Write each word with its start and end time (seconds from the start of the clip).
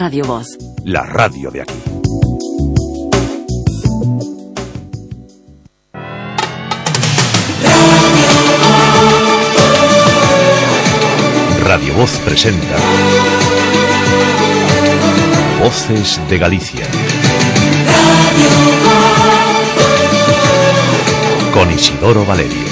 Radio 0.00 0.24
Voz. 0.24 0.56
La 0.84 1.02
radio 1.02 1.50
de 1.50 1.60
aquí. 1.60 1.74
Radio 11.62 11.92
Voz 11.92 12.12
presenta 12.24 12.76
Voces 15.62 16.18
de 16.30 16.38
Galicia. 16.38 16.86
Con 21.52 21.70
Isidoro 21.70 22.24
Valerio. 22.24 22.70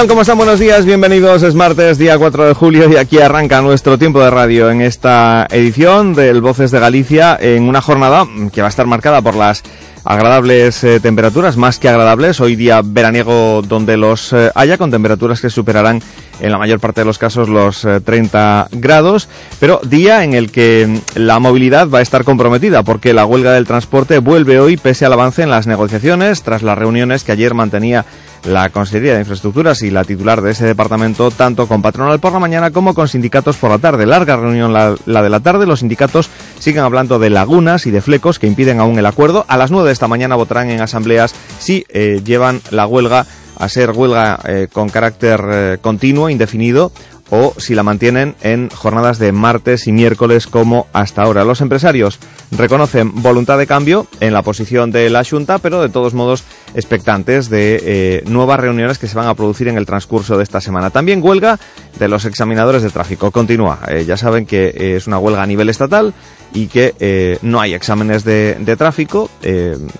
Tal? 0.00 0.08
¿Cómo 0.08 0.22
están? 0.22 0.38
Buenos 0.38 0.58
días, 0.58 0.86
bienvenidos. 0.86 1.42
Es 1.42 1.54
martes, 1.54 1.98
día 1.98 2.16
4 2.16 2.46
de 2.46 2.54
julio 2.54 2.90
y 2.90 2.96
aquí 2.96 3.18
arranca 3.18 3.60
nuestro 3.60 3.98
tiempo 3.98 4.22
de 4.22 4.30
radio 4.30 4.70
en 4.70 4.80
esta 4.80 5.46
edición 5.50 6.14
del 6.14 6.40
Voces 6.40 6.70
de 6.70 6.80
Galicia 6.80 7.36
en 7.38 7.64
una 7.64 7.82
jornada 7.82 8.26
que 8.50 8.62
va 8.62 8.68
a 8.68 8.70
estar 8.70 8.86
marcada 8.86 9.20
por 9.20 9.34
las 9.34 9.62
agradables 10.04 10.82
eh, 10.84 11.00
temperaturas, 11.00 11.58
más 11.58 11.78
que 11.78 11.90
agradables. 11.90 12.40
Hoy 12.40 12.56
día 12.56 12.80
veraniego 12.82 13.60
donde 13.60 13.98
los 13.98 14.32
eh, 14.32 14.50
haya, 14.54 14.78
con 14.78 14.90
temperaturas 14.90 15.42
que 15.42 15.50
superarán 15.50 16.00
en 16.40 16.50
la 16.50 16.56
mayor 16.56 16.80
parte 16.80 17.02
de 17.02 17.04
los 17.04 17.18
casos 17.18 17.50
los 17.50 17.86
30 18.04 18.68
eh, 18.70 18.76
grados, 18.78 19.28
pero 19.58 19.80
día 19.84 20.24
en 20.24 20.32
el 20.32 20.50
que 20.50 21.00
la 21.14 21.38
movilidad 21.40 21.90
va 21.90 21.98
a 21.98 22.02
estar 22.02 22.24
comprometida 22.24 22.82
porque 22.84 23.12
la 23.12 23.26
huelga 23.26 23.52
del 23.52 23.66
transporte 23.66 24.18
vuelve 24.18 24.60
hoy 24.60 24.78
pese 24.78 25.04
al 25.04 25.12
avance 25.12 25.42
en 25.42 25.50
las 25.50 25.66
negociaciones 25.66 26.42
tras 26.42 26.62
las 26.62 26.78
reuniones 26.78 27.22
que 27.22 27.32
ayer 27.32 27.52
mantenía 27.52 28.06
la 28.44 28.70
Consejería 28.70 29.14
de 29.14 29.20
Infraestructuras 29.20 29.82
y 29.82 29.90
la 29.90 30.04
titular 30.04 30.40
de 30.40 30.52
ese 30.52 30.64
departamento, 30.66 31.30
tanto 31.30 31.66
con 31.66 31.82
patronal 31.82 32.20
por 32.20 32.32
la 32.32 32.38
mañana 32.38 32.70
como 32.70 32.94
con 32.94 33.08
sindicatos 33.08 33.56
por 33.56 33.70
la 33.70 33.78
tarde. 33.78 34.06
Larga 34.06 34.36
reunión 34.36 34.72
la, 34.72 34.94
de 34.94 35.30
la 35.30 35.40
tarde. 35.40 35.66
Los 35.66 35.80
sindicatos 35.80 36.30
siguen 36.58 36.82
hablando 36.82 37.18
de 37.18 37.30
lagunas 37.30 37.86
y 37.86 37.90
de 37.90 38.00
flecos 38.00 38.38
que 38.38 38.46
impiden 38.46 38.80
aún 38.80 38.98
el 38.98 39.06
acuerdo. 39.06 39.44
A 39.48 39.56
las 39.56 39.70
9 39.70 39.86
de 39.86 39.92
esta 39.92 40.08
mañana 40.08 40.36
votarán 40.36 40.70
en 40.70 40.80
asambleas 40.80 41.34
si 41.58 41.84
eh, 41.88 42.22
llevan 42.24 42.60
la 42.70 42.86
huelga 42.86 43.26
a 43.56 43.68
ser 43.68 43.90
huelga 43.90 44.40
eh, 44.46 44.68
con 44.72 44.88
carácter 44.88 45.40
eh, 45.52 45.78
continuo, 45.80 46.30
indefinido, 46.30 46.92
o 47.30 47.54
si 47.58 47.74
la 47.74 47.82
mantienen 47.82 48.34
en 48.42 48.68
jornadas 48.70 49.18
de 49.18 49.32
martes 49.32 49.86
y 49.86 49.92
miércoles 49.92 50.46
como 50.46 50.86
hasta 50.92 51.22
ahora. 51.22 51.44
Los 51.44 51.60
empresarios 51.60 52.18
reconocen 52.50 53.22
voluntad 53.22 53.58
de 53.58 53.66
cambio 53.66 54.06
en 54.20 54.32
la 54.32 54.42
posición 54.42 54.90
de 54.90 55.08
la 55.10 55.24
Junta, 55.24 55.58
pero 55.58 55.80
de 55.80 55.88
todos 55.88 56.14
modos 56.14 56.42
expectantes 56.74 57.48
de 57.48 57.80
eh, 57.82 58.22
nuevas 58.26 58.60
reuniones 58.60 58.98
que 58.98 59.08
se 59.08 59.16
van 59.16 59.28
a 59.28 59.34
producir 59.34 59.68
en 59.68 59.76
el 59.76 59.86
transcurso 59.86 60.36
de 60.36 60.42
esta 60.42 60.60
semana. 60.60 60.90
También 60.90 61.22
huelga 61.22 61.58
de 61.98 62.08
los 62.08 62.24
examinadores 62.24 62.82
de 62.82 62.90
tráfico. 62.90 63.30
Continúa. 63.30 63.80
Eh, 63.88 64.04
ya 64.06 64.16
saben 64.16 64.46
que 64.46 64.68
eh, 64.68 64.96
es 64.96 65.06
una 65.06 65.18
huelga 65.18 65.42
a 65.42 65.46
nivel 65.46 65.68
estatal 65.68 66.14
y 66.52 66.66
que 66.66 67.38
no 67.42 67.60
hay 67.60 67.74
exámenes 67.74 68.24
de, 68.24 68.56
de 68.58 68.76
tráfico. 68.76 69.30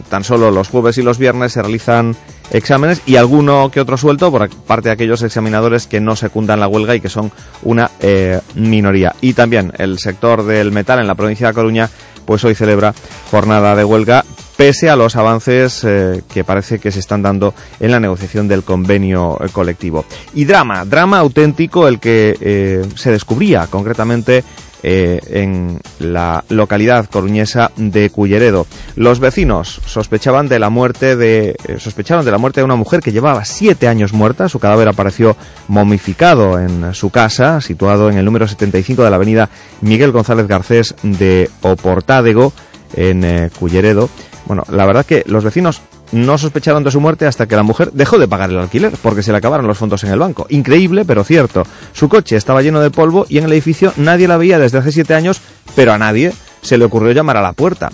tan 0.08 0.25
solo 0.25 0.50
los 0.50 0.69
jueves 0.69 0.98
y 0.98 1.03
los 1.03 1.16
viernes 1.16 1.53
se 1.53 1.62
realizan 1.62 2.16
exámenes 2.50 3.02
y 3.06 3.14
alguno 3.14 3.70
que 3.70 3.81
otro 3.81 3.97
suelto 3.97 4.32
por 4.32 4.50
parte 4.50 4.88
de 4.88 4.94
aquellos 4.94 5.22
examinadores 5.22 5.87
que 5.87 6.00
no 6.00 6.16
secundan 6.16 6.58
la 6.58 6.66
huelga 6.66 6.97
y 6.97 7.00
que 7.00 7.08
son 7.08 7.31
una 7.62 7.88
minoría. 8.56 9.14
Y 9.20 9.34
también 9.34 9.72
el 9.78 10.00
sector 10.00 10.44
del 10.44 10.72
metal 10.72 10.98
en 10.98 11.06
la 11.06 11.14
provincia 11.14 11.47
de 11.47 11.54
Coruña, 11.54 11.88
pues 12.30 12.44
hoy 12.44 12.54
celebra 12.54 12.94
jornada 13.28 13.74
de 13.74 13.84
huelga 13.84 14.24
pese 14.56 14.88
a 14.88 14.94
los 14.94 15.16
avances 15.16 15.82
eh, 15.82 16.22
que 16.32 16.44
parece 16.44 16.78
que 16.78 16.92
se 16.92 17.00
están 17.00 17.22
dando 17.22 17.54
en 17.80 17.91
la 17.91 17.98
negociación 17.98 18.46
del 18.46 18.62
convenio 18.62 19.36
eh, 19.42 19.48
colectivo. 19.50 20.04
Y 20.32 20.44
drama, 20.44 20.84
drama 20.84 21.19
auténtico 21.19 21.88
el 21.88 21.98
que 21.98 22.86
se 22.94 23.10
descubría 23.10 23.66
concretamente 23.66 24.44
eh, 24.82 25.20
en 25.30 25.80
la 25.98 26.44
localidad 26.48 27.06
coruñesa 27.06 27.70
de 27.76 28.10
Culleredo. 28.10 28.66
Los 28.96 29.20
vecinos 29.20 29.80
sospechaban 29.86 30.48
de 30.48 30.58
la 30.58 30.70
muerte 30.70 31.16
de 31.16 31.56
eh, 31.66 31.78
sospecharon 31.78 32.24
de 32.24 32.30
la 32.30 32.38
muerte 32.38 32.60
de 32.60 32.64
una 32.64 32.76
mujer 32.76 33.00
que 33.00 33.12
llevaba 33.12 33.44
siete 33.44 33.88
años 33.88 34.12
muerta. 34.12 34.48
Su 34.48 34.58
cadáver 34.58 34.88
apareció 34.88 35.36
momificado 35.69 36.58
en 36.58 36.94
su 36.94 37.10
casa, 37.10 37.60
situado 37.60 38.10
en 38.10 38.19
el 38.19 38.24
número 38.24 38.48
75 38.48 39.04
de 39.04 39.10
la 39.10 39.16
avenida 39.16 39.50
Miguel 39.81 40.12
González 40.12 40.46
Garcés 40.46 40.94
de 41.02 41.50
Oportádego, 41.62 42.52
en 42.94 43.25
eh, 43.25 43.50
Culleredo. 43.58 44.08
Bueno, 44.46 44.64
la 44.70 44.87
verdad 44.87 45.06
que 45.06 45.22
los 45.26 45.44
vecinos 45.44 45.81
no 46.12 46.38
sospecharon 46.38 46.84
de 46.84 46.90
su 46.90 47.00
muerte 47.00 47.26
hasta 47.26 47.46
que 47.46 47.56
la 47.56 47.62
mujer 47.62 47.92
dejó 47.92 48.18
de 48.18 48.28
pagar 48.28 48.50
el 48.50 48.58
alquiler 48.58 48.92
porque 49.02 49.22
se 49.22 49.32
le 49.32 49.38
acabaron 49.38 49.66
los 49.66 49.78
fondos 49.78 50.02
en 50.04 50.10
el 50.10 50.18
banco. 50.18 50.46
Increíble, 50.48 51.04
pero 51.04 51.24
cierto. 51.24 51.64
Su 51.92 52.08
coche 52.08 52.36
estaba 52.36 52.62
lleno 52.62 52.80
de 52.80 52.90
polvo 52.90 53.26
y 53.28 53.38
en 53.38 53.44
el 53.44 53.52
edificio 53.52 53.92
nadie 53.96 54.28
la 54.28 54.36
veía 54.36 54.58
desde 54.58 54.78
hace 54.78 54.92
siete 54.92 55.14
años, 55.14 55.40
pero 55.74 55.92
a 55.92 55.98
nadie 55.98 56.32
se 56.62 56.78
le 56.78 56.84
ocurrió 56.84 57.12
llamar 57.12 57.36
a 57.36 57.42
la 57.42 57.52
puerta. 57.52 57.90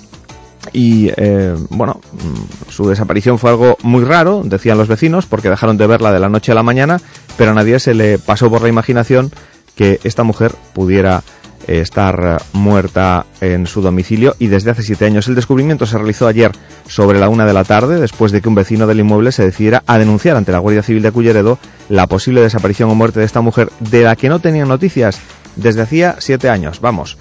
Y 0.72 1.10
eh, 1.16 1.54
bueno, 1.70 2.00
mm, 2.12 2.70
su 2.70 2.88
desaparición 2.88 3.38
fue 3.38 3.50
algo 3.50 3.76
muy 3.82 4.04
raro, 4.04 4.42
decían 4.44 4.78
los 4.78 4.88
vecinos, 4.88 5.26
porque 5.26 5.48
dejaron 5.48 5.76
de 5.76 5.86
verla 5.86 6.12
de 6.12 6.20
la 6.20 6.28
noche 6.28 6.52
a 6.52 6.56
la 6.56 6.62
mañana, 6.62 7.00
pero 7.36 7.52
a 7.52 7.54
nadie 7.54 7.78
se 7.78 7.94
le 7.94 8.18
pasó 8.18 8.50
por 8.50 8.62
la 8.62 8.68
imaginación 8.68 9.30
que 9.76 10.00
esta 10.04 10.24
mujer 10.24 10.54
pudiera 10.72 11.22
estar 11.66 12.42
muerta 12.52 13.26
en 13.40 13.66
su 13.66 13.82
domicilio 13.82 14.34
y 14.38 14.46
desde 14.48 14.70
hace 14.70 14.82
siete 14.82 15.04
años. 15.04 15.28
El 15.28 15.34
descubrimiento 15.34 15.86
se 15.86 15.98
realizó 15.98 16.26
ayer 16.26 16.52
sobre 16.86 17.18
la 17.18 17.28
una 17.28 17.46
de 17.46 17.52
la 17.52 17.64
tarde, 17.64 18.00
después 18.00 18.32
de 18.32 18.40
que 18.40 18.48
un 18.48 18.54
vecino 18.54 18.86
del 18.86 19.00
inmueble 19.00 19.32
se 19.32 19.44
decidiera 19.44 19.82
a 19.86 19.98
denunciar 19.98 20.36
ante 20.36 20.52
la 20.52 20.58
Guardia 20.58 20.82
Civil 20.82 21.02
de 21.02 21.12
Culleredo 21.12 21.58
la 21.88 22.06
posible 22.06 22.40
desaparición 22.40 22.90
o 22.90 22.94
muerte 22.94 23.20
de 23.20 23.26
esta 23.26 23.40
mujer, 23.40 23.70
de 23.80 24.02
la 24.02 24.16
que 24.16 24.28
no 24.28 24.38
tenían 24.38 24.68
noticias 24.68 25.20
desde 25.56 25.82
hacía 25.82 26.16
siete 26.18 26.48
años. 26.48 26.80
Vamos, 26.80 27.16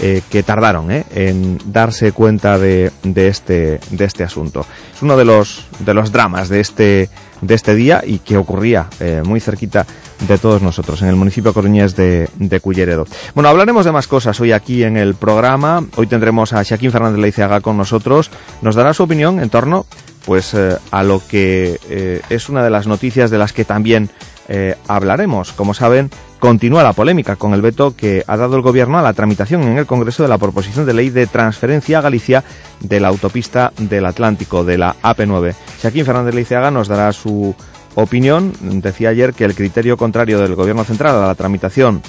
eh, 0.00 0.22
que 0.30 0.44
tardaron 0.44 0.92
eh, 0.92 1.04
en 1.10 1.58
darse 1.66 2.12
cuenta 2.12 2.56
de, 2.56 2.92
de, 3.02 3.28
este, 3.28 3.80
de 3.90 4.04
este 4.04 4.22
asunto. 4.22 4.64
Es 4.94 5.02
uno 5.02 5.16
de 5.16 5.24
los, 5.24 5.64
de 5.80 5.92
los 5.92 6.12
dramas 6.12 6.48
de 6.48 6.60
este, 6.60 7.10
de 7.40 7.54
este 7.54 7.74
día 7.74 8.02
y 8.06 8.20
que 8.20 8.36
ocurría 8.36 8.86
eh, 9.00 9.22
muy 9.24 9.40
cerquita 9.40 9.86
de 10.28 10.38
todos 10.38 10.62
nosotros, 10.62 11.02
en 11.02 11.08
el 11.08 11.16
municipio 11.16 11.52
coruñés 11.52 11.96
de, 11.96 12.28
de 12.36 12.60
Culleredo. 12.60 13.06
Bueno, 13.34 13.48
hablaremos 13.48 13.84
de 13.84 13.92
más 13.92 14.06
cosas 14.06 14.38
hoy 14.40 14.52
aquí 14.52 14.84
en 14.84 14.96
el 14.96 15.14
programa. 15.14 15.84
Hoy 15.96 16.06
tendremos 16.06 16.52
a 16.52 16.62
Shaquín 16.62 16.92
Fernández 16.92 17.20
Leiceaga 17.20 17.60
con 17.60 17.76
nosotros. 17.76 18.30
Nos 18.62 18.76
dará 18.76 18.94
su 18.94 19.02
opinión 19.02 19.40
en 19.40 19.50
torno 19.50 19.86
pues 20.24 20.54
eh, 20.54 20.76
a 20.90 21.02
lo 21.02 21.22
que 21.26 22.20
es 22.28 22.48
una 22.48 22.62
de 22.62 22.70
las 22.70 22.86
noticias 22.86 23.30
de 23.30 23.38
las 23.38 23.52
que 23.52 23.64
también 23.64 24.10
eh, 24.48 24.76
hablaremos. 24.86 25.52
Como 25.52 25.74
saben, 25.74 26.10
continúa 26.38 26.82
la 26.82 26.92
polémica 26.92 27.36
con 27.36 27.54
el 27.54 27.62
veto 27.62 27.94
que 27.94 28.24
ha 28.26 28.36
dado 28.36 28.56
el 28.56 28.62
Gobierno 28.62 28.98
a 28.98 29.02
la 29.02 29.12
tramitación 29.12 29.62
en 29.62 29.78
el 29.78 29.86
Congreso 29.86 30.22
de 30.22 30.28
la 30.28 30.38
proposición 30.38 30.86
de 30.86 30.94
ley 30.94 31.10
de 31.10 31.26
transferencia 31.26 31.98
a 31.98 32.02
Galicia 32.02 32.44
de 32.80 33.00
la 33.00 33.08
autopista 33.08 33.72
del 33.78 34.06
Atlántico, 34.06 34.64
de 34.64 34.78
la 34.78 34.96
AP9. 35.02 35.54
Shaquín 35.82 36.04
Fernández 36.04 36.34
Leiceaga 36.34 36.70
nos 36.70 36.88
dará 36.88 37.12
su 37.12 37.54
opinión. 37.94 38.52
Decía 38.60 39.10
ayer 39.10 39.34
que 39.34 39.44
el 39.44 39.54
criterio 39.54 39.96
contrario 39.96 40.38
del 40.38 40.54
Gobierno 40.54 40.84
central 40.84 41.16
a 41.16 41.26
la 41.26 41.34
tramitación 41.34 42.02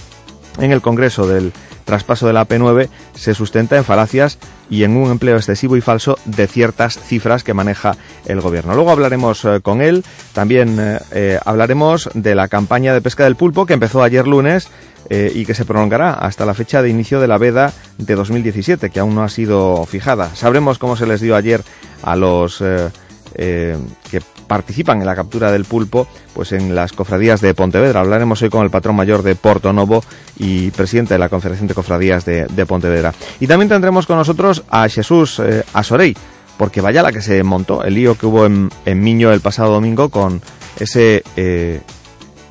en 0.60 0.72
el 0.72 0.82
Congreso 0.82 1.28
del 1.28 1.52
traspaso 1.86 2.28
de 2.28 2.34
la 2.34 2.48
AP9 2.48 2.90
se 3.16 3.34
sustenta 3.34 3.78
en 3.78 3.84
falacias 3.84 4.38
y 4.70 4.84
en 4.84 4.96
un 4.96 5.12
empleo 5.12 5.36
excesivo 5.36 5.78
y 5.78 5.82
falso 5.82 6.18
de 6.26 6.48
ciertas 6.48 7.00
cifras 7.00 7.44
que 7.44 7.54
maneja 7.54 7.96
el 8.26 8.42
gobierno. 8.42 8.76
Luego 8.76 8.92
hablaremos 8.92 9.44
eh, 9.46 9.60
con 9.62 9.82
él, 9.82 10.04
también 10.34 10.78
eh, 10.80 11.00
eh, 11.12 11.40
hablaremos 11.44 12.10
de 12.14 12.36
la 12.36 12.48
campaña 12.48 12.94
de 12.94 13.02
pesca 13.02 13.24
del 13.24 13.36
pulpo 13.36 13.66
que 13.66 13.74
empezó 13.74 14.04
ayer 14.04 14.28
lunes 14.28 14.68
y 15.10 15.46
que 15.46 15.56
se 15.56 15.66
prolongará 15.66 16.14
hasta 16.14 16.46
la 16.46 16.54
fecha 16.54 16.84
de 16.84 16.90
inicio 16.90 17.20
de 17.20 17.28
la 17.28 17.40
veda 17.40 17.74
de 17.98 18.14
2017, 18.14 18.92
que 18.92 19.00
aún 19.00 19.16
no 19.16 19.24
ha 19.24 19.30
sido 19.30 19.84
fijada. 19.86 20.36
Sabremos 20.36 20.78
cómo 20.78 20.96
se 20.98 21.08
les 21.08 21.20
dio 21.20 21.36
ayer 21.36 21.64
a 22.04 22.16
los 22.16 22.60
que 22.60 24.22
participan 24.50 25.00
en 25.00 25.06
la 25.06 25.16
captura 25.16 25.52
del 25.54 25.64
pulpo 25.64 26.08
pues 26.34 26.52
en 26.52 26.76
las 26.76 26.92
cofradías 26.92 27.40
de 27.40 27.54
Pontevedra. 27.54 28.02
Hablaremos 28.02 28.42
hoy 28.42 28.50
con 28.50 28.64
el 28.64 28.70
patrón 28.70 28.98
mayor 28.98 29.24
de 29.24 29.36
Porto 29.36 29.72
Novo 29.72 30.04
y 30.38 30.72
presidente 30.72 31.14
de 31.14 31.20
la 31.20 31.30
Confederación 31.30 31.68
de 31.68 31.76
Cofradías 31.76 32.26
de, 32.26 32.66
Pontevedra. 32.68 33.14
Y 33.40 33.48
también 33.48 33.70
tendremos 33.70 34.06
con 34.06 34.18
nosotros 34.18 34.64
a 34.70 34.90
Jesús 34.90 35.40
eh, 35.40 35.64
Asorey, 35.72 36.18
porque 36.58 36.82
vaya 36.82 37.02
la 37.02 37.14
que 37.14 37.22
se 37.22 37.42
montó, 37.44 37.84
el 37.86 37.94
lío 37.94 38.16
que 38.16 38.26
hubo 38.26 38.46
en, 38.46 38.70
en 38.86 39.02
Miño 39.02 39.32
el 39.32 39.40
pasado 39.40 39.72
domingo 39.72 40.10
con 40.10 40.42
ese 40.78 41.24
eh, 41.38 41.80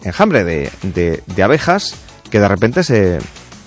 enjambre 0.05 0.45
de, 0.45 0.71
de, 0.83 1.23
de 1.27 1.43
abejas 1.43 1.95
que 2.31 2.41
de 2.41 2.49
repente 2.49 2.85
se, 2.85 3.19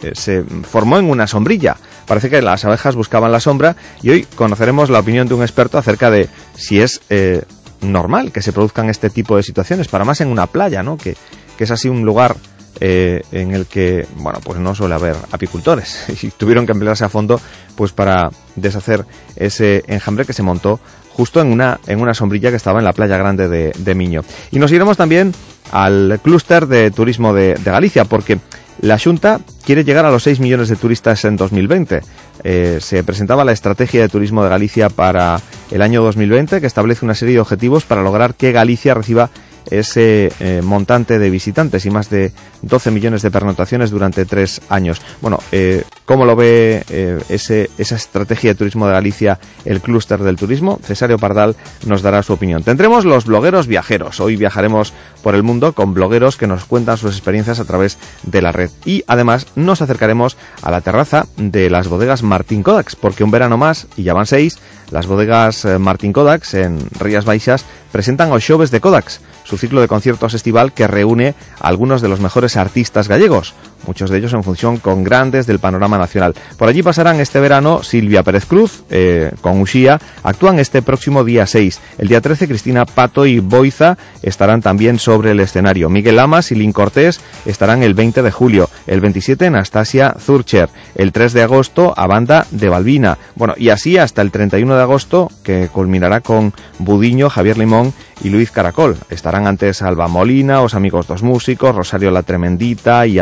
eh, 0.03 0.13
se 0.13 0.43
formó 0.43 0.97
en 0.97 1.09
una 1.09 1.27
sombrilla. 1.27 1.77
Parece 2.07 2.29
que 2.29 2.41
las 2.41 2.65
abejas 2.65 2.95
buscaban 2.95 3.31
la 3.31 3.39
sombra 3.39 3.75
y 4.01 4.09
hoy 4.09 4.23
conoceremos 4.35 4.89
la 4.89 4.99
opinión 4.99 5.27
de 5.27 5.35
un 5.35 5.41
experto 5.41 5.77
acerca 5.77 6.09
de 6.09 6.27
si 6.55 6.81
es 6.81 7.01
eh, 7.09 7.43
normal 7.81 8.31
que 8.31 8.41
se 8.41 8.53
produzcan 8.53 8.89
este 8.89 9.09
tipo 9.09 9.35
de 9.37 9.43
situaciones, 9.43 9.87
para 9.87 10.05
más 10.05 10.21
en 10.21 10.29
una 10.29 10.47
playa, 10.47 10.83
¿no? 10.83 10.97
Que, 10.97 11.15
que 11.57 11.63
es 11.63 11.71
así 11.71 11.89
un 11.89 12.05
lugar 12.05 12.35
eh, 12.79 13.21
en 13.31 13.53
el 13.53 13.65
que, 13.67 14.07
bueno, 14.15 14.39
pues 14.43 14.59
no 14.59 14.73
suele 14.73 14.95
haber 14.95 15.15
apicultores 15.31 16.05
y 16.23 16.31
tuvieron 16.31 16.65
que 16.65 16.71
emplearse 16.71 17.05
a 17.05 17.09
fondo 17.09 17.39
pues 17.75 17.91
para 17.91 18.31
deshacer 18.55 19.05
ese 19.35 19.83
enjambre 19.87 20.25
que 20.25 20.33
se 20.33 20.41
montó 20.41 20.79
justo 21.13 21.41
en 21.41 21.51
una, 21.51 21.79
en 21.87 21.99
una 21.99 22.13
sombrilla 22.13 22.49
que 22.49 22.55
estaba 22.55 22.79
en 22.79 22.85
la 22.85 22.93
playa 22.93 23.17
grande 23.17 23.47
de, 23.47 23.71
de 23.77 23.95
Miño. 23.95 24.23
Y 24.51 24.59
nos 24.59 24.71
iremos 24.71 24.97
también 24.97 25.33
al 25.71 26.19
clúster 26.23 26.67
de 26.67 26.89
turismo 26.89 27.33
de, 27.33 27.55
de 27.55 27.71
Galicia, 27.71 28.05
porque 28.05 28.39
la 28.79 28.97
Junta 28.97 29.39
quiere 29.63 29.83
llegar 29.83 30.05
a 30.05 30.11
los 30.11 30.23
6 30.23 30.39
millones 30.39 30.69
de 30.69 30.75
turistas 30.75 31.23
en 31.25 31.35
2020. 31.35 32.01
Eh, 32.43 32.79
se 32.81 33.03
presentaba 33.03 33.45
la 33.45 33.51
Estrategia 33.51 34.01
de 34.01 34.09
Turismo 34.09 34.43
de 34.43 34.49
Galicia 34.49 34.89
para 34.89 35.39
el 35.69 35.81
año 35.81 36.01
2020, 36.03 36.59
que 36.61 36.67
establece 36.67 37.05
una 37.05 37.15
serie 37.15 37.35
de 37.35 37.41
objetivos 37.41 37.85
para 37.85 38.03
lograr 38.03 38.35
que 38.35 38.51
Galicia 38.51 38.93
reciba 38.93 39.29
ese 39.69 40.31
eh, 40.39 40.61
montante 40.63 41.19
de 41.19 41.29
visitantes 41.29 41.85
y 41.85 41.89
más 41.89 42.09
de 42.09 42.31
12 42.61 42.91
millones 42.91 43.21
de 43.21 43.31
pernotaciones 43.31 43.91
durante 43.91 44.25
tres 44.25 44.61
años. 44.69 45.01
Bueno, 45.21 45.39
eh, 45.51 45.83
¿cómo 46.05 46.25
lo 46.25 46.35
ve 46.35 46.83
eh, 46.89 47.19
ese, 47.29 47.69
esa 47.77 47.95
estrategia 47.95 48.51
de 48.51 48.55
turismo 48.55 48.87
de 48.87 48.93
Galicia, 48.93 49.39
el 49.65 49.81
clúster 49.81 50.19
del 50.19 50.35
turismo? 50.35 50.79
Cesario 50.83 51.17
Pardal 51.17 51.55
nos 51.85 52.01
dará 52.01 52.23
su 52.23 52.33
opinión. 52.33 52.63
Tendremos 52.63 53.05
los 53.05 53.25
blogueros 53.25 53.67
viajeros. 53.67 54.19
Hoy 54.19 54.35
viajaremos 54.35 54.93
por 55.23 55.35
el 55.35 55.43
mundo 55.43 55.73
con 55.73 55.93
blogueros 55.93 56.37
que 56.37 56.47
nos 56.47 56.65
cuentan 56.65 56.97
sus 56.97 57.13
experiencias 57.13 57.59
a 57.59 57.65
través 57.65 57.97
de 58.23 58.41
la 58.41 58.51
red. 58.51 58.69
Y 58.85 59.03
además 59.07 59.47
nos 59.55 59.81
acercaremos 59.81 60.37
a 60.61 60.71
la 60.71 60.81
terraza 60.81 61.27
de 61.37 61.69
las 61.69 61.87
bodegas 61.87 62.23
Martín 62.23 62.63
Kodaks, 62.63 62.95
porque 62.95 63.23
un 63.23 63.31
verano 63.31 63.57
más, 63.57 63.87
y 63.95 64.03
ya 64.03 64.13
van 64.13 64.25
seis, 64.25 64.57
las 64.91 65.07
bodegas 65.07 65.65
eh, 65.65 65.79
Martín 65.79 66.13
Kodaks 66.13 66.53
en 66.53 66.79
Rías 66.99 67.25
Baixas 67.25 67.65
presentan 67.91 68.31
os 68.31 68.43
xoves 68.43 68.71
de 68.71 68.81
Kodaks, 68.83 69.21
su 69.51 69.57
ciclo 69.57 69.81
de 69.81 69.89
conciertos 69.89 70.33
estival 70.33 70.71
que 70.71 70.87
reúne 70.87 71.35
a 71.59 71.67
algunos 71.67 72.01
de 72.01 72.07
los 72.07 72.21
mejores 72.21 72.55
artistas 72.55 73.09
gallegos, 73.09 73.53
muchos 73.85 74.09
de 74.09 74.17
ellos 74.17 74.33
en 74.33 74.43
función 74.43 74.77
con 74.77 75.03
grandes 75.03 75.47
del 75.47 75.59
panorama 75.59 75.97
nacional. 75.97 76.33
Por 76.57 76.69
allí 76.69 76.83
pasarán 76.83 77.19
este 77.19 77.39
verano 77.39 77.83
Silvia 77.83 78.23
Pérez 78.23 78.45
Cruz, 78.45 78.83
eh, 78.89 79.31
con 79.41 79.61
Uxía, 79.61 79.99
actúan 80.23 80.59
este 80.59 80.81
próximo 80.81 81.23
día 81.23 81.45
6. 81.45 81.79
El 81.97 82.07
día 82.07 82.21
13 82.21 82.47
Cristina 82.47 82.85
Pato 82.85 83.25
y 83.25 83.39
Boiza 83.39 83.97
estarán 84.21 84.61
también 84.61 84.99
sobre 84.99 85.31
el 85.31 85.39
escenario. 85.39 85.89
Miguel 85.89 86.15
Lamas 86.17 86.51
y 86.51 86.55
Lin 86.55 86.71
Cortés 86.71 87.19
estarán 87.45 87.83
el 87.83 87.93
20 87.93 88.21
de 88.21 88.31
julio. 88.31 88.69
El 88.87 89.01
27 89.01 89.47
Anastasia 89.47 90.15
Zurcher. 90.19 90.69
El 90.95 91.11
3 91.11 91.33
de 91.33 91.43
agosto 91.43 91.93
a 91.95 92.07
banda 92.07 92.45
de 92.51 92.69
Balbina. 92.69 93.17
Bueno, 93.35 93.53
y 93.57 93.69
así 93.69 93.97
hasta 93.97 94.21
el 94.21 94.31
31 94.31 94.75
de 94.75 94.81
agosto, 94.81 95.29
que 95.43 95.69
culminará 95.71 96.21
con 96.21 96.53
Budiño, 96.79 97.29
Javier 97.29 97.57
Limón 97.57 97.93
y 98.23 98.29
Luis 98.29 98.51
Caracol. 98.51 98.97
Estarán 99.09 99.47
antes 99.47 99.81
Alba 99.81 100.07
Molina, 100.07 100.61
Os 100.61 100.75
Amigos 100.75 101.07
Dos 101.07 101.23
Músicos, 101.23 101.75
Rosario 101.75 102.11
La 102.11 102.23
Tremendita 102.23 103.07
y 103.07 103.19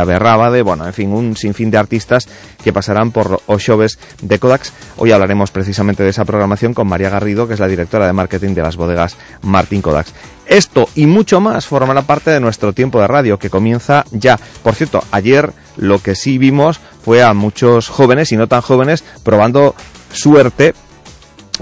Aberrábade, 0.50 0.62
bueno, 0.64 0.86
en 0.88 0.94
fin, 0.94 1.14
un 1.14 1.36
sinfín 1.36 1.70
de 1.72 1.78
artistas 1.78 2.28
que 2.64 2.74
pasarán 2.74 3.12
por 3.12 3.42
os 3.46 3.64
xoves 3.64 4.00
de 4.22 4.40
Kodaks. 4.40 4.74
Hoy 4.98 5.12
hablaremos 5.12 5.52
precisamente 5.52 6.04
de 6.04 6.10
esa 6.10 6.26
programación 6.26 6.74
con 6.74 6.88
María 6.88 7.10
Garrido, 7.10 7.48
que 7.48 7.54
es 7.54 7.60
la 7.60 7.68
directora 7.68 8.08
de 8.08 8.14
marketing 8.14 8.56
de 8.56 8.64
las 8.64 8.76
bodegas 8.76 9.16
Martín 9.44 9.82
Kodaks. 9.82 10.14
Esto 10.48 10.90
y 10.96 11.06
mucho 11.06 11.40
más 11.40 11.68
formará 11.68 12.02
parte 12.02 12.32
de 12.32 12.40
nuestro 12.40 12.74
tiempo 12.74 13.00
de 13.00 13.08
radio 13.08 13.38
que 13.38 13.52
comienza 13.52 14.06
ya. 14.12 14.40
Por 14.64 14.74
cierto, 14.74 15.04
ayer 15.12 15.54
lo 15.78 16.00
que 16.00 16.16
sí 16.16 16.40
vimos 16.40 16.80
fue 17.04 17.22
a 17.22 17.34
muchos 17.34 17.88
jóvenes 17.88 18.32
y 18.32 18.38
no 18.38 18.48
tan 18.48 18.62
jóvenes 18.62 19.04
probando 19.24 19.76
suerte 20.12 20.74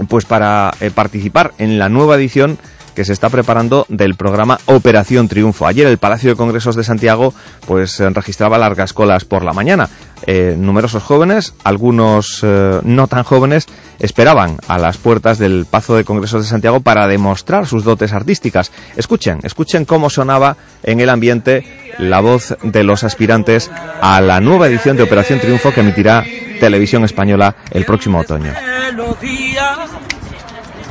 pues 0.08 0.24
para 0.24 0.72
eh, 0.80 0.90
participar 0.90 1.52
en 1.58 1.78
la 1.78 1.88
nueva 1.88 2.16
edición 2.16 2.58
que 2.98 3.04
se 3.04 3.12
está 3.12 3.28
preparando 3.28 3.86
del 3.88 4.16
programa 4.16 4.58
Operación 4.66 5.28
Triunfo. 5.28 5.68
Ayer 5.68 5.86
el 5.86 5.98
Palacio 5.98 6.30
de 6.30 6.36
Congresos 6.36 6.74
de 6.74 6.82
Santiago 6.82 7.32
pues 7.64 8.00
eh, 8.00 8.10
registraba 8.10 8.58
largas 8.58 8.92
colas 8.92 9.24
por 9.24 9.44
la 9.44 9.52
mañana. 9.52 9.88
Eh, 10.26 10.56
numerosos 10.58 11.04
jóvenes, 11.04 11.54
algunos 11.62 12.40
eh, 12.42 12.80
no 12.82 13.06
tan 13.06 13.22
jóvenes, 13.22 13.66
esperaban 14.00 14.56
a 14.66 14.78
las 14.78 14.96
puertas 14.96 15.38
del 15.38 15.64
Pazo 15.70 15.94
de 15.94 16.02
Congresos 16.02 16.42
de 16.42 16.48
Santiago 16.48 16.80
para 16.80 17.06
demostrar 17.06 17.68
sus 17.68 17.84
dotes 17.84 18.12
artísticas. 18.12 18.72
Escuchen, 18.96 19.38
escuchen 19.44 19.84
cómo 19.84 20.10
sonaba 20.10 20.56
en 20.82 20.98
el 20.98 21.08
ambiente 21.08 21.92
la 22.00 22.18
voz 22.18 22.56
de 22.64 22.82
los 22.82 23.04
aspirantes 23.04 23.70
a 24.00 24.20
la 24.20 24.40
nueva 24.40 24.66
edición 24.66 24.96
de 24.96 25.04
Operación 25.04 25.38
Triunfo 25.38 25.72
que 25.72 25.82
emitirá 25.82 26.24
Televisión 26.58 27.04
Española 27.04 27.54
el 27.70 27.84
próximo 27.84 28.18
otoño. 28.18 28.52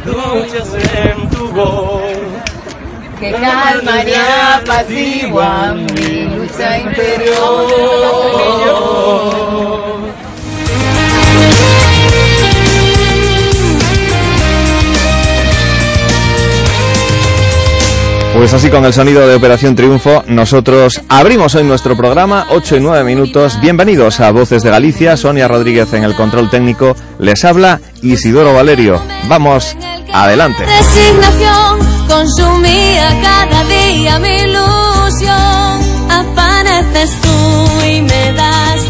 En 0.08 1.30
tu 1.30 1.48
voz 1.50 2.02
que 3.20 3.32
calma 3.32 4.04
y 4.04 4.14
apacigua 4.14 5.74
mi 5.74 6.26
lucha 6.26 6.80
interior. 6.80 7.68
Pues 18.38 18.54
así 18.54 18.70
con 18.70 18.86
el 18.86 18.94
sonido 18.94 19.28
de 19.28 19.34
Operación 19.34 19.76
Triunfo, 19.76 20.24
nosotros 20.28 21.02
abrimos 21.10 21.56
hoy 21.56 21.64
nuestro 21.64 21.98
programa, 21.98 22.46
8 22.52 22.78
y 22.78 22.80
9 22.80 23.04
minutos. 23.04 23.60
Bienvenidos 23.60 24.20
a 24.20 24.30
Voces 24.30 24.62
de 24.62 24.70
Galicia, 24.70 25.18
Sonia 25.18 25.48
Rodríguez 25.48 25.92
en 25.94 26.04
el 26.04 26.14
control 26.14 26.48
técnico, 26.52 26.96
les 27.18 27.44
habla 27.44 27.82
Isidoro 28.04 28.54
Valerio. 28.54 29.02
Vamos, 29.28 29.76
adelante. 30.14 30.66
Consumía 32.08 33.10
cada 33.24 33.64
día 33.64 34.20
mi 34.20 34.30
ilusión. 34.30 36.12
Apareces 36.12 37.20
tú 37.20 37.86
y 37.86 38.02
me 38.04 38.34
das 38.34 38.87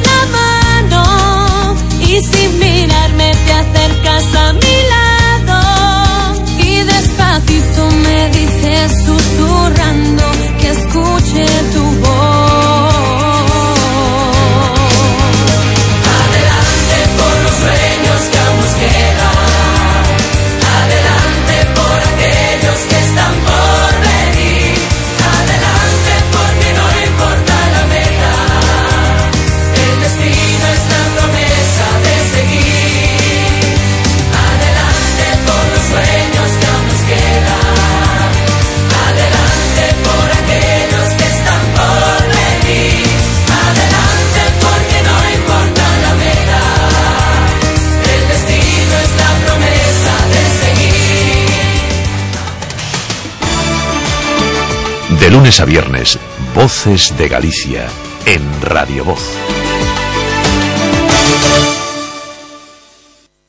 De 55.27 55.33
lunes 55.33 55.59
a 55.59 55.65
viernes, 55.65 56.17
Voces 56.55 57.13
de 57.17 57.27
Galicia, 57.27 57.85
en 58.25 58.41
Radio 58.61 59.03
Voz. 59.03 59.19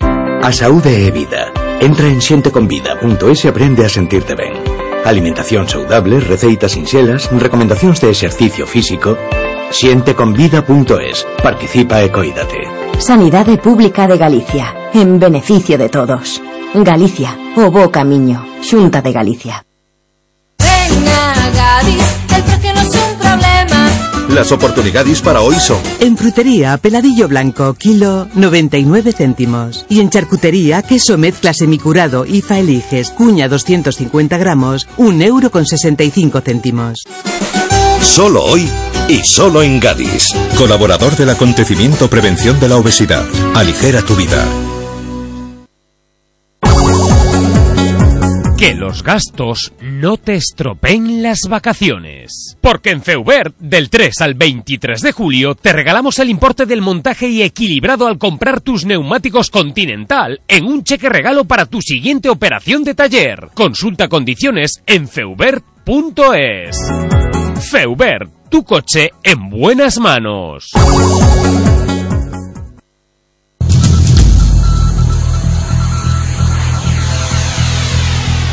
A 0.00 0.50
saúde 0.50 1.06
e 1.06 1.12
vida. 1.12 1.52
Entra 1.78 2.08
en 2.08 2.18
xenteconvida.es 2.18 3.44
e 3.44 3.48
aprende 3.48 3.86
a 3.86 3.88
sentirte 3.88 4.34
ben. 4.34 4.58
Alimentación 5.06 5.70
saudable, 5.70 6.18
receitas 6.18 6.74
sinxelas, 6.74 7.30
recomendacións 7.30 8.02
de 8.02 8.10
exercicio 8.10 8.66
físico. 8.66 9.14
Xenteconvida.es. 9.70 11.30
Participa 11.38 12.02
e 12.02 12.10
coídate. 12.10 12.66
Sanidade 12.98 13.54
Pública 13.54 14.10
de 14.10 14.18
Galicia. 14.18 14.90
En 14.98 15.22
beneficio 15.22 15.78
de 15.78 15.86
todos. 15.86 16.42
Galicia, 16.74 17.38
o 17.54 17.70
bo 17.70 17.86
camiño. 17.94 18.42
Xunta 18.66 18.98
de 18.98 19.14
Galicia. 19.14 19.67
Gadis, 21.52 22.02
el 22.36 22.42
precio 22.44 22.74
no 22.74 22.80
es 22.80 22.88
un 22.88 23.18
problema. 23.18 23.90
Las 24.28 24.52
oportunidades 24.52 25.22
para 25.22 25.40
hoy 25.40 25.54
son 25.56 25.78
En 26.00 26.16
frutería, 26.16 26.76
peladillo 26.76 27.28
blanco, 27.28 27.74
kilo 27.74 28.28
99 28.34 29.12
céntimos. 29.12 29.86
Y 29.88 30.00
en 30.00 30.10
charcutería, 30.10 30.82
queso 30.82 31.16
mezcla 31.16 31.54
semicurado 31.54 32.26
IFA 32.26 32.58
Eliges, 32.58 33.10
cuña 33.10 33.48
250 33.48 34.36
gramos, 34.36 34.86
1 34.98 35.24
euro 35.24 35.50
con 35.50 35.66
65 35.66 36.40
céntimos. 36.42 37.04
solo 38.02 38.44
hoy 38.44 38.68
y 39.08 39.22
solo 39.24 39.62
en 39.62 39.80
Gadis. 39.80 40.28
Colaborador 40.56 41.16
del 41.16 41.30
acontecimiento 41.30 42.10
Prevención 42.10 42.60
de 42.60 42.68
la 42.68 42.76
Obesidad. 42.76 43.24
Aligera 43.54 44.02
tu 44.02 44.14
vida. 44.14 44.44
Que 48.58 48.74
los 48.74 49.04
gastos 49.04 49.72
no 49.80 50.16
te 50.16 50.34
estropeen 50.34 51.22
las 51.22 51.42
vacaciones. 51.48 52.56
Porque 52.60 52.90
en 52.90 53.02
Feubert, 53.02 53.56
del 53.60 53.88
3 53.88 54.20
al 54.20 54.34
23 54.34 55.00
de 55.00 55.12
julio, 55.12 55.54
te 55.54 55.72
regalamos 55.72 56.18
el 56.18 56.28
importe 56.28 56.66
del 56.66 56.82
montaje 56.82 57.28
y 57.28 57.42
equilibrado 57.42 58.08
al 58.08 58.18
comprar 58.18 58.60
tus 58.60 58.84
neumáticos 58.84 59.50
Continental 59.50 60.40
en 60.48 60.64
un 60.64 60.82
cheque 60.82 61.08
regalo 61.08 61.44
para 61.44 61.66
tu 61.66 61.80
siguiente 61.80 62.28
operación 62.28 62.82
de 62.82 62.96
taller. 62.96 63.48
Consulta 63.54 64.08
condiciones 64.08 64.82
en 64.86 65.06
feubert.es. 65.06 66.76
Feubert, 67.70 68.50
tu 68.50 68.64
coche 68.64 69.12
en 69.22 69.50
buenas 69.50 70.00
manos. 70.00 70.72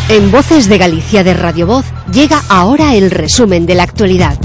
En 0.08 0.32
Voces 0.32 0.70
de 0.70 0.78
Galicia 0.78 1.24
de 1.24 1.34
Radio 1.34 1.66
Voz 1.66 1.86
llega 2.14 2.44
ahora 2.48 2.94
el 2.94 3.10
resumen 3.10 3.66
de 3.66 3.74
la 3.74 3.84
actualidad. 3.84 4.38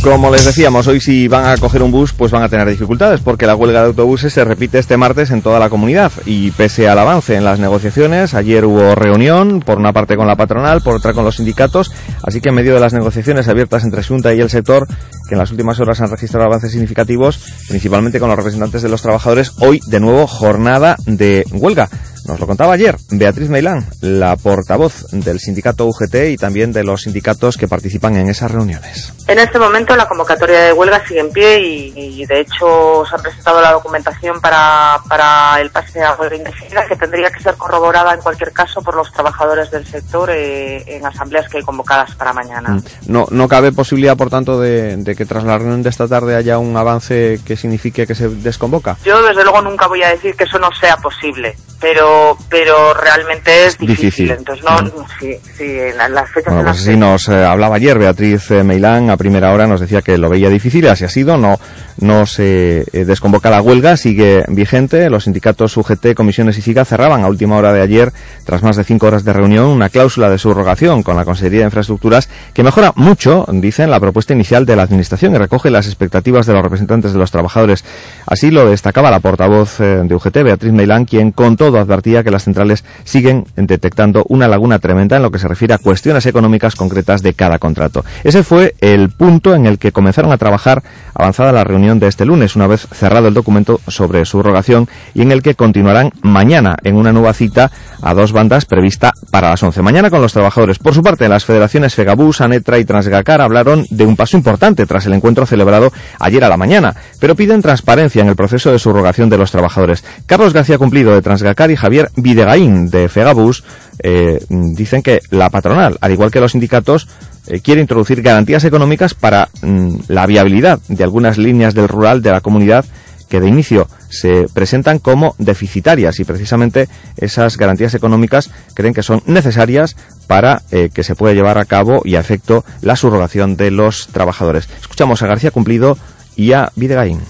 Como 0.00 0.30
les 0.30 0.44
decíamos, 0.44 0.86
hoy 0.86 1.00
si 1.00 1.26
van 1.26 1.46
a 1.46 1.56
coger 1.56 1.82
un 1.82 1.90
bus, 1.90 2.12
pues 2.12 2.30
van 2.30 2.44
a 2.44 2.48
tener 2.48 2.68
dificultades, 2.68 3.20
porque 3.20 3.46
la 3.46 3.56
huelga 3.56 3.80
de 3.80 3.86
autobuses 3.86 4.32
se 4.32 4.44
repite 4.44 4.78
este 4.78 4.96
martes 4.96 5.32
en 5.32 5.42
toda 5.42 5.58
la 5.58 5.70
comunidad. 5.70 6.12
Y 6.24 6.52
pese 6.52 6.88
al 6.88 6.98
avance 6.98 7.34
en 7.34 7.42
las 7.42 7.58
negociaciones, 7.58 8.34
ayer 8.34 8.64
hubo 8.64 8.94
reunión, 8.94 9.60
por 9.60 9.78
una 9.78 9.92
parte 9.92 10.14
con 10.14 10.28
la 10.28 10.36
patronal, 10.36 10.80
por 10.82 10.94
otra 10.94 11.14
con 11.14 11.24
los 11.24 11.36
sindicatos, 11.36 11.90
así 12.22 12.40
que 12.40 12.50
en 12.50 12.54
medio 12.54 12.74
de 12.74 12.80
las 12.80 12.92
negociaciones 12.92 13.48
abiertas 13.48 13.82
entre 13.82 14.04
Junta 14.04 14.32
y 14.34 14.40
el 14.40 14.50
sector, 14.50 14.86
que 15.28 15.34
en 15.34 15.38
las 15.38 15.50
últimas 15.50 15.80
horas 15.80 16.00
han 16.00 16.10
registrado 16.10 16.46
avances 16.46 16.70
significativos, 16.70 17.40
principalmente 17.66 18.20
con 18.20 18.28
los 18.28 18.36
representantes 18.36 18.82
de 18.82 18.90
los 18.90 19.02
trabajadores, 19.02 19.52
hoy 19.58 19.80
de 19.88 19.98
nuevo 19.98 20.28
jornada 20.28 20.96
de 21.06 21.44
huelga. 21.50 21.88
Nos 22.26 22.40
lo 22.40 22.46
contaba 22.46 22.72
ayer 22.72 22.96
Beatriz 23.10 23.50
Meilán, 23.50 23.86
la 24.00 24.36
portavoz 24.36 25.10
del 25.10 25.40
sindicato 25.40 25.86
UGT 25.86 26.30
y 26.30 26.36
también 26.36 26.72
de 26.72 26.82
los 26.82 27.02
sindicatos 27.02 27.56
que 27.56 27.68
participan 27.68 28.16
en 28.16 28.30
esas 28.30 28.50
reuniones. 28.50 29.12
En 29.26 29.38
este 29.38 29.58
momento 29.58 29.94
la 29.94 30.08
convocatoria 30.08 30.60
de 30.60 30.72
huelga 30.72 31.06
sigue 31.06 31.20
en 31.20 31.30
pie 31.30 31.60
y, 31.60 31.92
y, 31.96 32.26
de 32.26 32.40
hecho 32.40 33.04
se 33.08 33.14
ha 33.14 33.18
presentado 33.18 33.60
la 33.60 33.72
documentación 33.72 34.40
para, 34.40 34.98
para 35.08 35.60
el 35.60 35.70
pase 35.70 36.02
a 36.02 36.14
huelga 36.14 36.36
indefinida 36.36 36.86
que 36.86 36.96
tendría 36.96 37.30
que 37.30 37.42
ser 37.42 37.54
corroborada 37.56 38.14
en 38.14 38.20
cualquier 38.20 38.52
caso 38.52 38.82
por 38.82 38.94
los 38.94 39.12
trabajadores 39.12 39.70
del 39.70 39.86
sector 39.86 40.30
eh, 40.30 40.82
en 40.86 41.04
asambleas 41.04 41.48
que 41.48 41.58
hay 41.58 41.62
convocadas 41.62 42.14
para 42.14 42.32
mañana. 42.32 42.80
No, 43.06 43.26
no 43.30 43.48
cabe 43.48 43.72
posibilidad, 43.72 44.16
por 44.16 44.30
tanto, 44.30 44.60
de, 44.60 44.96
de 44.96 45.14
que 45.14 45.26
tras 45.26 45.44
la 45.44 45.58
reunión 45.58 45.82
de 45.82 45.90
esta 45.90 46.08
tarde 46.08 46.36
haya 46.36 46.58
un 46.58 46.76
avance 46.76 47.40
que 47.44 47.56
signifique 47.56 48.06
que 48.06 48.14
se 48.14 48.28
desconvoca. 48.28 48.96
Yo 49.04 49.22
desde 49.22 49.42
luego 49.42 49.60
nunca 49.62 49.86
voy 49.88 50.02
a 50.02 50.08
decir 50.08 50.34
que 50.36 50.44
eso 50.44 50.58
no 50.58 50.70
sea 50.72 50.96
posible, 50.96 51.56
pero 51.80 52.13
pero 52.48 52.94
realmente 52.94 53.66
es 53.66 53.78
difícil. 53.78 54.04
Difícil. 54.06 54.30
Entonces, 54.30 54.64
no, 54.64 55.06
sí, 55.20 55.34
sí, 55.56 55.64
en 55.64 55.96
la- 55.96 56.08
las 56.08 56.30
fechas 56.30 56.52
Bueno, 56.52 56.60
en 56.60 56.66
pues 56.66 56.80
así 56.82 56.96
nos 56.96 57.28
eh, 57.28 57.44
hablaba 57.44 57.76
ayer 57.76 57.98
Beatriz 57.98 58.50
eh, 58.50 58.62
Meilán 58.64 59.10
a 59.10 59.16
primera 59.16 59.52
hora, 59.52 59.66
nos 59.66 59.80
decía 59.80 60.02
que 60.02 60.18
lo 60.18 60.28
veía 60.28 60.48
difícil, 60.48 60.86
así 60.88 61.04
ha 61.04 61.08
sido, 61.08 61.36
no, 61.36 61.58
no 61.98 62.26
se 62.26 62.84
eh, 62.92 63.04
desconvoca 63.04 63.50
la 63.50 63.60
huelga, 63.62 63.96
sigue 63.96 64.44
vigente, 64.48 65.08
los 65.10 65.24
sindicatos 65.24 65.76
UGT, 65.76 66.14
comisiones 66.14 66.58
y 66.58 66.62
SIGA 66.62 66.84
cerraban 66.84 67.22
a 67.24 67.28
última 67.28 67.56
hora 67.56 67.72
de 67.72 67.82
ayer, 67.82 68.12
tras 68.44 68.62
más 68.62 68.76
de 68.76 68.84
cinco 68.84 69.06
horas 69.06 69.24
de 69.24 69.32
reunión, 69.32 69.66
una 69.66 69.88
cláusula 69.88 70.28
de 70.30 70.38
subrogación 70.38 71.02
con 71.02 71.16
la 71.16 71.24
Consejería 71.24 71.60
de 71.60 71.64
Infraestructuras 71.66 72.28
que 72.52 72.62
mejora 72.62 72.92
mucho, 72.96 73.46
dicen, 73.50 73.90
la 73.90 74.00
propuesta 74.00 74.32
inicial 74.34 74.66
de 74.66 74.76
la 74.76 74.82
Administración 74.82 75.34
y 75.34 75.38
recoge 75.38 75.70
las 75.70 75.86
expectativas 75.86 76.46
de 76.46 76.52
los 76.52 76.62
representantes 76.62 77.12
de 77.12 77.18
los 77.18 77.30
trabajadores. 77.30 77.84
Así 78.26 78.50
lo 78.50 78.68
destacaba 78.68 79.10
la 79.10 79.20
portavoz 79.20 79.78
de 79.78 80.14
UGT, 80.14 80.42
Beatriz 80.42 80.72
Meilán, 80.72 81.04
quien 81.04 81.32
con 81.32 81.56
todo 81.56 81.78
advertía 81.78 82.03
que 82.04 82.30
las 82.30 82.44
centrales 82.44 82.84
siguen 83.04 83.46
detectando 83.56 84.24
una 84.28 84.46
laguna 84.46 84.78
tremenda 84.78 85.16
en 85.16 85.22
lo 85.22 85.30
que 85.30 85.38
se 85.38 85.48
refiere 85.48 85.72
a 85.72 85.78
cuestiones 85.78 86.26
económicas 86.26 86.74
concretas 86.74 87.22
de 87.22 87.32
cada 87.32 87.58
contrato. 87.58 88.04
Ese 88.24 88.42
fue 88.42 88.74
el 88.80 89.08
punto 89.08 89.54
en 89.54 89.64
el 89.64 89.78
que 89.78 89.90
comenzaron 89.90 90.30
a 90.30 90.36
trabajar 90.36 90.82
avanzada 91.14 91.52
la 91.52 91.64
reunión 91.64 91.98
de 91.98 92.08
este 92.08 92.26
lunes, 92.26 92.56
una 92.56 92.66
vez 92.66 92.86
cerrado 92.92 93.28
el 93.28 93.34
documento 93.34 93.80
sobre 93.88 94.24
subrogación 94.26 94.86
y 95.14 95.22
en 95.22 95.32
el 95.32 95.42
que 95.42 95.54
continuarán 95.54 96.12
mañana 96.22 96.76
en 96.82 96.96
una 96.96 97.12
nueva 97.12 97.32
cita 97.32 97.70
a 98.02 98.12
dos 98.12 98.32
bandas 98.32 98.66
prevista 98.66 99.12
para 99.30 99.50
las 99.50 99.62
11. 99.62 99.80
Mañana 99.80 100.10
con 100.10 100.20
los 100.20 100.32
trabajadores. 100.32 100.78
Por 100.78 100.94
su 100.94 101.02
parte, 101.02 101.28
las 101.28 101.46
federaciones 101.46 101.94
Fegabús, 101.94 102.42
Anetra 102.42 102.78
y 102.78 102.84
Transgacar 102.84 103.40
hablaron 103.40 103.86
de 103.88 104.04
un 104.04 104.16
paso 104.16 104.36
importante 104.36 104.84
tras 104.84 105.06
el 105.06 105.14
encuentro 105.14 105.46
celebrado 105.46 105.90
ayer 106.20 106.44
a 106.44 106.48
la 106.50 106.58
mañana, 106.58 106.94
pero 107.18 107.34
piden 107.34 107.62
transparencia 107.62 108.20
en 108.20 108.28
el 108.28 108.36
proceso 108.36 108.70
de 108.70 108.78
subrogación 108.78 109.30
de 109.30 109.38
los 109.38 109.50
trabajadores. 109.50 110.04
Carlos 110.26 110.52
García 110.52 110.78
Cumplido 110.78 111.14
de 111.14 111.22
Transgacar 111.22 111.70
y 111.70 111.76
Javier 111.76 111.93
Videgaín 112.16 112.90
de 112.90 113.08
Fegabús 113.08 113.64
eh, 113.98 114.44
dicen 114.48 115.02
que 115.02 115.20
la 115.30 115.50
patronal, 115.50 115.98
al 116.00 116.12
igual 116.12 116.30
que 116.30 116.40
los 116.40 116.52
sindicatos, 116.52 117.08
eh, 117.46 117.60
quiere 117.60 117.80
introducir 117.80 118.22
garantías 118.22 118.64
económicas 118.64 119.14
para 119.14 119.48
mm, 119.62 119.96
la 120.08 120.26
viabilidad 120.26 120.80
de 120.88 121.04
algunas 121.04 121.38
líneas 121.38 121.74
del 121.74 121.88
rural 121.88 122.22
de 122.22 122.30
la 122.30 122.40
comunidad 122.40 122.84
que 123.28 123.40
de 123.40 123.48
inicio 123.48 123.88
se 124.10 124.46
presentan 124.52 124.98
como 124.98 125.34
deficitarias 125.38 126.20
y 126.20 126.24
precisamente 126.24 126.88
esas 127.16 127.56
garantías 127.56 127.94
económicas 127.94 128.50
creen 128.74 128.94
que 128.94 129.02
son 129.02 129.22
necesarias 129.26 129.96
para 130.26 130.62
eh, 130.70 130.90
que 130.92 131.02
se 131.02 131.16
pueda 131.16 131.34
llevar 131.34 131.58
a 131.58 131.64
cabo 131.64 132.02
y 132.04 132.16
a 132.16 132.20
efecto 132.20 132.64
la 132.80 132.96
subrogación 132.96 133.56
de 133.56 133.70
los 133.70 134.08
trabajadores. 134.08 134.68
Escuchamos 134.80 135.22
a 135.22 135.26
García 135.26 135.50
Cumplido 135.50 135.98
y 136.36 136.52
a 136.52 136.70
Videgaín. 136.76 137.20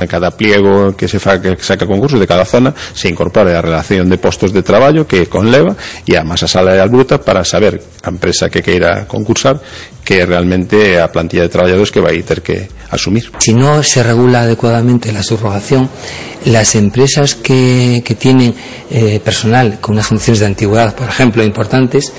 En 0.00 0.06
cada 0.06 0.30
pliego 0.30 0.96
que 0.96 1.08
se 1.08 1.18
fa, 1.18 1.40
que 1.40 1.56
saca 1.60 1.86
concurso 1.86 2.18
de 2.18 2.26
cada 2.26 2.44
zona 2.44 2.74
se 2.94 3.08
incorpora 3.08 3.58
a 3.58 3.62
relación 3.62 4.08
de 4.08 4.18
postos 4.18 4.52
de 4.52 4.62
traballo 4.62 5.06
que 5.06 5.26
conleva 5.26 5.74
e 6.06 6.14
a 6.14 6.22
masa 6.22 6.46
salarial 6.46 6.88
bruta 6.88 7.18
para 7.18 7.42
saber 7.42 7.82
a 8.02 8.10
empresa 8.10 8.48
que 8.48 8.62
queira 8.62 9.06
concursar 9.10 9.60
que 10.04 10.24
realmente 10.24 10.96
a 11.00 11.12
plantilla 11.12 11.42
de 11.42 11.52
traballadores 11.52 11.92
que 11.92 12.00
vai 12.00 12.22
ter 12.22 12.40
que 12.40 12.68
asumir. 12.90 13.28
Si 13.38 13.52
no 13.52 13.82
se 13.82 14.02
regula 14.02 14.42
adecuadamente 14.42 15.12
la 15.12 15.22
subrogación, 15.22 15.90
las 16.46 16.74
empresas 16.74 17.34
que, 17.34 18.02
que 18.04 18.14
tienen 18.14 18.54
eh, 18.90 19.20
personal 19.22 19.78
con 19.80 19.96
unas 19.96 20.06
funciones 20.06 20.40
de 20.40 20.46
antigüedad, 20.46 20.94
por 20.94 21.08
ejemplo, 21.08 21.44
importantes, 21.44 22.12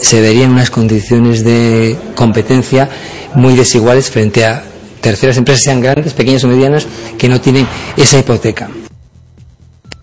se 0.00 0.20
verían 0.20 0.52
unas 0.52 0.70
condiciones 0.70 1.44
de 1.44 1.96
competencia 2.14 2.88
muy 3.34 3.54
desiguales 3.54 4.10
frente 4.10 4.46
a 4.46 4.64
terceras 5.06 5.36
empresas, 5.36 5.62
sean 5.62 5.80
grandes, 5.80 6.14
pequeñas 6.14 6.42
o 6.42 6.48
medianas, 6.48 6.84
que 7.16 7.28
no 7.28 7.40
tienen 7.40 7.64
esa 7.96 8.18
hipoteca. 8.18 8.68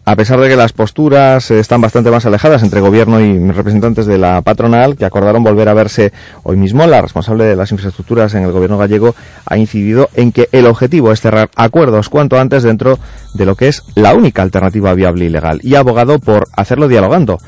A 0.05 0.15
pesar 0.15 0.39
de 0.39 0.47
que 0.47 0.55
las 0.55 0.71
posturas 0.71 1.51
están 1.51 1.81
bastante 1.81 2.09
más 2.09 2.25
alejadas 2.25 2.63
entre 2.63 2.79
gobierno 2.79 3.19
y 3.19 3.51
representantes 3.51 4.05
de 4.05 4.17
la 4.17 4.41
patronal, 4.41 4.95
que 4.95 5.03
acordaron 5.03 5.43
volver 5.43 5.67
a 5.67 5.73
verse 5.73 6.13
hoy 6.43 6.55
mismo, 6.55 6.87
la 6.87 7.01
responsable 7.01 7.43
de 7.43 7.57
las 7.57 7.71
infraestructuras 7.71 8.33
en 8.33 8.43
el 8.43 8.53
gobierno 8.53 8.77
gallego 8.77 9.13
ha 9.45 9.57
incidido 9.57 10.09
en 10.13 10.31
que 10.31 10.47
el 10.53 10.67
objetivo 10.67 11.11
es 11.11 11.19
cerrar 11.19 11.49
acuerdos 11.55 12.07
cuanto 12.07 12.39
antes 12.39 12.63
dentro 12.63 12.97
de 13.33 13.45
lo 13.45 13.55
que 13.55 13.67
es 13.67 13.83
la 13.95 14.13
única 14.13 14.41
alternativa 14.41 14.93
viable 14.93 15.25
y 15.25 15.29
legal, 15.29 15.59
y 15.63 15.75
ha 15.75 15.79
abogado 15.79 16.19
por 16.19 16.47
hacerlo 16.55 16.87
dialogando. 16.87 17.39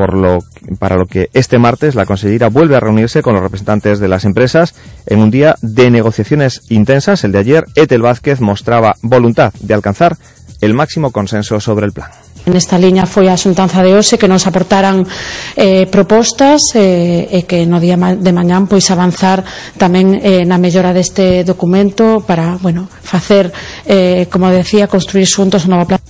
Por 0.00 0.14
lo, 0.14 0.38
para 0.78 0.96
lo 0.96 1.04
que 1.04 1.28
este 1.34 1.58
martes 1.58 1.94
la 1.94 2.06
consellera 2.06 2.48
vuelve 2.48 2.74
a 2.74 2.80
reunirse 2.80 3.20
con 3.20 3.34
los 3.34 3.42
representantes 3.42 4.00
de 4.00 4.08
las 4.08 4.24
empresas 4.24 4.74
en 5.04 5.18
un 5.18 5.30
día 5.30 5.56
de 5.60 5.90
negociaciones 5.90 6.62
intensas. 6.70 7.22
El 7.22 7.32
de 7.32 7.38
ayer, 7.38 7.64
Etel 7.74 8.00
Vázquez 8.00 8.40
mostraba 8.40 8.94
voluntad 9.02 9.52
de 9.60 9.74
alcanzar 9.74 10.16
el 10.62 10.72
máximo 10.72 11.10
consenso 11.10 11.60
sobre 11.60 11.84
el 11.84 11.92
plan. 11.92 12.08
Nesta 12.48 12.80
liña 12.80 13.04
foi 13.04 13.28
a 13.28 13.36
xuntanza 13.36 13.84
de 13.84 13.92
hoxe 13.92 14.16
que 14.16 14.24
nos 14.24 14.48
aportaran 14.48 15.04
eh, 15.52 15.84
propostas 15.92 16.72
eh, 16.72 17.28
e 17.28 17.44
que 17.44 17.68
día 17.68 18.00
de 18.00 18.32
mañán 18.32 18.72
pois 18.72 18.88
avanzar 18.88 19.44
tamén 19.76 20.16
eh, 20.16 20.48
na 20.48 20.56
mellora 20.56 20.96
deste 20.96 21.44
documento 21.44 22.24
para, 22.24 22.56
bueno, 22.56 22.88
facer, 22.88 23.52
eh, 23.84 24.32
como 24.32 24.48
decía, 24.48 24.88
construir 24.88 25.28
xuntos 25.28 25.68
a 25.68 25.76
nova 25.76 25.84
plan 25.84 26.00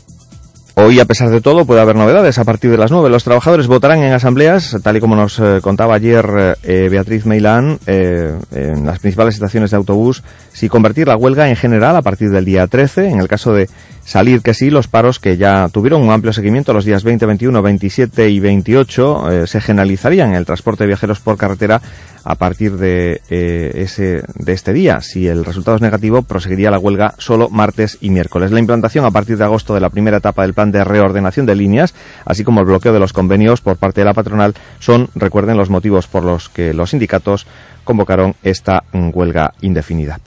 Hoy, 0.83 0.99
a 0.99 1.05
pesar 1.05 1.29
de 1.29 1.43
todo, 1.43 1.67
puede 1.67 1.83
haber 1.83 1.95
novedades. 1.95 2.39
A 2.39 2.45
partir 2.45 2.71
de 2.71 2.79
las 2.79 2.91
9, 2.91 3.11
los 3.11 3.23
trabajadores 3.23 3.67
votarán 3.67 4.03
en 4.03 4.15
asambleas, 4.15 4.79
tal 4.83 4.97
y 4.97 5.01
como 5.01 5.15
nos 5.15 5.39
eh, 5.39 5.59
contaba 5.61 5.95
ayer 5.95 6.57
eh, 6.63 6.89
Beatriz 6.91 7.27
Meilán, 7.27 7.79
eh, 7.87 8.35
en 8.51 8.87
las 8.87 8.99
principales 8.99 9.35
estaciones 9.35 9.73
de 9.73 9.77
autobús, 9.77 10.23
si 10.55 10.71
convertir 10.71 11.07
la 11.07 11.19
huelga 11.19 11.51
en 11.51 11.57
general 11.57 11.97
a 11.97 12.03
partir 12.03 12.31
del 12.31 12.47
día 12.47 12.67
13, 12.67 13.11
en 13.11 13.21
el 13.21 13.29
caso 13.29 13.53
de 13.53 13.69
salir 14.05 14.43
que 14.43 14.55
sí, 14.55 14.71
los 14.71 14.89
paros 14.89 15.19
que 15.19 15.37
ya 15.37 15.69
tuvieron 15.73 16.03
un 16.03 16.11
amplio 16.11 16.33
seguimiento 16.33 16.73
los 16.73 16.85
días 16.85 17.05
20, 17.05 17.27
21, 17.27 17.63
27 17.63 18.31
y 18.31 18.41
28 18.41 19.47
se 19.47 19.61
generalizarían 19.61 20.31
en 20.31 20.37
el 20.37 20.47
transporte 20.47 20.85
de 20.85 20.89
viajeros 20.89 21.21
por 21.21 21.37
carretera 21.37 21.81
a 22.25 22.35
partir 22.35 22.77
de, 22.77 23.21
eh, 23.31 23.73
ese, 23.77 24.23
de 24.35 24.53
este 24.53 24.73
día. 24.73 25.01
Si 25.01 25.27
el 25.27 25.45
resultado 25.45 25.77
es 25.77 25.83
negativo, 25.83 26.23
proseguiría 26.23 26.71
la 26.71 26.79
huelga 26.79 27.15
solo 27.19 27.49
martes 27.49 27.99
y 28.01 28.11
miércoles. 28.11 28.51
La 28.51 28.61
implantación 28.61 29.05
a 29.05 29.11
partir 29.11 29.37
de 29.37 29.45
agosto 29.45 29.75
de 29.75 29.81
la 29.81 29.91
primera 29.91 30.19
etapa 30.19 30.43
del 30.43 30.55
plan 30.55 30.71
de 30.71 30.85
reordenación 30.85 31.47
de 31.47 31.55
líneas, 31.55 31.95
así 32.25 32.45
como 32.45 32.61
el 32.61 32.67
bloqueo 32.67 32.93
de 32.93 33.01
los 33.01 33.13
convenios 33.13 33.61
por 33.61 33.77
parte 33.77 34.03
de 34.03 34.07
la 34.07 34.15
patronal, 34.15 34.55
son, 34.79 35.09
recuerden, 35.15 35.57
los 35.57 35.71
motivos 35.71 36.07
por 36.07 36.25
los 36.25 36.49
que 36.49 36.75
los 36.75 36.91
sindicatos 36.91 37.47
convocaron 37.91 38.37
esta 38.45 38.85
huelga 38.93 39.53
indefinida. 39.63 40.21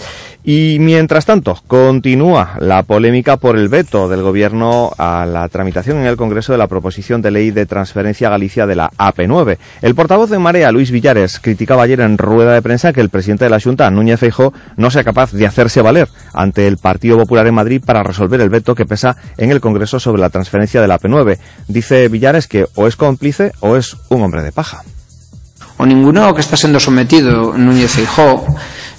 Y 0.43 0.75
mientras 0.82 1.25
tanto, 1.25 1.58
continúa 1.67 2.58
la 2.60 2.84
polémica 2.84 3.38
por 3.38 3.58
el 3.58 3.70
veto 3.70 4.10
del 4.10 4.22
Gobierno 4.22 4.91
a 4.98 5.25
la 5.25 5.48
tramitación 5.48 6.00
en 6.00 6.05
el 6.05 6.17
Congreso 6.17 6.51
de 6.51 6.58
la 6.58 6.67
proposición 6.67 7.22
de 7.22 7.32
ley 7.32 7.51
de 7.51 7.65
transferencia 7.65 8.27
a 8.27 8.32
Galicia 8.32 8.67
de 8.67 8.75
la 8.75 8.91
AP9. 8.98 9.58
El 9.82 9.96
portavoz 9.96 10.29
de 10.29 10.39
Marea, 10.39 10.74
Luis 10.74 10.91
Villares, 10.91 11.39
criticaba 11.39 11.84
ayer 11.84 12.01
en 12.01 12.17
rueda 12.17 12.53
de 12.53 12.62
prensa 12.62 12.91
que 12.91 13.00
el 13.00 13.08
presidente 13.08 13.46
de 13.46 13.51
la 13.51 13.62
Junta, 13.62 13.89
Núñez 13.89 14.20
Feijó, 14.20 14.53
no 14.75 14.91
sea 14.91 15.05
capaz 15.05 15.32
de 15.32 15.48
hacerse 15.48 15.82
valer 15.82 16.10
ante 16.34 16.67
el 16.67 16.75
Partido 16.75 17.17
Popular 17.17 17.48
en 17.48 17.55
Madrid 17.55 17.82
para 17.86 18.03
resolver 18.03 18.41
el 18.41 18.50
veto 18.50 18.75
que 18.75 18.86
pesa 18.86 19.15
en 19.38 19.50
el 19.50 19.62
Congreso 19.62 20.01
sobre 20.01 20.22
la 20.22 20.29
transferencia 20.29 20.82
de 20.82 20.89
la 20.89 21.00
AP9. 21.00 21.38
Dice 21.70 22.10
Villares 22.10 22.48
que 22.48 22.67
o 22.75 22.88
es 22.88 22.98
cómplice 22.98 23.53
o 23.62 23.77
es 23.77 23.96
un 24.10 24.22
hombre 24.22 24.43
de 24.43 24.51
paja. 24.51 24.84
O 25.77 25.86
ninguno 25.86 26.34
que 26.38 26.46
está 26.46 26.53
sendo 26.53 26.80
sometido 26.80 27.58
Núñez 27.58 27.89
Feijó 27.89 28.46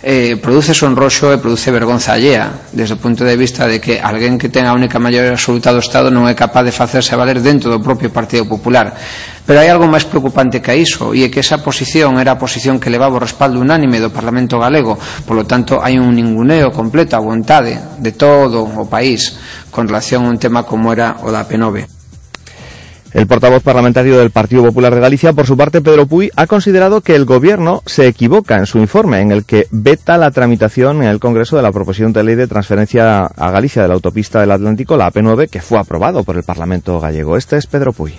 eh, 0.05 0.37
produce 0.37 0.75
sonroxo 0.75 1.33
e 1.33 1.41
produce 1.41 1.73
vergonza 1.73 2.13
allea 2.13 2.69
desde 2.77 2.93
o 2.93 3.01
punto 3.01 3.25
de 3.25 3.41
vista 3.41 3.65
de 3.65 3.81
que 3.81 3.97
alguén 3.97 4.37
que 4.37 4.53
ten 4.53 4.69
a 4.69 4.77
única 4.77 5.01
maioría 5.01 5.33
absoluta 5.33 5.73
do 5.73 5.81
Estado 5.81 6.13
non 6.13 6.29
é 6.29 6.37
capaz 6.37 6.61
de 6.67 6.77
facerse 6.77 7.17
valer 7.17 7.41
dentro 7.41 7.73
do 7.73 7.81
propio 7.81 8.13
Partido 8.13 8.45
Popular. 8.45 8.93
Pero 9.49 9.65
hai 9.65 9.73
algo 9.73 9.89
máis 9.89 10.05
preocupante 10.05 10.61
que 10.61 10.77
iso 10.77 11.17
e 11.17 11.25
é 11.25 11.33
que 11.33 11.41
esa 11.41 11.65
posición 11.65 12.21
era 12.21 12.37
a 12.37 12.43
posición 12.43 12.77
que 12.77 12.93
levaba 12.93 13.17
o 13.17 13.25
respaldo 13.25 13.57
unánime 13.63 13.97
do 13.97 14.13
Parlamento 14.13 14.61
Galego. 14.61 15.01
Polo 15.25 15.49
tanto 15.49 15.81
hai 15.81 15.97
un 15.97 16.13
ninguneo 16.13 16.69
completo 16.69 17.17
a 17.17 17.25
vontade 17.25 17.81
de 17.97 18.13
todo 18.13 18.61
o 18.61 18.85
país 18.85 19.41
con 19.73 19.89
relación 19.89 20.29
a 20.29 20.31
un 20.35 20.37
tema 20.37 20.69
como 20.69 20.93
era 20.93 21.17
o 21.25 21.33
da 21.33 21.49
P9 21.49 22.04
el 23.15 23.29
portavoz 23.29 23.63
parlamentario 23.63 24.19
del 24.19 24.31
Partido 24.31 24.65
Popular 24.65 24.95
de 24.95 25.01
Galicia, 25.01 25.33
por 25.33 25.47
su 25.47 25.57
parte, 25.57 25.81
Pedro 25.81 26.07
Puy, 26.07 26.31
ha 26.35 26.49
considerado 26.49 27.01
que 27.01 27.15
el 27.15 27.25
Gobierno 27.25 27.83
se 27.87 28.09
equivoca 28.09 28.59
en 28.59 28.67
su 28.67 28.79
informe 28.79 29.21
en 29.21 29.31
el 29.31 29.45
que 29.45 29.69
veta 29.71 30.19
la 30.19 30.33
tramitación 30.33 31.03
en 31.03 31.09
el 31.09 31.21
Congreso 31.21 31.57
de 31.57 31.63
la 31.63 31.71
proposición 31.71 32.13
de 32.13 32.25
ley 32.25 32.35
de 32.35 32.49
transferencia 32.49 33.27
a 33.27 33.51
Galicia 33.53 33.83
de 33.83 33.89
la 33.89 33.95
autopista 33.95 34.41
del 34.41 34.51
Atlántico, 34.51 34.97
la 34.97 35.11
AP9, 35.13 35.49
que 35.49 35.61
fue 35.61 35.79
aprobado 35.79 36.25
por 36.25 36.37
el 36.37 36.43
Parlamento 36.43 36.99
gallego. 36.99 37.37
Este 37.37 37.57
es 37.57 37.67
Pedro 37.69 37.93
Puy. 37.93 38.15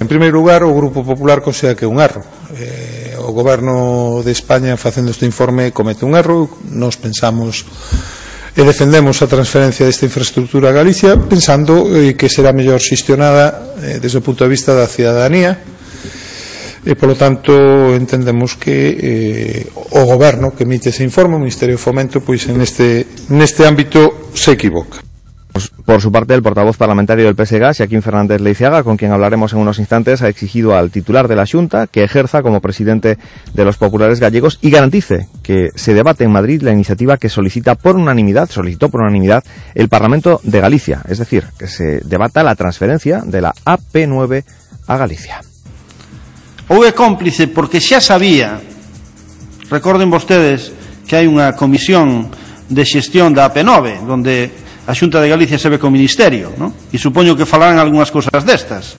En 0.00 0.08
primer 0.08 0.32
lugar, 0.32 0.64
o 0.64 0.74
Grupo 0.74 1.04
Popular 1.04 1.40
considera 1.40 1.76
que 1.76 1.86
un 1.86 2.00
erro. 2.00 2.22
Eh, 2.56 3.16
o 3.18 4.22
de 4.24 4.32
España 4.32 4.76
facendo 4.76 5.10
este 5.12 5.26
informe 5.26 5.70
comete 5.70 6.04
un 6.04 6.16
erro. 6.16 6.48
Nos 6.70 6.96
pensamos 6.96 7.66
e 8.58 8.66
defendemos 8.66 9.22
a 9.22 9.30
transferencia 9.30 9.86
desta 9.86 10.10
infraestructura 10.10 10.70
a 10.70 10.74
Galicia 10.74 11.14
pensando 11.14 11.86
eh, 11.94 12.18
que 12.18 12.26
será 12.26 12.50
mellor 12.50 12.82
xistionada 12.82 13.70
eh, 13.78 14.02
desde 14.02 14.18
o 14.18 14.24
punto 14.26 14.42
de 14.42 14.50
vista 14.50 14.74
da 14.74 14.90
ciudadanía 14.90 15.62
e 16.82 16.98
polo 16.98 17.14
tanto 17.14 17.54
entendemos 17.94 18.58
que 18.58 18.74
eh, 18.98 19.62
o 19.94 20.02
goberno 20.10 20.50
que 20.58 20.66
emite 20.66 20.90
ese 20.90 21.06
informe, 21.06 21.38
o 21.38 21.42
Ministerio 21.42 21.78
de 21.78 21.82
Fomento 21.82 22.18
pois 22.18 22.50
en 22.50 22.58
este, 22.58 23.06
neste 23.30 23.62
ámbito 23.62 24.34
se 24.34 24.58
equivoca. 24.58 25.07
Por 25.84 26.00
su 26.00 26.12
parte, 26.12 26.34
el 26.34 26.42
portavoz 26.42 26.76
parlamentario 26.76 27.24
del 27.24 27.34
PSG, 27.34 27.76
Joaquín 27.76 28.02
Fernández 28.02 28.40
Leiceaga, 28.40 28.82
con 28.82 28.96
quien 28.96 29.12
hablaremos 29.12 29.52
en 29.52 29.60
unos 29.60 29.78
instantes, 29.78 30.22
ha 30.22 30.28
exigido 30.28 30.76
al 30.76 30.90
titular 30.90 31.28
de 31.28 31.36
la 31.36 31.46
Junta 31.46 31.86
que 31.86 32.04
ejerza 32.04 32.42
como 32.42 32.60
presidente 32.60 33.18
de 33.54 33.64
los 33.64 33.76
populares 33.76 34.20
gallegos 34.20 34.58
y 34.60 34.70
garantice 34.70 35.28
que 35.42 35.70
se 35.74 35.94
debate 35.94 36.24
en 36.24 36.32
Madrid 36.32 36.62
la 36.62 36.72
iniciativa 36.72 37.16
que 37.16 37.28
solicita 37.28 37.74
por 37.74 37.96
unanimidad, 37.96 38.50
solicitó 38.50 38.88
por 38.88 39.00
unanimidad 39.00 39.44
el 39.74 39.88
Parlamento 39.88 40.40
de 40.42 40.60
Galicia, 40.60 41.02
es 41.08 41.18
decir, 41.18 41.44
que 41.58 41.66
se 41.66 42.00
debata 42.04 42.42
la 42.42 42.54
transferencia 42.54 43.22
de 43.24 43.40
la 43.40 43.54
AP9 43.64 44.44
a 44.86 44.96
Galicia. 44.96 45.40
Ou 46.68 46.84
é 46.84 46.92
cómplice 46.92 47.48
porque 47.48 47.80
xa 47.80 47.96
sabía, 47.96 48.60
recorden 49.72 50.12
vostedes 50.12 50.68
que 51.08 51.16
hai 51.16 51.24
unha 51.24 51.56
comisión 51.56 52.28
de 52.68 52.84
xestión 52.84 53.32
da 53.32 53.48
AP9, 53.48 54.04
donde 54.04 54.67
a 54.88 54.94
Xunta 54.96 55.20
de 55.20 55.28
Galicia 55.28 55.60
se 55.60 55.68
ve 55.68 55.76
co 55.76 55.92
Ministerio, 55.92 56.56
¿no? 56.56 56.72
E 56.88 56.96
supoño 56.96 57.36
que 57.36 57.44
falarán 57.44 57.76
algunhas 57.76 58.08
cousas 58.08 58.40
destas. 58.40 58.96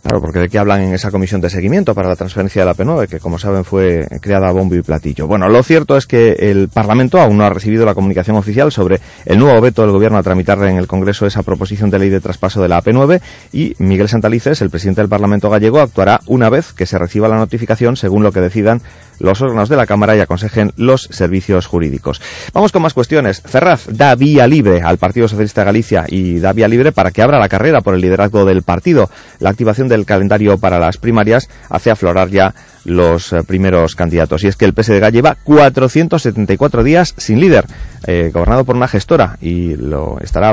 Claro, 0.00 0.22
porque 0.22 0.38
de 0.38 0.48
qué 0.48 0.58
hablan 0.58 0.80
en 0.80 0.94
esa 0.94 1.10
comisión 1.10 1.42
de 1.42 1.50
seguimiento 1.50 1.94
para 1.94 2.08
la 2.08 2.16
transferencia 2.16 2.62
de 2.62 2.66
la 2.66 2.74
P9, 2.74 3.06
que 3.06 3.20
como 3.20 3.38
saben 3.38 3.66
fue 3.66 4.08
creada 4.22 4.48
a 4.48 4.52
bombo 4.52 4.74
y 4.74 4.80
platillo. 4.80 5.26
Bueno, 5.26 5.46
lo 5.50 5.62
cierto 5.62 5.98
es 5.98 6.06
que 6.06 6.32
el 6.38 6.70
Parlamento 6.70 7.20
aún 7.20 7.36
no 7.36 7.44
ha 7.44 7.50
recibido 7.50 7.84
la 7.84 7.94
comunicación 7.94 8.36
oficial 8.36 8.72
sobre 8.72 8.98
el 9.26 9.38
nuevo 9.38 9.60
veto 9.60 9.82
del 9.82 9.90
Gobierno 9.90 10.16
a 10.16 10.22
tramitar 10.22 10.56
en 10.64 10.78
el 10.78 10.86
Congreso 10.86 11.26
esa 11.26 11.42
proposición 11.42 11.90
de 11.90 11.98
ley 11.98 12.08
de 12.08 12.22
traspaso 12.22 12.62
de 12.62 12.68
la 12.68 12.82
AP9 12.82 13.20
y 13.52 13.74
Miguel 13.76 14.08
Santalices, 14.08 14.62
el 14.62 14.70
presidente 14.70 15.02
del 15.02 15.10
Parlamento 15.10 15.50
gallego, 15.50 15.80
actuará 15.80 16.20
una 16.26 16.48
vez 16.48 16.72
que 16.72 16.86
se 16.86 16.96
reciba 16.96 17.28
la 17.28 17.36
notificación 17.36 17.96
según 17.96 18.22
lo 18.22 18.32
que 18.32 18.40
decidan 18.40 18.80
los 19.20 19.40
órganos 19.40 19.68
de 19.68 19.76
la 19.76 19.86
Cámara 19.86 20.16
y 20.16 20.20
aconsejen 20.20 20.72
los 20.76 21.02
servicios 21.02 21.66
jurídicos. 21.66 22.20
Vamos 22.52 22.72
con 22.72 22.82
más 22.82 22.94
cuestiones. 22.94 23.42
Ferraz 23.42 23.86
da 23.86 24.14
vía 24.14 24.46
libre 24.46 24.82
al 24.82 24.98
Partido 24.98 25.28
Socialista 25.28 25.60
de 25.60 25.66
Galicia 25.66 26.04
y 26.08 26.38
da 26.38 26.52
vía 26.52 26.68
libre 26.68 26.92
para 26.92 27.10
que 27.10 27.22
abra 27.22 27.38
la 27.38 27.48
carrera 27.48 27.80
por 27.80 27.94
el 27.94 28.00
liderazgo 28.00 28.44
del 28.44 28.62
partido. 28.62 29.08
La 29.38 29.50
activación 29.50 29.88
del 29.88 30.06
calendario 30.06 30.58
para 30.58 30.78
las 30.78 30.96
primarias 30.96 31.48
hace 31.68 31.90
aflorar 31.90 32.28
ya 32.30 32.54
los 32.84 33.32
eh, 33.32 33.42
primeros 33.46 33.94
candidatos. 33.94 34.44
Y 34.44 34.48
es 34.48 34.56
que 34.56 34.64
el 34.64 34.72
PSDG 34.72 35.12
lleva 35.12 35.36
474 35.42 36.82
días 36.82 37.14
sin 37.16 37.40
líder, 37.40 37.66
eh, 38.06 38.30
gobernado 38.32 38.64
por 38.64 38.76
una 38.76 38.88
gestora, 38.88 39.36
y 39.40 39.76
lo 39.76 40.18
estará 40.20 40.52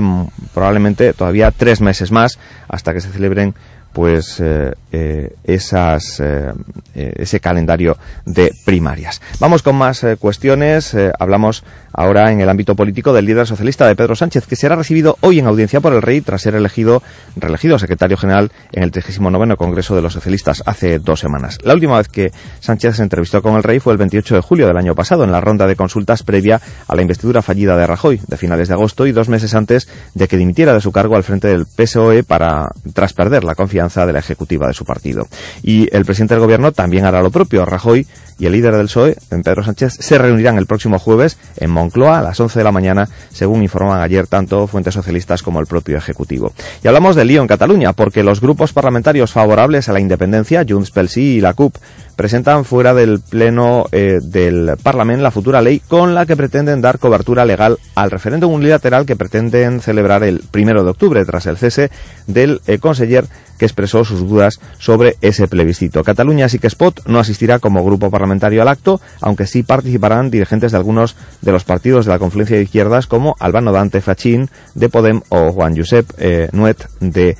probablemente 0.54 1.14
todavía 1.14 1.52
tres 1.52 1.82
meses 1.82 2.12
más 2.12 2.38
hasta 2.68 2.94
que 2.94 3.02
se 3.02 3.10
celebren 3.10 3.56
pues 3.98 4.40
eh, 4.40 4.74
eh, 4.92 5.34
esas, 5.44 6.20
eh, 6.20 6.54
ese 6.94 7.40
calendario 7.40 7.98
de 8.26 8.52
primarias. 8.64 9.22
Vamos 9.40 9.64
con 9.64 9.76
más 9.76 10.06
cuestiones. 10.20 10.96
hablamos 11.18 11.64
ahora 11.94 12.32
en 12.32 12.40
el 12.40 12.48
ámbito 12.48 12.76
político 12.76 13.12
del 13.12 13.26
líder 13.26 13.48
socialista 13.48 13.88
de 13.88 13.96
Pedro 13.96 14.16
Sánchez, 14.16 14.46
que 14.46 14.56
será 14.56 14.76
recibido 14.76 15.18
hoy 15.22 15.40
en 15.40 15.48
audiencia 15.48 15.82
por 15.82 15.94
el 15.94 16.04
rey 16.04 16.22
tras 16.22 16.44
ser 16.44 16.54
elegido, 16.54 17.02
reelegido 17.36 17.80
secretario 17.80 18.18
general 18.18 18.52
en 18.72 18.84
el 18.84 18.92
39 18.92 19.56
Congreso 19.58 19.96
de 19.96 20.04
los 20.04 20.14
Socialistas 20.14 20.62
hace 20.66 21.00
dos 21.00 21.20
semanas. 21.20 21.58
La 21.64 21.74
última 21.74 21.98
vez 21.98 22.08
que 22.08 22.32
Sánchez 22.60 22.98
se 22.98 23.04
entrevistó 23.04 23.42
con 23.42 23.56
el 23.56 23.64
rey 23.64 23.80
fue 23.80 23.94
el 23.94 23.98
28 23.98 24.36
de 24.36 24.42
julio 24.42 24.68
del 24.68 24.78
año 24.78 24.94
pasado, 24.94 25.24
en 25.24 25.32
la 25.32 25.42
ronda 25.42 25.66
de 25.66 25.76
consultas 25.76 26.22
previa 26.22 26.62
a 26.88 26.96
la 26.96 27.02
investidura 27.02 27.42
fallida 27.42 27.76
de 27.76 27.88
Rajoy, 27.88 28.22
de 28.28 28.38
finales 28.38 28.68
de 28.68 28.76
agosto 28.76 29.08
y 29.08 29.12
dos 29.12 29.28
meses 29.28 29.56
antes 29.56 29.88
de 30.14 30.28
que 30.28 30.38
dimitiera 30.38 30.74
de 30.74 30.82
su 30.82 30.92
cargo 30.92 31.16
al 31.16 31.24
frente 31.24 31.48
del 31.48 31.66
PSOE 31.66 32.24
para, 32.24 32.70
tras 32.94 33.14
perder 33.14 33.44
la 33.44 33.56
confianza 33.56 33.77
de 34.06 34.14
la 34.14 34.20
ejecutiva 34.20 34.68
de 34.68 34.74
su 34.74 34.86
partido. 34.86 35.28
Y 35.62 35.88
el 35.96 36.04
presidente 36.04 36.34
del 36.34 36.42
gobierno 36.42 36.72
también 36.72 37.06
hará 37.06 37.22
lo 37.22 37.32
propio. 37.32 37.66
Rajoy 37.66 38.08
y 38.40 38.46
el 38.46 38.52
líder 38.52 38.76
del 38.76 38.88
PSOE, 38.88 39.18
Pedro 39.44 39.64
Sánchez, 39.64 39.94
se 40.00 40.18
reunirán 40.18 40.58
el 40.58 40.66
próximo 40.66 41.00
jueves 41.00 41.38
en 41.58 41.72
Moncloa 41.72 42.20
a 42.20 42.22
las 42.22 42.40
11 42.40 42.60
de 42.60 42.64
la 42.64 42.72
mañana, 42.72 43.08
según 43.32 43.64
informan 43.64 44.02
ayer 44.02 44.28
tanto 44.28 44.68
fuentes 44.68 44.94
socialistas 44.94 45.42
como 45.42 45.60
el 45.60 45.68
propio 45.68 45.98
Ejecutivo. 45.98 46.54
Y 46.84 46.88
hablamos 46.88 47.16
del 47.16 47.28
lío 47.28 47.42
en 47.42 47.48
Cataluña, 47.48 47.94
porque 47.94 48.24
los 48.24 48.42
grupos 48.42 48.74
parlamentarios 48.74 49.32
favorables 49.32 49.90
a 49.90 49.94
la 49.94 50.00
independencia, 50.00 50.66
Junts 50.68 50.92
pel 50.92 51.10
Sí 51.10 51.38
y 51.38 51.42
la 51.42 51.54
CUP, 51.54 51.76
presentan 52.16 52.66
fuera 52.66 52.94
del 52.94 53.20
Pleno 53.20 53.86
eh, 53.92 54.20
del 54.22 54.76
Parlamento 54.82 55.24
la 55.24 55.32
futura 55.32 55.62
ley 55.62 55.80
con 55.80 56.14
la 56.14 56.26
que 56.26 56.36
pretenden 56.36 56.82
dar 56.82 57.00
cobertura 57.00 57.46
legal 57.46 57.78
al 57.96 58.12
referéndum 58.12 58.54
unilateral 58.54 59.06
que 59.06 59.16
pretenden 59.16 59.80
celebrar 59.82 60.24
el 60.24 60.44
primero 60.52 60.84
de 60.84 60.90
octubre 60.90 61.24
tras 61.26 61.46
el 61.46 61.58
cese 61.58 61.92
del 62.26 62.62
eh, 62.68 62.80
conseller 62.80 63.26
que 63.58 63.66
expresó 63.66 64.06
sus 64.06 64.28
dudas 64.28 64.60
sobre 64.78 65.18
ese 65.22 65.48
plebiscito. 65.48 66.04
Cataluña 66.04 66.50
sí 66.50 66.60
que 66.60 66.68
Spot 66.68 67.08
no 67.08 67.20
asistirá 67.20 67.60
como 67.60 67.84
grupo 67.84 68.10
parlamentario 68.10 68.62
al 68.62 68.68
acto, 68.68 69.02
aunque 69.22 69.48
sí 69.48 69.64
participarán 69.64 70.30
dirigentes 70.30 70.72
de 70.72 70.78
algunos 70.78 71.16
de 71.42 71.52
los 71.52 71.64
partidos 71.64 72.06
de 72.06 72.12
la 72.12 72.20
confluencia 72.20 72.58
de 72.58 72.64
izquierdas 72.64 73.08
como 73.08 73.36
Albano 73.40 73.72
Dante 73.72 74.02
Fachín 74.02 74.50
de 74.76 74.90
Podem 74.90 75.22
o 75.30 75.52
Juan 75.52 75.76
Josep 75.76 76.10
eh, 76.18 76.50
Nuet 76.52 76.88
de 77.00 77.38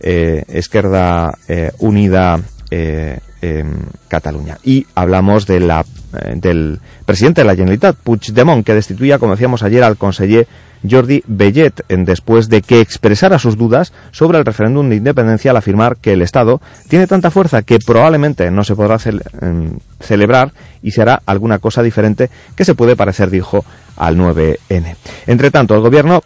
eh, 0.00 0.44
eh, 1.48 1.70
Unida 1.78 2.40
eh, 2.70 3.18
Cataluña. 4.08 4.58
Y 4.64 4.86
hablamos 4.94 5.46
de 5.46 5.60
la, 5.60 5.84
del 6.34 6.80
presidente 7.04 7.42
de 7.42 7.46
la 7.46 7.54
Generalitat, 7.54 7.96
Puigdemont, 7.96 8.64
que 8.64 8.74
destituía, 8.74 9.18
como 9.18 9.32
decíamos 9.32 9.62
ayer, 9.62 9.84
al 9.84 9.96
conseller 9.96 10.46
Jordi 10.88 11.22
Bellet, 11.26 11.84
después 11.88 12.48
de 12.48 12.62
que 12.62 12.80
expresara 12.80 13.38
sus 13.38 13.56
dudas 13.56 13.92
sobre 14.10 14.38
el 14.38 14.44
referéndum 14.44 14.88
de 14.88 14.96
independencia 14.96 15.50
al 15.50 15.56
afirmar 15.56 15.96
que 15.96 16.12
el 16.12 16.22
Estado 16.22 16.60
tiene 16.88 17.06
tanta 17.06 17.30
fuerza 17.30 17.62
que 17.62 17.78
probablemente 17.78 18.50
no 18.50 18.64
se 18.64 18.76
podrá 18.76 18.98
em, 19.40 19.78
celebrar 20.00 20.52
y 20.82 20.90
se 20.90 21.02
hará 21.02 21.22
alguna 21.26 21.58
cosa 21.58 21.82
diferente 21.82 22.30
que 22.56 22.64
se 22.64 22.74
puede 22.74 22.96
parecer, 22.96 23.30
dijo, 23.30 23.64
al 23.96 24.16
9N. 24.16 24.96
Entre 25.26 25.50
tanto, 25.50 25.74
el 25.74 25.80
gobierno 25.80 26.22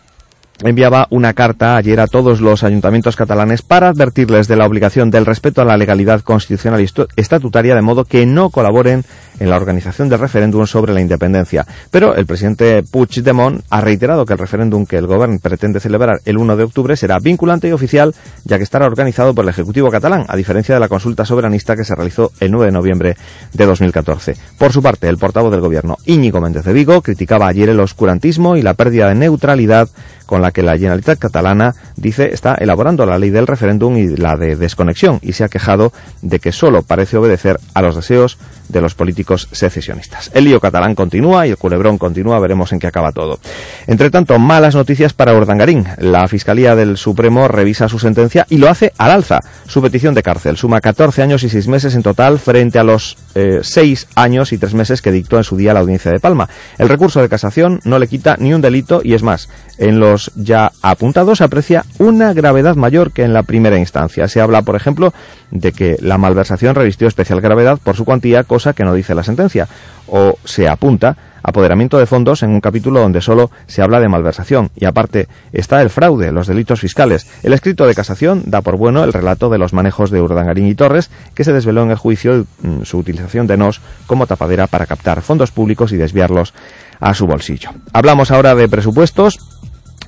enviaba 0.62 1.06
una 1.10 1.34
carta 1.34 1.76
ayer 1.76 2.00
a 2.00 2.06
todos 2.06 2.40
los 2.40 2.64
ayuntamientos 2.64 3.16
catalanes 3.16 3.62
para 3.62 3.88
advertirles 3.88 4.48
de 4.48 4.56
la 4.56 4.66
obligación 4.66 5.10
del 5.10 5.26
respeto 5.26 5.62
a 5.62 5.64
la 5.64 5.76
legalidad 5.76 6.22
constitucional 6.22 6.80
y 6.80 6.88
estatutaria 7.16 7.74
de 7.74 7.82
modo 7.82 8.04
que 8.04 8.26
no 8.26 8.50
colaboren 8.50 9.04
en 9.40 9.50
la 9.50 9.56
organización 9.56 10.08
del 10.08 10.18
referéndum 10.18 10.66
sobre 10.66 10.92
la 10.92 11.00
independencia. 11.00 11.66
Pero 11.90 12.14
el 12.16 12.26
presidente 12.26 12.82
Puigdemont 12.82 13.62
ha 13.70 13.80
reiterado 13.80 14.26
que 14.26 14.32
el 14.32 14.38
referéndum 14.38 14.84
que 14.84 14.96
el 14.96 15.06
gobierno 15.06 15.38
pretende 15.40 15.80
celebrar 15.80 16.20
el 16.24 16.38
1 16.38 16.56
de 16.56 16.64
octubre 16.64 16.96
será 16.96 17.18
vinculante 17.18 17.68
y 17.68 17.72
oficial, 17.72 18.14
ya 18.44 18.58
que 18.58 18.64
estará 18.64 18.86
organizado 18.86 19.34
por 19.34 19.44
el 19.44 19.50
Ejecutivo 19.50 19.90
catalán, 19.90 20.24
a 20.28 20.36
diferencia 20.36 20.74
de 20.74 20.80
la 20.80 20.88
consulta 20.88 21.24
soberanista 21.24 21.76
que 21.76 21.84
se 21.84 21.94
realizó 21.94 22.32
el 22.40 22.50
9 22.50 22.66
de 22.66 22.72
noviembre 22.72 23.16
de 23.52 23.66
2014. 23.66 24.36
Por 24.58 24.72
su 24.72 24.82
parte, 24.82 25.08
el 25.08 25.18
portavoz 25.18 25.50
del 25.52 25.60
gobierno, 25.60 25.96
Íñigo 26.04 26.40
Méndez 26.40 26.64
de 26.64 26.72
Vigo, 26.72 27.02
criticaba 27.02 27.46
ayer 27.46 27.68
el 27.68 27.80
oscurantismo 27.80 28.56
y 28.56 28.62
la 28.62 28.74
pérdida 28.74 29.08
de 29.08 29.14
neutralidad 29.14 29.88
con 30.28 30.42
la 30.42 30.50
que 30.50 30.62
la 30.62 30.76
Generalitat 30.76 31.18
catalana 31.18 31.74
dice 31.96 32.34
está 32.34 32.54
elaborando 32.54 33.06
la 33.06 33.18
ley 33.18 33.30
del 33.30 33.46
referéndum 33.46 33.96
y 33.96 34.14
la 34.14 34.36
de 34.36 34.56
desconexión 34.56 35.18
y 35.22 35.32
se 35.32 35.42
ha 35.42 35.48
quejado 35.48 35.90
de 36.20 36.38
que 36.38 36.52
solo 36.52 36.82
parece 36.82 37.16
obedecer 37.16 37.58
a 37.72 37.80
los 37.80 37.96
deseos 37.96 38.36
de 38.68 38.82
los 38.82 38.94
políticos 38.94 39.48
secesionistas. 39.52 40.30
El 40.34 40.44
lío 40.44 40.60
catalán 40.60 40.94
continúa 40.94 41.46
y 41.46 41.50
el 41.50 41.56
culebrón 41.56 41.96
continúa, 41.96 42.38
veremos 42.38 42.70
en 42.72 42.78
qué 42.78 42.86
acaba 42.86 43.12
todo. 43.12 43.38
Entre 43.86 44.10
tanto, 44.10 44.38
malas 44.38 44.74
noticias 44.74 45.14
para 45.14 45.34
Urdangarín. 45.34 45.86
La 45.96 46.28
Fiscalía 46.28 46.76
del 46.76 46.98
Supremo 46.98 47.48
revisa 47.48 47.88
su 47.88 47.98
sentencia 47.98 48.46
y 48.50 48.58
lo 48.58 48.68
hace 48.68 48.92
al 48.98 49.12
alza. 49.12 49.40
Su 49.66 49.80
petición 49.80 50.14
de 50.14 50.22
cárcel 50.22 50.58
suma 50.58 50.82
14 50.82 51.22
años 51.22 51.42
y 51.42 51.48
6 51.48 51.68
meses 51.68 51.94
en 51.94 52.02
total 52.02 52.38
frente 52.38 52.78
a 52.78 52.84
los 52.84 53.16
eh, 53.34 53.60
6 53.62 54.08
años 54.14 54.52
y 54.52 54.58
3 54.58 54.74
meses 54.74 55.00
que 55.00 55.12
dictó 55.12 55.38
en 55.38 55.44
su 55.44 55.56
día 55.56 55.72
la 55.72 55.80
Audiencia 55.80 56.12
de 56.12 56.20
Palma. 56.20 56.50
El 56.76 56.90
recurso 56.90 57.22
de 57.22 57.30
casación 57.30 57.80
no 57.84 57.98
le 57.98 58.08
quita 58.08 58.36
ni 58.38 58.52
un 58.52 58.60
delito 58.60 59.00
y 59.02 59.14
es 59.14 59.22
más, 59.22 59.48
en 59.78 59.98
los 59.98 60.17
ya 60.34 60.72
apuntados 60.82 61.40
aprecia 61.40 61.84
una 61.98 62.32
gravedad 62.32 62.76
mayor 62.76 63.12
que 63.12 63.24
en 63.24 63.32
la 63.32 63.42
primera 63.42 63.78
instancia. 63.78 64.28
Se 64.28 64.40
habla, 64.40 64.62
por 64.62 64.76
ejemplo, 64.76 65.12
de 65.50 65.72
que 65.72 65.96
la 66.00 66.18
malversación 66.18 66.74
revistió 66.74 67.08
especial 67.08 67.40
gravedad 67.40 67.78
por 67.82 67.96
su 67.96 68.04
cuantía, 68.04 68.44
cosa 68.44 68.72
que 68.72 68.84
no 68.84 68.94
dice 68.94 69.14
la 69.14 69.22
sentencia, 69.22 69.68
o 70.06 70.38
se 70.44 70.68
apunta 70.68 71.16
apoderamiento 71.42 71.98
de 71.98 72.06
fondos 72.06 72.42
en 72.42 72.50
un 72.50 72.60
capítulo 72.60 73.00
donde 73.00 73.20
solo 73.20 73.50
se 73.66 73.82
habla 73.82 74.00
de 74.00 74.08
malversación 74.08 74.70
y 74.76 74.84
aparte 74.84 75.28
está 75.52 75.80
el 75.82 75.90
fraude, 75.90 76.32
los 76.32 76.46
delitos 76.46 76.80
fiscales. 76.80 77.26
El 77.42 77.52
escrito 77.52 77.86
de 77.86 77.94
casación 77.94 78.42
da 78.46 78.60
por 78.60 78.76
bueno 78.76 79.04
el 79.04 79.12
relato 79.12 79.48
de 79.48 79.58
los 79.58 79.72
manejos 79.72 80.10
de 80.10 80.20
Urdangarín 80.20 80.66
y 80.66 80.74
Torres 80.74 81.10
que 81.34 81.44
se 81.44 81.52
desveló 81.52 81.82
en 81.82 81.90
el 81.90 81.96
juicio 81.96 82.44
mm, 82.62 82.82
su 82.82 82.98
utilización 82.98 83.46
de 83.46 83.56
NOS 83.56 83.80
como 84.06 84.26
tapadera 84.26 84.66
para 84.66 84.86
captar 84.86 85.22
fondos 85.22 85.50
públicos 85.50 85.92
y 85.92 85.96
desviarlos 85.96 86.54
a 87.00 87.14
su 87.14 87.26
bolsillo. 87.26 87.70
Hablamos 87.92 88.30
ahora 88.30 88.54
de 88.54 88.68
presupuestos 88.68 89.38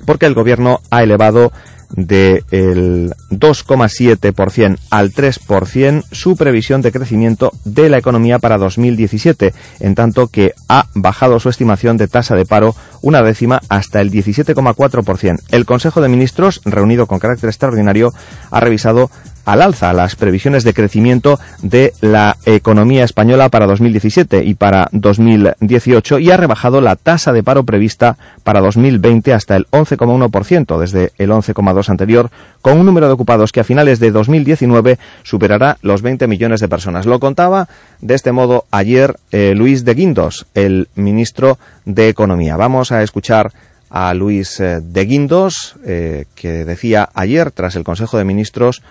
porque 0.05 0.25
el 0.25 0.33
gobierno 0.33 0.81
ha 0.89 1.03
elevado 1.03 1.51
del 1.95 3.13
2,7% 3.29 4.77
al 4.89 5.11
3% 5.11 6.03
su 6.11 6.35
previsión 6.35 6.81
de 6.81 6.91
crecimiento 6.91 7.51
de 7.65 7.89
la 7.89 7.97
economía 7.97 8.39
para 8.39 8.57
2017, 8.57 9.53
en 9.79 9.95
tanto 9.95 10.27
que 10.27 10.53
ha 10.69 10.87
bajado 10.93 11.39
su 11.39 11.49
estimación 11.49 11.97
de 11.97 12.07
tasa 12.07 12.35
de 12.35 12.45
paro 12.45 12.75
una 13.01 13.21
décima 13.21 13.61
hasta 13.69 14.01
el 14.01 14.11
17,4%. 14.11 15.39
El 15.51 15.65
Consejo 15.65 16.01
de 16.01 16.09
Ministros, 16.09 16.61
reunido 16.65 17.07
con 17.07 17.19
carácter 17.19 17.49
extraordinario, 17.49 18.13
ha 18.49 18.59
revisado 18.59 19.09
al 19.45 19.61
alza 19.61 19.93
las 19.93 20.15
previsiones 20.15 20.63
de 20.63 20.73
crecimiento 20.73 21.39
de 21.61 21.93
la 22.01 22.37
economía 22.45 23.03
española 23.03 23.49
para 23.49 23.67
2017 23.67 24.43
y 24.43 24.53
para 24.53 24.89
2018 24.91 26.19
y 26.19 26.31
ha 26.31 26.37
rebajado 26.37 26.81
la 26.81 26.95
tasa 26.95 27.31
de 27.31 27.43
paro 27.43 27.63
prevista 27.63 28.17
para 28.43 28.61
2020 28.61 29.33
hasta 29.33 29.55
el 29.55 29.67
11,1% 29.67 30.79
desde 30.79 31.11
el 31.17 31.31
11,2 31.31 31.89
anterior, 31.89 32.29
con 32.61 32.79
un 32.79 32.85
número 32.85 33.07
de 33.07 33.13
ocupados 33.13 33.51
que 33.51 33.59
a 33.59 33.63
finales 33.63 33.99
de 33.99 34.11
2019 34.11 34.99
superará 35.23 35.77
los 35.81 36.01
20 36.01 36.27
millones 36.27 36.59
de 36.59 36.67
personas. 36.67 37.05
Lo 37.05 37.19
contaba 37.19 37.67
de 37.99 38.15
este 38.15 38.31
modo 38.31 38.65
ayer 38.71 39.15
eh, 39.31 39.53
Luis 39.55 39.85
de 39.85 39.93
Guindos, 39.93 40.47
el 40.53 40.87
ministro 40.95 41.57
de 41.85 42.09
Economía. 42.09 42.57
Vamos 42.57 42.91
a 42.91 43.03
escuchar 43.03 43.51
a 43.89 44.13
Luis 44.13 44.59
eh, 44.59 44.79
de 44.81 45.05
Guindos, 45.05 45.75
eh, 45.85 46.25
que 46.35 46.65
decía 46.65 47.09
ayer, 47.13 47.51
tras 47.51 47.75
el 47.75 47.83
Consejo 47.83 48.17
de 48.17 48.23
Ministros, 48.23 48.81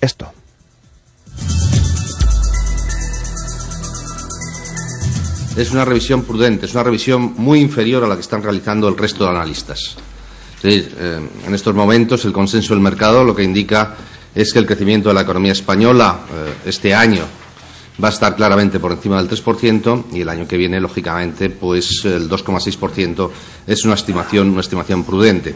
esto. 0.00 0.32
Es 5.56 5.70
una 5.70 5.86
revisión 5.86 6.22
prudente, 6.24 6.66
es 6.66 6.74
una 6.74 6.82
revisión 6.82 7.34
muy 7.38 7.60
inferior 7.60 8.04
a 8.04 8.06
la 8.06 8.14
que 8.14 8.20
están 8.20 8.42
realizando 8.42 8.88
el 8.88 8.96
resto 8.96 9.24
de 9.24 9.30
analistas. 9.30 9.96
Eh, 10.62 11.28
en 11.46 11.54
estos 11.54 11.74
momentos 11.74 12.24
el 12.24 12.32
consenso 12.32 12.74
del 12.74 12.82
mercado 12.82 13.22
lo 13.22 13.36
que 13.36 13.44
indica 13.44 13.94
es 14.34 14.52
que 14.52 14.58
el 14.58 14.66
crecimiento 14.66 15.08
de 15.08 15.14
la 15.14 15.20
economía 15.20 15.52
española 15.52 16.20
eh, 16.30 16.54
este 16.66 16.94
año 16.94 17.22
va 18.02 18.08
a 18.08 18.10
estar 18.10 18.36
claramente 18.36 18.78
por 18.78 18.92
encima 18.92 19.22
del 19.22 19.30
3% 19.30 20.04
y 20.12 20.20
el 20.20 20.28
año 20.28 20.46
que 20.46 20.56
viene, 20.56 20.80
lógicamente, 20.80 21.50
pues 21.50 22.04
el 22.04 22.28
2,6% 22.28 23.30
es 23.66 23.84
una 23.84 23.94
estimación, 23.94 24.50
una 24.50 24.60
estimación 24.60 25.04
prudente. 25.04 25.54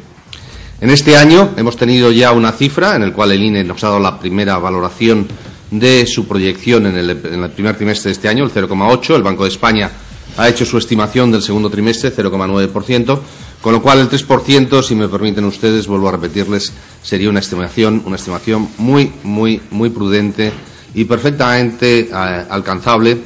En 0.80 0.88
este 0.88 1.14
año 1.14 1.50
hemos 1.58 1.76
tenido 1.76 2.10
ya 2.10 2.32
una 2.32 2.52
cifra 2.52 2.96
en 2.96 3.02
la 3.02 3.12
cual 3.12 3.32
el 3.32 3.42
INE 3.42 3.64
nos 3.64 3.84
ha 3.84 3.88
dado 3.88 4.00
la 4.00 4.18
primera 4.18 4.56
valoración 4.56 5.28
de 5.70 6.06
su 6.06 6.26
proyección 6.26 6.86
en 6.86 6.96
el, 6.96 7.16
primer 7.50 7.76
trimestre 7.76 8.08
de 8.08 8.12
este 8.12 8.28
año, 8.28 8.44
el 8.44 8.50
0,8. 8.50 9.14
El 9.14 9.22
Banco 9.22 9.44
de 9.44 9.50
España 9.50 9.90
ha 10.38 10.48
hecho 10.48 10.64
su 10.64 10.78
estimación 10.78 11.30
del 11.32 11.42
segundo 11.42 11.68
trimestre, 11.68 12.14
0,9%, 12.16 13.18
con 13.60 13.74
lo 13.74 13.82
cual 13.82 13.98
el 13.98 14.08
3%, 14.08 14.82
si 14.82 14.94
me 14.94 15.08
permiten 15.08 15.44
ustedes, 15.44 15.86
vuelvo 15.86 16.08
a 16.08 16.12
repetirles, 16.12 16.72
sería 17.02 17.28
una 17.28 17.40
estimación, 17.40 18.02
una 18.06 18.16
estimación 18.16 18.70
muy, 18.78 19.12
muy, 19.22 19.60
muy 19.70 19.90
prudente 19.90 20.50
y 20.94 21.04
perfectamente 21.04 22.08
eh, 22.08 22.10
alcanzable 22.10 23.18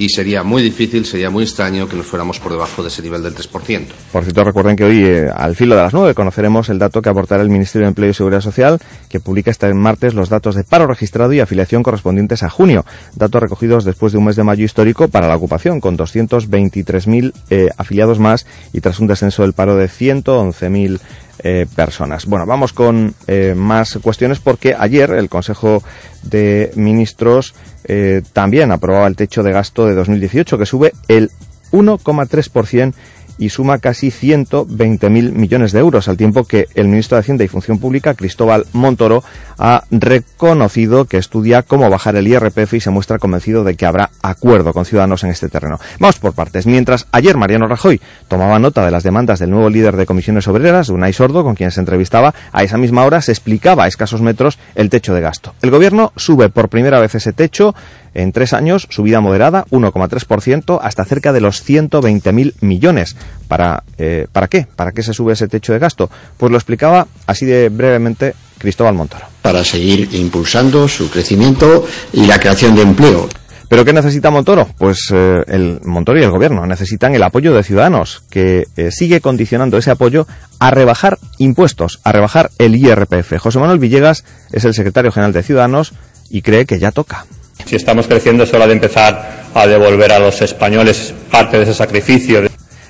y 0.00 0.08
sería 0.08 0.42
muy 0.42 0.62
difícil, 0.62 1.04
sería 1.04 1.28
muy 1.28 1.44
extraño 1.44 1.86
que 1.86 1.94
nos 1.94 2.06
fuéramos 2.06 2.40
por 2.40 2.52
debajo 2.52 2.82
de 2.82 2.88
ese 2.88 3.02
nivel 3.02 3.22
del 3.22 3.34
3%. 3.34 3.86
Por 4.10 4.22
cierto, 4.22 4.44
recuerden 4.44 4.74
que 4.74 4.84
hoy, 4.84 5.04
eh, 5.04 5.28
al 5.28 5.54
filo 5.54 5.76
de 5.76 5.82
las 5.82 5.92
9, 5.92 6.14
conoceremos 6.14 6.70
el 6.70 6.78
dato 6.78 7.02
que 7.02 7.10
aportará 7.10 7.42
el 7.42 7.50
Ministerio 7.50 7.84
de 7.84 7.90
Empleo 7.90 8.08
y 8.08 8.14
Seguridad 8.14 8.40
Social, 8.40 8.78
que 9.10 9.20
publica 9.20 9.50
este 9.50 9.74
martes 9.74 10.14
los 10.14 10.30
datos 10.30 10.54
de 10.54 10.64
paro 10.64 10.86
registrado 10.86 11.34
y 11.34 11.40
afiliación 11.40 11.82
correspondientes 11.82 12.42
a 12.42 12.48
junio, 12.48 12.86
datos 13.14 13.42
recogidos 13.42 13.84
después 13.84 14.12
de 14.12 14.18
un 14.18 14.24
mes 14.24 14.36
de 14.36 14.42
mayo 14.42 14.64
histórico 14.64 15.08
para 15.08 15.28
la 15.28 15.36
ocupación, 15.36 15.80
con 15.80 15.98
223.000 15.98 17.34
eh, 17.50 17.68
afiliados 17.76 18.18
más 18.18 18.46
y 18.72 18.80
tras 18.80 19.00
un 19.00 19.06
descenso 19.06 19.42
del 19.42 19.52
paro 19.52 19.76
de 19.76 19.90
111.000 19.90 20.98
eh, 21.42 21.66
personas. 21.74 22.26
Bueno, 22.26 22.46
vamos 22.46 22.72
con 22.72 23.14
eh, 23.26 23.54
más 23.56 23.98
cuestiones 24.02 24.40
porque 24.40 24.74
ayer 24.78 25.10
el 25.10 25.28
Consejo 25.28 25.82
de 26.22 26.70
Ministros 26.74 27.54
eh, 27.84 28.22
también 28.32 28.72
aprobaba 28.72 29.06
el 29.06 29.16
techo 29.16 29.42
de 29.42 29.52
gasto 29.52 29.86
de 29.86 29.94
2018 29.94 30.58
que 30.58 30.66
sube 30.66 30.92
el 31.08 31.30
1,3% 31.72 32.94
y 33.40 33.48
suma 33.48 33.78
casi 33.78 34.10
120.000 34.10 35.32
millones 35.32 35.72
de 35.72 35.80
euros, 35.80 36.08
al 36.08 36.18
tiempo 36.18 36.44
que 36.44 36.68
el 36.74 36.88
ministro 36.88 37.16
de 37.16 37.20
Hacienda 37.20 37.42
y 37.42 37.48
Función 37.48 37.78
Pública, 37.78 38.14
Cristóbal 38.14 38.66
Montoro, 38.74 39.24
ha 39.58 39.82
reconocido 39.90 41.06
que 41.06 41.16
estudia 41.16 41.62
cómo 41.62 41.88
bajar 41.88 42.16
el 42.16 42.28
IRPF 42.28 42.74
y 42.74 42.80
se 42.80 42.90
muestra 42.90 43.18
convencido 43.18 43.64
de 43.64 43.76
que 43.76 43.86
habrá 43.86 44.10
acuerdo 44.22 44.74
con 44.74 44.84
Ciudadanos 44.84 45.24
en 45.24 45.30
este 45.30 45.48
terreno. 45.48 45.80
Vamos 45.98 46.18
por 46.18 46.34
partes. 46.34 46.66
Mientras 46.66 47.06
ayer 47.12 47.38
Mariano 47.38 47.66
Rajoy 47.66 48.00
tomaba 48.28 48.58
nota 48.58 48.84
de 48.84 48.90
las 48.90 49.04
demandas 49.04 49.38
del 49.38 49.50
nuevo 49.50 49.70
líder 49.70 49.96
de 49.96 50.06
comisiones 50.06 50.46
obreras, 50.46 50.90
Unai 50.90 51.14
Sordo, 51.14 51.42
con 51.42 51.54
quien 51.54 51.70
se 51.70 51.80
entrevistaba, 51.80 52.34
a 52.52 52.62
esa 52.62 52.76
misma 52.76 53.04
hora 53.04 53.22
se 53.22 53.32
explicaba 53.32 53.84
a 53.84 53.88
escasos 53.88 54.20
metros 54.20 54.58
el 54.74 54.90
techo 54.90 55.14
de 55.14 55.22
gasto. 55.22 55.54
El 55.62 55.70
gobierno 55.70 56.12
sube 56.16 56.50
por 56.50 56.68
primera 56.68 57.00
vez 57.00 57.14
ese 57.14 57.32
techo 57.32 57.74
en 58.14 58.32
tres 58.32 58.52
años, 58.52 58.86
subida 58.90 59.20
moderada, 59.20 59.64
1,3%, 59.70 60.78
hasta 60.82 61.04
cerca 61.04 61.32
de 61.32 61.40
los 61.40 61.66
120.000 61.66 62.54
millones. 62.60 63.16
¿Para, 63.48 63.84
eh, 63.98 64.26
¿Para 64.32 64.48
qué? 64.48 64.66
¿Para 64.76 64.92
qué 64.92 65.02
se 65.02 65.14
sube 65.14 65.32
ese 65.32 65.48
techo 65.48 65.72
de 65.72 65.78
gasto? 65.78 66.10
Pues 66.36 66.50
lo 66.50 66.58
explicaba 66.58 67.06
así 67.26 67.46
de 67.46 67.68
brevemente 67.68 68.34
Cristóbal 68.58 68.94
Montoro. 68.94 69.24
Para 69.42 69.64
seguir 69.64 70.08
impulsando 70.14 70.86
su 70.86 71.10
crecimiento 71.10 71.86
y 72.12 72.26
la 72.26 72.38
creación 72.38 72.74
de 72.74 72.82
empleo. 72.82 73.28
¿Pero 73.70 73.84
qué 73.84 73.92
necesita 73.92 74.30
Montoro? 74.30 74.68
Pues 74.78 75.12
eh, 75.14 75.44
el 75.46 75.80
Montoro 75.84 76.18
y 76.18 76.24
el 76.24 76.30
gobierno 76.32 76.66
necesitan 76.66 77.14
el 77.14 77.22
apoyo 77.22 77.54
de 77.54 77.62
Ciudadanos, 77.62 78.24
que 78.28 78.66
eh, 78.76 78.90
sigue 78.90 79.20
condicionando 79.20 79.78
ese 79.78 79.92
apoyo 79.92 80.26
a 80.58 80.72
rebajar 80.72 81.18
impuestos, 81.38 82.00
a 82.02 82.10
rebajar 82.10 82.50
el 82.58 82.74
IRPF. 82.74 83.38
José 83.38 83.60
Manuel 83.60 83.78
Villegas 83.78 84.24
es 84.50 84.64
el 84.64 84.74
secretario 84.74 85.12
general 85.12 85.32
de 85.32 85.44
Ciudadanos 85.44 85.92
y 86.30 86.42
cree 86.42 86.66
que 86.66 86.80
ya 86.80 86.90
toca. 86.90 87.26
Si 87.66 87.76
estamos 87.76 88.06
creciendo 88.06 88.44
es 88.44 88.52
hora 88.54 88.66
de 88.66 88.74
empezar 88.74 89.44
a 89.54 89.66
devolver 89.66 90.12
a 90.12 90.18
los 90.18 90.40
españoles 90.42 91.12
parte 91.30 91.56
de 91.56 91.64
ese 91.64 91.74
sacrificio. 91.74 92.42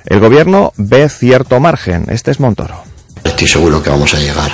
El 0.07 0.21
gobierno 0.21 0.73
ve 0.77 1.09
cierto 1.09 1.61
margen. 1.61 2.07
Este 2.09 2.31
es 2.31 2.41
Montoro. 2.41 2.83
Estoy 3.25 3.49
seguro 3.49 3.83
que 3.83 3.91
vamos 3.91 4.13
a 4.15 4.19
llegar 4.19 4.51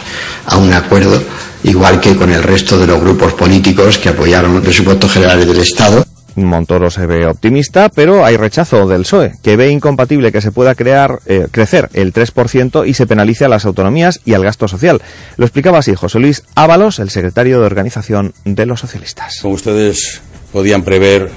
a 0.47 0.57
un 0.57 0.73
acuerdo, 0.73 1.21
igual 1.65 2.01
que 2.01 2.15
con 2.17 2.31
el 2.33 2.43
resto 2.43 2.79
de 2.79 2.87
los 2.87 3.01
grupos 3.01 3.35
políticos 3.35 3.99
que 3.99 4.09
apoyaron 4.09 4.55
los 4.55 4.63
presupuestos 4.63 5.13
generales 5.13 5.47
del 5.47 5.59
Estado. 5.59 6.06
Montoro 6.45 6.91
se 6.91 7.07
ve 7.07 7.27
optimista, 7.27 7.89
pero 7.89 8.25
hay 8.25 8.37
rechazo 8.37 8.87
del 8.87 9.03
PSOE, 9.03 9.35
que 9.43 9.57
ve 9.57 9.71
incompatible 9.71 10.33
que 10.33 10.41
se 10.41 10.53
pueda 10.53 10.75
crear, 10.75 11.21
eh, 11.27 11.47
crecer 11.51 11.89
el 11.95 12.13
3% 12.13 12.87
y 12.87 12.95
se 12.95 13.07
penalice 13.07 13.45
a 13.45 13.49
las 13.49 13.65
autonomías 13.65 14.21
y 14.25 14.35
al 14.35 14.45
gasto 14.45 14.69
social. 14.69 15.01
Lo 15.37 15.47
explicaba 15.47 15.79
así 15.79 15.95
José 15.95 16.19
Luis 16.19 16.43
Ábalos, 16.55 16.99
el 16.99 17.11
secretario 17.11 17.61
de 17.61 17.67
organización 17.67 18.35
de 18.45 18.67
los 18.67 18.81
socialistas. 18.81 19.39
Como 19.43 19.55
ustedes 19.55 20.21
podían 20.53 20.83
prever, 20.83 21.31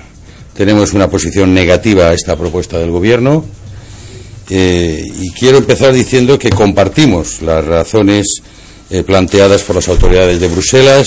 tenemos 0.53 0.93
una 0.93 1.09
posición 1.09 1.53
negativa 1.53 2.07
a 2.07 2.13
esta 2.13 2.35
propuesta 2.35 2.77
del 2.77 2.91
Gobierno 2.91 3.45
eh, 4.49 5.01
y 5.19 5.31
quiero 5.31 5.59
empezar 5.59 5.93
diciendo 5.93 6.39
que 6.39 6.49
compartimos 6.49 7.41
las 7.41 7.63
razones 7.63 8.41
eh, 8.89 9.03
planteadas 9.03 9.61
por 9.61 9.75
las 9.75 9.87
autoridades 9.87 10.39
de 10.39 10.47
Bruselas 10.47 11.05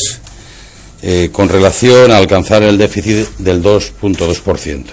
eh, 1.03 1.31
con 1.33 1.49
relación 1.49 2.13
a 2.13 2.17
alcanzar 2.17 2.63
el 2.63 2.79
déficit 2.79 3.27
del 3.39 3.63
2.2%. 3.63 4.85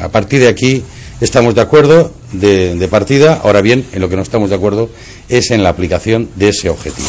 a 0.00 0.08
partir 0.08 0.40
de 0.40 0.48
aquí 0.48 0.82
estamos 1.20 1.54
de 1.54 1.60
acuerdo 1.60 2.12
de, 2.32 2.88
partida, 2.90 3.40
ahora 3.42 3.60
bien, 3.60 3.84
en 3.92 4.00
lo 4.00 4.08
que 4.08 4.16
no 4.16 4.22
estamos 4.22 4.50
de 4.50 4.56
acuerdo 4.56 4.90
es 5.28 5.50
en 5.50 5.62
la 5.62 5.70
aplicación 5.70 6.28
de 6.36 6.48
ese 6.48 6.68
objetivo. 6.68 7.08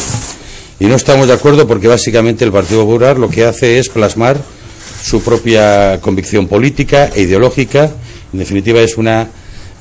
Y 0.78 0.86
no 0.86 0.94
estamos 0.94 1.26
de 1.26 1.34
acuerdo 1.34 1.66
porque 1.66 1.88
básicamente 1.88 2.44
el 2.44 2.52
Partido 2.52 2.84
Popular 2.84 3.18
lo 3.18 3.28
que 3.28 3.44
hace 3.44 3.78
es 3.78 3.88
plasmar 3.88 4.40
su 5.02 5.22
propia 5.22 6.00
convicción 6.00 6.48
política 6.48 7.10
e 7.14 7.22
ideológica. 7.22 7.90
En 8.32 8.38
definitiva, 8.38 8.80
es 8.80 8.96
una 8.96 9.28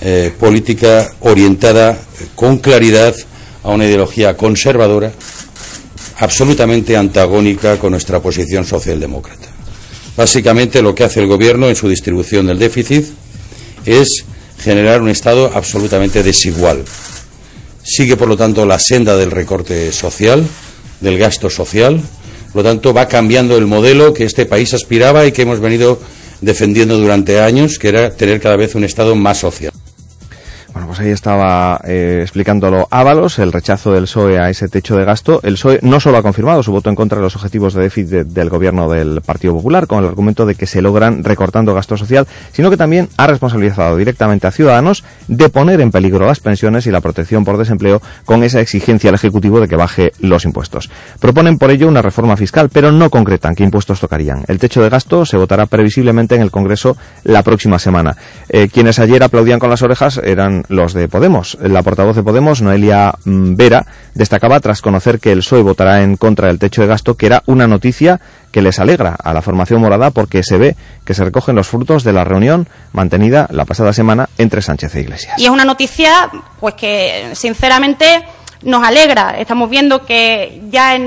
eh, 0.01 0.31
política 0.37 1.11
orientada 1.21 1.97
con 2.35 2.57
claridad 2.57 3.15
a 3.63 3.69
una 3.69 3.85
ideología 3.85 4.35
conservadora 4.35 5.11
absolutamente 6.19 6.97
antagónica 6.97 7.77
con 7.77 7.91
nuestra 7.91 8.19
posición 8.21 8.65
socialdemócrata. 8.65 9.47
Básicamente 10.17 10.81
lo 10.81 10.93
que 10.93 11.05
hace 11.05 11.21
el 11.21 11.27
Gobierno 11.27 11.69
en 11.69 11.75
su 11.75 11.87
distribución 11.87 12.47
del 12.47 12.59
déficit 12.59 13.05
es 13.85 14.25
generar 14.61 15.01
un 15.01 15.09
Estado 15.09 15.49
absolutamente 15.53 16.21
desigual. 16.21 16.83
Sigue, 17.83 18.17
por 18.17 18.27
lo 18.27 18.35
tanto, 18.35 18.65
la 18.65 18.79
senda 18.79 19.15
del 19.15 19.31
recorte 19.31 19.91
social, 19.93 20.45
del 20.99 21.17
gasto 21.17 21.49
social. 21.49 22.01
Por 22.51 22.63
lo 22.63 22.69
tanto, 22.69 22.93
va 22.93 23.07
cambiando 23.07 23.57
el 23.57 23.65
modelo 23.65 24.13
que 24.13 24.25
este 24.25 24.45
país 24.45 24.73
aspiraba 24.73 25.25
y 25.25 25.31
que 25.31 25.43
hemos 25.43 25.61
venido 25.61 25.99
defendiendo 26.41 26.97
durante 26.97 27.39
años, 27.39 27.79
que 27.79 27.87
era 27.87 28.11
tener 28.11 28.41
cada 28.41 28.57
vez 28.57 28.75
un 28.75 28.83
Estado 28.83 29.15
más 29.15 29.37
social. 29.37 29.68
Pues 30.99 31.07
ahí 31.07 31.13
estaba 31.13 31.79
eh, 31.85 32.19
explicándolo 32.23 32.89
Ábalos, 32.91 33.39
el 33.39 33.53
rechazo 33.53 33.93
del 33.93 34.03
PSOE 34.03 34.37
a 34.37 34.49
ese 34.49 34.67
techo 34.67 34.97
de 34.97 35.05
gasto. 35.05 35.39
El 35.43 35.53
PSOE 35.53 35.79
no 35.81 36.01
solo 36.01 36.17
ha 36.17 36.21
confirmado 36.21 36.61
su 36.61 36.73
voto 36.73 36.89
en 36.89 36.97
contra 36.97 37.19
de 37.19 37.21
los 37.21 37.37
objetivos 37.37 37.73
de 37.73 37.83
déficit 37.83 38.09
del 38.09 38.49
gobierno 38.49 38.89
del 38.89 39.21
Partido 39.21 39.53
Popular, 39.53 39.87
con 39.87 39.99
el 39.99 40.09
argumento 40.09 40.45
de 40.45 40.55
que 40.55 40.65
se 40.65 40.81
logran 40.81 41.23
recortando 41.23 41.73
gasto 41.73 41.95
social, 41.95 42.27
sino 42.51 42.69
que 42.69 42.75
también 42.75 43.07
ha 43.15 43.27
responsabilizado 43.27 43.95
directamente 43.95 44.47
a 44.47 44.51
Ciudadanos 44.51 45.05
de 45.29 45.47
poner 45.47 45.79
en 45.79 45.89
peligro 45.89 46.25
las 46.25 46.41
pensiones 46.41 46.85
y 46.85 46.91
la 46.91 46.99
protección 46.99 47.45
por 47.45 47.57
desempleo 47.57 48.01
con 48.25 48.43
esa 48.43 48.59
exigencia 48.59 49.09
al 49.09 49.15
Ejecutivo 49.15 49.61
de 49.61 49.69
que 49.69 49.77
baje 49.77 50.11
los 50.19 50.43
impuestos. 50.43 50.89
Proponen 51.21 51.59
por 51.59 51.71
ello 51.71 51.87
una 51.87 52.01
reforma 52.01 52.35
fiscal, 52.35 52.67
pero 52.67 52.91
no 52.91 53.09
concretan 53.09 53.55
qué 53.55 53.63
impuestos 53.63 54.01
tocarían. 54.01 54.43
El 54.49 54.59
techo 54.59 54.83
de 54.83 54.89
gasto 54.89 55.25
se 55.25 55.37
votará 55.37 55.65
previsiblemente 55.65 56.35
en 56.35 56.41
el 56.41 56.51
Congreso 56.51 56.97
la 57.23 57.41
próxima 57.41 57.79
semana. 57.79 58.17
Eh, 58.49 58.67
quienes 58.67 58.99
ayer 58.99 59.23
aplaudían 59.23 59.59
con 59.59 59.69
las 59.69 59.81
orejas 59.81 60.19
eran 60.21 60.65
los 60.67 60.88
de 60.93 61.07
Podemos. 61.07 61.57
La 61.61 61.83
portavoz 61.83 62.15
de 62.15 62.23
Podemos, 62.23 62.61
Noelia 62.61 63.13
mm, 63.25 63.55
Vera, 63.55 63.85
destacaba 64.13 64.59
tras 64.59 64.81
conocer 64.81 65.19
que 65.19 65.31
el 65.31 65.39
PSOE 65.39 65.61
votará 65.61 66.01
en 66.01 66.17
contra 66.17 66.47
del 66.47 66.59
techo 66.59 66.81
de 66.81 66.87
gasto 66.87 67.15
que 67.15 67.25
era 67.25 67.43
una 67.45 67.67
noticia 67.67 68.19
que 68.51 68.61
les 68.61 68.79
alegra 68.79 69.15
a 69.23 69.33
la 69.33 69.41
formación 69.41 69.81
morada 69.81 70.11
porque 70.11 70.43
se 70.43 70.57
ve 70.57 70.75
que 71.05 71.13
se 71.13 71.23
recogen 71.23 71.55
los 71.55 71.67
frutos 71.67 72.03
de 72.03 72.13
la 72.13 72.23
reunión 72.23 72.67
mantenida 72.93 73.47
la 73.51 73.65
pasada 73.65 73.93
semana 73.93 74.29
entre 74.37 74.61
Sánchez 74.61 74.95
e 74.95 75.01
Iglesias. 75.01 75.39
Y 75.39 75.45
es 75.45 75.49
una 75.49 75.65
noticia 75.65 76.29
pues 76.59 76.75
que 76.75 77.31
sinceramente 77.33 78.23
nos 78.63 78.83
alegra. 78.83 79.39
Estamos 79.39 79.69
viendo 79.69 80.05
que 80.05 80.61
ya 80.69 80.97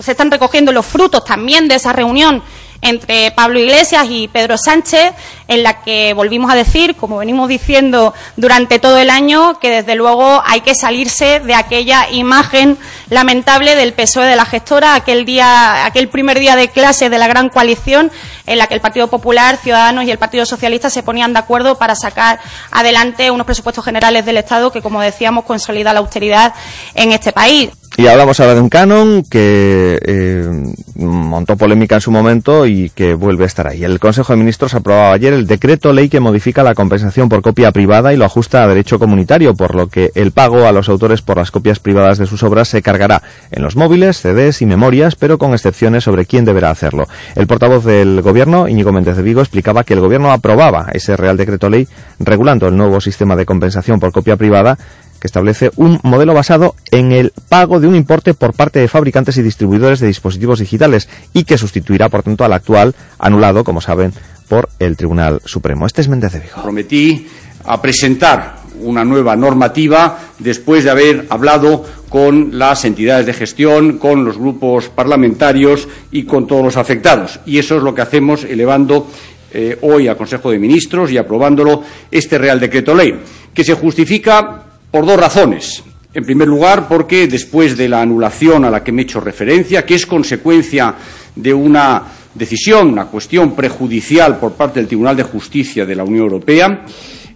se 0.00 0.12
están 0.12 0.30
recogiendo 0.30 0.72
los 0.72 0.86
frutos 0.86 1.24
también 1.24 1.68
de 1.68 1.76
esa 1.76 1.92
reunión 1.92 2.42
entre 2.82 3.30
Pablo 3.32 3.58
Iglesias 3.58 4.06
y 4.08 4.28
Pedro 4.28 4.56
Sánchez, 4.56 5.12
en 5.50 5.64
la 5.64 5.82
que 5.82 6.14
volvimos 6.14 6.50
a 6.50 6.54
decir, 6.54 6.94
como 6.94 7.18
venimos 7.18 7.48
diciendo 7.48 8.14
durante 8.36 8.78
todo 8.78 8.98
el 8.98 9.10
año, 9.10 9.58
que 9.58 9.68
desde 9.68 9.96
luego 9.96 10.40
hay 10.46 10.60
que 10.60 10.76
salirse 10.76 11.40
de 11.40 11.54
aquella 11.54 12.08
imagen 12.08 12.78
lamentable 13.08 13.74
del 13.74 13.92
PSOE 13.92 14.26
de 14.26 14.36
la 14.36 14.44
gestora, 14.44 14.94
aquel 14.94 15.24
día, 15.24 15.84
aquel 15.84 16.08
primer 16.08 16.38
día 16.38 16.54
de 16.54 16.68
clase 16.68 17.10
de 17.10 17.18
la 17.18 17.26
gran 17.26 17.48
coalición, 17.48 18.12
en 18.46 18.58
la 18.58 18.68
que 18.68 18.74
el 18.74 18.80
Partido 18.80 19.08
Popular, 19.08 19.56
Ciudadanos 19.56 20.04
y 20.04 20.12
el 20.12 20.18
Partido 20.18 20.46
Socialista 20.46 20.88
se 20.88 21.02
ponían 21.02 21.32
de 21.32 21.40
acuerdo 21.40 21.76
para 21.76 21.96
sacar 21.96 22.38
adelante 22.70 23.32
unos 23.32 23.44
presupuestos 23.44 23.84
generales 23.84 24.24
del 24.24 24.36
Estado 24.36 24.70
que, 24.70 24.82
como 24.82 25.00
decíamos, 25.00 25.44
consolida 25.44 25.92
la 25.92 25.98
austeridad 25.98 26.54
en 26.94 27.10
este 27.10 27.32
país. 27.32 27.70
Y 27.96 28.06
hablamos 28.06 28.38
ahora 28.40 28.54
de 28.54 28.60
un 28.60 28.68
canon 28.68 29.24
que 29.28 29.98
eh, 30.02 30.48
montó 30.94 31.56
polémica 31.56 31.96
en 31.96 32.00
su 32.00 32.10
momento 32.10 32.64
y 32.64 32.90
que 32.90 33.14
vuelve 33.14 33.44
a 33.44 33.46
estar 33.46 33.66
ahí. 33.66 33.84
El 33.84 33.98
Consejo 33.98 34.32
de 34.32 34.38
Ministros 34.38 34.74
aprobaba 34.74 35.12
ayer 35.12 35.34
el 35.34 35.39
decreto 35.46 35.92
ley 35.92 36.08
que 36.08 36.20
modifica 36.20 36.62
la 36.62 36.74
compensación 36.74 37.28
por 37.28 37.42
copia 37.42 37.72
privada 37.72 38.12
y 38.12 38.16
lo 38.16 38.24
ajusta 38.24 38.62
a 38.62 38.68
derecho 38.68 38.98
comunitario, 38.98 39.54
por 39.54 39.74
lo 39.74 39.88
que 39.88 40.10
el 40.14 40.32
pago 40.32 40.66
a 40.66 40.72
los 40.72 40.88
autores 40.88 41.22
por 41.22 41.36
las 41.36 41.50
copias 41.50 41.78
privadas 41.78 42.18
de 42.18 42.26
sus 42.26 42.42
obras 42.42 42.68
se 42.68 42.82
cargará 42.82 43.22
en 43.50 43.62
los 43.62 43.76
móviles, 43.76 44.20
CDs 44.20 44.62
y 44.62 44.66
memorias, 44.66 45.16
pero 45.16 45.38
con 45.38 45.52
excepciones 45.52 46.04
sobre 46.04 46.26
quién 46.26 46.44
deberá 46.44 46.70
hacerlo. 46.70 47.06
El 47.34 47.46
portavoz 47.46 47.84
del 47.84 48.22
Gobierno, 48.22 48.68
Íñigo 48.68 48.92
Méndez 48.92 49.16
de 49.16 49.22
Vigo, 49.22 49.40
explicaba 49.40 49.84
que 49.84 49.94
el 49.94 50.00
Gobierno 50.00 50.32
aprobaba 50.32 50.88
ese 50.92 51.16
Real 51.16 51.36
Decreto 51.36 51.68
Ley 51.68 51.88
regulando 52.18 52.68
el 52.68 52.76
nuevo 52.76 53.00
sistema 53.00 53.36
de 53.36 53.46
compensación 53.46 54.00
por 54.00 54.12
copia 54.12 54.36
privada 54.36 54.78
que 55.20 55.26
establece 55.26 55.70
un 55.76 56.00
modelo 56.02 56.34
basado 56.34 56.74
en 56.90 57.12
el 57.12 57.32
pago 57.48 57.78
de 57.78 57.86
un 57.86 57.94
importe 57.94 58.34
por 58.34 58.54
parte 58.54 58.80
de 58.80 58.88
fabricantes 58.88 59.36
y 59.36 59.42
distribuidores 59.42 60.00
de 60.00 60.06
dispositivos 60.06 60.58
digitales 60.58 61.08
y 61.34 61.44
que 61.44 61.58
sustituirá, 61.58 62.08
por 62.08 62.22
tanto, 62.22 62.44
al 62.44 62.52
actual 62.52 62.94
anulado, 63.18 63.62
como 63.62 63.80
saben, 63.80 64.12
por 64.48 64.68
el 64.78 64.96
Tribunal 64.96 65.40
Supremo. 65.44 65.86
Este 65.86 66.00
es 66.00 66.08
Méndez 66.08 66.32
de 66.32 66.40
Vigo. 66.40 66.62
Prometí 66.62 67.28
a 67.64 67.80
presentar 67.80 68.56
una 68.80 69.04
nueva 69.04 69.36
normativa 69.36 70.18
después 70.38 70.84
de 70.84 70.90
haber 70.90 71.26
hablado 71.28 71.84
con 72.08 72.58
las 72.58 72.84
entidades 72.84 73.26
de 73.26 73.34
gestión, 73.34 73.98
con 73.98 74.24
los 74.24 74.38
grupos 74.38 74.88
parlamentarios 74.88 75.86
y 76.10 76.24
con 76.24 76.46
todos 76.46 76.64
los 76.64 76.76
afectados. 76.76 77.40
Y 77.46 77.58
eso 77.58 77.76
es 77.76 77.82
lo 77.82 77.94
que 77.94 78.02
hacemos 78.02 78.44
elevando 78.44 79.06
eh, 79.52 79.78
hoy 79.82 80.08
al 80.08 80.16
Consejo 80.16 80.50
de 80.50 80.58
Ministros 80.58 81.12
y 81.12 81.18
aprobándolo 81.18 81.82
este 82.10 82.38
Real 82.38 82.58
Decreto 82.58 82.94
Ley, 82.94 83.20
que 83.52 83.64
se 83.64 83.74
justifica 83.74 84.69
por 84.90 85.06
dos 85.06 85.18
razones. 85.18 85.82
En 86.12 86.24
primer 86.24 86.48
lugar, 86.48 86.88
porque 86.88 87.28
después 87.28 87.76
de 87.76 87.88
la 87.88 88.02
anulación 88.02 88.64
a 88.64 88.70
la 88.70 88.82
que 88.82 88.90
me 88.90 89.02
he 89.02 89.04
hecho 89.04 89.20
referencia, 89.20 89.86
que 89.86 89.94
es 89.94 90.06
consecuencia 90.06 90.94
de 91.36 91.54
una 91.54 92.02
decisión, 92.34 92.88
una 92.88 93.06
cuestión 93.06 93.54
prejudicial 93.54 94.38
por 94.38 94.52
parte 94.52 94.80
del 94.80 94.88
Tribunal 94.88 95.16
de 95.16 95.22
Justicia 95.22 95.86
de 95.86 95.94
la 95.94 96.02
Unión 96.02 96.24
Europea, 96.24 96.84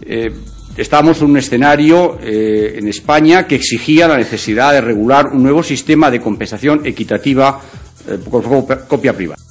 eh, 0.04 0.32
estamos 0.76 1.20
en 1.22 1.30
un 1.30 1.36
escenario 1.36 2.18
eh, 2.20 2.74
en 2.76 2.88
España 2.88 3.46
que 3.46 3.54
exigía 3.54 4.08
la 4.08 4.16
necesidad 4.16 4.72
de 4.72 4.80
regular 4.80 5.28
un 5.28 5.42
nuevo 5.42 5.62
sistema 5.62 6.10
de 6.10 6.20
compensación 6.20 6.84
equitativa 6.84 7.60
eh, 8.08 8.18
por 8.28 8.42
copia 8.88 9.12
privada. 9.12 9.43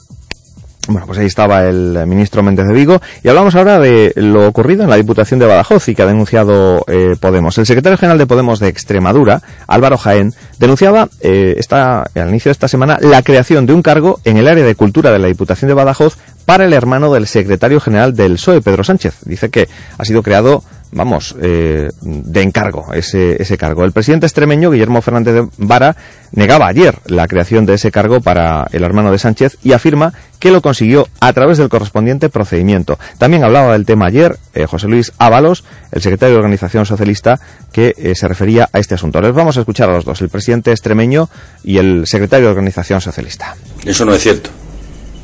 Bueno, 0.88 1.08
pues 1.08 1.18
ahí 1.18 1.28
estaba 1.28 1.64
el 1.64 2.06
ministro 2.08 2.44
Méndez 2.44 2.68
de 2.68 2.74
Vigo 2.74 3.02
y 3.24 3.30
hablamos 3.30 3.56
ahora 3.56 3.80
de 3.80 4.12
lo 4.18 4.46
ocurrido 4.46 4.84
en 4.84 4.90
la 4.90 4.98
Diputación 4.98 5.40
de 5.40 5.46
Badajoz 5.46 5.88
y 5.88 5.96
que 5.96 6.02
ha 6.02 6.06
denunciado 6.06 6.84
eh, 6.88 7.16
Podemos. 7.18 7.58
El 7.58 7.66
secretario 7.66 7.98
general 7.98 8.18
de 8.18 8.28
Podemos 8.28 8.60
de 8.60 8.68
Extremadura, 8.68 9.42
Álvaro 9.66 9.98
Jaén, 9.98 10.34
denunciaba 10.60 11.08
eh, 11.22 11.58
al 11.70 12.30
inicio 12.30 12.50
de 12.50 12.52
esta 12.52 12.68
semana 12.68 12.98
la 13.00 13.22
creación 13.22 13.66
de 13.66 13.74
un 13.74 13.82
cargo 13.82 14.20
en 14.26 14.36
el 14.36 14.48
área 14.48 14.66
de 14.66 14.76
cultura 14.76 15.12
de 15.12 15.20
la 15.20 15.28
Diputación 15.28 15.70
de 15.70 15.74
Badajoz 15.74 16.18
para 16.46 16.66
el 16.66 16.74
hermano 16.74 17.14
del 17.14 17.28
secretario 17.28 17.80
general 17.80 18.14
del 18.14 18.34
PSOE, 18.34 18.62
Pedro 18.62 18.84
Sánchez. 18.84 19.20
Dice 19.24 19.50
que 19.50 19.70
ha 19.98 20.04
sido 20.04 20.22
creado 20.22 20.66
vamos, 20.94 21.36
eh, 21.42 21.90
de 22.02 22.42
encargo 22.42 22.94
ese, 22.94 23.42
ese 23.42 23.58
cargo. 23.58 23.84
El 23.84 23.92
presidente 23.92 24.26
extremeño, 24.26 24.72
Guillermo 24.72 25.02
Fernández 25.02 25.34
de 25.34 25.48
Vara, 25.58 25.96
negaba 26.32 26.68
ayer 26.68 27.00
la 27.06 27.28
creación 27.28 27.66
de 27.66 27.76
ese 27.76 27.92
cargo 27.92 28.22
para 28.22 28.68
el 28.72 28.84
hermano 28.84 29.12
de 29.12 29.20
Sánchez 29.20 29.58
y 29.64 29.74
afirma 29.74 30.14
que 30.40 30.52
lo 30.52 30.62
consiguió 30.62 31.08
a 31.20 31.34
través 31.34 31.58
del 31.58 31.70
correspondiente 31.70 32.30
procedimiento. 32.30 32.98
También 33.18 33.44
hablaba 33.44 33.74
del 33.74 33.86
tema 33.86 34.08
ayer 34.08 34.38
eh, 34.54 34.66
José 34.66 34.88
Luis 34.88 35.12
Ábalos, 35.18 35.64
el 35.92 36.02
secretario 36.02 36.36
de 36.36 36.40
Organización 36.40 36.86
Socialista, 36.86 37.40
que 37.72 37.94
eh, 37.98 38.14
se 38.16 38.28
refería 38.28 38.70
a 38.72 38.80
este 38.80 38.96
asunto. 38.96 39.22
Les 39.22 39.34
vamos 39.34 39.58
a 39.58 39.62
escuchar 39.62 39.90
a 39.90 39.94
los 39.94 40.06
dos, 40.06 40.22
el 40.22 40.30
presidente 40.30 40.72
extremeño 40.72 41.30
y 41.64 41.78
el 41.78 42.08
secretario 42.08 42.48
de 42.48 42.52
Organización 42.52 43.02
Socialista. 43.02 43.56
Eso 43.86 44.06
no 44.06 44.14
es 44.14 44.22
cierto. 44.22 44.50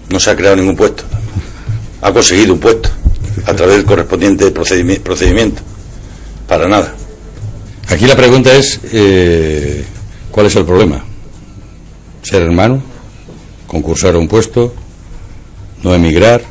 No 0.10 0.20
se 0.20 0.32
ha 0.32 0.36
creado 0.36 0.56
ningún 0.56 0.76
puesto. 0.76 1.04
Ha 2.02 2.12
conseguido 2.12 2.54
un 2.54 2.60
puesto 2.60 2.90
a 3.46 3.54
través 3.54 3.78
del 3.78 3.86
correspondiente 3.86 4.54
procedimi- 4.54 5.00
procedimiento. 5.00 5.62
Para 6.48 6.68
nada. 6.68 6.94
Aquí 7.88 8.06
la 8.06 8.16
pregunta 8.16 8.54
es, 8.56 8.80
eh, 8.92 9.84
¿cuál 10.32 10.46
es 10.48 10.56
el 10.56 10.66
problema? 10.66 11.04
¿Ser 12.22 12.44
hermano? 12.44 12.82
¿Concursar 13.68 14.16
a 14.16 14.18
un 14.18 14.28
puesto? 14.28 14.74
¿No 15.84 15.94
emigrar? 15.96 16.42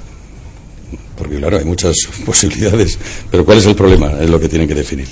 Porque 1.16 1.36
claro, 1.36 1.58
hay 1.58 1.64
muchas 1.64 1.96
posibilidades. 2.26 2.98
Pero 3.30 3.44
¿cuál 3.44 3.58
es 3.58 3.66
el 3.66 3.74
problema? 3.74 4.12
Es 4.20 4.30
lo 4.30 4.40
que 4.40 4.48
tienen 4.48 4.66
que 4.68 4.74
definir. 4.74 5.08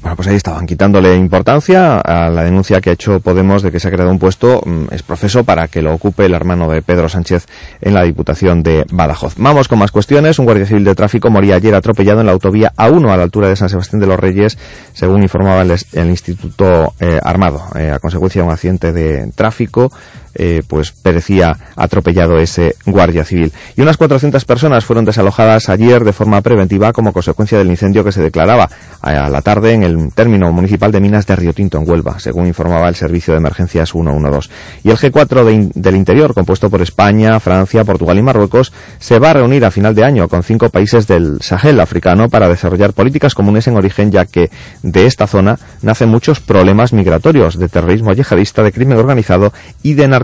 Bueno, 0.00 0.16
pues 0.16 0.28
ahí 0.28 0.36
estaban 0.36 0.66
quitándole 0.66 1.14
importancia 1.14 1.98
a 1.98 2.28
la 2.28 2.44
denuncia 2.44 2.80
que 2.80 2.90
ha 2.90 2.92
hecho 2.92 3.20
Podemos 3.20 3.62
de 3.62 3.70
que 3.70 3.80
se 3.80 3.88
ha 3.88 3.90
creado 3.90 4.10
un 4.10 4.18
puesto 4.18 4.62
mm, 4.64 4.86
es 4.92 5.02
profeso 5.02 5.44
para 5.44 5.68
que 5.68 5.82
lo 5.82 5.94
ocupe 5.94 6.26
el 6.26 6.34
hermano 6.34 6.68
de 6.68 6.82
Pedro 6.82 7.08
Sánchez 7.08 7.46
en 7.80 7.94
la 7.94 8.02
Diputación 8.02 8.62
de 8.62 8.84
Badajoz. 8.90 9.34
Vamos 9.36 9.68
con 9.68 9.78
más 9.78 9.90
cuestiones. 9.90 10.38
Un 10.38 10.44
guardia 10.44 10.66
civil 10.66 10.84
de 10.84 10.94
tráfico 10.94 11.30
moría 11.30 11.56
ayer 11.56 11.74
atropellado 11.74 12.20
en 12.20 12.26
la 12.26 12.32
autovía 12.32 12.72
A1 12.76 13.10
a 13.10 13.16
la 13.16 13.22
altura 13.22 13.48
de 13.48 13.56
San 13.56 13.68
Sebastián 13.68 14.00
de 14.00 14.06
los 14.06 14.18
Reyes, 14.18 14.58
según 14.92 15.22
informaba 15.22 15.62
el, 15.62 15.72
el 15.92 16.08
Instituto 16.08 16.94
eh, 16.98 17.18
Armado. 17.22 17.62
Eh, 17.76 17.90
a 17.90 17.98
consecuencia 17.98 18.42
de 18.42 18.46
un 18.48 18.52
accidente 18.52 18.92
de 18.92 19.30
tráfico, 19.32 19.92
eh, 20.34 20.62
pues 20.66 20.92
perecía 20.92 21.56
atropellado 21.76 22.38
ese 22.38 22.74
guardia 22.86 23.24
civil. 23.24 23.52
Y 23.76 23.82
unas 23.82 23.96
400 23.96 24.44
personas 24.44 24.84
fueron 24.84 25.04
desalojadas 25.04 25.68
ayer 25.68 26.04
de 26.04 26.12
forma 26.12 26.40
preventiva 26.42 26.92
como 26.92 27.12
consecuencia 27.12 27.58
del 27.58 27.68
incendio 27.70 28.04
que 28.04 28.12
se 28.12 28.22
declaraba 28.22 28.68
a 29.00 29.28
la 29.28 29.42
tarde 29.42 29.72
en 29.72 29.82
el 29.82 30.12
término 30.14 30.52
municipal 30.52 30.92
de 30.92 31.00
Minas 31.00 31.26
de 31.26 31.36
Río 31.36 31.52
Tinto 31.52 31.78
en 31.78 31.88
Huelva, 31.88 32.18
según 32.20 32.46
informaba 32.46 32.88
el 32.88 32.94
Servicio 32.94 33.34
de 33.34 33.38
Emergencias 33.38 33.90
112. 33.92 34.48
Y 34.84 34.90
el 34.90 34.96
G4 34.96 35.44
de 35.44 35.52
in- 35.52 35.72
del 35.74 35.96
Interior, 35.96 36.34
compuesto 36.34 36.70
por 36.70 36.82
España, 36.82 37.38
Francia, 37.40 37.84
Portugal 37.84 38.18
y 38.18 38.22
Marruecos, 38.22 38.72
se 38.98 39.18
va 39.18 39.30
a 39.30 39.34
reunir 39.34 39.64
a 39.64 39.70
final 39.70 39.94
de 39.94 40.04
año 40.04 40.28
con 40.28 40.42
cinco 40.42 40.68
países 40.70 41.06
del 41.06 41.38
Sahel 41.40 41.80
africano 41.80 42.28
para 42.28 42.48
desarrollar 42.48 42.92
políticas 42.92 43.34
comunes 43.34 43.66
en 43.66 43.76
origen, 43.76 44.10
ya 44.12 44.24
que 44.26 44.50
de 44.82 45.06
esta 45.06 45.26
zona 45.26 45.58
nacen 45.82 46.08
muchos 46.08 46.40
problemas 46.40 46.92
migratorios, 46.92 47.58
de 47.58 47.68
terrorismo 47.68 48.12
yihadista, 48.12 48.62
de 48.62 48.72
crimen 48.72 48.98
organizado 48.98 49.52
y 49.82 49.94
de 49.94 50.08
narcotráfico. 50.08 50.21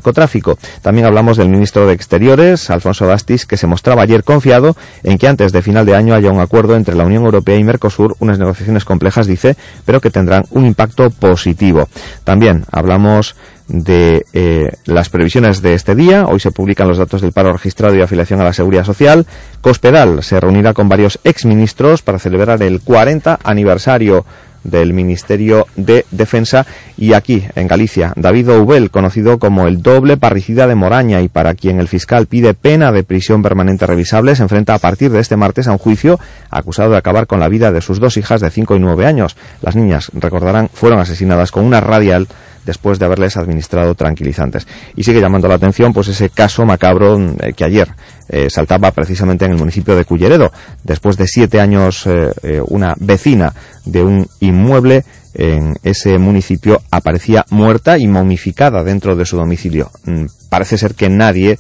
También 0.83 1.07
hablamos 1.07 1.37
del 1.37 1.49
ministro 1.49 1.87
de 1.87 1.95
Exteriores, 1.95 2.71
Alfonso 2.71 3.07
Dastis, 3.07 3.47
que 3.47 3.57
se 3.57 3.67
mostraba 3.67 4.03
ayer 4.03 4.25
confiado 4.25 4.77
en 5.03 5.19
que 5.19 5.29
antes 5.29 5.53
de 5.53 5.63
final 5.63 5.87
de 5.87 5.95
año 5.95 6.15
haya 6.15 6.31
un 6.31 6.41
acuerdo 6.41 6.77
entre 6.77 6.95
la 6.95 7.05
Unión 7.05 7.25
Europea 7.25 7.57
y 7.57 7.65
Mercosur, 7.65 8.17
unas 8.21 8.39
negociaciones 8.39 8.85
complejas, 8.85 9.27
dice, 9.27 9.57
pero 9.85 10.01
que 10.01 10.11
tendrán 10.11 10.45
un 10.51 10.67
impacto 10.67 11.11
positivo. 11.11 11.89
También 12.25 12.65
hablamos 12.71 13.37
de 13.69 14.25
eh, 14.33 14.73
las 14.87 15.11
previsiones 15.11 15.61
de 15.63 15.75
este 15.75 15.95
día. 15.95 16.27
Hoy 16.27 16.41
se 16.41 16.51
publican 16.51 16.89
los 16.89 16.99
datos 16.99 17.21
del 17.21 17.33
paro 17.33 17.53
registrado 17.53 17.95
y 17.95 18.01
afiliación 18.01 18.41
a 18.41 18.45
la 18.45 18.53
Seguridad 18.53 18.85
Social. 18.85 19.27
Cospedal 19.61 20.23
se 20.23 20.41
reunirá 20.41 20.73
con 20.73 20.89
varios 20.89 21.21
exministros 21.25 22.03
para 22.03 22.19
celebrar 22.19 22.63
el 22.63 22.81
40 22.81 23.39
aniversario 23.45 24.25
del 24.65 24.93
Ministerio 24.93 25.67
de 25.77 26.05
Defensa 26.11 26.67
y 26.97 27.13
aquí, 27.13 27.45
en 27.55 27.69
Galicia, 27.69 28.13
David 28.17 28.51
Oubel, 28.51 28.91
conocido 28.91 29.39
como 29.39 29.67
el 29.67 29.83
doble 29.83 30.17
parricida 30.17 30.67
de 30.67 30.75
Moraña 30.75 31.21
y 31.21 31.29
para 31.29 31.55
quien 31.55 31.81
el 31.81 31.89
fiscal 31.89 32.27
pide 32.27 32.55
pena 32.55 32.93
de 32.93 33.05
prisión 33.05 33.43
permanente 33.43 33.87
revisable, 33.87 34.35
se 34.35 34.43
enfrenta 34.43 34.75
a 34.75 34.79
partir 34.79 35.11
de 35.11 35.21
este 35.21 35.37
martes 35.37 35.69
a 35.69 35.73
un 35.73 35.79
juicio 35.79 36.19
acusado 36.51 36.91
de 36.91 36.97
acabar 36.97 37.27
con 37.27 37.41
la 37.41 37.49
vida 37.49 37.73
de 37.73 37.81
sus 37.81 38.01
dos 38.01 38.17
hijas 38.17 38.41
de 38.41 38.51
5 38.51 38.77
y 38.77 38.81
9 38.81 39.07
años. 39.07 39.37
Las 39.63 39.77
niñas, 39.77 40.11
recordarán, 40.15 40.69
fueron 40.73 40.99
asesinadas 40.99 41.51
con 41.51 41.65
una 41.65 41.81
radial 41.81 42.29
después 42.69 42.99
de 42.99 43.07
haberles 43.07 43.39
administrado 43.39 43.95
tranquilizantes. 43.95 44.67
Y 44.95 45.03
sigue 45.03 45.23
llamando 45.23 45.49
la 45.49 45.55
atención 45.55 45.95
pues 45.95 46.09
ese 46.09 46.29
caso 46.29 46.67
macabro 46.67 47.19
eh, 47.19 47.55
que 47.55 47.65
ayer 47.65 47.89
eh, 48.29 48.51
saltaba 48.51 48.91
precisamente 48.91 49.47
en 49.47 49.53
el 49.53 49.57
municipio 49.57 49.97
de 49.97 50.05
Culleredo. 50.05 50.53
Después 50.85 51.17
de 51.17 51.27
siete 51.27 51.61
años, 51.61 52.07
eh, 52.07 52.61
una 52.67 52.95
vecina 53.01 53.55
de 53.87 54.03
un 54.03 54.29
inmueble 54.41 55.03
en 55.33 55.77
ese 55.83 56.19
municipio 56.19 56.83
aparecía 56.91 57.47
muerta 57.51 57.97
y 57.97 58.07
momificada 58.07 58.85
dentro 58.85 59.17
de 59.17 59.25
su 59.25 59.37
domicilio. 59.39 59.91
Mm, 60.05 60.27
Parece 60.51 60.77
ser 60.79 60.95
que 60.95 61.09
nadie 61.09 61.59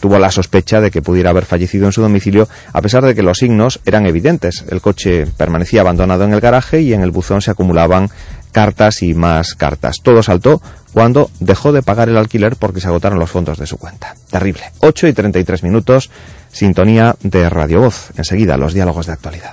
tuvo 0.00 0.18
la 0.18 0.28
sospecha 0.28 0.80
de 0.80 0.90
que 0.90 1.02
pudiera 1.02 1.30
haber 1.30 1.44
fallecido 1.44 1.86
en 1.86 1.92
su 1.92 2.02
domicilio, 2.02 2.48
a 2.72 2.82
pesar 2.82 3.04
de 3.04 3.14
que 3.14 3.22
los 3.22 3.38
signos 3.38 3.78
eran 3.86 4.06
evidentes. 4.06 4.64
El 4.68 4.80
coche 4.80 5.24
permanecía 5.36 5.82
abandonado 5.82 6.24
en 6.24 6.32
el 6.32 6.40
garaje 6.40 6.80
y 6.80 6.92
en 6.92 7.02
el 7.02 7.12
buzón 7.12 7.40
se 7.40 7.52
acumulaban 7.52 8.10
cartas 8.58 9.04
y 9.04 9.14
más 9.14 9.54
cartas. 9.54 9.98
Todo 10.02 10.20
saltó 10.20 10.60
cuando 10.92 11.30
dejó 11.38 11.70
de 11.70 11.80
pagar 11.80 12.08
el 12.08 12.16
alquiler 12.16 12.56
porque 12.56 12.80
se 12.80 12.88
agotaron 12.88 13.20
los 13.20 13.30
fondos 13.30 13.56
de 13.56 13.68
su 13.68 13.76
cuenta. 13.78 14.16
Terrible. 14.32 14.72
8 14.80 15.06
y 15.06 15.12
33 15.12 15.62
minutos, 15.62 16.10
sintonía 16.50 17.14
de 17.20 17.48
Radio 17.48 17.82
Voz. 17.82 18.10
Enseguida, 18.16 18.56
los 18.56 18.74
diálogos 18.74 19.06
de 19.06 19.12
actualidad. 19.12 19.52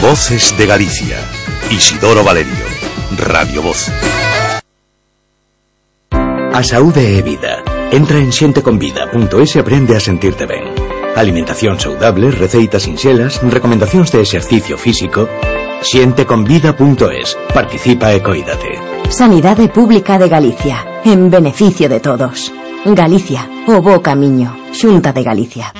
Voces 0.00 0.54
de 0.56 0.64
Galicia. 0.64 1.18
Isidoro 1.70 2.24
Valerio. 2.24 2.64
Radio 3.18 3.60
Voz. 3.60 3.90
A 6.10 6.62
saúde 6.62 7.18
é 7.18 7.20
vida. 7.20 7.60
Entra 7.92 8.16
en 8.16 8.32
xenteconvida.es 8.32 9.56
e 9.56 9.60
aprende 9.60 9.92
a 9.92 10.00
sentirte 10.00 10.48
ben. 10.48 10.64
Alimentación 11.14 11.76
saudable, 11.78 12.30
receitas 12.30 12.88
sinxelas, 12.88 13.44
recomendacións 13.44 14.08
de 14.08 14.24
exercicio 14.24 14.80
físico. 14.80 15.28
Xenteconvida.es. 15.82 17.36
Participa 17.52 18.12
e 18.12 18.22
coídate. 18.22 18.78
Sanidade 19.08 19.68
Pública 19.68 20.18
de 20.18 20.28
Galicia, 20.28 20.84
en 21.04 21.30
beneficio 21.30 21.88
de 21.88 22.00
todos. 22.00 22.52
Galicia, 22.84 23.48
o 23.66 23.80
bo 23.82 24.02
camiño, 24.02 24.56
Xunta 24.72 25.12
de 25.12 25.22
Galicia. 25.22 25.72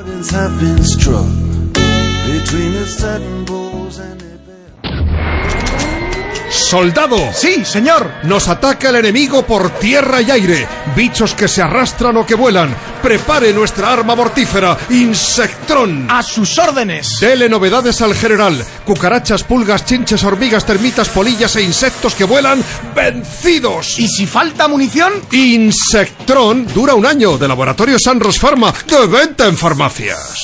¡Soldado! 6.69 7.17
Sí, 7.33 7.65
señor. 7.65 8.11
Nos 8.25 8.47
ataca 8.47 8.91
el 8.91 8.97
enemigo 8.97 9.47
por 9.47 9.71
tierra 9.79 10.21
y 10.21 10.31
aire. 10.31 10.69
Bichos 10.95 11.33
que 11.33 11.49
se 11.49 11.63
arrastran 11.63 12.19
o 12.19 12.27
que 12.27 12.35
vuelan. 12.35 12.77
Prepare 13.03 13.55
nuestra 13.55 13.91
arma 13.91 14.15
mortífera, 14.15 14.77
Insectrón. 14.91 16.07
A 16.11 16.23
sus 16.23 16.59
órdenes. 16.59 17.21
Dele 17.21 17.49
novedades 17.49 18.03
al 18.03 18.15
general. 18.15 18.63
Cucarachas, 18.85 19.45
pulgas, 19.45 19.87
chinches, 19.87 20.23
hormigas, 20.25 20.67
termitas, 20.67 21.09
polillas 21.09 21.57
e 21.57 21.63
insectos 21.63 22.15
que 22.15 22.25
vuelan 22.25 22.63
vencidos. 22.95 23.99
¿Y 23.99 24.07
si 24.07 24.27
falta 24.27 24.69
munición? 24.69 25.15
Insectrón 25.33 26.67
dura 26.75 26.95
un 26.95 27.07
año 27.07 27.39
de 27.39 27.49
Laboratorio 27.49 27.97
Sanros 27.99 28.39
Pharma 28.39 28.75
de 28.87 29.07
venta 29.07 29.47
en 29.47 29.57
farmacias. 29.57 30.37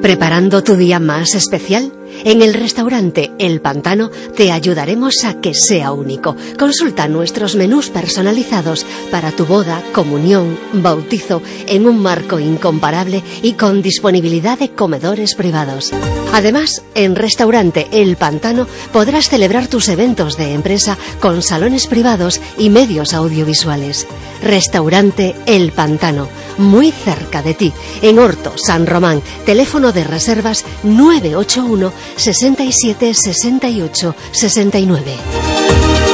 ¿Preparando 0.00 0.62
tu 0.62 0.74
día 0.76 1.00
más 1.00 1.34
especial? 1.34 1.92
En 2.24 2.42
el 2.42 2.54
restaurante 2.54 3.32
El 3.38 3.60
Pantano 3.60 4.10
te 4.36 4.52
ayudaremos 4.52 5.24
a 5.24 5.40
que 5.40 5.54
sea 5.54 5.92
único. 5.92 6.36
Consulta 6.58 7.08
nuestros 7.08 7.54
menús 7.56 7.90
personalizados 7.90 8.86
para 9.10 9.32
tu 9.32 9.46
boda, 9.46 9.82
comunión, 9.92 10.58
bautizo 10.72 11.42
en 11.66 11.86
un 11.86 12.00
marco 12.00 12.38
incomparable 12.38 13.22
y 13.42 13.52
con 13.52 13.82
disponibilidad 13.82 14.58
de 14.58 14.70
comedores 14.70 15.34
privados. 15.34 15.92
Además, 16.32 16.82
en 16.94 17.16
restaurante 17.16 17.86
El 17.92 18.16
Pantano 18.16 18.66
podrás 18.92 19.28
celebrar 19.28 19.68
tus 19.68 19.88
eventos 19.88 20.36
de 20.36 20.52
empresa 20.52 20.98
con 21.20 21.42
salones 21.42 21.86
privados 21.86 22.40
y 22.58 22.70
medios 22.70 23.14
audiovisuales. 23.14 24.06
Restaurante 24.42 25.34
El 25.46 25.72
Pantano, 25.72 26.28
muy 26.58 26.92
cerca 26.92 27.42
de 27.42 27.54
ti, 27.54 27.72
en 28.02 28.18
Horto, 28.18 28.54
San 28.56 28.86
Román. 28.86 29.22
Teléfono 29.44 29.92
de 29.92 30.04
reservas 30.04 30.64
981 30.82 31.92
67 32.16 33.14
68 33.14 34.14
69. 34.32 36.05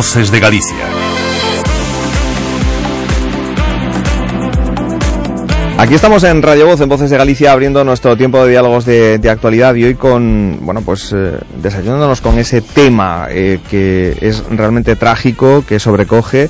Voces 0.00 0.30
de 0.30 0.40
Galicia. 0.40 0.78
Aquí 5.76 5.94
estamos 5.94 6.24
en 6.24 6.40
Radio 6.40 6.64
Voz, 6.64 6.80
en 6.80 6.88
Voces 6.88 7.10
de 7.10 7.18
Galicia, 7.18 7.52
abriendo 7.52 7.84
nuestro 7.84 8.16
tiempo 8.16 8.42
de 8.42 8.50
diálogos 8.52 8.86
de, 8.86 9.20
actualidad 9.28 9.74
y 9.74 9.84
hoy 9.84 9.96
con, 9.96 10.60
bueno, 10.62 10.80
pues 10.80 11.12
eh, 11.14 11.32
desayunándonos 11.62 12.22
con 12.22 12.38
ese 12.38 12.62
tema 12.62 13.26
eh, 13.28 13.58
que 13.70 14.16
es 14.22 14.42
realmente 14.48 14.96
trágico, 14.96 15.66
que 15.68 15.78
sobrecoge 15.78 16.48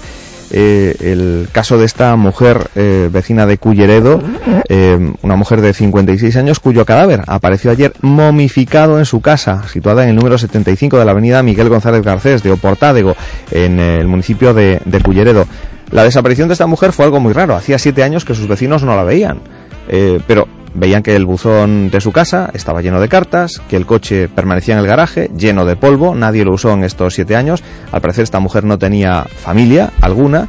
eh, 0.51 0.97
el 1.01 1.49
caso 1.53 1.79
de 1.79 1.87
esta 1.87 2.15
mujer 2.17 2.69
eh, 2.75 3.09
vecina 3.13 3.47
de 3.47 3.59
Culleredo, 3.59 4.23
eh, 4.69 5.13
una 5.23 5.37
mujer 5.37 5.61
de 5.61 5.73
56 5.73 6.37
años 6.37 6.61
cuyo 6.61 6.85
cadáver 6.85 7.23
apareció 7.27 7.71
ayer 7.71 7.93
momificado 8.01 8.99
en 8.99 9.05
su 9.05 9.21
casa, 9.21 9.65
situada 9.69 10.05
en 10.05 10.11
el 10.11 10.17
número 10.17 10.39
75 10.39 10.99
de 10.99 11.05
la 11.05 11.13
avenida 11.13 11.43
Miguel 11.43 11.69
González 11.69 12.03
Garcés 12.03 12.43
de 12.43 12.53
Oportádego, 12.53 13.15
en 13.51 13.79
el 13.81 14.07
municipio 14.07 14.55
de, 14.55 14.81
de 14.85 15.01
Culleredo. 15.01 15.47
La 15.91 16.05
desaparición 16.05 16.49
de 16.49 16.53
esta 16.55 16.67
mujer 16.67 16.93
fue 16.93 17.05
algo 17.05 17.19
muy 17.19 17.33
raro. 17.33 17.57
Hacía 17.57 17.79
siete 17.79 18.03
años 18.03 18.25
que 18.25 18.35
sus 18.35 18.47
vecinos 18.47 18.85
no 18.85 18.95
la 18.95 19.03
veían. 19.03 19.41
Eh, 19.89 20.21
pero 20.27 20.47
veían 20.75 21.03
que 21.03 21.17
el 21.17 21.27
buzón 21.27 21.91
de 21.91 22.01
su 22.01 22.13
casa 22.13 22.51
estaba 22.55 22.83
lleno 22.83 23.01
de 23.01 23.09
cartas, 23.09 23.61
que 23.69 23.77
el 23.77 23.87
coche 23.87 24.29
permanecía 24.29 24.75
en 24.75 24.81
el 24.81 24.87
garaje, 24.87 25.31
lleno 25.37 25.65
de 25.65 25.77
polvo, 25.77 26.15
nadie 26.15 26.45
lo 26.45 26.53
usó 26.53 26.73
en 26.73 26.85
estos 26.85 27.15
siete 27.15 27.37
años. 27.37 27.63
Al 27.93 28.01
parecer 28.01 28.25
esta 28.25 28.41
mujer 28.41 28.65
no 28.65 28.79
tenía 28.79 29.25
familia 29.25 29.91
alguna, 30.01 30.49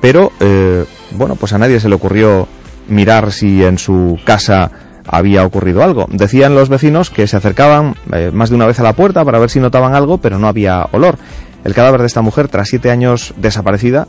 pero 0.00 0.32
eh, 0.40 0.84
bueno, 1.12 1.36
pues 1.36 1.52
a 1.52 1.58
nadie 1.58 1.80
se 1.80 1.88
le 1.88 1.94
ocurrió 1.94 2.48
mirar 2.88 3.32
si 3.32 3.64
en 3.64 3.78
su 3.78 4.18
casa 4.24 4.70
había 5.06 5.44
ocurrido 5.44 5.82
algo. 5.82 6.06
Decían 6.10 6.54
los 6.54 6.68
vecinos 6.68 7.10
que 7.10 7.26
se 7.26 7.36
acercaban 7.36 7.96
eh, 8.12 8.30
más 8.32 8.50
de 8.50 8.56
una 8.56 8.66
vez 8.66 8.78
a 8.78 8.82
la 8.82 8.92
puerta 8.92 9.24
para 9.24 9.38
ver 9.38 9.50
si 9.50 9.60
notaban 9.60 9.94
algo, 9.94 10.18
pero 10.18 10.38
no 10.38 10.48
había 10.48 10.86
olor. 10.92 11.16
El 11.64 11.74
cadáver 11.74 12.00
de 12.00 12.08
esta 12.08 12.22
mujer, 12.22 12.48
tras 12.48 12.68
siete 12.68 12.90
años 12.90 13.34
desaparecida, 13.36 14.08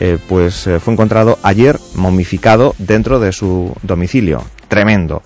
eh, 0.00 0.18
pues 0.28 0.68
fue 0.80 0.92
encontrado 0.92 1.38
ayer 1.42 1.78
momificado 1.94 2.74
dentro 2.78 3.20
de 3.20 3.32
su 3.32 3.74
domicilio. 3.82 4.42
Tremendo. 4.68 5.22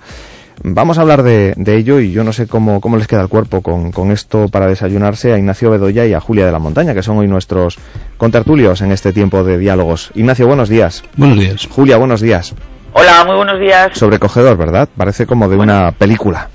Vamos 0.62 0.98
a 0.98 1.02
hablar 1.02 1.22
de, 1.22 1.54
de 1.56 1.76
ello 1.76 2.00
y 2.00 2.10
yo 2.10 2.24
no 2.24 2.32
sé 2.32 2.48
cómo, 2.48 2.80
cómo 2.80 2.96
les 2.96 3.06
queda 3.06 3.22
el 3.22 3.28
cuerpo 3.28 3.62
con, 3.62 3.92
con, 3.92 4.10
esto 4.10 4.48
para 4.48 4.66
desayunarse 4.66 5.32
a 5.32 5.38
Ignacio 5.38 5.70
Bedoya 5.70 6.04
y 6.04 6.14
a 6.14 6.20
Julia 6.20 6.46
de 6.46 6.52
la 6.52 6.58
Montaña, 6.58 6.94
que 6.94 7.02
son 7.02 7.18
hoy 7.18 7.28
nuestros 7.28 7.78
contertulios 8.16 8.80
en 8.80 8.90
este 8.90 9.12
tiempo 9.12 9.44
de 9.44 9.56
diálogos. 9.56 10.10
Ignacio, 10.14 10.48
buenos 10.48 10.68
días. 10.68 11.04
Buenos 11.16 11.38
días. 11.38 11.68
Julia, 11.70 11.96
buenos 11.96 12.20
días. 12.20 12.54
Hola, 12.92 13.24
muy 13.24 13.36
buenos 13.36 13.60
días. 13.60 13.96
Sobrecogedor, 13.96 14.56
¿verdad? 14.56 14.88
Parece 14.96 15.26
como 15.26 15.48
de 15.48 15.56
bueno, 15.56 15.74
una 15.74 15.92
película. 15.92 16.48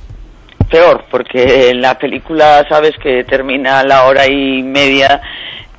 Peor, 0.70 1.06
porque 1.10 1.74
la 1.74 1.98
película 1.98 2.66
sabes 2.68 2.96
que 3.02 3.24
termina 3.24 3.80
a 3.80 3.84
la 3.86 4.04
hora 4.04 4.28
y 4.28 4.64
media 4.64 5.22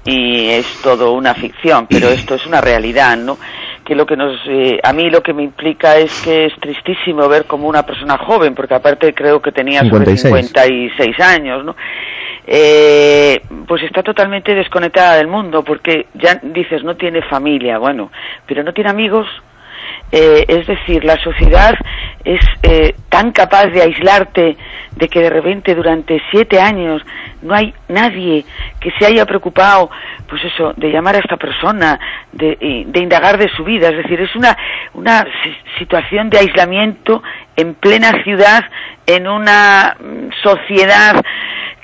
y 0.05 0.49
es 0.49 0.67
todo 0.83 1.13
una 1.13 1.35
ficción, 1.35 1.87
pero 1.87 2.09
esto 2.09 2.37
es 2.37 2.47
una 2.47 2.61
realidad, 2.61 3.17
¿no? 3.17 3.37
Que 3.85 3.95
lo 3.95 4.07
que 4.07 4.17
nos, 4.17 4.41
eh, 4.47 4.81
a 4.83 4.93
mí 4.93 5.11
lo 5.11 5.23
que 5.23 5.35
me 5.35 5.43
implica 5.43 5.99
es 5.99 6.23
que 6.23 6.47
es 6.47 6.55
tristísimo 6.59 7.29
ver 7.29 7.45
como 7.45 7.69
una 7.69 7.85
persona 7.85 8.17
joven, 8.17 8.55
porque 8.55 8.75
aparte 8.75 9.13
creo 9.13 9.43
que 9.43 9.53
tenía 9.53 9.81
56. 9.81 10.21
sobre 10.23 10.43
56 10.43 11.21
años, 11.21 11.65
¿no? 11.65 11.77
Eh, 12.47 13.41
pues 13.67 13.83
está 13.83 14.03
totalmente 14.03 14.55
desconectada 14.55 15.17
del 15.17 15.29
mundo, 15.29 15.63
porque 15.63 16.07
ya 16.15 16.37
dices, 16.43 16.83
no 16.85 16.97
tiene 16.97 17.23
familia, 17.23 17.79
bueno, 17.79 18.11
pero 18.47 18.63
no 18.63 18.73
tiene 18.73 18.91
amigos, 18.91 19.27
eh, 20.13 20.45
es 20.47 20.67
decir, 20.67 21.05
la 21.05 21.17
sociedad 21.23 21.75
es 22.25 22.41
eh, 22.63 22.95
tan 23.09 23.33
capaz 23.33 23.67
de 23.67 23.83
aislarte 23.83 24.57
de 24.97 25.09
que 25.09 25.21
de 25.21 25.31
repente 25.31 25.75
durante 25.75 26.23
siete 26.31 26.61
años 26.61 27.03
no 27.43 27.55
hay 27.55 27.75
nadie 27.89 28.45
que 28.81 28.91
se 28.99 29.07
haya 29.07 29.27
preocupado, 29.27 29.91
pues 30.29 30.43
eso, 30.45 30.73
de 30.77 30.91
llamar 30.91 31.17
a 31.17 31.19
esta 31.19 31.37
persona, 31.37 31.99
de, 32.33 32.85
de 32.87 33.01
indagar 33.01 33.39
de 33.39 33.51
su 33.57 33.65
vida. 33.65 33.89
Es 33.89 33.97
decir, 33.97 34.21
es 34.21 34.35
una, 34.37 34.57
una 34.95 35.27
situación 35.79 36.31
de 36.31 36.39
aislamiento 36.39 37.23
en 37.57 37.75
plena 37.75 38.23
ciudad, 38.23 38.65
en 39.07 39.27
una 39.27 39.97
mm, 40.01 40.31
sociedad 40.43 41.21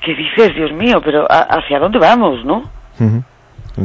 que 0.04 0.14
dices, 0.14 0.54
Dios 0.54 0.72
mío, 0.72 1.00
pero 1.04 1.26
¿hacia 1.28 1.78
dónde 1.78 1.98
vamos, 1.98 2.44
no? 2.44 2.70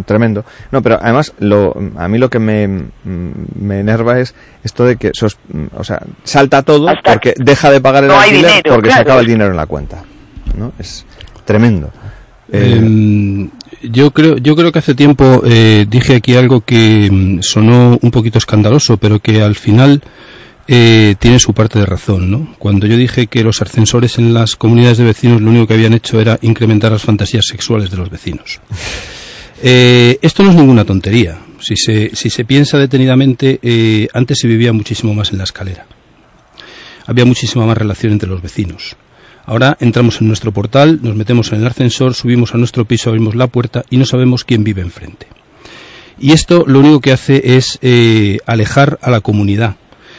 Tremendo. 0.05 0.45
No, 0.71 0.81
pero 0.81 0.99
además 1.01 1.33
lo, 1.39 1.75
a 1.97 2.07
mí 2.07 2.17
lo 2.17 2.29
que 2.29 2.39
me, 2.39 2.67
me 3.03 3.79
enerva 3.79 4.19
es 4.19 4.36
esto 4.63 4.86
de 4.86 4.97
que 4.97 5.11
sos, 5.13 5.38
o 5.75 5.83
sea, 5.83 6.01
salta 6.23 6.63
todo 6.63 6.89
Hasta 6.89 7.13
porque 7.13 7.33
deja 7.38 7.71
de 7.71 7.81
pagar 7.81 8.03
el 8.03 8.09
no 8.09 8.19
alquiler 8.19 8.45
dinero, 8.45 8.75
porque 8.75 8.88
claro. 8.89 8.95
se 8.95 9.01
acaba 9.01 9.21
el 9.21 9.27
dinero 9.27 9.51
en 9.51 9.57
la 9.57 9.65
cuenta. 9.65 10.03
¿no? 10.57 10.73
Es 10.79 11.05
tremendo. 11.45 11.91
Eh, 12.51 13.49
yo 13.81 14.11
creo 14.11 14.38
yo 14.38 14.55
creo 14.55 14.71
que 14.71 14.79
hace 14.79 14.93
tiempo 14.93 15.41
eh, 15.45 15.86
dije 15.89 16.15
aquí 16.15 16.36
algo 16.36 16.61
que 16.61 17.09
mm, 17.11 17.41
sonó 17.41 17.97
un 18.01 18.11
poquito 18.11 18.38
escandaloso, 18.38 18.97
pero 18.97 19.19
que 19.19 19.41
al 19.41 19.55
final 19.55 20.01
eh, 20.67 21.15
tiene 21.19 21.39
su 21.39 21.53
parte 21.53 21.79
de 21.79 21.86
razón, 21.86 22.31
¿no? 22.31 22.55
Cuando 22.57 22.88
yo 22.88 22.97
dije 22.97 23.27
que 23.27 23.43
los 23.43 23.61
ascensores 23.61 24.17
en 24.17 24.33
las 24.33 24.55
comunidades 24.55 24.97
de 24.97 25.05
vecinos 25.05 25.41
lo 25.41 25.49
único 25.49 25.67
que 25.67 25.75
habían 25.75 25.93
hecho 25.93 26.19
era 26.19 26.38
incrementar 26.41 26.91
las 26.91 27.03
fantasías 27.03 27.45
sexuales 27.45 27.91
de 27.91 27.97
los 27.97 28.09
vecinos. 28.09 28.59
Eh, 29.62 30.20
esto 30.22 30.43
no 30.43 30.51
es 30.51 30.56
ninguna 30.56 30.86
tontería. 30.86 31.39
Si 31.60 31.76
se, 31.76 32.16
si 32.16 32.30
se 32.30 32.45
piensa 32.45 32.78
detenidamente, 32.78 33.60
eh, 33.62 34.08
antes 34.14 34.39
se 34.39 34.47
vivía 34.47 34.74
muchísimo 34.74 35.14
más 35.14 35.32
en 35.32 35.38
la 35.38 35.45
escalera. 35.45 35.86
Había 37.08 37.26
muchísima 37.26 37.66
más 37.66 37.78
relación 37.78 38.14
entre 38.14 38.30
los 38.30 38.41
vecinos. 38.41 38.95
Ahora 39.45 39.78
entramos 39.80 40.22
en 40.22 40.28
nuestro 40.28 40.51
portal, 40.51 40.99
nos 41.03 41.16
metemos 41.16 41.51
en 41.51 41.62
el 41.62 41.68
ascensor, 41.68 42.16
subimos 42.16 42.53
a 42.53 42.58
nuestro 42.58 42.86
piso, 42.86 43.10
abrimos 43.10 43.36
la 43.36 43.47
puerta 43.47 43.86
y 43.89 43.97
no 43.97 44.06
sabemos 44.06 44.43
quién 44.43 44.64
vive 44.64 44.82
enfrente. 44.82 45.28
Y 46.20 46.32
esto 46.32 46.64
lo 46.66 46.80
único 46.80 46.99
que 46.99 47.12
hace 47.12 47.58
es 47.58 47.78
eh, 47.82 48.39
alejar 48.45 48.97
a 49.01 49.12
la 49.12 49.22
comunidad. 49.22 49.76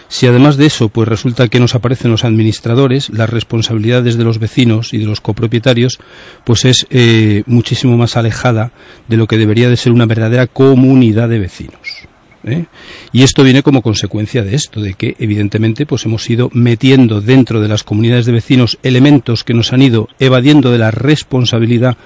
Si 0.08 0.26
además 0.26 0.56
de 0.56 0.66
eso, 0.66 0.88
pues 0.88 1.08
resulta 1.08 1.48
que 1.48 1.60
nos 1.60 1.74
aparecen 1.74 2.10
los 2.10 2.24
administradores, 2.24 3.10
las 3.10 3.28
responsabilidades 3.28 4.16
de 4.16 4.24
los 4.24 4.38
vecinos 4.38 4.94
y 4.94 4.98
de 4.98 5.06
los 5.06 5.20
copropietarios, 5.20 5.98
pues 6.44 6.64
es 6.64 6.86
eh, 6.90 7.42
muchísimo 7.46 7.96
más 7.96 8.16
alejada 8.16 8.72
de 9.08 9.16
lo 9.16 9.26
que 9.26 9.38
debería 9.38 9.68
de 9.68 9.76
ser 9.76 9.92
una 9.92 10.06
verdadera 10.06 10.46
comunidad 10.46 11.28
de 11.28 11.40
vecinos. 11.40 12.06
¿eh? 12.44 12.66
Y 13.12 13.22
esto 13.22 13.42
viene 13.42 13.62
como 13.62 13.82
consecuencia 13.82 14.42
de 14.42 14.54
esto, 14.54 14.80
de 14.80 14.94
que 14.94 15.16
evidentemente 15.18 15.86
pues 15.86 16.04
hemos 16.06 16.28
ido 16.30 16.50
metiendo 16.52 17.20
dentro 17.20 17.60
de 17.60 17.68
las 17.68 17.82
comunidades 17.82 18.26
de 18.26 18.32
vecinos 18.32 18.78
elementos 18.82 19.44
que 19.44 19.54
nos 19.54 19.72
han 19.72 19.82
ido 19.82 20.08
evadiendo 20.18 20.70
de 20.70 20.78
la 20.78 20.90
responsabilidad 20.90 21.96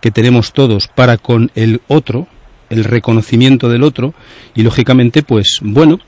que 0.00 0.10
tenemos 0.10 0.52
todos 0.52 0.88
para 0.88 1.16
con 1.16 1.50
el 1.54 1.80
otro, 1.88 2.26
el 2.70 2.84
reconocimiento 2.84 3.68
del 3.68 3.82
otro 3.82 4.14
y 4.54 4.62
lógicamente 4.62 5.22
pues 5.22 5.58
bueno 5.62 5.98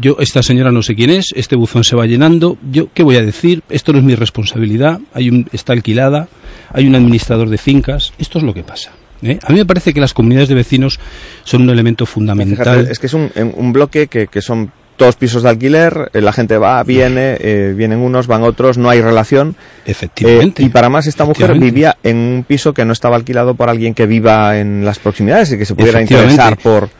yo 0.00 0.16
esta 0.20 0.42
señora 0.42 0.72
no 0.72 0.82
sé 0.82 0.94
quién 0.94 1.10
es 1.10 1.32
este 1.36 1.56
buzón 1.56 1.84
se 1.84 1.96
va 1.96 2.06
llenando 2.06 2.58
yo 2.70 2.88
qué 2.92 3.02
voy 3.02 3.16
a 3.16 3.22
decir 3.22 3.62
esto 3.68 3.92
no 3.92 3.98
es 3.98 4.04
mi 4.04 4.14
responsabilidad 4.14 5.00
hay 5.14 5.28
un, 5.30 5.48
está 5.52 5.72
alquilada 5.72 6.28
hay 6.72 6.86
un 6.86 6.94
administrador 6.94 7.48
de 7.48 7.58
fincas 7.58 8.12
esto 8.18 8.38
es 8.38 8.44
lo 8.44 8.54
que 8.54 8.64
pasa 8.64 8.92
¿eh? 9.22 9.38
a 9.42 9.52
mí 9.52 9.58
me 9.58 9.66
parece 9.66 9.94
que 9.94 10.00
las 10.00 10.14
comunidades 10.14 10.48
de 10.48 10.54
vecinos 10.54 10.98
son 11.44 11.62
un 11.62 11.70
elemento 11.70 12.06
fundamental 12.06 12.88
es 12.90 12.98
que 12.98 13.06
es 13.06 13.14
un, 13.14 13.30
un 13.56 13.72
bloque 13.72 14.08
que, 14.08 14.26
que 14.26 14.42
son 14.42 14.72
todos 14.98 15.16
pisos 15.16 15.42
de 15.42 15.48
alquiler, 15.48 16.10
eh, 16.12 16.20
la 16.20 16.32
gente 16.32 16.58
va, 16.58 16.82
viene, 16.82 17.38
eh, 17.40 17.72
vienen 17.74 18.00
unos, 18.00 18.26
van 18.26 18.42
otros, 18.42 18.76
no 18.76 18.90
hay 18.90 19.00
relación. 19.00 19.56
Efectivamente. 19.86 20.62
Eh, 20.62 20.66
y 20.66 20.68
para 20.68 20.90
más, 20.90 21.06
esta 21.06 21.24
mujer 21.24 21.58
vivía 21.58 21.96
en 22.02 22.16
un 22.16 22.44
piso 22.46 22.74
que 22.74 22.84
no 22.84 22.92
estaba 22.92 23.16
alquilado 23.16 23.54
por 23.54 23.70
alguien 23.70 23.94
que 23.94 24.06
viva 24.06 24.58
en 24.58 24.84
las 24.84 24.98
proximidades 24.98 25.52
y 25.52 25.58
que 25.58 25.64
se 25.64 25.74
pudiera 25.74 26.02
interesar 26.02 26.58
por. 26.58 26.90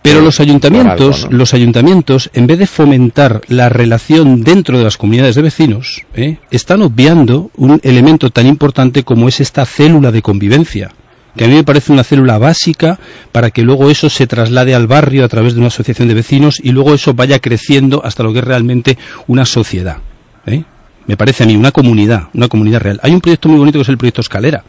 Pero 0.00 0.20
los 0.20 0.40
ayuntamientos, 0.40 1.16
algo, 1.18 1.30
¿no? 1.30 1.38
los 1.38 1.54
ayuntamientos, 1.54 2.30
en 2.34 2.48
vez 2.48 2.58
de 2.58 2.66
fomentar 2.66 3.40
la 3.46 3.68
relación 3.68 4.42
dentro 4.42 4.78
de 4.78 4.84
las 4.84 4.96
comunidades 4.96 5.36
de 5.36 5.42
vecinos, 5.42 6.02
¿eh? 6.16 6.38
están 6.50 6.82
obviando 6.82 7.52
un 7.56 7.78
elemento 7.84 8.30
tan 8.30 8.46
importante 8.46 9.04
como 9.04 9.28
es 9.28 9.40
esta 9.40 9.64
célula 9.64 10.10
de 10.10 10.22
convivencia 10.22 10.90
que 11.36 11.44
a 11.44 11.48
mí 11.48 11.54
me 11.54 11.64
parece 11.64 11.92
una 11.92 12.04
célula 12.04 12.38
básica 12.38 12.98
para 13.32 13.50
que 13.50 13.62
luego 13.62 13.90
eso 13.90 14.10
se 14.10 14.26
traslade 14.26 14.74
al 14.74 14.86
barrio 14.86 15.24
a 15.24 15.28
través 15.28 15.54
de 15.54 15.60
una 15.60 15.68
asociación 15.68 16.08
de 16.08 16.14
vecinos 16.14 16.60
y 16.62 16.72
luego 16.72 16.94
eso 16.94 17.14
vaya 17.14 17.38
creciendo 17.38 18.04
hasta 18.04 18.22
lo 18.22 18.32
que 18.32 18.40
es 18.40 18.44
realmente 18.44 18.98
una 19.26 19.44
sociedad. 19.44 19.98
¿eh? 20.46 20.64
me 21.06 21.16
parece 21.16 21.44
a 21.44 21.46
mí, 21.46 21.56
una 21.56 21.72
comunidad, 21.72 22.28
una 22.34 22.48
comunidad 22.48 22.80
real. 22.80 23.00
Hay 23.02 23.12
un 23.12 23.20
proyecto 23.20 23.48
muy 23.48 23.58
bonito 23.58 23.78
que 23.78 23.82
es 23.82 23.88
el 23.88 23.98
proyecto 23.98 24.20
Escalera, 24.20 24.62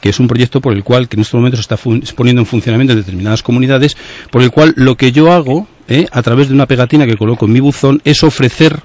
que 0.00 0.10
es 0.10 0.20
un 0.20 0.28
proyecto 0.28 0.60
por 0.60 0.72
el 0.72 0.84
cual, 0.84 1.08
que 1.08 1.16
en 1.16 1.22
estos 1.22 1.34
momentos 1.34 1.58
se 1.58 1.74
está 1.74 1.76
poniendo 2.14 2.40
en 2.40 2.46
funcionamiento 2.46 2.92
en 2.92 3.00
determinadas 3.00 3.42
comunidades, 3.42 3.96
por 4.30 4.42
el 4.42 4.50
cual 4.50 4.74
lo 4.76 4.96
que 4.96 5.12
yo 5.12 5.32
hago, 5.32 5.66
¿eh? 5.88 6.06
a 6.10 6.22
través 6.22 6.48
de 6.48 6.54
una 6.54 6.66
pegatina 6.66 7.06
que 7.06 7.16
coloco 7.16 7.46
en 7.46 7.52
mi 7.52 7.60
buzón, 7.60 8.00
es 8.04 8.22
ofrecer 8.22 8.80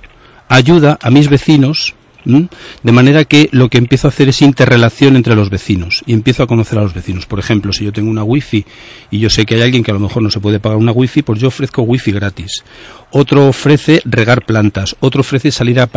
ayuda 0.49 0.97
a 1.01 1.09
mis 1.09 1.29
vecinos 1.29 1.95
de 2.25 2.91
manera 2.91 3.25
que 3.25 3.49
lo 3.51 3.69
que 3.69 3.77
empiezo 3.77 4.07
a 4.07 4.09
hacer 4.09 4.29
es 4.29 4.41
interrelación 4.41 5.15
entre 5.15 5.35
los 5.35 5.49
vecinos 5.49 6.03
y 6.05 6.13
empiezo 6.13 6.43
a 6.43 6.47
conocer 6.47 6.77
a 6.77 6.81
los 6.81 6.93
vecinos. 6.93 7.25
Por 7.25 7.39
ejemplo, 7.39 7.71
si 7.71 7.85
yo 7.85 7.93
tengo 7.93 8.09
una 8.09 8.23
wifi 8.23 8.65
y 9.11 9.19
yo 9.19 9.29
sé 9.29 9.45
que 9.45 9.55
hay 9.55 9.61
alguien 9.61 9.83
que 9.83 9.91
a 9.91 9.93
lo 9.93 9.99
mejor 9.99 10.23
no 10.23 10.29
se 10.29 10.39
puede 10.39 10.59
pagar 10.59 10.77
una 10.77 10.91
wifi, 10.91 11.21
pues 11.21 11.39
yo 11.39 11.47
ofrezco 11.47 11.83
wifi 11.83 12.11
gratis 12.11 12.63
otro 13.11 13.47
ofrece 13.47 14.01
regar 14.05 14.45
plantas, 14.45 14.95
otro 14.99 15.21
ofrece 15.21 15.51
salir 15.51 15.79
a, 15.79 15.87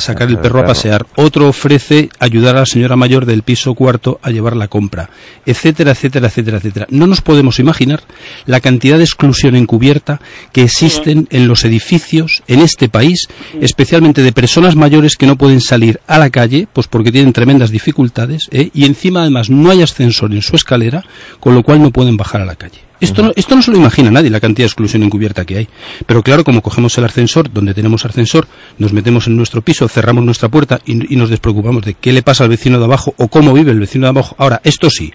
sacar 0.00 0.28
el 0.28 0.38
perro 0.38 0.60
a 0.60 0.66
pasear, 0.66 1.06
otro 1.16 1.48
ofrece 1.48 2.10
ayudar 2.18 2.56
a 2.56 2.60
la 2.60 2.66
señora 2.66 2.96
mayor 2.96 3.26
del 3.26 3.42
piso 3.42 3.74
cuarto 3.74 4.20
a 4.22 4.30
llevar 4.30 4.56
la 4.56 4.68
compra, 4.68 5.10
etcétera, 5.46 5.92
etcétera, 5.92 6.28
etcétera, 6.28 6.58
etcétera. 6.58 6.86
No 6.90 7.06
nos 7.06 7.20
podemos 7.20 7.58
imaginar 7.58 8.02
la 8.46 8.60
cantidad 8.60 8.98
de 8.98 9.04
exclusión 9.04 9.56
encubierta 9.56 10.20
que 10.52 10.62
existen 10.62 11.26
en 11.30 11.48
los 11.48 11.64
edificios 11.64 12.42
en 12.46 12.60
este 12.60 12.88
país, 12.88 13.28
especialmente 13.60 14.22
de 14.22 14.32
personas 14.32 14.76
mayores 14.76 15.16
que 15.16 15.26
no 15.26 15.36
pueden 15.36 15.60
salir 15.60 16.00
a 16.06 16.18
la 16.18 16.30
calle, 16.30 16.68
pues 16.72 16.86
porque 16.86 17.12
tienen 17.12 17.32
tremendas 17.32 17.70
dificultades, 17.70 18.48
¿eh? 18.50 18.70
y 18.74 18.84
encima 18.84 19.22
además 19.22 19.50
no 19.50 19.70
hay 19.70 19.82
ascensor 19.82 20.32
en 20.32 20.42
su 20.42 20.56
escalera, 20.56 21.04
con 21.40 21.54
lo 21.54 21.62
cual 21.62 21.82
no 21.82 21.90
pueden 21.90 22.16
bajar 22.16 22.42
a 22.42 22.46
la 22.46 22.56
calle. 22.56 22.91
Esto, 23.02 23.22
no, 23.22 23.32
esto 23.34 23.56
no 23.56 23.62
se 23.62 23.72
lo 23.72 23.76
imagina 23.76 24.12
nadie, 24.12 24.30
la 24.30 24.38
cantidad 24.38 24.64
de 24.64 24.68
exclusión 24.68 25.02
encubierta 25.02 25.44
que 25.44 25.58
hay. 25.58 25.68
Pero 26.06 26.22
claro, 26.22 26.44
como 26.44 26.62
cogemos 26.62 26.96
el 26.98 27.04
ascensor, 27.04 27.52
donde 27.52 27.74
tenemos 27.74 28.04
ascensor, 28.04 28.46
nos 28.78 28.92
metemos 28.92 29.26
en 29.26 29.36
nuestro 29.36 29.60
piso, 29.60 29.88
cerramos 29.88 30.24
nuestra 30.24 30.48
puerta 30.48 30.80
y, 30.86 30.94
nos 31.16 31.28
despreocupamos 31.28 31.84
de 31.84 31.94
qué 31.94 32.12
le 32.12 32.22
pasa 32.22 32.44
al 32.44 32.50
vecino 32.50 32.78
de 32.78 32.84
abajo 32.84 33.12
o 33.18 33.26
cómo 33.26 33.52
vive 33.52 33.72
el 33.72 33.80
vecino 33.80 34.06
de 34.06 34.10
abajo. 34.10 34.36
Ahora, 34.38 34.60
esto 34.62 34.88
sí, 34.88 35.12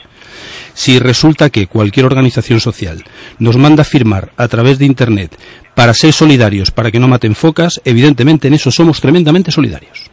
si 0.73 0.99
resulta 0.99 1.49
que 1.49 1.67
cualquier 1.67 2.05
organización 2.05 2.59
social 2.59 3.05
nos 3.39 3.55
manda 3.55 3.85
firmar 3.85 4.33
a 4.35 4.49
través 4.49 4.79
de 4.79 4.85
Internet 4.85 5.37
para 5.73 5.93
ser 5.93 6.11
solidarios, 6.11 6.71
para 6.71 6.91
que 6.91 6.99
no 6.99 7.07
maten 7.07 7.35
focas, 7.35 7.79
evidentemente 7.85 8.49
en 8.49 8.55
eso 8.55 8.69
somos 8.69 8.99
tremendamente 8.99 9.49
solidarios. 9.49 10.11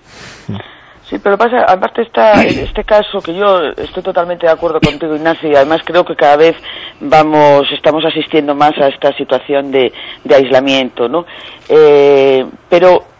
Sí, 1.14 1.20
pero 1.22 1.38
pasa, 1.38 1.62
aparte 1.68 2.02
está 2.02 2.42
este 2.44 2.82
caso 2.82 3.20
que 3.20 3.32
yo 3.34 3.68
estoy 3.76 4.02
totalmente 4.02 4.46
de 4.46 4.52
acuerdo 4.52 4.80
contigo, 4.80 5.14
Ignacio, 5.14 5.48
y 5.48 5.54
además 5.54 5.80
creo 5.84 6.04
que 6.04 6.16
cada 6.16 6.36
vez 6.36 6.56
vamos, 6.98 7.70
estamos 7.72 8.04
asistiendo 8.04 8.52
más 8.56 8.72
a 8.78 8.88
esta 8.88 9.16
situación 9.16 9.70
de, 9.70 9.92
de 10.24 10.34
aislamiento, 10.34 11.08
¿no? 11.08 11.24
Eh, 11.68 12.44
pero 12.68 13.13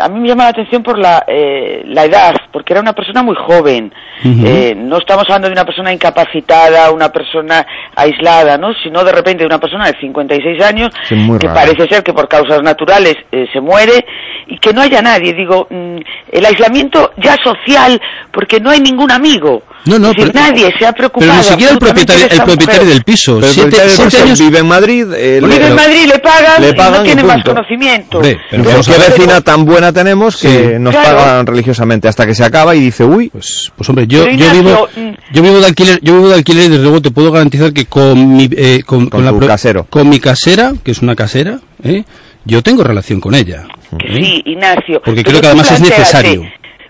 a 0.00 0.08
mí 0.08 0.20
me 0.20 0.28
llama 0.28 0.44
la 0.44 0.50
atención 0.50 0.82
por 0.82 0.98
la, 0.98 1.24
eh, 1.26 1.82
la 1.86 2.04
edad, 2.04 2.34
porque 2.52 2.72
era 2.72 2.80
una 2.80 2.92
persona 2.92 3.22
muy 3.22 3.36
joven. 3.36 3.92
eh, 4.24 4.74
no 4.76 4.98
estamos 4.98 5.24
hablando 5.24 5.48
de 5.48 5.52
una 5.52 5.64
persona 5.64 5.92
incapacitada, 5.92 6.90
una 6.90 7.10
persona 7.10 7.64
aislada, 7.94 8.58
¿no? 8.58 8.74
Sino 8.82 9.04
de 9.04 9.12
repente 9.12 9.44
de 9.44 9.46
una 9.46 9.60
persona 9.60 9.86
de 9.86 9.98
56 10.00 10.62
años 10.62 10.90
que 11.38 11.48
parece 11.48 11.88
ser 11.88 12.02
que 12.02 12.12
por 12.12 12.28
causas 12.28 12.62
naturales 12.62 13.16
eh, 13.30 13.46
se 13.52 13.60
muere 13.60 14.04
y 14.46 14.58
que 14.58 14.72
no 14.72 14.82
haya 14.82 15.00
nadie. 15.02 15.32
Digo, 15.32 15.68
mm, 15.70 15.96
el 16.32 16.44
aislamiento 16.44 17.12
ya 17.16 17.36
social, 17.42 18.00
porque 18.32 18.60
no 18.60 18.70
hay 18.70 18.80
ningún 18.80 19.12
amigo. 19.12 19.62
No, 19.86 19.98
no, 19.98 20.12
pero, 20.14 20.30
nadie 20.32 20.72
se 20.78 20.86
ha 20.86 20.92
preocupado. 20.92 21.32
Pero 21.32 21.42
ni 21.42 21.48
siquiera 21.48 21.72
el 21.72 21.78
propietario, 21.78 22.26
el 22.30 22.42
propietario 22.42 22.88
del 22.88 23.02
piso. 23.02 23.38
Pero 23.40 23.52
siete, 23.52 23.76
siete 23.88 24.18
años 24.18 24.38
vive 24.38 24.58
en 24.58 24.66
Madrid. 24.66 25.06
Eh, 25.14 25.40
vive 25.42 25.66
en 25.66 25.74
Madrid, 25.74 26.06
le 26.06 26.18
pagan, 26.18 26.62
le 26.62 26.74
pagan 26.74 26.94
y 26.94 26.98
no 26.98 27.04
tiene 27.04 27.24
más 27.24 27.44
conocimiento. 27.44 28.20
pero 28.20 28.80
qué 28.82 29.10
vecina 29.10 29.40
tan 29.40 29.64
buena 29.64 29.92
tenemos 29.92 30.36
que 30.36 30.78
nos 30.78 30.94
pagan 30.94 31.46
religiosamente 31.46 32.08
hasta 32.08 32.26
que 32.26 32.34
se 32.34 32.44
acaba 32.44 32.74
y 32.74 32.80
dice, 32.80 33.04
uy. 33.04 33.30
Pues, 33.30 33.72
pues 33.76 33.88
hombre, 33.88 34.06
yo, 34.06 34.28
yo, 34.28 34.50
vivo, 34.52 34.88
mm. 34.94 35.10
yo 35.32 35.42
vivo 35.42 35.58
de 35.60 35.66
alquiler, 35.66 36.00
yo 36.02 36.14
vivo 36.14 36.28
de 36.28 36.34
alquiler 36.34 36.64
y 36.64 36.68
desde 36.68 36.82
luego 36.82 37.00
te 37.00 37.10
puedo 37.10 37.32
garantizar 37.32 37.72
que 37.72 37.86
con 37.86 38.36
mi, 38.36 38.48
eh, 38.52 38.82
con, 38.84 39.08
con, 39.08 39.24
la 39.24 39.46
casero. 39.46 39.86
con 39.88 40.08
mi 40.08 40.20
casera, 40.20 40.74
que 40.82 40.90
es 40.90 41.00
una 41.00 41.14
casera, 41.14 41.60
¿eh? 41.82 42.04
yo 42.44 42.62
tengo 42.62 42.82
relación 42.82 43.20
con 43.20 43.34
ella. 43.34 43.66
Que 43.98 44.14
sí, 44.14 44.42
Ignacio. 44.44 45.00
Porque 45.04 45.24
creo 45.24 45.40
que 45.40 45.46
además 45.48 45.70
es 45.70 45.80
necesario. 45.80 46.42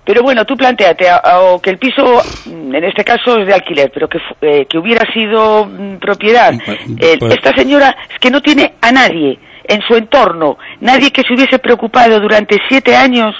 Pero 0.04 0.22
bueno, 0.22 0.44
tú 0.44 0.56
planteate 0.56 1.06
o 1.36 1.60
que 1.60 1.70
el 1.70 1.78
piso, 1.78 2.22
mm, 2.46 2.74
en 2.74 2.84
este 2.84 3.04
caso 3.04 3.38
es 3.38 3.46
de 3.46 3.54
alquiler, 3.54 3.90
pero 3.92 4.08
que, 4.08 4.18
eh, 4.40 4.66
que 4.66 4.78
hubiera 4.78 5.10
sido 5.12 5.66
mm, 5.66 5.96
propiedad. 5.96 6.54
Eh, 6.98 7.16
pues- 7.18 7.34
esta 7.34 7.54
señora 7.54 7.94
es 8.10 8.18
que 8.18 8.30
no 8.30 8.40
tiene 8.40 8.74
a 8.80 8.90
nadie 8.92 9.38
en 9.64 9.80
su 9.82 9.94
entorno, 9.94 10.58
nadie 10.80 11.12
que 11.12 11.22
se 11.22 11.34
hubiese 11.34 11.58
preocupado 11.58 12.18
durante 12.18 12.56
siete 12.68 12.96
años 12.96 13.34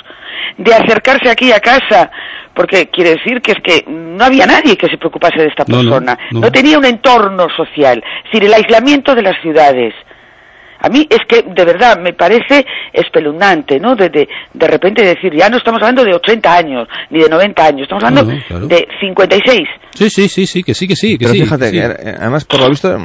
de 0.57 0.73
acercarse 0.75 1.29
aquí 1.29 1.51
a 1.51 1.61
casa, 1.61 2.11
porque 2.55 2.89
quiere 2.89 3.17
decir 3.17 3.41
que 3.41 3.53
es 3.53 3.59
que 3.63 3.85
no 3.91 4.25
había 4.25 4.47
nadie 4.47 4.77
que 4.77 4.89
se 4.89 4.99
preocupase 4.99 5.41
de 5.41 5.49
esta 5.49 5.65
persona, 5.65 6.17
no, 6.31 6.53
tenía 6.53 6.79
un 6.79 6.85
entorno 6.85 7.49
social, 7.57 8.03
sin 8.31 8.45
el 8.45 8.55
aislamiento 8.55 9.15
de 9.15 9.23
las 9.23 9.41
ciudades. 9.41 9.95
A 10.81 10.89
mí 10.89 11.07
es 11.09 11.21
que 11.29 11.43
de 11.43 11.65
verdad 11.65 11.99
me 12.01 12.13
parece 12.13 12.65
espeluznante, 12.93 13.79
¿no? 13.79 13.95
De, 13.95 14.09
de, 14.09 14.29
de 14.53 14.67
repente 14.67 15.05
decir, 15.05 15.35
ya 15.35 15.49
no 15.49 15.59
estamos 15.59 15.81
hablando 15.83 16.05
de 16.05 16.15
80 16.15 16.55
años, 16.55 16.89
ni 17.11 17.21
de 17.21 17.29
90 17.29 17.65
años, 17.65 17.83
estamos 17.83 18.05
hablando 18.05 18.33
de 18.67 18.89
56. 19.01 19.61
Sí, 19.93 20.09
sí, 20.09 20.29
sí, 20.29 20.47
sí, 20.47 20.63
que 20.63 20.75
sí, 20.75 20.89
que 20.89 20.97
sí. 20.97 21.19
Que 21.19 21.27
Pero 21.27 21.33
sí, 21.33 21.43
fíjate, 21.43 21.71
que 21.71 21.83
además 21.83 22.45
por 22.45 22.61
lo 22.61 22.69
visto 22.69 22.97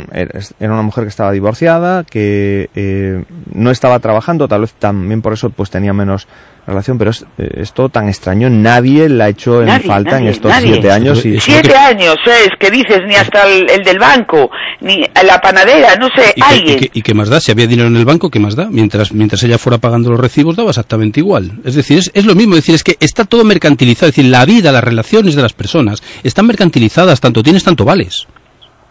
era 0.60 0.74
una 0.74 0.82
mujer 0.82 1.04
que 1.04 1.10
estaba 1.10 1.32
divorciada, 1.32 2.04
que 2.04 2.70
eh, 2.76 3.24
no 3.54 3.72
estaba 3.72 4.00
trabajando, 4.00 4.48
tal 4.48 4.62
vez 4.62 4.74
también 4.74 5.22
por 5.22 5.34
eso 5.34 5.50
pues 5.50 5.70
tenía 5.70 5.94
menos 5.94 6.28
relación, 6.68 6.98
pero 6.98 7.12
es, 7.12 7.74
todo 7.74 7.90
tan 7.90 8.08
extraño, 8.08 8.50
nadie 8.50 9.08
la 9.10 9.26
ha 9.26 9.30
hecho 9.30 9.62
en 9.62 9.82
falta 9.82 10.18
en 10.18 10.28
estos 10.28 10.52
siete 10.62 10.92
años. 10.92 11.26
Y... 11.26 11.40
Siete 11.40 11.76
años, 11.76 12.16
es 12.26 12.50
que 12.60 12.72
dices, 12.72 13.02
ni 13.08 13.16
hasta 13.16 13.48
el, 13.48 13.84
del 13.84 14.00
banco, 14.00 14.50
ni 14.82 15.04
la 15.24 15.40
panadera, 15.40 15.96
no 15.96 16.08
sé, 16.16 16.34
¿Y 16.36 16.42
alguien. 16.42 16.80
Que, 16.80 16.92
y, 16.94 17.02
qué 17.02 17.14
más 17.14 17.30
da? 17.30 17.40
Si 17.40 17.52
había 17.52 17.68
dinero 17.68 17.88
en 17.88 17.98
el 17.98 18.06
banco, 18.06 18.30
¿qué 18.30 18.40
más 18.40 18.56
da? 18.56 18.68
Mientras, 18.70 19.12
mientras 19.12 19.44
ella 19.44 19.58
fuera 19.58 19.78
pagando 19.78 20.10
los 20.10 20.20
recibos, 20.20 20.56
daba 20.56 20.70
exactamente 20.70 21.20
igual. 21.20 21.60
Es 21.64 21.76
decir, 21.76 22.00
es, 22.00 22.12
es 22.14 22.26
lo 22.26 22.36
mismo, 22.36 22.56
es 22.56 22.62
decir, 22.62 22.76
es 22.76 22.84
que 22.84 22.98
está 23.00 23.26
todo 23.26 23.44
mercantilizado, 23.44 24.10
es 24.10 24.16
decir, 24.16 24.32
la 24.32 24.46
vida, 24.46 24.72
las 24.72 24.84
relaciones 24.84 25.36
de 25.36 25.42
las 25.42 25.54
personas 25.54 26.02
están 26.24 26.48
mercantilizadas, 26.48 27.22
tanto 27.22 27.44
tienes, 27.44 27.64
tanto 27.64 27.86
vales. 27.86 28.28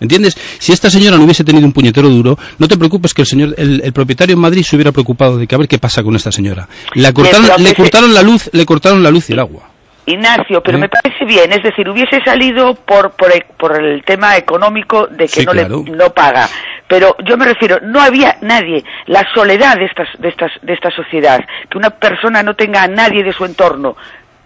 ¿Entiendes? 0.04 0.36
Si 0.58 0.72
esta 0.72 0.88
señora 0.88 1.16
no 1.16 1.24
hubiese 1.24 1.44
tenido 1.44 1.66
un 1.66 1.72
puñetero 1.72 2.08
duro, 2.08 2.38
no 2.58 2.68
te 2.68 2.76
preocupes 2.76 3.12
que 3.12 3.22
el 3.22 3.26
señor, 3.26 3.54
el, 3.56 3.92
propietario 3.92 4.34
en 4.34 4.40
Madrid 4.40 4.62
se 4.62 4.76
hubiera 4.76 4.92
preocupado 4.92 5.38
de 5.38 5.46
que 5.46 5.54
a 5.54 5.58
ver 5.58 5.68
qué 5.68 5.78
pasa 5.78 6.02
con 6.02 6.14
esta 6.14 6.30
señora. 6.30 6.68
Le 6.94 7.12
cortaron, 7.12 7.62
le 7.62 7.74
cortaron 7.74 8.14
la 8.14 8.22
luz, 8.22 8.50
le 8.52 8.64
cortaron 8.64 9.02
la 9.02 9.10
luz 9.10 9.28
y 9.30 9.32
el 9.32 9.40
agua. 9.40 9.70
Ignacio, 10.06 10.60
pero 10.62 10.76
¿Eh? 10.76 10.80
me 10.82 10.88
parece 10.88 11.24
bien, 11.24 11.50
es 11.50 11.62
decir, 11.62 11.88
hubiese 11.88 12.22
salido 12.22 12.74
por, 12.74 13.12
por, 13.12 13.32
el, 13.32 13.44
por 13.58 13.82
el 13.82 14.04
tema 14.04 14.36
económico 14.36 15.06
de 15.06 15.26
que 15.26 15.44
no 15.44 15.54
le 15.54 15.66
no 15.66 16.10
paga, 16.10 16.46
pero 16.86 17.16
yo 17.26 17.38
me 17.38 17.46
refiero, 17.46 17.78
no 17.82 18.00
había 18.00 18.36
nadie, 18.42 18.84
la 19.06 19.26
soledad 19.34 19.78
de 19.78 19.86
estas, 19.86 20.08
de 20.18 20.28
estas, 20.28 20.52
de 20.60 20.74
esta 20.74 20.90
sociedad, 20.90 21.40
que 21.70 21.78
una 21.78 21.88
persona 21.88 22.42
no 22.42 22.54
tenga 22.54 22.82
a 22.82 22.86
nadie 22.86 23.24
de 23.24 23.32
su 23.32 23.46
entorno, 23.46 23.96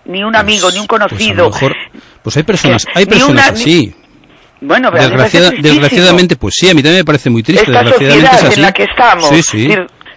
ni 0.04 0.22
un 0.22 0.36
amigo, 0.36 0.66
pues, 0.66 0.74
ni 0.74 0.80
un 0.80 0.86
conocido. 0.86 1.50
Pues, 1.50 1.72
pues 2.22 2.36
hay 2.36 2.42
personas, 2.44 2.86
hay 2.94 3.06
personas 3.06 3.50
así. 3.50 3.92
Bueno, 4.60 4.90
desgraciadamente, 4.90 6.36
pues 6.36 6.54
sí, 6.58 6.68
a 6.68 6.74
mí 6.74 6.82
también 6.82 7.00
me 7.00 7.04
parece 7.04 7.30
muy 7.30 7.42
triste. 7.42 7.64
Esta 7.64 7.84
sociedad 7.84 8.52
en 8.52 8.62
la 8.62 8.72
que 8.72 8.84
estamos. 8.84 9.30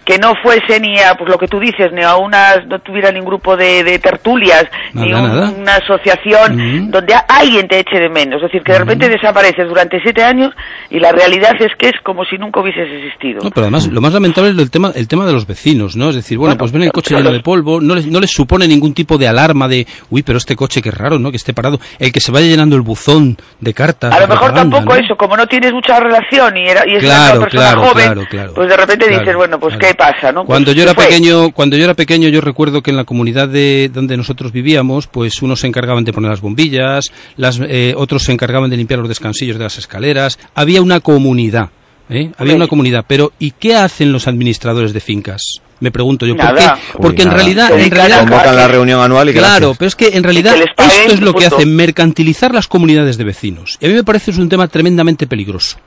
Que 0.03 0.17
no 0.17 0.33
fuese 0.41 0.79
ni 0.79 0.99
a, 0.99 1.15
pues 1.15 1.29
lo 1.29 1.37
que 1.37 1.47
tú 1.47 1.59
dices, 1.59 1.91
ni 1.93 2.01
a 2.01 2.15
unas, 2.15 2.65
no 2.67 2.79
tuviera 2.79 3.11
ningún 3.11 3.29
grupo 3.29 3.55
de, 3.55 3.99
tertulias, 3.99 4.65
ni 4.93 5.13
una 5.13 5.75
asociación 5.75 6.89
donde 6.89 7.13
alguien 7.27 7.67
te 7.67 7.79
eche 7.79 7.99
de 7.99 8.09
menos. 8.09 8.37
Es 8.37 8.51
decir, 8.51 8.63
que 8.63 8.73
de 8.73 8.79
repente 8.79 9.09
desapareces 9.09 9.67
durante 9.67 10.01
siete 10.01 10.23
años 10.23 10.53
y 10.89 10.99
la 10.99 11.11
realidad 11.11 11.53
es 11.59 11.71
que 11.77 11.87
es 11.87 11.95
como 12.03 12.25
si 12.25 12.37
nunca 12.37 12.61
hubieses 12.61 12.87
existido. 12.91 13.41
No, 13.43 13.51
pero 13.51 13.65
además 13.65 13.87
lo 13.87 14.01
más 14.01 14.13
lamentable 14.13 14.51
es 14.51 14.57
el 14.57 14.71
tema, 14.71 14.91
el 14.95 15.07
tema 15.07 15.25
de 15.25 15.33
los 15.33 15.45
vecinos, 15.45 15.95
¿no? 15.95 16.09
Es 16.09 16.15
decir, 16.15 16.37
bueno, 16.37 16.57
pues 16.57 16.71
ven 16.71 16.83
el 16.83 16.91
coche 16.91 17.15
lleno 17.15 17.31
de 17.31 17.41
polvo, 17.41 17.79
no 17.79 17.95
les, 17.95 18.07
no 18.07 18.19
les 18.19 18.31
supone 18.31 18.67
ningún 18.67 18.93
tipo 18.93 19.17
de 19.17 19.27
alarma 19.27 19.67
de, 19.67 19.85
uy, 20.09 20.23
pero 20.23 20.37
este 20.37 20.55
coche 20.55 20.81
que 20.81 20.89
es 20.89 20.97
raro, 20.97 21.19
¿no? 21.19 21.29
Que 21.31 21.37
esté 21.37 21.53
parado. 21.53 21.79
El 21.99 22.11
que 22.11 22.19
se 22.19 22.31
vaya 22.31 22.47
llenando 22.47 22.75
el 22.75 22.81
buzón 22.81 23.37
de 23.59 23.73
cartas. 23.73 24.13
A 24.13 24.19
lo 24.21 24.27
mejor 24.27 24.53
tampoco 24.53 24.95
eso, 24.95 25.15
como 25.15 25.37
no 25.37 25.45
tienes 25.47 25.71
mucha 25.71 25.99
relación 25.99 26.57
y, 26.57 26.67
era, 26.67 26.83
y 26.87 26.95
es 26.95 27.03
una 27.03 27.39
persona 27.39 27.75
joven, 27.75 28.27
pues 28.55 28.69
de 28.69 28.77
repente 28.77 29.07
dices, 29.07 29.35
bueno, 29.35 29.59
pues 29.59 29.77
qué 29.91 29.95
pasa, 29.95 30.31
¿no? 30.31 30.45
Cuando 30.45 30.71
yo 30.71 30.83
era 30.83 30.93
pequeño, 30.93 31.51
cuando 31.51 31.77
yo 31.77 31.83
era 31.83 31.93
pequeño, 31.93 32.29
yo 32.29 32.41
recuerdo 32.41 32.81
que 32.81 32.91
en 32.91 32.97
la 32.97 33.03
comunidad 33.03 33.47
de 33.47 33.89
donde 33.93 34.17
nosotros 34.17 34.51
vivíamos, 34.51 35.07
pues 35.07 35.41
unos 35.41 35.59
se 35.59 35.67
encargaban 35.67 36.03
de 36.03 36.13
poner 36.13 36.29
las 36.29 36.41
bombillas, 36.41 37.11
las, 37.37 37.59
eh, 37.61 37.93
otros 37.97 38.23
se 38.23 38.31
encargaban 38.31 38.69
de 38.69 38.77
limpiar 38.77 38.99
los 38.99 39.09
descansillos 39.09 39.57
de 39.57 39.63
las 39.63 39.77
escaleras. 39.77 40.39
Había 40.55 40.81
una 40.81 40.99
comunidad, 40.99 41.69
¿eh? 42.09 42.31
Había 42.37 42.55
una 42.55 42.67
comunidad. 42.67 43.05
Pero 43.07 43.33
¿y 43.39 43.51
qué 43.51 43.75
hacen 43.75 44.11
los 44.11 44.27
administradores 44.27 44.93
de 44.93 44.99
fincas? 44.99 45.61
Me 45.79 45.91
pregunto 45.91 46.25
yo, 46.25 46.37
¿por 46.37 46.55
qué? 46.55 46.65
Porque 46.93 47.23
en 47.23 47.31
realidad, 47.31 47.71
en 47.71 47.89
realidad 47.89 48.19
convocan 48.19 48.55
la 48.55 48.67
reunión 48.67 49.01
anual 49.01 49.29
y 49.29 49.33
claro, 49.33 49.73
pero 49.77 49.87
es 49.87 49.95
que 49.95 50.09
en 50.09 50.23
realidad 50.23 50.55
esto 50.55 51.13
es 51.13 51.21
lo 51.21 51.33
que 51.33 51.47
hace 51.47 51.65
mercantilizar 51.65 52.53
las 52.53 52.67
comunidades 52.67 53.17
de 53.17 53.23
vecinos. 53.23 53.77
Y 53.81 53.85
a 53.85 53.89
mí 53.89 53.95
me 53.95 54.03
parece 54.03 54.31
es 54.31 54.37
un 54.37 54.47
tema 54.47 54.67
tremendamente 54.67 55.25
peligroso. 55.25 55.77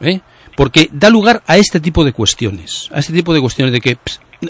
¿eh? 0.00 0.20
Porque 0.56 0.88
da 0.92 1.10
lugar 1.10 1.42
a 1.46 1.56
este 1.56 1.80
tipo 1.80 2.04
de 2.04 2.12
cuestiones, 2.12 2.88
a 2.92 3.00
este 3.00 3.12
tipo 3.12 3.32
de 3.34 3.40
cuestiones 3.40 3.72
de 3.72 3.80
que 3.80 3.98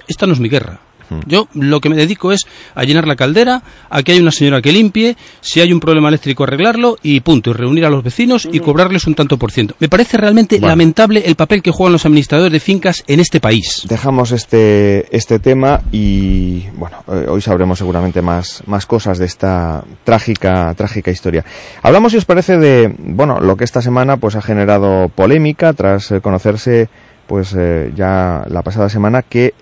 esta 0.08 0.26
no 0.26 0.32
es 0.32 0.40
mi 0.40 0.48
guerra. 0.48 0.80
Yo 1.26 1.48
lo 1.54 1.80
que 1.80 1.88
me 1.88 1.96
dedico 1.96 2.32
es 2.32 2.40
a 2.74 2.84
llenar 2.84 3.06
la 3.06 3.16
caldera, 3.16 3.62
a 3.88 4.02
que 4.02 4.12
hay 4.12 4.20
una 4.20 4.30
señora 4.30 4.62
que 4.62 4.72
limpie, 4.72 5.16
si 5.40 5.60
hay 5.60 5.72
un 5.72 5.80
problema 5.80 6.08
eléctrico 6.08 6.44
arreglarlo 6.44 6.96
y 7.02 7.20
punto, 7.20 7.50
y 7.50 7.52
reunir 7.54 7.84
a 7.84 7.90
los 7.90 8.02
vecinos 8.02 8.48
y 8.50 8.60
cobrarles 8.60 9.06
un 9.06 9.14
tanto 9.14 9.38
por 9.38 9.52
ciento. 9.52 9.74
Me 9.78 9.88
parece 9.88 10.16
realmente 10.16 10.60
lamentable 10.60 11.22
el 11.26 11.36
papel 11.36 11.62
que 11.62 11.70
juegan 11.70 11.92
los 11.92 12.06
administradores 12.06 12.52
de 12.52 12.60
fincas 12.60 13.04
en 13.06 13.20
este 13.20 13.40
país. 13.40 13.84
Dejamos 13.88 14.32
este, 14.32 15.14
este 15.16 15.38
tema 15.38 15.82
y 15.92 16.64
bueno, 16.76 17.04
eh, 17.08 17.26
hoy 17.28 17.40
sabremos 17.40 17.78
seguramente 17.78 18.22
más, 18.22 18.62
más 18.66 18.86
cosas 18.86 19.18
de 19.18 19.26
esta 19.26 19.84
trágica, 20.04 20.72
trágica 20.74 21.10
historia. 21.10 21.44
Hablamos, 21.82 22.12
si 22.12 22.18
os 22.18 22.24
parece, 22.24 22.58
de 22.58 22.94
bueno, 22.98 23.40
lo 23.40 23.56
que 23.56 23.64
esta 23.64 23.82
semana 23.82 24.16
pues 24.16 24.36
ha 24.36 24.42
generado 24.42 25.08
polémica 25.08 25.72
tras 25.72 26.10
eh, 26.10 26.20
conocerse 26.20 26.88
pues 27.26 27.54
eh, 27.56 27.92
ya 27.94 28.44
la 28.48 28.62
pasada 28.62 28.88
semana 28.88 29.22
que 29.22 29.54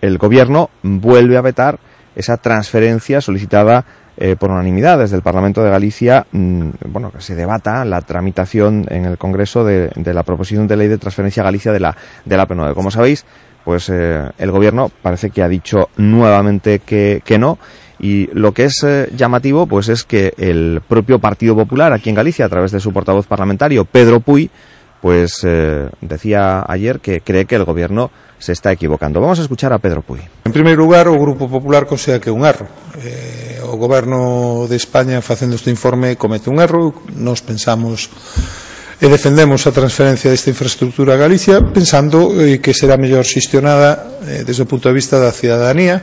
el 0.00 0.18
gobierno 0.18 0.70
vuelve 0.82 1.36
a 1.36 1.42
vetar 1.42 1.78
esa 2.14 2.36
transferencia 2.36 3.20
solicitada 3.20 3.84
eh, 4.20 4.34
por 4.36 4.50
unanimidad 4.50 4.98
desde 4.98 5.14
el 5.14 5.22
Parlamento 5.22 5.62
de 5.62 5.70
Galicia, 5.70 6.26
mm, 6.32 6.70
bueno, 6.88 7.12
que 7.12 7.20
se 7.20 7.36
debata 7.36 7.84
la 7.84 8.00
tramitación 8.00 8.84
en 8.90 9.04
el 9.04 9.16
Congreso 9.16 9.62
de, 9.62 9.92
la 9.94 10.24
proposición 10.24 10.66
de 10.66 10.76
ley 10.76 10.88
de 10.88 10.98
transferencia 10.98 11.42
a 11.42 11.44
Galicia 11.44 11.70
de 11.70 11.78
la, 11.78 11.96
de 12.24 12.36
la 12.36 12.48
P9. 12.48 12.74
Como 12.74 12.90
sabéis, 12.90 13.24
pues 13.64 13.88
eh, 13.90 14.28
el 14.38 14.50
Gobierno 14.50 14.90
parece 15.02 15.30
que 15.30 15.40
ha 15.40 15.48
dicho 15.48 15.90
nuevamente 15.98 16.80
que, 16.80 17.22
que 17.24 17.38
no. 17.38 17.60
Y 18.00 18.28
lo 18.32 18.52
que 18.52 18.64
es 18.64 18.82
eh, 18.82 19.08
llamativo, 19.14 19.68
pues 19.68 19.88
es 19.88 20.02
que 20.02 20.34
el 20.36 20.80
propio 20.88 21.20
Partido 21.20 21.54
Popular 21.54 21.92
aquí 21.92 22.08
en 22.08 22.16
Galicia, 22.16 22.46
a 22.46 22.48
través 22.48 22.72
de 22.72 22.80
su 22.80 22.92
portavoz 22.92 23.28
parlamentario, 23.28 23.84
Pedro 23.84 24.18
Puy, 24.18 24.50
pues 25.00 25.46
decía 26.00 26.64
ayer 26.66 26.98
que 26.98 27.20
cree 27.20 27.44
que 27.44 27.54
el 27.54 27.64
Gobierno 27.64 28.10
se 28.38 28.52
está 28.52 28.72
equivocando. 28.72 29.20
Vamos 29.20 29.38
a 29.38 29.42
escuchar 29.42 29.72
a 29.72 29.78
Pedro 29.78 30.02
Puy. 30.02 30.20
En 30.46 30.52
primeiro 30.52 30.80
lugar, 30.82 31.08
o 31.08 31.18
Grupo 31.18 31.50
Popular 31.50 31.86
considera 31.86 32.22
que 32.22 32.30
é 32.30 32.34
un 32.34 32.46
erro. 32.46 32.66
Eh, 33.02 33.60
o 33.66 33.76
goberno 33.76 34.66
de 34.70 34.76
España 34.76 35.20
facendo 35.20 35.58
este 35.58 35.70
informe 35.70 36.16
comete 36.16 36.48
un 36.48 36.62
erro. 36.62 36.94
Nos 37.14 37.42
pensamos 37.42 38.08
e 38.98 39.06
defendemos 39.06 39.62
a 39.66 39.70
transferencia 39.70 40.26
desta 40.30 40.50
infraestructura 40.50 41.14
a 41.14 41.22
Galicia 41.22 41.62
pensando 41.62 42.34
eh, 42.34 42.58
que 42.58 42.74
será 42.74 42.98
mellor 42.98 43.22
xestionada 43.22 44.18
eh, 44.26 44.42
desde 44.42 44.66
o 44.66 44.70
punto 44.70 44.90
de 44.90 44.94
vista 44.98 45.22
da 45.22 45.30
cidadanía 45.30 46.02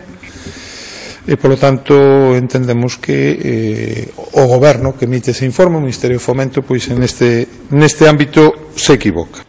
e 1.25 1.36
polo 1.36 1.57
tanto 1.57 2.38
entendemos 2.38 3.01
que 3.01 3.17
eh, 3.36 4.13
o 4.15 4.45
goberno 4.45 4.93
que 4.93 5.09
emite 5.09 5.33
ese 5.33 5.43
informe, 5.43 5.81
o 5.81 5.83
Ministerio 5.83 6.21
de 6.21 6.23
Fomento, 6.23 6.61
pois 6.61 6.86
en 6.93 7.01
este, 7.01 7.49
neste 7.73 8.05
ámbito 8.05 8.71
se 8.77 8.93
equivoca. 8.93 9.41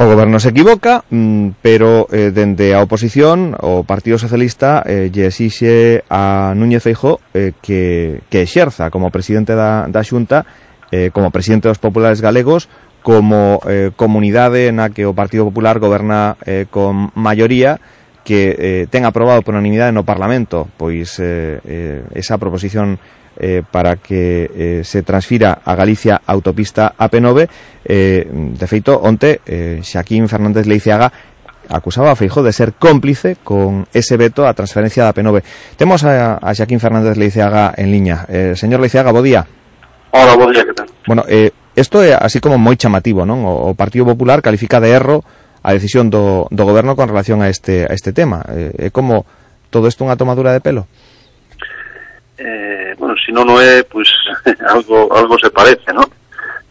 O 0.00 0.08
goberno 0.08 0.40
se 0.40 0.48
equivoca, 0.48 1.04
mm, 1.12 1.60
pero 1.60 2.08
eh, 2.08 2.32
dende 2.32 2.72
a 2.72 2.80
oposición, 2.80 3.52
o 3.60 3.84
Partido 3.84 4.16
Socialista 4.16 4.80
eh, 4.88 5.12
lle 5.12 5.28
exixe 5.28 6.08
a 6.08 6.56
Núñez 6.56 6.80
Feijó 6.80 7.20
eh, 7.36 7.52
que, 7.60 8.24
que 8.32 8.40
exerza 8.40 8.88
como 8.88 9.12
presidente 9.12 9.52
da, 9.52 9.92
da 9.92 10.00
Xunta, 10.00 10.48
eh, 10.88 11.12
como 11.12 11.28
presidente 11.28 11.68
dos 11.68 11.76
populares 11.76 12.24
galegos, 12.24 12.72
como 13.04 13.60
eh, 13.68 13.92
comunidade 13.92 14.72
na 14.72 14.88
que 14.88 15.04
o 15.04 15.12
Partido 15.12 15.44
Popular 15.44 15.76
goberna 15.76 16.40
eh, 16.48 16.64
con 16.72 17.12
maioría, 17.12 17.76
que 18.24 18.56
eh, 18.56 18.82
ten 18.88 19.04
aprobado 19.04 19.44
por 19.44 19.52
unanimidade 19.52 19.92
no 19.92 20.08
Parlamento, 20.08 20.64
pois 20.80 21.20
eh, 21.20 21.60
eh, 21.68 22.00
esa 22.16 22.40
proposición 22.40 22.96
eh, 23.40 23.62
para 23.64 23.96
que 23.96 24.50
eh, 24.52 24.80
se 24.84 25.02
transfira 25.02 25.64
a 25.64 25.74
Galicia 25.74 26.20
a 26.20 26.32
autopista 26.32 26.94
AP9. 26.96 27.48
Eh, 27.84 28.28
de 28.28 28.66
feito, 28.68 29.00
onte, 29.00 29.40
eh, 29.48 29.80
Xaquín 29.82 30.28
Fernández 30.28 30.68
Leiceaga 30.68 31.10
acusaba 31.70 32.10
a 32.12 32.16
Feijó 32.16 32.42
de 32.42 32.52
ser 32.52 32.74
cómplice 32.74 33.36
con 33.42 33.86
ese 33.94 34.16
veto 34.16 34.46
a 34.46 34.54
transferencia 34.54 35.04
da 35.04 35.14
P9. 35.14 35.42
Temos 35.76 36.04
a, 36.04 36.36
a 36.36 36.54
Xaquín 36.54 36.80
Fernández 36.80 37.16
Leiceaga 37.16 37.72
en 37.76 37.90
liña. 37.90 38.26
Eh, 38.28 38.52
señor 38.56 38.80
Leiceaga, 38.80 39.12
bo 39.12 39.22
día. 39.22 39.46
Hola, 40.10 40.36
bo 40.36 40.50
día, 40.50 40.64
que 40.64 40.74
tal? 40.74 40.86
Bueno, 41.06 41.24
eh, 41.28 41.50
isto 41.76 42.02
é 42.02 42.12
así 42.12 42.40
como 42.44 42.58
moi 42.58 42.76
chamativo, 42.76 43.24
non? 43.24 43.46
O, 43.46 43.72
o 43.72 43.78
Partido 43.78 44.04
Popular 44.04 44.42
califica 44.44 44.82
de 44.82 44.92
erro 44.92 45.24
a 45.62 45.72
decisión 45.72 46.10
do, 46.10 46.50
do 46.50 46.64
goberno 46.66 46.96
con 46.98 47.08
relación 47.08 47.40
a 47.40 47.48
este, 47.48 47.86
a 47.86 47.94
este 47.94 48.12
tema. 48.12 48.44
Eh, 48.50 48.90
é 48.90 48.92
como 48.92 49.24
todo 49.70 49.86
isto 49.86 50.02
unha 50.02 50.18
tomadura 50.18 50.50
de 50.50 50.60
pelo? 50.60 50.90
eh, 52.40 52.94
bueno, 52.96 53.14
si 53.20 53.30
non 53.36 53.44
o 53.52 53.60
é, 53.60 53.84
pois 53.84 54.08
algo, 54.74 55.12
algo 55.12 55.36
se 55.36 55.52
parece, 55.52 55.92
non? 55.92 56.08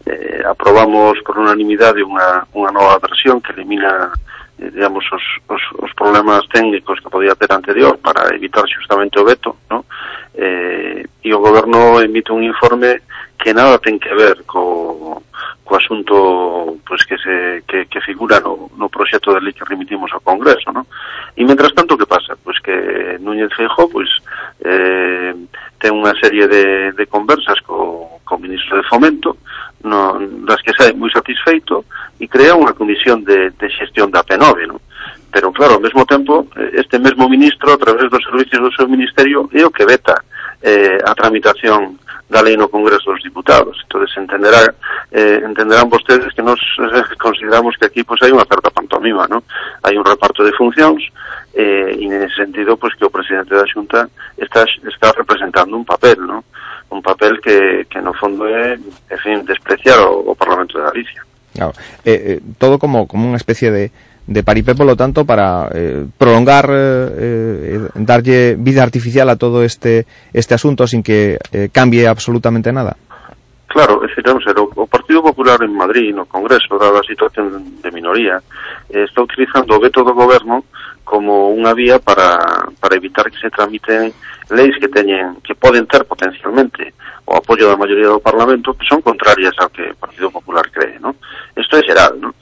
Eh, 0.09 0.41
aprobamos 0.41 1.21
por 1.21 1.37
unanimidade 1.37 2.01
unha, 2.01 2.41
unha 2.57 2.73
nova 2.73 2.97
versión 2.97 3.37
que 3.37 3.53
elimina 3.53 4.09
eh, 4.57 4.73
digamos, 4.73 5.05
os, 5.13 5.25
os, 5.45 5.61
os 5.77 5.91
problemas 5.93 6.41
técnicos 6.49 6.97
que 6.97 7.13
podía 7.13 7.37
ter 7.37 7.53
anterior 7.53 8.01
para 8.01 8.33
evitar 8.33 8.65
justamente 8.65 9.21
o 9.21 9.27
veto, 9.29 9.61
non? 9.69 9.85
Eh, 10.33 11.05
e 11.05 11.29
o 11.29 11.37
goberno 11.37 12.01
emite 12.01 12.33
un 12.33 12.41
informe 12.41 13.05
que 13.37 13.53
nada 13.53 13.77
ten 13.77 14.01
que 14.01 14.09
ver 14.17 14.41
co, 14.49 15.21
co 15.69 15.77
asunto 15.77 16.81
pois, 16.81 17.05
que, 17.05 17.15
se, 17.19 17.61
que, 17.67 17.85
que 17.85 18.01
figura 18.01 18.39
no, 18.39 18.71
no 18.75 18.89
proxecto 18.89 19.29
de 19.37 19.39
lei 19.39 19.53
que 19.53 19.61
remitimos 19.69 20.09
ao 20.09 20.25
Congreso, 20.25 20.73
¿no? 20.73 20.89
E, 21.37 21.45
mentras 21.45 21.77
tanto, 21.77 21.93
que 21.93 22.09
pasa? 22.09 22.33
Pois 22.41 22.57
que 22.57 23.21
Núñez 23.21 23.53
Feijó, 23.53 23.85
pois, 23.85 24.09
eh, 24.65 25.29
ten 25.77 25.93
unha 25.93 26.17
serie 26.17 26.49
de, 26.49 26.89
de 26.97 27.05
conversas 27.05 27.61
co, 27.61 28.17
co 28.25 28.41
ministro 28.41 28.81
de 28.81 28.87
Fomento, 28.89 29.37
no, 29.85 30.17
das 30.49 30.57
que 30.65 30.73
sai 30.73 30.97
moi 30.97 31.13
satisfeito, 31.13 31.85
e 32.17 32.25
crea 32.25 32.57
unha 32.57 32.73
comisión 32.73 33.21
de, 33.21 33.53
de 33.53 33.67
xestión 33.69 34.09
da 34.09 34.25
P9, 34.25 34.65
non? 34.65 34.81
pero 35.31 35.51
claro, 35.53 35.77
ao 35.77 35.83
mesmo 35.83 36.05
tempo, 36.05 36.47
eh, 36.57 36.81
este 36.81 36.99
mesmo 36.99 37.29
ministro, 37.29 37.73
a 37.73 37.77
través 37.77 38.09
dos 38.09 38.23
servicios 38.23 38.61
do 38.61 38.75
seu 38.75 38.87
ministerio, 38.87 39.49
é 39.53 39.65
o 39.65 39.71
que 39.71 39.85
veta 39.85 40.17
eh, 40.61 40.97
a 41.05 41.13
tramitación 41.15 41.97
da 42.29 42.41
lei 42.41 42.55
no 42.55 42.69
Congreso 42.69 43.11
dos 43.11 43.23
Diputados. 43.23 43.81
Entón, 43.83 44.05
entenderá, 44.05 44.73
eh, 45.11 45.41
entenderán 45.43 45.89
vostedes 45.89 46.31
que 46.33 46.43
nos 46.43 46.59
eh, 46.77 47.17
consideramos 47.17 47.75
que 47.77 47.87
aquí 47.87 48.03
pois, 48.03 48.21
hai 48.21 48.29
unha 48.29 48.45
certa 48.45 48.69
pantomima, 48.69 49.25
¿no? 49.25 49.41
Hai 49.81 49.97
un 49.97 50.05
reparto 50.05 50.45
de 50.45 50.53
funcións, 50.53 51.01
eh, 51.57 51.97
e 51.97 52.05
nese 52.05 52.37
sentido 52.37 52.77
pois, 52.77 52.93
que 52.93 53.05
o 53.05 53.13
presidente 53.13 53.57
da 53.57 53.65
Xunta 53.65 54.05
está, 54.37 54.61
está 54.85 55.09
representando 55.17 55.73
un 55.73 55.85
papel, 55.85 56.21
¿no? 56.21 56.45
Un 56.93 57.01
papel 57.01 57.41
que, 57.41 57.89
que 57.89 58.01
no 58.01 58.13
fondo 58.13 58.45
é, 58.45 58.77
en 58.77 59.19
fin, 59.25 59.41
despreciar 59.45 59.97
o, 60.05 60.29
o 60.29 60.33
Parlamento 60.37 60.77
de 60.77 60.85
Galicia. 60.85 61.21
Claro. 61.53 61.73
Eh, 62.05 62.37
eh, 62.37 62.39
todo 62.61 62.77
como, 62.77 63.09
como 63.09 63.25
unha 63.25 63.41
especie 63.41 63.73
de, 63.73 63.89
de 64.29 64.43
paripé, 64.43 64.75
por 64.75 64.85
lo 64.85 64.95
tanto, 64.95 65.25
para 65.25 65.69
eh, 65.73 66.05
prolongar, 66.15 66.69
eh, 66.69 67.09
eh, 67.17 67.89
darle 67.95 68.55
vida 68.59 68.83
artificial 68.83 69.27
a 69.29 69.35
todo 69.35 69.63
este, 69.63 70.05
este 70.31 70.53
asunto 70.53 70.85
sin 70.85 71.01
que 71.01 71.39
eh, 71.51 71.69
cambie 71.73 72.07
absolutamente 72.07 72.71
nada? 72.71 72.95
Claro, 73.65 74.01
vamos 74.25 74.43
a 74.45 74.53
ver, 74.53 74.65
o 74.75 74.85
Partido 74.87 75.21
Popular 75.21 75.61
en 75.63 75.75
Madrid, 75.75 76.13
no 76.13 76.25
Congreso, 76.25 76.77
dada 76.77 76.99
a 76.99 77.03
situación 77.03 77.81
de 77.81 77.91
minoría, 77.91 78.41
eh, 78.89 79.05
está 79.05 79.21
utilizando 79.21 79.77
o 79.77 79.81
veto 79.81 80.05
do 80.05 80.13
goberno 80.13 80.65
como 81.01 81.49
unha 81.49 81.73
vía 81.73 81.97
para, 81.97 82.37
para 82.77 82.97
evitar 82.97 83.29
que 83.33 83.41
se 83.41 83.49
tramiten 83.49 84.13
leis 84.53 84.77
que 84.77 84.89
teñen 84.89 85.41
que 85.41 85.57
poden 85.57 85.89
ter 85.89 86.05
potencialmente 86.05 86.93
o 87.25 87.37
apoio 87.37 87.65
da 87.65 87.77
maioría 87.77 88.13
do 88.13 88.21
Parlamento 88.21 88.77
que 88.77 88.85
son 88.85 89.01
contrarias 89.01 89.57
ao 89.57 89.73
que 89.73 89.89
o 89.89 89.97
Partido 89.97 90.29
Popular 90.29 90.65
cree, 90.69 91.01
¿no? 91.01 91.17
Isto 91.57 91.77
é 91.77 91.85
xeral, 91.85 92.13
¿no? 92.21 92.33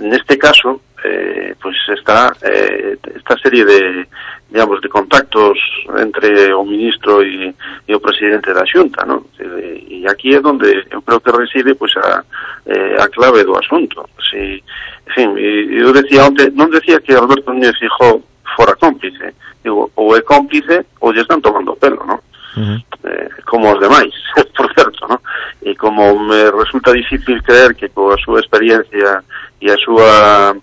Neste 0.00 0.36
caso, 0.36 0.80
eh, 1.06 1.54
pois 1.60 1.76
está 1.88 2.32
eh, 2.42 2.98
esta 3.14 3.36
serie 3.38 3.64
de 3.64 4.06
digamos 4.50 4.80
de 4.80 4.88
contactos 4.88 5.58
entre 5.98 6.52
o 6.54 6.64
ministro 6.64 7.22
e, 7.22 7.54
e 7.86 7.94
o 7.94 8.00
presidente 8.00 8.52
da 8.52 8.64
Xunta, 8.66 9.04
non? 9.04 9.26
E, 9.38 10.02
e 10.02 10.06
aquí 10.06 10.34
é 10.34 10.40
onde 10.40 10.86
eu 10.90 11.02
creo 11.02 11.20
que 11.20 11.34
reside 11.34 11.74
pois 11.74 11.94
a 11.98 12.24
eh, 12.66 12.96
a 12.98 13.06
clave 13.08 13.44
do 13.44 13.54
asunto. 13.58 14.08
Si, 14.30 14.62
en 15.06 15.12
fin, 15.14 15.28
eu 15.38 15.92
decía 15.92 16.26
onte, 16.26 16.50
non 16.54 16.70
decía 16.70 17.02
que 17.02 17.14
Alberto 17.14 17.50
Núñez 17.50 17.78
Fijó 17.78 18.22
fora 18.54 18.74
cómplice, 18.74 19.34
digo, 19.62 19.90
ou 19.94 20.16
é 20.16 20.22
cómplice 20.22 20.86
ou 21.00 21.12
lle 21.12 21.22
están 21.22 21.42
tomando 21.42 21.74
pelo, 21.76 22.02
non? 22.06 22.18
uh 22.56 22.60
-huh. 22.60 22.84
eh, 23.04 23.28
como 23.46 23.72
os 23.72 23.80
demais, 23.80 24.14
por 24.56 24.72
certo, 24.74 25.06
no? 25.08 25.20
E 25.62 25.74
como 25.74 26.18
me 26.18 26.50
resulta 26.50 26.92
difícil 26.92 27.42
creer 27.42 27.74
que 27.74 27.88
coa 27.88 28.16
súa 28.18 28.40
experiencia 28.40 29.22
e 29.60 29.70
a 29.70 29.76
súa, 29.76 30.54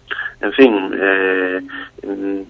en 0.42 0.52
fin, 0.54 0.74
eh, 0.94 1.62
mm, 2.06 2.42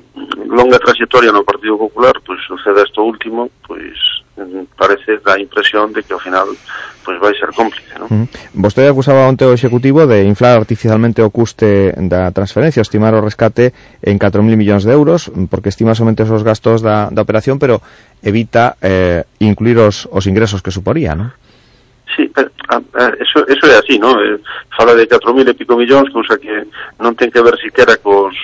longa 0.50 0.80
trayectoria 0.80 1.32
no 1.32 1.44
Partido 1.44 1.78
Popular, 1.78 2.14
pois 2.26 2.39
pues, 2.39 2.48
suceda 2.48 2.84
isto 2.84 3.04
último, 3.04 3.50
pois 3.68 3.82
pues, 3.82 4.12
parece 4.78 5.22
da 5.22 5.38
impresión 5.38 5.94
de 5.94 6.02
que 6.02 6.14
ao 6.14 6.20
final 6.20 6.48
pois 7.06 7.20
vai 7.20 7.36
ser 7.36 7.52
cómplice, 7.54 7.94
non? 8.00 8.08
Mm. 8.10 8.28
Vostede 8.58 8.90
acusaba 8.90 9.28
onte 9.30 9.46
o 9.46 9.54
Executivo 9.54 10.08
de 10.08 10.24
inflar 10.26 10.58
artificialmente 10.58 11.22
o 11.22 11.30
custe 11.30 11.94
da 12.10 12.32
transferencia, 12.32 12.82
estimar 12.82 13.14
o 13.14 13.22
rescate 13.22 13.76
en 14.02 14.18
4.000 14.18 14.58
millóns 14.58 14.88
de 14.88 14.96
euros, 14.96 15.30
porque 15.52 15.70
estima 15.70 15.94
somente 15.94 16.24
os 16.26 16.42
gastos 16.42 16.82
da, 16.82 17.12
da 17.12 17.22
operación, 17.22 17.60
pero 17.60 17.84
evita 18.24 18.80
eh, 18.82 19.28
incluir 19.44 19.78
os, 19.78 20.08
os 20.10 20.26
ingresos 20.26 20.64
que 20.64 20.74
suporía, 20.74 21.14
non? 21.14 21.36
Sí, 22.16 22.30
a, 22.36 22.41
a, 22.41 22.45
ah, 22.78 22.82
ah, 22.93 23.11
eso, 23.20 23.45
eso 23.47 23.66
é 23.68 23.78
así, 23.78 23.97
non? 23.97 24.14
Eh, 24.22 24.38
fala 24.78 24.93
de 24.93 25.09
4.000 25.09 25.49
e 25.49 25.57
pico 25.57 25.74
millóns, 25.74 26.14
cousa 26.14 26.38
que 26.38 26.70
non 27.01 27.18
ten 27.18 27.34
que 27.34 27.41
ver 27.41 27.57
siquera 27.57 27.97
cos, 27.97 28.38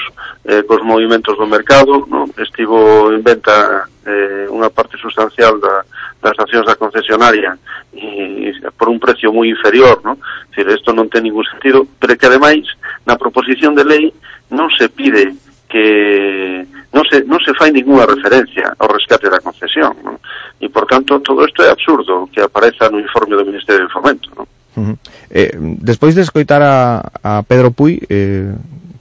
eh, 0.50 0.66
cos 0.66 0.82
movimentos 0.82 1.38
do 1.38 1.46
mercado, 1.46 2.10
non? 2.10 2.34
Estivo 2.34 3.14
en 3.14 3.22
venta 3.22 3.86
eh, 4.10 4.50
unha 4.50 4.74
parte 4.74 4.98
sustancial 4.98 5.62
da, 5.62 5.86
das 6.18 6.34
accións 6.42 6.66
da 6.66 6.80
concesionaria 6.82 7.54
e, 7.94 8.50
por 8.74 8.90
un 8.90 8.98
precio 8.98 9.30
moi 9.30 9.46
inferior, 9.54 10.02
non? 10.02 10.18
Dicir, 10.50 10.66
isto 10.74 10.90
non 10.90 11.06
ten 11.06 11.30
ningún 11.30 11.46
sentido, 11.46 11.86
pero 12.02 12.18
que 12.18 12.26
ademais 12.26 12.66
na 13.06 13.22
proposición 13.22 13.78
de 13.78 13.86
lei 13.86 14.06
non 14.50 14.74
se 14.74 14.90
pide 14.90 15.38
que 15.70 16.66
non 16.92 17.04
se, 17.06 17.22
non 17.26 17.38
se 17.40 17.54
fai 17.54 17.72
ninguna 17.72 18.06
referencia 18.06 18.74
ao 18.78 18.90
rescate 18.90 19.30
da 19.30 19.40
concesión, 19.40 19.94
non? 20.02 20.18
E, 20.58 20.70
por 20.70 20.90
tanto, 20.90 21.22
todo 21.22 21.46
isto 21.46 21.62
é 21.62 21.70
absurdo 21.70 22.30
que 22.34 22.42
apareza 22.42 22.90
no 22.90 23.00
informe 23.00 23.38
do 23.38 23.46
Ministerio 23.46 23.86
de 23.86 23.94
Fomento, 23.94 24.30
non? 24.34 24.48
Uh 24.76 24.82
-huh. 24.82 24.98
eh, 25.30 25.54
despois 25.82 26.18
de 26.18 26.26
escoitar 26.26 26.62
a, 26.62 27.06
a 27.22 27.44
Pedro 27.46 27.70
Puy, 27.72 28.02
eh, 28.10 28.54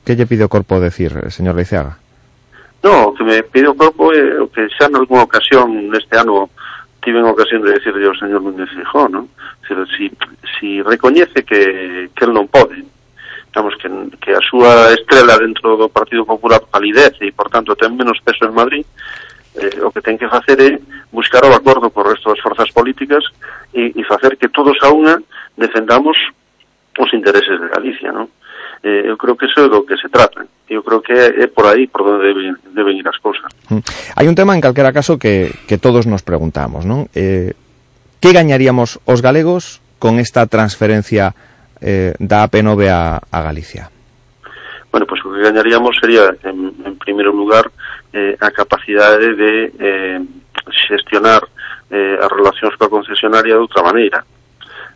que 0.04 0.16
lle 0.16 0.28
pide 0.28 0.44
o 0.44 0.52
corpo 0.52 0.80
decir, 0.80 1.12
señor 1.32 1.56
Leiceaga? 1.56 1.96
No, 2.84 3.10
o 3.10 3.14
que 3.14 3.24
me 3.24 3.42
pide 3.42 3.68
o 3.68 3.74
corpo 3.74 4.12
é 4.12 4.36
o 4.36 4.48
que 4.48 4.68
xa 4.76 4.88
nalgúna 4.88 5.24
ocasión 5.24 5.88
neste 5.88 6.14
ano 6.16 6.52
tiven 7.00 7.24
ocasión 7.24 7.64
de 7.64 7.72
decirle 7.72 8.04
ao 8.04 8.16
señor 8.20 8.44
Núñez 8.44 8.68
Fijó, 8.68 9.08
non? 9.08 9.32
Se, 9.64 9.72
si, 9.96 10.12
si 10.60 10.82
recoñece 10.84 11.40
que, 11.44 12.12
que 12.12 12.24
el 12.24 12.32
non 12.36 12.48
pode, 12.52 12.84
digamos 13.48 13.74
que, 13.80 13.88
que 14.20 14.32
a 14.36 14.42
súa 14.44 14.92
estrela 14.92 15.40
dentro 15.40 15.76
do 15.76 15.88
Partido 15.88 16.24
Popular 16.24 16.60
palidece 16.70 17.26
e, 17.26 17.32
por 17.32 17.48
tanto, 17.48 17.74
ten 17.74 17.96
menos 17.96 18.20
peso 18.20 18.44
en 18.44 18.54
Madrid, 18.54 18.84
eh, 19.56 19.80
o 19.82 19.90
que 19.90 20.04
ten 20.04 20.20
que 20.20 20.28
facer 20.28 20.60
é 20.60 20.78
buscar 21.10 21.42
o 21.44 21.54
acordo 21.56 21.90
co 21.90 22.04
resto 22.04 22.30
das 22.30 22.40
forzas 22.40 22.70
políticas 22.70 23.24
e, 23.72 23.92
e 23.96 24.02
facer 24.04 24.36
que 24.36 24.52
todos 24.52 24.76
a 24.84 24.92
unha 24.92 25.18
defendamos 25.56 26.16
os 26.98 27.10
intereses 27.14 27.56
de 27.56 27.66
Galicia, 27.72 28.12
non? 28.12 28.28
Eh, 28.84 29.10
eu 29.10 29.16
creo 29.18 29.34
que 29.34 29.50
eso 29.50 29.66
é 29.66 29.68
do 29.68 29.82
que 29.82 29.98
se 29.98 30.06
trata. 30.06 30.46
Eu 30.68 30.84
creo 30.86 31.00
que 31.02 31.16
é 31.16 31.48
por 31.50 31.66
aí 31.66 31.88
por 31.88 32.06
onde 32.06 32.30
deben, 32.30 32.54
deben 32.70 32.94
ir 32.94 33.08
as 33.08 33.18
cousas. 33.18 33.48
Mm. 33.72 33.82
Hai 34.14 34.26
un 34.30 34.36
tema 34.38 34.54
en 34.54 34.62
calquera 34.62 34.94
caso 34.94 35.18
que, 35.18 35.50
que 35.66 35.80
todos 35.80 36.06
nos 36.06 36.22
preguntamos, 36.22 36.86
non? 36.86 37.10
Eh, 37.16 37.56
que 38.22 38.30
gañaríamos 38.30 39.02
os 39.02 39.18
galegos 39.24 39.82
con 39.98 40.22
esta 40.22 40.46
transferencia 40.46 41.34
eh, 41.80 42.14
da 42.18 42.48
AP9 42.48 42.88
a, 42.88 43.20
a 43.20 43.38
Galicia? 43.42 43.90
Bueno, 44.90 45.06
pois 45.06 45.20
pues, 45.22 45.32
o 45.32 45.36
que 45.36 45.44
gañaríamos 45.44 45.96
sería, 46.00 46.32
en, 46.44 46.74
en 46.84 46.96
primeiro 46.96 47.32
lugar, 47.32 47.70
eh, 48.12 48.36
a 48.40 48.50
capacidade 48.50 49.34
de 49.34 49.72
eh, 49.78 50.20
xestionar 50.88 51.44
eh, 51.90 52.16
as 52.20 52.30
relacións 52.32 52.76
coa 52.76 52.92
concesionaria 52.92 53.54
de 53.56 53.60
outra 53.60 53.84
maneira. 53.84 54.24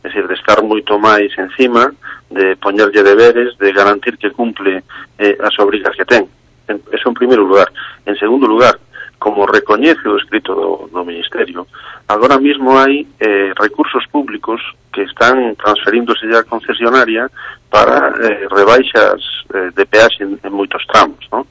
É 0.03 0.09
dicir, 0.09 0.27
de 0.27 0.35
estar 0.35 0.59
moito 0.65 0.99
máis 0.99 1.31
encima, 1.39 1.93
de 2.33 2.57
poñerlle 2.57 3.05
deberes, 3.05 3.57
de 3.57 3.71
garantir 3.73 4.17
que 4.19 4.33
cumple 4.33 4.83
eh, 5.19 5.37
as 5.41 5.55
obrigas 5.61 5.95
que 5.95 6.05
ten. 6.05 6.27
En, 6.69 6.81
eso 6.91 7.09
en 7.09 7.15
primeiro 7.15 7.45
lugar. 7.45 7.69
En 8.05 8.17
segundo 8.17 8.49
lugar, 8.49 8.81
como 9.23 9.47
recoñece 9.47 10.03
o 10.09 10.19
escrito 10.19 10.51
do, 10.51 10.91
do 10.91 11.07
Ministerio, 11.07 11.63
agora 12.11 12.43
mismo 12.43 12.75
hai 12.75 13.07
eh, 13.23 13.55
recursos 13.55 14.03
públicos 14.11 14.59
que 14.91 15.07
están 15.07 15.55
transferíndose 15.55 16.27
á 16.35 16.43
concesionaria 16.43 17.31
para 17.71 18.11
eh, 18.19 18.51
rebaixas 18.51 19.23
eh, 19.55 19.71
de 19.79 19.85
peaxe 19.87 20.27
en, 20.27 20.43
en 20.43 20.51
moitos 20.51 20.83
tramos, 20.91 21.23
non? 21.31 21.47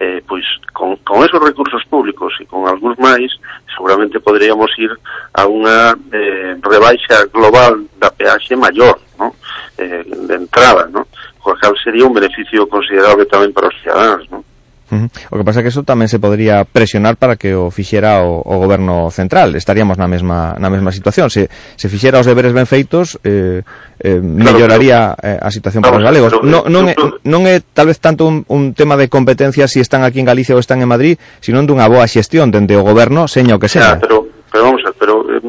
Eh, 0.00 0.24
pois 0.24 0.42
con, 0.72 0.96
con 1.04 1.20
esos 1.20 1.36
recursos 1.36 1.84
públicos 1.84 2.32
e 2.40 2.48
con 2.48 2.64
algúns 2.64 2.96
máis 2.96 3.28
seguramente 3.76 4.16
poderíamos 4.16 4.72
ir 4.80 4.88
a 5.36 5.44
unha 5.44 5.92
eh, 6.16 6.56
rebaixa 6.64 7.28
global 7.28 7.76
da 8.00 8.08
peaxe 8.08 8.56
maior 8.56 8.96
non? 9.20 9.36
Eh, 9.76 10.00
de 10.00 10.34
entrada 10.40 10.88
non? 10.88 11.04
o 11.44 11.52
cal 11.60 11.76
sería 11.84 12.08
un 12.08 12.16
beneficio 12.16 12.64
considerable 12.72 13.28
tamén 13.28 13.52
para 13.52 13.68
os 13.68 13.76
cidadãos 13.84 14.24
non? 14.32 14.40
Uh 14.92 15.08
-huh. 15.08 15.08
O 15.32 15.36
que 15.40 15.44
pasa 15.44 15.60
é 15.60 15.62
que 15.64 15.72
eso 15.72 15.88
tamén 15.88 16.04
se 16.04 16.20
podría 16.20 16.68
presionar 16.68 17.16
para 17.16 17.40
que 17.40 17.56
o 17.56 17.72
fixera 17.72 18.20
o, 18.20 18.44
o 18.44 18.60
goberno 18.60 19.08
central. 19.08 19.56
Estaríamos 19.56 19.96
na 19.96 20.04
mesma 20.04 20.52
na 20.60 20.68
mesma 20.68 20.92
situación. 20.92 21.32
Se 21.32 21.48
se 21.80 21.88
fixera 21.88 22.20
os 22.20 22.28
deberes 22.28 22.52
ben 22.52 22.68
feitos, 22.68 23.16
eh 23.24 23.64
eh 23.96 24.20
melloraría 24.20 25.16
eh, 25.16 25.40
a 25.40 25.48
situación 25.48 25.80
para 25.80 25.96
os 25.96 26.04
galegos. 26.04 26.36
Eh, 26.36 26.44
non, 26.44 26.68
non, 26.68 26.92
é, 26.92 26.94
non 27.24 27.48
é 27.48 27.64
tal 27.72 27.88
vez 27.88 28.04
tanto 28.04 28.28
un, 28.28 28.44
un 28.52 28.76
tema 28.76 29.00
de 29.00 29.08
competencia 29.08 29.64
si 29.64 29.80
están 29.80 30.04
aquí 30.04 30.20
en 30.20 30.28
Galicia 30.28 30.52
ou 30.52 30.60
están 30.60 30.84
en 30.84 30.92
Madrid, 30.92 31.16
sino 31.40 31.64
dunha 31.64 31.88
boa 31.88 32.04
xestión 32.04 32.52
dende 32.52 32.76
o 32.76 32.84
goberno, 32.84 33.24
seña 33.24 33.56
o 33.56 33.60
que 33.62 33.72
sea. 33.72 33.96
Ya, 33.96 34.04
pero 34.04 34.28
pero 34.52 34.68
vamos, 34.68 34.84
a, 34.84 34.92
pero 34.92 35.24
eh, 35.32 35.40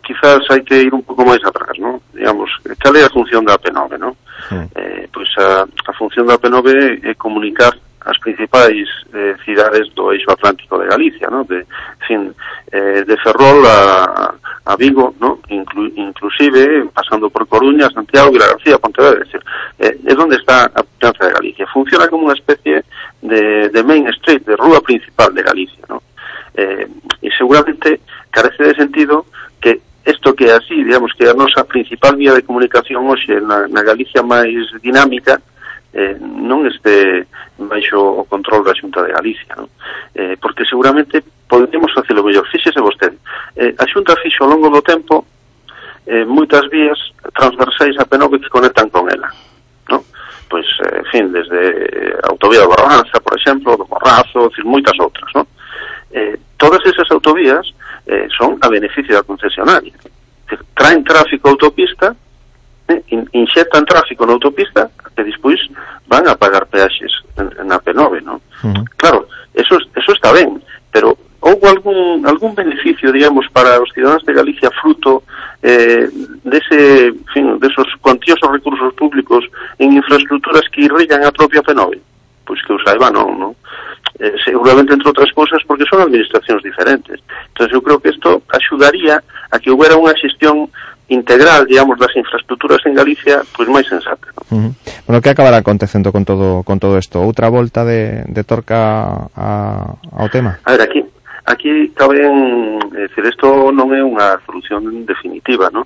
quizás 0.00 0.40
hai 0.48 0.64
que 0.64 0.88
ir 0.88 0.92
un 0.96 1.04
pouco 1.04 1.28
máis 1.28 1.44
atrás, 1.44 1.76
non? 1.76 2.00
Digamos, 2.16 2.48
cal 2.80 2.96
é 2.96 3.04
a 3.04 3.12
función 3.12 3.44
da 3.44 3.60
P9, 3.60 4.00
non? 4.00 4.16
Uh. 4.48 4.64
Mm. 4.64 4.66
Eh, 4.72 5.04
pois 5.12 5.28
a, 5.36 5.68
a 5.68 5.92
función 6.00 6.24
da 6.24 6.40
P9 6.40 7.04
é 7.04 7.12
comunicar 7.14 7.76
as 8.04 8.18
principais 8.18 8.88
eh, 9.12 9.36
cidades 9.44 9.92
do 9.94 10.12
eixo 10.12 10.30
atlántico 10.30 10.78
de 10.78 10.88
Galicia, 10.88 11.28
no? 11.28 11.44
de, 11.44 11.66
fin, 12.06 12.32
eh, 12.72 13.04
de 13.06 13.16
Ferrol 13.18 13.64
a, 13.66 14.34
a 14.64 14.76
Vigo, 14.76 15.14
no? 15.20 15.40
Inclu, 15.48 15.92
inclusive 15.96 16.88
pasando 16.94 17.28
por 17.28 17.46
Coruña, 17.46 17.90
Santiago, 17.90 18.32
Vila 18.32 18.46
García, 18.46 18.78
Pontevedra, 18.78 19.24
es, 19.24 19.34
eh, 19.78 19.98
es 20.04 20.16
donde 20.16 20.36
está 20.36 20.64
a 20.64 20.82
putanza 20.82 21.26
de 21.26 21.32
Galicia. 21.32 21.66
Funciona 21.72 22.08
como 22.08 22.24
unha 22.24 22.38
especie 22.38 22.84
de, 23.20 23.68
de 23.68 23.80
main 23.84 24.08
street, 24.16 24.48
de 24.48 24.56
rúa 24.56 24.80
principal 24.80 25.34
de 25.36 25.44
Galicia, 25.44 25.84
no? 25.88 26.00
Eh, 26.56 26.88
e 27.20 27.28
seguramente 27.36 28.00
carece 28.32 28.64
de 28.64 28.74
sentido 28.74 29.26
que 29.60 29.80
isto 30.08 30.32
que 30.34 30.48
é 30.48 30.56
así, 30.56 30.74
digamos 30.82 31.12
que 31.12 31.28
a 31.28 31.36
nosa 31.36 31.68
principal 31.68 32.16
vía 32.16 32.32
de 32.32 32.42
comunicación 32.42 33.04
hoxe 33.04 33.36
na, 33.44 33.68
na 33.68 33.84
Galicia 33.84 34.24
máis 34.24 34.64
dinámica 34.80 35.36
eh, 35.92 36.16
non 36.20 36.66
este 36.66 37.26
baixo 37.58 37.98
o 37.98 38.22
control 38.24 38.62
da 38.62 38.74
Xunta 38.74 39.02
de 39.02 39.12
Galicia, 39.12 39.58
non? 39.58 39.68
Eh, 40.14 40.38
porque 40.38 40.64
seguramente 40.64 41.22
podemos 41.50 41.90
facelo 41.92 42.22
mellor. 42.22 42.46
Fíxese 42.46 42.78
vostede, 42.78 43.18
eh, 43.56 43.74
a 43.74 43.84
Xunta 43.86 44.14
fixo 44.22 44.44
ao 44.46 44.54
longo 44.54 44.70
do 44.70 44.82
tempo 44.82 45.26
eh, 46.06 46.24
moitas 46.24 46.66
vías 46.70 46.98
transversais 47.34 47.98
a 47.98 48.06
Penope 48.06 48.38
que 48.38 48.48
conectan 48.48 48.88
con 48.90 49.10
ela, 49.10 49.30
non? 49.90 50.02
Pois, 50.46 50.66
eh, 50.86 51.02
en 51.02 51.06
fin, 51.10 51.24
desde 51.34 52.14
a 52.22 52.30
autovía 52.30 52.62
de 52.62 52.70
Barbanza, 52.70 53.18
por 53.18 53.34
exemplo, 53.34 53.76
do 53.76 53.86
Morrazo, 53.90 54.48
decir, 54.50 54.64
moitas 54.64 54.94
outras, 54.98 55.30
non? 55.34 55.46
Eh, 56.10 56.38
todas 56.58 56.82
esas 56.86 57.10
autovías 57.10 57.66
eh, 58.06 58.26
son 58.34 58.58
a 58.62 58.68
beneficio 58.70 59.14
da 59.14 59.22
concesionaria. 59.22 59.94
Traen 60.74 61.04
tráfico 61.04 61.50
autopista 61.50 62.14
eh, 62.90 63.02
inxectan 63.32 63.86
tráfico 63.86 64.26
na 64.26 64.34
autopista 64.34 64.90
que 65.14 65.22
despois 65.22 65.60
van 66.10 66.26
a 66.26 66.34
pagar 66.34 66.66
peaxes 66.66 67.12
na 67.64 67.78
P9, 67.78 68.20
non? 68.26 68.42
Uh 68.66 68.74
-huh. 68.74 68.84
Claro, 68.98 69.28
eso, 69.54 69.78
eso 69.94 70.12
está 70.12 70.32
ben, 70.32 70.58
pero 70.90 71.16
houve 71.40 71.68
algún, 71.68 72.26
algún 72.26 72.54
beneficio, 72.54 73.12
digamos, 73.12 73.46
para 73.52 73.80
os 73.80 73.90
cidadáns 73.92 74.24
de 74.24 74.34
Galicia 74.34 74.70
fruto 74.70 75.22
eh, 75.62 76.08
dese, 76.44 77.14
fin, 77.32 77.58
desos 77.58 77.86
cuantiosos 78.00 78.50
recursos 78.50 78.92
públicos 78.94 79.44
en 79.78 79.92
infraestructuras 79.92 80.68
que 80.72 80.82
irrigan 80.82 81.24
a 81.24 81.32
propia 81.32 81.62
P9? 81.62 81.98
Pois 82.44 82.60
que 82.64 82.72
o 82.72 82.78
saiba, 82.84 83.10
non, 83.10 83.38
non? 83.38 83.52
Eh, 84.20 84.36
seguramente 84.44 84.92
entre 84.92 85.08
outras 85.08 85.32
cousas 85.32 85.64
porque 85.64 85.88
son 85.88 86.04
administracións 86.04 86.60
diferentes. 86.60 87.22
Entón, 87.56 87.72
eu 87.72 87.80
creo 87.80 88.00
que 88.00 88.12
isto 88.12 88.42
axudaría 88.52 89.22
a 89.48 89.56
que 89.56 89.70
houbera 89.72 89.96
unha 89.96 90.12
xestión 90.18 90.68
integral, 91.10 91.66
digamos, 91.66 91.98
das 91.98 92.14
infraestructuras 92.14 92.78
en 92.86 92.94
Galicia, 92.94 93.42
pois 93.54 93.68
máis 93.68 93.86
sensata. 93.90 94.30
Uh 94.50 94.70
-huh. 94.70 94.72
Bueno, 95.06 95.18
que 95.20 95.30
acabará 95.30 95.58
acontecendo 95.58 96.14
con 96.14 96.24
todo 96.24 96.62
con 96.62 96.78
todo 96.78 96.96
isto? 96.98 97.18
Outra 97.18 97.50
volta 97.50 97.84
de, 97.84 98.22
de 98.30 98.42
torca 98.46 99.26
a, 99.34 99.50
ao 100.14 100.28
tema? 100.30 100.62
A 100.64 100.72
ver, 100.72 100.82
aquí 100.86 101.02
aquí 101.50 101.90
caben, 101.98 102.78
é 102.94 103.10
dicir, 103.10 103.26
isto 103.26 103.74
non 103.74 103.90
é 103.90 104.00
unha 104.06 104.38
solución 104.46 104.86
definitiva, 105.02 105.66
non? 105.74 105.82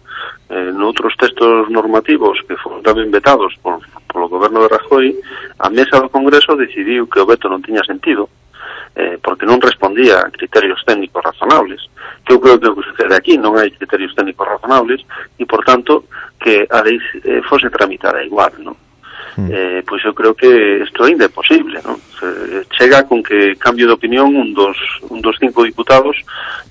Eh, 0.52 0.70
noutros 0.76 1.16
textos 1.16 1.72
normativos 1.72 2.36
que 2.44 2.60
foron 2.60 2.84
tamén 2.84 3.08
vetados 3.08 3.56
por, 3.64 3.80
polo 4.12 4.28
goberno 4.28 4.60
de 4.60 4.68
Rajoy, 4.76 5.16
a 5.58 5.72
mesa 5.72 6.04
do 6.04 6.12
Congreso 6.12 6.52
decidiu 6.52 7.08
que 7.08 7.24
o 7.24 7.28
veto 7.28 7.48
non 7.48 7.64
tiña 7.64 7.80
sentido, 7.80 8.28
eh, 8.92 9.16
porque 9.24 9.48
non 9.48 9.56
respondía 9.56 10.20
a 10.20 10.28
criterios 10.28 10.84
técnicos 10.84 11.24
razonables 11.24 11.80
eu 12.32 12.40
creo 12.40 12.58
que 12.58 12.68
o 12.68 12.76
que 12.76 12.88
sucede 12.88 13.14
aquí 13.14 13.36
non 13.36 13.56
hai 13.60 13.68
criterios 13.70 14.14
técnicos 14.16 14.48
razonables 14.48 15.04
e, 15.36 15.44
por 15.44 15.60
tanto, 15.64 16.08
que 16.40 16.64
a 16.70 16.80
lei 16.80 16.96
eh, 17.24 17.44
fose 17.44 17.68
tramitada 17.68 18.24
igual, 18.24 18.52
non? 18.64 18.76
Mm. 19.36 19.48
Eh, 19.50 19.82
pois 19.86 20.04
eu 20.04 20.14
creo 20.14 20.34
que 20.34 20.46
isto 20.84 21.02
ainda 21.02 21.26
é 21.26 21.28
posible, 21.28 21.80
non? 21.82 21.98
Se 22.16 22.64
chega 22.78 23.02
con 23.04 23.22
que 23.22 23.56
cambio 23.58 23.86
de 23.90 23.98
opinión 23.98 24.30
un 24.36 24.54
dos, 24.54 24.78
un 25.10 25.20
dos 25.20 25.36
cinco 25.42 25.64
diputados 25.64 26.16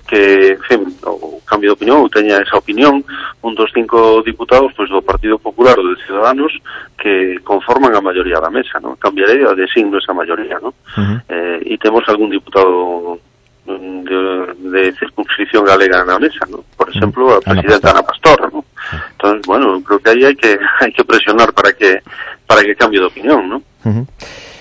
que, 0.08 0.56
en 0.56 0.62
fin, 0.64 0.80
o 1.04 1.44
cambio 1.44 1.70
de 1.70 1.76
opinión 1.76 2.00
ou 2.00 2.08
teña 2.08 2.40
esa 2.40 2.56
opinión 2.56 3.04
un 3.44 3.52
dos 3.52 3.68
cinco 3.76 4.24
diputados 4.24 4.72
pois 4.72 4.88
do 4.88 5.04
Partido 5.04 5.36
Popular 5.36 5.76
ou 5.76 5.92
de 5.92 6.00
Ciudadanos 6.08 6.56
que 6.96 7.36
conforman 7.44 7.92
a 7.92 8.00
maioría 8.00 8.40
da 8.40 8.48
mesa, 8.48 8.80
non? 8.80 8.96
Cambiarei 8.96 9.44
a 9.44 9.52
designo 9.52 10.00
esa 10.00 10.16
maioría, 10.16 10.56
non? 10.56 10.72
Uh 10.72 11.04
-huh. 11.04 11.18
eh, 11.28 11.58
e 11.68 11.76
temos 11.76 12.08
algún 12.08 12.32
diputado 12.32 13.20
de, 13.66 14.70
de 14.70 14.92
circunscripción 14.98 15.64
galega 15.64 16.04
mesa, 16.18 16.44
¿no? 16.50 16.64
Por 16.76 16.90
exemplo, 16.90 17.34
a 17.36 17.40
presidenta 17.40 17.90
Ana 17.90 18.02
Pastor, 18.02 18.52
¿no? 18.52 18.64
Entonces, 19.12 19.42
bueno, 19.46 19.80
creo 19.82 19.98
que 19.98 20.10
aí 20.10 20.24
hai 20.24 20.36
que 20.36 20.58
hai 20.80 20.92
que 20.92 21.04
presionar 21.04 21.52
para 21.56 21.72
que 21.72 22.04
para 22.46 22.60
que 22.60 22.76
cambie 22.76 23.00
de 23.00 23.06
opinión, 23.08 23.48
¿no? 23.48 23.62
Ujú. 23.84 24.04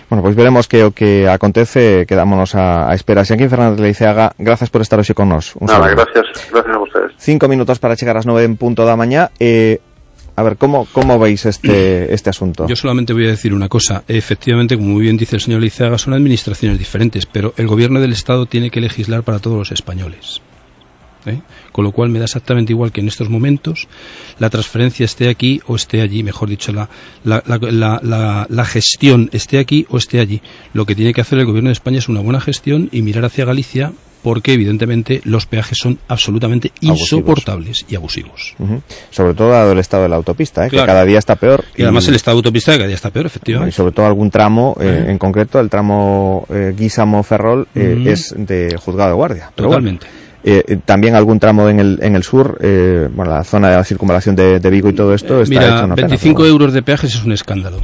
Bueno, 0.09 0.21
pois 0.23 0.35
veremos 0.35 0.67
que 0.67 0.83
o 0.85 0.91
que 0.93 1.27
acontece, 1.27 2.05
quedámonos 2.07 2.55
a, 2.55 2.87
a 2.89 2.93
espera. 2.93 3.25
Xanquín 3.25 3.49
Fernández 3.49 3.79
Leiceaga, 3.81 4.31
grazas 4.37 4.69
por 4.69 4.79
estar 4.85 4.99
hoxe 4.99 5.15
con 5.17 5.27
nos. 5.27 5.55
Un 5.57 5.67
Nada, 5.67 5.89
saludo. 5.89 6.05
gracias, 6.05 6.51
gracias 6.51 6.75
a 6.75 6.79
ustedes. 6.79 7.11
Cinco 7.17 7.47
minutos 7.47 7.79
para 7.79 7.95
chegar 7.97 8.15
ás 8.15 8.25
nove 8.29 8.45
en 8.47 8.55
punto 8.55 8.85
da 8.85 8.95
mañá. 8.95 9.31
Eh, 9.39 9.81
a 10.35 10.43
ver, 10.43 10.57
como, 10.57 10.85
como 10.85 11.19
veis 11.19 11.45
este, 11.45 12.13
este 12.13 12.29
asunto? 12.29 12.67
Yo 12.67 12.75
solamente 12.75 13.13
voy 13.13 13.25
a 13.25 13.29
decir 13.31 13.53
una 13.53 13.69
cosa. 13.69 14.03
Efectivamente, 14.07 14.75
como 14.75 14.89
muy 14.89 15.03
bien 15.03 15.17
dice 15.17 15.35
el 15.35 15.41
señor 15.41 15.61
Lizaga, 15.61 15.97
son 15.97 16.13
administraciones 16.13 16.79
diferentes, 16.79 17.25
pero 17.25 17.53
el 17.57 17.67
gobierno 17.67 17.99
del 17.99 18.13
Estado 18.13 18.45
tiene 18.45 18.69
que 18.71 18.81
legislar 18.81 19.23
para 19.23 19.39
todos 19.39 19.57
los 19.57 19.71
españoles. 19.71 20.41
¿eh? 21.25 21.39
Con 21.71 21.85
lo 21.85 21.91
cual 21.91 22.09
me 22.09 22.19
da 22.19 22.25
exactamente 22.25 22.73
igual 22.73 22.91
que 22.91 22.99
en 23.01 23.07
estos 23.07 23.29
momentos 23.29 23.87
la 24.39 24.49
transferencia 24.49 25.05
esté 25.05 25.29
aquí 25.29 25.61
o 25.67 25.75
esté 25.77 26.01
allí, 26.01 26.21
mejor 26.23 26.49
dicho, 26.49 26.73
la, 26.73 26.89
la, 27.23 27.41
la, 27.45 27.57
la- 27.71 27.99
la- 28.03 28.45
la 28.49 28.65
gestión 28.65 29.29
esté 29.31 29.57
aquí 29.59 29.85
o 29.89 29.97
esté 29.97 30.19
allí. 30.19 30.41
Lo 30.73 30.85
que 30.85 30.95
tiene 30.95 31.13
que 31.13 31.21
hacer 31.21 31.39
el 31.39 31.45
gobierno 31.45 31.69
de 31.69 31.73
España 31.73 31.99
es 31.99 32.09
una 32.09 32.19
buena 32.19 32.41
gestión 32.41 32.89
y 32.91 33.01
mirar 33.03 33.23
hacia 33.25 33.45
Galicia 33.45 33.93
porque 34.23 34.53
evidentemente 34.53 35.21
los 35.25 35.45
peajes 35.45 35.77
son 35.77 35.99
absolutamente 36.07 36.71
Abusivos. 36.81 37.01
insoportables 37.01 37.85
y 37.89 37.95
abusivos. 37.95 38.55
Sobre 39.11 39.33
todo 39.33 39.49
dado 39.49 39.73
el 39.73 39.79
estado 39.79 40.03
de 40.03 40.09
la 40.09 40.15
autopista, 40.15 40.65
¿eh? 40.65 40.69
Claro. 40.69 40.85
que 40.85 40.87
cada 40.87 41.05
día 41.05 41.19
está 41.19 41.35
peor. 41.35 41.63
Y 41.75 41.83
además 41.83 42.07
el 42.07 42.15
estado 42.15 42.37
de 42.37 42.39
autopista 42.39 42.71
cada 42.73 42.87
día 42.87 42.95
está 42.95 43.11
peor, 43.11 43.25
efectivamente. 43.27 43.69
Y 43.69 43.73
sobre 43.73 43.91
todo 43.91 44.05
algún 44.07 44.31
tramo, 44.31 44.75
eh, 44.79 45.05
en 45.09 45.17
concreto 45.17 45.59
el 45.59 45.69
tramo 45.69 46.47
eh, 46.49 46.73
Guísamo-Ferrol, 46.75 47.67
eh, 47.75 48.03
es 48.07 48.33
de 48.37 48.75
juzgado 48.79 49.09
de 49.09 49.15
guardia. 49.15 49.51
Totalmente. 49.53 50.07
eh, 50.43 50.63
eh, 50.67 50.77
también 50.85 51.15
algún 51.15 51.39
tramo 51.39 51.67
en 51.69 51.79
el, 51.79 51.99
en 52.01 52.15
el 52.15 52.23
sur, 52.23 52.57
eh, 52.61 53.09
bueno, 53.13 53.31
la 53.33 53.43
zona 53.43 53.69
de 53.69 53.75
la 53.77 53.83
circunvalación 53.83 54.35
de, 54.35 54.59
de 54.59 54.69
Vigo 54.69 54.89
y 54.89 54.93
todo 54.93 55.13
esto 55.13 55.41
está 55.41 55.49
Mira, 55.49 55.65
hecho 55.75 55.85
una 55.85 55.95
pena, 55.95 56.07
25 56.07 56.41
pero 56.41 56.49
euros 56.49 56.73
de 56.73 56.81
peajes 56.81 57.13
es 57.15 57.23
un 57.23 57.31
escándalo. 57.33 57.77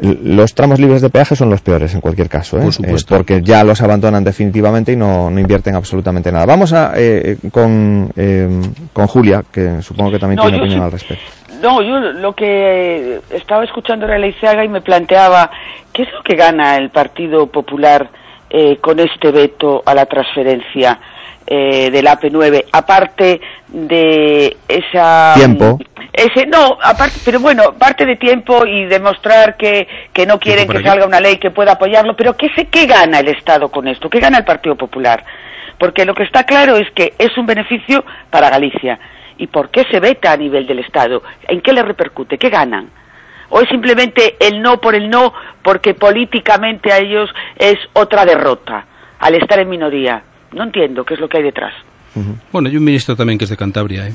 Los 0.00 0.54
tramos 0.54 0.78
libres 0.78 1.02
de 1.02 1.10
peaje 1.10 1.34
son 1.34 1.50
los 1.50 1.60
peores 1.60 1.92
en 1.94 2.00
cualquier 2.00 2.28
caso, 2.28 2.58
¿eh? 2.58 2.62
Por 2.62 2.72
supuesto. 2.72 3.14
Eh, 3.14 3.18
porque 3.18 3.42
ya 3.42 3.64
los 3.64 3.80
abandonan 3.82 4.22
definitivamente 4.22 4.92
y 4.92 4.96
no, 4.96 5.28
no 5.30 5.40
invierten 5.40 5.74
absolutamente 5.74 6.30
nada. 6.30 6.46
Vamos 6.46 6.72
a 6.72 6.92
eh, 6.96 7.36
con, 7.50 8.08
eh, 8.16 8.48
con 8.92 9.06
Julia, 9.08 9.42
que 9.52 9.82
supongo 9.82 10.12
que 10.12 10.18
también 10.20 10.36
No, 10.36 10.42
tiene 10.42 10.58
opinión 10.58 10.80
sí- 10.80 10.84
al 10.84 10.92
respecto. 10.92 11.24
No, 11.62 11.82
yo 11.82 11.98
lo 11.98 12.32
que 12.36 13.20
estaba 13.30 13.64
escuchando 13.64 14.06
era 14.06 14.16
Leizaga 14.18 14.64
y 14.64 14.68
me 14.68 14.80
planteaba, 14.80 15.50
¿qué 15.92 16.02
es 16.02 16.12
lo 16.12 16.22
que 16.22 16.36
gana 16.36 16.76
el 16.76 16.90
Partido 16.90 17.48
Popular 17.48 18.08
eh, 18.50 18.78
con 18.80 19.00
este 19.00 19.32
veto 19.32 19.82
a 19.84 19.94
la 19.94 20.06
transferencia 20.06 21.00
eh, 21.50 21.90
del 21.90 22.06
AP9? 22.06 22.66
Aparte 22.72 23.40
de 23.68 24.56
esa... 24.68 25.32
Tiempo. 25.34 25.78
Ese, 26.12 26.46
no, 26.46 26.76
aparte, 26.82 27.20
pero 27.24 27.40
bueno, 27.40 27.74
parte 27.78 28.04
de 28.04 28.16
tiempo 28.16 28.66
y 28.66 28.84
demostrar 28.84 29.56
que, 29.56 29.88
que 30.12 30.26
no 30.26 30.38
quieren 30.38 30.66
¿para 30.66 30.80
que 30.80 30.86
salga 30.86 31.06
una 31.06 31.20
ley 31.20 31.38
que 31.38 31.50
pueda 31.50 31.72
apoyarlo, 31.72 32.14
pero 32.16 32.36
¿qué, 32.36 32.48
se, 32.54 32.66
¿qué 32.66 32.86
gana 32.86 33.20
el 33.20 33.28
Estado 33.28 33.70
con 33.70 33.88
esto? 33.88 34.10
¿Qué 34.10 34.20
gana 34.20 34.38
el 34.38 34.44
Partido 34.44 34.76
Popular? 34.76 35.24
Porque 35.78 36.04
lo 36.04 36.14
que 36.14 36.24
está 36.24 36.44
claro 36.44 36.76
es 36.76 36.90
que 36.90 37.14
es 37.18 37.36
un 37.38 37.46
beneficio 37.46 38.04
para 38.30 38.50
Galicia. 38.50 38.98
¿Y 39.38 39.46
por 39.46 39.70
qué 39.70 39.86
se 39.90 40.00
veta 40.00 40.32
a 40.32 40.36
nivel 40.36 40.66
del 40.66 40.80
Estado? 40.80 41.22
¿En 41.46 41.60
qué 41.60 41.72
le 41.72 41.82
repercute? 41.82 42.36
¿Qué 42.36 42.50
ganan? 42.50 42.90
¿O 43.50 43.60
es 43.60 43.68
simplemente 43.68 44.36
el 44.40 44.60
no 44.60 44.80
por 44.80 44.94
el 44.94 45.08
no 45.08 45.32
porque 45.62 45.94
políticamente 45.94 46.92
a 46.92 46.98
ellos 46.98 47.30
es 47.56 47.76
otra 47.94 48.24
derrota 48.26 48.84
al 49.20 49.34
estar 49.36 49.58
en 49.60 49.70
minoría? 49.70 50.22
No 50.52 50.64
entiendo 50.64 51.04
qué 51.04 51.14
es 51.14 51.20
lo 51.20 51.28
que 51.28 51.38
hay 51.38 51.44
detrás. 51.44 51.72
Bueno, 52.52 52.68
hay 52.68 52.76
un 52.76 52.84
ministro 52.84 53.14
también 53.14 53.38
que 53.38 53.44
es 53.44 53.50
de 53.50 53.56
Cantabria, 53.56 54.08
¿eh? 54.08 54.12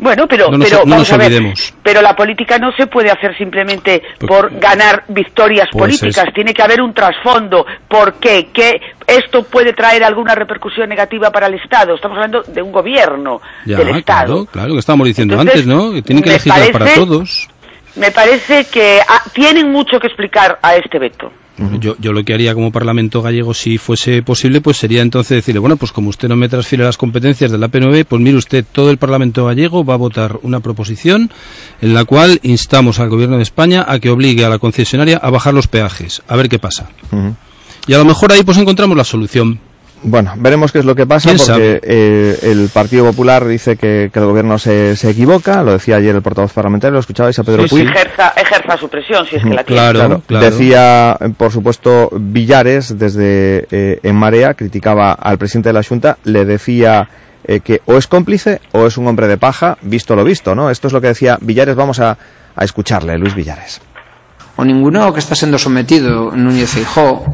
Bueno, 0.00 0.26
pero, 0.28 0.48
No 0.48 0.58
nos- 0.58 0.68
pero 0.70 0.84
no 0.84 0.90
vamos 0.92 0.98
nos 1.08 1.12
a 1.12 1.16
ver, 1.16 1.26
olvidemos. 1.26 1.74
pero 1.82 2.00
la 2.00 2.14
política 2.14 2.56
no 2.58 2.70
se 2.76 2.86
puede 2.86 3.10
hacer 3.10 3.36
simplemente 3.36 4.00
por 4.28 4.56
ganar 4.60 5.02
victorias 5.08 5.66
Pues 5.72 5.98
políticas, 5.98 6.26
es- 6.28 6.34
tiene 6.34 6.54
que 6.54 6.62
haber 6.62 6.80
un 6.80 6.94
trasfondo. 6.94 7.66
¿Por 7.88 8.14
qué? 8.14 8.48
¿Que 8.54 8.80
esto 9.08 9.42
puede 9.42 9.72
traer 9.72 10.04
alguna 10.04 10.36
repercusión 10.36 10.88
negativa 10.88 11.32
para 11.32 11.48
el 11.48 11.54
Estado? 11.54 11.96
Estamos 11.96 12.16
hablando 12.16 12.42
de 12.44 12.62
un 12.62 12.70
gobierno 12.70 13.40
Ya, 13.66 13.78
del 13.78 13.88
Estado. 13.96 14.26
claro, 14.26 14.46
claro, 14.46 14.72
que 14.74 14.78
estábamos 14.78 15.08
diciendo 15.08 15.34
Entonces, 15.34 15.62
antes, 15.62 15.66
¿no? 15.66 15.90
Que 15.92 16.02
tienen 16.02 16.22
que 16.22 16.30
legislar 16.30 16.70
para 16.70 16.94
todos. 16.94 17.48
Me 17.96 18.10
parece 18.10 18.64
que 18.66 19.00
ah, 19.06 19.22
tienen 19.32 19.70
mucho 19.70 19.98
que 19.98 20.06
explicar 20.06 20.58
a 20.62 20.76
este 20.76 20.98
veto. 20.98 21.32
Yo, 21.80 21.96
yo 21.98 22.12
lo 22.12 22.24
que 22.24 22.34
haría 22.34 22.54
como 22.54 22.70
Parlamento 22.70 23.20
gallego, 23.20 23.52
si 23.52 23.78
fuese 23.78 24.22
posible, 24.22 24.60
pues 24.60 24.76
sería 24.76 25.02
entonces 25.02 25.38
decirle, 25.38 25.58
bueno, 25.58 25.76
pues 25.76 25.90
como 25.90 26.08
usted 26.08 26.28
no 26.28 26.36
me 26.36 26.48
transfiere 26.48 26.84
las 26.84 26.96
competencias 26.96 27.50
del 27.50 27.60
AP9, 27.62 28.04
pues 28.04 28.22
mire 28.22 28.36
usted, 28.36 28.64
todo 28.70 28.90
el 28.90 28.96
Parlamento 28.98 29.44
gallego 29.44 29.84
va 29.84 29.94
a 29.94 29.96
votar 29.96 30.38
una 30.42 30.60
proposición 30.60 31.30
en 31.80 31.94
la 31.94 32.04
cual 32.04 32.38
instamos 32.44 33.00
al 33.00 33.08
Gobierno 33.08 33.38
de 33.38 33.42
España 33.42 33.84
a 33.88 33.98
que 33.98 34.10
obligue 34.10 34.44
a 34.44 34.48
la 34.48 34.60
concesionaria 34.60 35.16
a 35.16 35.30
bajar 35.30 35.52
los 35.52 35.66
peajes, 35.66 36.22
a 36.28 36.36
ver 36.36 36.48
qué 36.48 36.60
pasa. 36.60 36.90
Y 37.88 37.94
a 37.94 37.98
lo 37.98 38.04
mejor 38.04 38.30
ahí 38.30 38.44
pues 38.44 38.58
encontramos 38.58 38.96
la 38.96 39.04
solución. 39.04 39.58
Bueno, 40.02 40.32
veremos 40.36 40.70
qué 40.70 40.78
es 40.78 40.84
lo 40.84 40.94
que 40.94 41.06
pasa 41.06 41.30
¿Quién 41.30 41.38
porque 41.44 41.80
eh, 41.82 42.38
el 42.42 42.68
Partido 42.72 43.04
Popular 43.04 43.44
dice 43.44 43.76
que, 43.76 44.10
que 44.12 44.18
el 44.20 44.26
gobierno 44.26 44.56
se, 44.58 44.94
se 44.94 45.10
equivoca, 45.10 45.62
lo 45.62 45.72
decía 45.72 45.96
ayer 45.96 46.14
el 46.14 46.22
portavoz 46.22 46.52
parlamentario, 46.52 46.94
lo 46.94 47.00
escuchabais 47.00 47.38
a 47.38 47.42
Pedro 47.42 47.66
Puig. 47.66 47.88
Ejerza, 47.88 48.32
ejerza 48.36 48.76
su 48.76 48.88
presión 48.88 49.26
si 49.26 49.36
es 49.36 49.42
que 49.42 49.50
la 49.50 49.64
tiene. 49.64 49.80
Claro, 49.92 50.22
Decía, 50.28 51.16
eh, 51.20 51.30
por 51.36 51.50
supuesto, 51.50 52.10
Villares, 52.12 52.96
desde 52.98 53.66
eh, 53.70 53.98
En 54.02 54.14
Marea, 54.16 54.54
criticaba 54.54 55.12
al 55.12 55.36
presidente 55.36 55.70
de 55.70 55.72
la 55.72 55.82
Junta, 55.82 56.16
le 56.24 56.44
decía 56.44 57.08
eh, 57.44 57.60
que 57.60 57.80
o 57.86 57.96
es 57.96 58.06
cómplice 58.06 58.60
o 58.72 58.86
es 58.86 58.98
un 58.98 59.06
hombre 59.08 59.26
de 59.26 59.36
paja, 59.36 59.78
visto 59.82 60.14
lo 60.14 60.22
visto, 60.22 60.54
¿no? 60.54 60.70
Esto 60.70 60.86
es 60.86 60.92
lo 60.92 61.00
que 61.00 61.08
decía 61.08 61.38
Villares, 61.40 61.74
vamos 61.74 61.98
a, 61.98 62.16
a 62.54 62.64
escucharle, 62.64 63.18
Luis 63.18 63.34
Villares. 63.34 63.80
o 64.56 64.64
ninguno 64.64 65.12
que 65.12 65.20
está 65.20 65.34
sendo 65.36 65.56
sometido 65.58 66.32
Núñez 66.34 66.70
Feijó 66.70 67.24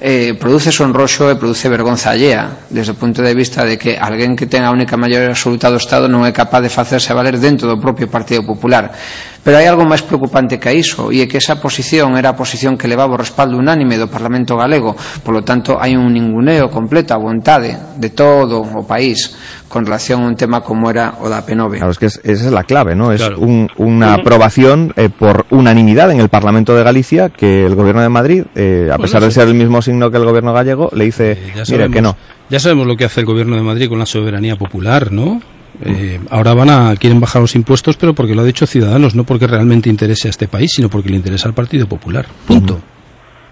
eh, 0.00 0.34
produce 0.38 0.70
sonroxo 0.70 1.26
e 1.26 1.34
produce 1.34 1.66
vergonza 1.66 2.14
allea 2.14 2.70
desde 2.70 2.94
o 2.94 2.98
punto 2.98 3.18
de 3.18 3.34
vista 3.34 3.66
de 3.66 3.74
que 3.74 3.98
alguén 3.98 4.38
que 4.38 4.46
ten 4.46 4.62
a 4.62 4.70
única 4.70 4.94
maioría 4.94 5.34
absoluta 5.34 5.66
do 5.66 5.82
Estado 5.82 6.06
non 6.06 6.22
é 6.22 6.30
capaz 6.30 6.62
de 6.62 6.70
facerse 6.70 7.10
valer 7.10 7.42
dentro 7.42 7.66
do 7.66 7.82
propio 7.82 8.06
Partido 8.06 8.46
Popular. 8.46 8.94
Pero 9.42 9.58
hai 9.58 9.66
algo 9.66 9.82
máis 9.82 10.06
preocupante 10.06 10.62
que 10.62 10.70
iso 10.70 11.10
e 11.10 11.24
é 11.24 11.26
que 11.26 11.42
esa 11.42 11.58
posición 11.58 12.14
era 12.14 12.30
a 12.30 12.38
posición 12.38 12.78
que 12.78 12.86
levaba 12.86 13.16
o 13.16 13.22
respaldo 13.22 13.58
unánime 13.58 13.98
do 13.98 14.06
Parlamento 14.06 14.54
Galego. 14.54 14.94
Polo 15.26 15.42
tanto 15.42 15.82
hai 15.82 15.98
un 15.98 16.14
ninguneo 16.14 16.70
completo 16.70 17.16
a 17.16 17.22
vontade 17.22 17.74
de 17.98 18.14
todo 18.14 18.62
o 18.62 18.86
país. 18.86 19.34
Con 19.68 19.84
relación 19.84 20.22
a 20.22 20.26
un 20.26 20.36
tema 20.36 20.62
como 20.62 20.90
era 20.90 21.14
o 21.20 21.28
da 21.28 21.44
P9 21.46 21.76
Claro, 21.76 21.90
es 21.90 21.98
que 21.98 22.06
es- 22.06 22.20
esa 22.24 22.46
es 22.46 22.52
la 22.52 22.64
clave, 22.64 22.94
¿no? 22.94 23.12
Es 23.12 23.20
Claro. 23.20 23.38
un- 23.40 23.68
una 23.76 24.14
aprobación 24.14 24.92
eh, 24.96 25.08
por 25.10 25.46
unanimidad 25.50 26.10
en 26.10 26.20
el 26.20 26.28
Parlamento 26.28 26.74
de 26.74 26.82
Galicia 26.82 27.28
que 27.28 27.66
el 27.66 27.74
gobierno 27.74 28.00
de 28.02 28.08
Madrid, 28.08 28.44
eh, 28.54 28.84
a 28.86 28.96
Bueno, 28.96 29.02
pesar 29.02 29.22
de 29.22 29.30
ser 29.30 29.48
el 29.48 29.54
mismo 29.54 29.82
signo 29.82 30.10
que 30.10 30.16
el 30.16 30.24
gobierno 30.24 30.52
gallego, 30.52 30.90
le 30.94 31.04
dice, 31.04 31.38
sabemos, 31.64 31.94
que 31.94 32.02
no. 32.02 32.16
ya 32.48 32.58
sabemos 32.60 32.86
lo 32.86 32.96
que 32.96 33.04
hace 33.04 33.20
el 33.20 33.26
Gobierno 33.26 33.56
de 33.56 33.62
Madrid 33.62 33.88
con 33.88 33.98
la 33.98 34.06
soberanía 34.06 34.56
popular, 34.56 35.12
¿no? 35.12 35.40
Eh, 35.84 36.18
ahora 36.30 36.54
van 36.54 36.70
a 36.70 36.96
quieren 36.96 37.20
bajar 37.20 37.40
los 37.42 37.54
impuestos, 37.54 37.96
pero 37.96 38.12
porque 38.14 38.34
lo 38.34 38.40
ha 38.42 38.44
dicho 38.44 38.66
Ciudadanos, 38.66 39.14
no 39.14 39.22
porque 39.24 39.46
realmente 39.46 39.88
interese 39.88 40.26
a 40.28 40.30
este 40.30 40.48
país, 40.48 40.72
sino 40.74 40.88
porque 40.88 41.08
le 41.10 41.16
interesa 41.16 41.46
al 41.46 41.54
Partido 41.54 41.86
Popular. 41.86 42.26
Punto. 42.46 42.80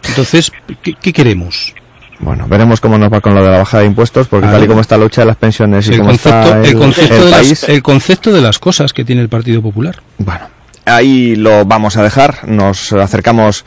Entonces, 0.08 0.50
¿qué, 0.82 0.94
qué 1.00 1.12
queremos? 1.12 1.74
Bueno, 2.18 2.46
veremos 2.48 2.80
cómo 2.80 2.96
nos 2.98 3.12
va 3.12 3.20
con 3.20 3.34
lo 3.34 3.44
de 3.44 3.50
la 3.50 3.58
bajada 3.58 3.82
de 3.82 3.88
impuestos, 3.88 4.26
porque 4.28 4.46
tal 4.46 4.64
y 4.64 4.66
como 4.66 4.80
está 4.80 4.96
la 4.96 5.04
lucha 5.04 5.20
de 5.22 5.26
las 5.26 5.36
pensiones 5.36 5.86
y 5.88 5.92
el 5.92 5.98
cómo 5.98 6.10
concepto, 6.10 6.40
está 6.42 6.58
el, 6.60 6.64
el 6.66 6.74
concepto 6.78 7.14
el 7.14 7.20
de 7.24 7.30
las- 7.30 7.38
país, 7.40 7.64
el 7.68 7.82
concepto 7.82 8.32
de 8.32 8.40
las 8.40 8.58
cosas 8.58 8.92
que 8.92 9.04
tiene 9.04 9.20
el 9.22 9.28
Partido 9.28 9.60
Popular. 9.60 9.96
Bueno, 10.18 10.46
ahí 10.86 11.36
lo 11.36 11.64
vamos 11.66 11.96
a 11.98 12.02
dejar. 12.02 12.48
Nos 12.48 12.92
acercamos 12.92 13.64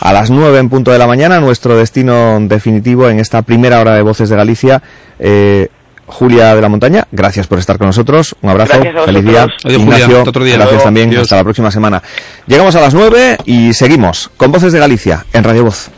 a 0.00 0.12
las 0.12 0.30
9 0.30 0.58
en 0.58 0.68
punto 0.68 0.90
de 0.90 0.98
la 0.98 1.06
mañana, 1.06 1.38
nuestro 1.38 1.76
destino 1.76 2.38
definitivo 2.40 3.08
en 3.08 3.20
esta 3.20 3.42
primera 3.42 3.80
hora 3.80 3.94
de 3.94 4.02
Voces 4.02 4.28
de 4.28 4.36
Galicia. 4.36 4.82
Eh, 5.20 5.68
Julia 6.04 6.54
de 6.56 6.60
la 6.60 6.68
Montaña, 6.68 7.06
gracias 7.12 7.46
por 7.46 7.58
estar 7.60 7.78
con 7.78 7.86
nosotros. 7.86 8.34
Un 8.42 8.50
abrazo, 8.50 8.74
feliz 9.06 9.24
día. 9.24 9.42
Adiós, 9.44 9.52
Julia. 9.62 9.78
Ignacio, 9.78 10.18
Hasta 10.18 10.30
otro 10.30 10.44
día. 10.44 10.54
gracias 10.54 10.72
Luego. 10.72 10.84
también. 10.84 11.08
Adiós. 11.10 11.22
Hasta 11.22 11.36
la 11.36 11.44
próxima 11.44 11.70
semana. 11.70 12.02
Llegamos 12.48 12.74
a 12.74 12.80
las 12.80 12.92
9 12.92 13.38
y 13.46 13.72
seguimos 13.72 14.28
con 14.36 14.50
Voces 14.52 14.72
de 14.72 14.80
Galicia 14.80 15.24
en 15.32 15.44
Radio 15.44 15.64
Voz. 15.64 15.88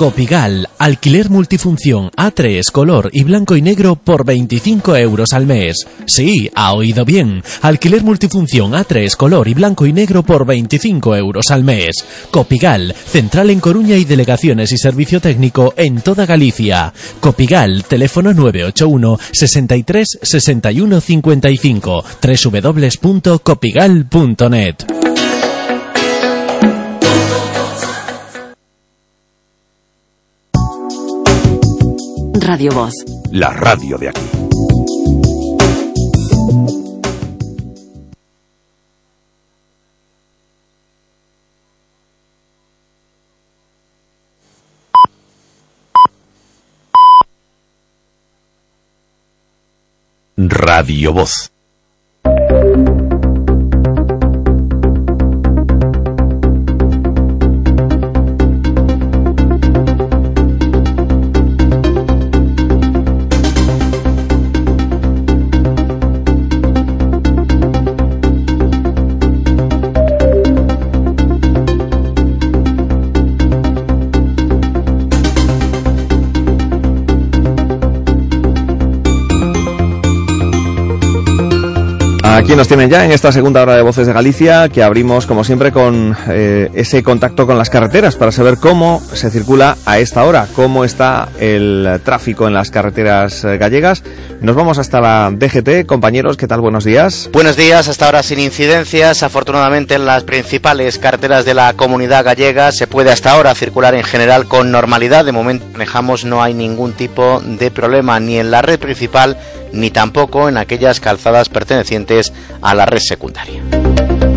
Copigal, 0.00 0.66
alquiler 0.78 1.28
multifunción 1.28 2.10
A3, 2.12 2.72
color 2.72 3.10
y 3.12 3.22
blanco 3.22 3.54
y 3.54 3.60
negro 3.60 3.96
por 3.96 4.24
25 4.24 4.96
euros 4.96 5.34
al 5.34 5.44
mes. 5.44 5.86
Sí, 6.06 6.50
ha 6.54 6.72
oído 6.72 7.04
bien. 7.04 7.42
Alquiler 7.60 8.02
multifunción 8.02 8.72
A3, 8.72 9.14
color 9.14 9.46
y 9.46 9.52
blanco 9.52 9.84
y 9.84 9.92
negro 9.92 10.22
por 10.22 10.46
25 10.46 11.16
euros 11.16 11.50
al 11.50 11.64
mes. 11.64 12.02
Copigal, 12.30 12.94
central 12.94 13.50
en 13.50 13.60
Coruña 13.60 13.96
y 13.96 14.06
delegaciones 14.06 14.72
y 14.72 14.78
servicio 14.78 15.20
técnico 15.20 15.74
en 15.76 16.00
toda 16.00 16.24
Galicia. 16.24 16.94
Copigal, 17.20 17.84
teléfono 17.84 18.32
981 18.32 19.18
63 19.32 20.18
61 20.22 21.00
55 21.02 22.04
www.copigal.net. 23.02 25.09
Radio 32.34 32.70
Voz. 32.72 32.92
La 33.30 33.50
radio 33.50 33.98
de 33.98 34.08
aquí. 34.08 34.20
Radio 50.36 51.12
Voz. 51.12 51.50
Aquí 82.50 82.56
nos 82.56 82.66
tienen 82.66 82.90
ya 82.90 83.04
en 83.04 83.12
esta 83.12 83.30
segunda 83.30 83.62
hora 83.62 83.76
de 83.76 83.82
Voces 83.82 84.08
de 84.08 84.12
Galicia, 84.12 84.68
que 84.70 84.82
abrimos 84.82 85.24
como 85.24 85.44
siempre 85.44 85.70
con 85.70 86.16
eh, 86.28 86.68
ese 86.74 87.00
contacto 87.04 87.46
con 87.46 87.56
las 87.56 87.70
carreteras 87.70 88.16
para 88.16 88.32
saber 88.32 88.56
cómo 88.56 89.00
se 89.00 89.30
circula 89.30 89.76
a 89.86 90.00
esta 90.00 90.24
hora, 90.24 90.48
cómo 90.56 90.84
está 90.84 91.28
el 91.38 92.00
tráfico 92.04 92.48
en 92.48 92.54
las 92.54 92.72
carreteras 92.72 93.44
eh, 93.44 93.56
gallegas. 93.56 94.02
Nos 94.40 94.56
vamos 94.56 94.78
hasta 94.78 95.02
la 95.02 95.30
DGT, 95.30 95.84
compañeros, 95.84 96.38
¿qué 96.38 96.46
tal? 96.46 96.62
Buenos 96.62 96.84
días. 96.84 97.28
Buenos 97.30 97.56
días, 97.56 97.88
hasta 97.88 98.06
ahora 98.06 98.22
sin 98.22 98.38
incidencias. 98.38 99.22
Afortunadamente 99.22 99.94
en 99.94 100.06
las 100.06 100.24
principales 100.24 100.98
carreteras 100.98 101.44
de 101.44 101.52
la 101.52 101.74
comunidad 101.74 102.24
gallega 102.24 102.72
se 102.72 102.86
puede 102.86 103.10
hasta 103.10 103.32
ahora 103.32 103.54
circular 103.54 103.94
en 103.94 104.02
general 104.02 104.46
con 104.46 104.70
normalidad. 104.72 105.26
De 105.26 105.32
momento 105.32 105.66
manejamos 105.72 106.24
no 106.24 106.42
hay 106.42 106.54
ningún 106.54 106.92
tipo 106.92 107.42
de 107.44 107.70
problema 107.70 108.18
ni 108.18 108.38
en 108.38 108.50
la 108.50 108.62
red 108.62 108.78
principal 108.78 109.36
ni 109.72 109.90
tampoco 109.90 110.48
en 110.48 110.56
aquellas 110.56 111.00
calzadas 111.00 111.50
pertenecientes 111.50 112.32
a 112.62 112.74
la 112.74 112.86
red 112.86 113.00
secundaria. 113.00 113.62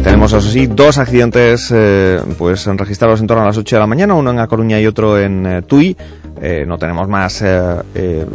Tenemos, 0.03 0.33
eso 0.33 0.49
sí, 0.49 0.67
dos 0.67 0.97
accidentes 0.97 1.71
eh, 1.73 2.19
pues 2.37 2.65
registrados 2.65 3.21
en 3.21 3.27
torno 3.27 3.43
a 3.43 3.47
las 3.47 3.57
8 3.57 3.77
de 3.77 3.79
la 3.79 3.87
mañana, 3.87 4.15
uno 4.15 4.31
en 4.31 4.39
A 4.39 4.47
Coruña 4.47 4.81
y 4.81 4.85
otro 4.85 5.17
en 5.17 5.45
eh, 5.45 5.61
Tui. 5.61 5.95
Eh, 6.45 6.65
no 6.67 6.77
tenemos 6.77 7.07
más 7.07 7.41
eh, 7.41 7.77
eh, 7.95 8.25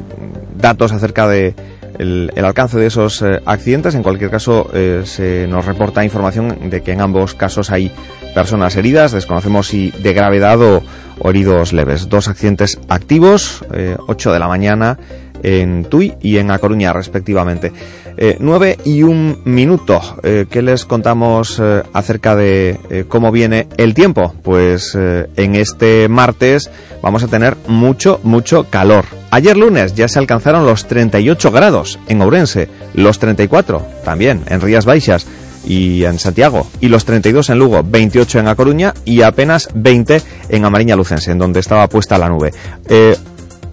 datos 0.57 0.93
acerca 0.93 1.29
de 1.29 1.55
el, 1.99 2.33
alcance 2.43 2.79
de 2.79 2.87
esos 2.87 3.23
accidentes. 3.45 3.95
En 3.95 4.03
cualquier 4.03 4.31
caso, 4.31 4.71
se 5.05 5.47
nos 5.49 5.67
reporta 5.67 6.05
información 6.05 6.71
de 6.71 6.81
que 6.81 6.93
en 6.93 7.01
ambos 7.01 7.35
casos 7.35 7.71
hay 7.71 7.93
personas 8.35 8.77
heridas. 8.77 9.13
Desconocemos 9.13 9.67
si 9.67 9.91
de 9.91 10.15
gravedad 10.15 10.61
o, 10.63 10.83
heridos 11.25 11.73
leves. 11.73 12.09
Dos 12.09 12.29
accidentes 12.29 12.79
activos, 12.89 13.65
eh, 13.75 13.97
8 14.07 14.33
de 14.33 14.39
la 14.39 14.49
mañana 14.49 14.99
en 15.43 15.85
Tui 15.85 16.15
y 16.21 16.39
en 16.39 16.51
A 16.51 16.59
Coruña, 16.59 16.93
respectivamente. 16.93 17.73
Eh, 18.21 18.37
9 18.41 18.79
y 18.85 19.05
un 19.05 19.43
minuto. 19.45 20.01
Eh, 20.25 20.47
¿Qué 20.51 20.61
les 20.61 20.85
contamos 20.85 21.61
eh, 21.63 21.85
acerca 21.93 22.35
de 22.35 22.77
eh, 22.91 23.05
cómo 23.07 23.31
viene 23.31 23.69
el 23.77 23.95
tiempo? 23.95 24.35
Pues 24.43 24.97
en 24.97 25.55
este 25.55 26.09
martes 26.09 26.69
vamos 27.01 27.23
a 27.23 27.29
tener 27.29 27.57
mucho, 27.69 28.21
mucho 28.25 28.65
calor. 28.69 29.05
Ayer 29.31 29.57
lunes 29.57 29.95
ya 29.95 30.09
se 30.09 30.19
alcanzaron 30.19 30.67
los 30.67 30.87
38 30.87 31.51
grados 31.53 32.01
en 32.09 32.21
Ourense, 32.21 32.69
los 32.95 33.21
34 33.21 33.87
también 34.05 34.43
en 34.49 34.61
Rías 34.61 34.85
Baixas 34.85 35.27
y 35.65 36.05
en 36.05 36.19
Santiago, 36.19 36.67
y 36.81 36.89
los 36.89 37.05
32 37.05 37.51
en 37.51 37.59
Lugo, 37.59 37.85
28 37.85 38.41
en 38.41 38.49
A 38.49 38.57
Coruña 38.57 38.95
y 39.05 39.23
apenas 39.23 39.69
20 39.75 40.23
en 40.49 40.65
Amariña 40.65 40.97
Lucense, 40.97 41.31
en 41.31 41.39
donde 41.39 41.61
estaba 41.61 41.89
puesta 41.89 42.19
la 42.19 42.29
nube. 42.29 42.53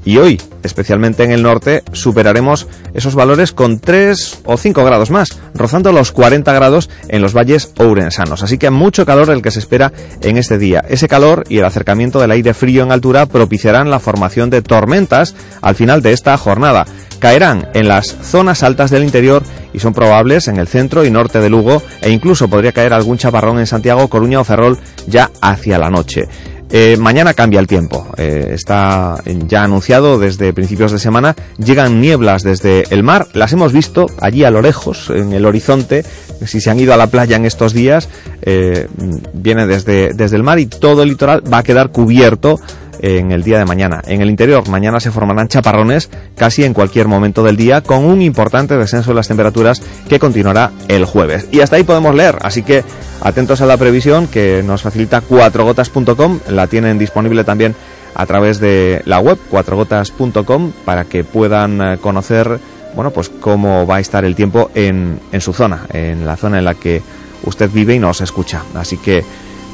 Y 0.06 0.18
hoy, 0.18 0.40
especialmente 0.64 1.24
en 1.24 1.32
el 1.32 1.42
norte, 1.42 1.84
superaremos 1.92 2.68
esos 2.94 3.16
valores 3.16 3.52
con 3.52 3.80
3 3.80 4.42
o 4.46 4.56
5 4.56 4.86
grados 4.86 5.10
más, 5.10 5.30
rozando 5.56 5.92
los 5.92 6.12
40 6.12 6.54
grados 6.54 6.90
en 7.10 7.24
los 7.24 7.34
valles 7.34 7.74
ourensanos. 7.78 8.44
Así 8.44 8.60
que 8.60 8.70
mucho 8.70 9.06
calor 9.06 9.32
el 9.32 9.42
que 9.42 9.52
se 9.52 9.60
espera 9.60 9.92
en 10.22 10.38
este 10.38 10.60
día. 10.60 10.86
Ese 10.88 11.08
calor 11.08 11.44
y 11.50 11.58
el 11.58 11.66
acercamiento 11.66 12.20
del 12.20 12.32
aire 12.32 12.54
frío 12.54 12.84
en 12.84 12.92
altura 12.92 13.26
propiciarán 13.26 13.90
la 13.90 14.00
formación 14.00 14.52
de 14.52 14.62
tormentas 14.62 15.36
al 15.62 15.76
final 15.76 16.04
de 16.04 16.14
esta 16.14 16.38
jornada. 16.38 16.86
Caerán 17.20 17.70
en 17.74 17.88
las 17.88 18.06
zonas 18.08 18.62
altas 18.62 18.92
del 18.92 19.04
interior 19.04 19.42
y 19.74 19.80
son 19.80 19.94
probables 19.94 20.48
en 20.48 20.58
el 20.58 20.68
centro 20.68 21.04
y 21.04 21.10
norte 21.10 21.40
de 21.40 21.50
Lugo 21.50 21.82
e 22.02 22.12
incluso 22.12 22.48
podría 22.48 22.72
caer 22.72 22.94
algún 22.94 23.18
chaparrón 23.18 23.58
en 23.58 23.66
Santiago, 23.66 24.08
Coruña 24.08 24.40
o 24.40 24.44
Ferrol 24.44 24.78
ya 25.08 25.32
hacia 25.42 25.80
la 25.80 25.90
noche. 25.90 26.28
Eh, 26.72 26.98
mañana 26.98 27.34
cambia 27.34 27.60
el 27.60 27.68
tiempo. 27.68 28.08
Eh, 28.18 28.52
está 28.54 29.22
ya 29.48 29.64
anunciado 29.64 30.18
desde 30.20 30.54
principios 30.54 30.92
de 30.92 31.00
semana. 31.00 31.36
Llegan 31.58 32.02
nieblas 32.02 32.44
desde 32.44 32.84
el 32.90 33.04
mar. 33.04 33.28
Las 33.34 33.54
hemos 33.54 33.72
visto 33.72 34.08
allí 34.20 34.44
a 34.44 34.52
lo 34.52 34.62
lejos, 34.62 35.10
en 35.10 35.34
el 35.34 35.46
horizonte. 35.46 36.04
Si 36.46 36.60
se 36.60 36.70
han 36.70 36.80
ido 36.80 36.94
a 36.94 36.98
la 36.98 37.08
playa 37.08 37.38
en 37.38 37.46
estos 37.46 37.74
días, 37.74 38.10
eh, 38.42 38.88
viene 39.34 39.68
desde, 39.68 40.14
desde 40.14 40.36
el 40.36 40.44
mar 40.44 40.60
y 40.60 40.66
todo 40.66 41.04
el 41.04 41.10
litoral 41.10 41.42
va 41.52 41.60
a 41.60 41.64
quedar 41.64 41.92
cubierto 41.92 42.60
en 43.06 43.32
el 43.32 43.44
día 43.44 43.60
de 43.60 43.66
mañana. 43.66 44.02
En 44.08 44.22
el 44.22 44.30
interior, 44.30 44.68
mañana 44.68 45.00
se 45.00 45.12
formarán 45.12 45.48
chaparrones 45.48 46.10
casi 46.36 46.64
en 46.64 46.74
cualquier 46.74 47.08
momento 47.08 47.44
del 47.44 47.56
día, 47.56 47.82
con 47.82 48.04
un 48.04 48.22
importante 48.22 48.76
descenso 48.78 49.12
de 49.12 49.16
las 49.16 49.28
temperaturas 49.28 49.82
que 50.10 50.20
continuará 50.20 50.72
el 50.88 51.06
jueves. 51.06 51.48
Y 51.52 51.60
hasta 51.60 51.76
ahí 51.76 51.84
podemos 51.84 52.16
leer, 52.16 52.40
así 52.42 52.64
que 52.64 52.84
atentos 53.22 53.62
a 53.62 53.68
la 53.68 53.78
previsión 53.78 54.28
que 54.28 54.64
nos 54.66 54.82
facilita 54.82 55.22
cuatrogotas.com, 55.22 56.40
la 56.50 56.66
tienen 56.66 56.98
disponible 56.98 57.44
también 57.44 57.76
a 58.16 58.26
través 58.26 58.60
de 58.60 59.04
la 59.06 59.20
web 59.20 59.38
cuatrogotas.com 59.52 60.72
para 60.84 61.06
que 61.06 61.24
puedan 61.24 61.82
eh, 61.82 61.98
conocer 62.00 62.60
bueno 62.96 63.12
pues 63.12 63.28
cómo 63.28 63.86
va 63.86 63.98
a 63.98 64.00
estar 64.00 64.24
el 64.24 64.36
tiempo 64.36 64.72
en, 64.74 65.20
en 65.34 65.42
su 65.42 65.52
zona, 65.52 65.82
en 65.92 66.26
la 66.26 66.38
zona 66.38 66.60
en 66.60 66.66
la 66.66 66.76
que 66.76 67.02
usted 67.44 67.70
vive 67.70 67.94
y 67.94 68.00
nos 68.00 68.22
escucha. 68.22 68.64
Así 68.74 68.98
que 68.98 69.24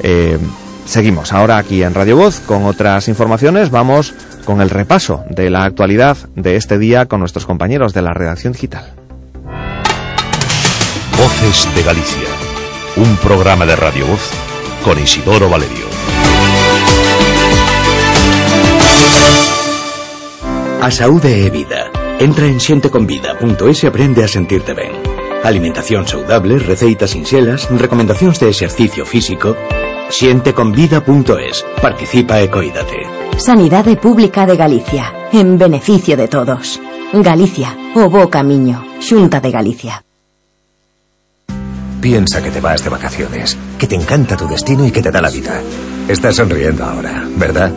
eh, 0.02 0.38
Seguimos 0.84 1.32
ahora 1.32 1.58
aquí 1.58 1.82
en 1.82 1.94
Radio 1.94 2.16
Voz 2.16 2.40
con 2.40 2.64
otras 2.64 3.08
informaciones. 3.08 3.70
Vamos 3.70 4.14
con 4.44 4.60
el 4.60 4.70
repaso 4.70 5.24
de 5.28 5.50
la 5.50 5.64
actualidad 5.64 6.16
de 6.34 6.56
este 6.56 6.78
día 6.78 7.06
con 7.06 7.20
nuestros 7.20 7.46
compañeros 7.46 7.94
de 7.94 8.02
la 8.02 8.12
redacción 8.14 8.52
digital. 8.52 8.92
Voces 11.16 11.68
de 11.74 11.82
Galicia. 11.82 12.28
Un 12.96 13.16
programa 13.16 13.64
de 13.64 13.76
Radio 13.76 14.06
Voz 14.06 14.30
con 14.84 14.98
Isidoro 14.98 15.48
Valerio. 15.48 15.86
A 20.82 20.90
saúde 20.90 21.46
é 21.46 21.50
vida. 21.50 21.94
Entra 22.18 22.50
en 22.50 22.58
xenteconvida.es 22.58 23.78
e 23.82 23.86
aprende 23.86 24.26
a 24.26 24.28
sentirte 24.28 24.74
ben. 24.74 24.90
Alimentación 25.46 26.10
saudable, 26.10 26.58
receitas 26.58 27.14
sinxelas, 27.14 27.70
recomendacións 27.70 28.42
de 28.42 28.50
exercicio 28.50 29.06
físico... 29.06 29.54
Xenteconvida.es. 30.12 31.64
Participa 31.80 32.38
e 32.40 32.50
coídate. 32.52 33.08
Sanidade 33.40 33.96
Pública 33.96 34.44
de 34.44 34.56
Galicia, 34.56 35.08
en 35.32 35.56
beneficio 35.56 36.16
de 36.16 36.28
todos. 36.28 36.78
Galicia, 37.12 37.76
o 37.96 38.08
bo 38.08 38.28
camiño, 38.28 38.84
Xunta 39.00 39.40
de 39.40 39.50
Galicia. 39.50 40.04
Piensa 42.00 42.42
que 42.42 42.50
te 42.50 42.60
vas 42.60 42.84
de 42.84 42.90
vacaciones, 42.90 43.56
que 43.78 43.86
te 43.86 43.94
encanta 43.94 44.36
tu 44.36 44.46
destino 44.46 44.84
y 44.84 44.90
que 44.90 45.02
te 45.02 45.10
da 45.10 45.22
la 45.22 45.30
vida. 45.30 45.62
Estás 46.08 46.36
sonriendo 46.36 46.84
ahora, 46.84 47.24
¿verdad? 47.36 47.72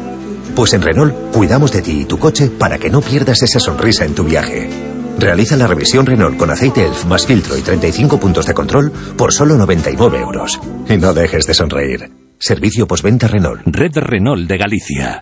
Pues 0.56 0.74
en 0.74 0.82
Renault 0.82 1.14
cuidamos 1.32 1.72
de 1.72 1.82
ti 1.82 2.02
y 2.02 2.06
tu 2.06 2.18
coche 2.18 2.50
para 2.50 2.78
que 2.78 2.90
no 2.90 3.02
pierdas 3.02 3.44
esa 3.44 3.60
sonrisa 3.60 4.04
en 4.04 4.16
tu 4.16 4.24
viaje. 4.24 4.70
Realiza 5.18 5.56
la 5.56 5.68
revisión 5.68 6.06
Renault 6.06 6.38
con 6.38 6.50
aceite 6.50 6.86
ELF 6.86 7.06
más 7.06 7.26
filtro 7.26 7.58
y 7.58 7.62
35 7.62 8.20
puntos 8.20 8.46
de 8.46 8.54
control 8.54 8.92
por 9.18 9.34
solo 9.34 9.56
99 9.56 10.20
euros. 10.20 10.60
Y 10.90 10.98
no 10.98 11.14
dejes 11.14 11.46
de 11.46 11.54
sonreír. 11.54 12.15
Servicio 12.38 12.86
postventa 12.86 13.28
Renault. 13.28 13.62
Red 13.66 13.98
Renault 13.98 14.48
de 14.48 14.58
Galicia. 14.58 15.22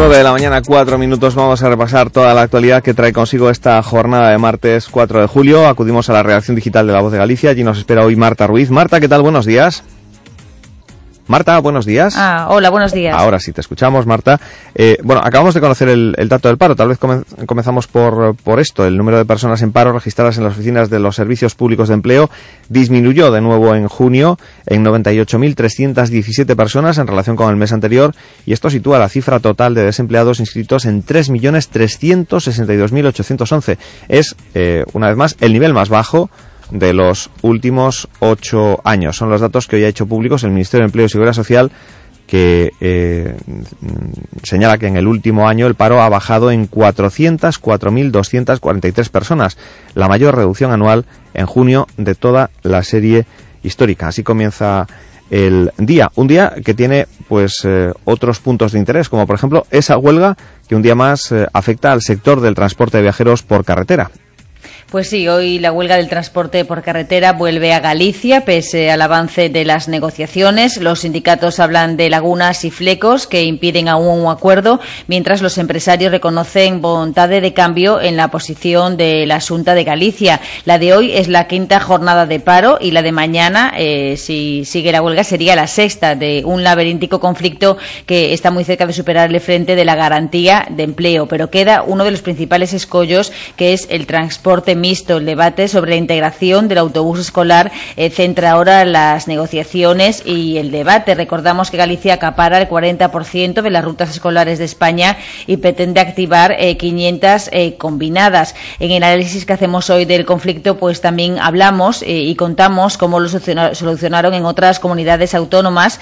Nueve 0.00 0.16
de 0.16 0.24
la 0.24 0.32
mañana, 0.32 0.62
cuatro 0.62 0.96
minutos. 0.96 1.34
Vamos 1.34 1.62
a 1.62 1.68
repasar 1.68 2.08
toda 2.08 2.32
la 2.32 2.40
actualidad 2.40 2.82
que 2.82 2.94
trae 2.94 3.12
consigo 3.12 3.50
esta 3.50 3.82
jornada 3.82 4.30
de 4.30 4.38
martes 4.38 4.88
4 4.88 5.20
de 5.20 5.26
julio. 5.26 5.68
Acudimos 5.68 6.08
a 6.08 6.14
la 6.14 6.22
redacción 6.22 6.54
digital 6.54 6.86
de 6.86 6.94
La 6.94 7.02
Voz 7.02 7.12
de 7.12 7.18
Galicia. 7.18 7.50
Allí 7.50 7.62
nos 7.62 7.76
espera 7.76 8.06
hoy 8.06 8.16
Marta 8.16 8.46
Ruiz. 8.46 8.70
Marta, 8.70 8.98
¿qué 8.98 9.08
tal? 9.08 9.20
Buenos 9.20 9.44
días. 9.44 9.84
Marta, 11.30 11.58
buenos 11.60 11.86
días. 11.86 12.14
Ah, 12.16 12.48
hola, 12.50 12.70
buenos 12.70 12.92
días. 12.92 13.14
Ahora 13.16 13.38
sí 13.38 13.52
te 13.52 13.60
escuchamos, 13.60 14.04
Marta. 14.04 14.40
Eh, 14.74 14.98
bueno, 15.04 15.22
acabamos 15.24 15.54
de 15.54 15.60
conocer 15.60 15.88
el, 15.88 16.16
dato 16.28 16.48
del 16.48 16.58
paro. 16.58 16.74
Tal 16.74 16.88
vez 16.88 16.98
comenzamos 16.98 17.86
por, 17.86 18.34
por 18.34 18.58
esto. 18.58 18.84
El 18.84 18.96
número 18.96 19.16
de 19.16 19.24
personas 19.24 19.62
en 19.62 19.70
paro 19.70 19.92
registradas 19.92 20.38
en 20.38 20.44
las 20.44 20.54
oficinas 20.54 20.90
de 20.90 20.98
los 20.98 21.14
servicios 21.14 21.54
públicos 21.54 21.86
de 21.86 21.94
empleo 21.94 22.28
disminuyó 22.68 23.30
de 23.30 23.42
nuevo 23.42 23.76
en 23.76 23.86
junio 23.86 24.40
en 24.66 24.84
98.317 24.84 26.56
personas 26.56 26.98
en 26.98 27.06
relación 27.06 27.36
con 27.36 27.48
el 27.48 27.54
mes 27.54 27.72
anterior 27.72 28.12
y 28.44 28.52
esto 28.52 28.68
sitúa 28.68 28.98
la 28.98 29.08
cifra 29.08 29.38
total 29.38 29.76
de 29.76 29.84
desempleados 29.84 30.40
inscritos 30.40 30.84
en 30.84 31.06
3.362.811. 31.06 33.78
Es, 34.08 34.34
eh, 34.54 34.84
una 34.94 35.06
vez 35.06 35.16
más, 35.16 35.36
el 35.38 35.52
nivel 35.52 35.74
más 35.74 35.90
bajo 35.90 36.28
de 36.70 36.92
los 36.92 37.30
últimos 37.42 38.08
ocho 38.20 38.80
años. 38.84 39.16
Son 39.16 39.30
los 39.30 39.40
datos 39.40 39.66
que 39.66 39.76
hoy 39.76 39.84
ha 39.84 39.88
hecho 39.88 40.06
públicos 40.06 40.44
el 40.44 40.50
Ministerio 40.50 40.84
de 40.84 40.88
Empleo 40.88 41.06
y 41.06 41.08
Seguridad 41.08 41.34
Social 41.34 41.70
que 42.30 42.72
eh, 42.80 43.36
señala 44.44 44.78
que 44.78 44.86
en 44.86 44.96
el 44.96 45.06
último 45.08 45.48
año 45.48 45.66
el 45.66 45.74
paro 45.74 46.00
ha 46.00 46.08
bajado 46.08 46.52
en 46.52 46.70
404.243 46.70 49.08
personas, 49.08 49.58
la 49.96 50.06
mayor 50.06 50.36
reducción 50.36 50.70
anual 50.70 51.06
en 51.34 51.46
junio 51.46 51.88
de 51.96 52.14
toda 52.14 52.50
la 52.62 52.84
serie 52.84 53.26
histórica. 53.64 54.06
Así 54.06 54.22
comienza 54.22 54.86
el 55.30 55.72
día, 55.76 56.12
un 56.14 56.28
día 56.28 56.54
que 56.64 56.72
tiene 56.72 57.08
pues 57.28 57.62
eh, 57.64 57.92
otros 58.04 58.38
puntos 58.38 58.70
de 58.72 58.78
interés, 58.78 59.08
como 59.08 59.26
por 59.26 59.34
ejemplo 59.34 59.66
esa 59.72 59.98
huelga 59.98 60.36
que 60.68 60.76
un 60.76 60.82
día 60.82 60.94
más 60.94 61.32
eh, 61.32 61.48
afecta 61.52 61.90
al 61.90 62.02
sector 62.02 62.40
del 62.40 62.54
transporte 62.54 62.98
de 62.98 63.02
viajeros 63.02 63.42
por 63.42 63.64
carretera. 63.64 64.08
Pues 64.90 65.08
sí, 65.08 65.28
hoy 65.28 65.60
la 65.60 65.70
huelga 65.70 65.96
del 65.96 66.08
transporte 66.08 66.64
por 66.64 66.82
carretera 66.82 67.32
vuelve 67.32 67.72
a 67.72 67.78
Galicia, 67.78 68.44
pese 68.44 68.90
al 68.90 69.00
avance 69.02 69.48
de 69.48 69.64
las 69.64 69.86
negociaciones. 69.86 70.78
Los 70.78 71.00
sindicatos 71.00 71.60
hablan 71.60 71.96
de 71.96 72.10
lagunas 72.10 72.64
y 72.64 72.72
flecos 72.72 73.28
que 73.28 73.44
impiden 73.44 73.88
aún 73.88 74.24
un 74.24 74.32
acuerdo, 74.32 74.80
mientras 75.06 75.42
los 75.42 75.58
empresarios 75.58 76.10
reconocen 76.10 76.80
voluntad 76.80 77.28
de 77.28 77.52
cambio 77.54 78.00
en 78.00 78.16
la 78.16 78.32
posición 78.32 78.96
de 78.96 79.26
la 79.26 79.40
Junta 79.40 79.74
de 79.74 79.84
Galicia. 79.84 80.40
La 80.64 80.80
de 80.80 80.92
hoy 80.92 81.12
es 81.12 81.28
la 81.28 81.46
quinta 81.46 81.78
jornada 81.78 82.26
de 82.26 82.40
paro 82.40 82.78
y 82.80 82.90
la 82.90 83.02
de 83.02 83.12
mañana, 83.12 83.72
eh, 83.76 84.16
si 84.16 84.64
sigue 84.64 84.90
la 84.90 85.02
huelga, 85.02 85.22
sería 85.22 85.54
la 85.54 85.68
sexta 85.68 86.16
de 86.16 86.42
un 86.44 86.64
laberíntico 86.64 87.20
conflicto 87.20 87.78
que 88.06 88.32
está 88.32 88.50
muy 88.50 88.64
cerca 88.64 88.86
de 88.86 88.92
superar 88.92 89.30
el 89.30 89.40
frente 89.40 89.76
de 89.76 89.84
la 89.84 89.94
garantía 89.94 90.66
de 90.68 90.82
empleo. 90.82 91.26
Pero 91.28 91.48
queda 91.48 91.84
uno 91.86 92.02
de 92.02 92.10
los 92.10 92.22
principales 92.22 92.72
escollos, 92.72 93.32
que 93.54 93.72
es 93.72 93.86
el 93.88 94.06
transporte 94.06 94.49
mixto. 94.74 95.18
El 95.18 95.26
debate 95.26 95.68
sobre 95.68 95.90
la 95.90 95.96
integración 95.96 96.66
del 96.66 96.78
autobús 96.78 97.20
escolar 97.20 97.70
eh, 97.96 98.10
centra 98.10 98.52
ahora 98.52 98.84
las 98.84 99.28
negociaciones 99.28 100.22
y 100.26 100.58
el 100.58 100.70
debate. 100.70 101.14
Recordamos 101.14 101.70
que 101.70 101.76
Galicia 101.76 102.14
acapara 102.14 102.58
el 102.58 102.68
40% 102.68 103.62
de 103.62 103.70
las 103.70 103.84
rutas 103.84 104.10
escolares 104.10 104.58
de 104.58 104.64
España 104.64 105.16
y 105.46 105.58
pretende 105.58 106.00
activar 106.00 106.56
500 106.56 107.48
eh, 107.48 107.50
eh, 107.52 107.76
combinadas. 107.76 108.54
En 108.80 108.90
el 108.90 109.02
análisis 109.02 109.46
que 109.46 109.52
hacemos 109.52 109.88
hoy 109.88 110.04
del 110.04 110.24
conflicto, 110.24 110.76
pues 110.76 111.00
también 111.00 111.38
hablamos 111.38 112.02
y 112.04 112.34
contamos 112.34 112.98
cómo 112.98 113.20
lo 113.20 113.28
solucionaron 113.28 114.34
en 114.34 114.44
otras 114.44 114.80
comunidades 114.80 115.34
autónomas, 115.34 116.00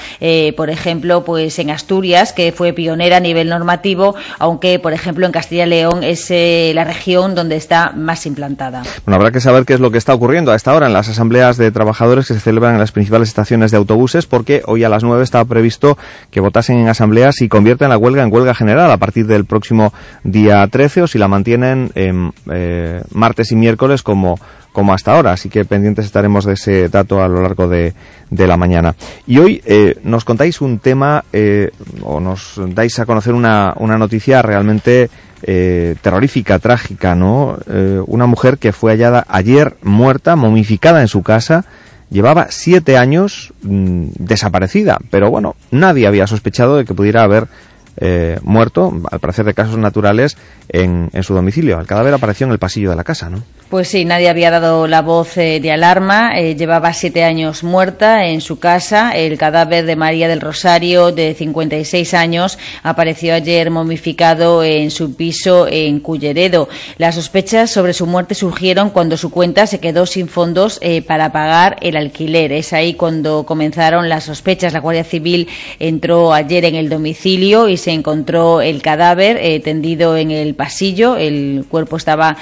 por 0.57 0.71
ejemplo, 0.71 1.25
pues 1.25 1.59
en 1.59 1.71
Asturias, 1.71 2.33
que 2.33 2.53
fue 2.53 2.73
pionera 2.73 3.19
a 3.19 3.21
nivel 3.21 3.49
normativo, 3.49 4.15
aunque, 4.39 4.79
por 4.79 4.93
ejemplo, 4.93 5.27
en 5.27 5.33
Castilla 5.33 5.67
y 5.67 5.71
León 5.71 6.03
es 6.03 6.31
la 6.31 6.85
región 6.85 7.35
donde 7.35 7.57
está 7.57 7.93
más 7.95 8.21
implantada. 8.39 8.83
Bueno, 9.05 9.17
habrá 9.17 9.33
que 9.33 9.41
saber 9.41 9.65
qué 9.65 9.75
es 9.75 9.81
lo 9.81 9.91
que 9.91 9.99
está 9.99 10.15
ocurriendo 10.15 10.53
a 10.53 10.57
esta 10.57 10.75
hora 10.75 10.87
en 10.87 10.93
las 10.93 11.09
asambleas 11.09 11.57
de 11.57 11.71
trabajadores 11.71 12.29
que 12.29 12.35
se 12.35 12.41
celebran 12.41 12.75
en 12.75 12.81
las 12.81 12.93
principales 12.93 13.29
estaciones 13.29 13.71
de 13.71 13.77
autobuses, 13.77 14.27
porque 14.27 14.63
hoy 14.67 14.85
a 14.85 14.89
las 14.89 15.03
9 15.03 15.23
estaba 15.23 15.45
previsto 15.45 15.99
que 16.31 16.41
votasen 16.41 16.79
en 16.79 16.89
asambleas 16.89 17.41
y 17.43 17.49
convierten 17.49 17.89
la 17.89 17.99
huelga 17.99 18.23
en 18.23 18.33
huelga 18.33 18.55
general 18.55 18.91
a 18.91 18.97
partir 18.97 19.27
del 19.27 19.45
próximo 19.45 19.93
día 20.23 20.67
13 20.67 21.03
o 21.03 21.07
si 21.07 21.19
la 21.19 21.29
mantienen 21.29 21.91
en 21.95 22.33
eh, 22.51 23.03
martes 23.13 23.51
y 23.53 23.57
miércoles 23.57 24.03
como 24.03 24.39
como 24.79 24.95
hasta 24.95 25.17
ahora, 25.17 25.33
así 25.33 25.49
que 25.49 25.65
pendientes 25.65 26.07
estaremos 26.07 26.45
de 26.45 26.53
ese 26.53 26.89
dato 26.89 27.21
a 27.21 27.27
lo 27.27 27.43
largo 27.43 27.67
de, 27.67 27.95
la 28.31 28.57
mañana. 28.57 28.95
Y 29.27 29.39
hoy 29.39 29.61
eh, 29.67 29.97
nos 30.05 30.25
contáis 30.25 30.61
un 30.61 30.79
tema 30.79 31.25
eh, 31.33 31.73
o 32.05 32.21
nos 32.21 32.61
dais 32.77 32.97
a 33.01 33.05
conocer 33.05 33.35
una, 33.35 33.75
una 33.79 33.99
noticia 33.99 34.41
realmente 34.41 35.11
eh, 35.43 35.97
terrorífica, 36.01 36.61
trágica, 36.61 37.17
¿no? 37.17 37.59
Eh, 37.69 38.01
una 38.07 38.27
mujer 38.27 38.59
que 38.59 38.71
fue 38.71 38.93
hallada 38.93 39.27
ayer 39.29 39.77
muerta, 39.83 40.37
momificada 40.37 41.01
en 41.01 41.09
su 41.09 41.25
casa, 41.25 41.65
llevaba 42.09 42.47
siete 42.51 42.97
años 42.97 43.53
mm, 43.63 44.11
desaparecida, 44.15 44.99
pero 45.11 45.29
bueno, 45.29 45.57
nadie 45.73 46.07
había 46.07 46.29
sospechado 46.29 46.77
de 46.77 46.85
que 46.85 46.95
pudiera 46.95 47.25
haber 47.25 47.49
eh, 47.97 48.39
muerto, 48.45 48.93
al 49.11 49.19
parecer 49.19 49.45
de 49.45 49.55
casos 49.55 49.77
naturales, 49.77 50.37
en, 50.69 51.11
en, 51.13 51.25
su 51.25 51.35
domicilio. 51.35 51.81
El 51.81 51.87
cadáver 51.89 52.15
apareció 52.15 52.47
en 52.47 52.53
el 52.53 52.61
pasillo 52.61 52.91
de 52.91 52.97
la 52.97 53.03
casa, 53.03 53.29
¿no? 53.29 53.43
Pues 53.69 53.89
sí, 53.89 54.07
nadie 54.07 54.31
había 54.31 54.51
dado 54.51 54.87
la 54.87 55.03
voz 55.03 55.37
eh, 55.37 55.61
de 55.61 55.71
alarma. 55.71 56.39
Eh, 56.39 56.57
llevaba 56.57 56.95
siete 56.95 57.23
años 57.23 57.63
muerta 57.63 58.25
en 58.25 58.41
su 58.41 58.59
casa. 58.59 59.11
El 59.15 59.37
cadáver 59.37 59.85
de 59.85 59.95
María 59.95 60.27
del 60.27 60.41
Rosario, 60.41 61.13
de 61.13 61.35
56 61.35 62.15
años, 62.15 62.59
apareció 62.83 63.35
ayer 63.35 63.71
momificado 63.71 64.65
en 64.65 64.91
su 64.91 65.15
piso 65.17 65.69
en 65.69 66.01
Culleredo. 66.01 66.71
Las 66.97 67.17
sospechas 67.17 67.71
sobre 67.71 67.93
su 67.93 68.07
muerte 68.07 68.35
surgieron 68.35 68.89
cuando 68.89 69.19
su 69.19 69.31
cuenta 69.31 69.67
se 69.67 69.81
quedó 69.81 70.07
sin 70.07 70.29
fondos 70.29 70.81
para 71.07 71.31
pagar 71.31 71.77
el 71.83 71.99
alquiler. 71.99 72.53
Es 72.53 72.73
ahí 72.73 72.95
cuando 72.95 73.45
comenzaron 73.45 74.09
las 74.09 74.25
sospechas. 74.25 74.73
La 74.73 74.81
Guardia 74.81 75.05
Civil 75.05 75.47
entró 75.79 76.33
ayer 76.33 76.65
en 76.65 76.75
el 76.75 76.89
domicilio 76.89 77.69
y 77.69 77.77
se 77.77 77.93
encontró 77.93 78.63
el 78.63 78.81
cadáver 78.81 79.37
eh, 79.43 79.61
tendido 79.61 80.17
en 80.17 80.31
el 80.31 80.55
pasillo. 80.55 81.17
El 81.17 81.67
cuerpo 81.69 81.99
estaba 81.99 82.39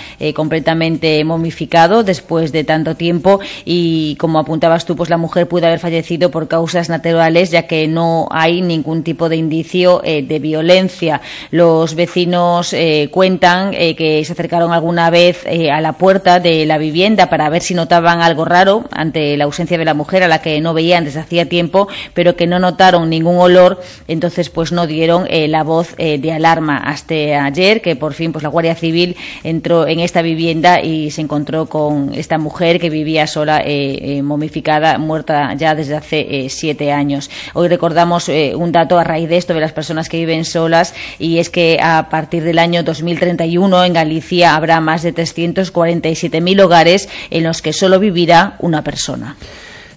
eh, 1.20 1.24
momificado 1.24 2.02
después 2.02 2.52
de 2.52 2.64
tanto 2.64 2.96
tiempo 2.96 3.40
y, 3.64 4.16
como 4.16 4.38
apuntabas 4.38 4.84
tú, 4.84 4.96
pues 4.96 5.10
la 5.10 5.16
mujer 5.16 5.48
pudo 5.48 5.66
haber 5.66 5.78
fallecido 5.78 6.30
por 6.30 6.48
causas 6.48 6.88
naturales, 6.88 7.50
ya 7.50 7.66
que 7.66 7.88
no 7.88 8.28
hay 8.30 8.62
ningún 8.62 9.02
tipo 9.02 9.28
de 9.28 9.36
indicio 9.36 10.02
eh, 10.04 10.22
de 10.22 10.38
violencia. 10.38 11.20
Los 11.50 11.94
vecinos 11.94 12.74
cuentan 13.10 13.72
que 13.72 14.22
se 14.24 14.32
acercaron 14.32 14.72
alguna 14.72 15.10
vez 15.10 15.44
a 15.46 15.80
la 15.80 15.92
puerta 15.94 16.40
de 16.40 16.66
la 16.66 16.78
vivienda 16.78 17.28
para 17.28 17.48
ver 17.48 17.62
si 17.62 17.74
notaban 17.74 18.22
algo 18.22 18.44
raro 18.44 18.84
ante 18.92 19.36
la 19.36 19.44
ausencia 19.44 19.78
de 19.78 19.84
la 19.84 19.94
mujer, 19.94 20.22
a 20.22 20.28
la 20.28 20.40
que 20.40 20.60
no 20.60 20.74
veían 20.74 21.04
desde 21.04 21.20
hacía 21.20 21.48
tiempo, 21.48 21.88
pero 22.14 22.36
que 22.36 22.46
no 22.46 22.58
notaron 22.58 23.08
ningún 23.10 23.38
olor, 23.38 23.80
entonces 24.08 24.50
pues 24.50 24.72
no 24.72 24.86
dieron 24.86 25.26
eh, 25.28 25.48
la 25.48 25.62
voz 25.62 25.94
eh, 25.98 26.18
de 26.18 26.32
alarma 26.32 26.76
hasta 26.76 27.44
ayer, 27.44 27.82
que 27.82 27.96
por 27.96 28.14
fin 28.14 28.32
pues 28.32 28.42
la 28.42 28.48
Guardia 28.48 28.74
Civil 28.74 29.16
entró 29.44 29.86
en 29.86 30.00
esta 30.00 30.22
vivienda 30.22 30.80
y 30.80 31.05
se 31.10 31.20
encontró 31.20 31.66
con 31.66 32.12
esta 32.14 32.38
mujer 32.38 32.80
que 32.80 32.90
vivía 32.90 33.26
sola, 33.26 33.62
eh, 33.64 34.20
momificada, 34.22 34.98
muerta 34.98 35.54
ya 35.54 35.74
desde 35.74 35.96
hace 35.96 36.46
siete 36.48 36.92
años. 36.92 37.30
Hoy 37.54 37.68
recordamos 37.68 38.28
un 38.28 38.72
dato 38.72 38.98
a 38.98 39.04
raíz 39.04 39.28
de 39.28 39.36
esto 39.36 39.54
de 39.54 39.60
las 39.60 39.72
personas 39.72 40.08
que 40.08 40.18
viven 40.18 40.44
solas 40.44 40.94
y 41.18 41.38
es 41.38 41.50
que 41.50 41.78
a 41.80 42.08
partir 42.08 42.42
del 42.44 42.58
año 42.58 42.82
2031 42.82 43.84
en 43.84 43.92
Galicia 43.92 44.54
habrá 44.54 44.80
más 44.80 45.02
de 45.02 45.14
347.000 45.14 46.62
hogares 46.62 47.08
en 47.30 47.44
los 47.44 47.62
que 47.62 47.72
solo 47.72 47.98
vivirá 47.98 48.56
una 48.58 48.82
persona. 48.82 49.36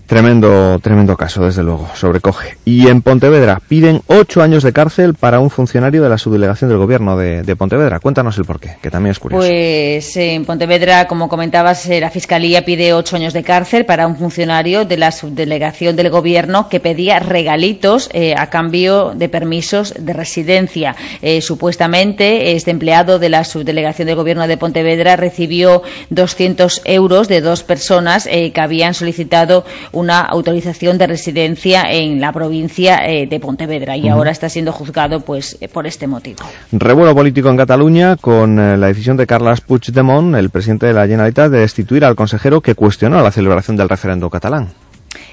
Tremendo, 0.10 0.80
tremendo 0.80 1.15
caso, 1.15 1.45
desde 1.45 1.61
luego, 1.61 1.88
sobrecoge. 1.94 2.57
Y 2.65 2.88
en 2.88 3.03
Pontevedra 3.03 3.61
piden 3.68 4.02
ocho 4.07 4.41
años 4.41 4.64
de 4.64 4.73
cárcel 4.73 5.14
para 5.14 5.40
un 5.40 5.52
funcionario 5.52 6.02
de 6.02 6.10
la 6.10 6.18
subdelegación 6.18 6.68
del 6.68 6.80
gobierno 6.80 7.15
de, 7.15 7.56
Pontevedra. 7.56 7.99
Cuéntanos 7.99 8.36
el 8.40 8.45
porqué, 8.45 8.77
que 8.81 8.90
también 8.90 9.11
es 9.11 9.19
curioso. 9.19 9.45
Pues 9.45 10.18
en 10.18 10.45
Pontevedra, 10.45 11.06
como 11.06 11.30
comentabas, 11.30 11.86
eh, 11.86 11.99
la 11.99 12.10
Fiscalía 12.10 12.65
pide 12.65 12.91
ocho 12.91 13.18
años 13.18 13.34
de 13.34 13.44
cárcel 13.44 13.86
para 13.86 14.07
un 14.07 14.15
funcionario 14.15 14.84
de 14.84 14.98
la 14.98 15.11
subdelegación 15.11 15.95
del 15.95 16.10
gobierno 16.10 16.69
que 16.69 16.80
pedía 16.80 17.19
regalitos 17.19 18.10
eh, 18.11 18.34
a 18.36 18.49
cambio 18.49 19.14
de 19.14 19.30
permisos 19.30 19.94
de 19.95 20.14
residencia. 20.14 20.95
Eh, 21.22 21.40
supuestamente, 21.41 22.53
este 22.53 22.72
empleado 22.72 23.19
de 23.19 23.30
la 23.30 23.44
subdelegación 23.44 24.07
del 24.07 24.15
gobierno 24.15 24.48
de 24.48 24.57
Pontevedra 24.57 25.18
recibió 25.18 25.84
200 26.10 26.81
euros 26.86 27.27
de 27.27 27.41
dos 27.41 27.61
personas 27.61 28.27
que 28.27 28.60
habían 28.60 28.95
solicitado 28.95 29.65
una 29.99 30.21
autorización 30.21 30.97
de 30.97 31.07
residencia 31.07 31.84
en 31.91 32.19
la 32.19 32.31
provincia 32.31 33.05
eh, 33.05 33.27
de 33.27 33.39
Pontevedra 33.39 33.97
y 33.97 34.07
ahora 34.07 34.31
está 34.31 34.49
siendo 34.49 34.71
juzgado 34.71 35.19
pues 35.21 35.57
eh, 35.61 35.67
por 35.67 35.85
este 35.85 36.07
motivo. 36.07 36.39
Revuelo 36.71 37.13
político 37.13 37.49
en 37.49 37.57
Cataluña 37.57 38.15
con 38.15 38.59
eh, 38.59 38.77
la 38.77 38.88
decisión 38.88 39.17
de 39.17 39.27
Carles 39.27 39.61
Puigdemont, 39.61 40.35
el 40.35 40.49
presidente 40.49 40.88
de 40.88 40.93
la 40.93 41.07
Generalitat, 41.07 41.51
de 41.51 41.59
destituir 41.59 42.05
al 42.05 42.15
consejero 42.15 42.61
que 42.61 42.76
cuestionó 42.76 43.21
la 43.21 43.31
celebración 43.31 43.77
del 43.77 43.89
referendo 43.89 44.30
catalán. 44.30 44.69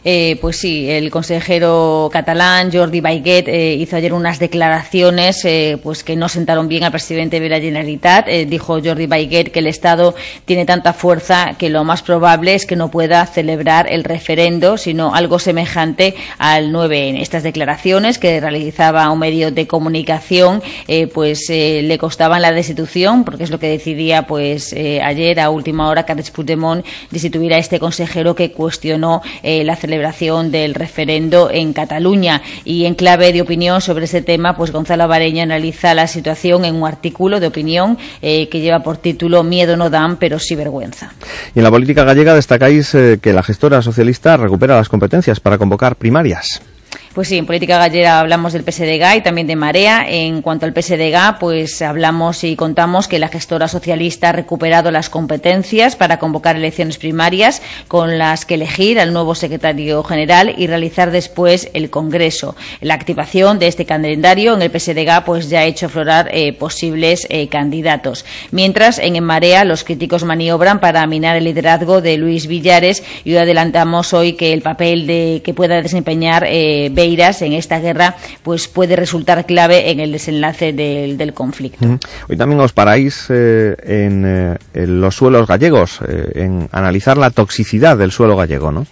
Eh, 0.04 0.38
pues 0.40 0.56
sí, 0.56 0.88
el 0.88 1.10
consejero 1.10 2.08
catalán 2.12 2.70
Jordi 2.72 3.00
Baiguet 3.00 3.48
eh, 3.48 3.74
hizo 3.74 3.96
ayer 3.96 4.12
unas 4.12 4.38
declaraciones 4.38 5.44
eh, 5.44 5.78
pues 5.82 6.04
que 6.04 6.16
no 6.16 6.28
sentaron 6.28 6.68
bien 6.68 6.84
al 6.84 6.92
presidente 6.92 7.40
de 7.40 7.48
la 7.48 7.60
Generalitat. 7.60 8.28
dijo 8.28 8.78
Jordi 8.82 9.06
Baiguet 9.06 9.50
que 9.50 9.58
el 9.58 9.66
Estado 9.66 10.14
tiene 10.44 10.64
tanta 10.64 10.92
fuerza 10.92 11.54
que 11.58 11.70
lo 11.70 11.84
más 11.84 12.02
probable 12.02 12.54
es 12.54 12.66
que 12.66 12.76
no 12.76 12.90
pueda 12.90 13.26
celebrar 13.26 13.90
el 13.90 14.04
referendo, 14.04 14.76
sino 14.76 15.14
algo 15.14 15.38
semejante 15.38 16.14
al 16.38 16.72
9N. 16.72 17.20
Estas 17.20 17.42
declaraciones 17.42 18.18
que 18.18 18.40
realizaba 18.40 19.10
un 19.10 19.18
medio 19.18 19.50
de 19.50 19.66
comunicación 19.66 20.62
pues 21.12 21.48
le 21.48 21.98
costaban 21.98 22.42
la 22.42 22.52
destitución, 22.52 23.24
porque 23.24 23.44
es 23.44 23.50
lo 23.50 23.58
que 23.58 23.68
decidía 23.68 24.26
pues 24.26 24.72
ayer 24.72 25.40
a 25.40 25.50
última 25.50 25.88
hora 25.88 26.04
Carles 26.04 26.30
Puigdemont 26.30 26.84
destituir 27.10 27.54
a 27.54 27.58
este 27.58 27.78
consejero 27.80 28.34
que 28.34 28.52
cuestionó 28.52 29.22
la 29.42 29.76
celebración 29.76 29.85
celebración 29.86 30.50
del 30.50 30.74
referendo 30.74 31.48
en 31.50 31.72
Cataluña. 31.72 32.42
Y 32.64 32.86
en 32.86 32.94
clave 32.94 33.32
de 33.32 33.40
opinión 33.40 33.80
sobre 33.80 34.06
ese 34.06 34.20
tema, 34.20 34.56
pues 34.56 34.72
Gonzalo 34.72 35.06
Bareña 35.06 35.44
analiza 35.44 35.94
la 35.94 36.08
situación 36.08 36.64
en 36.64 36.74
un 36.74 36.88
artículo 36.88 37.38
de 37.38 37.46
opinión 37.46 37.96
eh, 38.20 38.48
que 38.48 38.60
lleva 38.60 38.80
por 38.80 38.96
título 38.96 39.44
Miedo 39.44 39.76
no 39.76 39.88
dan, 39.88 40.16
pero 40.16 40.40
sí 40.40 40.56
vergüenza. 40.56 41.12
Y 41.54 41.60
en 41.60 41.64
la 41.64 41.70
política 41.70 42.02
gallega 42.02 42.34
destacáis 42.34 42.94
eh, 42.94 43.18
que 43.22 43.32
la 43.32 43.44
gestora 43.44 43.80
socialista 43.80 44.36
recupera 44.36 44.76
las 44.76 44.88
competencias 44.88 45.38
para 45.38 45.56
convocar 45.56 45.94
primarias. 45.94 46.60
Pues 47.16 47.28
sí, 47.28 47.38
en 47.38 47.46
política 47.46 47.78
gallega 47.78 48.20
hablamos 48.20 48.52
del 48.52 48.62
PSDG 48.62 49.16
y 49.16 49.20
también 49.22 49.46
de 49.46 49.56
Marea. 49.56 50.04
En 50.06 50.42
cuanto 50.42 50.66
al 50.66 50.74
PSDG, 50.74 51.38
pues 51.40 51.80
hablamos 51.80 52.44
y 52.44 52.56
contamos 52.56 53.08
que 53.08 53.18
la 53.18 53.28
gestora 53.28 53.68
socialista 53.68 54.28
ha 54.28 54.32
recuperado 54.32 54.90
las 54.90 55.08
competencias 55.08 55.96
para 55.96 56.18
convocar 56.18 56.56
elecciones 56.56 56.98
primarias 56.98 57.62
con 57.88 58.18
las 58.18 58.44
que 58.44 58.56
elegir 58.56 59.00
al 59.00 59.14
nuevo 59.14 59.34
secretario 59.34 60.02
general 60.02 60.54
y 60.58 60.66
realizar 60.66 61.10
después 61.10 61.70
el 61.72 61.88
Congreso. 61.88 62.54
La 62.82 62.92
activación 62.92 63.58
de 63.58 63.68
este 63.68 63.86
calendario 63.86 64.52
en 64.52 64.60
el 64.60 64.70
PSDG 64.70 65.24
pues 65.24 65.48
ya 65.48 65.60
ha 65.60 65.64
hecho 65.64 65.86
aflorar 65.86 66.28
eh, 66.32 66.52
posibles 66.52 67.26
eh, 67.30 67.48
candidatos. 67.48 68.26
Mientras 68.50 68.98
en, 68.98 69.24
Marea 69.24 69.64
los 69.64 69.84
críticos 69.84 70.24
maniobran 70.24 70.80
para 70.80 71.06
minar 71.06 71.38
el 71.38 71.44
liderazgo 71.44 72.02
de 72.02 72.18
Luis 72.18 72.46
Villares 72.46 73.02
y 73.24 73.34
adelantamos 73.36 74.12
hoy 74.12 74.34
que 74.34 74.52
el 74.52 74.60
papel 74.60 75.06
de, 75.06 75.40
que 75.42 75.54
pueda 75.54 75.80
desempeñar 75.80 76.44
eh, 76.46 76.90
en 77.06 77.52
esta 77.52 77.78
guerra 77.78 78.16
pues 78.42 78.68
puede 78.68 78.96
resultar 78.96 79.46
clave 79.46 79.90
en 79.90 80.00
el 80.00 80.12
desenlace 80.12 80.72
del, 80.72 81.32
conflicto. 81.32 81.98
Hoy 82.28 82.36
también 82.36 82.60
os 82.60 82.72
paráis 82.72 83.26
eh, 83.30 83.76
eh, 83.82 84.56
en, 84.74 85.00
los 85.00 85.14
suelos 85.14 85.46
gallegos, 85.46 86.00
eh, 86.06 86.32
en 86.34 86.68
analizar 86.72 87.16
la 87.16 87.30
toxicidad 87.30 87.96
del 87.96 88.12
suelo 88.12 88.36
gallego, 88.36 88.72
¿no? 88.72 88.86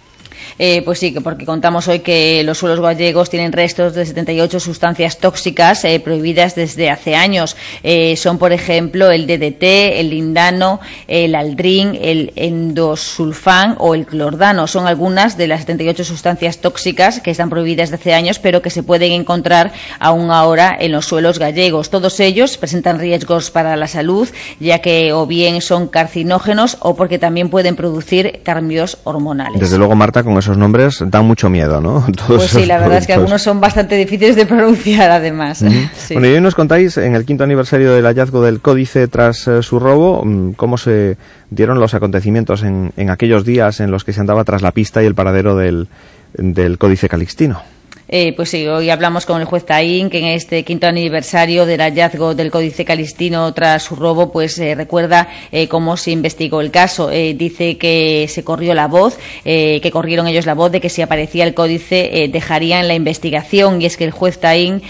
Eh, 0.59 0.81
pues 0.83 0.99
sí, 0.99 1.11
porque 1.23 1.45
contamos 1.45 1.87
hoy 1.87 1.99
que 1.99 2.43
los 2.43 2.57
suelos 2.57 2.79
gallegos 2.79 3.29
tienen 3.29 3.51
restos 3.51 3.93
de 3.93 4.05
78 4.05 4.59
sustancias 4.59 5.17
tóxicas 5.17 5.83
eh, 5.85 5.99
prohibidas 5.99 6.55
desde 6.55 6.89
hace 6.89 7.15
años. 7.15 7.55
Eh, 7.83 8.15
son, 8.15 8.37
por 8.37 8.53
ejemplo, 8.53 9.11
el 9.11 9.27
DDT, 9.27 9.63
el 9.99 10.09
lindano, 10.09 10.79
el 11.07 11.35
aldrin, 11.35 11.97
el 12.01 12.31
endosulfán 12.35 13.75
o 13.79 13.95
el 13.95 14.05
clordano. 14.05 14.67
Son 14.67 14.87
algunas 14.87 15.37
de 15.37 15.47
las 15.47 15.61
78 15.61 16.03
sustancias 16.03 16.59
tóxicas 16.59 17.19
que 17.19 17.31
están 17.31 17.49
prohibidas 17.49 17.91
desde 17.91 18.01
hace 18.01 18.13
años, 18.13 18.39
pero 18.39 18.61
que 18.61 18.69
se 18.69 18.83
pueden 18.83 19.11
encontrar 19.11 19.73
aún 19.99 20.31
ahora 20.31 20.75
en 20.79 20.91
los 20.91 21.05
suelos 21.05 21.39
gallegos. 21.39 21.89
Todos 21.89 22.19
ellos 22.19 22.57
presentan 22.57 22.99
riesgos 22.99 23.51
para 23.51 23.75
la 23.75 23.87
salud, 23.87 24.27
ya 24.59 24.79
que 24.79 25.13
o 25.13 25.25
bien 25.25 25.61
son 25.61 25.87
carcinógenos 25.87 26.77
o 26.79 26.95
porque 26.95 27.19
también 27.19 27.49
pueden 27.49 27.75
producir 27.75 28.41
cambios 28.43 28.97
hormonales. 29.03 29.59
Desde 29.59 29.77
luego, 29.77 29.95
Marta, 29.95 30.23
con 30.23 30.34
esos 30.39 30.57
nombres 30.57 31.03
dan 31.07 31.25
mucho 31.25 31.49
miedo, 31.49 31.81
¿no? 31.81 32.05
pues 32.27 32.49
sí, 32.49 32.65
la 32.65 32.79
verdad 32.79 32.97
es 32.99 33.07
que 33.07 33.13
algunos 33.13 33.41
son 33.41 33.59
bastante 33.59 33.95
difíciles 33.95 34.35
de 34.35 34.45
pronunciar, 34.45 35.11
además. 35.11 35.63
Bueno, 36.11 36.27
y 36.27 36.31
hoy 36.31 36.41
nos 36.41 36.55
contáis, 36.55 36.97
en 36.97 37.15
el 37.15 37.25
quinto 37.25 37.43
aniversario 37.43 37.93
del 37.93 38.05
hallazgo 38.05 38.41
del 38.43 38.61
códice 38.61 39.07
tras 39.07 39.47
eh, 39.47 39.63
su 39.63 39.79
robo, 39.79 40.23
mm, 40.23 40.51
cómo 40.51 40.77
se 40.77 41.17
dieron 41.49 41.79
los 41.79 41.93
acontecimientos 41.93 42.63
en, 42.63 42.91
en, 42.95 43.09
aquellos 43.09 43.43
días 43.43 43.79
en 43.79 43.91
los 43.91 44.03
que 44.03 44.13
se 44.13 44.21
andaba 44.21 44.43
tras 44.43 44.61
la 44.61 44.71
pista 44.71 45.01
y 45.03 45.05
el 45.05 45.15
paradero 45.15 45.55
del, 45.55 45.87
del 46.33 46.77
códice 46.77 47.09
calixtino. 47.09 47.74
Eh, 48.07 48.33
pues 48.35 48.49
sí, 48.49 48.67
hoy 48.67 48.91
hablamos 48.91 49.25
con 49.25 49.41
el 49.41 49.45
juez 49.45 49.65
Taín, 49.65 50.11
que 50.11 50.19
en 50.19 50.25
este 50.25 50.63
quinto 50.63 50.85
aniversario 50.85 51.65
del 51.65 51.81
hallazgo 51.81 52.35
del 52.35 52.51
Códice 52.51 52.85
Calistino 52.85 53.51
tras 53.53 53.83
su 53.83 53.95
robo, 53.95 54.31
pues 54.31 54.59
eh, 54.59 54.75
recuerda 54.75 55.27
eh, 55.51 55.67
cómo 55.67 55.97
se 55.97 56.11
investigó 56.11 56.61
el 56.61 56.69
caso. 56.69 57.09
dice 57.09 57.77
que 57.77 58.27
se 58.29 58.43
corrió 58.43 58.73
la 58.73 58.87
voz, 58.87 59.17
que 59.43 59.89
corrieron 59.91 60.27
ellos 60.27 60.45
la 60.45 60.53
voz 60.53 60.71
de 60.71 60.81
que 60.81 60.89
si 60.89 61.01
aparecía 61.01 61.43
el 61.45 61.53
códice 61.53 62.29
dejarían 62.31 62.87
la 62.87 62.93
investigación. 62.93 63.81
Y 63.81 63.85
es 63.85 63.97
que 63.97 64.03
el 64.03 64.11
juez 64.11 64.39
Taín, 64.39 64.81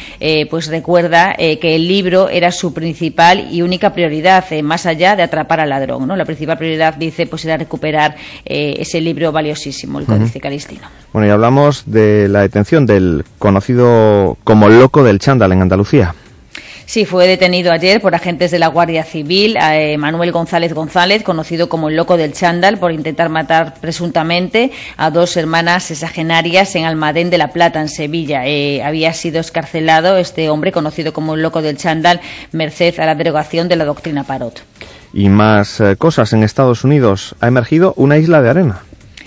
pues 0.49 0.67
recuerda 0.67 1.35
que 1.35 1.75
el 1.75 1.87
libro 1.87 2.29
era 2.29 2.51
su 2.51 2.73
principal 2.73 3.47
y 3.51 3.61
única 3.61 3.93
prioridad, 3.93 4.45
más 4.61 4.85
allá 4.85 5.15
de 5.15 5.23
atrapar 5.23 5.59
al 5.59 5.69
ladrón. 5.69 6.07
¿no? 6.07 6.15
La 6.15 6.25
principal 6.25 6.57
prioridad, 6.57 6.95
dice, 6.95 7.27
pues 7.27 7.45
era 7.45 7.57
recuperar 7.57 8.15
ese 8.45 9.01
libro 9.01 9.31
valiosísimo, 9.31 9.99
el 9.99 10.05
Códice 10.05 10.39
Calistino. 10.39 10.87
Bueno, 11.13 11.27
y 11.27 11.31
hablamos 11.31 11.83
de 11.85 12.27
la 12.27 12.41
detención 12.41 12.85
del 12.85 13.04
conocido 13.39 14.37
como 14.43 14.69
loco 14.69 15.03
del 15.03 15.19
chándal 15.19 15.51
en 15.51 15.61
Andalucía. 15.61 16.15
Sí, 16.87 17.05
fue 17.05 17.25
detenido 17.25 17.71
ayer 17.71 17.99
por 17.99 18.13
agentes 18.13 18.51
de 18.51 18.59
la 18.59 18.67
Guardia 18.67 19.03
Civil 19.03 19.57
eh, 19.59 19.97
Manuel 19.97 20.31
González 20.31 20.71
González, 20.73 21.23
conocido 21.23 21.67
como 21.67 21.89
el 21.89 21.95
loco 21.95 22.15
del 22.15 22.33
chándal, 22.33 22.77
por 22.77 22.91
intentar 22.91 23.29
matar 23.29 23.73
presuntamente 23.81 24.71
a 24.95 25.09
dos 25.09 25.35
hermanas 25.35 25.85
sexagenarias 25.85 26.75
en 26.75 26.85
Almadén 26.85 27.31
de 27.31 27.39
la 27.39 27.47
Plata, 27.47 27.81
en 27.81 27.89
Sevilla. 27.89 28.45
Eh, 28.45 28.83
había 28.83 29.13
sido 29.13 29.39
escarcelado 29.39 30.17
este 30.17 30.49
hombre, 30.49 30.71
conocido 30.71 31.11
como 31.11 31.33
el 31.33 31.41
loco 31.41 31.63
del 31.63 31.77
chándal, 31.77 32.21
merced 32.51 32.99
a 32.99 33.07
la 33.07 33.15
derogación 33.15 33.67
de 33.67 33.77
la 33.77 33.85
doctrina 33.85 34.23
Parot. 34.23 34.61
Y 35.11 35.29
más 35.29 35.79
eh, 35.79 35.95
cosas 35.95 36.33
en 36.33 36.43
Estados 36.43 36.83
Unidos. 36.83 37.35
Ha 37.39 37.47
emergido 37.47 37.93
una 37.97 38.17
isla 38.17 38.43
de 38.43 38.49
arena. 38.49 38.81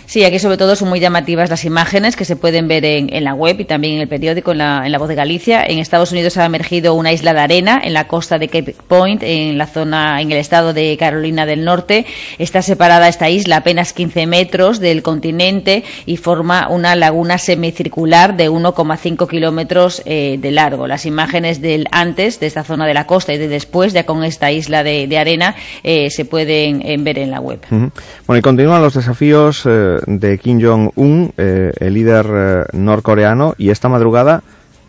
Sí, 0.08 0.24
aquí 0.24 0.38
sobre 0.38 0.56
todo 0.56 0.74
son 0.74 0.88
muy 0.88 1.00
llamativas 1.00 1.50
las 1.50 1.66
imágenes 1.66 2.16
que 2.16 2.24
se 2.24 2.34
pueden 2.34 2.66
ver 2.66 2.82
en, 2.86 3.22
la 3.22 3.34
web 3.34 3.60
y 3.60 3.66
también 3.66 3.96
en 3.96 4.00
el 4.00 4.08
periódico, 4.08 4.52
en 4.52 4.56
la, 4.56 4.98
Voz 4.98 5.08
de 5.08 5.14
Galicia. 5.14 5.62
En 5.62 5.80
Estados 5.80 6.12
Unidos 6.12 6.38
ha 6.38 6.46
emergido 6.46 6.94
una 6.94 7.12
isla 7.12 7.34
de 7.34 7.40
arena 7.40 7.78
en 7.84 7.92
la 7.92 8.08
costa 8.08 8.38
de 8.38 8.48
Cape 8.48 8.74
Point, 8.88 9.22
en 9.22 9.58
la 9.58 9.66
zona, 9.66 10.22
en 10.22 10.32
el 10.32 10.38
estado 10.38 10.72
de 10.72 10.96
Carolina 10.98 11.44
del 11.44 11.62
Norte. 11.62 12.06
Está 12.38 12.62
separada 12.62 13.06
esta 13.06 13.28
isla 13.28 13.58
apenas 13.58 13.92
15 13.92 14.26
metros 14.26 14.80
del 14.80 15.02
continente 15.02 15.84
y 16.06 16.16
forma 16.16 16.68
una 16.70 16.96
laguna 16.96 17.36
semicircular 17.36 18.34
de 18.34 18.48
1,5 18.48 19.28
kilómetros 19.28 20.00
eh, 20.06 20.38
de 20.40 20.50
largo. 20.52 20.86
Las 20.86 21.04
imágenes 21.04 21.60
del 21.60 21.86
antes 21.92 22.40
de 22.40 22.46
esta 22.46 22.64
zona 22.64 22.86
de 22.86 22.94
la 22.94 23.06
costa 23.06 23.34
y 23.34 23.36
de 23.36 23.48
después, 23.48 23.92
ya 23.92 24.06
con 24.06 24.24
esta 24.24 24.50
isla 24.50 24.82
de, 24.82 25.18
arena, 25.18 25.54
eh, 25.82 26.08
se 26.08 26.24
pueden 26.24 26.80
eh, 26.80 26.96
ver 26.98 27.18
en 27.18 27.30
la 27.30 27.40
web. 27.40 27.60
Bueno, 27.68 28.38
y 28.38 28.40
continúan 28.40 28.80
los 28.80 28.94
desafíos 28.94 29.66
de 30.06 30.38
Kim 30.38 30.60
Jong-un, 30.60 31.32
eh, 31.36 31.72
el 31.78 31.94
líder 31.94 32.26
eh, 32.30 32.64
norcoreano, 32.72 33.54
y 33.58 33.70
esta 33.70 33.88
madrugada 33.88 34.42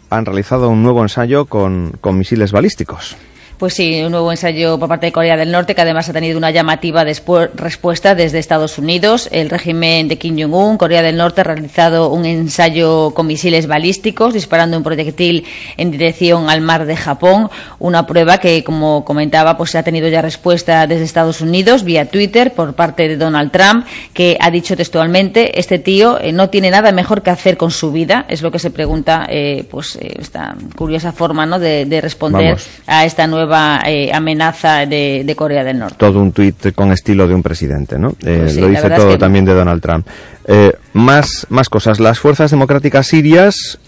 han 0.10 0.26
realizado 0.26 0.69
un 0.69 0.84
nuevo 0.84 1.02
ensayo 1.02 1.45
con 1.45 1.98
misiles 2.03 2.52
balísticos. 2.52 3.15
Pues 3.60 3.73
sí, 3.73 4.02
un 4.02 4.11
nuevo 4.11 4.31
ensayo 4.31 4.80
por 4.80 4.88
parte 4.88 5.07
de 5.07 5.11
Corea 5.11 5.36
del 5.36 5.52
Norte 5.52 5.76
que 5.76 5.81
además 5.81 6.07
ha 6.07 6.14
tenido 6.14 6.38
una 6.38 6.49
llamativa 6.49 7.03
respuesta 7.03 8.15
desde 8.15 8.40
Estados 8.40 8.77
Unidos. 8.77 9.27
El 9.34 9.49
régimen 9.49 10.07
de 10.07 10.18
Kim 10.18 10.40
Jong-un, 10.40 10.77
Corea 10.77 11.02
del 11.02 11.18
Norte, 11.18 11.41
ha 11.41 11.44
realizado 11.44 12.07
un 12.07 12.23
ensayo 12.23 13.14
con 13.14 13.27
misiles 13.27 13.68
balísticos 13.68 14.34
disparando 14.34 14.77
un 14.77 14.84
proyectil 14.84 15.45
en 15.76 15.91
dirección 15.91 16.49
al 16.49 16.61
mar 16.61 16.86
de 16.86 16.95
Japón. 16.95 17.49
Una 17.80 18.07
prueba 18.07 18.38
que, 18.38 18.64
como 18.64 19.03
comentaba, 19.03 19.57
pues 19.57 19.76
ha 19.76 19.84
tenido 19.84 20.07
ya 20.07 20.22
respuesta 20.22 20.88
desde 20.88 21.03
Estados 21.03 21.41
Unidos 21.41 21.84
vía 21.84 22.06
Twitter 22.06 22.53
por 22.53 22.76
parte 22.76 23.10
de 23.10 23.18
Donald 23.18 23.52
Trump, 23.52 23.86
que 24.14 24.38
ha 24.40 24.52
dicho 24.52 24.77
textualmente: 24.77 25.60
este 25.60 25.80
tío 25.80 26.18
eh, 26.22 26.31
no 26.31 26.49
tiene 26.49 26.72
nada 26.72 26.94
mejor 26.94 27.23
que 27.23 27.30
hacer 27.30 27.57
con 27.57 27.72
su 27.72 27.91
vida. 27.91 28.26
Es 28.30 28.41
lo 28.41 28.52
que 28.52 28.60
se 28.60 28.72
pregunta, 28.72 29.27
eh, 29.30 29.68
pues 29.69 29.98
eh, 29.98 30.14
esta 30.18 30.56
curiosa 30.77 31.11
forma, 31.11 31.45
¿no? 31.45 31.60
de, 31.60 31.99
responder 31.99 32.57
a 32.88 33.03
esta 33.03 33.27
nueva 33.27 33.49
eh, 33.86 34.12
amenaza 34.14 34.86
de, 34.86 35.34
Corea 35.38 35.64
del 35.64 35.80
Norte. 35.80 35.96
Todo 35.98 36.20
un 36.22 36.32
tuit 36.32 36.74
con 36.74 36.92
estilo 36.92 37.28
de 37.28 37.36
un 37.36 37.44
presidente, 37.44 37.98
¿no? 37.98 38.10
Eh, 38.26 38.40
pues 38.44 38.58
lo 38.58 38.68
dice 38.68 38.90
todo 38.90 39.18
también 39.18 39.46
de 39.46 39.54
Donald 39.54 39.82
Trump. 39.82 40.08
Eh, 40.48 40.74
más, 40.94 41.46
más 41.50 41.70
cosas. 41.70 42.00
Las 42.00 42.20
fuerzas 42.20 42.52
democráticas 42.52 43.08
sirias 43.08 43.80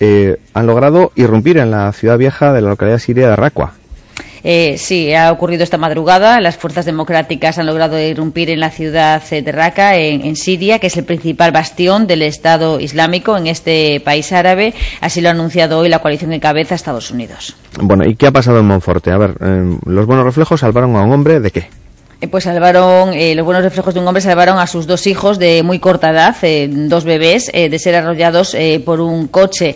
han 0.54 0.68
logrado 0.68 1.12
irrumpir 1.16 1.58
en 1.58 1.72
la 1.72 1.92
ciudad 1.92 2.18
vieja 2.18 2.54
de 2.54 2.62
la 2.62 2.70
localidad 2.70 3.00
siria 3.00 3.30
de 3.30 3.36
Raqqa. 3.36 3.74
Eh, 4.44 4.78
sí, 4.78 5.14
ha 5.14 5.32
ocurrido 5.32 5.64
esta 5.64 5.78
madrugada. 5.78 6.40
Las 6.42 6.58
fuerzas 6.58 6.86
democráticas 6.86 7.58
han 7.58 7.66
logrado 7.66 8.00
irrumpir 8.00 8.50
en 8.50 8.60
la 8.60 8.70
ciudad 8.70 9.22
de 9.30 9.52
Raqqa, 9.52 9.96
en, 9.96 10.36
Siria, 10.36 10.80
que 10.80 10.88
es 10.88 10.98
el 10.98 11.06
principal 11.06 11.52
bastión 11.52 12.08
del 12.08 12.22
Estado 12.22 12.80
Islámico 12.80 13.38
en 13.38 13.48
este 13.48 14.02
país 14.04 14.32
árabe. 14.32 14.74
Así 15.02 15.22
lo 15.22 15.30
ha 15.30 15.32
anunciado 15.32 15.80
hoy 15.80 15.90
la 15.90 16.00
coalición 16.00 16.32
que 16.32 16.40
cabeza 16.40 16.76
Estados 16.76 17.12
Unidos. 17.12 17.56
Bueno, 17.80 18.06
¿y 18.06 18.16
qué 18.16 18.28
ha 18.28 18.32
pasado 18.32 18.60
en 18.60 18.66
Monforte? 18.66 19.12
A 19.12 19.18
ver, 19.18 19.36
eh, 19.42 19.78
los 19.86 20.06
buenos 20.06 20.26
reflejos 20.26 20.60
salvaron 20.60 20.96
a 20.96 21.04
un 21.04 21.12
hombre 21.12 21.40
de 21.40 21.52
qué? 21.52 21.81
Eh, 22.22 22.28
pues 22.28 22.44
salvaron, 22.44 23.14
eh, 23.14 23.34
los 23.34 23.44
buenos 23.44 23.64
reflejos 23.64 23.96
de 23.96 24.00
un 24.00 24.08
hombre 24.08 24.22
salvaron 24.22 24.60
a 24.60 24.68
sus 24.68 24.86
dos 24.86 25.08
hijos 25.08 25.40
de 25.40 25.64
muy 25.64 25.80
corta 25.80 26.12
edad, 26.12 26.36
eh, 26.44 26.70
dos 26.72 27.04
bebés, 27.04 27.52
de 27.52 27.80
ser 27.80 27.96
arrollados 27.96 28.56
por 28.86 29.02
un 29.02 29.28
coche 29.28 29.76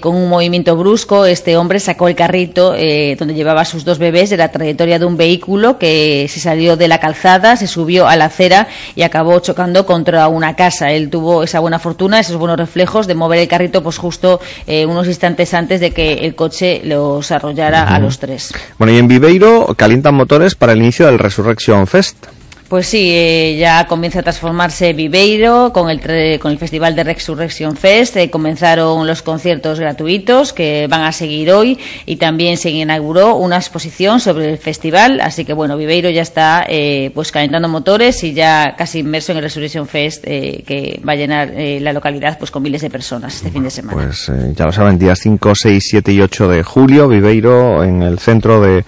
con 0.00 0.14
un 0.14 0.28
movimiento 0.28 0.76
brusco. 0.76 1.26
Este 1.26 1.56
hombre 1.56 1.80
sacó 1.80 2.06
el 2.06 2.14
carrito 2.14 2.70
donde 2.70 3.34
llevaba 3.34 3.62
a 3.62 3.64
sus 3.64 3.84
dos 3.84 3.98
bebés 3.98 4.30
de 4.30 4.36
la 4.36 4.50
trayectoria 4.50 4.98
de 4.98 5.04
un 5.04 5.16
vehículo 5.16 5.78
que 5.78 6.26
se 6.28 6.38
salió 6.38 6.76
de 6.76 6.86
la 6.86 6.98
calzada, 6.98 7.56
se 7.56 7.66
subió 7.66 8.06
a 8.06 8.16
la 8.16 8.26
acera 8.26 8.68
y 8.94 9.02
acabó 9.02 9.38
chocando 9.40 9.84
contra 9.86 10.28
una 10.28 10.54
casa. 10.54 10.92
Él 10.92 11.10
tuvo 11.10 11.42
esa 11.42 11.58
buena 11.58 11.78
fortuna, 11.78 12.20
esos 12.20 12.36
buenos 12.36 12.58
reflejos 12.58 13.06
de 13.06 13.14
mover 13.14 13.40
el 13.40 13.48
carrito 13.48 13.82
pues 13.82 13.98
justo 13.98 14.40
unos 14.66 15.08
instantes 15.08 15.52
antes 15.54 15.80
de 15.80 15.90
que 15.90 16.12
el 16.12 16.34
coche 16.34 16.82
los 16.84 17.30
arrollara 17.30 17.82
a 17.82 17.98
los 17.98 18.18
tres. 18.18 18.52
Bueno, 18.78 18.92
y 18.92 18.98
en 18.98 19.08
Viveiro 19.08 19.74
calientan 19.76 20.14
motores 20.14 20.54
para 20.54 20.72
el 20.72 20.78
inicio 20.78 21.06
del 21.06 21.18
Resurrection 21.18 21.79
Fest. 21.86 22.26
Pues 22.70 22.86
sí, 22.86 23.10
eh, 23.10 23.56
ya 23.58 23.88
comienza 23.88 24.20
a 24.20 24.22
transformarse 24.22 24.92
Viveiro 24.92 25.72
con 25.72 25.90
el, 25.90 26.38
con 26.38 26.52
el 26.52 26.58
Festival 26.58 26.94
de 26.94 27.02
Resurrection 27.02 27.76
Fest. 27.76 28.16
Eh, 28.16 28.30
comenzaron 28.30 29.08
los 29.08 29.22
conciertos 29.22 29.80
gratuitos 29.80 30.52
que 30.52 30.86
van 30.88 31.02
a 31.02 31.10
seguir 31.10 31.50
hoy 31.50 31.80
y 32.06 32.14
también 32.14 32.56
se 32.56 32.70
inauguró 32.70 33.34
una 33.34 33.56
exposición 33.56 34.20
sobre 34.20 34.52
el 34.52 34.56
festival. 34.56 35.20
Así 35.20 35.44
que 35.44 35.52
bueno, 35.52 35.76
Viveiro 35.76 36.10
ya 36.10 36.22
está 36.22 36.64
eh, 36.68 37.10
pues 37.12 37.32
calentando 37.32 37.68
motores 37.68 38.22
y 38.22 38.34
ya 38.34 38.76
casi 38.78 39.00
inmerso 39.00 39.32
en 39.32 39.38
el 39.38 39.44
Resurrection 39.44 39.88
Fest 39.88 40.22
que 40.22 41.00
va 41.06 41.14
a 41.14 41.16
llenar 41.16 41.52
la 41.56 41.92
localidad 41.92 42.38
pues 42.38 42.52
con 42.52 42.62
miles 42.62 42.82
de 42.82 42.90
personas 42.90 43.34
este 43.34 43.50
fin 43.50 43.64
de 43.64 43.70
semana. 43.70 44.00
Pues 44.00 44.30
ya 44.54 44.66
lo 44.66 44.70
saben, 44.70 44.96
días 44.96 45.18
5, 45.18 45.54
6, 45.56 45.84
7 45.90 46.12
y 46.12 46.20
8 46.20 46.46
de 46.46 46.62
julio, 46.62 47.08
Viveiro 47.08 47.82
en 47.82 48.02
el 48.02 48.20
centro 48.20 48.60
de 48.60 48.84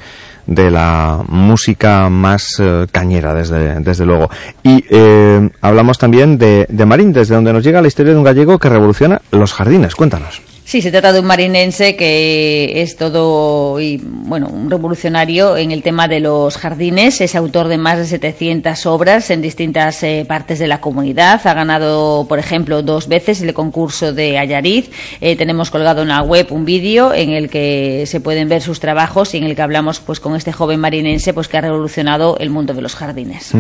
de 0.47 0.71
la 0.71 1.23
música 1.29 2.09
más 2.09 2.57
eh, 2.59 2.87
cañera, 2.91 3.35
desde, 3.35 3.81
desde 3.81 4.07
luego. 4.07 4.31
Y 4.63 4.85
eh, 4.91 5.51
hablamos 5.61 5.99
también 5.99 6.39
de, 6.39 6.67
de 6.69 6.87
Marín, 6.87 7.13
desde 7.13 7.35
donde 7.35 7.53
nos 7.53 7.65
llega 7.65 7.83
la 7.83 7.89
historia 7.89 8.13
de 8.13 8.19
un 8.19 8.25
gallego 8.25 8.59
que 8.59 8.69
revoluciona 8.69 9.21
los 9.31 9.53
jardines. 9.53 9.95
Cuéntanos. 9.95 10.52
Sí, 10.65 10.81
se 10.81 10.91
trata 10.91 11.13
de 11.13 11.21
un 11.21 11.27
marinense 11.27 11.97
que 11.97 12.83
es 12.83 12.97
todo 12.97 13.81
y, 13.81 14.01
bueno, 14.03 14.49
un 14.49 14.71
revolucionario 14.71 15.57
en 15.57 15.71
el 15.71 15.83
tema 15.83 16.09
de 16.09 16.21
los 16.21 16.57
jardines. 16.57 17.21
Es 17.21 17.35
autor 17.35 17.69
de 17.69 17.79
más 17.79 17.99
de 17.99 18.07
700 18.07 18.87
obras 18.87 19.31
en 19.31 19.43
distintas 19.43 20.03
eh, 20.03 20.25
partes 20.27 20.61
de 20.61 20.69
la 20.69 20.81
comunidad. 20.81 21.45
Ha 21.47 21.55
ganado, 21.55 22.27
por 22.29 22.39
ejemplo, 22.39 22.83
dos 22.83 23.09
veces 23.09 23.43
el 23.43 23.53
concurso 23.53 24.13
de 24.13 24.39
Ayariz. 24.39 24.91
Eh, 25.21 25.37
tenemos 25.37 25.71
colgado 25.71 26.03
en 26.03 26.09
la 26.09 26.23
web 26.23 26.47
un 26.51 26.65
vídeo 26.65 27.13
en 27.13 27.31
el 27.31 27.51
que 27.51 28.05
se 28.07 28.21
pueden 28.21 28.49
ver 28.49 28.63
sus 28.63 28.81
trabajos 28.81 29.35
y 29.35 29.39
en 29.39 29.45
el 29.45 29.57
que 29.57 29.63
hablamos 29.63 30.01
pues 30.01 30.21
con 30.21 30.37
este 30.37 30.53
joven 30.53 30.81
marinense 30.81 31.35
pues 31.35 31.49
que 31.49 31.59
ha 31.59 31.61
revolucionado 31.61 32.39
el 32.39 32.51
mundo 32.51 32.73
de 32.73 32.83
los 32.83 32.95
jardines. 32.95 33.53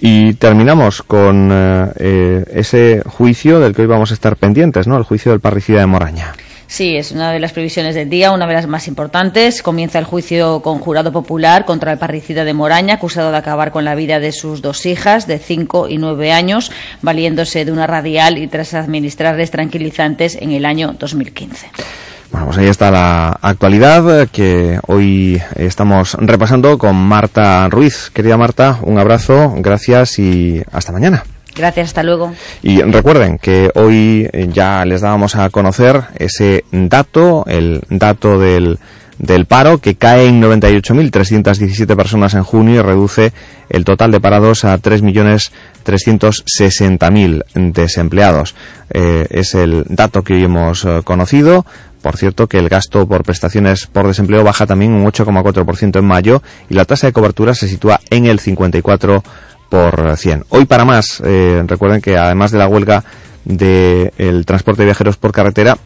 Y 0.00 0.34
terminamos 0.34 1.02
con 1.02 1.50
eh, 1.52 2.44
ese 2.52 3.02
juicio 3.04 3.58
del 3.58 3.74
que 3.74 3.82
hoy 3.82 3.88
vamos 3.88 4.12
a 4.12 4.14
estar 4.14 4.36
pendientes, 4.36 4.86
¿no? 4.86 4.96
El 4.96 5.02
juicio 5.02 5.32
del 5.32 5.40
parricida 5.40 5.80
de 5.80 5.86
Moraña. 5.86 6.32
Sí, 6.68 6.96
es 6.96 7.12
una 7.12 7.32
de 7.32 7.40
las 7.40 7.52
previsiones 7.52 7.94
del 7.94 8.10
día, 8.10 8.30
una 8.30 8.46
de 8.46 8.52
las 8.52 8.66
más 8.66 8.88
importantes. 8.88 9.62
Comienza 9.62 9.98
el 9.98 10.04
juicio 10.04 10.60
con 10.60 10.78
jurado 10.80 11.10
popular 11.10 11.64
contra 11.64 11.92
el 11.92 11.98
parricida 11.98 12.44
de 12.44 12.52
Moraña, 12.52 12.94
acusado 12.94 13.30
de 13.30 13.38
acabar 13.38 13.72
con 13.72 13.86
la 13.86 13.94
vida 13.94 14.20
de 14.20 14.32
sus 14.32 14.60
dos 14.60 14.84
hijas 14.84 15.26
de 15.26 15.38
5 15.38 15.88
y 15.88 15.96
9 15.96 16.30
años, 16.30 16.70
valiéndose 17.00 17.64
de 17.64 17.72
una 17.72 17.86
radial 17.86 18.36
y 18.36 18.48
tras 18.48 18.74
administrarles 18.74 19.50
tranquilizantes 19.50 20.36
en 20.38 20.52
el 20.52 20.66
año 20.66 20.94
2015. 20.98 21.70
Bueno, 22.30 22.46
pues 22.46 22.58
ahí 22.58 22.66
está 22.66 22.90
la 22.90 23.38
actualidad 23.40 24.28
que 24.28 24.78
hoy 24.88 25.40
estamos 25.56 26.18
repasando 26.20 26.76
con 26.76 26.96
Marta 26.96 27.66
Ruiz. 27.70 28.10
Querida 28.12 28.36
Marta, 28.36 28.78
un 28.82 28.98
abrazo, 28.98 29.54
gracias 29.56 30.18
y 30.18 30.62
hasta 30.70 30.92
mañana. 30.92 31.24
Gracias, 31.58 31.88
hasta 31.88 32.04
luego. 32.04 32.32
Y 32.62 32.80
recuerden 32.82 33.38
que 33.38 33.72
hoy 33.74 34.30
eh, 34.32 34.48
ya 34.52 34.84
les 34.84 35.00
dábamos 35.00 35.34
a 35.34 35.50
conocer 35.50 36.04
ese 36.16 36.62
dato, 36.70 37.44
el 37.48 37.82
dato 37.90 38.38
del, 38.38 38.78
del 39.18 39.46
paro, 39.46 39.78
que 39.78 39.96
cae 39.96 40.28
en 40.28 40.40
98.317 40.40 41.96
personas 41.96 42.34
en 42.34 42.44
junio 42.44 42.76
y 42.76 42.82
reduce 42.82 43.32
el 43.70 43.84
total 43.84 44.12
de 44.12 44.20
parados 44.20 44.64
a 44.64 44.78
3.360.000 44.78 47.72
desempleados. 47.72 48.54
Eh, 48.90 49.26
es 49.30 49.56
el 49.56 49.82
dato 49.88 50.22
que 50.22 50.34
hoy 50.34 50.44
hemos 50.44 50.84
eh, 50.84 51.00
conocido. 51.02 51.66
Por 52.02 52.16
cierto, 52.16 52.46
que 52.46 52.58
el 52.58 52.68
gasto 52.68 53.08
por 53.08 53.24
prestaciones 53.24 53.88
por 53.88 54.06
desempleo 54.06 54.44
baja 54.44 54.66
también 54.66 54.92
un 54.92 55.04
8,4% 55.04 55.98
en 55.98 56.04
mayo 56.04 56.40
y 56.70 56.74
la 56.74 56.84
tasa 56.84 57.08
de 57.08 57.12
cobertura 57.12 57.54
se 57.54 57.66
sitúa 57.66 57.98
en 58.10 58.26
el 58.26 58.38
54% 58.38 59.24
por 59.68 60.16
100. 60.16 60.44
Hoy 60.50 60.64
para 60.64 60.84
más, 60.84 61.22
eh, 61.24 61.62
recuerden 61.66 62.00
que 62.00 62.16
además 62.16 62.50
de 62.50 62.58
la 62.58 62.68
huelga 62.68 63.04
del 63.44 64.44
transporte 64.44 64.82
de 64.82 64.86
viajeros 64.86 65.16
por 65.16 65.32
carretera, 65.32 65.78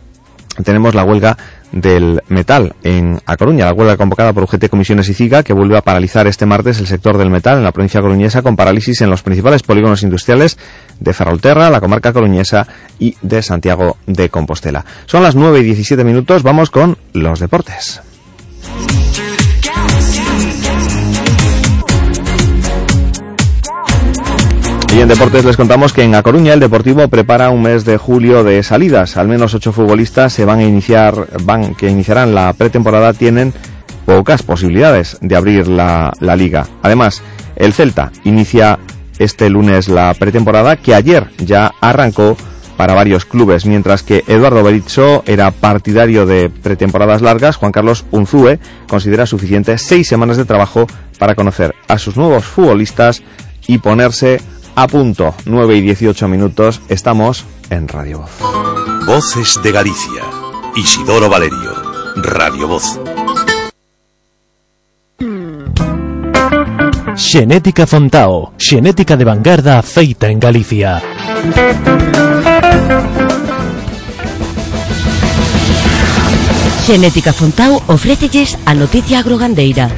tenemos 0.64 0.94
la 0.94 1.04
huelga 1.04 1.36
del 1.72 2.22
metal 2.28 2.74
en 2.82 3.20
A 3.24 3.36
Coruña, 3.36 3.64
la 3.64 3.72
huelga 3.72 3.96
convocada 3.96 4.32
por 4.32 4.44
UGT 4.44 4.68
Comisiones 4.68 5.08
y 5.08 5.14
CIGA, 5.14 5.42
que 5.42 5.54
vuelve 5.54 5.78
a 5.78 5.80
paralizar 5.80 6.26
este 6.26 6.44
martes 6.44 6.78
el 6.78 6.86
sector 6.86 7.16
del 7.16 7.30
metal 7.30 7.56
en 7.56 7.64
la 7.64 7.72
provincia 7.72 8.02
coruñesa 8.02 8.42
con 8.42 8.56
parálisis 8.56 9.00
en 9.00 9.08
los 9.08 9.22
principales 9.22 9.62
polígonos 9.62 10.02
industriales 10.02 10.58
de 11.00 11.12
Ferrolterra, 11.14 11.70
la 11.70 11.80
comarca 11.80 12.12
coruñesa 12.12 12.66
y 12.98 13.16
de 13.22 13.42
Santiago 13.42 13.96
de 14.06 14.28
Compostela. 14.28 14.84
Son 15.06 15.22
las 15.22 15.34
9 15.34 15.60
y 15.60 15.64
17 15.64 16.04
minutos, 16.04 16.42
vamos 16.42 16.70
con 16.70 16.98
los 17.14 17.40
deportes. 17.40 18.02
Y 24.92 25.00
en 25.00 25.08
deportes 25.08 25.46
les 25.46 25.56
contamos 25.56 25.94
que 25.94 26.02
en 26.02 26.14
A 26.14 26.22
Coruña 26.22 26.52
el 26.52 26.60
Deportivo 26.60 27.08
prepara 27.08 27.48
un 27.48 27.62
mes 27.62 27.86
de 27.86 27.96
julio 27.96 28.44
de 28.44 28.62
salidas. 28.62 29.16
Al 29.16 29.26
menos 29.26 29.54
ocho 29.54 29.72
futbolistas 29.72 30.34
se 30.34 30.44
van 30.44 30.58
a 30.58 30.64
iniciar, 30.64 31.28
van, 31.44 31.74
que 31.74 31.88
iniciarán 31.88 32.34
la 32.34 32.52
pretemporada, 32.52 33.14
tienen 33.14 33.54
pocas 34.04 34.42
posibilidades 34.42 35.16
de 35.22 35.34
abrir 35.34 35.66
la, 35.66 36.12
liga. 36.36 36.66
Además, 36.82 37.22
el 37.56 37.72
Celta 37.72 38.12
inicia 38.24 38.78
este 39.18 39.48
lunes 39.48 39.88
la 39.88 40.12
pretemporada 40.12 40.76
que 40.76 40.94
ayer 40.94 41.30
ya 41.38 41.72
arrancó 41.80 42.36
para 42.76 42.92
varios 42.92 43.24
clubes, 43.24 43.64
mientras 43.64 44.02
que 44.02 44.24
Eduardo 44.26 44.62
Berizzo 44.62 45.22
era 45.26 45.52
partidario 45.52 46.26
de 46.26 46.50
pretemporadas 46.50 47.22
largas, 47.22 47.56
Juan 47.56 47.72
Carlos 47.72 48.04
Unzúe 48.10 48.58
considera 48.88 49.24
suficiente 49.24 49.78
seis 49.78 50.06
semanas 50.06 50.36
de 50.36 50.44
trabajo 50.44 50.86
para 51.18 51.34
conocer 51.34 51.74
a 51.88 51.96
sus 51.96 52.18
nuevos 52.18 52.44
futbolistas 52.44 53.22
y 53.66 53.78
ponerse 53.78 54.40
a 54.74 54.86
punto, 54.86 55.34
9 55.44 55.76
y 55.76 55.80
18 55.82 56.28
minutos, 56.28 56.80
estamos 56.88 57.44
en 57.70 57.88
Radio 57.88 58.20
Voz. 58.20 58.30
Voces 59.06 59.60
de 59.62 59.72
Galicia. 59.72 60.22
Isidoro 60.76 61.28
Valerio, 61.28 61.72
Radio 62.16 62.68
Voz. 62.68 62.98
Xenética 67.16 67.86
Fontao, 67.86 68.54
xenética 68.56 69.16
de 69.16 69.24
vanguarda 69.24 69.82
feita 69.82 70.28
en 70.28 70.40
Galicia. 70.40 71.02
Xenética 76.86 77.32
Fontao 77.32 77.82
ofrécelles 77.86 78.58
a 78.64 78.74
noticia 78.74 79.20
agrogandeira. 79.20 79.88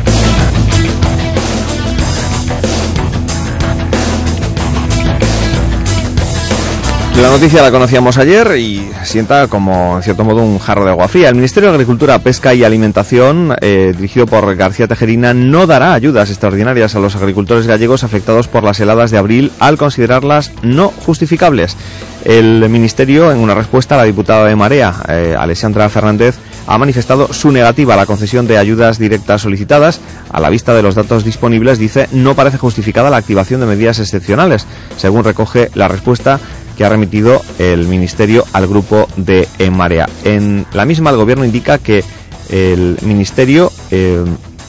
La 7.16 7.31
noticia 7.31 7.62
la 7.62 7.70
conocíamos 7.70 8.19
ayer 8.19 8.57
y 8.59 8.91
sienta 9.05 9.47
como, 9.47 9.97
en 9.97 10.03
cierto 10.03 10.24
modo, 10.24 10.43
un 10.43 10.59
jarro 10.59 10.85
de 10.85 10.91
agua 10.91 11.07
fría. 11.07 11.28
El 11.28 11.36
Ministerio 11.36 11.69
de 11.70 11.77
Agricultura, 11.77 12.19
Pesca 12.19 12.55
y 12.55 12.65
Alimentación, 12.65 13.55
eh, 13.61 13.93
dirigido 13.95 14.27
por 14.27 14.55
García 14.57 14.89
Tejerina, 14.89 15.32
no 15.32 15.69
dará 15.69 15.95
ayudas 15.95 16.31
extraordinarias 16.31 16.97
a 16.97 16.99
los 16.99 17.15
agricultores 17.15 17.69
gallegos 17.69 18.03
afectados 18.03 18.49
por 18.49 18.65
las 18.65 18.81
heladas 18.81 19.12
de 19.12 19.19
abril 19.19 19.53
al 19.61 19.78
considerarlas 19.78 20.51
no 20.62 20.89
justificables. 20.89 21.77
El 22.24 22.69
Ministerio, 22.69 23.31
en 23.31 23.39
una 23.39 23.55
respuesta 23.55 23.95
a 23.95 23.99
la 23.99 24.05
diputada 24.05 24.47
de 24.47 24.57
Marea, 24.57 24.95
eh, 25.09 25.36
Alessandra 25.39 25.89
Fernández, 25.89 26.36
ha 26.66 26.78
manifestado 26.78 27.32
su 27.32 27.53
negativa 27.53 27.95
a 27.95 27.99
la 27.99 28.07
concesión 28.07 28.47
de 28.49 28.59
ayudas 28.59 28.99
directas 28.99 29.43
solicitadas. 29.43 30.01
A 30.32 30.41
la 30.41 30.51
vista 30.51 30.74
de 30.74 30.82
los 30.82 30.95
datos 30.95 31.24
disponibles, 31.24 31.78
dice, 31.78 32.09
no 32.11 32.35
parece 32.35 32.59
justificada 32.59 33.11
la 33.11 33.19
activación 33.19 33.61
de 33.61 33.66
medidas 33.66 34.01
excepcionales, 34.01 34.66
según 34.97 35.23
recoge 35.23 35.70
la 35.74 35.86
respuesta 35.86 36.41
que 36.76 36.84
ha 36.84 36.88
remitido 36.88 37.42
el 37.59 37.86
Ministerio 37.86 38.44
al 38.52 38.66
grupo 38.66 39.09
de 39.16 39.48
Marea. 39.70 40.09
En 40.24 40.66
la 40.72 40.84
misma, 40.84 41.10
el 41.10 41.16
Gobierno 41.16 41.44
indica 41.44 41.78
que 41.78 42.05
el 42.51 42.98
Ministerio 43.02 43.72
eh, 43.90 44.24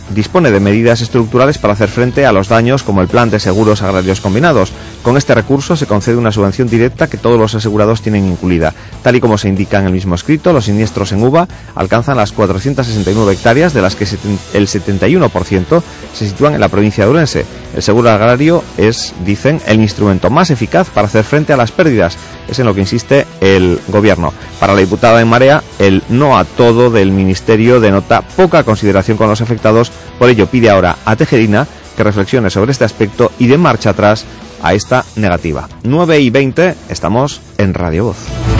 dispone 0.09 0.51
de 0.51 0.59
medidas 0.59 1.01
estructurales 1.01 1.57
para 1.57 1.73
hacer 1.73 1.89
frente 1.89 2.25
a 2.25 2.31
los 2.31 2.47
daños 2.47 2.83
como 2.83 3.01
el 3.01 3.07
plan 3.07 3.29
de 3.29 3.39
seguros 3.39 3.81
agrarios 3.81 4.21
combinados, 4.21 4.71
Con 5.05 5.17
este 5.17 5.35
recurso 5.35 5.75
se 5.75 5.85
concede 5.85 6.17
una 6.17 6.31
subvención 6.31 6.67
directa 6.67 7.07
que 7.07 7.17
todos 7.17 7.39
los 7.39 7.53
asegurados 7.53 8.01
tienen 8.01 8.25
incluida. 8.25 8.73
Tal 9.03 9.15
y 9.15 9.21
como 9.21 9.37
se 9.37 9.47
indica 9.47 9.77
en 9.77 9.85
el 9.85 9.91
mismo 9.91 10.15
escrito, 10.15 10.51
los 10.51 10.65
siniestros 10.65 11.11
en 11.11 11.21
uva 11.21 11.47
alcanzan 11.75 12.17
las 12.17 12.31
469 12.31 13.33
hectáreas, 13.33 13.75
de 13.75 13.83
las 13.83 13.95
que 13.95 14.05
el 14.53 14.67
71% 14.67 15.83
se 16.11 16.27
sitúan 16.27 16.55
en 16.55 16.59
la 16.59 16.69
provincia 16.69 17.05
de 17.05 17.11
Urense. 17.11 17.45
El 17.75 17.83
seguro 17.83 18.09
agrario 18.09 18.63
es, 18.79 19.13
dicen, 19.23 19.61
el 19.67 19.79
instrumento 19.79 20.31
más 20.31 20.49
eficaz 20.49 20.89
para 20.89 21.05
hacer 21.05 21.23
frente 21.23 21.53
a 21.53 21.57
las 21.57 21.71
pérdidas. 21.71 22.17
Es 22.47 22.59
en 22.59 22.65
lo 22.65 22.73
que 22.73 22.81
insiste 22.81 23.25
el 23.41 23.79
gobierno. 23.87 24.33
Para 24.59 24.73
la 24.73 24.79
diputada 24.79 25.21
en 25.21 25.27
Marea, 25.27 25.63
el 25.79 26.03
no 26.09 26.37
a 26.37 26.45
todo 26.45 26.89
del 26.91 27.11
ministerio 27.11 27.79
denota 27.79 28.21
poca 28.21 28.63
consideración 28.63 29.17
con 29.17 29.29
los 29.29 29.41
afectados. 29.41 29.91
Por 30.19 30.29
ello 30.29 30.47
pide 30.47 30.69
ahora 30.69 30.97
a 31.05 31.15
Tejerina 31.15 31.67
que 31.95 32.03
reflexione 32.03 32.49
sobre 32.49 32.71
este 32.71 32.83
aspecto 32.83 33.31
y 33.39 33.47
de 33.47 33.57
marcha 33.57 33.91
atrás 33.91 34.25
a 34.61 34.73
esta 34.73 35.05
negativa. 35.15 35.67
9 35.83 36.19
y 36.19 36.29
20, 36.29 36.75
estamos 36.89 37.41
en 37.57 37.73
Radio 37.73 38.05
Voz. 38.05 38.54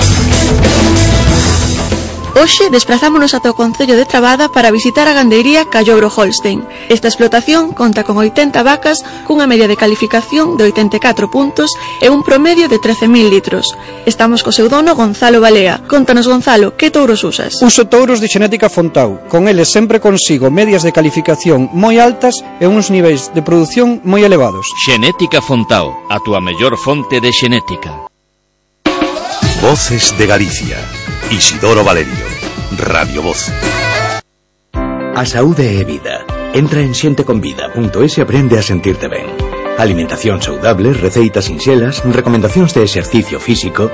Hoxe 2.36 2.70
desplazámonos 2.70 3.32
ata 3.32 3.48
o 3.48 3.56
Concello 3.56 3.96
de 3.96 4.04
Trabada 4.04 4.52
para 4.52 4.68
visitar 4.68 5.08
a 5.08 5.16
gandeiría 5.16 5.72
Callobro 5.72 6.12
Holstein. 6.12 6.68
Esta 6.92 7.08
explotación 7.08 7.72
conta 7.72 8.04
con 8.04 8.20
80 8.20 8.60
vacas 8.60 9.08
cunha 9.24 9.48
media 9.48 9.72
de 9.72 9.80
calificación 9.80 10.60
de 10.60 10.68
84 10.68 11.32
puntos 11.32 11.72
e 12.04 12.12
un 12.12 12.28
promedio 12.28 12.68
de 12.68 12.76
13.000 12.76 13.32
litros. 13.32 13.72
Estamos 14.04 14.44
co 14.44 14.52
seu 14.52 14.68
dono 14.68 15.00
Gonzalo 15.00 15.40
Balea. 15.40 15.88
Contanos 15.88 16.28
Gonzalo, 16.28 16.76
que 16.76 16.92
touros 16.92 17.24
usas? 17.24 17.56
Uso 17.64 17.88
touros 17.88 18.20
de 18.20 18.28
xenética 18.28 18.68
Fontau. 18.68 19.24
Con 19.32 19.48
eles 19.48 19.72
sempre 19.72 20.04
consigo 20.04 20.52
medias 20.52 20.84
de 20.84 20.92
calificación 20.92 21.72
moi 21.72 22.04
altas 22.04 22.44
e 22.60 22.68
uns 22.68 22.92
niveis 22.92 23.32
de 23.32 23.48
produción 23.48 24.04
moi 24.04 24.28
elevados. 24.28 24.76
Xenética 24.84 25.40
Fontau, 25.40 25.96
a 26.12 26.20
túa 26.20 26.44
mellor 26.44 26.76
fonte 26.76 27.24
de 27.24 27.32
xenética. 27.32 28.12
Voces 29.64 30.12
de 30.20 30.28
Galicia 30.28 31.05
Isidoro 31.32 31.84
Valerio, 31.84 32.14
Radio 32.78 33.24
Voz. 33.24 33.52
A 35.16 35.26
saúde 35.26 35.82
e 35.82 35.84
vida. 35.84 36.24
Entra 36.54 36.82
en 36.82 36.94
xenteconvida.es 36.94 38.18
e 38.18 38.22
aprende 38.22 38.62
a 38.62 38.64
sentirte 38.64 39.10
ben. 39.10 39.26
Alimentación 39.78 40.40
saudable, 40.40 40.94
receitas 40.94 41.50
sinxelas, 41.50 42.06
recomendacións 42.06 42.78
de 42.78 42.86
exercicio 42.86 43.42
físico. 43.42 43.90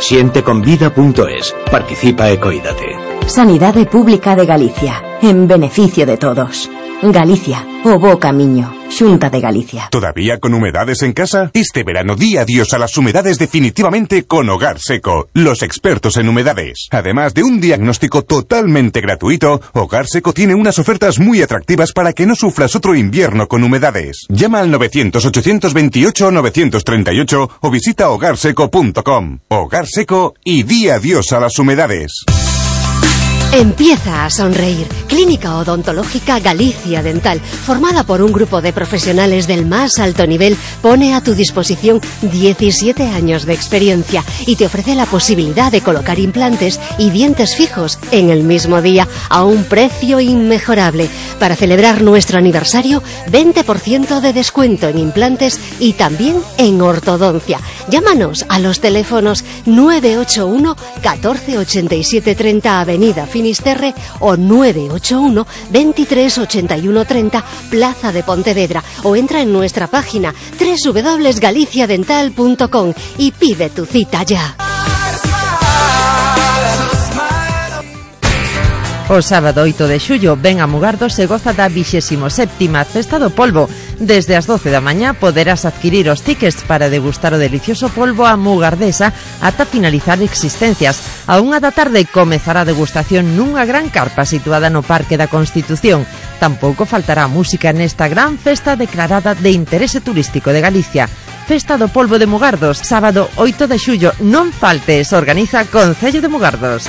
Xenteconvida.es. 0.00 1.52
Participa 1.70 2.32
e 2.32 2.40
coídate. 2.40 2.96
Sanidade 3.28 3.84
Pública 3.84 4.34
de 4.34 4.48
Galicia. 4.48 5.20
En 5.20 5.46
beneficio 5.46 6.08
de 6.08 6.16
todos. 6.16 6.66
Galicia, 7.02 7.66
o 7.84 7.98
bo 7.98 8.18
camiño. 8.18 8.74
Xunta 8.90 9.30
de 9.30 9.40
Galicia. 9.40 9.88
¿Todavía 9.90 10.38
con 10.38 10.52
humedades 10.52 11.00
en 11.00 11.14
casa? 11.14 11.50
Este 11.54 11.82
verano 11.82 12.14
di 12.14 12.36
adiós 12.36 12.74
a 12.74 12.78
las 12.78 12.94
humedades 12.98 13.38
definitivamente 13.38 14.24
con 14.24 14.50
Hogar 14.50 14.78
Seco, 14.78 15.30
los 15.32 15.62
expertos 15.62 16.18
en 16.18 16.28
humedades. 16.28 16.88
Además 16.90 17.32
de 17.32 17.42
un 17.42 17.58
diagnóstico 17.58 18.20
totalmente 18.22 19.00
gratuito, 19.00 19.62
Hogar 19.72 20.08
Seco 20.08 20.34
tiene 20.34 20.54
unas 20.54 20.78
ofertas 20.78 21.18
muy 21.18 21.40
atractivas 21.40 21.92
para 21.92 22.12
que 22.12 22.26
no 22.26 22.34
sufras 22.34 22.76
otro 22.76 22.94
invierno 22.94 23.48
con 23.48 23.64
humedades. 23.64 24.26
Llama 24.28 24.60
al 24.60 24.70
900-828-938 24.70 27.50
o 27.60 27.70
visita 27.70 28.10
hogarseco.com. 28.10 29.38
Hogar 29.48 29.86
Seco 29.86 30.34
y 30.44 30.64
di 30.64 30.90
adiós 30.90 31.32
a 31.32 31.40
las 31.40 31.58
humedades. 31.58 32.26
Empieza 33.52 34.24
a 34.24 34.30
sonreír. 34.30 34.86
Clínica 35.08 35.56
Odontológica 35.56 36.38
Galicia 36.38 37.02
Dental, 37.02 37.40
formada 37.40 38.04
por 38.04 38.22
un 38.22 38.32
grupo 38.32 38.62
de 38.62 38.72
profesionales 38.72 39.48
del 39.48 39.66
más 39.66 39.98
alto 39.98 40.24
nivel, 40.24 40.56
pone 40.80 41.16
a 41.16 41.20
tu 41.20 41.34
disposición 41.34 42.00
17 42.22 43.08
años 43.08 43.46
de 43.46 43.54
experiencia 43.54 44.22
y 44.46 44.54
te 44.54 44.66
ofrece 44.66 44.94
la 44.94 45.04
posibilidad 45.04 45.72
de 45.72 45.80
colocar 45.80 46.20
implantes 46.20 46.78
y 46.96 47.10
dientes 47.10 47.56
fijos 47.56 47.98
en 48.12 48.30
el 48.30 48.44
mismo 48.44 48.82
día 48.82 49.08
a 49.28 49.42
un 49.44 49.64
precio 49.64 50.20
inmejorable. 50.20 51.10
Para 51.40 51.56
celebrar 51.56 52.02
nuestro 52.02 52.38
aniversario, 52.38 53.02
20% 53.32 54.20
de 54.20 54.32
descuento 54.32 54.86
en 54.86 54.98
implantes 54.98 55.58
y 55.80 55.94
también 55.94 56.36
en 56.56 56.80
ortodoncia. 56.80 57.58
Llámanos 57.88 58.46
a 58.48 58.60
los 58.60 58.78
teléfonos 58.78 59.44
981 59.66 60.76
14 61.02 61.58
87 61.58 62.34
30 62.36 62.80
Avenida 62.80 63.26
Finisterre 63.40 63.94
o 64.20 64.36
981 64.36 65.46
23 65.70 66.38
81 66.38 67.04
30 67.06 67.44
Plaza 67.70 68.12
de 68.12 68.22
Pontevedra 68.22 68.84
o 69.04 69.16
entra 69.16 69.40
en 69.40 69.50
nuestra 69.50 69.86
página 69.86 70.34
www.galiciadental.com 70.84 72.92
y 73.16 73.32
pide 73.32 73.70
tu 73.70 73.86
cita 73.86 74.22
ya. 74.24 74.56
O 79.10 79.18
sábado 79.26 79.66
8 79.66 79.90
de 79.90 79.98
xullo 79.98 80.38
ven 80.38 80.62
a 80.62 80.70
Mugardo 80.70 81.10
se 81.10 81.26
goza 81.26 81.50
da 81.50 81.66
27ª 81.66 82.86
Festa 82.86 83.18
do 83.18 83.34
Polvo. 83.34 83.66
Desde 83.98 84.38
as 84.38 84.46
12 84.46 84.70
da 84.70 84.78
mañá 84.78 85.18
poderás 85.18 85.66
adquirir 85.66 86.06
os 86.06 86.22
tickets 86.22 86.62
para 86.62 86.86
degustar 86.86 87.34
o 87.34 87.42
delicioso 87.42 87.90
polvo 87.90 88.22
a 88.22 88.38
Mugardesa 88.38 89.10
ata 89.42 89.66
finalizar 89.66 90.22
existencias. 90.22 91.26
A 91.26 91.42
unha 91.42 91.58
da 91.58 91.74
tarde 91.74 92.06
comezará 92.06 92.62
a 92.62 92.70
degustación 92.70 93.34
nunha 93.34 93.66
gran 93.66 93.90
carpa 93.90 94.22
situada 94.22 94.70
no 94.70 94.86
Parque 94.86 95.18
da 95.18 95.26
Constitución. 95.26 96.06
Tampouco 96.38 96.86
faltará 96.86 97.26
música 97.26 97.74
nesta 97.74 98.06
gran 98.06 98.38
festa 98.38 98.78
declarada 98.78 99.34
de 99.34 99.50
interese 99.50 99.98
turístico 99.98 100.54
de 100.54 100.62
Galicia. 100.62 101.10
Festa 101.50 101.74
do 101.74 101.90
Polvo 101.90 102.14
de 102.22 102.30
Mugardos, 102.30 102.78
sábado 102.78 103.26
8 103.34 103.66
de 103.66 103.74
xullo. 103.74 104.14
Non 104.22 104.54
faltes, 104.54 105.10
organiza 105.10 105.66
Concello 105.66 106.22
de 106.22 106.30
Mugardos. 106.30 106.86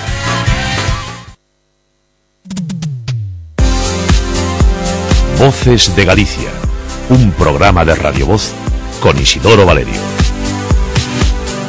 Voces 5.42 5.96
de 5.96 6.06
Galicia, 6.06 6.50
un 7.10 7.32
programa 7.32 7.84
de 7.84 7.96
Radio 7.96 8.28
Voz 8.28 8.54
con 9.02 9.18
Isidoro 9.18 9.66
Valerio. 9.66 10.00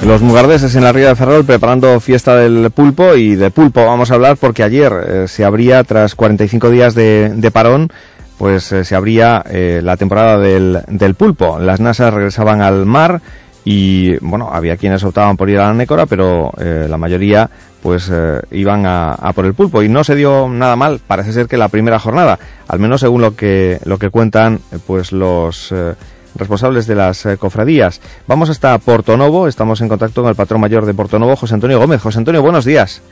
Los 0.06 0.20
mugardeses 0.20 0.76
en 0.76 0.84
la 0.84 0.92
Ría 0.92 1.08
de 1.08 1.16
Ferrol 1.16 1.46
preparando 1.46 1.98
fiesta 1.98 2.36
del 2.36 2.70
pulpo 2.70 3.14
y 3.14 3.34
de 3.34 3.50
pulpo 3.50 3.86
vamos 3.86 4.10
a 4.10 4.14
hablar 4.16 4.36
porque 4.36 4.62
ayer 4.62 4.92
eh, 4.92 5.24
se 5.26 5.46
abría, 5.46 5.84
tras 5.84 6.14
45 6.14 6.68
días 6.68 6.94
de, 6.94 7.50
parón, 7.50 7.88
pues 8.36 8.70
eh, 8.72 8.84
se 8.84 8.94
abría 8.94 9.42
eh, 9.48 9.80
la 9.82 9.96
temporada 9.96 10.36
del, 10.36 10.82
del 10.88 11.14
pulpo. 11.14 11.58
Las 11.58 11.80
nasas 11.80 12.12
regresaban 12.12 12.60
al 12.60 12.84
mar 12.84 13.22
y 13.64 14.16
bueno, 14.18 14.50
había 14.52 14.76
quienes 14.76 15.04
optaban 15.04 15.36
por 15.36 15.48
ir 15.48 15.58
a 15.58 15.68
la 15.68 15.74
nécora, 15.74 16.06
pero 16.06 16.50
eh, 16.58 16.86
la 16.88 16.96
mayoría 16.96 17.48
pues 17.82 18.10
eh, 18.12 18.40
iban 18.52 18.86
a, 18.86 19.12
a, 19.12 19.32
por 19.32 19.44
el 19.44 19.54
pulpo 19.54 19.82
y 19.82 19.88
no 19.88 20.04
se 20.04 20.14
dio 20.14 20.48
nada 20.48 20.76
mal, 20.76 21.00
parece 21.06 21.32
ser 21.32 21.46
que 21.46 21.56
la 21.56 21.68
primera 21.68 21.98
jornada, 21.98 22.38
al 22.68 22.78
menos 22.78 23.00
según 23.00 23.22
lo 23.22 23.36
que 23.36 23.78
lo 23.84 23.98
que 23.98 24.10
cuentan 24.10 24.60
pues 24.86 25.12
los 25.12 25.70
eh, 25.72 25.94
responsables 26.34 26.86
de 26.86 26.94
las 26.94 27.26
cofradías. 27.38 28.00
Vamos 28.26 28.50
hasta 28.50 28.76
Porto 28.78 29.16
Novo, 29.16 29.48
estamos 29.48 29.80
en 29.80 29.88
contacto 29.88 30.22
con 30.22 30.30
el 30.30 30.36
patrón 30.36 30.60
mayor 30.60 30.86
de 30.86 30.94
Porto 30.94 31.18
Novo, 31.18 31.36
José 31.36 31.54
Antonio 31.54 31.78
Gómez. 31.78 32.00
José 32.00 32.18
Antonio, 32.18 32.42
buenos 32.42 32.64
días. 32.64 33.02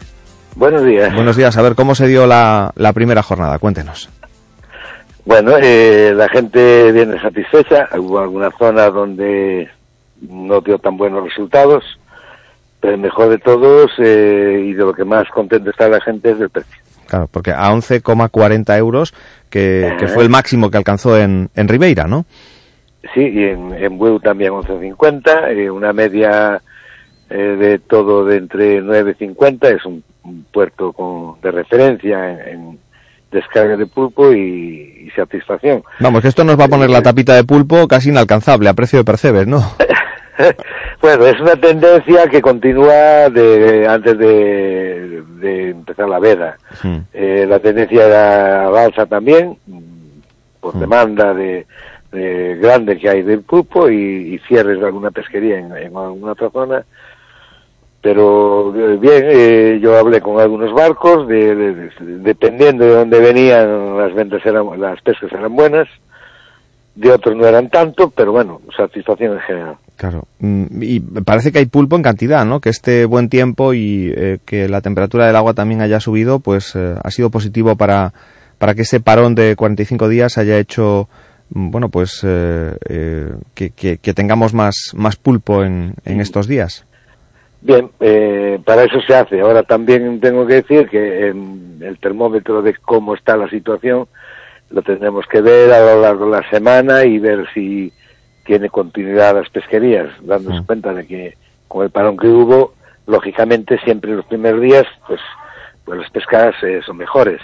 Buenos 0.57 0.85
días. 0.85 1.15
Buenos 1.15 1.37
días, 1.37 1.57
a 1.57 1.63
ver 1.63 1.75
cómo 1.75 1.95
se 1.95 2.09
dio 2.09 2.27
la, 2.27 2.73
la 2.75 2.93
primera 2.93 3.23
jornada, 3.23 3.59
cuéntenos. 3.59 4.09
Bueno, 5.25 5.59
la 5.59 6.29
gente 6.29 6.91
viene 6.91 7.21
satisfecha, 7.21 7.89
hubo 7.99 8.19
algunas 8.19 8.53
zonas 8.59 8.93
donde 8.93 9.69
no 10.29 10.61
dio 10.61 10.79
tan 10.79 10.97
buenos 10.97 11.25
resultados, 11.25 11.85
pero 12.81 12.95
el 12.95 13.01
mejor 13.01 13.29
de 13.29 13.39
todos 13.39 13.91
eh, 13.99 14.65
y 14.67 14.73
de 14.73 14.85
lo 14.85 14.93
que 14.93 15.05
más 15.05 15.29
contento 15.29 15.71
está 15.71 15.89
la 15.89 16.01
gente 16.01 16.31
es 16.31 16.39
del 16.39 16.51
precio. 16.51 16.77
Claro, 17.07 17.29
porque 17.31 17.51
a 17.51 17.71
11,40 17.71 18.79
euros, 18.79 19.13
que, 19.51 19.97
que, 19.99 20.07
fue 20.07 20.23
el 20.23 20.31
máximo 20.31 20.71
que 20.71 20.77
alcanzó 20.77 21.19
en, 21.19 21.51
en 21.57 21.69
Ribeira, 21.69 22.05
¿no? 22.05 22.25
Sí, 23.15 23.21
y 23.21 23.45
en, 23.45 23.75
en 23.75 23.99
Bueu 23.99 24.21
también 24.21 24.53
11,50, 24.53 25.57
eh, 25.57 25.71
una 25.71 25.93
media 25.93 26.63
eh, 27.29 27.37
de 27.37 27.79
todo 27.81 28.25
de 28.25 28.37
entre 28.37 28.81
9,50, 28.81 29.77
es 29.77 29.85
un, 29.85 30.05
un 30.23 30.45
puerto 30.53 30.93
con, 30.93 31.41
de 31.41 31.51
referencia 31.51 32.31
en, 32.31 32.41
en 32.49 32.79
descarga 33.33 33.77
de 33.77 33.87
pulpo 33.87 34.33
y, 34.33 35.07
y, 35.07 35.11
satisfacción. 35.17 35.83
Vamos, 35.99 36.23
que 36.23 36.29
esto 36.29 36.45
nos 36.45 36.59
va 36.59 36.65
a 36.65 36.69
poner 36.69 36.91
la 36.91 37.03
tapita 37.03 37.35
de 37.35 37.45
pulpo 37.45 37.89
casi 37.89 38.11
inalcanzable 38.11 38.69
a 38.69 38.75
precio 38.75 38.99
de 39.01 39.05
percebes, 39.05 39.47
¿no? 39.47 39.65
bueno, 41.03 41.27
es 41.27 41.41
una 41.41 41.57
tendencia 41.57 42.27
que 42.29 42.41
continúa 42.43 43.29
de, 43.31 43.87
antes 43.89 44.19
de, 44.19 45.23
de 45.41 45.71
empezar 45.71 46.09
la 46.09 46.19
veda. 46.19 46.57
Eh, 47.13 47.47
la 47.49 47.59
tendencia 47.59 48.07
era 48.07 48.69
balsa 48.71 49.07
también, 49.07 49.57
por 50.61 50.75
demanda 50.75 51.33
de, 51.35 51.67
de 52.13 52.57
grande 52.57 52.99
que 52.99 53.09
hay 53.09 53.23
del 53.23 53.41
pulpo 53.43 53.89
y, 53.89 54.35
y 54.35 54.39
cierres 54.47 54.79
de 54.81 54.87
alguna 54.87 55.11
pesquería 55.11 55.59
en, 55.59 55.77
en 55.77 55.97
alguna 55.97 56.33
otra 56.33 56.51
zona. 56.51 56.85
Pero 58.03 58.75
eh, 58.77 58.97
bien, 58.99 59.25
eh, 59.27 59.79
yo 59.83 59.99
hablé 59.99 60.21
con 60.23 60.41
algunos 60.41 60.73
barcos, 60.73 61.29
de, 61.29 61.55
de- 61.55 61.91
dependiendo 62.01 62.85
de 62.87 62.95
dónde 62.95 63.21
venían, 63.21 63.99
las 63.99 64.15
ventas 64.15 64.45
eran, 64.47 64.81
las 64.81 65.01
pescas 65.03 65.31
eran 65.33 65.55
buenas 65.55 65.87
de 67.01 67.11
otros 67.11 67.35
no 67.35 67.47
eran 67.47 67.71
tanto, 67.71 68.11
pero 68.11 68.33
bueno, 68.33 68.61
satisfacción 68.77 69.33
en 69.33 69.41
general. 69.41 69.77
Claro. 69.97 70.25
Mm, 70.39 70.83
y 70.83 71.01
parece 71.01 71.51
que 71.51 71.59
hay 71.59 71.67
pulpo 71.67 71.97
en 71.97 72.03
cantidad, 72.03 72.45
¿no? 72.45 72.61
Que 72.61 72.69
este 72.69 73.07
buen 73.07 73.31
tiempo 73.31 73.73
y 73.73 74.13
eh, 74.15 74.39
que 74.45 74.69
la 74.69 74.83
temperatura 74.83 75.27
del 75.27 75.37
agua 75.37 75.55
también 75.55 75.81
haya 75.81 75.99
subido, 75.99 76.41
pues 76.41 76.77
eh, 76.77 76.95
ha 77.03 77.11
sido 77.11 77.31
positivo 77.31 77.75
para, 77.77 78.13
para 78.59 78.75
que 78.75 78.83
ese 78.83 79.01
parón 79.01 79.35
de 79.35 79.57
45 79.57 80.11
días 80.11 80.37
haya 80.37 80.59
hecho, 80.59 81.09
mm, 81.55 81.71
bueno, 81.71 81.89
pues 81.89 82.21
eh, 82.23 83.33
que, 83.55 83.71
que, 83.71 84.15
tengamos 84.15 84.53
más, 84.53 84.93
más 84.95 85.17
pulpo 85.17 85.65
en, 85.65 85.95
en 86.05 86.21
estos 86.21 86.47
días. 86.47 86.87
Bien, 87.63 87.91
para 88.65 88.85
eso 88.85 89.01
se 89.07 89.15
hace. 89.15 89.41
Ahora 89.41 89.63
también 89.63 90.19
tengo 90.21 90.47
que 90.47 90.55
decir 90.55 90.89
que 90.89 91.29
el 91.29 91.99
termómetro 92.01 92.63
de 92.63 92.75
cómo 92.77 93.15
está 93.15 93.37
la 93.37 93.51
situación 93.51 94.07
lo 94.71 94.83
tendremos 94.83 95.27
que 95.27 95.41
ver 95.41 95.73
a 95.73 95.81
lo 95.81 96.03
largo 96.03 96.27
de 96.27 96.41
la 96.41 96.51
semana 96.51 97.05
y 97.05 97.19
ver 97.19 97.47
si 97.53 97.93
tiene 98.45 98.71
continuidad 98.71 99.35
las 99.35 99.51
pesquerías, 99.51 100.09
dándose 100.23 100.61
mm. 100.61 100.65
cuenta 100.65 100.95
de 100.95 101.07
que 101.07 101.37
con 101.69 101.85
el 101.85 101.91
parón 101.91 102.17
que 102.17 102.29
hubo, 102.29 102.75
lógicamente 103.07 103.79
siempre 103.85 104.11
en 104.11 104.19
los 104.19 104.27
primeros 104.27 104.61
días, 104.61 104.87
pues, 105.07 105.21
pues 105.85 106.01
las 106.01 106.11
pescadas 106.11 106.55
eh, 106.63 106.81
son 106.85 106.97
mejores. 106.97 107.41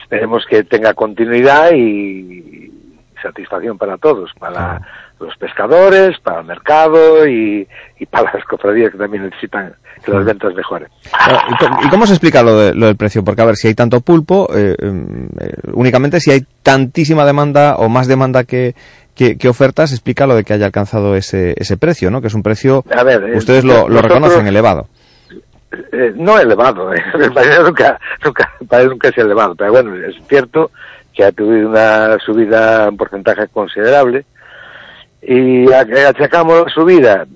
Esperemos 0.00 0.46
que 0.46 0.64
tenga 0.64 0.94
continuidad 0.94 1.72
y, 1.72 2.72
satisfacción 3.20 3.76
para 3.76 3.98
todos, 3.98 4.32
para 4.38 4.80
los 5.18 5.36
pescadores, 5.36 6.18
para 6.20 6.40
el 6.40 6.46
mercado 6.46 7.26
y, 7.26 7.66
para 8.10 8.32
las 8.32 8.44
cofradías 8.44 8.92
que 8.92 8.98
también 8.98 9.24
necesitan 9.24 9.74
que 10.00 10.12
las 10.12 10.24
ventas 10.24 10.54
mejoren. 10.54 10.88
¿Y 11.84 11.88
cómo 11.88 12.06
se 12.06 12.12
explica 12.12 12.42
lo, 12.42 12.56
del 12.56 12.96
precio? 12.96 13.24
Porque 13.24 13.42
a 13.42 13.46
ver, 13.46 13.56
si 13.56 13.68
hay 13.68 13.74
tanto 13.74 14.00
pulpo, 14.00 14.48
eh, 14.54 14.76
eh, 14.78 15.52
únicamente 15.72 16.20
si 16.20 16.30
hay 16.30 16.44
tantísima 16.62 17.24
demanda 17.24 17.76
o 17.76 17.88
más 17.88 18.06
demanda 18.06 18.44
que, 18.44 18.74
¿Qué, 19.18 19.48
ofertas 19.48 19.90
explica 19.90 20.28
lo 20.28 20.36
de 20.36 20.44
que 20.44 20.52
haya 20.52 20.66
alcanzado 20.66 21.16
ese, 21.16 21.52
ese 21.56 21.76
precio, 21.76 22.08
¿no? 22.08 22.20
Que 22.20 22.28
es 22.28 22.34
un 22.34 22.44
precio, 22.44 22.84
eh, 22.88 23.36
ustedes 23.36 23.64
lo, 23.64 23.88
reconocen, 23.88 24.46
elevado. 24.46 24.86
Eh, 25.72 26.12
no 26.14 26.38
elevado, 26.38 26.94
eh. 26.94 27.02
nunca, 27.64 27.98
nunca, 28.24 28.52
nunca 28.84 29.08
es 29.08 29.18
elevado, 29.18 29.56
pero 29.56 29.72
bueno, 29.72 29.92
es 29.96 30.14
cierto 30.28 30.70
que 31.12 31.24
ha 31.24 31.32
tenido 31.32 31.68
una 31.68 32.16
subida, 32.20 32.90
un 32.90 32.96
porcentaje 32.96 33.48
considerable, 33.48 34.24
y 35.20 35.68
achacamos 35.72 36.66
la 36.66 36.72
subida, 36.72 37.26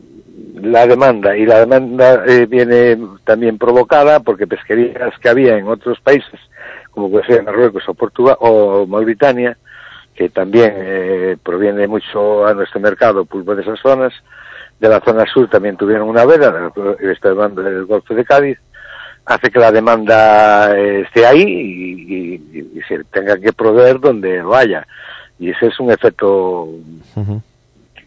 la 0.55 0.87
demanda, 0.87 1.37
y 1.37 1.45
la 1.45 1.61
demanda 1.61 2.25
viene 2.49 2.99
también 3.25 3.59
provocada 3.59 4.21
porque 4.21 4.47
pesquerías 4.47 5.19
que 5.19 5.29
había 5.29 5.59
en 5.59 5.69
otros 5.69 6.01
países, 6.01 6.41
como 6.91 7.11
puede 7.11 7.27
ser 7.27 7.43
Marruecos 7.43 7.89
o 7.89 7.95
Portugal 7.95 8.37
o 8.41 8.87
Mauritania, 8.87 9.57
que 10.15 10.29
también 10.29 10.73
eh, 10.77 11.37
proviene 11.43 11.87
mucho 11.87 12.47
a 12.47 12.55
nuestro 12.55 12.81
mercado 12.81 13.25
pulpo 13.25 13.55
de 13.55 13.63
esas 13.63 13.81
zonas. 13.81 14.13
De 14.79 14.89
la 14.89 15.01
zona 15.01 15.25
sur 15.27 15.49
también 15.49 15.77
tuvieron 15.77 16.09
una 16.09 16.25
veda, 16.25 16.73
estoy 17.01 17.31
hablando 17.31 17.63
del 17.63 17.85
Golfo 17.85 18.15
de 18.15 18.25
Cádiz, 18.25 18.59
hace 19.25 19.51
que 19.51 19.61
la 19.61 19.71
demanda 19.71 20.77
eh, 20.77 21.03
esté 21.03 21.25
ahí 21.25 21.43
y, 21.43 22.81
se 22.89 23.05
tenga 23.05 23.39
que 23.39 23.53
proveer 23.53 24.01
donde 24.01 24.43
vaya. 24.43 24.87
Y 25.39 25.51
ese 25.51 25.69
es 25.69 25.79
un 25.79 25.93
efecto 25.93 26.69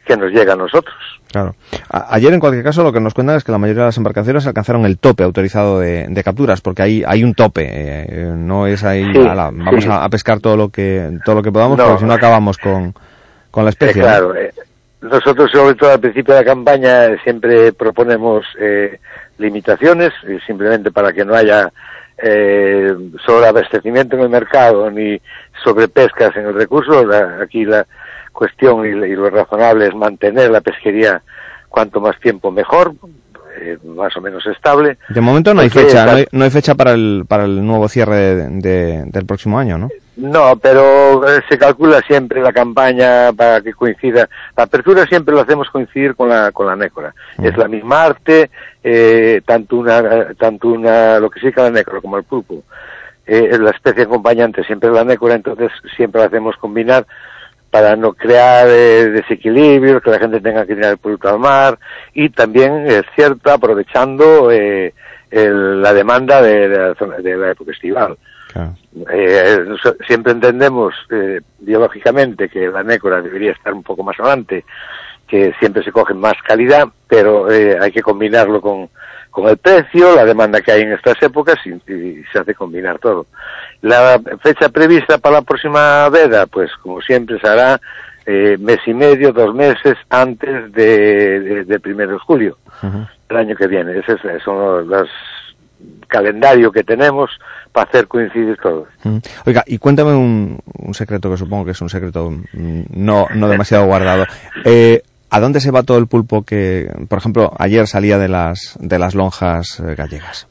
que 0.05 0.17
nos 0.17 0.31
llega 0.31 0.53
a 0.53 0.57
nosotros. 0.57 0.95
Claro. 1.35 1.53
ayer, 1.89 2.33
en 2.33 2.39
cualquier 2.39 2.63
caso, 2.63 2.81
lo 2.81 2.93
que 2.93 3.01
nos 3.01 3.13
cuentan 3.13 3.35
es 3.35 3.43
que 3.43 3.51
la 3.51 3.57
mayoría 3.57 3.81
de 3.81 3.87
las 3.89 3.97
embarcaciones 3.97 4.47
alcanzaron 4.47 4.85
el 4.85 4.97
tope 4.97 5.25
autorizado 5.25 5.81
de, 5.81 6.21
capturas, 6.23 6.61
porque 6.61 6.81
hay, 6.81 7.03
hay 7.05 7.25
un 7.25 7.33
tope. 7.33 7.67
Eh, 7.67 8.31
no 8.33 8.67
es 8.67 8.85
ahí, 8.85 9.03
vamos 9.11 9.85
a, 9.89 10.07
pescar 10.07 10.39
todo 10.39 10.55
lo 10.55 10.69
que 10.69 11.19
todo 11.25 11.35
lo 11.35 11.43
que 11.43 11.51
podamos, 11.51 11.77
porque 11.77 11.99
si 11.99 12.05
no 12.05 12.13
acabamos 12.13 12.57
con, 12.57 12.93
con 13.51 13.65
la 13.65 13.71
especie. 13.71 14.01
claro. 14.01 14.33
Eh, 14.33 14.53
nosotros, 15.01 15.51
sobre 15.51 15.75
todo 15.75 15.91
al 15.91 15.99
principio 15.99 16.33
de 16.33 16.39
la 16.39 16.45
campaña, 16.45 17.21
siempre 17.21 17.73
proponemos 17.73 18.45
eh, 18.57 18.97
limitaciones, 19.37 20.13
simplemente 20.47 20.89
para 20.89 21.11
que 21.11 21.25
no 21.25 21.35
haya 21.35 21.69
eh, 22.17 22.95
sobreabastecimiento 23.25 24.15
en 24.15 24.21
el 24.21 24.29
mercado 24.29 24.89
ni 24.89 25.19
sobrepescas 25.65 26.33
en 26.37 26.45
el 26.45 26.53
recurso. 26.53 27.03
aquí 27.41 27.65
la 27.65 27.85
cuestión 28.35 28.85
y, 28.85 28.91
lo 28.91 29.29
razonable 29.29 29.87
es 29.87 29.95
mantener 29.95 30.51
la 30.51 30.61
pesquería 30.61 31.21
cuanto 31.69 31.99
más 31.99 32.19
tiempo 32.19 32.51
mejor, 32.51 32.93
eh, 33.59 33.77
más 33.83 34.15
o 34.15 34.21
menos 34.21 34.45
estable. 34.45 34.97
De 35.09 35.21
momento 35.21 35.53
no 35.53 35.61
hay 35.61 35.69
fecha, 35.69 36.05
no 36.31 36.43
hay, 36.43 36.51
fecha 36.51 36.75
para 36.75 36.93
el, 36.93 37.25
para 37.27 37.45
el 37.45 37.65
nuevo 37.65 37.87
cierre 37.87 38.47
del 38.47 39.25
próximo 39.25 39.57
año, 39.57 39.77
¿no? 39.77 39.89
No, 40.17 40.55
pero 40.55 41.27
eh, 41.27 41.41
se 41.49 41.57
calcula 41.57 42.01
siempre 42.01 42.41
la 42.41 42.53
campaña 42.53 43.33
para 43.33 43.59
que 43.61 43.73
coincida. 43.73 44.29
La 44.55 44.63
apertura 44.63 45.05
siempre 45.05 45.35
lo 45.35 45.41
hacemos 45.41 45.69
coincidir 45.69 46.15
con 46.15 46.29
la 46.29 46.51
con 46.53 46.67
la 46.67 46.75
nécora. 46.75 47.13
Mm. 47.37 47.45
Es 47.45 47.57
la 47.57 47.67
misma 47.67 48.03
arte, 48.05 48.49
eh, 48.81 49.41
tanto 49.45 49.75
una 49.75 50.33
tanto 50.35 50.69
una 50.69 51.19
lo 51.19 51.29
que 51.29 51.41
sí 51.41 51.51
que 51.51 51.61
la 51.61 51.69
nécora 51.69 51.99
como 51.99 52.17
el 52.17 52.23
pulpo. 52.23 52.63
Eh, 53.27 53.57
la 53.59 53.71
especie 53.71 54.03
acompañante 54.03 54.63
siempre 54.63 54.89
es 54.89 54.95
la 54.95 55.03
nécora, 55.03 55.35
entonces 55.35 55.71
siempre 55.97 56.21
la 56.21 56.27
hacemos 56.27 56.55
combinar 56.57 57.05
para 57.75 57.97
no 57.97 58.13
crear 58.13 58.69
eh, 58.69 59.09
desequilibrios, 59.09 60.01
que 60.01 60.09
la 60.09 60.19
gente 60.19 60.39
tenga 60.39 60.65
que 60.65 60.75
tirar 60.75 60.91
el 60.93 60.97
producto 60.97 61.27
al 61.27 61.39
mar 61.39 61.77
y 62.13 62.29
también 62.29 62.87
es 62.87 63.03
cierto 63.15 63.51
aprovechando 63.51 64.49
eh, 64.49 64.93
la 65.29 65.91
demanda 65.91 66.41
de, 66.41 66.69
la, 66.69 67.51
época 67.51 67.73
estival. 67.73 68.17
Eh, 69.11 69.57
siempre 70.07 70.31
entendemos 70.31 70.93
biológicamente 71.59 72.47
que 72.47 72.69
la 72.69 72.81
nécora 72.81 73.21
debería 73.21 73.51
estar 73.51 73.73
un 73.73 73.83
poco 73.83 74.03
más 74.03 74.17
adelante, 74.21 74.63
que 75.27 75.53
siempre 75.59 75.83
se 75.83 75.91
coge 75.91 76.13
más 76.13 76.35
calidad, 76.47 76.87
pero 77.09 77.47
hay 77.47 77.91
que 77.91 78.01
combinarlo 78.01 78.61
con, 78.61 78.89
con 79.35 79.49
el 79.49 79.57
precio, 79.57 80.15
la 80.15 80.23
demanda 80.23 80.61
que 80.61 80.71
hay 80.71 80.83
en 80.83 80.93
estas 80.93 81.21
épocas 81.21 81.57
y, 81.65 82.23
se 82.31 82.39
hace 82.39 82.55
combinar 82.55 82.99
todo. 82.99 83.27
La 83.81 84.17
fecha 84.41 84.69
prevista 84.69 85.17
para 85.17 85.35
la 85.35 85.41
próxima 85.41 86.07
veda, 86.07 86.45
pues 86.45 86.71
como 86.81 87.01
siempre 87.01 87.37
se 87.41 87.47
hará 87.49 87.81
eh, 88.25 88.55
mes 88.57 88.79
y 88.85 88.93
medio, 88.93 89.33
dos 89.33 89.53
meses 89.53 89.95
antes 90.09 90.71
de, 90.71 91.65
de, 91.65 91.79
primero 91.81 92.13
de 92.13 92.19
julio 92.19 92.57
el 93.29 93.35
año 93.35 93.57
que 93.57 93.67
viene. 93.67 93.99
Ese 93.99 94.13
es, 94.13 94.41
son 94.41 94.87
los, 94.87 95.09
calendario 96.07 96.71
que 96.71 96.83
tenemos 96.83 97.29
para 97.73 97.89
hacer 97.89 98.07
coincidir 98.07 98.57
todo. 98.63 98.87
Oiga, 99.45 99.65
y 99.67 99.77
cuéntame 99.79 100.13
un, 100.13 100.59
un, 100.79 100.93
secreto 100.93 101.29
que 101.29 101.35
supongo 101.35 101.65
que 101.65 101.71
es 101.71 101.81
un 101.81 101.89
secreto 101.89 102.31
mm, 102.31 102.83
no, 102.91 103.27
no 103.35 103.49
demasiado 103.49 103.85
guardado. 103.85 104.25
Eh, 104.63 105.03
¿A 105.35 105.39
dónde 105.41 105.59
se 105.59 105.69
va 105.69 105.83
todo 105.83 105.97
el 105.97 106.07
pulpo 106.07 106.45
que, 106.45 106.89
por 107.09 107.17
ejemplo, 107.17 107.51
ayer 107.59 107.85
salía 107.87 108.17
de 108.17 108.29
las, 108.29 108.77
de 108.79 108.97
las 108.97 109.15
lonjas 109.15 109.81
eh, 109.81 109.93
gallegas? 109.93 110.47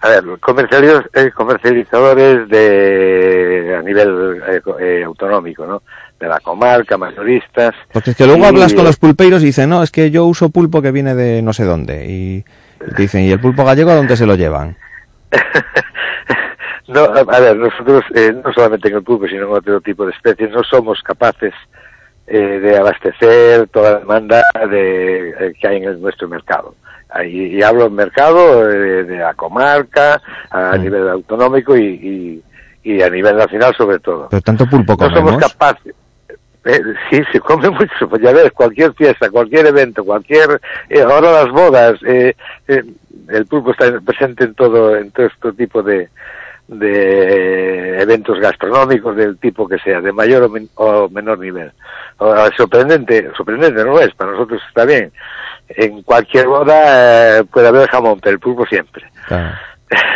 A 0.00 0.08
ver, 0.08 0.24
eh, 0.24 1.30
comercializadores 1.34 2.48
de, 2.48 3.76
a 3.78 3.82
nivel 3.82 4.42
eh, 4.80 5.04
autonómico, 5.04 5.66
¿no? 5.66 5.82
De 6.18 6.26
la 6.26 6.40
comarca, 6.40 6.96
mayoristas. 6.96 7.74
Porque 7.92 8.12
es 8.12 8.16
que 8.16 8.24
luego 8.24 8.46
hablas 8.46 8.72
con 8.72 8.84
los 8.84 8.96
pulpeiros 8.96 9.42
y 9.42 9.46
dicen, 9.46 9.68
no, 9.68 9.82
es 9.82 9.90
que 9.90 10.10
yo 10.10 10.24
uso 10.24 10.48
pulpo 10.48 10.80
que 10.80 10.90
viene 10.90 11.14
de 11.14 11.42
no 11.42 11.52
sé 11.52 11.64
dónde. 11.64 12.06
Y, 12.06 12.44
dicen, 12.96 13.24
¿y 13.24 13.32
el 13.32 13.40
pulpo 13.40 13.66
gallego 13.66 13.90
a 13.90 13.96
dónde 13.96 14.16
se 14.16 14.24
lo 14.24 14.34
llevan? 14.34 14.78
no, 16.88 17.00
a 17.02 17.38
ver, 17.38 17.54
nosotros, 17.54 18.02
no 18.42 18.50
solamente 18.54 18.88
en 18.88 18.94
el 18.94 19.02
pulpo, 19.02 19.28
sino 19.28 19.42
en 19.42 19.52
otro 19.52 19.78
tipo 19.82 20.06
de 20.06 20.12
especies, 20.12 20.52
no 20.52 20.64
somos 20.64 21.02
capaces 21.02 21.52
eh, 22.30 22.60
de 22.60 22.76
abastecer 22.76 23.68
toda 23.68 23.92
la 23.92 23.98
demanda 24.00 24.42
de, 24.70 25.30
eh, 25.30 25.54
que 25.58 25.66
hay 25.66 25.82
en 25.82 26.02
nuestro 26.02 26.28
mercado. 26.28 26.74
y 27.24 27.62
hablo 27.62 27.86
en 27.86 27.94
mercado 27.94 28.70
eh, 28.70 29.04
de, 29.04 29.16
la 29.16 29.32
comarca, 29.32 30.20
a 30.50 30.76
mm. 30.76 30.82
nivel 30.82 31.08
autonómico 31.08 31.74
y, 31.74 32.42
y, 32.82 33.02
a 33.02 33.08
nivel 33.08 33.34
nacional 33.34 33.74
sobre 33.76 33.98
todo. 34.00 34.28
Pero 34.28 34.42
tanto 34.42 34.66
pulpo 34.66 34.94
No 34.98 35.10
somos 35.10 35.38
capaces. 35.38 35.94
sí, 37.10 37.20
se 37.32 37.40
come 37.40 37.70
mucho, 37.70 38.08
pues 38.10 38.20
ya 38.20 38.32
ves, 38.32 38.52
cualquier 38.52 38.92
fiesta, 38.92 39.30
cualquier 39.30 39.66
evento, 39.66 40.04
cualquier, 40.04 40.60
ahora 41.06 41.44
las 41.44 41.50
bodas, 41.50 41.98
el 42.02 43.46
pulpo 43.48 43.70
está 43.70 44.00
presente 44.00 44.44
en 44.44 44.54
todo, 44.54 44.96
en 44.96 45.10
todo 45.12 45.26
este 45.26 45.52
tipo 45.52 45.82
de, 45.82 46.10
de 46.68 48.00
eventos 48.02 48.38
gastronómicos 48.38 49.16
del 49.16 49.38
tipo 49.38 49.66
que 49.66 49.78
sea, 49.78 50.00
de 50.00 50.12
mayor 50.12 50.50
o, 50.74 51.08
menor 51.08 51.38
nivel. 51.38 51.72
sorprendente, 52.56 53.30
sorprendente 53.36 53.84
no 53.84 53.98
es, 53.98 54.14
para 54.14 54.32
nosotros 54.32 54.60
está 54.68 54.84
bien. 54.84 55.10
En 55.68 56.02
cualquier 56.02 56.46
boda 56.46 57.38
eh, 57.38 57.44
puede 57.44 57.68
haber 57.68 57.88
jamón, 57.88 58.20
pero 58.20 58.34
el 58.34 58.40
pulpo 58.40 58.66
siempre. 58.66 59.04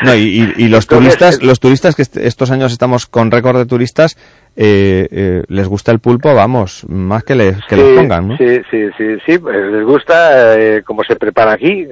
No, 0.03 0.15
y, 0.15 0.69
los 0.69 0.87
turistas, 0.87 1.43
los 1.43 1.59
turistas 1.59 1.97
que 1.97 2.03
estos 2.03 2.51
años 2.51 2.73
estamos 2.73 3.07
con 3.07 3.31
récord 3.31 3.57
de 3.57 3.65
turistas, 3.65 4.19
eh, 4.55 5.09
eh, 5.11 5.45
les 5.49 5.67
gusta 5.67 5.91
el 5.93 5.99
pulpo, 5.99 6.35
vamos, 6.35 6.85
más 6.91 7.25
que, 7.25 7.35
les, 7.35 7.57
que 7.65 7.77
pongan, 7.77 8.29
¿no? 8.29 8.37
Sí, 8.37 8.61
sí, 8.71 8.91
sí, 8.99 9.17
sí, 9.25 9.39
pues 9.39 9.57
les 9.73 9.83
gusta 9.87 10.57
cómo 10.85 11.03
se 11.05 11.17
prepara 11.17 11.53
aquí, 11.53 11.87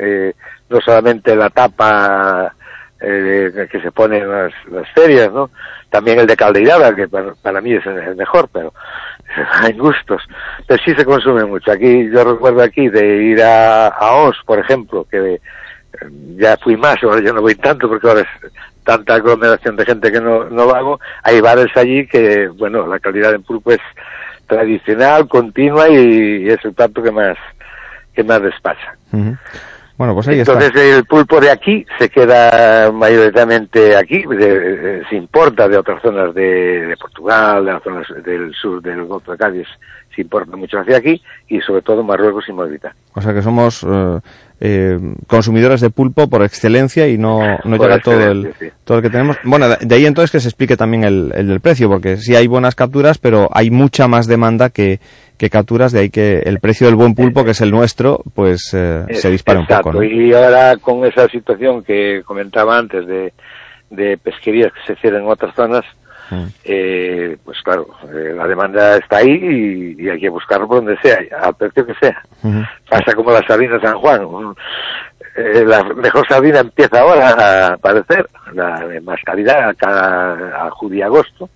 no 0.68 0.78
solamente 0.82 1.34
la 1.34 1.48
tapa 1.48 2.54
eh, 3.00 3.68
que 3.70 3.80
se 3.80 3.90
pone 3.90 4.18
en 4.18 4.30
las, 4.30 4.52
las, 4.70 4.88
ferias, 4.90 5.32
¿no? 5.32 5.50
También 5.88 6.20
el 6.20 6.26
de 6.26 6.36
caldeirada, 6.36 6.94
que 6.94 7.08
para, 7.08 7.34
para 7.34 7.60
mí 7.60 7.72
es 7.72 7.84
el 7.86 8.16
mejor, 8.16 8.48
pero 8.52 8.72
hay 9.62 9.72
gustos. 9.72 10.22
Pero 10.66 10.82
sí 10.84 10.94
se 10.94 11.04
consume 11.04 11.44
mucho. 11.44 11.72
Aquí, 11.72 12.10
yo 12.10 12.24
recuerdo 12.24 12.62
aquí 12.62 12.88
de 12.88 13.24
ir 13.24 13.42
a, 13.42 13.88
a 13.88 14.12
Os, 14.16 14.36
por 14.44 14.58
ejemplo, 14.58 15.06
que 15.10 15.34
eh, 15.34 15.40
ya 16.36 16.56
fui 16.58 16.76
más, 16.76 17.02
ahora 17.02 17.20
yo 17.20 17.32
no 17.32 17.40
voy 17.40 17.54
tanto 17.54 17.88
porque 17.88 18.08
ahora 18.08 18.20
es 18.20 18.52
tanta 18.84 19.14
aglomeración 19.14 19.76
de 19.76 19.84
gente 19.84 20.12
que 20.12 20.20
no, 20.20 20.44
no 20.44 20.70
hago. 20.70 21.00
Hay 21.22 21.40
bares 21.40 21.74
allí 21.76 22.06
que, 22.06 22.48
bueno, 22.48 22.86
la 22.86 22.98
calidad 22.98 23.30
del 23.30 23.42
pulpo 23.42 23.72
es 23.72 23.80
tradicional, 24.46 25.28
continua 25.28 25.88
y, 25.88 26.48
es 26.48 26.64
el 26.64 26.72
plato 26.72 27.02
que 27.02 27.10
más, 27.10 27.36
que 28.14 28.24
más 28.24 28.42
despacha. 28.42 28.96
Bueno, 30.00 30.14
pues 30.14 30.28
ahí 30.28 30.38
Entonces 30.38 30.74
el 30.74 31.04
pulpo 31.04 31.38
de 31.42 31.50
aquí 31.50 31.84
se 31.98 32.08
queda 32.08 32.90
mayoritariamente 32.90 33.94
aquí, 33.94 34.24
se 35.10 35.14
importa 35.14 35.68
de 35.68 35.76
otras 35.76 36.00
zonas 36.00 36.34
de, 36.34 36.86
de, 36.86 36.96
Portugal, 36.96 37.66
de 37.66 37.72
las 37.74 37.82
zonas 37.82 38.06
del 38.24 38.50
sur 38.54 38.80
del 38.80 39.04
Golfo 39.04 39.32
de 39.32 39.36
Cádiz, 39.36 39.68
se 40.16 40.22
importa 40.22 40.56
mucho 40.56 40.78
hacia 40.78 40.96
aquí 40.96 41.20
y 41.48 41.60
sobre 41.60 41.82
todo 41.82 42.02
Marruecos 42.02 42.48
y 42.48 42.52
Mauritania. 42.54 42.96
O 43.12 43.20
sea 43.20 43.34
que 43.34 43.42
somos 43.42 43.82
eh, 43.82 44.20
eh, 44.60 44.98
consumidores 45.26 45.80
de 45.80 45.90
pulpo 45.90 46.28
por 46.28 46.42
excelencia 46.42 47.08
y 47.08 47.16
no, 47.16 47.40
no 47.64 47.76
llega 47.76 47.98
todo 47.98 48.20
el, 48.20 48.54
todo 48.84 48.98
el 48.98 49.02
que 49.02 49.10
tenemos. 49.10 49.38
Bueno, 49.42 49.66
de 49.68 49.94
ahí 49.94 50.04
entonces 50.04 50.30
que 50.30 50.40
se 50.40 50.48
explique 50.48 50.76
también 50.76 51.04
el, 51.04 51.32
el 51.34 51.48
del 51.48 51.60
precio, 51.60 51.88
porque 51.88 52.18
sí 52.18 52.36
hay 52.36 52.46
buenas 52.46 52.74
capturas, 52.74 53.18
pero 53.18 53.48
hay 53.52 53.70
mucha 53.70 54.06
más 54.06 54.26
demanda 54.26 54.68
que, 54.68 55.00
que 55.38 55.48
capturas, 55.48 55.92
de 55.92 56.00
ahí 56.00 56.10
que 56.10 56.40
el 56.40 56.60
precio 56.60 56.86
del 56.86 56.96
buen 56.96 57.14
pulpo, 57.14 57.44
que 57.44 57.52
es 57.52 57.60
el 57.62 57.70
nuestro, 57.70 58.22
pues 58.34 58.74
eh, 58.74 59.06
se 59.12 59.30
dispara 59.30 59.60
un 59.60 59.66
poco. 59.66 59.94
¿no? 59.94 60.02
Y 60.02 60.34
ahora 60.34 60.76
con 60.76 61.06
esa 61.06 61.26
situación 61.28 61.82
que 61.82 62.22
comentaba 62.26 62.76
antes 62.76 63.06
de, 63.06 63.32
de 63.88 64.18
pesquerías 64.18 64.70
que 64.72 64.94
se 64.94 65.00
cierran 65.00 65.22
en 65.22 65.28
otras 65.28 65.54
zonas. 65.54 65.84
Eh, 66.64 67.36
pues 67.44 67.60
claro, 67.62 67.86
eh, 68.12 68.32
la 68.36 68.46
demanda 68.46 68.96
está 68.96 69.18
ahí 69.18 69.30
y, 69.30 70.02
y, 70.02 70.08
hay 70.08 70.20
que 70.20 70.28
buscarlo 70.28 70.68
por 70.68 70.78
donde 70.78 70.96
sea, 71.00 71.18
al 71.42 71.54
precio 71.54 71.86
que 71.86 71.94
sea. 71.94 72.22
Uh 72.42 72.48
-huh. 72.48 72.68
Pasa 72.88 73.12
como 73.14 73.32
la 73.32 73.46
sardina 73.46 73.80
San 73.80 73.98
Juan. 73.98 74.54
Eh, 75.36 75.64
la 75.64 75.82
mejor 75.84 76.26
sardina 76.28 76.60
empieza 76.60 77.00
ahora 77.00 77.28
a 77.30 77.74
aparecer, 77.74 78.26
la 78.52 78.86
de 78.86 79.00
más 79.00 79.20
calidad, 79.24 79.74
cada 79.78 80.66
a 80.66 80.70
julio 80.70 80.98
y 80.98 81.02
agosto 81.02 81.48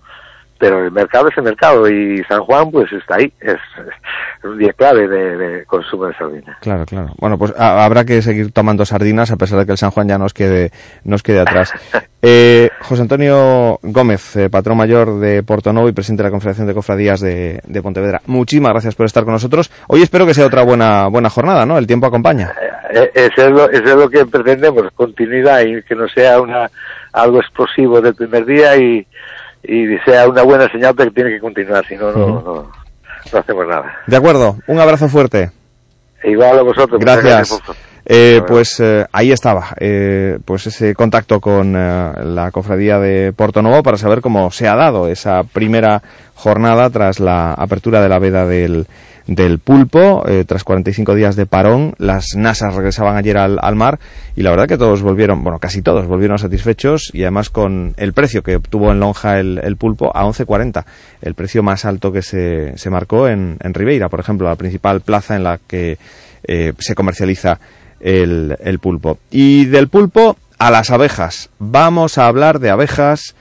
pero 0.65 0.83
el 0.83 0.91
mercado 0.93 1.29
es 1.29 1.37
el 1.37 1.45
mercado 1.45 1.87
y 1.91 2.25
San 2.25 2.41
Juan 2.41 2.71
pues 2.71 2.91
está 2.91 3.17
ahí, 3.17 3.31
es, 3.39 3.53
es 3.53 4.45
un 4.45 4.57
día 4.57 4.73
clave 4.73 5.07
de, 5.07 5.37
de, 5.37 5.65
consumo 5.67 6.07
de 6.07 6.15
sardinas. 6.15 6.57
Claro, 6.63 6.87
claro. 6.87 7.11
Bueno, 7.19 7.37
pues 7.37 7.53
a, 7.59 7.85
habrá 7.85 8.07
que 8.07 8.23
seguir 8.23 8.51
tomando 8.51 8.87
sardinas 8.87 9.31
a 9.31 9.37
pesar 9.37 9.59
de 9.59 9.67
que 9.67 9.73
el 9.73 9.77
San 9.77 9.91
Juan 9.91 10.09
ya 10.09 10.17
nos 10.17 10.33
quede, 10.33 10.71
nos 11.05 11.23
quede 11.23 11.41
atrás. 11.41 11.71
eh, 12.23 12.71
José 12.81 13.03
Antonio 13.03 13.79
Gómez, 13.83 14.37
eh, 14.37 14.49
patrón 14.49 14.79
mayor 14.79 15.21
de 15.21 15.43
Porto 15.43 15.71
Novo 15.71 15.91
y 15.91 15.93
presidente 15.93 16.23
de 16.23 16.29
la 16.29 16.31
Confederación 16.31 16.67
de 16.67 16.73
Cofradías 16.73 17.21
de, 17.21 17.61
de, 17.67 17.83
Pontevedra. 17.83 18.23
Muchísimas 18.25 18.73
gracias 18.73 18.95
por 18.95 19.05
estar 19.05 19.25
con 19.25 19.35
nosotros. 19.35 19.71
Hoy 19.89 20.01
espero 20.01 20.25
que 20.25 20.33
sea 20.33 20.47
otra 20.47 20.63
buena 20.63 21.09
buena 21.09 21.29
jornada, 21.29 21.67
¿no? 21.67 21.77
El 21.77 21.87
tiempo 21.87 22.07
acompaña. 22.07 22.55
Eh, 22.91 23.11
eso, 23.13 23.49
es 23.49 23.51
lo, 23.51 23.71
eso 23.71 23.85
es 23.85 23.97
lo 23.97 24.09
que 24.09 24.25
pretendemos, 24.25 24.91
continuidad 24.95 25.61
y 25.61 25.83
que 25.83 25.95
no 25.95 26.09
sea 26.09 26.41
una 26.41 26.71
algo 27.13 27.39
explosivo 27.39 28.01
del 28.01 28.15
primer 28.15 28.47
día 28.47 28.77
y 28.79 29.07
y 29.65 29.97
sea 30.05 30.29
una 30.29 30.43
buena 30.43 30.71
señal 30.71 30.95
de 30.95 31.05
que 31.05 31.11
tiene 31.11 31.31
que 31.31 31.41
continuar, 31.41 31.85
si 31.87 31.97
no, 31.97 32.13
no, 32.13 32.27
no, 32.43 32.71
no 33.33 33.39
hacemos 33.39 33.67
nada. 33.67 34.01
De 34.07 34.17
acuerdo, 34.17 34.57
un 34.67 34.79
abrazo 34.79 35.09
fuerte. 35.09 35.51
Igual 36.23 36.59
a 36.59 36.63
vosotros. 36.63 37.01
Gracias. 37.01 37.61
gracias 37.61 37.77
eh, 38.07 38.43
pues 38.47 38.81
eh, 38.81 39.07
ahí 39.13 39.33
estaba, 39.33 39.69
eh, 39.81 40.39
pues 40.45 40.67
ese 40.67 40.95
contacto 40.95 41.41
con 41.41 41.75
eh, 41.75 42.13
la 42.23 42.51
cofradía 42.51 42.99
de 42.99 43.33
Porto 43.33 43.63
Novo 43.63 43.83
para 43.83 43.97
saber 43.97 44.21
cómo 44.21 44.51
se 44.51 44.69
ha 44.69 44.77
dado 44.77 45.09
esa 45.09 45.43
primera 45.45 46.03
jornada 46.35 46.91
tras 46.91 47.19
la 47.19 47.55
apertura 47.55 48.03
de 48.03 48.09
la 48.09 48.19
veda 48.19 48.47
del, 48.47 48.87
del 49.27 49.59
pulpo, 49.59 50.25
eh, 50.29 50.45
tras 50.47 50.65
45 50.65 51.15
días 51.15 51.37
de 51.37 51.47
parón, 51.47 51.95
las 51.99 52.37
NASAs 52.37 52.75
regresaban 52.75 53.17
ayer 53.17 53.39
al, 53.39 53.59
al, 53.61 53.75
mar 53.75 53.99
y 54.37 54.43
la 54.43 54.51
verdad 54.51 54.69
que 54.69 54.77
todos 54.77 55.03
volvieron, 55.03 55.43
bueno, 55.43 55.59
casi 55.59 55.81
todos 55.81 56.07
volvieron 56.07 56.39
satisfechos 56.39 57.11
y 57.13 57.23
además 57.23 57.49
con 57.49 57.95
el 57.97 58.13
precio 58.13 58.43
que 58.43 58.57
obtuvo 58.57 58.91
en 58.93 59.01
lonja 59.01 59.39
el, 59.39 59.61
el 59.63 59.77
pulpo 59.77 60.15
a 60.15 60.25
11.40, 60.25 60.85
el 61.23 61.35
precio 61.35 61.63
más 61.63 61.85
alto 61.85 62.13
que 62.13 62.23
se, 62.23 62.77
se 62.77 62.91
marcó 62.91 63.29
en, 63.29 63.57
en, 63.61 63.75
Ribeira, 63.75 64.09
por 64.09 64.21
ejemplo, 64.21 64.49
la 64.49 64.57
principal 64.57 65.01
plaza 65.01 65.37
en 65.37 65.45
la 65.45 65.59
que 65.67 65.99
eh, 66.47 66.75
se 66.79 66.95
comercializa 66.95 67.59
el, 68.01 68.57
el 68.61 68.79
pulpo. 68.79 69.19
Y 69.31 69.65
del 69.67 69.89
pulpo 69.89 70.37
a 70.59 70.71
las 70.71 70.91
abejas. 70.91 71.51
Vamos 71.59 72.19
a 72.19 72.27
hablar 72.27 72.59
de 72.59 72.71
abejas 72.71 73.35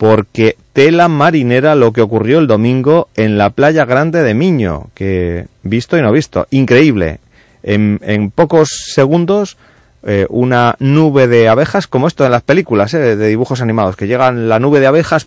porque 0.00 0.56
tela 0.72 1.08
marinera 1.08 1.74
lo 1.74 1.92
que 1.92 2.00
ocurrió 2.00 2.38
el 2.38 2.46
domingo 2.46 3.10
en 3.16 3.36
la 3.36 3.50
playa 3.50 3.84
grande 3.84 4.22
de 4.22 4.32
Miño, 4.32 4.88
que 4.94 5.46
visto 5.62 5.98
y 5.98 6.00
no 6.00 6.10
visto, 6.10 6.46
increíble. 6.48 7.20
En, 7.62 8.00
en 8.02 8.30
pocos 8.30 8.70
segundos 8.94 9.58
eh, 10.02 10.24
una 10.30 10.74
nube 10.78 11.28
de 11.28 11.50
abejas, 11.50 11.86
como 11.86 12.06
esto 12.06 12.24
en 12.24 12.30
las 12.30 12.40
películas 12.40 12.94
eh, 12.94 13.14
de 13.14 13.28
dibujos 13.28 13.60
animados, 13.60 13.94
que 13.94 14.06
llegan 14.06 14.48
la 14.48 14.58
nube 14.58 14.80
de 14.80 14.86
abejas, 14.86 15.26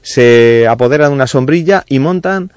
se 0.00 0.68
apoderan 0.68 1.10
de 1.10 1.14
una 1.14 1.26
sombrilla 1.26 1.82
y 1.88 1.98
montan 1.98 2.52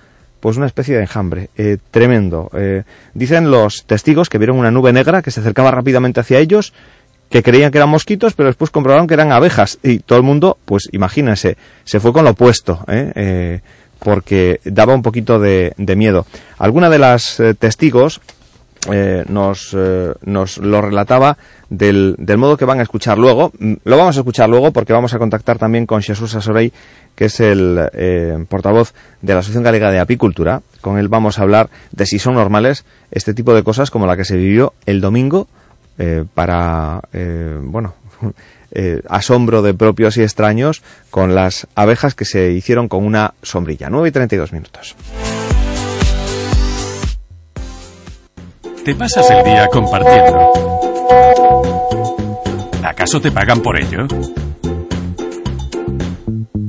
pues 0.46 0.58
una 0.58 0.68
especie 0.68 0.96
de 0.96 1.02
enjambre, 1.02 1.50
eh, 1.58 1.78
tremendo. 1.90 2.52
Eh, 2.54 2.84
dicen 3.16 3.50
los 3.50 3.86
testigos 3.88 4.30
que 4.30 4.38
vieron 4.38 4.60
una 4.60 4.70
nube 4.70 4.94
negra 4.94 5.24
que 5.24 5.32
se 5.32 5.40
acercaba 5.40 5.72
rápidamente 5.72 6.20
hacia 6.20 6.38
ellos, 6.38 6.72
que 7.30 7.44
creían 7.44 7.72
que 7.72 7.78
eran 7.78 7.90
mosquitos, 7.90 8.34
pero 8.34 8.48
después 8.48 8.72
comprobaron 8.72 9.08
que 9.08 9.14
eran 9.14 9.32
abejas. 9.32 9.80
Y 9.84 10.00
todo 10.00 10.18
el 10.18 10.24
mundo, 10.24 10.58
pues 10.66 10.90
imagínense, 10.92 11.58
se 11.84 12.00
fue 12.00 12.14
con 12.14 12.24
lo 12.24 12.32
opuesto, 12.32 12.84
¿eh? 12.88 13.12
eh 13.16 13.62
porque 14.00 14.60
daba 14.64 14.94
un 14.94 15.02
poquito 15.02 15.40
de, 15.40 15.74
de 15.78 15.96
miedo. 15.96 16.28
Alguna 16.60 16.90
de 16.90 17.00
las 17.00 17.40
eh, 17.40 17.56
testigos 17.56 18.22
eh, 18.92 19.26
nos, 19.28 19.74
eh, 19.76 20.14
nos 20.26 20.60
lo 20.60 20.80
relataba 20.80 21.38
del, 21.72 22.16
modo 22.38 22.56
que 22.56 22.66
van 22.66 22.80
a 22.80 22.84
escuchar 22.84 23.18
luego. 23.18 23.52
Lo 23.84 23.98
vamos 23.98 24.16
a 24.16 24.20
escuchar 24.20 24.48
luego 24.48 24.72
porque 24.72 24.94
vamos 24.94 25.14
a 25.16 25.18
contactar 25.18 25.58
también 25.58 25.88
con 25.88 26.04
Jesús 26.04 26.36
Asorey, 26.36 26.72
que 27.16 27.26
es 27.26 27.40
el 27.40 28.46
portavoz 28.48 28.94
de 29.24 29.34
la 29.34 29.40
Asociación 29.40 29.64
Galega 29.64 29.90
de 29.90 30.00
Apicultura. 30.00 30.62
Con 30.82 31.00
él 31.00 31.08
vamos 31.08 31.40
a 31.40 31.42
hablar 31.42 31.70
de 31.92 32.06
si 32.06 32.20
son 32.20 32.36
normales 32.36 32.86
este 33.10 33.34
tipo 33.34 33.56
de 33.56 33.64
cosas 33.64 33.90
como 33.90 34.06
la 34.06 34.16
que 34.16 34.26
se 34.26 34.38
vivió 34.38 34.74
el 34.86 35.02
domingo 35.02 35.48
eh, 35.98 36.24
para, 36.34 37.02
eh, 37.14 37.60
bueno, 37.62 37.94
asombro 39.10 39.62
de 39.62 39.74
propios 39.74 40.18
y 40.18 40.22
extraños 40.22 40.84
con 41.10 41.34
las 41.34 41.68
abejas 41.76 42.14
que 42.14 42.26
se 42.26 42.52
hicieron 42.52 42.90
con 42.90 43.06
una 43.06 43.34
sombrilla. 43.42 43.90
9 43.90 44.10
y 44.10 44.12
32 44.12 44.52
minutos. 44.52 44.96
Te 48.84 48.94
pasas 48.96 49.30
el 49.32 49.44
día 49.44 49.68
compartiendo. 49.72 50.52
¿Acaso 52.84 53.20
te 53.20 53.32
pagan 53.32 53.62
por 53.62 53.78
ello? 53.80 54.06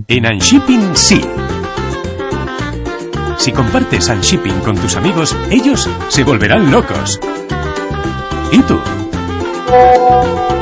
En 0.08 0.24
Unshipping 0.24 0.96
sí. 0.96 1.20
Si 3.38 3.52
compartes 3.52 4.08
Unshipping 4.08 4.60
con 4.60 4.76
tus 4.76 4.96
amigos, 4.96 5.36
ellos 5.50 5.88
se 6.08 6.24
volverán 6.24 6.70
locos. 6.70 7.20
¿Y 8.50 8.62
tú? 8.62 8.78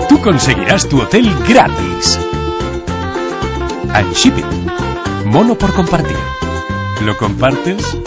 Tú 0.09 0.21
conseguirás 0.21 0.89
tu 0.89 1.01
hotel 1.01 1.29
gratis. 1.47 2.19
Unshipping. 3.95 4.45
Mono 5.27 5.55
por 5.55 5.75
compartir. 5.75 6.17
¿Lo 7.03 7.17
compartes? 7.17 7.99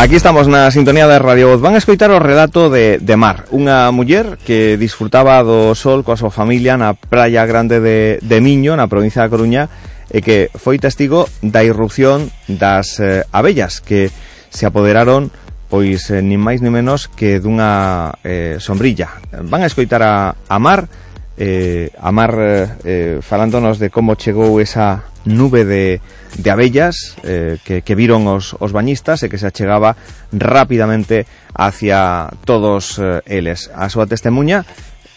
Aquí 0.09 0.15
estamos 0.15 0.47
na 0.47 0.73
sintonía 0.73 1.05
da 1.05 1.21
Radio 1.21 1.53
Voz. 1.53 1.61
Van 1.61 1.77
a 1.77 1.77
escoitar 1.77 2.09
o 2.09 2.17
relato 2.17 2.73
de, 2.73 2.97
de 2.97 3.13
Mar, 3.13 3.45
unha 3.53 3.93
muller 3.93 4.41
que 4.41 4.73
disfrutaba 4.73 5.37
do 5.45 5.77
sol 5.77 6.01
coa 6.01 6.17
súa 6.17 6.33
familia 6.33 6.81
na 6.81 6.97
praia 6.97 7.45
grande 7.45 7.77
de, 7.77 8.17
de 8.17 8.37
Miño, 8.41 8.73
na 8.73 8.89
provincia 8.89 9.21
da 9.21 9.29
Coruña, 9.29 9.69
e 10.09 10.25
que 10.25 10.49
foi 10.57 10.81
testigo 10.81 11.29
da 11.45 11.61
irrupción 11.61 12.33
das 12.49 12.97
eh, 12.97 13.21
abellas 13.29 13.85
que 13.85 14.09
se 14.49 14.65
apoderaron 14.65 15.29
pois 15.69 16.09
eh, 16.09 16.25
nin 16.25 16.41
máis 16.41 16.65
nin 16.65 16.73
menos 16.73 17.05
que 17.05 17.37
dunha 17.37 18.17
eh, 18.25 18.57
sombrilla. 18.57 19.21
Van 19.45 19.61
a 19.61 19.69
escoitar 19.69 20.01
a, 20.01 20.33
a 20.33 20.57
Mar, 20.57 20.89
eh, 21.39 21.89
a 21.95 22.11
Mar 22.11 22.35
eh, 22.83 23.23
falándonos 23.23 23.79
de 23.79 23.89
como 23.89 24.19
chegou 24.19 24.59
esa 24.59 25.07
nube 25.23 25.63
de, 25.63 26.03
de 26.35 26.49
abellas 26.51 27.15
eh, 27.23 27.57
que, 27.63 27.81
que 27.81 27.95
viron 27.95 28.27
os, 28.27 28.59
os 28.59 28.75
bañistas 28.75 29.23
e 29.23 29.31
que 29.31 29.39
se 29.39 29.47
achegaba 29.47 29.95
rapidamente 30.35 31.23
hacia 31.55 32.27
todos 32.43 32.99
eh, 32.99 33.23
eles. 33.23 33.71
A 33.71 33.87
súa 33.87 34.03
testemunha 34.03 34.67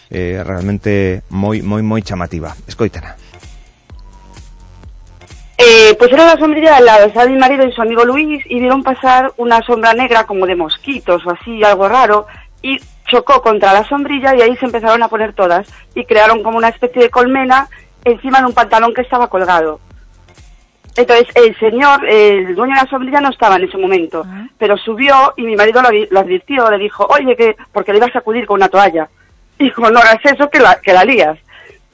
eh, 0.07 0.39
realmente 0.47 1.27
moi, 1.27 1.59
moi, 1.59 1.83
moi 1.83 1.99
chamativa. 1.99 2.55
Escoitana. 2.71 3.19
Eh, 5.59 5.95
pues 5.99 6.11
era 6.11 6.25
la 6.25 6.39
sombrilla 6.39 6.77
al 6.77 6.85
lado, 6.85 7.05
estaba 7.05 7.27
mi 7.29 7.37
marido 7.37 7.67
y 7.67 7.71
su 7.71 7.81
amigo 7.81 8.03
Luis 8.03 8.43
y 8.47 8.59
vieron 8.59 8.83
pasar 8.83 9.31
una 9.37 9.61
sombra 9.61 9.93
negra 9.93 10.25
como 10.25 10.45
de 10.45 10.55
mosquitos 10.55 11.25
o 11.25 11.31
así, 11.31 11.63
algo 11.63 11.87
raro, 11.87 12.27
y 12.61 12.79
chocó 13.05 13.41
contra 13.41 13.73
la 13.73 13.83
sombrilla 13.83 14.35
y 14.35 14.41
ahí 14.41 14.55
se 14.57 14.65
empezaron 14.65 15.01
a 15.03 15.07
poner 15.07 15.33
todas 15.33 15.67
y 15.95 16.05
crearon 16.05 16.43
como 16.43 16.57
una 16.57 16.69
especie 16.69 17.03
de 17.03 17.09
colmena 17.09 17.67
encima 18.03 18.39
de 18.39 18.45
un 18.45 18.53
pantalón 18.53 18.93
que 18.93 19.01
estaba 19.01 19.27
colgado. 19.27 19.79
Entonces, 20.95 21.27
el 21.35 21.57
señor, 21.57 22.05
el 22.07 22.55
dueño 22.55 22.75
de 22.75 22.81
la 22.81 22.89
sombrilla 22.89 23.19
no 23.19 23.29
estaba 23.29 23.55
en 23.55 23.63
ese 23.63 23.77
momento, 23.77 24.25
pero 24.59 24.77
subió 24.77 25.33
y 25.37 25.43
mi 25.43 25.55
marido 25.55 25.81
lo, 25.81 25.89
lo 26.09 26.19
advirtió, 26.19 26.69
le 26.69 26.77
dijo, 26.77 27.05
oye, 27.09 27.35
que 27.35 27.55
porque 27.71 27.91
le 27.91 27.97
ibas 27.97 28.11
a 28.11 28.19
sacudir 28.19 28.45
con 28.45 28.57
una 28.57 28.69
toalla. 28.69 29.09
Y 29.57 29.63
dijo, 29.65 29.89
no 29.89 29.99
hagas 29.99 30.19
eso, 30.23 30.49
que 30.49 30.59
la, 30.59 30.79
que 30.81 30.93
la 30.93 31.03
lías. 31.03 31.39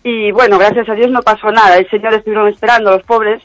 Y 0.03 0.31
bueno, 0.31 0.57
gracias 0.57 0.90
a 0.90 0.95
Dios 0.95 1.11
no 1.11 1.22
pasó 1.22 1.52
nada. 1.52 1.77
El 1.77 1.90
señor 1.90 2.14
estuvieron 2.14 2.48
esperando, 2.48 2.91
los 2.91 3.03
pobres, 3.03 3.41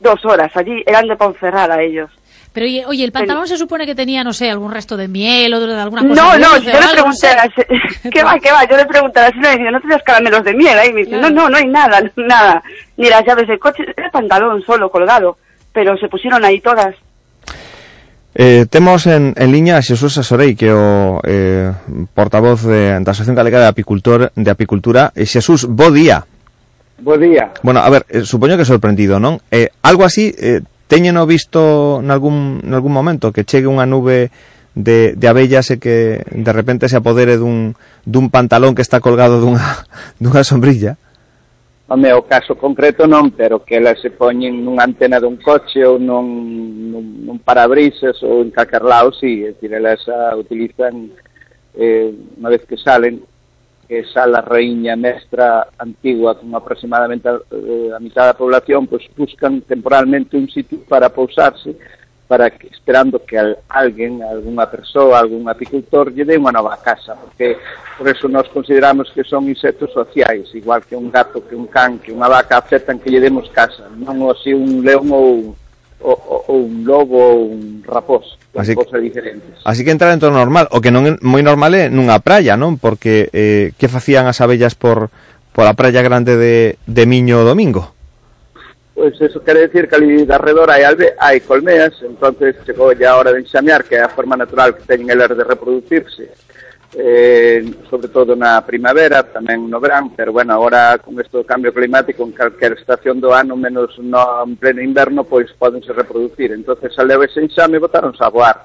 dos 0.00 0.24
horas. 0.24 0.54
Allí 0.56 0.82
eran 0.86 1.06
de 1.06 1.16
Ponferrada 1.16 1.80
ellos. 1.82 2.10
Pero 2.58 2.66
oye, 2.66 2.84
oye, 2.86 3.04
el 3.04 3.12
pantalón 3.12 3.46
se 3.46 3.56
supone 3.56 3.86
que 3.86 3.94
tenía, 3.94 4.24
no 4.24 4.32
sé, 4.32 4.50
algún 4.50 4.72
resto 4.72 4.96
de 4.96 5.06
miel 5.06 5.54
o 5.54 5.60
de 5.64 5.80
alguna 5.80 6.02
cosa. 6.02 6.14
No, 6.20 6.36
no, 6.36 6.54
dulce 6.54 6.72
yo 6.72 6.80
le 6.80 6.88
pregunté, 6.88 7.28
a 7.28 7.36
la- 7.36 7.52
¿qué 8.10 8.24
va, 8.24 8.36
qué 8.40 8.50
va? 8.50 8.68
Yo 8.68 8.76
le 8.76 8.84
pregunté 8.84 9.20
a 9.20 9.22
la 9.22 9.30
señora 9.30 9.54
y 9.54 9.58
dice, 9.58 9.70
¿no 9.70 9.80
tenías 9.80 10.02
caramelos 10.02 10.42
de 10.42 10.54
miel 10.54 10.76
ahí? 10.76 10.92
Me 10.92 11.04
dice, 11.04 11.18
no, 11.18 11.30
no, 11.30 11.48
no 11.48 11.56
hay 11.56 11.66
nada, 11.66 12.02
nada. 12.16 12.60
Ni 12.96 13.08
las 13.08 13.24
llaves 13.24 13.46
del 13.46 13.60
coche, 13.60 13.84
era 13.96 14.06
el 14.06 14.10
pantalón 14.10 14.60
solo 14.62 14.90
colgado. 14.90 15.38
Pero 15.72 15.96
se 15.98 16.08
pusieron 16.08 16.44
ahí 16.44 16.60
todas. 16.60 16.96
Eh, 18.34 18.66
temos 18.68 19.06
en, 19.06 19.34
en 19.36 19.52
liña 19.52 19.76
a 19.76 19.82
Xesús 19.82 20.18
Asorei, 20.18 20.58
que 20.58 20.66
é 20.66 20.74
o 20.74 21.22
eh, 21.22 21.70
portavoz 22.10 22.66
de, 22.66 22.98
da 23.06 23.14
Asociación 23.14 23.38
Galega 23.38 23.62
de 23.62 23.70
Apicultor 23.70 24.34
de 24.34 24.50
Apicultura. 24.50 25.14
E 25.14 25.30
Xesús, 25.30 25.62
bo 25.70 25.94
día. 25.94 26.26
Bo 26.98 27.14
día. 27.14 27.54
Bueno, 27.62 27.78
a 27.78 27.88
ver, 27.90 28.02
eh, 28.10 28.26
supoño 28.26 28.58
que 28.58 28.66
sorprendido, 28.66 29.22
non? 29.22 29.38
Eh, 29.54 29.70
algo 29.86 30.02
así, 30.02 30.34
eh, 30.34 30.58
Teñeno 30.88 31.28
visto 31.28 32.00
nalgún, 32.02 32.64
nalgún 32.64 32.96
momento 32.96 33.30
que 33.30 33.44
chegue 33.44 33.68
unha 33.68 33.84
nube 33.84 34.32
de, 34.72 35.12
de 35.12 35.26
abellas 35.28 35.68
e 35.68 35.76
que 35.76 36.24
de 36.24 36.52
repente 36.56 36.88
se 36.88 36.96
apodere 36.96 37.36
dun, 37.36 37.76
dun 38.08 38.32
pantalón 38.32 38.72
que 38.72 38.80
está 38.80 39.04
colgado 39.04 39.36
dunha, 39.36 39.84
dunha 40.22 40.40
sombrilla? 40.48 40.96
O 41.88 42.24
caso 42.28 42.52
concreto 42.56 43.08
non, 43.08 43.32
pero 43.32 43.64
que 43.64 43.80
elas 43.80 43.96
se 44.00 44.12
poñen 44.12 44.60
nunha 44.60 44.84
antena 44.84 45.16
dun 45.16 45.40
coche 45.40 45.80
ou 45.84 45.96
nun, 45.96 46.92
nun, 46.92 47.04
nun 47.24 47.38
parabrisas 47.40 48.20
ou 48.24 48.44
en 48.44 48.52
calquer 48.52 48.84
lado, 48.84 49.08
sí, 49.12 49.44
é 49.44 49.56
dicir, 49.56 49.72
elas 49.72 50.04
a 50.08 50.36
utilizan 50.36 51.12
eh, 51.76 52.12
unha 52.40 52.52
vez 52.52 52.64
que 52.68 52.76
salen 52.76 53.24
que 53.88 54.00
é 54.00 54.04
Sala 54.04 54.44
Raíña 54.44 54.94
Mestra 54.96 55.66
Antigua, 55.78 56.36
con 56.36 56.54
aproximadamente 56.54 57.26
a, 57.26 57.40
eh, 57.50 57.90
a 57.96 57.98
mitad 57.98 58.28
da 58.28 58.36
población, 58.36 58.86
pois 58.86 59.08
buscan 59.16 59.64
temporalmente 59.64 60.36
un 60.36 60.46
sitio 60.52 60.84
para 60.84 61.08
pousarse, 61.08 61.74
para 62.28 62.50
que, 62.50 62.68
esperando 62.68 63.24
que 63.24 63.38
al, 63.38 63.56
alguén, 63.66 64.22
algunha 64.22 64.68
persoa, 64.68 65.18
algún 65.18 65.48
apicultor, 65.48 66.12
lle 66.12 66.28
dé 66.28 66.36
unha 66.36 66.52
nova 66.52 66.76
casa, 66.76 67.16
porque 67.16 67.56
por 67.96 68.04
eso 68.04 68.28
nós 68.28 68.44
consideramos 68.52 69.08
que 69.16 69.24
son 69.24 69.48
insectos 69.48 69.96
sociais, 69.96 70.52
igual 70.52 70.84
que 70.84 70.92
un 70.92 71.08
gato, 71.08 71.40
que 71.40 71.56
un 71.56 71.64
can, 71.64 71.96
que 71.96 72.12
unha 72.12 72.28
vaca, 72.28 72.60
aceptan 72.60 73.00
que 73.00 73.08
lle 73.08 73.24
demos 73.24 73.48
casa, 73.48 73.88
non 73.96 74.20
así 74.28 74.52
un 74.52 74.84
león 74.84 75.08
ou 75.08 75.56
un 75.56 75.67
ou 76.00 76.66
un 76.66 76.84
lobo 76.86 77.18
ou 77.18 77.52
un 77.52 77.82
rapós, 77.86 78.38
Así 78.54 78.74
cosas 78.74 79.02
diferentes. 79.02 79.58
Así 79.64 79.84
que 79.84 79.90
entra 79.90 80.10
dentro 80.10 80.30
do 80.30 80.38
normal, 80.38 80.68
o 80.70 80.80
que 80.80 80.90
non 80.90 81.06
é 81.06 81.18
moi 81.22 81.42
normal 81.42 81.74
é 81.74 81.90
nunha 81.90 82.18
praia, 82.22 82.58
non? 82.58 82.78
Porque 82.78 83.30
eh, 83.34 83.74
que 83.76 83.90
facían 83.90 84.26
as 84.30 84.38
abellas 84.40 84.74
por 84.74 85.10
pola 85.52 85.74
praia 85.74 86.02
grande 86.02 86.38
de, 86.38 86.78
de 86.86 87.04
Miño 87.06 87.42
o 87.42 87.48
domingo? 87.48 87.98
Pois 88.98 89.14
eso 89.20 89.42
quere 89.46 89.70
decir 89.70 89.86
que 89.86 89.94
ali 89.94 90.26
de 90.26 90.34
arredor 90.34 90.70
hai, 90.74 90.82
albe, 90.82 91.14
hai 91.22 91.38
colmeas, 91.38 91.94
entonces 92.02 92.58
chegou 92.66 92.90
ya 92.98 93.14
a 93.14 93.18
hora 93.18 93.30
de 93.30 93.46
enxamear, 93.46 93.86
que 93.86 93.94
é 93.94 94.02
a 94.02 94.10
forma 94.10 94.34
natural 94.34 94.74
que 94.74 94.82
teñen 94.82 95.14
elas 95.14 95.30
de 95.30 95.46
reproducirse, 95.46 96.34
eh, 96.96 97.64
sobre 97.90 98.08
todo 98.08 98.32
na 98.34 98.64
primavera, 98.64 99.20
tamén 99.22 99.68
no 99.68 99.76
verán, 99.76 100.16
pero 100.16 100.32
bueno, 100.32 100.56
agora 100.56 100.96
con 100.96 101.20
isto 101.20 101.44
do 101.44 101.44
cambio 101.44 101.72
climático 101.74 102.24
en 102.24 102.32
calquer 102.32 102.80
estación 102.80 103.20
do 103.20 103.36
ano, 103.36 103.60
menos 103.60 103.92
no, 104.00 104.44
en 104.44 104.56
pleno 104.56 104.80
inverno, 104.80 105.24
pois 105.24 105.52
podense 105.52 105.92
reproducir. 105.92 106.52
entonces 106.52 106.94
saleu 106.96 107.20
ese 107.20 107.44
enxame 107.44 107.76
e 107.76 107.84
botaronse 107.84 108.24
a 108.24 108.32
voar. 108.32 108.64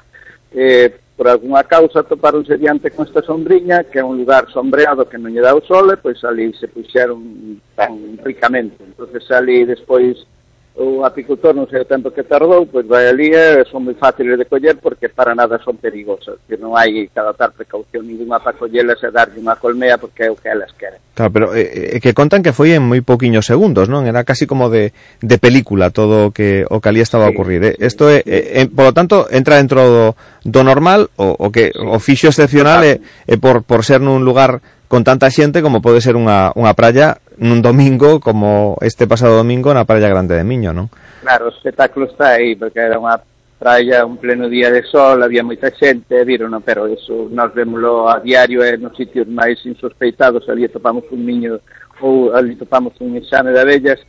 Eh, 0.55 1.03
por 1.17 1.27
alguna 1.27 1.63
causa 1.63 2.03
toparonse 2.03 2.57
diante 2.57 2.91
con 2.91 3.05
esta 3.05 3.21
sombriña, 3.21 3.83
que 3.83 3.99
é 3.99 4.03
un 4.03 4.17
lugar 4.17 4.49
sombreado 4.49 5.05
que 5.05 5.19
non 5.19 5.29
lle 5.29 5.43
dá 5.43 5.53
o 5.53 5.61
sol, 5.61 5.91
e 5.93 5.99
pois 5.99 6.23
ali 6.23 6.49
se 6.55 6.71
puxeron 6.71 7.59
tan 7.75 8.17
ricamente. 8.23 8.79
entonces 8.81 9.21
ali 9.29 9.67
despois 9.67 10.25
o 10.75 11.05
apicultor 11.05 11.53
non 11.53 11.69
sei 11.69 11.85
o 11.85 11.89
tempo 11.89 12.09
que 12.09 12.25
tardou, 12.25 12.65
pois 12.65 12.89
vai 12.89 13.05
ali 13.05 13.29
e 13.29 13.61
son 13.69 13.85
moi 13.85 13.93
fáciles 13.93 14.41
de 14.41 14.49
coller 14.49 14.81
porque 14.81 15.05
para 15.05 15.37
nada 15.37 15.61
son 15.61 15.77
perigosas, 15.77 16.41
que 16.49 16.57
non 16.57 16.73
hai 16.73 17.05
que 17.13 17.19
adaptar 17.21 17.53
precaución 17.53 18.09
ninguna 18.09 18.41
para 18.41 18.57
collelas 18.57 18.97
e 19.05 19.13
darlle 19.13 19.37
unha 19.37 19.53
colmea 19.61 20.01
porque 20.01 20.25
é 20.25 20.33
o 20.33 20.37
que 20.39 20.49
elas 20.49 20.73
queren. 20.73 20.97
Claro, 21.13 21.29
pero 21.29 21.45
é 21.53 21.93
eh, 21.93 22.01
que 22.01 22.17
contan 22.17 22.41
que 22.41 22.57
foi 22.57 22.73
en 22.73 22.81
moi 22.81 23.05
poquiños 23.05 23.45
segundos, 23.45 23.85
non? 23.85 24.09
Era 24.09 24.25
casi 24.25 24.49
como 24.49 24.73
de, 24.73 24.97
de 25.21 25.37
película 25.37 25.93
todo 25.93 26.29
o 26.29 26.29
que 26.33 26.65
o 26.65 26.81
que 26.81 26.89
ali 26.89 27.05
estaba 27.05 27.29
sí, 27.29 27.29
a 27.29 27.33
ocurrir. 27.37 27.61
Eh? 27.69 27.77
Sí, 27.77 27.93
é, 28.09 28.17
eh, 28.17 28.23
eh, 28.25 28.43
é, 28.57 28.61
é, 28.61 28.61
por 28.65 28.89
lo 28.89 28.93
tanto, 28.97 29.29
entra 29.29 29.61
dentro 29.61 29.77
do, 29.85 30.05
do 30.41 30.61
normal 30.65 31.13
o, 31.21 31.37
o 31.37 31.47
que 31.53 31.69
o 31.69 32.01
fixo 32.01 32.33
excepcional 32.33 32.81
é, 32.81 32.97
é 33.29 33.37
por, 33.37 33.61
por 33.61 33.85
ser 33.85 34.01
nun 34.01 34.25
lugar 34.25 34.57
con 34.89 35.01
tanta 35.01 35.29
xente 35.29 35.65
como 35.65 35.81
pode 35.81 36.05
ser 36.05 36.13
unha, 36.13 36.53
unha 36.53 36.73
praia 36.77 37.17
nun 37.37 37.61
domingo 37.61 38.19
como 38.19 38.77
este 38.81 39.07
pasado 39.07 39.37
domingo 39.37 39.73
na 39.73 39.87
Praia 39.87 40.09
Grande 40.09 40.37
de 40.37 40.45
Miño, 40.45 40.73
non? 40.73 40.89
Claro, 41.21 41.49
o 41.49 41.53
espectáculo 41.53 42.05
está 42.05 42.37
aí, 42.37 42.55
porque 42.55 42.79
era 42.79 42.99
unha 42.99 43.17
praia, 43.63 44.03
un 44.03 44.19
pleno 44.19 44.51
día 44.51 44.67
de 44.67 44.83
sol, 44.83 45.23
había 45.23 45.39
moita 45.39 45.71
xente, 45.71 46.19
viron, 46.27 46.51
pero 46.61 46.83
eso 46.85 47.31
nós 47.31 47.55
vémoslo 47.55 48.11
a 48.11 48.19
diario 48.19 48.59
e 48.59 48.75
nos 48.75 48.91
sitios 48.91 49.23
máis 49.31 49.63
insospeitados, 49.63 50.43
ali 50.51 50.67
topamos 50.67 51.07
un 51.15 51.23
niño 51.23 51.63
ou 52.03 52.35
ali 52.35 52.59
topamos 52.59 52.91
un 52.99 53.15
exame 53.15 53.55
de 53.55 53.63
abellas 53.63 54.03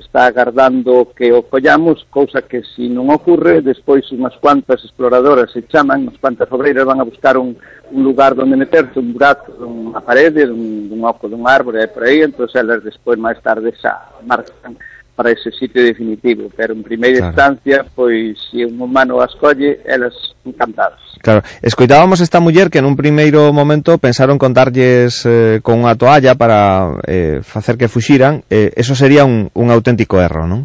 que 0.00 0.06
está 0.06 0.26
agardando 0.26 1.12
que 1.14 1.32
o 1.32 1.42
collamos, 1.42 2.06
cousa 2.10 2.42
que 2.42 2.62
se 2.64 2.74
si 2.74 2.88
non 2.88 3.12
ocurre, 3.12 3.60
despois 3.60 4.08
unhas 4.16 4.32
cuantas 4.40 4.80
exploradoras 4.80 5.52
se 5.52 5.60
chaman, 5.68 6.08
unhas 6.08 6.16
cuantas 6.16 6.48
obreiras 6.48 6.88
van 6.88 7.00
a 7.00 7.04
buscar 7.04 7.36
un, 7.36 7.52
un 7.92 8.00
lugar 8.00 8.34
donde 8.34 8.56
meterse, 8.56 8.96
un 8.96 9.12
burato, 9.12 9.52
unha 9.60 10.00
parede, 10.00 10.48
un, 10.48 10.88
un 10.88 11.00
oco 11.04 11.28
dun 11.28 11.44
árbore, 11.44 11.84
e 11.84 11.92
por 11.92 12.08
aí, 12.08 12.24
entón 12.24 12.48
elas 12.56 12.80
despois 12.80 13.20
máis 13.20 13.36
tarde 13.44 13.76
xa 13.76 14.16
marcan 14.24 14.80
para 15.20 15.32
ese 15.32 15.52
sitio 15.52 15.84
definitivo, 15.84 16.50
pero 16.56 16.72
en 16.72 16.82
primeira 16.82 17.18
claro. 17.18 17.28
instancia, 17.28 17.84
pois, 17.94 18.40
se 18.50 18.64
un 18.64 18.80
humano 18.80 19.20
as 19.20 19.36
colle, 19.36 19.78
elas 19.84 20.14
encantadas. 20.46 20.96
Claro, 21.20 21.42
escoitábamos 21.60 22.22
esta 22.22 22.40
muller 22.40 22.70
que 22.70 22.78
en 22.78 22.86
un 22.86 22.96
primeiro 22.96 23.52
momento 23.52 23.98
pensaron 23.98 24.40
contarlles 24.40 25.20
eh, 25.28 25.60
con 25.60 25.84
unha 25.84 25.92
toalla 25.92 26.40
para 26.40 26.96
eh, 27.04 27.44
facer 27.44 27.76
que 27.76 27.92
fuxiran, 27.92 28.48
eh, 28.48 28.72
eso 28.80 28.96
sería 28.96 29.28
un, 29.28 29.52
un 29.52 29.68
auténtico 29.68 30.24
erro, 30.24 30.48
non? 30.48 30.64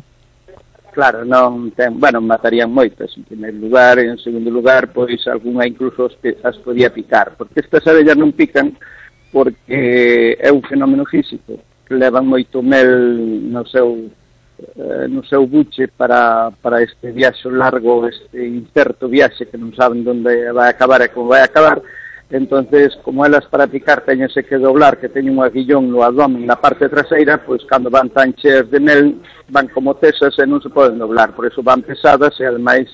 Claro, 0.96 1.28
non 1.28 1.76
ten, 1.76 2.00
bueno, 2.00 2.24
matarían 2.24 2.72
moitas 2.72 3.12
en 3.20 3.28
primeiro 3.28 3.60
lugar, 3.60 4.00
en 4.00 4.16
segundo 4.24 4.48
lugar, 4.48 4.96
pois 4.96 5.20
algunha 5.28 5.68
incluso 5.68 6.08
as, 6.08 6.16
as 6.48 6.56
podía 6.64 6.96
picar, 6.96 7.36
porque 7.36 7.60
estas 7.60 7.84
abellas 7.92 8.16
non 8.16 8.32
pican 8.32 8.72
porque 9.36 10.40
é 10.40 10.48
un 10.48 10.64
fenómeno 10.64 11.04
físico, 11.04 11.60
levan 11.92 12.24
moito 12.24 12.64
mel 12.64 13.20
no 13.52 13.68
seu 13.68 14.08
eh, 14.58 15.08
no 15.10 15.24
seu 15.24 15.46
buche 15.48 15.88
para, 15.88 16.52
para 16.62 16.82
este 16.82 17.12
viaxo 17.12 17.50
largo, 17.50 18.08
este 18.08 18.46
incerto 18.46 19.08
viaxe 19.08 19.48
que 19.48 19.58
non 19.58 19.76
saben 19.76 20.08
onde 20.08 20.52
vai 20.56 20.72
acabar 20.72 21.04
e 21.04 21.12
como 21.12 21.36
vai 21.36 21.44
acabar, 21.44 21.84
entonces 22.30 22.96
como 23.04 23.26
elas 23.26 23.46
para 23.46 23.68
picar 23.68 24.02
teñense 24.02 24.44
que 24.44 24.58
doblar 24.58 24.98
que 24.98 25.10
teñen 25.10 25.38
un 25.38 25.46
aguillón 25.46 25.92
no 25.92 26.02
abdomen 26.02 26.48
na 26.48 26.58
parte 26.58 26.90
traseira 26.90 27.38
pois 27.38 27.62
cando 27.70 27.92
van 27.92 28.10
tan 28.10 28.34
cheas 28.34 28.66
de 28.72 28.80
mel 28.80 29.22
van 29.50 29.68
como 29.70 29.94
tesas 29.96 30.34
e 30.40 30.46
non 30.48 30.64
se 30.64 30.74
poden 30.74 30.98
doblar. 30.98 31.36
Por 31.38 31.46
eso 31.46 31.62
van 31.62 31.86
pesadas 31.86 32.34
e 32.42 32.48
ademais 32.48 32.90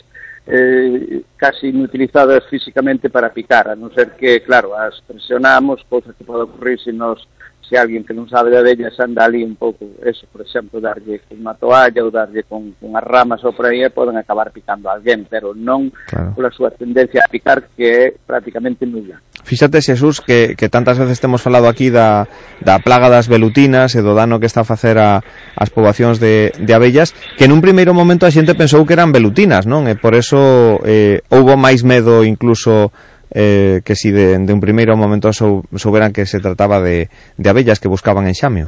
eh, 0.47 1.23
casi 1.38 1.69
inutilizadas 1.69 2.43
físicamente 2.49 3.09
para 3.09 3.31
picar 3.31 3.69
a 3.69 3.75
non 3.75 3.93
ser 3.93 4.17
que, 4.17 4.41
claro, 4.43 4.75
as 4.75 4.99
presionamos 5.07 5.79
cosa 5.88 6.11
que 6.11 6.25
pode 6.25 6.49
ocurrir 6.49 6.81
se 6.81 6.91
nos 6.91 7.23
se 7.72 7.80
alguén 7.80 8.03
que 8.03 8.11
non 8.11 8.27
sabe 8.27 8.52
de 8.52 8.60
abellas 8.60 8.99
anda 8.99 9.23
ali 9.23 9.48
un 9.48 9.56
pouco, 9.56 9.88
eso, 10.03 10.27
por 10.27 10.43
exemplo, 10.43 10.84
darlle 10.84 11.23
con 11.23 11.39
unha 11.39 11.56
toalla 11.56 12.03
ou 12.03 12.11
darlle 12.11 12.43
con, 12.43 12.76
con 12.76 12.91
as 12.99 13.06
ramas 13.07 13.39
ou 13.48 13.56
por 13.56 13.72
aí, 13.72 13.80
poden 13.88 14.19
acabar 14.19 14.52
picando 14.52 14.91
a 14.91 14.99
alguén, 14.99 15.23
pero 15.23 15.56
non 15.56 15.88
claro. 16.11 16.35
pola 16.35 16.52
súa 16.52 16.68
tendencia 16.76 17.23
a 17.23 17.31
picar 17.31 17.72
que 17.72 17.88
é 17.88 18.03
prácticamente 18.11 18.84
nula. 18.84 19.23
Fíxate, 19.48 19.80
Xesús, 19.80 20.19
que, 20.19 20.60
que 20.60 20.68
tantas 20.68 20.99
veces 20.99 21.23
temos 21.23 21.39
falado 21.39 21.72
aquí 21.72 21.88
da, 21.88 22.27
da 22.60 22.84
plaga 22.84 23.07
das 23.07 23.31
velutinas 23.31 23.95
e 23.95 24.03
do 24.03 24.11
dano 24.19 24.43
que 24.43 24.52
está 24.52 24.68
a 24.68 24.68
facer 24.68 24.99
a, 24.99 25.23
as 25.56 25.72
poboacións 25.72 26.19
de, 26.19 26.52
de 26.60 26.73
abellas, 26.76 27.15
que 27.39 27.48
nun 27.48 27.64
primeiro 27.64 27.95
momento 27.95 28.27
a 28.27 28.35
xente 28.35 28.52
pensou 28.52 28.84
que 28.84 28.99
eran 28.99 29.15
velutinas, 29.15 29.64
non? 29.64 29.88
E 29.88 29.95
por 29.95 30.11
eso 30.11 30.76
eh, 30.84 31.23
houbo 31.31 31.56
máis 31.56 31.88
medo 31.88 32.27
incluso 32.27 32.91
eh, 33.32 33.82
que 33.84 33.95
si 33.95 34.12
de, 34.12 34.38
de 34.38 34.53
un 34.53 34.60
primeiro 34.60 34.95
momento 34.95 35.32
sou, 35.34 35.64
souberan 35.76 36.12
que 36.12 36.28
se 36.28 36.40
trataba 36.40 36.84
de, 36.84 37.10
de 37.38 37.48
abellas 37.49 37.80
que 37.80 37.88
buscaban 37.88 38.28
en 38.28 38.36
xamio? 38.36 38.68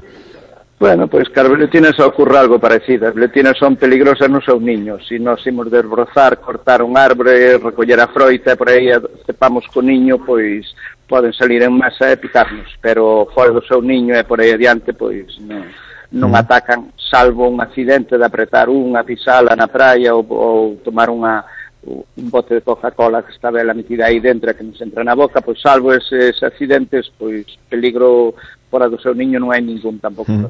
Bueno, 0.83 1.07
pois 1.07 1.29
pues, 1.29 1.45
as 1.45 1.49
beletinas 1.49 1.99
ocurre 1.99 2.37
algo 2.37 2.59
parecido. 2.59 3.07
As 3.07 3.15
beletinas 3.15 3.55
son 3.57 3.77
peligrosas 3.77 4.29
nos 4.29 4.43
seus 4.43 4.61
niños. 4.61 4.99
Se 5.07 5.15
si 5.15 5.23
nos 5.23 5.39
imos 5.47 5.71
desbrozar, 5.71 6.39
cortar 6.39 6.83
un 6.83 6.97
árbore, 6.97 7.57
recoller 7.57 8.01
a 8.01 8.07
froita, 8.07 8.57
por 8.57 8.67
aí 8.67 8.91
cepamos 9.25 9.63
co 9.71 9.81
niño, 9.81 10.19
pois 10.25 10.75
poden 11.07 11.31
salir 11.31 11.63
en 11.63 11.71
masa 11.71 12.11
e 12.11 12.19
picarnos. 12.19 12.67
Pero 12.81 13.31
fora 13.31 13.55
do 13.55 13.63
seu 13.63 13.79
niño 13.79 14.11
e 14.11 14.27
por 14.27 14.43
aí 14.43 14.51
adiante, 14.51 14.91
pois 14.91 15.39
non, 15.39 15.63
non 16.11 16.35
mm. 16.35 16.39
atacan, 16.43 16.91
salvo 16.99 17.47
un 17.47 17.63
accidente 17.63 18.19
de 18.19 18.25
apretar 18.27 18.67
unha 18.67 19.07
pisala 19.07 19.55
na 19.55 19.71
praia 19.71 20.11
ou, 20.11 20.27
ou 20.27 20.83
tomar 20.83 21.07
unha 21.07 21.47
un 21.85 22.29
bote 22.29 22.55
de 22.55 22.61
Coca-Cola 22.61 23.23
que 23.23 23.31
estaba 23.31 23.59
ela 23.59 23.73
metida 23.73 24.05
aí 24.05 24.19
dentro 24.19 24.55
que 24.55 24.63
nos 24.63 24.79
entra 24.81 25.03
na 25.03 25.15
boca, 25.15 25.41
pois 25.41 25.59
salvo 25.59 25.93
eses 25.93 26.41
accidentes, 26.41 27.11
pois 27.17 27.45
peligro 27.69 28.35
fora 28.71 28.89
do 28.89 28.97
seu 28.97 29.13
niño 29.13 29.37
non 29.37 29.51
hai 29.51 29.61
ningún 29.61 29.99
tampouco. 29.99 30.31
Mm. 30.31 30.49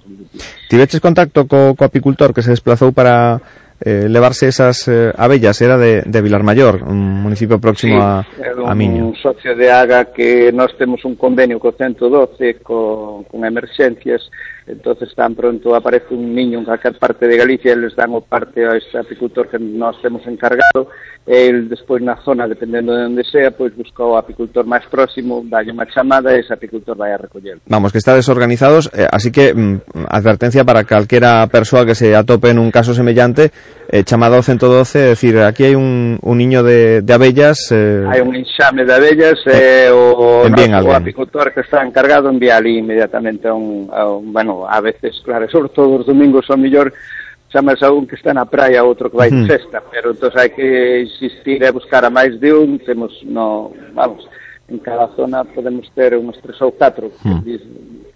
Tiveches 0.70 1.02
contacto 1.02 1.50
co, 1.50 1.76
co 1.76 1.84
apicultor 1.84 2.32
que 2.32 2.46
se 2.46 2.54
desplazou 2.54 2.94
para 2.94 3.42
eh, 3.84 4.08
levarse 4.08 4.48
esas 4.48 4.88
eh, 4.88 5.12
abellas, 5.18 5.60
era 5.62 5.78
de, 5.78 6.04
de 6.06 6.22
Vilarmayor, 6.22 6.84
un 6.88 7.22
municipio 7.22 7.60
próximo 7.60 8.00
sí, 8.00 8.42
a, 8.64 8.72
a 8.72 8.76
Miño. 8.76 9.08
un 9.08 9.16
socio 9.16 9.56
de 9.56 9.72
AGA 9.72 10.06
que 10.14 10.52
nós 10.54 10.72
temos 10.78 11.04
un 11.04 11.16
convenio 11.16 11.60
co 11.60 11.74
112, 11.74 12.64
co, 12.64 13.26
con 13.30 13.44
emerxencias, 13.44 14.30
entonces 14.68 15.14
tan 15.16 15.36
pronto 15.36 15.76
aparece 15.76 16.14
un 16.14 16.34
niño 16.34 16.60
en 16.60 16.66
calquer 16.66 16.98
parte 16.98 17.28
de 17.28 17.38
Galicia, 17.38 17.76
les 17.76 17.96
dan 17.96 18.14
o 18.14 18.22
parte 18.22 18.66
a 18.66 18.78
ese 18.78 18.98
apicultor 18.98 19.50
que 19.50 19.60
nós 19.60 20.00
temos 20.02 20.26
encargado, 20.28 20.90
el 21.26 21.70
despois 21.70 22.04
na 22.04 22.20
zona, 22.24 22.48
dependendo 22.48 22.94
de 22.94 23.06
onde 23.06 23.24
sea, 23.24 23.52
pois 23.52 23.72
busca 23.76 24.04
o 24.04 24.18
apicultor 24.20 24.68
máis 24.68 24.84
próximo, 24.92 25.44
dalle 25.48 25.72
unha 25.72 25.88
chamada 25.88 26.36
e 26.36 26.44
ese 26.44 26.52
apicultor 26.52 27.00
vai 27.00 27.16
a 27.16 27.18
recoller. 27.18 27.64
Vamos, 27.68 27.96
que 27.96 28.00
está 28.00 28.12
desorganizados, 28.16 28.92
eh, 28.92 29.08
así 29.08 29.32
que 29.32 29.56
mm, 29.56 30.12
advertencia 30.12 30.68
para 30.68 30.84
calquera 30.84 31.48
persoa 31.48 31.88
que 31.88 31.96
se 31.96 32.12
atope 32.12 32.52
en 32.52 32.60
un 32.60 32.72
caso 32.72 32.92
semellante, 32.92 33.56
eh, 33.88 34.04
chamada 34.04 34.36
ao 34.36 34.44
112, 34.44 35.00
é 35.00 35.10
dicir, 35.16 35.40
aquí 35.40 35.64
hai 35.64 35.76
un, 35.80 36.20
un 36.20 36.36
niño 36.36 36.60
de, 36.60 37.00
de 37.00 37.14
abellas... 37.16 37.72
Eh... 37.72 38.04
Hai 38.04 38.20
un 38.20 38.36
enxame 38.36 38.84
de 38.84 38.92
abellas 38.92 39.40
eh, 39.48 39.88
o, 39.96 40.44
o 40.44 40.92
apicultor 40.92 41.56
que 41.56 41.64
está 41.64 41.80
encargado 41.88 42.28
envía 42.28 42.60
ali 42.60 42.84
inmediatamente 42.84 43.48
a 43.48 43.56
un, 43.56 43.88
a 43.96 44.12
un 44.12 44.28
bueno, 44.34 44.53
bueno, 44.54 44.70
a 44.70 44.82
veces, 44.82 45.22
claro, 45.24 45.50
sobre 45.50 45.70
todo 45.70 46.00
os 46.02 46.06
domingos 46.06 46.50
ao 46.50 46.58
mellor 46.58 46.94
chamas 47.54 47.82
a 47.84 47.92
un 47.92 48.08
que 48.08 48.16
está 48.16 48.34
na 48.34 48.46
praia, 48.46 48.84
outro 48.84 49.10
que 49.10 49.18
vai 49.18 49.30
de 49.30 49.46
hmm. 49.46 49.48
festa, 49.48 49.78
pero 49.92 50.12
entón 50.14 50.34
hai 50.34 50.50
que 50.50 51.06
insistir 51.06 51.62
e 51.62 51.70
buscar 51.70 52.02
a 52.02 52.10
máis 52.10 52.38
de 52.42 52.50
un, 52.50 52.82
temos, 52.82 53.14
no, 53.30 53.70
vamos, 53.94 54.26
en 54.70 54.80
cada 54.80 55.08
zona 55.16 55.46
podemos 55.46 55.86
ter 55.94 56.18
uns 56.18 56.40
tres 56.42 56.58
ou 56.62 56.72
catro 56.74 57.12
mm. 57.22 57.40
dis, 57.46 57.62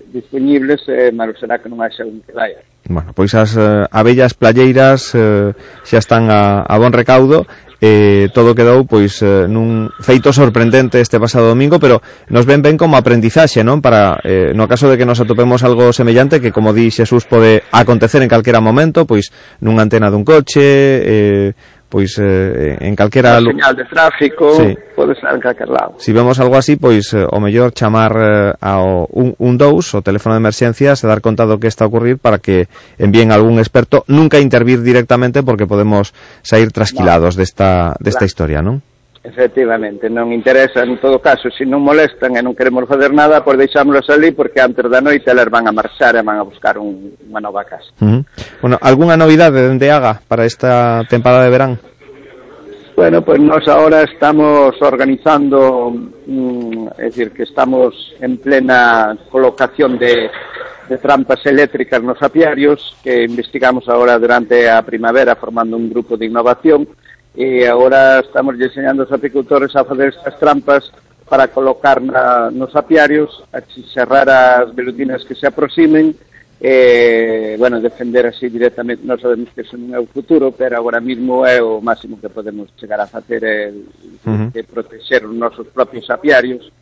disponibles, 0.10 0.82
e 0.90 1.10
eh, 1.10 1.12
malo 1.12 1.38
será 1.38 1.60
que 1.60 1.70
non 1.70 1.84
haxa 1.84 2.08
un 2.08 2.24
que 2.26 2.34
vaya. 2.34 2.64
Bueno, 2.88 3.12
pois 3.14 3.36
as 3.36 3.54
eh, 3.54 3.86
abellas 3.92 4.34
playeiras 4.34 5.14
eh, 5.14 5.54
xa 5.84 6.00
están 6.00 6.32
a, 6.32 6.64
a 6.64 6.76
bon 6.80 6.96
recaudo 6.96 7.46
eh, 7.82 8.30
todo 8.34 8.58
quedou 8.58 8.90
pois 8.90 9.22
eh, 9.22 9.46
nun 9.46 9.94
feito 10.02 10.34
sorprendente 10.34 10.98
este 10.98 11.22
pasado 11.22 11.54
domingo, 11.54 11.78
pero 11.78 12.02
nos 12.34 12.46
ven 12.50 12.66
ben 12.66 12.78
como 12.78 12.98
aprendizaxe, 12.98 13.62
non? 13.62 13.82
Para 13.86 14.18
eh, 14.26 14.52
no 14.58 14.66
caso 14.66 14.90
de 14.90 14.98
que 14.98 15.06
nos 15.06 15.22
atopemos 15.22 15.62
algo 15.62 15.94
semellante 15.94 16.42
que 16.42 16.50
como 16.50 16.74
di 16.74 16.90
Xesús 16.90 17.30
pode 17.30 17.62
acontecer 17.70 18.22
en 18.26 18.32
calquera 18.32 18.60
momento, 18.64 19.06
pois 19.06 19.30
nunha 19.62 19.86
antena 19.86 20.10
dun 20.10 20.26
coche, 20.26 20.66
eh, 21.06 21.48
pois 21.90 22.18
eh, 22.20 22.78
en 22.80 22.96
calquera 22.96 23.40
señal 23.40 23.76
de 23.76 23.86
tráfico, 23.86 24.56
sí. 24.56 24.78
pode 24.96 25.14
estar 25.14 25.34
en 25.34 25.42
calquer 25.42 25.70
lado. 25.70 25.96
Si 26.00 26.12
vemos 26.12 26.40
algo 26.40 26.56
así, 26.56 26.76
pois 26.76 27.14
eh, 27.14 27.24
o 27.24 27.40
mellor 27.40 27.72
chamar 27.72 28.14
eh, 28.16 28.54
ao 28.60 29.08
un, 29.12 29.36
un 29.40 29.54
dous, 29.56 29.96
o 29.96 30.04
teléfono 30.04 30.36
de 30.36 30.44
emerxencias, 30.44 31.04
e 31.04 31.06
dar 31.08 31.20
conta 31.20 31.44
do 31.44 31.60
que 31.60 31.68
está 31.68 31.84
a 31.84 31.92
ocurrir 31.92 32.20
para 32.20 32.40
que 32.40 32.72
envíen 33.00 33.32
algún 33.32 33.60
experto, 33.60 34.04
nunca 34.08 34.40
intervir 34.40 34.84
directamente 34.84 35.44
porque 35.44 35.68
podemos 35.68 36.16
sair 36.44 36.72
trasquilados 36.72 37.36
no. 37.36 37.40
desta 37.44 37.96
desta 38.00 38.24
claro. 38.24 38.32
historia, 38.32 38.60
non? 38.64 38.87
Efectivamente, 39.28 40.08
non 40.08 40.32
interesa 40.32 40.88
en 40.88 40.96
todo 41.04 41.20
caso, 41.20 41.52
se 41.52 41.68
non 41.68 41.84
molestan 41.84 42.40
e 42.40 42.42
non 42.42 42.56
queremos 42.56 42.88
fazer 42.88 43.12
nada, 43.12 43.44
pois 43.44 43.60
deixámoslos 43.60 44.08
ali 44.08 44.32
porque 44.32 44.64
antes 44.64 44.88
da 44.88 45.04
noite 45.04 45.28
elas 45.28 45.52
van 45.52 45.68
a 45.68 45.76
marchar 45.76 46.16
e 46.16 46.24
van 46.24 46.40
a 46.40 46.48
buscar 46.48 46.80
un, 46.80 47.12
unha 47.28 47.44
nova 47.44 47.68
casa. 47.68 47.92
Uh 48.00 48.08
-huh. 48.08 48.22
Bueno, 48.64 48.80
algunha 48.80 49.20
novidade 49.20 49.60
dende 49.60 49.92
Aga 49.92 50.24
para 50.24 50.48
esta 50.48 51.04
temporada 51.12 51.44
de 51.44 51.52
verán? 51.52 51.76
Bueno, 52.96 53.20
pues 53.20 53.38
nós 53.44 53.68
ahora 53.68 54.08
estamos 54.08 54.74
organizando, 54.80 55.92
mm, 56.24 56.88
es 56.96 57.12
decir, 57.12 57.36
que 57.36 57.44
estamos 57.44 58.16
en 58.24 58.40
plena 58.40 59.12
colocación 59.28 60.00
de, 60.00 60.32
de 60.88 60.98
trampas 61.04 61.44
eléctricas 61.46 62.00
nos 62.02 62.24
apiarios, 62.24 62.96
que 63.04 63.28
investigamos 63.28 63.92
ahora 63.92 64.18
durante 64.18 64.72
a 64.72 64.82
primavera 64.88 65.36
formando 65.36 65.76
un 65.76 65.92
grupo 65.92 66.16
de 66.16 66.32
innovación, 66.32 66.88
e 67.38 67.70
agora 67.70 68.20
estamos 68.26 68.58
diseñando 68.58 69.06
os 69.06 69.14
apicultores 69.14 69.70
a 69.78 69.86
fazer 69.86 70.10
estas 70.10 70.34
trampas 70.42 70.90
para 71.30 71.48
colocar 71.54 72.02
na, 72.02 72.50
nos 72.50 72.74
apiarios, 72.76 73.30
a 73.54 73.62
cerrar 73.94 74.26
as 74.26 74.74
velutinas 74.74 75.22
que 75.22 75.36
se 75.38 75.46
aproximen, 75.46 76.18
e, 76.60 77.56
bueno, 77.60 77.80
defender 77.80 78.26
así 78.26 78.50
directamente, 78.50 79.06
non 79.06 79.22
sabemos 79.22 79.54
que 79.54 79.62
eso 79.62 79.78
non 79.78 79.94
é 79.94 80.02
o 80.02 80.10
futuro, 80.10 80.50
pero 80.50 80.82
agora 80.82 80.98
mesmo 80.98 81.46
é 81.46 81.62
o 81.62 81.78
máximo 81.78 82.18
que 82.18 82.34
podemos 82.34 82.74
chegar 82.74 82.98
a 82.98 83.06
facer 83.06 83.46
é, 83.46 83.70
uh 83.70 84.34
-huh. 84.34 84.50
é 84.58 84.66
proteger 84.66 85.22
os 85.22 85.38
nosos 85.38 85.70
propios 85.70 86.10
apiarios, 86.10 86.74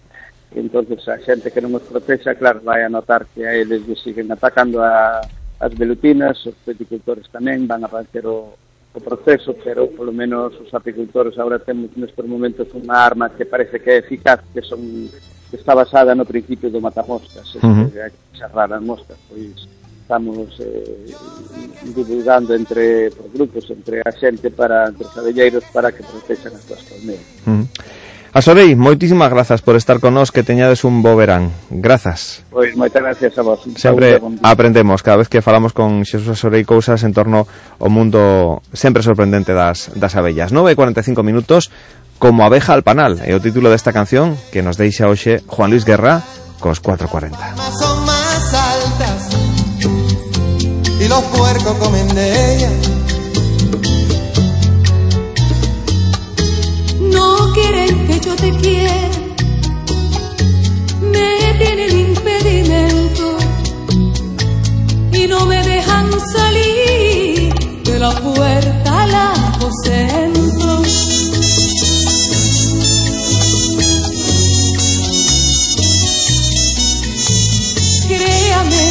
entonces 0.55 1.03
a 1.11 1.19
xente 1.19 1.51
que 1.51 1.59
non 1.59 1.75
os 1.75 1.83
protexa, 1.83 2.39
claro, 2.39 2.63
vai 2.63 2.87
a 2.87 2.87
notar 2.87 3.27
que 3.27 3.43
a 3.43 3.51
eles 3.51 3.83
siguen 3.99 4.31
atacando 4.31 4.79
a, 4.79 5.19
as 5.59 5.71
velutinas, 5.75 6.39
os 6.47 6.55
peticultores 6.63 7.27
tamén 7.27 7.67
van 7.67 7.83
a 7.83 7.91
facer 7.91 8.23
o, 8.23 8.55
o 8.95 9.01
proceso, 9.01 9.53
pero 9.63 9.87
polo 9.87 10.13
menos 10.13 10.55
os 10.59 10.73
apicultores 10.73 11.37
agora 11.37 11.59
temos 11.59 11.91
nestes 11.95 12.25
momentos 12.25 12.71
unha 12.71 12.95
arma 12.95 13.29
que 13.29 13.43
parece 13.43 13.79
que 13.83 13.91
é 13.91 13.97
eficaz, 13.99 14.39
que 14.55 14.63
son 14.63 15.11
que 15.51 15.57
está 15.59 15.75
basada 15.75 16.15
no 16.15 16.25
principio 16.25 16.71
do 16.71 16.79
matamoscas, 16.79 17.55
uh 17.55 17.59
-huh. 17.59 17.91
que 17.91 18.39
charrar 18.39 18.71
as 18.71 18.81
moscas, 18.81 19.19
pois 19.27 19.67
estamos 20.01 20.53
eh, 20.59 21.11
divulgando 21.93 22.55
entre 22.55 23.09
os 23.09 23.29
grupos, 23.33 23.69
entre 23.69 24.01
a 24.05 24.11
xente 24.11 24.49
para 24.49 24.87
entre 24.89 25.05
os 25.05 25.17
abelleiros 25.17 25.63
para 25.73 25.91
que 25.91 26.03
protexan 26.03 26.55
as 26.55 26.63
súas 26.63 26.81
colmeas. 26.87 27.25
Uh 27.45 27.51
-huh. 27.51 27.63
Asorei, 28.35 28.75
moitísimas 28.75 29.31
grazas 29.31 29.63
por 29.63 29.79
estar 29.79 30.03
con 30.03 30.11
nós, 30.11 30.27
que 30.27 30.43
teñades 30.43 30.83
un 30.83 30.99
bo 30.99 31.15
verán. 31.15 31.55
Grazas. 31.71 32.43
Pois 32.51 32.75
moitas 32.75 32.99
gracias 32.99 33.31
a 33.39 33.47
vos. 33.47 33.63
Sempre 33.79 34.19
aprendemos, 34.43 34.99
cada 34.99 35.23
vez 35.23 35.31
que 35.31 35.39
falamos 35.39 35.71
con 35.71 36.03
Xesús 36.03 36.35
Asorei 36.35 36.67
cousas 36.67 37.07
en 37.07 37.15
torno 37.15 37.47
ao 37.79 37.87
mundo 37.87 38.59
sempre 38.75 39.07
sorprendente 39.07 39.55
das, 39.55 39.87
das 39.95 40.19
abellas. 40.19 40.51
9 40.51 40.67
e 40.67 40.75
45 40.75 41.23
minutos, 41.23 41.71
como 42.19 42.43
abeja 42.43 42.75
al 42.75 42.83
panal, 42.83 43.23
é 43.23 43.31
o 43.31 43.39
título 43.39 43.71
desta 43.71 43.95
canción 43.95 44.35
que 44.51 44.59
nos 44.59 44.75
deixa 44.75 45.07
hoxe 45.07 45.39
Juan 45.47 45.71
Luis 45.71 45.87
Guerra 45.87 46.19
cos 46.59 46.83
4.40. 46.83 47.39
Son 47.79 48.03
más 48.03 48.51
altas, 48.51 49.31
y 50.99 51.07
los 51.07 51.23
puercos 51.31 51.75
comen 51.79 52.11
de 52.11 52.27
ellas 52.51 52.94
quieren 57.65 58.07
que 58.07 58.19
yo 58.19 58.35
te 58.35 58.51
quiera, 58.51 59.09
me 61.01 61.53
tienen 61.59 61.99
impedimento 62.09 63.37
y 65.11 65.27
no 65.27 65.45
me 65.45 65.63
dejan 65.63 66.07
salir 66.33 67.53
de 67.83 67.99
la 67.99 68.11
puerta 68.11 69.03
al 69.03 69.15
aposento. 69.15 70.81
Créame 78.07 78.85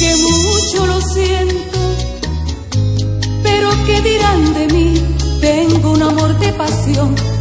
que 0.00 0.16
mucho 0.16 0.86
lo 0.86 1.00
siento, 1.00 1.78
pero 3.42 3.68
¿qué 3.86 4.00
dirán 4.00 4.54
de 4.54 4.66
mí? 4.74 5.02
Tengo 5.40 5.92
un 5.92 6.02
amor 6.02 6.36
de 6.40 6.52
pasión 6.54 7.27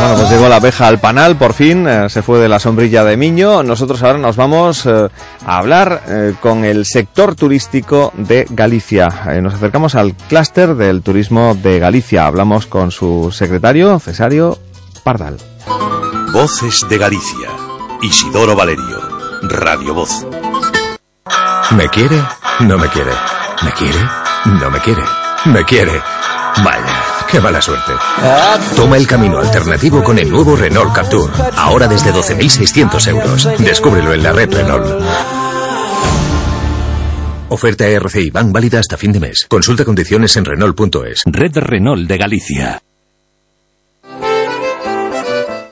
Bueno, 0.00 0.14
pues 0.16 0.30
llegó 0.30 0.48
la 0.48 0.56
abeja 0.56 0.88
al 0.88 0.98
panal, 0.98 1.36
por 1.36 1.52
fin, 1.52 1.86
eh, 1.86 2.08
se 2.08 2.22
fue 2.22 2.38
de 2.38 2.48
la 2.48 2.58
sombrilla 2.58 3.04
de 3.04 3.18
Miño. 3.18 3.62
Nosotros 3.62 4.02
ahora 4.02 4.18
nos 4.18 4.34
vamos 4.34 4.86
eh, 4.86 5.08
a 5.44 5.58
hablar 5.58 6.02
eh, 6.08 6.34
con 6.40 6.64
el 6.64 6.86
sector 6.86 7.34
turístico 7.34 8.10
de 8.16 8.46
Galicia. 8.48 9.08
Eh, 9.28 9.42
nos 9.42 9.54
acercamos 9.54 9.94
al 9.94 10.14
clúster 10.14 10.74
del 10.74 11.02
turismo 11.02 11.54
de 11.54 11.78
Galicia. 11.78 12.26
Hablamos 12.26 12.66
con 12.66 12.90
su 12.90 13.30
secretario, 13.30 13.98
Cesario 13.98 14.58
Pardal. 15.04 15.36
Voces 16.32 16.86
de 16.88 16.96
Galicia. 16.96 17.50
Isidoro 18.00 18.56
Valerio. 18.56 19.00
Radio 19.42 19.92
Voz. 19.92 20.26
¿Me 21.72 21.88
quiere? 21.90 22.16
No 22.60 22.78
me 22.78 22.88
quiere. 22.88 23.12
¿Me 23.62 23.72
quiere? 23.72 23.98
No 24.46 24.70
me 24.70 24.78
quiere. 24.80 25.02
¿Me 25.44 25.64
quiere? 25.64 26.00
Vaya. 26.64 27.09
¡Qué 27.30 27.40
mala 27.40 27.62
suerte! 27.62 27.92
Toma 28.74 28.96
el 28.96 29.06
camino 29.06 29.38
alternativo 29.38 30.02
con 30.02 30.18
el 30.18 30.28
nuevo 30.28 30.56
Renault 30.56 30.92
Captur. 30.92 31.30
Ahora 31.56 31.86
desde 31.86 32.12
12.600 32.12 33.06
euros. 33.08 33.48
Descúbrelo 33.58 34.12
en 34.12 34.22
la 34.24 34.32
red 34.32 34.52
Renault. 34.52 35.00
Oferta 37.50 37.86
RCI 37.86 38.30
Bank 38.30 38.50
válida 38.50 38.80
hasta 38.80 38.96
fin 38.96 39.12
de 39.12 39.20
mes. 39.20 39.46
Consulta 39.48 39.84
condiciones 39.84 40.36
en 40.36 40.44
Renault.es. 40.44 41.22
Red 41.26 41.56
Renault 41.56 42.08
de 42.08 42.18
Galicia. 42.18 42.82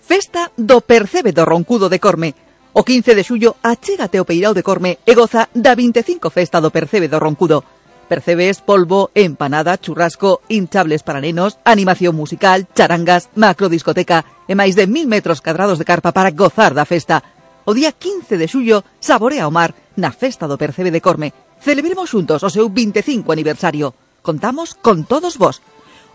Festa 0.07 0.53
do 0.57 0.81
Percebe 0.81 1.33
do 1.33 1.45
Roncudo 1.45 1.89
de 1.89 1.99
Corme. 1.99 2.35
O 2.73 2.85
15 2.85 3.17
de 3.17 3.25
xullo 3.25 3.57
achégate 3.63 4.21
o 4.21 4.25
Peirao 4.25 4.55
de 4.55 4.63
Corme 4.63 4.99
e 5.05 5.15
goza 5.15 5.49
da 5.55 5.75
25 5.75 6.31
Festa 6.31 6.61
do 6.63 6.71
Percebe 6.71 7.09
do 7.11 7.19
Roncudo. 7.19 7.65
Percebes 8.09 8.65
polvo, 8.65 9.11
empanada, 9.15 9.77
churrasco, 9.77 10.41
hinchables 10.49 11.03
para 11.05 11.21
nenos, 11.21 11.59
animación 11.65 12.17
musical, 12.17 12.67
charangas, 12.75 13.29
macrodiscoteca 13.37 14.25
e 14.49 14.57
máis 14.57 14.73
de 14.73 14.89
mil 14.89 15.05
metros 15.05 15.45
cadrados 15.45 15.77
de 15.77 15.85
carpa 15.85 16.17
para 16.17 16.33
gozar 16.33 16.73
da 16.73 16.89
festa. 16.89 17.21
O 17.69 17.77
día 17.77 17.93
15 17.93 18.41
de 18.41 18.49
xullo, 18.49 18.81
saborea 18.97 19.45
o 19.45 19.53
mar 19.53 19.77
na 20.01 20.09
festa 20.09 20.49
do 20.49 20.57
Percebe 20.57 20.89
de 20.89 21.05
Corme. 21.05 21.37
Celebremos 21.61 22.09
xuntos 22.09 22.41
o 22.41 22.49
seu 22.49 22.73
25 22.73 23.29
aniversario. 23.29 23.93
Contamos 24.25 24.73
con 24.73 25.05
todos 25.05 25.37
vos. 25.37 25.61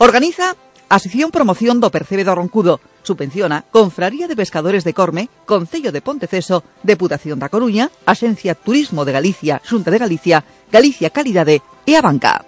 Organiza 0.02 0.57
a 0.90 0.98
sección 0.98 1.30
promoción 1.30 1.78
do 1.78 1.94
Percebe 1.94 2.26
do 2.26 2.34
Roncudo. 2.34 2.82
Subvenciona 3.03 3.65
Confraría 3.70 4.30
de 4.30 4.38
Pescadores 4.38 4.86
de 4.86 4.94
Corme, 4.94 5.30
Concello 5.45 5.91
de 5.91 6.02
Ponteceso, 6.02 6.64
Deputación 6.82 7.38
da 7.38 7.49
Coruña, 7.49 7.90
Axencia 8.06 8.56
Turismo 8.56 9.03
de 9.03 9.11
Galicia, 9.11 9.61
Xunta 9.65 9.91
de 9.91 9.99
Galicia, 10.02 10.45
Galicia 10.73 11.11
Calidade 11.11 11.61
e 11.85 11.93
a 11.95 12.01
banca. 12.01 12.41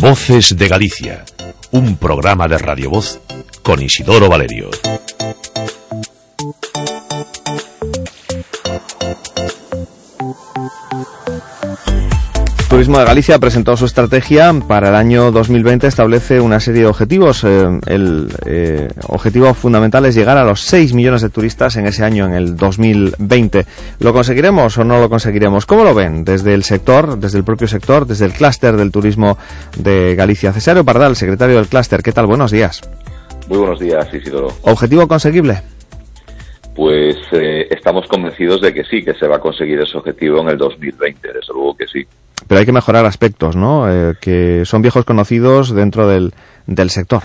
Voces 0.00 0.56
de 0.58 0.66
Galicia, 0.66 1.24
un 1.70 1.96
programa 1.98 2.48
de 2.48 2.58
Radio 2.58 2.90
Voz 2.90 3.20
con 3.62 3.80
Isidoro 3.80 4.28
Valerio. 4.28 4.70
Turismo 12.82 12.98
de 12.98 13.04
Galicia 13.04 13.38
presentó 13.38 13.76
su 13.76 13.84
estrategia 13.84 14.52
para 14.66 14.88
el 14.88 14.96
año 14.96 15.30
2020. 15.30 15.86
Establece 15.86 16.40
una 16.40 16.58
serie 16.58 16.80
de 16.80 16.88
objetivos. 16.88 17.44
Eh, 17.44 17.78
el 17.86 18.26
eh, 18.44 18.88
objetivo 19.06 19.54
fundamental 19.54 20.04
es 20.06 20.16
llegar 20.16 20.36
a 20.36 20.42
los 20.42 20.62
6 20.62 20.92
millones 20.92 21.22
de 21.22 21.30
turistas 21.30 21.76
en 21.76 21.86
ese 21.86 22.02
año, 22.02 22.26
en 22.26 22.32
el 22.32 22.56
2020. 22.56 23.66
¿Lo 24.00 24.12
conseguiremos 24.12 24.78
o 24.78 24.82
no 24.82 24.98
lo 24.98 25.08
conseguiremos? 25.08 25.64
¿Cómo 25.64 25.84
lo 25.84 25.94
ven 25.94 26.24
desde 26.24 26.54
el 26.54 26.64
sector, 26.64 27.20
desde 27.20 27.38
el 27.38 27.44
propio 27.44 27.68
sector, 27.68 28.04
desde 28.04 28.24
el 28.24 28.32
clúster 28.32 28.76
del 28.76 28.90
turismo 28.90 29.38
de 29.78 30.16
Galicia? 30.16 30.52
Cesario 30.52 30.84
Pardal, 30.84 31.14
secretario 31.14 31.58
del 31.58 31.68
clúster. 31.68 32.02
¿Qué 32.02 32.10
tal? 32.10 32.26
Buenos 32.26 32.50
días. 32.50 32.80
Muy 33.46 33.58
buenos 33.58 33.78
días, 33.78 34.12
Isidoro. 34.12 34.48
¿Objetivo 34.62 35.06
conseguible? 35.06 35.62
Pues 36.74 37.16
eh, 37.30 37.68
estamos 37.70 38.08
convencidos 38.08 38.60
de 38.60 38.74
que 38.74 38.82
sí, 38.82 39.04
que 39.04 39.14
se 39.14 39.28
va 39.28 39.36
a 39.36 39.40
conseguir 39.40 39.78
ese 39.78 39.96
objetivo 39.96 40.40
en 40.40 40.48
el 40.48 40.58
2020, 40.58 41.28
desde 41.28 41.52
luego 41.54 41.76
que 41.76 41.86
sí 41.86 42.04
pero 42.46 42.60
hay 42.60 42.66
que 42.66 42.72
mejorar 42.72 43.06
aspectos, 43.06 43.56
¿no? 43.56 43.90
Eh, 43.90 44.14
que 44.20 44.64
son 44.64 44.82
viejos 44.82 45.04
conocidos 45.04 45.74
dentro 45.74 46.08
del, 46.08 46.32
del 46.66 46.90
sector. 46.90 47.22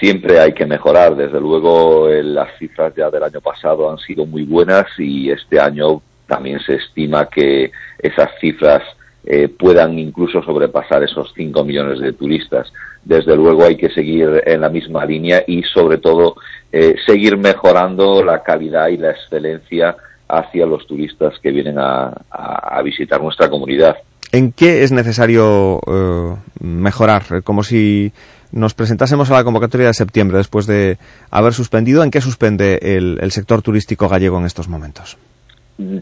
Siempre 0.00 0.40
hay 0.40 0.52
que 0.52 0.66
mejorar, 0.66 1.14
desde 1.14 1.40
luego 1.40 2.08
eh, 2.08 2.22
las 2.22 2.48
cifras 2.58 2.92
ya 2.96 3.10
del 3.10 3.22
año 3.22 3.40
pasado 3.40 3.90
han 3.90 3.98
sido 3.98 4.26
muy 4.26 4.44
buenas 4.44 4.86
y 4.98 5.30
este 5.30 5.60
año 5.60 6.02
también 6.26 6.60
se 6.60 6.74
estima 6.74 7.26
que 7.26 7.70
esas 7.98 8.30
cifras 8.40 8.82
eh, 9.24 9.48
puedan 9.48 9.98
incluso 9.98 10.42
sobrepasar 10.42 11.04
esos 11.04 11.32
5 11.36 11.64
millones 11.64 12.00
de 12.00 12.12
turistas. 12.12 12.72
Desde 13.04 13.36
luego 13.36 13.64
hay 13.64 13.76
que 13.76 13.90
seguir 13.90 14.42
en 14.46 14.60
la 14.60 14.68
misma 14.68 15.04
línea 15.04 15.44
y 15.46 15.62
sobre 15.62 15.98
todo 15.98 16.34
eh, 16.72 16.96
seguir 17.06 17.36
mejorando 17.36 18.24
la 18.24 18.42
calidad 18.42 18.88
y 18.88 18.96
la 18.96 19.12
excelencia 19.12 19.96
hacia 20.28 20.66
los 20.66 20.86
turistas 20.86 21.38
que 21.40 21.50
vienen 21.50 21.76
a, 21.78 22.80
visitar 22.82 23.20
nuestra 23.20 23.48
comunidad. 23.48 23.96
¿En 24.32 24.52
qué 24.52 24.82
es 24.82 24.92
necesario 24.92 25.80
eh, 25.86 26.34
mejorar? 26.60 27.42
Como 27.44 27.62
si 27.62 28.12
nos 28.50 28.74
presentásemos 28.74 29.30
a 29.30 29.34
la 29.34 29.44
convocatoria 29.44 29.86
de 29.86 29.94
septiembre 29.94 30.38
después 30.38 30.66
de 30.66 30.98
haber 31.30 31.52
suspendido. 31.52 32.02
¿En 32.02 32.10
qué 32.10 32.20
suspende 32.20 32.78
el 32.82 33.30
sector 33.30 33.62
turístico 33.62 34.08
gallego 34.08 34.38
en 34.38 34.46
estos 34.46 34.68
momentos? 34.68 35.16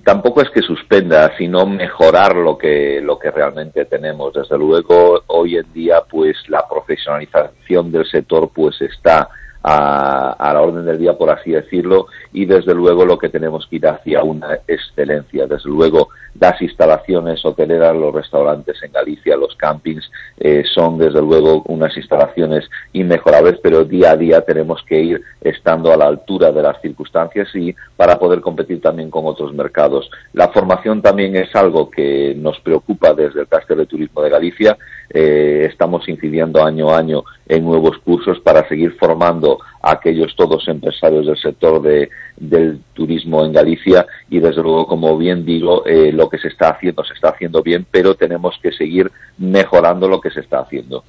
tampoco 0.05 0.43
es 0.43 0.51
que 0.51 0.62
suspenda, 0.62 1.36
sino 1.36 1.66
mejorar 1.66 2.35
lo 2.36 2.59
que, 2.59 3.01
lo 3.02 3.19
que 3.19 3.31
realmente 3.31 3.85
tenemos. 3.85 4.32
Desde 4.35 4.59
luego, 4.59 5.23
hoy 5.28 5.57
en 5.57 5.73
día, 5.73 6.02
pues 6.09 6.36
la 6.48 6.66
profesionalización 6.69 7.90
del 7.90 8.07
sector 8.07 8.51
pues 8.55 8.81
está 8.81 9.28
a, 9.62 10.32
a, 10.32 10.55
la 10.55 10.61
orden 10.61 10.85
del 10.85 10.99
día, 10.99 11.16
por 11.16 11.31
así 11.31 11.51
decirlo, 11.51 12.07
y 12.32 12.47
desde 12.47 12.74
luego 12.74 13.05
lo 13.05 13.19
que 13.19 13.28
tenemos 13.28 13.66
que 13.66 13.77
ir 13.77 13.87
hacia 13.87 14.23
una 14.23 14.59
excelencia. 14.66 15.47
Desde 15.47 15.69
luego, 15.69 16.09
las 16.39 16.61
instalaciones 16.62 17.45
hoteleras, 17.45 17.95
los 17.95 18.15
restaurantes 18.15 18.82
en 18.82 18.93
Galicia, 18.93 19.37
los 19.37 19.55
campings, 19.57 20.11
eh, 20.39 20.62
son 20.74 20.99
desde 20.99 21.20
luego 21.20 21.62
unas 21.66 21.97
instalaciones 21.97 22.69
inmejorables, 22.93 23.59
pero 23.62 23.85
día 23.85 24.12
a 24.12 24.16
día 24.16 24.41
tenemos 24.43 24.82
que 24.85 25.01
ir 25.01 25.23
estando 25.41 25.93
a 25.93 25.97
la 25.97 26.07
altura 26.07 26.53
de 26.53 26.62
las 26.62 26.81
circunstancias 26.81 27.49
y 27.55 27.74
para 27.97 28.19
poder 28.19 28.41
competir 28.41 28.81
también 28.81 29.11
con 29.11 29.27
otros 29.27 29.53
mercados. 29.53 30.11
La 30.32 30.49
formación 30.49 31.03
también 31.03 31.37
es 31.37 31.55
algo 31.55 31.91
que 31.91 32.35
nos 32.37 32.59
preocupa 32.61 33.12
desde 33.12 33.41
el 33.41 33.49
Castro 33.49 33.77
de 33.77 33.87
Turismo 33.87 34.23
de 34.23 34.31
Galicia. 34.31 34.78
Eh, 35.12 35.66
estamos 35.69 36.09
incidiendo 36.09 36.65
año 36.65 36.91
a 36.91 36.99
año 36.99 37.24
en 37.49 37.65
nuevos 37.65 37.99
cursos 37.99 38.39
para 38.39 38.69
seguir 38.69 38.97
formando 38.97 39.59
a 39.82 39.93
aquellos 39.93 40.37
todos 40.37 40.69
empresarios 40.69 41.27
del 41.27 41.37
sector 41.37 41.82
de, 41.82 42.09
del 42.37 42.81
turismo 42.95 43.45
en 43.45 43.53
Galicia 43.53 44.07
y 44.28 44.39
desde 44.39 44.62
luego, 44.62 44.87
como 44.87 45.19
bien 45.19 45.45
digo, 45.45 45.85
eh, 45.85 46.12
lo 46.12 46.28
que 46.28 46.39
se 46.39 46.47
está 46.47 46.70
haciendo 46.70 47.03
se 47.03 47.15
está 47.15 47.31
haciendo 47.31 47.61
bien, 47.61 47.85
pero 47.91 48.15
tenemos 48.15 48.57
que 48.62 48.70
seguir 48.70 49.11
mejorando 49.39 50.09
lo 50.09 50.20
que 50.20 50.31
se 50.31 50.41
está 50.41 50.61
haciendo. 50.61 51.03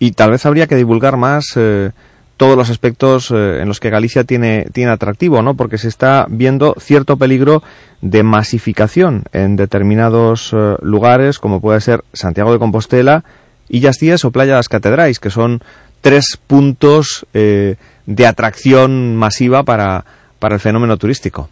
Y 0.00 0.12
tal 0.12 0.32
vez 0.32 0.44
habría 0.44 0.66
que 0.66 0.74
divulgar 0.74 1.16
más 1.16 1.56
eh, 1.56 1.92
todos 2.36 2.56
los 2.56 2.70
aspectos 2.70 3.30
eh, 3.30 3.60
en 3.62 3.68
los 3.68 3.80
que 3.80 3.90
Galicia 3.90 4.24
tiene, 4.24 4.66
tiene 4.72 4.90
atractivo, 4.90 5.42
¿no? 5.42 5.54
Porque 5.54 5.78
se 5.78 5.88
está 5.88 6.26
viendo 6.28 6.74
cierto 6.78 7.16
peligro 7.16 7.62
de 8.02 8.22
masificación 8.22 9.24
en 9.32 9.56
determinados 9.56 10.54
lugares, 10.82 11.38
como 11.38 11.60
puede 11.60 11.80
ser 11.80 12.02
Santiago 12.12 12.52
de 12.52 12.58
Compostela, 12.58 13.24
Illas 13.68 13.96
Cíes 13.98 14.24
o 14.24 14.30
Playa 14.30 14.56
las 14.56 14.68
Catedrais, 14.68 15.18
que 15.18 15.30
son 15.30 15.60
tres 16.00 16.38
puntos 16.46 17.26
eh, 17.34 17.76
de 18.06 18.26
atracción 18.26 19.16
masiva 19.16 19.64
para, 19.64 20.04
para 20.38 20.54
el 20.54 20.60
fenómeno 20.60 20.96
turístico. 20.96 21.48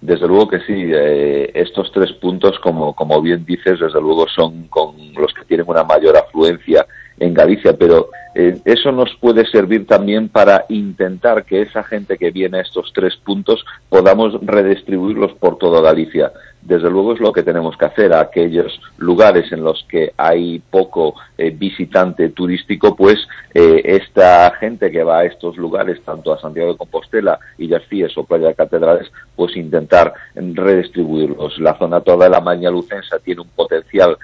Desde 0.00 0.28
luego 0.28 0.48
que 0.48 0.60
sí. 0.60 0.74
Eh, 0.76 1.50
estos 1.54 1.90
tres 1.92 2.12
puntos, 2.12 2.58
como, 2.60 2.94
como 2.94 3.20
bien 3.20 3.44
dices, 3.44 3.80
desde 3.80 4.00
luego 4.00 4.26
son 4.28 4.68
con 4.68 4.94
los 5.14 5.32
que 5.32 5.44
tienen 5.46 5.66
una 5.68 5.82
mayor 5.82 6.16
afluencia 6.16 6.86
en 7.18 7.34
Galicia, 7.34 7.76
pero 7.76 8.10
eh, 8.38 8.58
eso 8.66 8.92
nos 8.92 9.16
puede 9.16 9.46
servir 9.46 9.86
también 9.86 10.28
para 10.28 10.66
intentar 10.68 11.46
que 11.46 11.62
esa 11.62 11.82
gente 11.82 12.18
que 12.18 12.30
viene 12.30 12.58
a 12.58 12.60
estos 12.60 12.92
tres 12.94 13.16
puntos 13.16 13.64
podamos 13.88 14.38
redistribuirlos 14.42 15.32
por 15.32 15.56
toda 15.56 15.80
Galicia 15.80 16.30
desde 16.60 16.90
luego 16.90 17.14
es 17.14 17.20
lo 17.20 17.32
que 17.32 17.42
tenemos 17.42 17.78
que 17.78 17.86
hacer 17.86 18.12
a 18.12 18.20
aquellos 18.20 18.78
lugares 18.98 19.50
en 19.52 19.64
los 19.64 19.86
que 19.88 20.12
hay 20.18 20.58
poco 20.58 21.14
eh, 21.38 21.50
visitante 21.50 22.28
turístico, 22.28 22.94
pues 22.94 23.16
eh, 23.54 23.80
esta 23.84 24.52
gente 24.60 24.90
que 24.90 25.02
va 25.02 25.20
a 25.20 25.24
estos 25.24 25.56
lugares, 25.56 26.02
tanto 26.04 26.32
a 26.32 26.40
Santiago 26.40 26.72
de 26.72 26.78
Compostela, 26.78 27.38
y 27.56 27.72
Illas 27.90 28.18
o 28.18 28.24
Playa 28.24 28.48
de 28.48 28.54
Catedrales, 28.54 29.10
pues 29.34 29.56
intentar 29.56 30.12
redistribuirlos. 30.34 31.58
La 31.58 31.78
zona 31.78 32.00
toda 32.00 32.24
de 32.24 32.32
la 32.32 32.40
Maña 32.40 32.70
Lucensa 32.70 33.18
tiene 33.20 33.40
un 33.42 33.48
potencial 33.48 34.18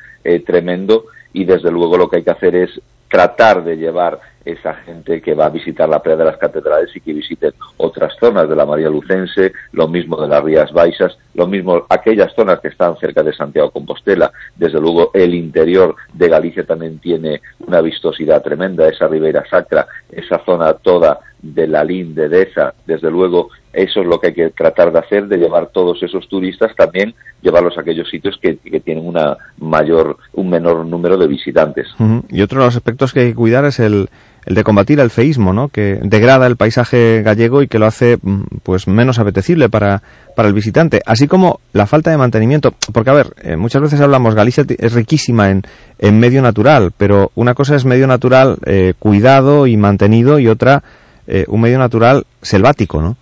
tremendo 0.44 1.05
y 1.32 1.44
desde 1.44 1.70
luego 1.70 1.97
lo 1.97 2.09
que 2.09 2.16
hay 2.16 2.22
que 2.24 2.30
hacer 2.30 2.55
es 2.55 2.80
tratar 3.12 3.62
de 3.62 3.76
llevar 3.76 4.18
esa 4.43 4.72
gente 4.72 5.20
que 5.20 5.34
va 5.34 5.44
a 5.44 5.51
visitar 5.51 5.86
la 5.86 6.01
playa 6.01 6.16
de 6.16 6.24
las 6.24 6.39
catedrales 6.39 6.97
y 6.97 7.01
que 7.01 7.12
visiten 7.12 7.52
otras 7.76 8.14
zonas 8.18 8.48
de 8.48 8.56
la 8.56 8.64
María 8.64 8.89
Lucense, 8.89 9.52
lo 9.72 9.86
mismo 9.86 10.20
de 10.20 10.28
las 10.28 10.43
Rías 10.43 10.72
Baixas, 10.72 11.18
lo 11.34 11.47
mismo 11.47 11.84
aquellas 11.90 12.34
zonas 12.34 12.60
que 12.60 12.68
están 12.68 12.97
cerca 12.97 13.22
de 13.22 13.34
Santiago 13.34 13.70
Compostela. 13.70 14.32
Desde 14.56 14.80
luego 14.80 15.10
el 15.12 15.34
interior 15.34 15.94
de 16.14 16.28
Galicia 16.30 16.64
también 16.64 16.98
tiene 17.01 17.43
una 17.66 17.82
vistosidad 17.82 18.43
tremenda, 18.43 18.89
esa 18.89 19.09
Ribera 19.09 19.44
Sacra, 19.48 19.86
esa 20.10 20.43
zona 20.47 20.72
toda 20.72 21.20
de 21.43 21.66
la 21.66 21.84
Lin 21.84 22.14
de 22.14 22.30
Deza, 22.30 22.72
desde 22.86 23.10
luego 23.10 23.51
eso 23.73 24.01
es 24.01 24.07
lo 24.07 24.20
que 24.20 24.28
hay 24.28 24.35
que 24.35 24.51
tratar 24.51 24.93
de 24.93 24.99
hacer, 24.99 25.27
de 25.27 25.39
llevar 25.39 25.69
todos 25.73 26.03
esos 26.03 26.28
turistas 26.28 26.74
también, 26.77 27.15
llevarlos 27.40 27.77
a 27.78 27.81
aquellos 27.81 28.09
sitios 28.09 28.39
que, 28.40 28.59
tienen 28.81 29.07
una 29.07 29.36
mayor, 29.59 30.16
un 30.35 30.51
menor 30.51 30.85
número 30.85 31.16
de 31.16 31.27
visitantes. 31.27 31.89
Y 32.31 32.43
otro 32.43 32.61
de 32.61 32.66
los 32.66 32.77
aspectos 32.77 33.12
que 33.12 33.20
hay 33.20 33.28
que 33.28 33.35
cuidar 33.35 33.65
es 33.65 33.81
el, 33.81 34.09
el 34.44 34.55
de 34.55 34.65
combatir 34.65 35.01
el 35.01 35.11
feísmo, 35.11 35.53
¿no? 35.53 35.69
que 35.69 35.99
degrada 36.03 36.47
el 36.47 36.57
paisaje 36.57 37.23
gallego 37.23 37.62
y 37.62 37.69
que 37.69 37.78
lo 37.78 37.86
hace 37.86 38.19
mm, 38.20 38.43
pues 38.62 38.89
menos 38.89 39.19
apetecible 39.19 39.69
para, 39.69 40.03
para 40.36 40.49
el 40.49 40.55
visitante, 40.55 41.01
así 41.07 41.28
como 41.28 41.61
la 41.73 41.86
falta 41.86 42.11
de 42.11 42.19
mantenimiento, 42.19 42.74
porque 42.93 43.11
a 43.11 43.15
ver, 43.15 43.35
eh, 43.43 43.57
muchas 43.57 43.82
veces 43.82 44.01
hablamos, 44.01 44.35
Galicia 44.35 44.65
es 44.69 44.93
riquísima 44.93 45.51
en, 45.51 45.62
en 45.99 46.19
medio 46.19 46.43
natural, 46.43 46.93
pero 46.97 47.31
una 47.35 47.55
cosa 47.55 47.77
es 47.77 47.85
medio 47.85 48.07
natural 48.07 48.59
eh, 48.66 48.94
cuidado 48.99 49.66
y 49.66 49.77
mantenido 49.77 50.39
y 50.39 50.49
otra 50.49 50.82
eh, 51.27 51.44
un 51.49 51.61
medio 51.61 51.78
natural 51.78 52.27
selvático, 52.40 53.01
¿no? 53.01 53.16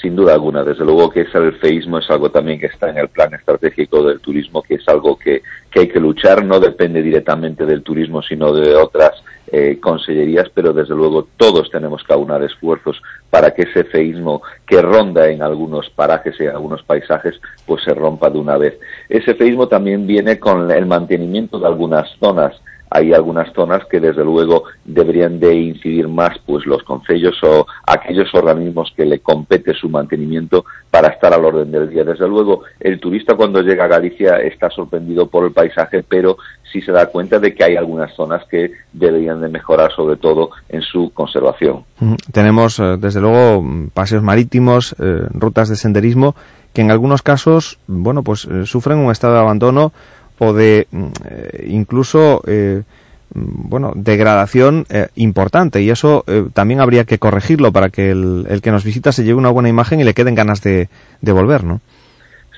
Sin 0.00 0.16
duda 0.16 0.34
alguna. 0.34 0.64
Desde 0.64 0.84
luego 0.84 1.10
que 1.10 1.22
ese 1.22 1.52
feísmo 1.52 1.98
es 1.98 2.10
algo 2.10 2.30
también 2.30 2.58
que 2.58 2.66
está 2.66 2.90
en 2.90 2.98
el 2.98 3.08
plan 3.08 3.32
estratégico 3.34 4.02
del 4.02 4.20
turismo, 4.20 4.62
que 4.62 4.74
es 4.74 4.88
algo 4.88 5.18
que, 5.18 5.42
que 5.70 5.80
hay 5.80 5.88
que 5.88 6.00
luchar, 6.00 6.44
no 6.44 6.60
depende 6.60 7.02
directamente 7.02 7.66
del 7.66 7.82
turismo, 7.82 8.22
sino 8.22 8.52
de 8.52 8.74
otras 8.74 9.12
eh, 9.50 9.78
consellerías, 9.80 10.48
pero 10.52 10.74
desde 10.74 10.94
luego 10.94 11.26
todos 11.36 11.70
tenemos 11.70 12.04
que 12.04 12.12
aunar 12.12 12.42
esfuerzos 12.42 13.00
para 13.30 13.52
que 13.52 13.62
ese 13.62 13.84
feísmo 13.84 14.42
que 14.66 14.82
ronda 14.82 15.28
en 15.28 15.42
algunos 15.42 15.88
parajes 15.90 16.34
y 16.38 16.44
en 16.44 16.50
algunos 16.50 16.82
paisajes, 16.82 17.40
pues 17.64 17.82
se 17.82 17.94
rompa 17.94 18.28
de 18.28 18.38
una 18.38 18.58
vez. 18.58 18.78
Ese 19.08 19.34
feísmo 19.34 19.66
también 19.66 20.06
viene 20.06 20.38
con 20.38 20.70
el 20.70 20.84
mantenimiento 20.84 21.58
de 21.58 21.66
algunas 21.66 22.10
zonas 22.18 22.60
hay 22.90 23.12
algunas 23.12 23.52
zonas 23.54 23.84
que 23.90 24.00
desde 24.00 24.24
luego 24.24 24.64
deberían 24.84 25.38
de 25.40 25.54
incidir 25.54 26.08
más 26.08 26.38
pues 26.46 26.66
los 26.66 26.82
concellos 26.82 27.36
o 27.42 27.66
aquellos 27.86 28.34
organismos 28.34 28.92
que 28.96 29.04
le 29.04 29.20
compete 29.20 29.74
su 29.74 29.88
mantenimiento 29.88 30.64
para 30.90 31.08
estar 31.08 31.32
al 31.32 31.44
orden 31.44 31.70
del 31.70 31.90
día. 31.90 32.04
Desde 32.04 32.28
luego, 32.28 32.62
el 32.80 32.98
turista 33.00 33.34
cuando 33.34 33.62
llega 33.62 33.84
a 33.84 33.88
Galicia 33.88 34.36
está 34.38 34.70
sorprendido 34.70 35.28
por 35.28 35.44
el 35.44 35.52
paisaje, 35.52 36.02
pero 36.08 36.36
sí 36.72 36.80
se 36.82 36.92
da 36.92 37.06
cuenta 37.06 37.38
de 37.38 37.54
que 37.54 37.64
hay 37.64 37.76
algunas 37.76 38.14
zonas 38.14 38.44
que 38.50 38.72
deberían 38.92 39.40
de 39.40 39.48
mejorar, 39.48 39.92
sobre 39.92 40.16
todo 40.16 40.50
en 40.68 40.82
su 40.82 41.10
conservación. 41.12 41.84
Tenemos, 42.32 42.78
eh, 42.78 42.96
desde 42.98 43.20
luego, 43.20 43.64
paseos 43.94 44.22
marítimos, 44.22 44.94
eh, 44.98 45.26
rutas 45.30 45.68
de 45.68 45.76
senderismo, 45.76 46.34
que 46.72 46.82
en 46.82 46.90
algunos 46.90 47.22
casos, 47.22 47.78
bueno, 47.86 48.22
pues 48.22 48.44
eh, 48.44 48.66
sufren 48.66 48.98
un 48.98 49.10
estado 49.10 49.34
de 49.34 49.40
abandono 49.40 49.92
de 50.38 50.86
mm, 50.90 51.04
eh, 51.28 51.66
incluso 51.68 52.42
eh, 52.46 52.82
mm, 53.34 53.68
bueno 53.68 53.92
degradación 53.94 54.86
eh, 54.88 55.08
importante 55.16 55.82
y 55.82 55.90
eso 55.90 56.24
también 56.52 56.80
habría 56.80 57.04
que 57.04 57.18
corregirlo 57.18 57.72
para 57.72 57.90
que 57.90 58.10
el, 58.10 58.46
el, 58.48 58.62
que 58.62 58.70
nos 58.70 58.84
visita 58.84 59.12
se 59.12 59.24
lleve 59.24 59.38
una 59.38 59.50
buena 59.50 59.68
imagen 59.68 60.00
y 60.00 60.04
le 60.04 60.14
queden 60.14 60.34
ganas 60.34 60.62
de, 60.62 60.88
de 61.20 61.32
volver, 61.32 61.64
¿no? 61.64 61.80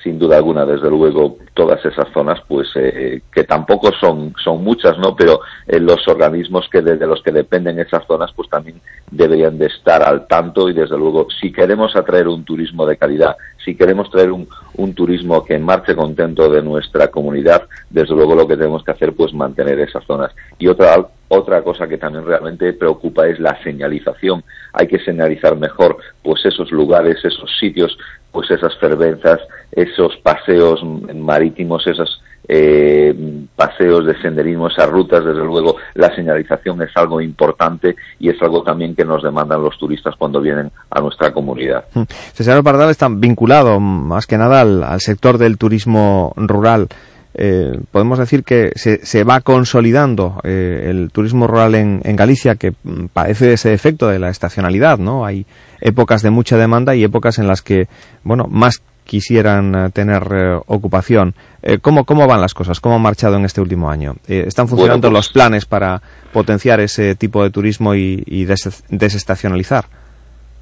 Sin 0.03 0.17
duda 0.17 0.37
alguna, 0.37 0.65
desde 0.65 0.89
luego, 0.89 1.37
todas 1.53 1.83
esas 1.85 2.07
zonas, 2.13 2.39
pues 2.47 2.69
eh, 2.75 3.21
que 3.31 3.43
tampoco 3.43 3.91
son, 3.99 4.33
son 4.43 4.63
muchas, 4.63 4.97
¿no? 4.97 5.15
Pero 5.15 5.41
eh, 5.67 5.79
los 5.79 6.07
organismos 6.07 6.67
que 6.69 6.81
de, 6.81 7.05
los 7.05 7.21
que 7.21 7.31
dependen 7.31 7.79
esas 7.79 8.05
zonas, 8.07 8.31
pues 8.35 8.49
también 8.49 8.81
deberían 9.09 9.57
de 9.57 9.67
estar 9.67 10.01
al 10.03 10.27
tanto 10.27 10.69
y 10.69 10.73
desde 10.73 10.97
luego, 10.97 11.27
si 11.39 11.51
queremos 11.51 11.95
atraer 11.95 12.27
un 12.27 12.43
turismo 12.43 12.85
de 12.85 12.97
calidad, 12.97 13.35
si 13.63 13.75
queremos 13.75 14.09
traer 14.09 14.31
un, 14.31 14.47
un 14.77 14.93
turismo 14.93 15.43
que 15.43 15.59
marche 15.59 15.95
contento 15.95 16.49
de 16.49 16.61
nuestra 16.61 17.09
comunidad, 17.09 17.63
desde 17.89 18.15
luego 18.15 18.35
lo 18.35 18.47
que 18.47 18.57
tenemos 18.57 18.83
que 18.83 18.91
hacer, 18.91 19.13
pues 19.13 19.33
mantener 19.33 19.79
esas 19.79 20.03
zonas. 20.05 20.31
Y 20.57 20.67
otra 20.67 21.05
otra 21.33 21.61
cosa 21.63 21.87
que 21.87 21.97
también 21.97 22.25
realmente 22.25 22.73
preocupa 22.73 23.25
es 23.25 23.39
la 23.39 23.57
señalización. 23.63 24.43
Hay 24.73 24.87
que 24.87 24.99
señalizar 24.99 25.55
mejor 25.55 25.97
pues 26.21 26.45
esos 26.45 26.71
lugares, 26.71 27.23
esos 27.23 27.49
sitios, 27.57 27.97
pues 28.31 28.51
esas 28.51 28.77
fervenzas, 28.77 29.39
esos 29.71 30.17
paseos 30.17 30.83
marítimos, 30.83 31.87
esos 31.87 32.21
eh, 32.49 33.15
paseos 33.55 34.05
de 34.05 34.21
senderismo, 34.21 34.67
esas 34.67 34.89
rutas, 34.89 35.23
desde 35.23 35.45
luego 35.45 35.77
la 35.93 36.13
señalización 36.13 36.81
es 36.81 36.89
algo 36.95 37.21
importante 37.21 37.95
y 38.19 38.27
es 38.27 38.41
algo 38.41 38.61
también 38.61 38.93
que 38.93 39.05
nos 39.05 39.23
demandan 39.23 39.63
los 39.63 39.77
turistas 39.77 40.15
cuando 40.17 40.41
vienen 40.41 40.69
a 40.89 40.99
nuestra 40.99 41.31
comunidad. 41.31 41.85
César 42.33 42.61
Pardal 42.61 42.89
está 42.89 43.07
vinculado 43.09 43.79
más 43.79 44.27
que 44.27 44.37
nada 44.37 44.59
al 44.61 44.99
sector 44.99 45.37
del 45.37 45.57
turismo 45.57 46.33
rural. 46.35 46.89
Eh, 47.33 47.79
podemos 47.91 48.19
decir 48.19 48.43
que 48.43 48.71
se, 48.75 49.05
se 49.05 49.23
va 49.23 49.39
consolidando 49.41 50.41
eh, 50.43 50.87
el 50.89 51.11
turismo 51.11 51.47
rural 51.47 51.75
en, 51.75 52.01
en, 52.03 52.15
Galicia 52.15 52.55
que 52.55 52.73
mm, 52.83 53.05
padece 53.13 53.47
de 53.47 53.53
ese 53.53 53.73
efecto 53.73 54.07
de 54.07 54.19
la 54.19 54.29
estacionalidad, 54.29 54.97
¿no? 54.97 55.25
Hay 55.25 55.45
épocas 55.79 56.21
de 56.21 56.29
mucha 56.29 56.57
demanda 56.57 56.93
y 56.95 57.03
épocas 57.03 57.39
en 57.39 57.47
las 57.47 57.61
que, 57.61 57.87
bueno, 58.23 58.47
más 58.49 58.81
quisieran 59.05 59.73
eh, 59.75 59.89
tener 59.91 60.23
eh, 60.31 60.59
ocupación. 60.67 61.33
¿cómo, 61.81 62.05
¿Cómo 62.05 62.25
van 62.25 62.41
las 62.41 62.55
cosas? 62.55 62.79
¿Cómo 62.79 62.95
han 62.95 63.01
marchado 63.03 63.35
en 63.35 63.45
este 63.45 63.61
último 63.61 63.89
año? 63.89 64.15
¿Están 64.27 64.67
funcionando 64.67 65.09
bueno, 65.09 65.19
pues, 65.19 65.27
los 65.27 65.33
planes 65.33 65.65
para 65.65 66.01
potenciar 66.33 66.79
ese 66.79 67.13
tipo 67.13 67.43
de 67.43 67.51
turismo 67.51 67.93
y, 67.93 68.23
y 68.25 68.45
des 68.45 68.83
desestacionalizar? 68.89 69.85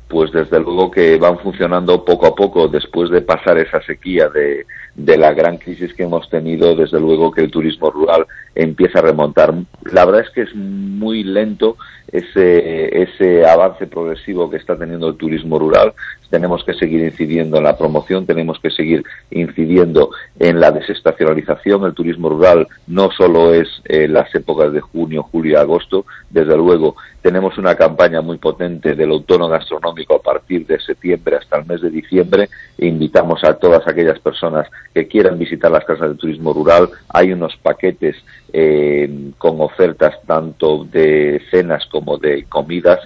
Pues 0.09 0.31
desde 0.31 0.59
luego 0.59 0.89
que 0.89 1.17
van 1.17 1.37
funcionando 1.37 2.03
poco 2.03 2.25
a 2.25 2.35
poco 2.35 2.67
después 2.67 3.11
de 3.11 3.21
pasar 3.21 3.59
esa 3.59 3.79
sequía 3.83 4.27
de, 4.27 4.65
de 4.99 5.17
la 5.17 5.33
gran 5.33 5.57
crisis 5.57 5.93
que 5.93 6.03
hemos 6.03 6.29
tenido, 6.29 6.75
desde 6.75 6.99
luego 6.99 7.31
que 7.31 7.41
el 7.41 7.51
turismo 7.51 7.89
rural 7.89 8.27
empieza 8.53 8.99
a 8.99 9.03
remontar. 9.03 9.53
La 9.91 10.05
verdad 10.05 10.21
es 10.21 10.29
que 10.31 10.41
es 10.41 10.53
muy 10.53 11.23
lento 11.23 11.77
ese, 12.11 13.01
ese 13.03 13.45
avance 13.45 13.87
progresivo 13.87 14.49
que 14.49 14.57
está 14.57 14.77
teniendo 14.77 15.07
el 15.07 15.15
turismo 15.15 15.59
rural. 15.59 15.93
Tenemos 16.29 16.63
que 16.63 16.73
seguir 16.73 17.03
incidiendo 17.03 17.57
en 17.57 17.63
la 17.63 17.77
promoción, 17.77 18.25
tenemos 18.25 18.59
que 18.59 18.69
seguir 18.69 19.03
incidiendo 19.31 20.11
en 20.37 20.59
la 20.59 20.71
desestacionalización. 20.71 21.85
El 21.85 21.93
turismo 21.93 22.29
rural 22.29 22.67
no 22.87 23.09
solo 23.11 23.53
es 23.53 23.67
eh, 23.85 24.07
las 24.07 24.33
épocas 24.35 24.71
de 24.71 24.81
junio, 24.81 25.23
julio 25.23 25.53
y 25.53 25.55
agosto, 25.55 26.05
desde 26.29 26.55
luego 26.55 26.95
tenemos 27.21 27.57
una 27.57 27.75
campaña 27.75 28.21
muy 28.21 28.37
potente 28.37 28.95
del 28.95 29.11
otoño 29.11 29.47
gastronómico 29.49 30.15
a 30.15 30.21
partir 30.21 30.65
de 30.65 30.79
septiembre 30.79 31.37
hasta 31.37 31.57
el 31.57 31.65
mes 31.65 31.81
de 31.81 31.89
diciembre. 31.89 32.49
Invitamos 32.77 33.43
a 33.43 33.55
todas 33.55 33.85
aquellas 33.87 34.19
personas 34.19 34.67
que 34.93 35.07
quieran 35.07 35.37
visitar 35.37 35.71
las 35.71 35.83
casas 35.83 36.11
de 36.11 36.15
turismo 36.15 36.53
rural. 36.53 36.89
Hay 37.09 37.33
unos 37.33 37.57
paquetes 37.57 38.15
eh, 38.53 39.31
con 39.37 39.61
ofertas 39.61 40.15
tanto 40.25 40.85
de 40.85 41.41
cenas 41.51 41.85
como 41.87 42.17
de 42.17 42.45
comidas 42.45 42.99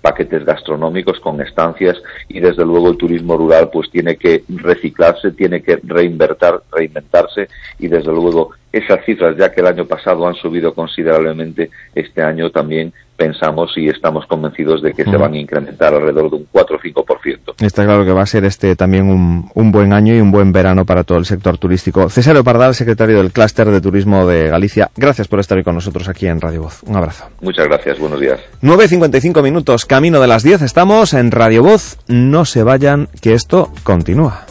paquetes 0.00 0.44
gastronómicos 0.44 1.18
con 1.20 1.40
estancias 1.40 2.00
y 2.28 2.40
desde 2.40 2.64
luego 2.64 2.90
el 2.90 2.96
turismo 2.96 3.36
rural 3.36 3.70
pues 3.72 3.90
tiene 3.90 4.16
que 4.16 4.44
reciclarse, 4.48 5.32
tiene 5.32 5.62
que 5.62 5.80
reinvertir, 5.82 6.60
reinventarse 6.70 7.48
y 7.78 7.88
desde 7.88 8.12
luego 8.12 8.52
esas 8.72 9.04
cifras 9.04 9.36
ya 9.36 9.52
que 9.52 9.60
el 9.60 9.66
año 9.66 9.86
pasado 9.86 10.26
han 10.26 10.34
subido 10.34 10.72
considerablemente 10.74 11.70
este 11.94 12.22
año 12.22 12.50
también 12.50 12.92
pensamos 13.18 13.72
y 13.76 13.88
estamos 13.88 14.24
convencidos 14.26 14.80
de 14.80 14.92
que 14.92 15.04
se 15.04 15.16
van 15.16 15.34
a 15.34 15.38
incrementar 15.38 15.92
alrededor 15.92 16.30
de 16.30 16.36
un 16.36 16.46
4 16.50 16.76
o 16.76 16.80
5%. 16.80 17.54
Está 17.60 17.84
claro 17.84 18.04
que 18.04 18.12
va 18.12 18.22
a 18.22 18.26
ser 18.26 18.44
este 18.44 18.76
también 18.76 19.10
un, 19.10 19.50
un 19.54 19.72
buen 19.72 19.92
año 19.92 20.14
y 20.14 20.20
un 20.20 20.30
buen 20.30 20.52
verano 20.52 20.86
para 20.86 21.02
todo 21.02 21.18
el 21.18 21.24
sector 21.26 21.58
turístico. 21.58 22.08
César 22.08 22.42
Pardal, 22.44 22.76
secretario 22.76 23.18
del 23.18 23.32
Clúster 23.32 23.68
de 23.70 23.80
Turismo 23.80 24.26
de 24.26 24.48
Galicia, 24.48 24.90
gracias 24.96 25.26
por 25.26 25.40
estar 25.40 25.58
hoy 25.58 25.64
con 25.64 25.74
nosotros 25.74 26.08
aquí 26.08 26.28
en 26.28 26.40
Radio 26.40 26.62
Voz. 26.62 26.82
Un 26.84 26.96
abrazo. 26.96 27.24
Muchas 27.40 27.66
gracias, 27.66 27.98
buenos 27.98 28.20
días. 28.20 28.38
9.55 28.62 29.42
minutos, 29.42 29.84
camino 29.84 30.20
de 30.20 30.28
las 30.28 30.44
10, 30.44 30.62
estamos 30.62 31.12
en 31.12 31.32
Radio 31.32 31.64
Voz. 31.64 31.98
No 32.06 32.44
se 32.44 32.62
vayan, 32.62 33.08
que 33.20 33.32
esto 33.32 33.72
continúa. 33.82 34.46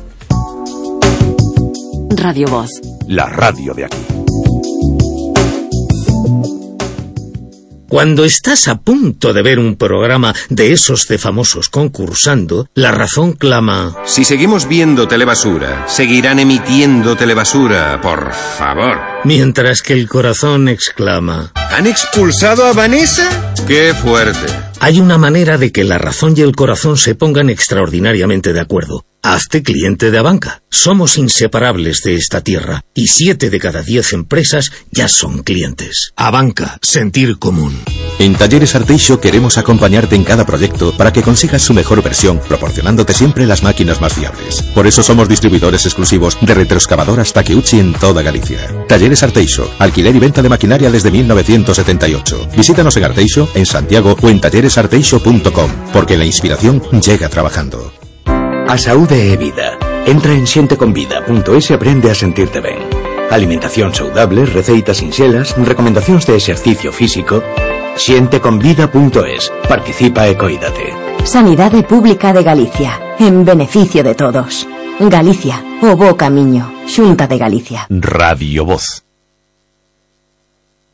Radio 2.18 2.48
Voz. 2.48 2.70
La 3.08 3.28
radio 3.28 3.74
de 3.74 3.86
aquí. 3.86 4.17
Cuando 7.90 8.26
estás 8.26 8.68
a 8.68 8.82
punto 8.82 9.32
de 9.32 9.42
ver 9.42 9.60
un 9.60 9.78
programa 9.78 10.36
de 10.50 10.74
esos 10.74 11.08
de 11.08 11.18
famosos 11.18 11.70
concursando, 11.70 12.68
la 12.74 12.92
razón 12.92 13.32
clama... 13.32 13.96
Si 14.06 14.26
seguimos 14.26 14.68
viendo 14.68 15.08
telebasura, 15.08 15.88
seguirán 15.88 16.40
emitiendo 16.40 17.16
telebasura, 17.16 18.02
por 18.02 18.34
favor. 18.34 19.00
Mientras 19.24 19.82
que 19.82 19.94
el 19.94 20.10
corazón 20.10 20.68
exclama... 20.68 21.54
¿Han 21.72 21.88
expulsado 21.88 22.66
a 22.66 22.74
Vanessa? 22.74 23.54
¡Qué 23.66 23.94
fuerte! 23.94 24.48
Hay 24.82 25.00
una 25.00 25.18
manera 25.18 25.58
de 25.58 25.72
que 25.72 25.86
la 25.86 25.98
razón 25.98 26.34
y 26.36 26.42
el 26.42 26.56
corazón 26.56 26.98
se 26.98 27.16
pongan 27.16 27.50
extraordinariamente 27.50 28.52
de 28.52 28.60
acuerdo. 28.60 29.06
Hazte 29.30 29.62
cliente 29.62 30.10
de 30.10 30.18
Abanca. 30.20 30.62
Somos 30.70 31.18
inseparables 31.18 32.02
de 32.02 32.16
esta 32.16 32.40
tierra 32.40 32.86
y 32.94 33.08
siete 33.08 33.50
de 33.50 33.60
cada 33.60 33.84
diez 33.84 34.14
empresas 34.14 34.72
ya 34.90 35.10
son 35.10 35.44
clientes. 35.44 36.14
Abanca, 36.16 36.78
sentir 36.82 37.38
común. 37.38 37.78
En 38.20 38.36
Talleres 38.36 38.74
Arteixo 38.74 39.20
queremos 39.20 39.58
acompañarte 39.58 40.16
en 40.16 40.24
cada 40.24 40.46
proyecto 40.46 40.96
para 40.96 41.12
que 41.12 41.24
consigas 41.24 41.62
su 41.62 41.74
mejor 41.74 42.02
versión, 42.02 42.40
proporcionándote 42.40 43.14
siempre 43.14 43.46
las 43.46 43.64
máquinas 43.64 44.00
más 44.00 44.14
fiables. 44.14 44.62
Por 44.74 44.88
eso 44.88 45.04
somos 45.04 45.28
distribuidores 45.28 45.86
exclusivos 45.86 46.38
de 46.40 46.54
retroexcavadoras 46.54 47.34
Takeuchi 47.34 47.82
en 47.82 47.94
toda 47.96 48.22
Galicia. 48.22 48.86
Talleres 48.88 49.24
Arteixo, 49.24 49.70
alquiler 49.78 50.16
y 50.16 50.20
venta 50.20 50.42
de 50.42 50.48
maquinaria 50.48 50.90
desde 50.90 51.12
1978. 51.12 52.52
Visítanos 52.56 52.96
en 52.96 53.04
Arteixo, 53.04 53.50
en 53.56 53.66
Santiago 53.66 54.16
o 54.22 54.30
en 54.30 54.40
talleresarteixo.com, 54.40 55.72
porque 55.92 56.16
la 56.16 56.24
inspiración 56.24 56.82
llega 57.02 57.28
trabajando. 57.28 57.97
A 58.68 58.78
saúde 58.78 59.32
e 59.32 59.38
vida. 59.38 59.80
Entra 60.06 60.36
en 60.36 60.44
xenteconvida.es 60.44 61.72
e 61.72 61.74
aprende 61.74 62.12
a 62.12 62.16
sentirte 62.16 62.60
ben. 62.60 62.84
Alimentación 63.32 63.96
saudable, 63.96 64.44
receitas 64.44 65.00
sinxelas, 65.00 65.56
recomendacións 65.56 66.28
de 66.28 66.36
exercicio 66.36 66.92
físico. 66.92 67.40
Xenteconvida.es. 67.96 69.56
Participa 69.72 70.28
e 70.28 70.36
coídate. 70.36 70.92
Sanidade 71.24 71.88
Pública 71.88 72.36
de 72.36 72.44
Galicia. 72.44 73.16
En 73.24 73.48
beneficio 73.48 74.04
de 74.04 74.20
todos. 74.20 74.68
Galicia, 75.00 75.64
o 75.80 75.96
bo 75.96 76.20
camiño. 76.20 76.68
Xunta 76.92 77.24
de 77.24 77.40
Galicia. 77.40 77.88
Radio 77.88 78.68
Voz. 78.68 79.08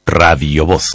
Radio 0.06 0.70
Voz. 0.70 0.94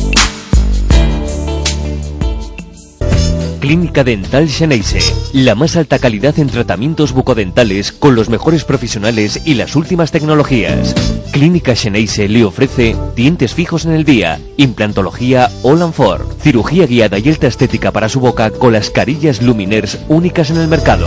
Clínica 3.69 4.03
Dental 4.03 4.49
Xeneise, 4.49 5.15
la 5.35 5.55
más 5.55 5.77
alta 5.77 5.99
calidad 5.99 6.39
en 6.39 6.49
tratamientos 6.49 7.12
bucodentales 7.12 7.93
con 7.93 8.15
los 8.15 8.31
mejores 8.31 8.65
profesionales 8.65 9.43
y 9.45 9.57
las 9.57 9.77
últimas 9.77 10.11
tecnologías. 10.11 10.95
Clínica 11.32 11.77
Xeneise 11.77 12.31
le 12.31 12.47
ofrece 12.47 12.97
dientes 13.15 13.53
fijos 13.53 13.85
en 13.85 13.93
el 13.93 14.05
día, 14.05 14.40
implantología 14.57 15.51
All 15.62 15.82
and 15.82 15.93
Four, 15.93 16.35
cirugía 16.40 16.86
guiada 16.86 17.19
y 17.19 17.28
alta 17.28 17.47
estética 17.47 17.93
para 17.93 18.09
su 18.09 18.20
boca 18.20 18.51
con 18.53 18.73
las 18.73 18.89
carillas 18.89 19.43
Luminers 19.43 19.99
únicas 20.09 20.49
en 20.49 20.57
el 20.57 20.69
mercado. 20.69 21.05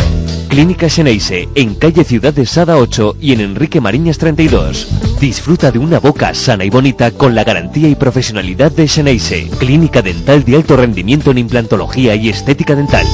Clínica 0.47 0.87
Xeneise, 0.87 1.49
en 1.55 1.73
calle 1.73 2.03
Ciudad 2.03 2.31
de 2.31 2.45
Sada 2.45 2.77
8 2.77 3.15
y 3.19 3.31
en 3.31 3.41
Enrique 3.41 3.81
Mariñas 3.81 4.19
32. 4.19 5.10
Disfruta 5.21 5.69
de 5.71 5.77
una 5.77 5.99
boca 5.99 6.33
sana 6.33 6.65
y 6.65 6.71
bonita 6.71 7.11
con 7.11 7.35
la 7.35 7.43
garantía 7.43 7.87
y 7.87 7.93
profesionalidad 7.93 8.71
de 8.71 8.87
Xeneise, 8.87 9.51
clínica 9.59 10.01
dental 10.01 10.43
de 10.43 10.55
alto 10.55 10.75
rendimiento 10.75 11.29
en 11.29 11.37
implantología 11.37 12.15
y 12.15 12.29
estética 12.29 12.75
dental. 12.75 13.05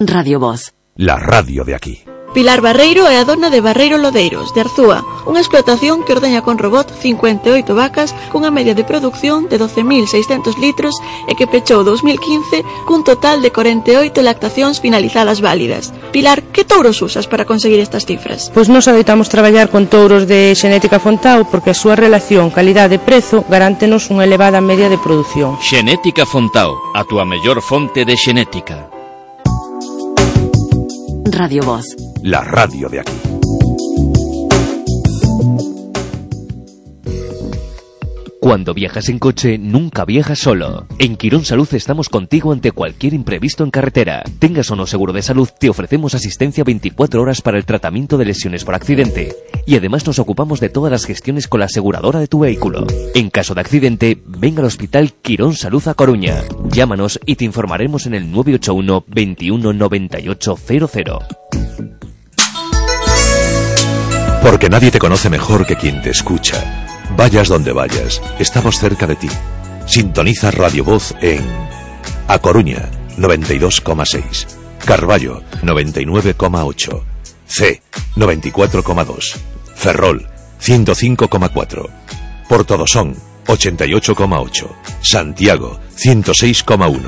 Radio 0.00 0.38
Voz. 0.38 0.74
La 0.96 1.16
radio 1.16 1.64
de 1.64 1.74
aquí. 1.74 2.09
Pilar 2.32 2.60
Barreiro 2.60 3.10
é 3.10 3.18
a 3.18 3.26
dona 3.26 3.50
de 3.50 3.60
Barreiro 3.60 3.98
Lodeiros, 3.98 4.54
de 4.54 4.62
Arzúa, 4.62 5.02
unha 5.26 5.42
explotación 5.42 6.06
que 6.06 6.14
ordeña 6.14 6.46
con 6.46 6.62
robot 6.62 6.86
58 6.86 7.66
vacas 7.74 8.14
cunha 8.30 8.54
media 8.54 8.70
de 8.70 8.86
produción 8.86 9.50
de 9.50 9.58
12.600 9.58 10.54
litros 10.62 10.94
e 11.26 11.34
que 11.34 11.50
pechou 11.50 11.82
2015 11.82 12.62
cun 12.86 13.02
total 13.02 13.42
de 13.42 13.50
48 13.50 14.14
lactacións 14.22 14.78
finalizadas 14.78 15.42
válidas. 15.42 15.90
Pilar, 16.14 16.46
que 16.54 16.62
touros 16.62 17.02
usas 17.02 17.26
para 17.26 17.42
conseguir 17.42 17.82
estas 17.82 18.06
cifras? 18.06 18.54
Pois 18.54 18.70
nos 18.70 18.86
adoitamos 18.86 19.26
traballar 19.26 19.66
con 19.66 19.90
touros 19.90 20.30
de 20.30 20.54
xenética 20.54 21.02
Fontao 21.02 21.50
porque 21.50 21.74
a 21.74 21.78
súa 21.78 21.98
relación 21.98 22.54
calidade-prezo 22.54 23.42
garántenos 23.50 24.06
unha 24.06 24.22
elevada 24.22 24.62
media 24.62 24.86
de 24.86 25.02
produción. 25.02 25.58
Xenética 25.58 26.22
Fontao, 26.30 26.78
a 26.94 27.02
túa 27.02 27.26
mellor 27.26 27.58
fonte 27.58 28.06
de 28.06 28.14
xenética. 28.14 28.99
Radio 31.40 31.62
Voz. 31.64 31.96
La 32.22 32.42
radio 32.44 32.90
de 32.90 33.00
aquí. 33.00 33.39
Cuando 38.40 38.72
viajas 38.72 39.10
en 39.10 39.18
coche, 39.18 39.58
nunca 39.58 40.06
viajas 40.06 40.38
solo. 40.38 40.86
En 40.98 41.18
Quirón 41.18 41.44
Salud 41.44 41.68
estamos 41.72 42.08
contigo 42.08 42.52
ante 42.52 42.72
cualquier 42.72 43.12
imprevisto 43.12 43.64
en 43.64 43.70
carretera. 43.70 44.24
Tengas 44.38 44.70
o 44.70 44.76
no 44.76 44.86
seguro 44.86 45.12
de 45.12 45.20
salud, 45.20 45.46
te 45.58 45.68
ofrecemos 45.68 46.14
asistencia 46.14 46.64
24 46.64 47.20
horas 47.20 47.42
para 47.42 47.58
el 47.58 47.66
tratamiento 47.66 48.16
de 48.16 48.24
lesiones 48.24 48.64
por 48.64 48.74
accidente. 48.74 49.36
Y 49.66 49.76
además 49.76 50.06
nos 50.06 50.18
ocupamos 50.18 50.58
de 50.58 50.70
todas 50.70 50.90
las 50.90 51.04
gestiones 51.04 51.48
con 51.48 51.60
la 51.60 51.66
aseguradora 51.66 52.18
de 52.18 52.28
tu 52.28 52.38
vehículo. 52.38 52.86
En 53.14 53.28
caso 53.28 53.54
de 53.54 53.60
accidente, 53.60 54.22
ven 54.24 54.58
al 54.58 54.64
Hospital 54.64 55.12
Quirón 55.20 55.54
Salud 55.54 55.86
a 55.86 55.92
Coruña. 55.92 56.42
Llámanos 56.70 57.20
y 57.26 57.36
te 57.36 57.44
informaremos 57.44 58.06
en 58.06 58.14
el 58.14 58.32
981 58.32 59.04
21 59.06 59.72
98 59.74 60.56
00. 60.56 61.18
Porque 64.42 64.70
nadie 64.70 64.90
te 64.90 64.98
conoce 64.98 65.28
mejor 65.28 65.66
que 65.66 65.76
quien 65.76 66.00
te 66.00 66.08
escucha. 66.08 66.89
Vayas 67.20 67.48
donde 67.48 67.72
vayas, 67.72 68.22
estamos 68.38 68.78
cerca 68.78 69.06
de 69.06 69.14
ti. 69.14 69.28
Sintoniza 69.84 70.50
Radio 70.50 70.84
Voz 70.84 71.14
en 71.20 71.44
A 72.26 72.38
Coruña 72.38 72.88
92,6, 73.18 74.46
Carballo 74.86 75.42
99,8, 75.60 77.02
C 77.44 77.82
94,2, 78.16 79.36
Ferrol 79.74 80.26
105,4. 80.62 81.90
Portodosón 82.48 83.14
88,8. 83.48 84.66
Santiago 85.02 85.78
106,1. 85.98 87.02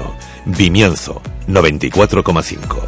Vimianzo 0.44 1.22
94,5. 1.48 2.82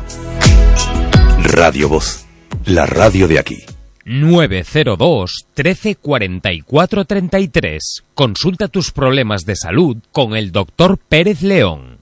Radio 1.42 1.88
Voz, 1.88 2.26
la 2.66 2.84
radio 2.84 3.26
de 3.26 3.38
aquí. 3.38 3.64
902 4.04 5.46
13 5.54 5.96
44 5.96 7.04
33. 7.06 8.04
Consulta 8.14 8.68
tus 8.68 8.92
problemas 8.92 9.46
de 9.46 9.56
salud 9.56 9.96
con 10.12 10.36
el 10.36 10.52
doctor 10.52 10.98
Pérez 10.98 11.40
León. 11.40 11.98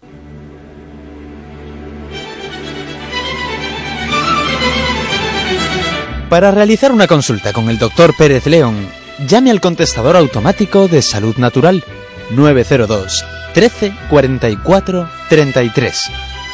Para 6.29 6.51
realizar 6.51 6.91
una 6.93 7.07
consulta 7.07 7.53
con 7.53 7.69
el 7.69 7.79
doctor 7.79 8.17
Pérez 8.17 8.47
León, 8.47 8.89
llame 9.29 9.51
al 9.51 9.61
contestador 9.61 10.17
automático 10.17 10.89
de 10.89 11.03
Salud 11.03 11.37
Natural 11.37 11.85
902 12.31 13.25
13 13.55 13.93
44 14.09 15.09
33. 15.29 16.01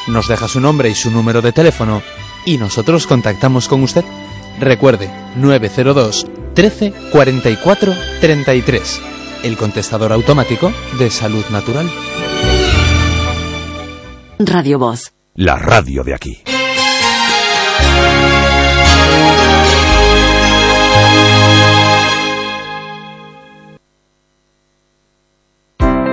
Nos 0.09 0.29
deja 0.29 0.49
su 0.49 0.61
nombre 0.61 0.91
y 0.91 0.95
su 0.95 1.11
número 1.11 1.41
de 1.41 1.53
teléfono 1.53 2.03
y 2.45 2.59
nosotros 2.59 3.07
contactamos 3.07 3.69
con 3.69 3.83
usted. 3.83 4.05
Recuerde 4.61 5.11
902 5.37 6.27
13 6.55 6.93
44 7.13 7.93
33. 8.21 9.01
El 9.45 9.57
contestador 9.57 10.13
automático 10.13 10.73
de 10.99 11.11
Salud 11.11 11.45
Natural. 11.51 11.89
Radio 14.39 14.79
Voz. 14.79 15.13
La 15.35 15.57
radio 15.57 16.03
de 16.03 16.15
aquí. 16.15 16.43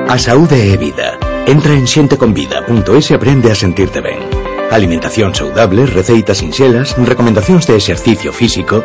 A 0.08 0.18
saúde 0.20 0.72
e 0.72 0.78
vida. 0.78 1.18
Entra 1.48 1.74
en 1.74 1.88
xenteconvida.es 1.88 3.12
e 3.12 3.16
aprende 3.16 3.52
a 3.52 3.56
sentirte 3.56 4.02
ben. 4.02 4.45
Alimentación 4.72 5.34
saudable, 5.36 5.86
receitas 5.86 6.40
sinxelas, 6.40 6.96
recomendacións 6.98 7.68
de 7.68 7.78
exercicio 7.78 8.34
físico. 8.34 8.84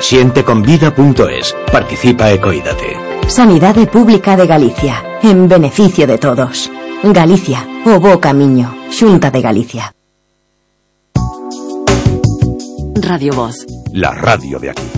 Xenteconvida.es. 0.00 1.54
Participa 1.70 2.32
e 2.32 2.40
coídate. 2.40 2.96
Sanidade 3.28 3.86
Pública 3.86 4.36
de 4.36 4.46
Galicia. 4.46 5.04
En 5.22 5.46
beneficio 5.46 6.06
de 6.06 6.18
todos. 6.18 6.70
Galicia. 7.04 7.66
O 7.84 8.00
bo 8.00 8.18
camiño. 8.18 8.74
Xunta 8.90 9.30
de 9.30 9.40
Galicia. 9.42 9.92
Radio 12.96 13.32
Voz. 13.34 13.66
La 13.92 14.12
radio 14.12 14.58
de 14.58 14.70
aquí. 14.70 14.97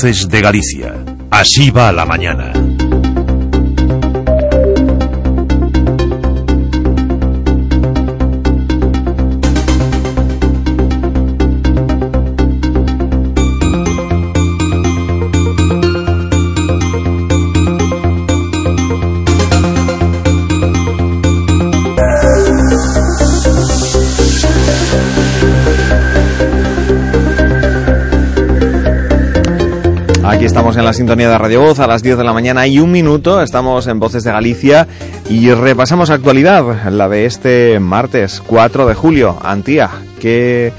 De 0.00 0.40
Galicia. 0.40 0.94
Así 1.28 1.72
va 1.72 1.90
la 1.90 2.04
mañana. 2.06 2.52
Estamos 30.58 30.76
en 30.76 30.84
la 30.84 30.92
sintonía 30.92 31.30
de 31.30 31.38
Radio 31.38 31.60
Voz 31.60 31.78
a 31.78 31.86
las 31.86 32.02
10 32.02 32.18
de 32.18 32.24
la 32.24 32.32
mañana 32.32 32.66
y 32.66 32.80
un 32.80 32.90
minuto. 32.90 33.40
Estamos 33.40 33.86
en 33.86 34.00
Voces 34.00 34.24
de 34.24 34.32
Galicia 34.32 34.88
y 35.30 35.52
repasamos 35.52 36.10
actualidad, 36.10 36.90
la 36.90 37.08
de 37.08 37.26
este 37.26 37.78
martes 37.78 38.42
4 38.44 38.88
de 38.88 38.94
julio. 38.94 39.38
Antía, 39.40 39.88
¿qué 40.18 40.72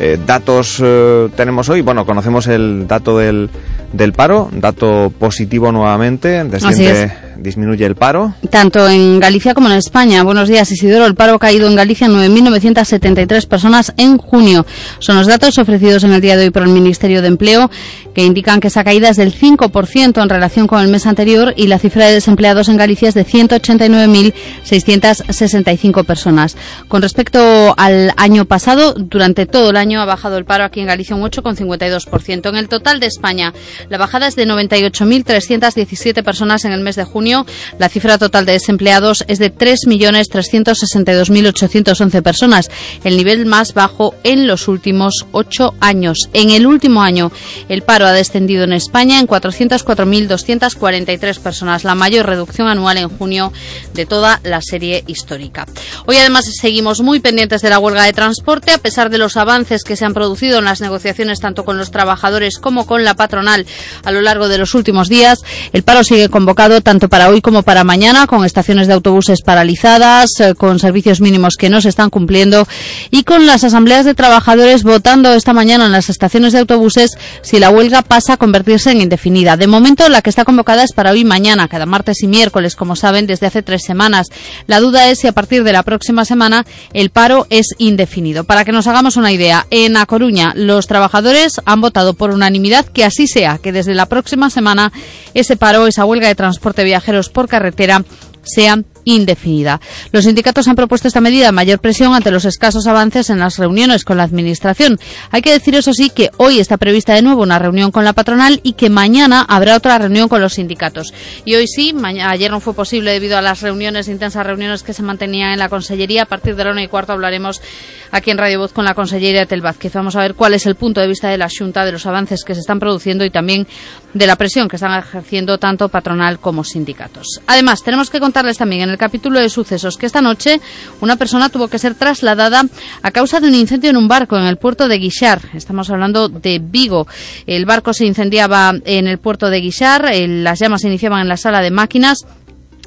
eh, 0.00 0.18
datos 0.26 0.80
eh, 0.82 1.28
tenemos 1.36 1.68
hoy? 1.68 1.82
Bueno, 1.82 2.06
conocemos 2.06 2.46
el 2.46 2.86
dato 2.88 3.18
del, 3.18 3.50
del 3.92 4.12
paro, 4.12 4.48
dato 4.52 5.12
positivo 5.18 5.72
nuevamente, 5.72 6.44
desciende 6.44 7.28
disminuye 7.38 7.86
el 7.86 7.94
paro. 7.94 8.34
Tanto 8.50 8.86
en 8.88 9.20
Galicia 9.20 9.54
como 9.54 9.68
en 9.68 9.76
España. 9.76 10.24
Buenos 10.24 10.48
días, 10.48 10.68
Isidoro. 10.70 11.06
El 11.06 11.14
paro 11.14 11.34
ha 11.34 11.38
caído 11.38 11.66
en 11.68 11.76
Galicia 11.76 12.08
9.973 12.08 13.46
personas 13.46 13.94
en 13.96 14.18
junio. 14.18 14.66
Son 14.98 15.16
los 15.16 15.26
datos 15.26 15.56
ofrecidos 15.58 16.04
en 16.04 16.12
el 16.12 16.20
día 16.20 16.36
de 16.36 16.44
hoy 16.44 16.50
por 16.50 16.62
el 16.62 16.68
Ministerio 16.68 17.22
de 17.22 17.28
Empleo, 17.28 17.70
que 18.14 18.24
indican 18.24 18.60
que 18.60 18.68
esa 18.68 18.84
caída 18.84 19.08
es 19.08 19.16
del 19.16 19.32
5% 19.32 20.22
en 20.22 20.28
relación 20.28 20.66
con 20.66 20.82
el 20.82 20.88
mes 20.88 21.06
anterior 21.06 21.54
y 21.56 21.68
la 21.68 21.78
cifra 21.78 22.04
de 22.06 22.12
desempleados 22.14 22.68
en 22.68 22.76
Galicia 22.76 23.08
es 23.08 23.14
de 23.14 23.24
189.665 23.24 26.04
personas. 26.04 26.56
Con 26.88 27.00
respecto 27.02 27.74
al 27.76 28.12
año 28.16 28.44
pasado, 28.44 28.94
durante 28.94 29.46
todo 29.46 29.70
el 29.70 29.76
año 29.76 30.00
ha 30.00 30.04
bajado 30.04 30.36
el 30.38 30.44
paro 30.44 30.64
aquí 30.64 30.80
en 30.80 30.88
Galicia 30.88 31.14
un 31.14 31.22
8,52%. 31.22 32.48
En 32.48 32.56
el 32.56 32.68
total 32.68 32.98
de 32.98 33.06
España, 33.06 33.52
la 33.88 33.98
bajada 33.98 34.26
es 34.26 34.36
de 34.36 34.46
98.317 34.46 36.22
personas 36.22 36.64
en 36.64 36.72
el 36.72 36.80
mes 36.80 36.96
de 36.96 37.04
junio 37.04 37.46
la 37.78 37.88
cifra 37.88 38.18
total 38.18 38.44
de 38.46 38.52
desempleados 38.52 39.24
es 39.28 39.38
de 39.38 39.54
3.362.811 39.54 42.22
personas, 42.22 42.70
el 43.04 43.16
nivel 43.16 43.46
más 43.46 43.72
bajo 43.74 44.14
en 44.24 44.46
los 44.46 44.68
últimos 44.68 45.26
ocho 45.32 45.74
años. 45.80 46.28
En 46.32 46.50
el 46.50 46.66
último 46.66 47.02
año, 47.02 47.32
el 47.68 47.82
paro 47.82 48.06
ha 48.06 48.12
descendido 48.12 48.64
en 48.64 48.72
España 48.72 49.20
en 49.20 49.26
404.243 49.26 51.40
personas, 51.40 51.84
la 51.84 51.94
mayor 51.94 52.24
reducción 52.26 52.68
anual 52.68 52.96
en 52.98 53.08
junio 53.08 53.52
de 53.94 54.04
toda 54.06 54.40
la 54.42 54.60
serie 54.62 55.04
histórica. 55.06 55.66
Hoy 56.06 56.16
además 56.16 56.46
seguimos 56.60 57.00
muy 57.00 57.20
pendientes 57.20 57.62
de 57.62 57.70
la 57.70 57.78
huelga 57.78 58.02
de 58.04 58.12
transporte, 58.12 58.72
a 58.72 58.78
pesar 58.78 59.10
de 59.10 59.18
los 59.18 59.36
avances 59.36 59.84
que 59.84 59.94
se 59.96 60.04
han 60.04 60.14
producido 60.14 60.58
en 60.58 60.64
las 60.64 60.80
negociaciones 60.80 61.38
tanto 61.40 61.64
con 61.64 61.78
los 61.78 61.90
trabajadores 61.90 62.58
como 62.58 62.86
con 62.86 63.04
la 63.04 63.14
patronal 63.14 63.66
a 64.04 64.10
lo 64.10 64.20
largo 64.20 64.48
de 64.48 64.58
los 64.58 64.74
últimos 64.74 65.08
días. 65.08 65.40
El 65.72 65.82
paro 65.82 66.04
sigue 66.04 66.28
convocado 66.28 66.80
tanto 66.80 67.08
para 67.08 67.28
hoy 67.28 67.40
como 67.40 67.62
para 67.62 67.84
mañana, 67.84 68.26
con 68.26 68.44
estaciones 68.44 68.86
de 68.86 68.94
autobuses 68.94 69.42
paralizadas, 69.42 70.30
eh, 70.40 70.54
con 70.54 70.78
servicios 70.78 71.20
mínimos 71.20 71.56
que 71.56 71.70
no 71.70 71.80
se 71.80 71.88
están 71.88 72.10
cumpliendo 72.10 72.66
y 73.10 73.24
con 73.24 73.46
las 73.46 73.64
asambleas 73.64 74.04
de 74.04 74.14
trabajadores 74.14 74.82
votando 74.82 75.32
esta 75.32 75.52
mañana 75.52 75.86
en 75.86 75.92
las 75.92 76.08
estaciones 76.08 76.52
de 76.52 76.60
autobuses 76.60 77.16
si 77.42 77.58
la 77.58 77.70
huelga 77.70 78.02
pasa 78.02 78.34
a 78.34 78.36
convertirse 78.36 78.90
en 78.90 79.00
indefinida. 79.00 79.56
De 79.56 79.66
momento, 79.66 80.08
la 80.08 80.22
que 80.22 80.30
está 80.30 80.44
convocada 80.44 80.84
es 80.84 80.92
para 80.92 81.12
hoy 81.12 81.20
y 81.20 81.24
mañana, 81.24 81.68
cada 81.68 81.86
martes 81.86 82.22
y 82.22 82.28
miércoles, 82.28 82.76
como 82.76 82.96
saben, 82.96 83.26
desde 83.26 83.46
hace 83.46 83.62
tres 83.62 83.82
semanas. 83.82 84.28
La 84.66 84.80
duda 84.80 85.08
es 85.10 85.18
si 85.18 85.26
a 85.26 85.32
partir 85.32 85.64
de 85.64 85.72
la 85.72 85.82
próxima 85.82 86.24
semana 86.24 86.64
el 86.92 87.10
paro 87.10 87.46
es 87.50 87.66
indefinido. 87.78 88.44
Para 88.44 88.64
que 88.64 88.72
nos 88.72 88.86
hagamos 88.86 89.16
una 89.16 89.32
idea, 89.32 89.66
en 89.70 89.96
A 89.96 90.06
Coruña 90.06 90.52
los 90.54 90.86
trabajadores 90.86 91.60
han 91.64 91.80
votado 91.80 92.14
por 92.14 92.30
unanimidad 92.30 92.86
que 92.86 93.04
así 93.04 93.26
sea, 93.26 93.57
que 93.58 93.72
desde 93.72 93.94
la 93.94 94.06
próxima 94.06 94.50
semana 94.50 94.92
ese 95.34 95.56
paro, 95.56 95.86
esa 95.86 96.04
huelga 96.04 96.28
de 96.28 96.34
transporte 96.34 96.84
viaje 96.84 97.12
por 97.32 97.48
carretera 97.48 98.04
sean 98.42 98.86
indefinida. 99.08 99.80
Los 100.12 100.24
sindicatos 100.24 100.68
han 100.68 100.76
propuesto 100.76 101.08
esta 101.08 101.20
medida 101.20 101.50
mayor 101.52 101.80
presión 101.80 102.14
ante 102.14 102.30
los 102.30 102.44
escasos 102.44 102.86
avances 102.86 103.30
en 103.30 103.38
las 103.38 103.58
reuniones 103.58 104.04
con 104.04 104.16
la 104.16 104.22
Administración. 104.24 104.98
Hay 105.30 105.42
que 105.42 105.52
decir, 105.52 105.74
eso 105.74 105.92
sí, 105.92 106.10
que 106.10 106.30
hoy 106.36 106.60
está 106.60 106.76
prevista 106.76 107.14
de 107.14 107.22
nuevo 107.22 107.42
una 107.42 107.58
reunión 107.58 107.90
con 107.90 108.04
la 108.04 108.12
patronal 108.12 108.60
y 108.62 108.74
que 108.74 108.90
mañana 108.90 109.44
habrá 109.48 109.76
otra 109.76 109.98
reunión 109.98 110.28
con 110.28 110.40
los 110.40 110.54
sindicatos. 110.54 111.12
Y 111.44 111.54
hoy 111.54 111.66
sí, 111.66 111.94
ayer 112.22 112.50
no 112.50 112.60
fue 112.60 112.74
posible 112.74 113.12
debido 113.12 113.38
a 113.38 113.42
las 113.42 113.62
reuniones, 113.62 114.08
intensas 114.08 114.46
reuniones 114.46 114.82
que 114.82 114.92
se 114.92 115.02
mantenían 115.02 115.52
en 115.52 115.58
la 115.58 115.68
Consellería. 115.68 116.22
A 116.22 116.26
partir 116.26 116.54
de 116.56 116.64
la 116.64 116.72
una 116.72 116.82
y 116.82 116.88
cuarto 116.88 117.12
hablaremos 117.12 117.62
aquí 118.10 118.30
en 118.30 118.38
Radio 118.38 118.58
Voz 118.58 118.72
con 118.72 118.84
la 118.84 118.94
Consellería 118.94 119.46
Tel 119.46 119.60
Vázquez. 119.60 119.92
Vamos 119.94 120.16
a 120.16 120.20
ver 120.20 120.34
cuál 120.34 120.54
es 120.54 120.66
el 120.66 120.74
punto 120.74 121.00
de 121.00 121.06
vista 121.06 121.28
de 121.28 121.38
la 121.38 121.48
Junta, 121.48 121.84
de 121.84 121.92
los 121.92 122.06
avances 122.06 122.44
que 122.44 122.54
se 122.54 122.60
están 122.60 122.78
produciendo 122.78 123.24
y 123.24 123.30
también 123.30 123.66
de 124.14 124.26
la 124.26 124.36
presión 124.36 124.68
que 124.68 124.76
están 124.76 124.98
ejerciendo 124.98 125.58
tanto 125.58 125.88
patronal 125.88 126.38
como 126.38 126.64
sindicatos. 126.64 127.40
Además, 127.46 127.82
tenemos 127.82 128.10
que 128.10 128.20
contarles 128.20 128.58
también 128.58 128.82
en 128.82 128.90
el 128.90 128.97
capítulo 128.98 129.40
de 129.40 129.48
sucesos 129.48 129.96
que 129.96 130.04
esta 130.04 130.20
noche 130.20 130.60
una 131.00 131.16
persona 131.16 131.48
tuvo 131.48 131.68
que 131.68 131.78
ser 131.78 131.94
trasladada 131.94 132.64
a 133.02 133.10
causa 133.10 133.40
de 133.40 133.48
un 133.48 133.54
incendio 133.54 133.90
en 133.90 133.96
un 133.96 134.08
barco 134.08 134.36
en 134.36 134.44
el 134.44 134.58
puerto 134.58 134.88
de 134.88 134.98
Guixar. 134.98 135.40
Estamos 135.54 135.88
hablando 135.88 136.28
de 136.28 136.60
Vigo. 136.62 137.06
El 137.46 137.64
barco 137.64 137.94
se 137.94 138.04
incendiaba 138.04 138.74
en 138.84 139.06
el 139.06 139.18
puerto 139.18 139.48
de 139.48 139.60
Guixar, 139.60 140.10
las 140.12 140.58
llamas 140.58 140.82
se 140.82 140.88
iniciaban 140.88 141.20
en 141.20 141.28
la 141.28 141.36
sala 141.36 141.60
de 141.60 141.70
máquinas 141.70 142.26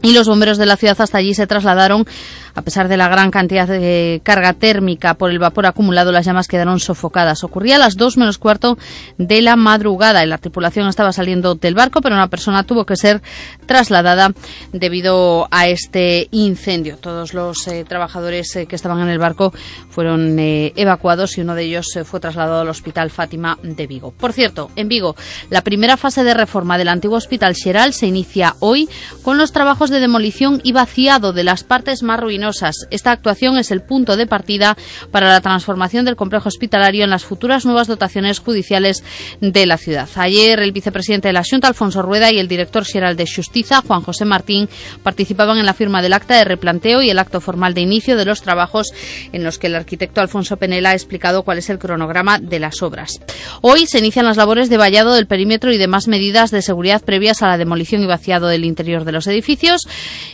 y 0.02 0.14
los 0.14 0.28
bomberos 0.28 0.58
de 0.58 0.66
la 0.66 0.78
ciudad 0.78 1.00
hasta 1.00 1.18
allí 1.18 1.34
se 1.34 1.48
trasladaron. 1.48 2.06
A 2.56 2.61
pesar 2.61 2.88
de 2.88 2.98
la 2.98 3.07
gran 3.07 3.32
cantidad 3.32 3.68
de 3.68 4.22
carga 4.23 4.53
térmica 4.53 5.14
por 5.14 5.32
el 5.32 5.40
vapor 5.40 5.65
acumulado, 5.65 6.11
las 6.11 6.26
llamas 6.26 6.48
quedaron 6.48 6.80
sofocadas. 6.80 7.44
Ocurría 7.44 7.78
a 7.78 7.80
las 7.80 7.95
2 7.95 8.18
menos 8.18 8.38
cuarto 8.38 8.78
de 9.18 9.41
la 9.41 9.56
madrugada. 9.56 10.26
La 10.26 10.38
tripulación 10.38 10.88
estaba 10.88 11.14
saliendo 11.14 11.56
del 11.56 11.76
barco, 11.76 12.02
pero 12.02 12.15
una 12.15 12.28
persona 12.28 12.64
tuvo 12.64 12.86
que 12.86 12.95
ser 12.95 13.22
trasladada 13.65 14.34
debido 14.73 15.48
a 15.52 15.68
este 15.68 16.28
incendio. 16.32 16.98
Todos 16.98 17.34
los 17.34 17.68
eh, 17.68 17.86
trabajadores 17.88 18.56
eh, 18.56 18.65
que 18.65 18.76
estaban 18.76 18.99
en 18.99 19.10
el 19.10 19.19
barco 19.19 19.53
fueron 19.90 20.38
eh, 20.40 20.73
evacuados 20.76 21.38
y 21.38 21.41
uno 21.41 21.56
de 21.56 21.64
ellos 21.64 21.88
fue 22.06 22.19
trasladado 22.19 22.61
al 22.61 22.69
Hospital 22.69 23.10
Fátima 23.10 23.57
de 23.61 23.88
Vigo. 23.88 24.11
Por 24.11 24.34
cierto, 24.34 24.72
en 24.76 24.88
Vigo, 24.88 25.15
la 25.49 25.61
primera 25.61 25.98
fase 25.98 26.23
de 26.23 26.34
reforma 26.34 26.78
del 26.78 26.90
antiguo 26.90 27.18
Hospital 27.18 27.56
Xeral 27.56 27.94
se 27.94 28.07
inicia 28.07 28.56
hoy 28.60 28.90
con 29.23 29.38
los 29.38 29.52
trabajos 29.52 29.90
de 29.90 29.99
demolición 29.99 30.61
y 30.64 30.72
vaciado 30.72 31.34
de 31.34 31.44
las 31.44 31.64
partes 31.64 32.03
más 32.03 32.19
ruinosas. 32.19 32.41
Esta 32.90 33.12
actuación 33.12 33.58
es 33.58 33.72
el 33.72 33.82
punto 33.82 34.18
de 34.18 34.28
partida 34.28 34.76
para 35.12 35.30
la 35.30 35.42
transformación 35.42 36.06
del 36.06 36.16
complejo 36.16 36.50
hospitalario 36.50 37.04
en 37.04 37.10
las 37.10 37.24
futuras 37.24 37.66
nuevas 37.66 37.88
dotaciones 37.88 38.40
judiciales 38.40 39.04
de 39.40 39.66
la 39.66 39.78
ciudad. 39.78 40.10
Ayer 40.16 40.60
el 40.60 40.72
vicepresidente 40.72 41.28
de 41.28 41.34
la 41.34 41.44
Junta, 41.48 41.68
Alfonso 41.68 42.02
Rueda, 42.02 42.32
y 42.32 42.40
el 42.40 42.48
director 42.48 42.86
general 42.86 43.16
de 43.16 43.28
Justicia, 43.28 43.82
Juan 43.86 44.02
José 44.02 44.26
Martín, 44.26 44.70
participaban 45.04 45.58
en 45.58 45.66
la 45.66 45.74
firma 45.74 46.02
del 46.02 46.14
acta 46.14 46.36
de 46.36 46.44
replanteo 46.44 47.02
y 47.02 47.10
el 47.10 47.20
acto 47.20 47.42
formal 47.42 47.74
de 47.74 47.82
inicio 47.82 48.18
de 48.18 48.26
los 48.26 48.42
trabajos 48.42 48.92
en 49.32 49.44
los 49.44 49.60
que 49.60 49.68
el 49.68 49.76
arquitecto 49.76 50.22
Alfonso 50.22 50.58
Penela 50.58 50.90
ha 50.90 50.94
explicado 50.94 51.44
cuál 51.44 51.60
es 51.60 51.70
el 51.70 51.80
cronograma 51.80 52.40
de 52.40 52.60
las 52.60 52.82
obras. 52.82 53.22
Hoy 53.62 53.86
se 53.86 54.00
inician 54.00 54.26
las 54.26 54.38
labores 54.38 54.70
de 54.70 54.78
vallado 54.78 55.14
del 55.14 55.28
perímetro 55.28 55.72
y 55.72 55.78
demás 55.78 56.08
medidas 56.08 56.52
de 56.52 56.62
seguridad 56.62 57.02
previas 57.04 57.42
a 57.42 57.48
la 57.48 57.58
demolición 57.58 58.02
y 58.02 58.08
vaciado 58.08 58.48
del 58.48 58.66
interior 58.66 59.06
de 59.06 59.12
los 59.12 59.28
edificios 59.28 59.88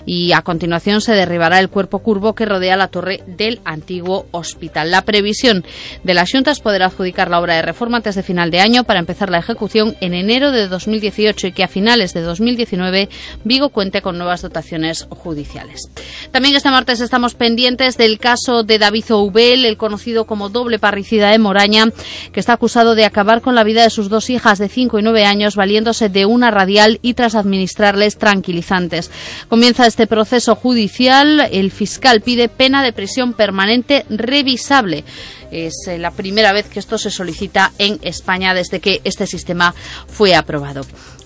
y 0.06 0.32
a 0.32 0.42
continuación 0.42 1.02
se 1.02 1.14
derribará 1.14 1.60
el 1.60 1.70
cuerpo 1.70 1.97
curvo 2.00 2.36
que 2.36 2.46
rodea 2.46 2.78
la 2.78 2.88
torre 2.88 3.22
del 3.26 3.60
antiguo 3.66 4.26
hospital. 4.32 4.92
La 4.92 5.04
previsión 5.04 5.64
de 6.04 6.14
las 6.14 6.32
Juntas 6.32 6.58
es 6.58 6.64
poder 6.64 6.84
adjudicar 6.84 7.30
la 7.30 7.40
obra 7.40 7.56
de 7.56 7.62
reforma 7.62 7.98
antes 7.98 8.16
de 8.16 8.24
final 8.24 8.52
de 8.52 8.60
año 8.60 8.84
para 8.84 9.00
empezar 9.00 9.30
la 9.30 9.40
ejecución 9.40 9.96
en 10.02 10.14
enero 10.14 10.52
de 10.52 10.68
2018 10.68 11.48
y 11.48 11.52
que 11.52 11.64
a 11.64 11.68
finales 11.68 12.14
de 12.14 12.22
2019 12.22 13.10
Vigo 13.44 13.70
cuente 13.70 14.02
con 14.02 14.18
nuevas 14.18 14.42
dotaciones 14.42 15.08
judiciales. 15.10 15.90
También 16.32 16.56
este 16.56 16.70
martes 16.70 17.00
estamos 17.00 17.34
pendientes 17.34 17.98
del 17.98 18.20
caso 18.20 18.64
de 18.64 18.80
David 18.80 19.06
Oubel, 19.12 19.66
el 19.66 19.78
conocido 19.78 20.26
como 20.26 20.50
doble 20.50 20.80
parricida 20.80 21.32
de 21.32 21.40
Moraña, 21.40 21.86
que 22.32 22.40
está 22.40 22.54
acusado 22.54 22.96
de 22.96 23.06
acabar 23.06 23.42
con 23.42 23.56
la 23.56 23.64
vida 23.64 23.84
de 23.84 23.90
sus 23.90 24.10
dos 24.10 24.30
hijas 24.30 24.60
de 24.60 24.70
5 24.70 25.00
y 25.00 25.04
9 25.04 25.26
años 25.26 25.56
valiéndose 25.56 26.10
de 26.10 26.26
una 26.26 26.52
radial 26.52 27.00
y 27.02 27.14
tras 27.14 27.36
administrarles 27.36 28.18
tranquilizantes. 28.18 29.12
Comienza 29.50 29.88
este 29.88 30.08
proceso 30.08 30.56
judicial. 30.56 31.48
El 31.52 31.72
fiscal 31.72 31.87
pide 32.24 32.50
pena 32.50 32.84
de 32.84 32.94
prisión 32.94 33.34
permanente 33.34 34.06
revisable. 34.10 35.04
Es 35.52 35.88
eh, 35.88 35.98
la 35.98 36.12
primera 36.12 36.52
vez 36.52 36.68
que 36.68 36.80
esto 36.80 36.98
se 36.98 37.10
solicita 37.10 37.72
en 37.78 38.00
España 38.02 38.54
desde 38.54 38.80
que 38.80 39.02
este 39.04 39.28
sistema 39.28 39.74
fue 40.08 40.36
aprobado. 40.36 40.86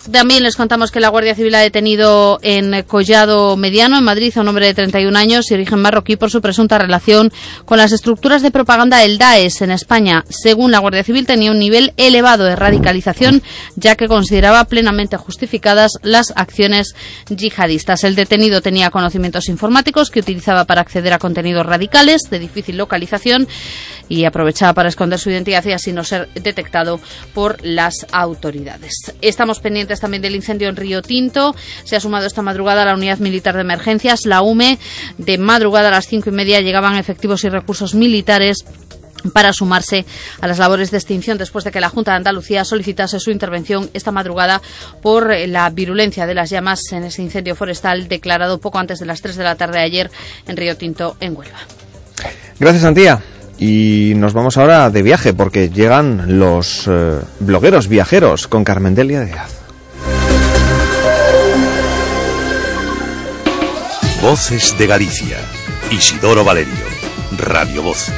También 0.09 0.41
les 0.41 0.55
contamos 0.55 0.89
que 0.89 0.99
la 0.99 1.09
Guardia 1.09 1.35
Civil 1.35 1.53
ha 1.53 1.59
detenido 1.59 2.39
en 2.41 2.81
Collado 2.83 3.55
Mediano, 3.55 3.99
en 3.99 4.03
Madrid, 4.03 4.33
a 4.35 4.41
un 4.41 4.47
hombre 4.47 4.65
de 4.65 4.73
31 4.73 5.15
años 5.17 5.51
y 5.51 5.53
origen 5.53 5.79
marroquí 5.79 6.15
por 6.15 6.31
su 6.31 6.41
presunta 6.41 6.79
relación 6.79 7.31
con 7.65 7.77
las 7.77 7.91
estructuras 7.91 8.41
de 8.41 8.49
propaganda 8.49 8.97
del 8.97 9.19
Daesh 9.19 9.61
en 9.61 9.69
España. 9.69 10.23
Según 10.27 10.71
la 10.71 10.79
Guardia 10.79 11.03
Civil, 11.03 11.27
tenía 11.27 11.51
un 11.51 11.59
nivel 11.59 11.93
elevado 11.97 12.45
de 12.45 12.55
radicalización, 12.55 13.43
ya 13.75 13.95
que 13.95 14.07
consideraba 14.07 14.65
plenamente 14.65 15.17
justificadas 15.17 15.91
las 16.01 16.33
acciones 16.35 16.95
yihadistas. 17.29 18.03
El 18.03 18.15
detenido 18.15 18.61
tenía 18.61 18.89
conocimientos 18.89 19.49
informáticos 19.49 20.09
que 20.09 20.21
utilizaba 20.21 20.65
para 20.65 20.81
acceder 20.81 21.13
a 21.13 21.19
contenidos 21.19 21.65
radicales 21.65 22.21
de 22.31 22.39
difícil 22.39 22.77
localización 22.77 23.47
y 24.09 24.25
aprovechaba 24.25 24.73
para 24.73 24.89
esconder 24.89 25.19
su 25.19 25.29
identidad 25.29 25.63
y 25.65 25.73
así 25.73 25.93
no 25.93 26.03
ser 26.03 26.27
detectado 26.33 26.99
por 27.33 27.63
las 27.63 28.07
autoridades. 28.11 29.13
Estamos 29.21 29.59
pendientes 29.59 29.90
también 29.99 30.21
del 30.21 30.35
incendio 30.35 30.69
en 30.69 30.75
Río 30.75 31.01
Tinto. 31.01 31.55
Se 31.83 31.95
ha 31.95 31.99
sumado 31.99 32.25
esta 32.25 32.41
madrugada 32.41 32.85
la 32.85 32.95
unidad 32.95 33.19
militar 33.19 33.55
de 33.55 33.61
emergencias, 33.61 34.25
la 34.25 34.41
UME. 34.41 34.79
De 35.17 35.37
madrugada 35.37 35.89
a 35.89 35.91
las 35.91 36.07
cinco 36.07 36.29
y 36.29 36.33
media 36.33 36.61
llegaban 36.61 36.95
efectivos 36.95 37.43
y 37.43 37.49
recursos 37.49 37.95
militares 37.95 38.63
para 39.33 39.53
sumarse 39.53 40.05
a 40.39 40.47
las 40.47 40.57
labores 40.57 40.91
de 40.91 40.97
extinción 40.97 41.37
después 41.37 41.63
de 41.63 41.71
que 41.71 41.79
la 41.79 41.89
Junta 41.89 42.11
de 42.11 42.17
Andalucía 42.17 42.65
solicitase 42.65 43.19
su 43.19 43.31
intervención 43.31 43.89
esta 43.93 44.11
madrugada 44.11 44.61
por 45.01 45.35
la 45.47 45.69
virulencia 45.69 46.25
de 46.25 46.33
las 46.33 46.49
llamas 46.49 46.81
en 46.91 47.03
ese 47.03 47.21
incendio 47.21 47.55
forestal 47.55 48.07
declarado 48.07 48.59
poco 48.59 48.79
antes 48.79 48.99
de 48.99 49.05
las 49.05 49.21
3 49.21 49.35
de 49.35 49.43
la 49.43 49.55
tarde 49.55 49.79
de 49.79 49.85
ayer 49.85 50.11
en 50.47 50.57
Río 50.57 50.75
Tinto, 50.75 51.17
en 51.19 51.35
Huelva. 51.35 51.59
Gracias, 52.59 52.83
Antía. 52.83 53.21
Y 53.57 54.13
nos 54.15 54.33
vamos 54.33 54.57
ahora 54.57 54.89
de 54.89 55.03
viaje 55.03 55.33
porque 55.33 55.69
llegan 55.69 56.39
los 56.39 56.87
eh, 56.87 57.19
blogueros 57.39 57.87
viajeros 57.87 58.47
con 58.47 58.63
Carmen 58.63 58.95
Delia 58.95 59.21
Díaz. 59.21 59.60
Voces 64.21 64.77
de 64.77 64.85
Galicia. 64.85 65.39
Isidoro 65.89 66.43
Valerio. 66.43 66.85
Radio 67.39 67.81
Voz. 67.81 68.11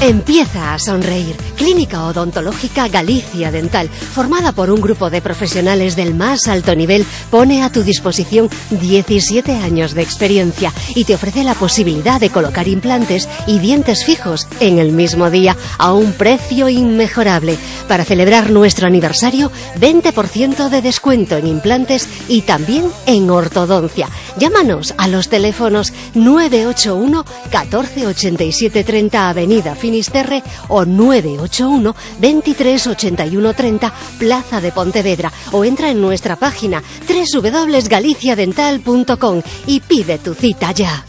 Empieza 0.00 0.74
a 0.74 0.78
sonreír. 0.78 1.34
Clínica 1.56 2.04
Odontológica 2.04 2.86
Galicia 2.86 3.50
Dental, 3.50 3.88
formada 3.88 4.52
por 4.52 4.70
un 4.70 4.80
grupo 4.80 5.10
de 5.10 5.20
profesionales 5.20 5.96
del 5.96 6.14
más 6.14 6.46
alto 6.46 6.76
nivel, 6.76 7.04
pone 7.32 7.64
a 7.64 7.72
tu 7.72 7.82
disposición 7.82 8.48
17 8.70 9.56
años 9.56 9.94
de 9.94 10.02
experiencia 10.02 10.72
y 10.94 11.04
te 11.04 11.16
ofrece 11.16 11.42
la 11.42 11.54
posibilidad 11.54 12.20
de 12.20 12.30
colocar 12.30 12.68
implantes 12.68 13.28
y 13.48 13.58
dientes 13.58 14.04
fijos 14.04 14.46
en 14.60 14.78
el 14.78 14.92
mismo 14.92 15.30
día 15.30 15.56
a 15.78 15.92
un 15.92 16.12
precio 16.12 16.68
inmejorable. 16.68 17.58
Para 17.88 18.04
celebrar 18.04 18.50
nuestro 18.50 18.86
aniversario, 18.86 19.50
20% 19.80 20.68
de 20.68 20.80
descuento 20.80 21.36
en 21.36 21.48
implantes 21.48 22.08
y 22.28 22.42
también 22.42 22.84
en 23.06 23.30
ortodoncia. 23.30 24.08
Llámanos 24.38 24.94
a 24.96 25.08
los 25.08 25.28
teléfonos 25.28 25.92
981 26.14 27.24
14 27.50 28.06
87 28.06 28.84
30 28.84 29.28
Avenida 29.28 29.74
Finisterre 29.88 30.44
o 30.68 30.84
981 30.84 31.96
23 32.20 32.86
81 32.88 33.54
30 33.54 33.92
Plaza 34.18 34.60
de 34.60 34.70
Pontevedra 34.70 35.32
o 35.52 35.64
entra 35.64 35.88
en 35.88 36.02
nuestra 36.02 36.36
página 36.36 36.82
www.galiciadental.com 37.08 39.40
y 39.66 39.80
pide 39.80 40.18
tu 40.18 40.34
cita 40.34 40.72
ya. 40.72 41.06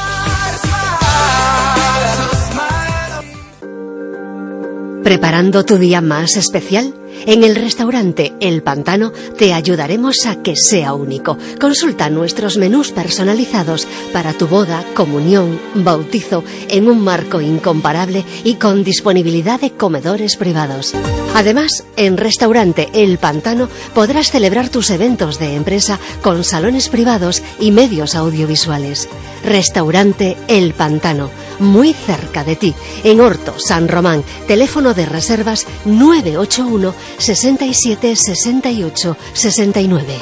¿Preparando 5.03 5.65
tu 5.65 5.77
día 5.77 5.99
más 5.99 6.37
especial? 6.37 6.93
En 7.25 7.43
el 7.43 7.55
restaurante 7.55 8.33
El 8.39 8.63
Pantano 8.63 9.11
te 9.37 9.53
ayudaremos 9.53 10.25
a 10.25 10.41
que 10.41 10.55
sea 10.55 10.93
único. 10.93 11.37
Consulta 11.59 12.09
nuestros 12.09 12.57
menús 12.57 12.91
personalizados 12.91 13.87
para 14.13 14.33
tu 14.33 14.47
boda, 14.47 14.83
comunión, 14.93 15.59
bautizo 15.75 16.43
en 16.69 16.87
un 16.87 17.03
marco 17.03 17.41
incomparable 17.41 18.23
y 18.43 18.55
con 18.55 18.83
disponibilidad 18.83 19.59
de 19.59 19.71
comedores 19.71 20.37
privados. 20.37 20.93
Además, 21.35 21.83
en 21.95 22.17
restaurante 22.17 22.89
El 22.93 23.17
Pantano 23.17 23.69
podrás 23.93 24.31
celebrar 24.31 24.69
tus 24.69 24.89
eventos 24.89 25.39
de 25.39 25.55
empresa 25.55 25.99
con 26.21 26.43
salones 26.43 26.89
privados 26.89 27.43
y 27.59 27.71
medios 27.71 28.15
audiovisuales. 28.15 29.07
Restaurante 29.43 30.37
El 30.47 30.73
Pantano, 30.73 31.29
muy 31.59 31.93
cerca 31.93 32.43
de 32.43 32.55
ti, 32.55 32.75
en 33.03 33.21
Horto, 33.21 33.55
San 33.59 33.87
Román. 33.87 34.23
Teléfono 34.47 34.93
de 34.93 35.05
reservas 35.05 35.65
981 35.85 36.93
67 37.17 38.15
68 38.15 39.17
69. 39.33 40.15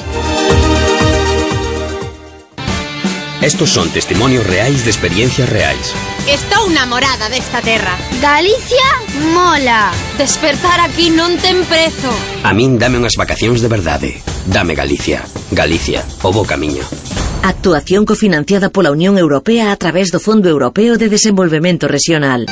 Estos 3.40 3.70
son 3.70 3.88
testimonios 3.90 4.46
reais 4.46 4.84
de 4.84 4.90
experiencias 4.90 5.48
reais. 5.48 5.94
Estou 6.28 6.68
namorada 6.68 7.30
desta 7.30 7.62
terra. 7.62 7.96
Galicia 8.20 8.84
mola. 9.32 9.88
Despertar 10.20 10.76
aquí 10.84 11.08
non 11.08 11.40
ten 11.40 11.64
prezo. 11.64 12.12
A 12.44 12.52
min 12.52 12.76
dame 12.76 13.00
unhas 13.00 13.16
vacacións 13.16 13.64
de 13.64 13.68
verdade. 13.72 14.12
Eh. 14.12 14.20
Dame 14.44 14.76
Galicia. 14.76 15.24
Galicia, 15.48 16.04
o 16.20 16.28
bo 16.28 16.44
camiño. 16.44 16.84
Actuación 17.40 18.04
cofinanciada 18.04 18.68
pola 18.68 18.92
Unión 18.92 19.16
Europea 19.16 19.72
a 19.72 19.80
través 19.80 20.12
do 20.12 20.20
Fondo 20.20 20.52
Europeo 20.52 21.00
de 21.00 21.08
Desenvolvemento 21.08 21.88
Regional. 21.88 22.44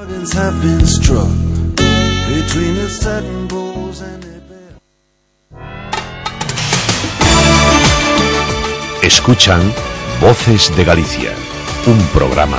Escuchan 9.02 9.72
Voces 10.20 10.70
de 10.76 10.84
Galicia, 10.84 11.30
un 11.86 11.98
programa 12.12 12.58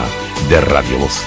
de 0.50 0.60
Radio 0.60 0.98
Voz. 0.98 1.22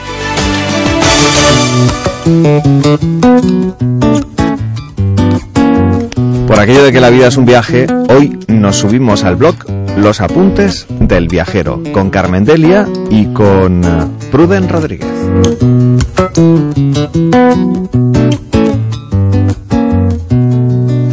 Por 6.47 6.61
aquello 6.61 6.85
de 6.85 6.93
que 6.93 7.01
la 7.01 7.11
vida 7.11 7.29
es 7.29 7.37
un 7.37 7.47
viaje, 7.47 7.87
hoy 8.11 8.39
nos 8.49 8.77
subimos 8.77 9.25
al 9.25 9.37
blog 9.37 9.57
Los 9.97 10.21
Apuntes 10.21 10.87
del 10.89 11.29
Viajero, 11.29 11.83
con 11.93 12.11
Carmen 12.11 12.45
Delia 12.45 12.87
y 13.11 13.27
con 13.33 13.83
eh, 13.83 14.07
Pruden 14.31 14.69
Rodríguez. 14.69 15.09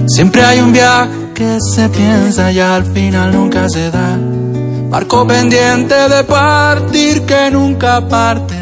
Siempre 0.08 0.44
hay 0.44 0.60
un 0.60 0.74
viaje 0.74 1.12
que 1.34 1.58
se 1.74 1.88
piensa 1.90 2.52
y 2.52 2.60
al 2.60 2.86
final 2.86 3.32
nunca 3.32 3.70
se 3.70 3.90
da. 3.90 4.20
Barco 4.90 5.26
pendiente 5.26 5.96
de 5.96 6.24
partir 6.26 7.22
que 7.22 7.50
nunca 7.50 8.08
parte. 8.08 8.56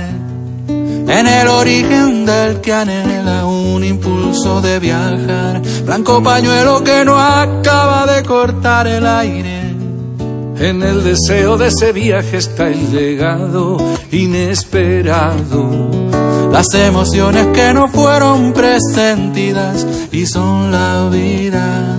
En 0.67 1.25
el 1.27 1.47
origen 1.47 2.25
del 2.25 2.61
que 2.61 2.71
anhela 2.71 3.47
un 3.75 3.83
impulso 3.83 4.61
de 4.61 4.79
viajar. 4.79 5.61
Blanco 5.85 6.21
pañuelo 6.21 6.83
que 6.83 7.05
no 7.05 7.19
acaba 7.19 8.05
de 8.05 8.23
cortar 8.23 8.87
el 8.87 9.05
aire. 9.05 9.59
En 10.59 10.83
el 10.83 11.03
deseo 11.03 11.57
de 11.57 11.67
ese 11.67 11.93
viaje 11.93 12.37
está 12.37 12.67
el 12.67 12.93
legado 12.93 13.77
inesperado. 14.11 15.89
Las 16.51 16.73
emociones 16.73 17.47
que 17.53 17.73
no 17.73 17.87
fueron 17.87 18.51
presentidas 18.53 19.87
y 20.11 20.25
son 20.25 20.71
la 20.71 21.07
vida. 21.09 21.97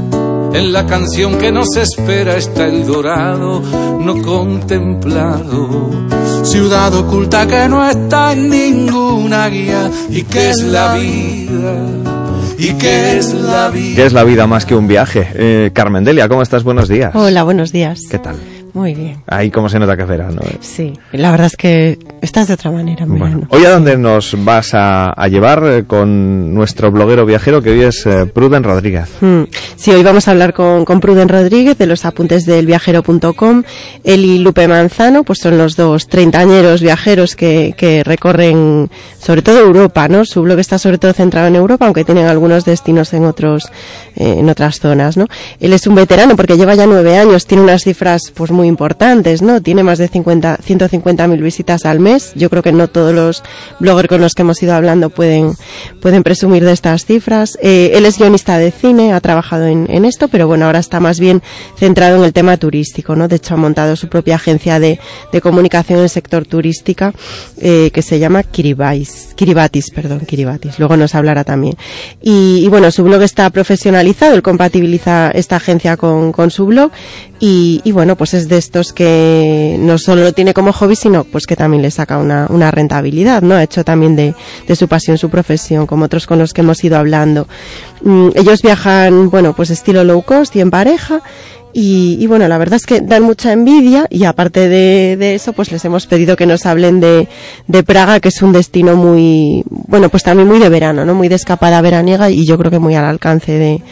En 0.53 0.73
la 0.73 0.85
canción 0.85 1.39
que 1.39 1.53
nos 1.53 1.75
espera 1.77 2.37
está 2.37 2.67
el 2.67 2.87
dorado 2.87 3.63
no 4.01 4.21
contemplado. 4.21 5.91
Ciudad 6.43 6.95
oculta 6.95 7.47
que 7.47 7.69
no 7.69 7.89
está 7.89 8.33
en 8.33 8.49
ninguna 8.49 9.49
guía 9.49 9.91
y 10.09 10.23
que 10.23 10.51
es 10.51 10.63
la 10.63 10.95
vida. 10.95 11.75
¿Y 12.59 12.75
qué 12.75 13.19
es 13.19 13.33
la 13.35 13.69
vida? 13.69 13.97
¿Qué 13.97 14.07
es 14.07 14.13
la 14.13 14.25
vida 14.25 14.47
más 14.47 14.67
que 14.67 14.75
un 14.75 14.87
viaje? 14.87 15.29
Eh, 15.35 15.71
Carmen 15.73 16.05
Delia, 16.05 16.29
¿cómo 16.29 16.43
estás? 16.43 16.65
Buenos 16.65 16.89
días. 16.89 17.15
Hola, 17.15 17.43
buenos 17.43 17.73
días. 17.73 18.07
¿Qué 18.11 18.19
tal? 18.19 18.37
Muy 18.73 18.95
bien. 18.95 19.23
Ahí 19.27 19.51
como 19.51 19.69
se 19.69 19.79
nota 19.79 19.97
que 19.97 20.03
es 20.03 20.09
verano. 20.09 20.41
¿eh? 20.45 20.57
Sí, 20.61 20.93
la 21.13 21.31
verdad 21.31 21.47
es 21.47 21.57
que 21.57 21.99
estás 22.21 22.49
de 22.49 22.55
otra 22.55 22.71
manera 22.71 23.05
en 23.05 23.15
verano. 23.15 23.47
Hoy 23.51 23.65
a 23.65 23.71
dónde 23.71 23.97
nos 23.97 24.37
vas 24.45 24.75
a, 24.75 25.11
a 25.11 25.29
llevar 25.29 25.63
eh, 25.65 25.85
con 25.87 26.55
nuestro 26.55 26.91
bloguero 26.91 27.27
viajero 27.27 27.63
que 27.63 27.71
hoy 27.71 27.83
es 27.83 28.07
eh, 28.07 28.27
Pruden 28.27 28.63
Rodríguez. 28.63 29.09
Mm. 29.21 29.43
Sí, 29.77 29.91
hoy 29.91 30.03
vamos 30.03 30.29
a 30.29 30.33
hablar 30.33 30.53
con, 30.53 30.85
con 30.85 31.01
Pruden 31.01 31.29
Rodríguez 31.29 31.79
de 31.79 31.87
los 31.87 32.05
apuntes 32.05 32.47
del 32.47 32.67
viajero.com. 32.67 33.63
Él 34.05 34.25
y 34.25 34.39
Lupe 34.39 34.69
Manzano, 34.69 35.25
pues 35.25 35.41
son 35.41 35.59
los 35.59 35.77
dos 35.77 36.07
treintañeros 36.07 36.83
viajeros 36.83 37.37
que, 37.37 37.75
que 37.77 38.05
recorren 38.05 38.91
sobre 39.19 39.43
todo 39.43 39.59
Europa, 39.61 40.09
¿no? 40.09 40.25
Su 40.25 40.43
blog 40.43 40.59
está 40.59 40.79
sobre 40.79 40.99
todo 40.99 41.13
centrado 41.13 41.49
en 41.49 41.57
Europa, 41.57 41.87
aunque 41.87 42.05
tienen 42.05 42.27
algunos 42.27 42.65
destinos 42.65 43.13
en 43.13 43.25
otros, 43.25 43.71
en 44.21 44.49
otras 44.49 44.81
zonas, 44.81 45.17
¿no? 45.17 45.27
Él 45.59 45.73
es 45.73 45.87
un 45.87 45.95
veterano 45.95 46.37
porque 46.37 46.57
lleva 46.57 46.75
ya 46.75 46.87
nueve 46.87 47.17
años, 47.17 47.47
tiene 47.47 47.63
unas 47.63 47.83
cifras 47.83 48.33
pues 48.35 48.51
muy 48.51 48.69
importantes, 48.69 49.43
¿no? 49.43 49.61
Tiene 49.63 49.83
más 49.83 49.99
de 49.99 50.09
50, 50.09 50.59
150 50.63 51.27
mil 51.29 51.43
visitas 51.43 51.85
al 51.85 52.01
mes. 52.01 52.33
Yo 52.35 52.51
creo 52.51 52.63
que 52.63 52.73
no 52.73 52.89
todos 52.89 53.15
los 53.15 53.43
bloggers 53.79 54.09
con 54.09 54.21
los 54.21 54.35
que 54.35 54.43
hemos 54.43 54.63
ido 54.63 54.75
hablando 54.75 55.11
pueden, 55.11 55.55
presumir 56.23 56.65
de 56.65 56.73
estas 56.73 57.05
cifras. 57.05 57.59
Eh, 57.63 57.93
él 57.95 58.05
es 58.07 58.19
guionista 58.19 58.59
de 58.59 58.71
cine, 58.71 59.13
ha 59.13 59.21
trabajado 59.21 59.67
en, 59.67 59.87
en, 59.91 60.05
esto, 60.05 60.29
pero 60.29 60.47
bueno, 60.47 60.67
ahora 60.67 60.79
está 60.79 61.01
más 61.01 61.19
bien 61.19 61.43
centrado 61.77 62.17
en 62.17 62.25
el 62.25 62.33
tema 62.33 62.57
turístico, 62.57 63.17
¿no? 63.17 63.29
De 63.29 63.37
hecho, 63.37 63.55
ha 63.55 63.57
montado 63.57 63.97
su 63.97 64.09
propia 64.09 64.37
agencia 64.37 64.79
de, 64.79 64.99
de 65.33 65.41
comunicación 65.41 65.99
en 65.99 66.05
el 66.05 66.11
sector 66.11 66.47
turística, 66.47 67.13
eh, 67.61 67.91
que 67.93 68.03
se 68.03 68.19
llama 68.19 68.43
Kiribais, 68.43 69.35
Kiribatis, 69.35 69.91
perdón, 69.91 70.21
Kiribatis. 70.21 70.79
Luego 70.79 70.97
nos 70.97 71.15
hablará 71.15 71.45
también. 71.45 71.77
Y, 72.21 72.63
y 72.65 72.69
bueno, 72.69 72.91
su 72.91 73.05
blog 73.05 73.23
está 73.23 73.49
profesionalizado, 73.51 74.10
él 74.21 74.43
compatibiliza 74.43 75.31
esta 75.31 75.57
agencia 75.57 75.97
con, 75.97 76.33
con 76.33 76.51
su 76.51 76.67
blog 76.67 76.91
y, 77.39 77.81
y, 77.85 77.93
bueno, 77.93 78.17
pues 78.17 78.35
es 78.35 78.49
de 78.49 78.59
estos 78.59 78.93
que 78.93 79.77
no 79.79 79.97
solo 79.99 80.23
lo 80.23 80.33
tiene 80.33 80.53
como 80.53 80.73
hobby, 80.73 80.95
sino 80.95 81.25
pues 81.25 81.47
que 81.47 81.57
también 81.57 81.83
le 81.83 81.91
saca 81.91 82.19
una, 82.19 82.47
una 82.51 82.71
rentabilidad, 82.71 83.43
¿no? 83.43 83.55
Ha 83.55 83.63
hecho 83.63 83.83
también 83.85 84.15
de, 84.15 84.35
de, 84.67 84.77
su 84.77 84.89
pasión 84.89 85.17
su 85.17 85.31
profesión, 85.31 85.87
como 85.87 86.05
otros 86.05 86.27
con 86.27 86.39
los 86.39 86.53
que 86.53 86.61
hemos 86.61 86.85
ido 86.85 86.99
hablando. 86.99 87.49
Mm, 88.03 88.29
ellos 88.35 88.61
viajan, 88.63 89.31
bueno, 89.31 89.55
pues 89.55 89.71
estilo 89.71 90.05
low 90.05 90.23
cost 90.23 90.55
y 90.57 90.61
en 90.61 90.71
pareja. 90.71 91.23
Y, 91.73 92.17
y, 92.21 92.27
bueno, 92.27 92.49
la 92.49 92.59
verdad 92.59 92.77
es 92.77 92.87
que 92.87 93.01
dan 93.01 93.23
mucha 93.23 93.53
envidia 93.53 94.07
y 94.11 94.25
aparte 94.25 94.69
de, 94.69 95.17
de, 95.17 95.35
eso, 95.35 95.53
pues 95.53 95.71
les 95.71 95.85
hemos 95.85 96.07
pedido 96.07 96.37
que 96.37 96.47
nos 96.47 96.67
hablen 96.67 97.01
de, 97.01 97.29
de, 97.69 97.83
Praga, 97.85 98.19
que 98.19 98.29
es 98.29 98.43
un 98.43 98.53
destino 98.53 98.97
muy, 98.97 99.63
bueno, 99.69 100.09
pues 100.09 100.25
también 100.25 100.49
muy 100.49 100.59
de 100.59 100.69
verano, 100.69 101.05
¿no? 101.05 101.15
Muy 101.15 101.29
de 101.29 101.37
escapada 101.37 101.81
veraniega 101.81 102.29
y 102.29 102.45
yo 102.45 102.59
creo 102.59 102.71
que 102.71 102.81
muy 102.81 102.97
al 102.97 103.05
alcance 103.05 103.53
de, 103.53 103.83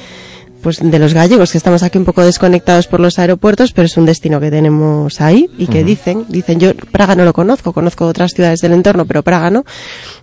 pues 0.62 0.78
de 0.82 0.98
los 0.98 1.14
gallegos, 1.14 1.52
que 1.52 1.58
estamos 1.58 1.82
aquí 1.82 1.98
un 1.98 2.04
poco 2.04 2.22
desconectados 2.22 2.86
por 2.86 3.00
los 3.00 3.18
aeropuertos, 3.18 3.72
pero 3.72 3.86
es 3.86 3.96
un 3.96 4.06
destino 4.06 4.40
que 4.40 4.50
tenemos 4.50 5.20
ahí 5.20 5.48
y 5.58 5.66
que 5.66 5.80
uh 5.80 5.82
-huh. 5.82 5.86
dicen, 5.86 6.24
dicen, 6.28 6.60
yo 6.60 6.74
Praga 6.74 7.14
no 7.14 7.24
lo 7.24 7.32
conozco, 7.32 7.72
conozco 7.72 8.06
otras 8.06 8.32
ciudades 8.32 8.60
del 8.60 8.72
entorno, 8.72 9.04
pero 9.04 9.22
Praga 9.22 9.50
no, 9.50 9.64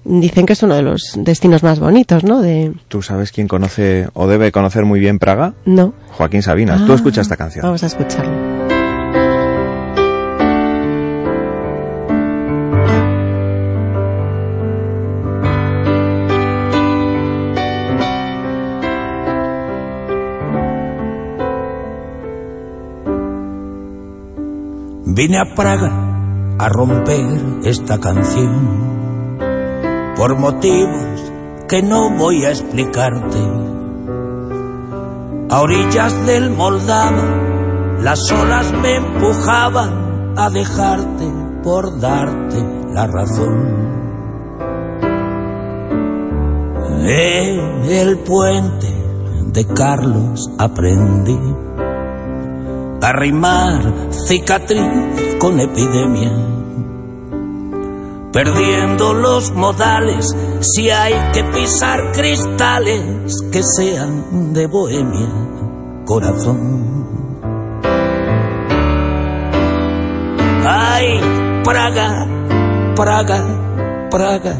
dicen 0.03 0.45
que 0.45 0.53
es 0.53 0.63
uno 0.63 0.75
de 0.75 0.81
los 0.81 1.13
destinos 1.17 1.63
más 1.63 1.79
bonitos, 1.79 2.23
¿no? 2.23 2.41
De... 2.41 2.73
¿Tú 2.87 3.01
sabes 3.01 3.31
quién 3.31 3.47
conoce 3.47 4.07
o 4.13 4.27
debe 4.27 4.51
conocer 4.51 4.85
muy 4.85 4.99
bien 4.99 5.19
Praga? 5.19 5.53
No. 5.65 5.93
Joaquín 6.11 6.41
Sabinas. 6.41 6.81
Ah, 6.81 6.85
Tú 6.85 6.93
escuchas 6.93 7.23
esta 7.23 7.37
canción. 7.37 7.63
Vamos 7.63 7.83
a 7.83 7.87
escucharlo. 7.87 8.44
Vine 25.15 25.37
a 25.39 25.45
Praga 25.55 25.93
a 26.59 26.67
romper 26.67 27.39
esta 27.63 28.01
canción 28.01 28.97
por 30.17 30.37
motivos 30.37 31.31
que 31.69 31.81
no 31.81 32.09
voy 32.17 32.43
a 32.43 32.49
explicarte. 32.49 33.39
A 35.49 35.61
orillas 35.61 36.25
del 36.25 36.49
Moldava 36.49 37.23
las 38.01 38.29
olas 38.29 38.73
me 38.73 38.97
empujaban 38.97 40.33
a 40.35 40.49
dejarte 40.49 41.31
por 41.63 41.97
darte 42.01 42.61
la 42.91 43.07
razón. 43.07 43.85
En 47.07 47.85
el 47.85 48.17
puente 48.17 48.93
de 49.53 49.65
Carlos 49.65 50.51
aprendí 50.57 51.39
arrimar 53.05 54.09
cicatriz 54.27 55.35
con 55.39 55.59
epidemia. 55.59 56.31
Perdiendo 58.33 59.13
los 59.13 59.51
modales, 59.51 60.35
si 60.61 60.89
hay 60.89 61.13
que 61.31 61.43
pisar 61.43 62.11
cristales 62.11 63.35
que 63.51 63.61
sean 63.61 64.53
de 64.53 64.65
bohemia, 64.65 65.29
corazón. 66.05 67.05
Ay, 70.67 71.19
Praga, 71.63 72.27
Praga, 72.95 74.07
Praga, 74.09 74.55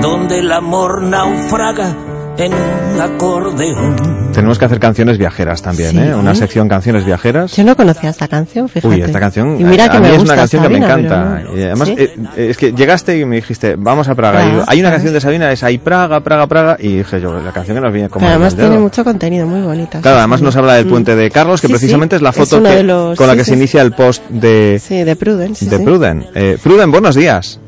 donde 0.00 0.38
el 0.38 0.50
amor 0.50 1.02
naufraga 1.02 1.94
en 2.38 2.52
un 2.54 3.00
acordeón. 3.00 4.32
Tenemos 4.32 4.58
que 4.58 4.64
hacer 4.64 4.80
canciones 4.80 5.18
viajeras 5.18 5.60
también, 5.60 5.90
Sí. 5.90 5.98
¿eh? 5.98 6.14
Una 6.14 6.34
sección 6.34 6.66
canciones 6.68 7.04
viajeras. 7.04 7.54
Yo 7.54 7.64
no 7.64 7.76
conocía 7.76 8.08
esta 8.08 8.26
canción, 8.28 8.68
fíjate. 8.68 8.88
Uy, 8.88 9.02
esta 9.02 9.20
canción 9.20 9.60
Y 9.60 9.64
mira 9.64 9.84
a, 9.84 9.90
que 9.90 9.96
a 9.98 10.00
mí 10.00 10.06
me 10.06 10.12
es 10.14 10.18
gusta 10.20 10.32
una 10.32 10.40
canción 10.42 10.62
Sabina, 10.62 10.86
que 10.86 10.94
me 10.96 11.00
encanta. 11.08 11.40
no. 11.44 11.58
Y 11.58 11.62
además, 11.62 11.88
¿Sí? 11.88 11.94
eh, 11.98 12.16
eh, 12.36 12.46
es 12.50 12.56
que 12.56 12.72
llegaste 12.72 13.18
y 13.18 13.24
me 13.26 13.36
dijiste, 13.36 13.76
vamos 13.76 14.08
a 14.08 14.14
Praga. 14.14 14.38
Y 14.38 14.42
Praga, 14.42 14.50
digo, 14.52 14.64
hay 14.66 14.78
una 14.80 14.88
Praga. 14.88 14.96
canción 14.96 15.14
de 15.14 15.20
Sabina, 15.20 15.52
es 15.52 15.62
Ahí 15.62 15.76
Praga, 15.78 16.20
Praga, 16.20 16.46
Praga. 16.46 16.76
Y 16.80 16.96
dije 16.96 17.20
yo, 17.20 17.38
la 17.38 17.52
canción 17.52 17.76
que 17.76 17.80
nos 17.82 17.92
viene 17.92 18.08
como 18.08 18.24
Pero 18.24 18.30
además 18.36 18.56
tiene 18.56 18.78
mucho 18.78 19.04
contenido, 19.04 19.46
muy 19.46 19.60
bonita. 19.60 20.00
Claro, 20.00 20.16
sí. 20.16 20.20
además 20.20 20.40
nos 20.42 20.56
habla 20.56 20.74
del 20.74 20.86
Mm. 20.86 20.90
puente 20.90 21.14
de 21.16 21.30
Carlos, 21.30 21.60
que 21.60 21.66
Sí, 21.66 21.72
precisamente 21.74 22.16
sí, 22.16 22.18
es 22.18 22.22
la 22.22 22.30
es 22.30 22.36
foto 22.36 22.58
uno 22.58 22.70
que- 22.70 22.82
los- 22.82 23.18
con 23.18 23.26
la 23.26 23.34
sí, 23.34 23.38
que 23.38 23.44
sí. 23.44 23.50
se 23.50 23.56
inicia 23.56 23.82
el 23.82 23.92
post 23.92 24.22
de, 24.30 24.80
Sí, 24.82 25.04
de 25.04 25.16
Pruden. 25.16 25.54
sí, 25.54 25.66
de 25.66 25.76
sí. 25.76 25.84
Pruden. 25.84 26.26
Eh, 26.34 26.56
Pruden, 26.62 26.90
buenos 26.90 27.14
días. 27.14 27.60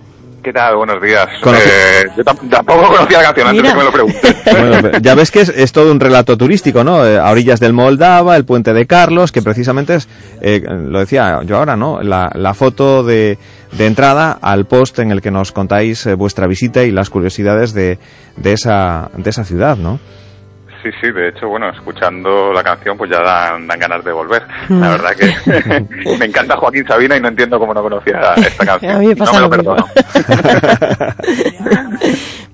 ¿Qué 0.45 0.53
tal? 0.53 0.77
Buenos 0.77 1.01
días. 1.01 1.27
Eh, 1.47 2.05
yo 2.17 2.23
tam- 2.23 2.51
tampoco 2.51 2.89
conocía 2.93 3.19
la 3.19 3.25
canción 3.25 3.49
antes 3.49 3.63
Mira. 3.63 3.69
de 3.69 3.75
que 3.75 3.79
me 3.79 3.85
lo 3.85 3.93
preguntes. 3.93 4.37
Bueno, 4.45 4.99
ya 5.01 5.15
ves 5.15 5.31
que 5.31 5.41
es, 5.41 5.49
es 5.49 5.73
todo 5.73 5.91
un 5.91 5.99
relato 5.99 6.37
turístico, 6.37 6.85
¿no? 6.85 7.05
Eh, 7.07 7.19
a 7.19 7.31
orillas 7.31 7.61
del 7.61 7.73
Moldava, 7.73 8.37
el 8.37 8.45
puente 8.45 8.75
de 8.75 8.87
Carlos, 8.87 9.33
que 9.33 9.41
precisamente 9.41 9.95
es, 9.95 10.09
eh, 10.43 10.63
lo 10.69 10.99
decía 10.99 11.41
yo 11.47 11.57
ahora, 11.57 11.77
¿no? 11.77 12.03
La, 12.03 12.31
la 12.35 12.53
foto 12.53 13.03
de, 13.03 13.39
de 13.73 13.87
entrada 13.87 14.39
al 14.43 14.67
post 14.67 14.99
en 14.99 15.11
el 15.13 15.23
que 15.23 15.31
nos 15.31 15.51
contáis 15.51 16.05
eh, 16.07 16.15
vuestra 16.15 16.47
visita 16.47 16.83
y 16.85 16.91
las 16.93 17.09
curiosidades 17.09 17.73
de, 17.73 17.99
de, 18.37 18.53
esa, 18.53 19.11
de 19.17 19.31
esa 19.31 19.45
ciudad, 19.45 19.79
¿no? 19.79 19.99
Sí, 20.85 20.91
sí, 21.01 21.11
de 21.13 21.31
hecho, 21.31 21.49
bueno, 21.49 21.71
escuchando 21.71 22.53
la 22.53 22.63
canción 22.63 22.99
pues 22.99 23.11
ya 23.11 23.19
dan, 23.23 23.67
dan 23.67 23.79
ganas 23.79 24.05
de 24.05 24.13
volver. 24.13 24.43
Mm. 24.69 24.81
La 24.81 24.89
verdad 24.91 25.11
que 25.17 26.17
me 26.19 26.27
encanta 26.27 26.59
Joaquín 26.59 26.87
Sabina 26.87 27.17
y 27.17 27.21
no 27.23 27.29
entiendo 27.29 27.59
cómo 27.59 27.73
no 27.73 27.81
conocía 27.81 28.21
esta 28.37 28.67
canción. 28.67 28.93
A 28.93 28.99
mí 28.99 29.07
me 29.07 29.17
pasa 29.17 29.41
no 29.41 29.49
me 29.49 29.57
lo 29.57 29.63
lo 29.63 29.75
mismo. 29.77 29.87
perdono. 30.27 31.15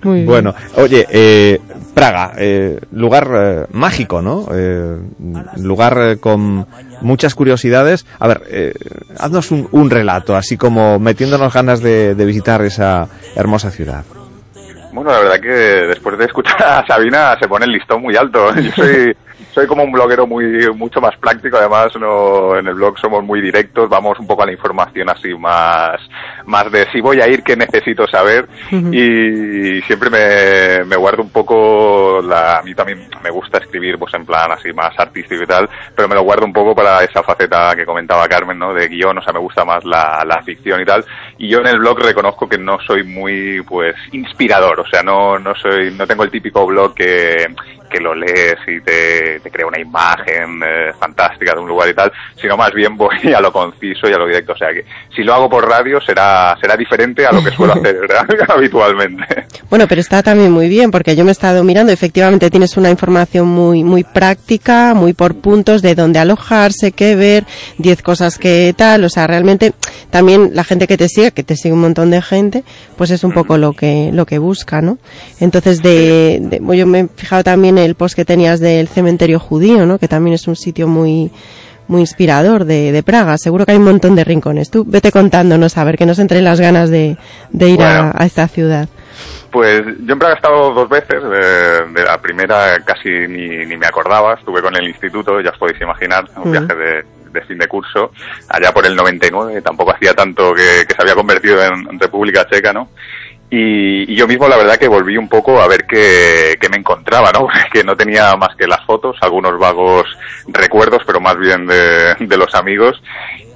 Muy 0.04 0.14
bien. 0.14 0.26
Bueno, 0.26 0.54
oye, 0.76 1.06
eh, 1.10 1.60
Praga, 1.92 2.34
eh, 2.38 2.78
lugar 2.92 3.28
eh, 3.34 3.66
mágico, 3.72 4.22
¿no? 4.22 4.46
Eh, 4.54 4.96
lugar 5.56 5.98
eh, 6.00 6.16
con 6.18 6.68
muchas 7.00 7.34
curiosidades. 7.34 8.06
A 8.20 8.28
ver, 8.28 8.42
eh, 8.48 8.74
haznos 9.18 9.50
un, 9.50 9.68
un 9.72 9.90
relato, 9.90 10.36
así 10.36 10.56
como 10.56 11.00
metiéndonos 11.00 11.52
ganas 11.52 11.80
de, 11.80 12.14
de 12.14 12.24
visitar 12.24 12.62
esa 12.62 13.08
hermosa 13.34 13.72
ciudad. 13.72 14.04
Bueno, 14.92 15.10
la 15.12 15.20
verdad 15.20 15.40
que 15.40 15.48
después 15.48 16.18
de 16.18 16.24
escuchar 16.24 16.62
a 16.62 16.86
Sabina 16.86 17.36
se 17.38 17.48
pone 17.48 17.64
el 17.64 17.72
listón 17.72 18.02
muy 18.02 18.16
alto. 18.16 18.54
Yo 18.60 18.72
soy, 18.72 19.16
soy 19.52 19.66
como 19.66 19.84
un 19.84 19.92
bloguero 19.92 20.26
muy 20.26 20.68
mucho 20.74 21.00
más 21.00 21.16
práctico, 21.16 21.56
además 21.56 21.94
no 21.96 22.56
en 22.58 22.66
el 22.66 22.74
blog 22.74 22.98
somos 22.98 23.24
muy 23.24 23.40
directos, 23.40 23.88
vamos 23.88 24.18
un 24.18 24.26
poco 24.26 24.42
a 24.42 24.46
la 24.46 24.52
información 24.52 25.08
así 25.08 25.32
más 25.34 26.00
más 26.46 26.70
de 26.70 26.90
si 26.90 27.00
voy 27.00 27.20
a 27.20 27.28
ir, 27.28 27.42
qué 27.42 27.56
necesito 27.56 28.06
saber 28.06 28.48
y 28.70 29.80
siempre 29.82 30.10
me, 30.10 30.84
me 30.84 30.96
guardo 30.96 31.22
un 31.22 31.30
poco 31.30 32.20
la 32.22 32.58
a 32.58 32.62
mí 32.62 32.74
también 32.74 33.08
me 33.22 33.30
gusta 33.30 33.58
escribir 33.58 33.98
pues 33.98 34.12
en 34.14 34.26
plan 34.26 34.50
así 34.52 34.72
más 34.72 34.98
artístico 34.98 35.42
y 35.42 35.46
tal, 35.46 35.68
pero 35.94 36.08
me 36.08 36.14
lo 36.14 36.22
guardo 36.22 36.46
un 36.46 36.52
poco 36.52 36.74
para 36.74 37.02
esa 37.04 37.22
faceta 37.22 37.74
que 37.76 37.86
comentaba 37.86 38.28
Carmen, 38.28 38.58
¿no? 38.58 38.74
de 38.74 38.88
guion, 38.88 39.18
o 39.18 39.22
sea, 39.22 39.32
me 39.32 39.40
gusta 39.40 39.64
más 39.64 39.84
la, 39.84 40.22
la 40.26 40.42
ficción 40.42 40.80
y 40.80 40.84
tal 40.84 41.04
y 41.38 41.48
yo 41.48 41.58
en 41.60 41.66
el 41.66 41.78
blog 41.78 41.98
reconozco 42.00 42.48
que 42.48 42.58
no 42.58 42.78
soy 42.80 43.04
muy 43.04 43.62
pues 43.62 43.94
inspirador, 44.12 44.80
o 44.80 44.86
sea, 44.86 45.02
no 45.02 45.38
no 45.38 45.54
soy 45.54 45.90
no 45.92 46.06
tengo 46.06 46.24
el 46.24 46.30
típico 46.30 46.66
blog 46.66 46.94
que 46.94 47.46
que 47.90 48.00
lo 48.00 48.14
lees 48.14 48.56
y 48.66 48.80
te, 48.80 49.40
te 49.40 49.50
crea 49.50 49.66
una 49.66 49.80
imagen 49.80 50.62
eh, 50.64 50.92
fantástica 50.98 51.52
de 51.52 51.60
un 51.60 51.68
lugar 51.68 51.88
y 51.88 51.94
tal, 51.94 52.10
sino 52.36 52.56
más 52.56 52.72
bien 52.72 52.96
voy 52.96 53.16
a 53.36 53.40
lo 53.40 53.52
conciso 53.52 54.08
y 54.08 54.12
a 54.12 54.18
lo 54.18 54.26
directo. 54.26 54.52
O 54.52 54.56
sea 54.56 54.72
que 54.72 54.84
si 55.14 55.22
lo 55.22 55.34
hago 55.34 55.50
por 55.50 55.68
radio 55.68 56.00
será 56.00 56.29
será 56.60 56.76
diferente 56.76 57.26
a 57.26 57.32
lo 57.32 57.42
que 57.42 57.50
suelo 57.50 57.74
hacer 57.74 57.96
habitualmente. 58.48 59.46
Bueno, 59.68 59.86
pero 59.88 60.00
está 60.00 60.22
también 60.22 60.50
muy 60.52 60.68
bien 60.68 60.90
porque 60.90 61.14
yo 61.16 61.24
me 61.24 61.30
he 61.30 61.32
estado 61.32 61.62
mirando, 61.64 61.92
efectivamente 61.92 62.50
tienes 62.50 62.76
una 62.76 62.90
información 62.90 63.46
muy 63.48 63.84
muy 63.84 64.04
práctica, 64.04 64.94
muy 64.94 65.12
por 65.12 65.34
puntos 65.36 65.82
de 65.82 65.94
dónde 65.94 66.18
alojarse, 66.18 66.92
qué 66.92 67.14
ver, 67.16 67.44
10 67.78 68.02
cosas 68.02 68.38
que 68.38 68.74
tal, 68.76 69.04
o 69.04 69.08
sea, 69.08 69.26
realmente 69.26 69.72
también 70.10 70.50
la 70.54 70.64
gente 70.64 70.86
que 70.86 70.96
te 70.96 71.08
sigue, 71.08 71.32
que 71.32 71.42
te 71.44 71.56
sigue 71.56 71.72
un 71.74 71.80
montón 71.80 72.10
de 72.10 72.20
gente, 72.22 72.64
pues 72.96 73.10
es 73.10 73.24
un 73.24 73.32
poco 73.32 73.58
lo 73.58 73.72
que 73.72 74.10
lo 74.12 74.26
que 74.26 74.38
busca, 74.38 74.80
¿no? 74.82 74.98
Entonces 75.40 75.82
de, 75.82 76.38
de- 76.42 76.76
yo 76.76 76.86
me 76.86 77.00
he 77.00 77.08
fijado 77.14 77.44
también 77.44 77.78
el 77.78 77.94
post 77.94 78.14
que 78.16 78.24
tenías 78.24 78.60
del 78.60 78.88
cementerio 78.88 79.38
judío, 79.38 79.86
¿no? 79.86 79.98
Que 79.98 80.08
también 80.08 80.34
es 80.34 80.46
un 80.48 80.56
sitio 80.56 80.88
muy 80.88 81.30
muy 81.90 82.00
inspirador 82.00 82.64
de, 82.64 82.92
de 82.92 83.02
Praga. 83.02 83.36
Seguro 83.36 83.66
que 83.66 83.72
hay 83.72 83.78
un 83.78 83.84
montón 83.84 84.14
de 84.14 84.24
rincones. 84.24 84.70
Tú 84.70 84.84
vete 84.86 85.10
contándonos 85.12 85.76
a 85.76 85.84
ver 85.84 85.96
que 85.98 86.06
nos 86.06 86.18
entren 86.18 86.44
las 86.44 86.60
ganas 86.60 86.88
de, 86.90 87.16
de 87.50 87.68
ir 87.68 87.82
a- 87.82 87.96
Bueno. 88.02 88.12
a 88.16 88.24
esta 88.26 88.48
ciudad. 88.48 88.88
Pues 89.50 89.82
yo 90.06 90.12
en 90.12 90.18
Praga 90.18 90.34
he 90.34 90.36
estado 90.36 90.72
dos 90.72 90.88
veces, 90.88 91.20
de, 91.22 91.92
de 91.92 92.04
la 92.06 92.18
primera 92.22 92.78
casi 92.84 93.08
ni, 93.28 93.66
ni 93.66 93.76
me 93.76 93.86
acordaba, 93.86 94.34
estuve 94.34 94.62
con 94.62 94.74
el 94.76 94.86
instituto, 94.88 95.40
ya 95.40 95.50
os 95.50 95.58
podéis 95.58 95.80
imaginar, 95.82 96.24
un 96.36 96.52
viaje 96.52 96.72
de, 96.74 97.04
de 97.32 97.42
fin 97.46 97.58
de 97.58 97.66
curso, 97.66 98.12
allá 98.48 98.72
por 98.72 98.86
el 98.86 98.94
99, 98.94 99.60
tampoco 99.62 99.92
hacía 99.92 100.14
tanto 100.14 100.54
que, 100.54 100.84
que 100.86 100.94
se 100.94 101.02
había 101.02 101.16
convertido 101.16 101.60
en 101.64 101.98
República 101.98 102.46
Checa, 102.48 102.72
¿no? 102.72 102.90
Y, 103.52 104.12
y 104.12 104.14
yo 104.14 104.28
mismo 104.28 104.46
la 104.46 104.56
verdad 104.56 104.76
que 104.76 104.86
volví 104.86 105.16
un 105.16 105.28
poco 105.28 105.60
a 105.60 105.66
ver 105.66 105.84
qué, 105.84 106.56
qué 106.60 106.68
me 106.68 106.76
encontraba, 106.76 107.32
¿no? 107.32 107.48
Que 107.72 107.82
no 107.82 107.96
tenía 107.96 108.36
más 108.36 108.54
que 108.56 108.66
las 108.66 108.84
fotos, 108.86 109.16
algunos 109.20 109.58
vagos 109.58 110.06
recuerdos, 110.46 111.02
pero 111.04 111.20
más 111.20 111.36
bien 111.36 111.66
de, 111.66 112.14
de 112.14 112.36
los 112.36 112.54
amigos. 112.54 113.02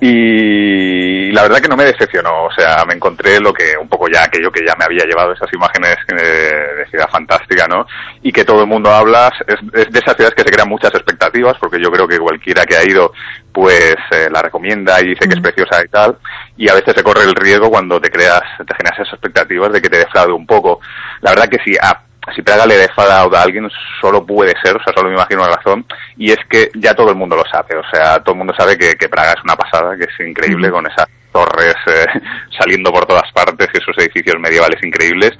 Y 0.01 1.31
la 1.33 1.43
verdad 1.43 1.61
que 1.61 1.69
no 1.69 1.77
me 1.77 1.85
decepcionó, 1.85 2.45
o 2.45 2.53
sea, 2.53 2.85
me 2.87 2.95
encontré 2.95 3.41
lo 3.41 3.53
que 3.53 3.77
un 3.81 3.89
poco 3.89 4.09
ya 4.09 4.25
aquello 4.25 4.51
que 4.51 4.67
ya 4.67 4.75
me 4.77 4.85
había 4.85 5.05
llevado, 5.07 5.33
esas 5.33 5.53
imágenes 5.53 5.97
eh, 6.09 6.77
de 6.79 6.87
ciudad 6.91 7.09
fantástica, 7.09 7.67
¿no? 7.67 7.87
Y 8.23 8.33
que 8.33 8.45
todo 8.45 8.63
el 8.63 8.67
mundo 8.67 8.91
habla, 8.91 9.33
es, 9.47 9.57
es 9.73 9.91
de 9.91 9.99
esas 9.99 10.15
ciudades 10.15 10.35
que 10.35 10.43
se 10.43 10.51
crean 10.51 10.69
muchas 10.69 10.93
expectativas, 10.95 11.57
porque 11.59 11.81
yo 11.81 11.91
creo 11.91 12.07
que 12.07 12.19
cualquiera 12.19 12.67
que 12.67 12.77
ha 12.77 12.85
ido, 12.85 13.13
pues 13.55 13.95
eh, 14.11 14.29
la 14.33 14.43
recomienda 14.43 15.01
y 15.01 15.11
dice 15.11 15.29
que 15.29 15.35
es 15.37 15.41
preciosa 15.41 15.81
y 15.85 15.89
tal, 15.89 16.19
y 16.57 16.69
a 16.69 16.75
veces 16.75 16.93
se 16.95 17.05
corre 17.05 17.23
el 17.23 17.37
riesgo 17.37 17.71
cuando 17.71 18.01
te 18.01 18.11
creas, 18.11 18.43
te 18.59 18.75
generas 18.75 18.99
esas 18.99 19.13
expectativas 19.15 19.73
de 19.73 19.81
que 19.81 19.89
te 19.89 19.99
defraude 19.99 20.33
un 20.33 20.45
poco. 20.45 20.81
La 21.21 21.31
verdad 21.31 21.49
que 21.49 21.61
sí, 21.65 21.77
a 21.81 22.03
si 22.35 22.43
Praga 22.43 22.67
le 22.67 22.79
defrauda 22.79 23.21
a 23.21 23.43
alguien, 23.43 23.69
solo 24.01 24.27
puede 24.27 24.55
ser, 24.63 24.77
o 24.77 24.83
sea, 24.83 24.93
solo 24.93 25.09
me 25.09 25.15
imagino 25.15 25.43
una 25.43 25.55
razón, 25.55 25.87
y 26.17 26.33
es 26.33 26.39
que 26.51 26.71
ya 26.75 26.95
todo 26.95 27.11
el 27.11 27.17
mundo 27.17 27.37
lo 27.37 27.45
sabe, 27.45 27.77
o 27.77 27.85
sea, 27.93 28.19
todo 28.21 28.33
el 28.33 28.39
mundo 28.39 28.55
sabe 28.59 28.77
que, 28.77 28.97
que 28.97 29.09
Praga 29.09 29.33
es 29.33 29.45
una 29.45 29.55
pasada, 29.55 29.97
que 29.97 30.05
es 30.05 30.27
increíble 30.27 30.71
con 30.71 30.87
esas 30.87 31.07
torres 31.33 31.77
eh, 31.87 32.07
saliendo 32.59 32.93
por 32.93 33.07
todas 33.07 33.31
partes, 33.33 33.69
esos 33.73 33.97
edificios 33.99 34.37
medievales 34.41 34.83
increíbles, 34.83 35.33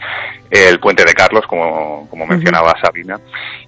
el 0.51 0.79
puente 0.79 1.05
de 1.05 1.15
Carlos, 1.15 1.45
como, 1.47 2.09
como 2.11 2.27
mencionaba 2.27 2.75
Sabina, 2.81 3.19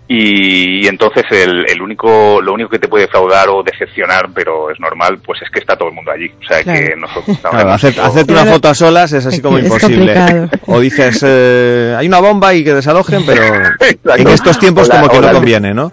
y, 0.09 0.85
y 0.85 0.87
entonces 0.87 1.25
el, 1.31 1.65
el 1.69 1.83
único, 1.83 2.41
lo 2.41 2.53
único 2.53 2.71
que 2.71 2.79
te 2.79 2.89
puede 2.89 3.05
defraudar 3.07 3.49
o 3.49 3.63
decepcionar, 3.63 4.29
pero 4.35 4.71
es 4.71 4.79
normal, 4.79 5.19
pues 5.25 5.43
es 5.43 5.51
que 5.51 5.59
está 5.61 5.77
todo 5.77 5.89
el 5.89 5.95
mundo 5.95 6.13
allí, 6.13 6.31
o 6.43 6.47
sea, 6.47 6.63
Claro. 6.63 6.81
que 6.81 6.97
nosotros 6.97 7.39
Claro, 7.39 7.71
hacer- 7.73 8.01
hacerte 8.01 8.33
una 8.33 8.45
foto 8.47 8.69
a 8.69 8.75
solas 8.75 9.13
es 9.13 9.27
así 9.27 9.41
como 9.43 9.59
Es 9.59 9.65
imposible. 9.65 10.15
complicado. 10.15 10.49
O 10.67 10.81
dices, 10.81 11.25
eh, 11.27 11.95
hay 11.99 12.07
una 12.07 12.21
bomba 12.21 12.55
y 12.55 12.63
que 12.63 12.73
desalojen, 12.75 13.25
pero 13.27 13.43
en 14.17 14.29
estos 14.29 14.59
tiempos 14.59 14.89
Hola, 14.89 15.01
como 15.01 15.11
que 15.11 15.19
hola. 15.19 15.29
no 15.29 15.35
conviene, 15.35 15.75
¿no? 15.75 15.91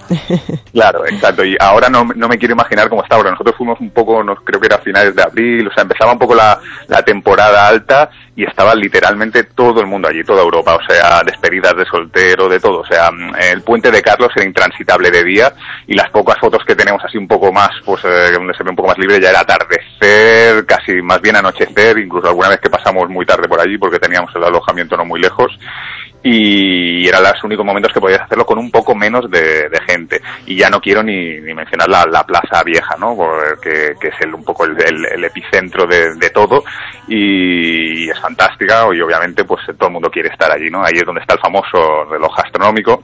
Claro, 0.71 1.05
exacto. 1.07 1.43
Y 1.43 1.55
ahora 1.59 1.89
no, 1.89 2.03
no 2.15 2.27
me 2.27 2.37
quiero 2.37 2.53
imaginar 2.53 2.89
cómo 2.89 3.03
está 3.03 3.15
ahora. 3.15 3.31
Nosotros 3.31 3.55
fuimos 3.57 3.79
un 3.79 3.89
poco, 3.89 4.23
nos, 4.23 4.39
creo 4.43 4.59
que 4.59 4.67
era 4.67 4.75
a 4.75 4.79
finales 4.79 5.15
de 5.15 5.23
abril, 5.23 5.67
o 5.67 5.73
sea, 5.73 5.83
empezaba 5.83 6.13
un 6.13 6.19
poco 6.19 6.35
la, 6.35 6.59
la 6.87 7.01
temporada 7.03 7.67
alta 7.67 8.09
y 8.35 8.45
estaba 8.45 8.73
literalmente 8.75 9.43
todo 9.43 9.79
el 9.81 9.87
mundo 9.87 10.07
allí, 10.07 10.23
toda 10.23 10.41
Europa, 10.41 10.75
o 10.75 10.91
sea, 10.91 11.21
despedidas 11.23 11.75
de 11.75 11.85
soltero, 11.85 12.47
de 12.49 12.59
todo. 12.59 12.79
O 12.79 12.85
sea, 12.85 13.09
el 13.51 13.61
puente 13.61 13.91
de 13.91 14.01
Carlos 14.03 14.29
era 14.35 14.45
intransitable 14.45 15.09
de 15.09 15.23
día 15.23 15.53
y 15.87 15.95
las 15.95 16.09
pocas 16.11 16.37
fotos 16.39 16.63
que 16.65 16.75
tenemos 16.75 17.03
así 17.03 17.17
un 17.17 17.27
poco 17.27 17.51
más, 17.51 17.71
pues 17.83 18.03
eh, 18.05 18.31
donde 18.33 18.53
se 18.53 18.63
ve 18.63 18.69
un 18.69 18.75
poco 18.75 18.89
más 18.89 18.97
libre 18.97 19.19
ya 19.19 19.31
era 19.31 19.39
atardecer, 19.39 20.65
casi 20.65 21.01
más 21.01 21.21
bien 21.21 21.37
anochecer, 21.37 21.97
incluso 21.97 22.27
alguna 22.27 22.49
vez 22.49 22.59
que 22.59 22.69
pasamos 22.69 23.09
muy 23.09 23.25
tarde 23.25 23.47
por 23.47 23.59
allí 23.59 23.77
porque 23.77 23.99
teníamos 23.99 24.31
el 24.35 24.43
alojamiento 24.43 24.95
no 24.97 25.05
muy 25.05 25.19
lejos 25.19 25.57
y 26.23 27.05
eran 27.05 27.21
los 27.21 27.43
únicos 27.43 27.65
momentos 27.65 27.91
que 27.91 27.99
podías 27.99 28.21
hacerlo 28.21 28.45
con 28.45 28.57
un 28.57 28.71
poco 28.71 28.95
menos 28.95 29.29
de, 29.29 29.69
gente. 29.85 30.21
Y 30.45 30.55
ya 30.55 30.69
no 30.69 30.79
quiero 30.79 31.03
ni, 31.03 31.41
ni 31.41 31.53
mencionar 31.53 31.89
la, 31.89 32.05
la 32.05 32.23
Plaza 32.23 32.63
Vieja, 32.63 32.95
¿no? 32.97 33.17
Que 33.61 33.91
es 34.01 34.21
el, 34.21 34.33
un 34.33 34.43
poco 34.43 34.63
el, 34.63 35.23
epicentro 35.23 35.85
de, 35.85 36.15
de 36.15 36.29
todo 36.29 36.63
y 37.07 38.09
es 38.09 38.19
fantástica 38.19 38.85
y 38.93 39.01
obviamente 39.01 39.43
pues 39.43 39.65
todo 39.77 39.87
el 39.87 39.93
mundo 39.93 40.09
quiere 40.09 40.29
estar 40.29 40.49
allí, 40.49 40.69
¿no? 40.69 40.83
Ahí 40.83 40.93
es 40.95 41.05
donde 41.05 41.21
está 41.21 41.33
el 41.33 41.41
famoso 41.41 42.05
reloj 42.09 42.39
astronómico 42.39 43.03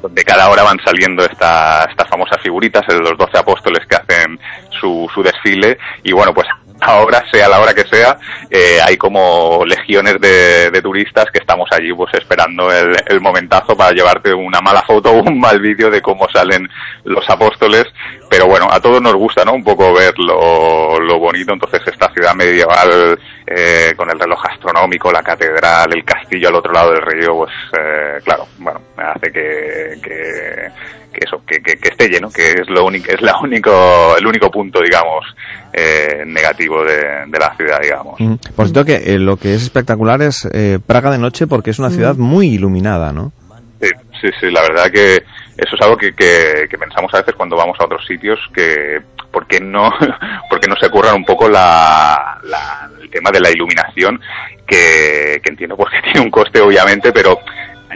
donde 0.00 0.24
cada 0.24 0.48
hora 0.48 0.62
van 0.62 0.78
saliendo 0.84 1.24
esta, 1.24 1.84
estas 1.84 2.08
famosas 2.08 2.40
figuritas, 2.40 2.84
los 2.88 3.16
doce 3.18 3.38
apóstoles 3.38 3.86
que 3.86 3.96
hacen 3.96 4.38
su, 4.70 5.08
su 5.12 5.22
desfile, 5.22 5.78
y 6.02 6.12
bueno, 6.12 6.32
pues 6.32 6.46
ahora, 6.82 7.24
sea 7.30 7.48
la 7.48 7.60
hora 7.60 7.74
que 7.74 7.84
sea, 7.84 8.18
eh, 8.50 8.78
hay 8.84 8.96
como 8.96 9.64
legiones 9.64 10.20
de, 10.20 10.70
de, 10.70 10.82
turistas 10.82 11.26
que 11.32 11.38
estamos 11.38 11.68
allí 11.72 11.92
pues 11.92 12.12
esperando 12.14 12.70
el, 12.72 12.96
el, 13.06 13.20
momentazo 13.20 13.76
para 13.76 13.92
llevarte 13.92 14.34
una 14.34 14.60
mala 14.60 14.82
foto 14.82 15.10
o 15.10 15.22
un 15.22 15.38
mal 15.38 15.60
vídeo 15.60 15.90
de 15.90 16.02
cómo 16.02 16.28
salen 16.28 16.68
los 17.04 17.28
apóstoles. 17.30 17.84
Pero 18.28 18.46
bueno, 18.46 18.68
a 18.70 18.80
todos 18.80 19.00
nos 19.00 19.14
gusta, 19.14 19.44
¿no? 19.44 19.52
Un 19.52 19.64
poco 19.64 19.92
ver 19.92 20.18
lo, 20.18 20.98
lo 20.98 21.18
bonito. 21.18 21.52
Entonces 21.52 21.82
esta 21.86 22.12
ciudad 22.12 22.34
medieval 22.34 23.18
eh, 23.46 23.92
con 23.96 24.10
el 24.10 24.18
reloj 24.18 24.40
astronómico, 24.46 25.12
la 25.12 25.22
catedral, 25.22 25.92
el 25.92 26.04
castillo 26.04 26.48
al 26.48 26.54
otro 26.54 26.72
lado 26.72 26.92
del 26.92 27.02
río, 27.02 27.36
pues 27.36 27.52
eh, 27.78 28.18
claro, 28.24 28.46
bueno, 28.58 28.80
hace 28.96 29.32
que, 29.32 29.98
que, 30.02 30.68
que 31.12 31.20
eso, 31.24 31.42
que, 31.46 31.62
que, 31.62 31.76
que, 31.76 31.88
esté 31.88 32.08
lleno, 32.08 32.30
que 32.30 32.52
es 32.52 32.68
lo 32.68 32.84
único, 32.84 33.10
es 33.10 33.20
la 33.20 33.38
único, 33.38 34.16
el 34.16 34.26
único 34.26 34.50
punto, 34.50 34.80
digamos, 34.80 35.24
eh, 35.72 36.24
negativo 36.26 36.84
de, 36.84 37.26
de, 37.26 37.38
la 37.38 37.54
ciudad, 37.56 37.80
digamos. 37.80 38.18
Mm. 38.18 38.34
Por 38.56 38.66
cierto 38.66 38.84
que 38.84 38.96
eh, 38.96 39.18
lo 39.18 39.36
que 39.36 39.54
es 39.54 39.62
espectacular 39.62 40.22
es 40.22 40.48
eh, 40.52 40.78
Praga 40.84 41.10
de 41.10 41.18
noche 41.18 41.46
porque 41.46 41.70
es 41.70 41.78
una 41.78 41.90
ciudad 41.90 42.16
muy 42.16 42.48
iluminada, 42.48 43.12
¿no? 43.12 43.32
Sí, 43.80 43.88
sí, 44.20 44.28
sí, 44.40 44.50
la 44.50 44.62
verdad 44.62 44.90
que 44.90 45.16
eso 45.56 45.76
es 45.76 45.82
algo 45.82 45.96
que, 45.96 46.14
que, 46.14 46.66
que 46.70 46.78
pensamos 46.78 47.12
a 47.14 47.18
veces 47.18 47.34
cuando 47.34 47.56
vamos 47.56 47.76
a 47.78 47.84
otros 47.84 48.06
sitios 48.06 48.38
que 48.54 49.00
¿por 49.32 49.46
qué 49.46 49.58
no, 49.60 49.90
por 50.50 50.60
qué 50.60 50.68
no 50.68 50.76
se 50.76 50.90
curran 50.90 51.16
un 51.16 51.24
poco 51.24 51.48
la, 51.48 52.38
la, 52.44 52.90
el 53.00 53.10
tema 53.10 53.30
de 53.30 53.40
la 53.40 53.50
iluminación 53.50 54.20
que, 54.66 55.40
que 55.42 55.50
entiendo 55.50 55.76
porque 55.76 55.96
tiene 56.04 56.20
un 56.20 56.30
coste 56.30 56.60
obviamente, 56.60 57.12
pero 57.12 57.40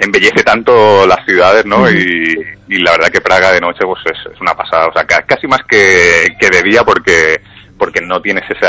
embellece 0.00 0.42
tanto 0.42 1.06
las 1.06 1.24
ciudades, 1.24 1.64
¿no? 1.64 1.82
Uh 1.82 1.86
-huh. 1.86 2.56
y, 2.68 2.74
y, 2.74 2.78
la 2.78 2.92
verdad 2.92 3.08
que 3.08 3.20
Praga 3.20 3.52
de 3.52 3.60
noche 3.60 3.80
pues 3.84 4.00
es, 4.06 4.32
es, 4.32 4.40
una 4.40 4.54
pasada, 4.54 4.86
o 4.88 4.92
sea, 4.92 5.04
casi 5.04 5.46
más 5.46 5.60
que, 5.68 6.36
que 6.40 6.50
de 6.50 6.62
día 6.62 6.84
porque 6.84 7.40
porque 7.78 8.00
no 8.00 8.22
tienes 8.22 8.44
ese, 8.48 8.66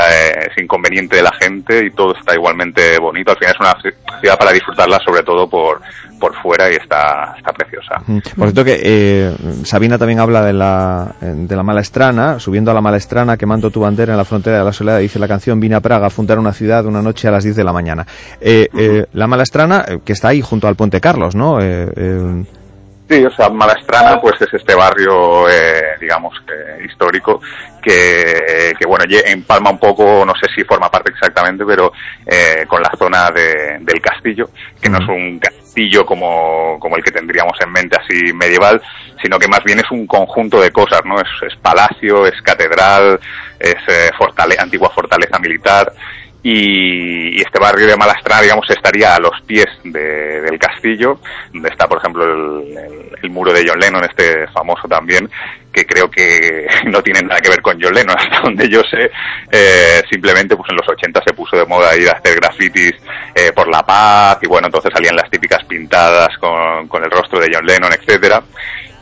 ese, 0.50 0.62
inconveniente 0.62 1.16
de 1.16 1.22
la 1.22 1.32
gente 1.32 1.84
y 1.84 1.90
todo 1.90 2.14
está 2.14 2.34
igualmente 2.34 2.98
bonito. 2.98 3.32
Al 3.32 3.38
final 3.38 3.54
es 3.54 3.60
una 3.60 4.20
ciudad 4.20 4.38
para 4.38 4.52
disfrutarla, 4.52 4.98
sobre 4.98 5.22
todo 5.22 5.48
por, 5.48 5.80
por 6.18 6.34
fuera 6.36 6.70
y 6.70 6.74
está, 6.74 7.34
está 7.36 7.52
preciosa. 7.52 8.02
Por 8.36 8.48
cierto 8.48 8.64
que 8.64 8.80
eh, 8.82 9.34
Sabina 9.64 9.98
también 9.98 10.20
habla 10.20 10.44
de 10.44 10.52
la, 10.52 11.14
de 11.20 11.56
la 11.56 11.62
Malestrana, 11.62 12.38
subiendo 12.38 12.70
a 12.70 12.74
la 12.74 12.80
Malestrana, 12.80 13.36
quemando 13.36 13.70
tu 13.70 13.80
bandera 13.80 14.12
en 14.12 14.18
la 14.18 14.24
frontera 14.24 14.58
de 14.58 14.64
la 14.64 14.72
soledad, 14.72 14.98
dice 14.98 15.18
la 15.18 15.28
canción, 15.28 15.60
vine 15.60 15.76
a 15.76 15.80
Praga 15.80 16.06
a 16.06 16.10
fundar 16.10 16.38
una 16.38 16.52
ciudad 16.52 16.86
una 16.86 17.02
noche 17.02 17.28
a 17.28 17.30
las 17.30 17.44
10 17.44 17.56
de 17.56 17.64
la 17.64 17.72
mañana. 17.72 18.06
Eh, 18.40 18.68
eh, 18.76 19.06
la 19.12 19.26
Malestrana, 19.26 19.84
que 20.04 20.12
está 20.12 20.28
ahí 20.28 20.40
junto 20.40 20.68
al 20.68 20.76
Puente 20.76 21.00
Carlos, 21.00 21.34
¿no? 21.34 21.60
Eh, 21.60 22.44
Sí, 23.08 23.24
o 23.24 23.30
sea, 23.30 23.48
Malastrana 23.48 24.20
pues 24.20 24.34
es 24.42 24.52
este 24.52 24.74
barrio, 24.74 25.48
eh, 25.48 25.96
digamos, 25.98 26.34
eh, 26.46 26.84
histórico 26.84 27.40
que, 27.82 28.74
que, 28.78 28.86
bueno, 28.86 29.04
empalma 29.08 29.70
un 29.70 29.78
poco, 29.78 30.26
no 30.26 30.34
sé 30.34 30.46
si 30.54 30.62
forma 30.64 30.90
parte 30.90 31.12
exactamente, 31.12 31.64
pero 31.64 31.90
eh, 32.26 32.66
con 32.68 32.82
la 32.82 32.90
zona 32.98 33.30
de, 33.30 33.78
del 33.80 34.02
castillo, 34.02 34.50
que 34.80 34.90
no 34.90 34.98
es 34.98 35.08
un 35.08 35.38
castillo 35.38 35.67
como, 36.04 36.78
como 36.80 36.96
el 36.96 37.04
que 37.04 37.12
tendríamos 37.12 37.58
en 37.60 37.70
mente 37.70 37.96
así 37.96 38.32
medieval, 38.32 38.80
sino 39.22 39.38
que 39.38 39.48
más 39.48 39.62
bien 39.64 39.78
es 39.80 39.90
un 39.90 40.06
conjunto 40.06 40.60
de 40.60 40.70
cosas, 40.72 41.00
¿no? 41.04 41.20
Es, 41.20 41.28
es 41.46 41.56
palacio, 41.56 42.26
es 42.26 42.40
catedral, 42.42 43.20
es 43.58 43.76
eh, 43.88 44.10
antigua 44.58 44.90
fortaleza 44.90 45.38
militar, 45.38 45.92
y, 46.42 47.40
este 47.40 47.58
barrio 47.58 47.86
de 47.86 47.96
Malastrana, 47.96 48.42
digamos, 48.42 48.68
estaría 48.70 49.14
a 49.14 49.20
los 49.20 49.40
pies 49.46 49.66
de, 49.84 50.40
del 50.40 50.58
castillo, 50.58 51.18
donde 51.52 51.68
está, 51.68 51.86
por 51.88 51.98
ejemplo, 51.98 52.24
el, 52.24 52.76
el, 52.76 53.10
el, 53.22 53.30
muro 53.30 53.52
de 53.52 53.64
John 53.66 53.78
Lennon, 53.78 54.04
este 54.04 54.46
famoso 54.48 54.86
también, 54.88 55.28
que 55.72 55.84
creo 55.84 56.10
que 56.10 56.66
no 56.86 57.02
tiene 57.02 57.22
nada 57.22 57.40
que 57.40 57.50
ver 57.50 57.60
con 57.60 57.80
John 57.80 57.94
Lennon, 57.94 58.16
hasta 58.18 58.40
donde 58.40 58.68
yo 58.68 58.82
sé, 58.82 59.10
eh, 59.50 60.02
simplemente 60.10 60.56
pues 60.56 60.70
en 60.70 60.76
los 60.76 60.88
80 60.88 61.20
se 61.26 61.34
puso 61.34 61.56
de 61.56 61.66
moda 61.66 61.96
ir 61.96 62.08
a 62.08 62.12
hacer 62.12 62.36
grafitis 62.36 62.94
eh, 63.34 63.52
por 63.52 63.68
la 63.68 63.82
paz, 63.84 64.38
y 64.42 64.46
bueno, 64.46 64.68
entonces 64.68 64.92
salían 64.94 65.16
las 65.16 65.30
típicas 65.30 65.64
pintadas 65.64 66.36
con, 66.38 66.86
con 66.88 67.02
el 67.04 67.10
rostro 67.10 67.40
de 67.40 67.50
John 67.52 67.66
Lennon, 67.66 67.92
etcétera 67.92 68.42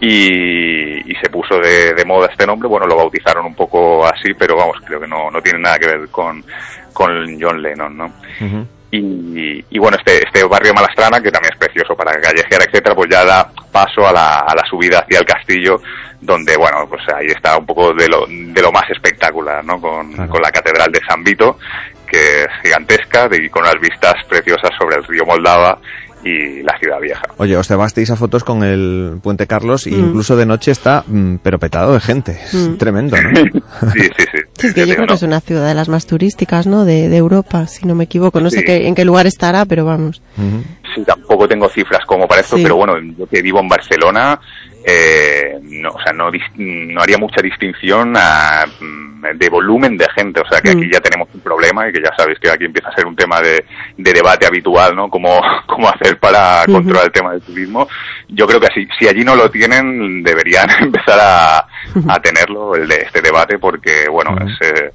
y, 0.01 1.11
y, 1.11 1.15
se 1.23 1.31
puso 1.31 1.59
de, 1.59 1.95
de, 1.95 2.05
moda 2.05 2.29
este 2.31 2.47
nombre. 2.47 2.69
Bueno, 2.69 2.87
lo 2.87 2.97
bautizaron 2.97 3.47
un 3.47 3.55
poco 3.55 4.07
así, 4.07 4.35
pero 4.35 4.57
vamos, 4.57 4.77
creo 4.85 5.01
que 5.01 5.09
no, 5.09 5.31
no 5.31 5.41
tiene 5.41 5.59
nada 5.59 5.79
que 5.79 5.87
ver 5.87 6.09
con, 6.11 6.45
con 6.97 7.39
John 7.39 7.61
Lennon, 7.61 7.95
¿no? 7.95 8.07
Uh 8.41 8.45
-huh. 8.45 8.67
y, 8.91 9.63
y, 9.69 9.79
bueno, 9.79 9.99
este, 9.99 10.25
este 10.25 10.43
barrio 10.45 10.73
Malastrana, 10.73 11.21
que 11.21 11.31
también 11.31 11.53
es 11.53 11.59
precioso 11.59 11.95
para 11.95 12.19
callejear, 12.19 12.63
etcétera, 12.63 12.95
pues 12.95 13.11
ya 13.11 13.23
da 13.23 13.51
paso 13.71 14.07
a 14.07 14.13
la, 14.13 14.39
a 14.39 14.55
la 14.55 14.65
subida 14.65 15.01
hacia 15.01 15.19
el 15.19 15.27
castillo, 15.27 15.83
donde, 16.23 16.57
bueno, 16.57 16.87
pues 16.89 17.03
ahí 17.15 17.27
está 17.27 17.59
un 17.59 17.67
poco 17.67 17.93
de 17.93 18.09
lo, 18.09 18.25
de 18.27 18.63
lo 18.63 18.73
más 18.73 18.89
espectacular, 18.89 19.63
¿no? 19.63 19.79
Con, 19.79 20.11
claro. 20.15 20.31
con 20.31 20.41
la 20.41 20.51
catedral 20.51 20.91
de 20.91 21.01
San 21.07 21.23
Vito, 21.23 21.59
que 22.11 22.45
es 22.45 22.49
gigantesca, 22.63 23.29
y 23.33 23.51
con 23.51 23.63
unas 23.63 23.79
vistas 23.79 24.15
preciosas 24.27 24.71
sobre 24.79 24.97
el 24.97 25.05
río 25.05 25.27
Moldava 25.27 25.79
y 26.27 26.63
la 26.63 26.77
ciudad 26.79 27.01
vieja. 27.01 27.23
Oye, 27.37 27.57
os 27.57 27.69
llevasteis 27.69 28.11
a 28.11 28.17
fotos 28.17 28.43
con 28.43 28.63
el 28.65 29.19
Puente 29.23 29.47
Carlos 29.47 29.87
e 29.87 29.91
mm. 29.91 30.01
incluso 30.01 30.37
de 30.37 30.47
noche 30.47 30.73
está 30.73 31.05
mm, 31.07 31.37
pero 31.43 31.59
petado 31.59 31.95
de 31.95 32.01
gente. 32.01 32.41
Es 32.45 32.55
mm. 32.55 32.77
tremendo, 32.77 33.17
¿no? 33.17 33.31
sí, 33.93 34.03
sí, 34.17 34.25
sí. 34.33 34.39
sí 34.59 34.67
es 34.67 34.75
que 34.75 34.87
yo 34.87 34.95
creo 34.95 35.07
no. 35.07 35.09
que 35.09 35.15
es 35.15 35.23
una 35.23 35.41
ciudad 35.41 35.69
de 35.69 35.75
las 35.75 35.89
más 35.89 36.07
turísticas, 36.07 36.67
¿no? 36.67 36.85
De, 36.85 37.09
de 37.09 37.17
Europa, 37.17 37.67
si 37.67 37.87
no 37.87 37.95
me 37.95 38.05
equivoco. 38.05 38.41
No 38.41 38.51
sí. 38.51 38.59
sé 38.59 38.65
qué, 38.65 38.89
en 38.89 38.95
qué 38.95 39.05
lugar 39.05 39.27
estará, 39.27 39.65
pero 39.65 39.85
vamos. 39.85 40.23
Sí, 40.95 41.05
tampoco 41.05 41.47
tengo 41.47 41.69
cifras 41.69 42.05
como 42.07 42.27
para 42.27 42.41
esto, 42.41 42.57
sí. 42.57 42.63
pero 42.63 42.77
bueno, 42.77 42.95
yo 43.17 43.27
que 43.27 43.43
vivo 43.43 43.61
en 43.61 43.69
Barcelona, 43.69 44.41
eh, 44.89 45.59
no, 45.63 45.91
o 45.91 46.01
sea, 46.01 46.13
no, 46.13 46.31
no 46.31 47.01
haría 47.03 47.19
mucha 47.19 47.43
distinción 47.43 48.15
a, 48.17 48.65
de 49.35 49.49
volumen 49.49 49.97
de 49.97 50.07
gente, 50.15 50.41
o 50.41 50.49
sea 50.49 50.61
que 50.61 50.73
mm. 50.73 50.79
aquí 50.79 50.91
ya 50.93 51.01
tenemos 51.01 51.29
un 51.35 51.41
problema 51.41 51.89
y 51.89 51.93
que 51.93 52.01
ya 52.01 52.15
sabéis 52.17 52.39
que 52.39 52.49
aquí 52.49 52.67
empieza 52.67 52.91
a 52.91 52.95
ser 52.95 53.05
un 53.05 53.17
tema 53.17 53.41
de, 53.41 53.65
de 53.97 54.13
debate 54.13 54.47
habitual, 54.47 54.95
¿no? 54.95 55.09
Cómo, 55.11 55.41
cómo 55.67 55.89
hacer 55.89 56.21
para 56.21 56.63
uh 56.63 56.67
-huh. 56.67 56.73
controlar 56.73 57.07
el 57.07 57.13
tema 57.13 57.33
del 57.33 57.43
turismo. 57.43 57.89
Yo 58.29 58.47
creo 58.47 58.61
que 58.61 58.69
si, 58.75 58.87
si 58.97 59.09
allí 59.09 59.25
no 59.25 59.35
lo 59.35 59.51
tienen, 59.51 60.23
deberían 60.23 60.71
empezar 60.81 61.19
a, 61.21 61.67
a 62.09 62.23
tenerlo, 62.23 62.77
el 62.77 62.87
de 62.87 62.97
este 62.97 63.21
debate, 63.21 63.59
porque, 63.59 64.09
bueno, 64.09 64.31
uh 64.33 64.37
-huh. 64.37 64.53
es... 64.53 64.71
Eh, 64.71 64.91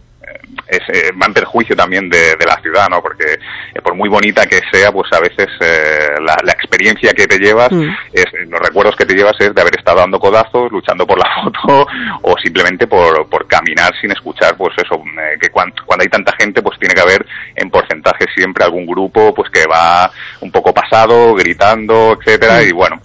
es, 0.67 0.79
eh, 0.89 1.11
va 1.21 1.27
en 1.27 1.33
perjuicio 1.33 1.75
también 1.75 2.09
de, 2.09 2.35
de, 2.35 2.45
la 2.45 2.59
ciudad, 2.61 2.89
¿no? 2.89 3.01
Porque 3.01 3.33
eh, 3.73 3.81
por 3.81 3.95
muy 3.95 4.09
bonita 4.09 4.45
que 4.45 4.61
sea, 4.71 4.91
pues 4.91 5.11
a 5.13 5.19
veces 5.19 5.47
eh, 5.59 6.15
la, 6.19 6.37
la, 6.43 6.51
experiencia 6.51 7.13
que 7.13 7.27
te 7.27 7.37
llevas, 7.37 7.71
mm. 7.71 7.89
es, 8.13 8.25
los 8.47 8.59
recuerdos 8.59 8.95
que 8.95 9.05
te 9.05 9.13
llevas 9.13 9.35
es 9.39 9.53
de 9.53 9.61
haber 9.61 9.75
estado 9.77 9.99
dando 9.99 10.19
codazos, 10.19 10.71
luchando 10.71 11.05
por 11.05 11.17
la 11.17 11.29
foto 11.43 11.87
o 12.21 12.37
simplemente 12.37 12.87
por, 12.87 13.27
por 13.29 13.47
caminar 13.47 13.93
sin 13.99 14.11
escuchar, 14.11 14.55
pues 14.55 14.73
eso, 14.77 14.95
eh, 14.95 15.37
que 15.39 15.49
cuando, 15.49 15.75
cuando, 15.85 16.03
hay 16.03 16.09
tanta 16.09 16.33
gente, 16.39 16.61
pues 16.61 16.79
tiene 16.79 16.95
que 16.95 17.01
haber 17.01 17.25
en 17.55 17.69
porcentaje 17.69 18.25
siempre 18.35 18.63
algún 18.63 18.85
grupo, 18.85 19.33
pues 19.33 19.49
que 19.49 19.65
va 19.67 20.09
un 20.41 20.51
poco 20.51 20.73
pasado, 20.73 21.33
gritando, 21.35 22.17
etcétera, 22.19 22.59
mm. 22.59 22.67
y 22.67 22.71
bueno, 22.71 23.01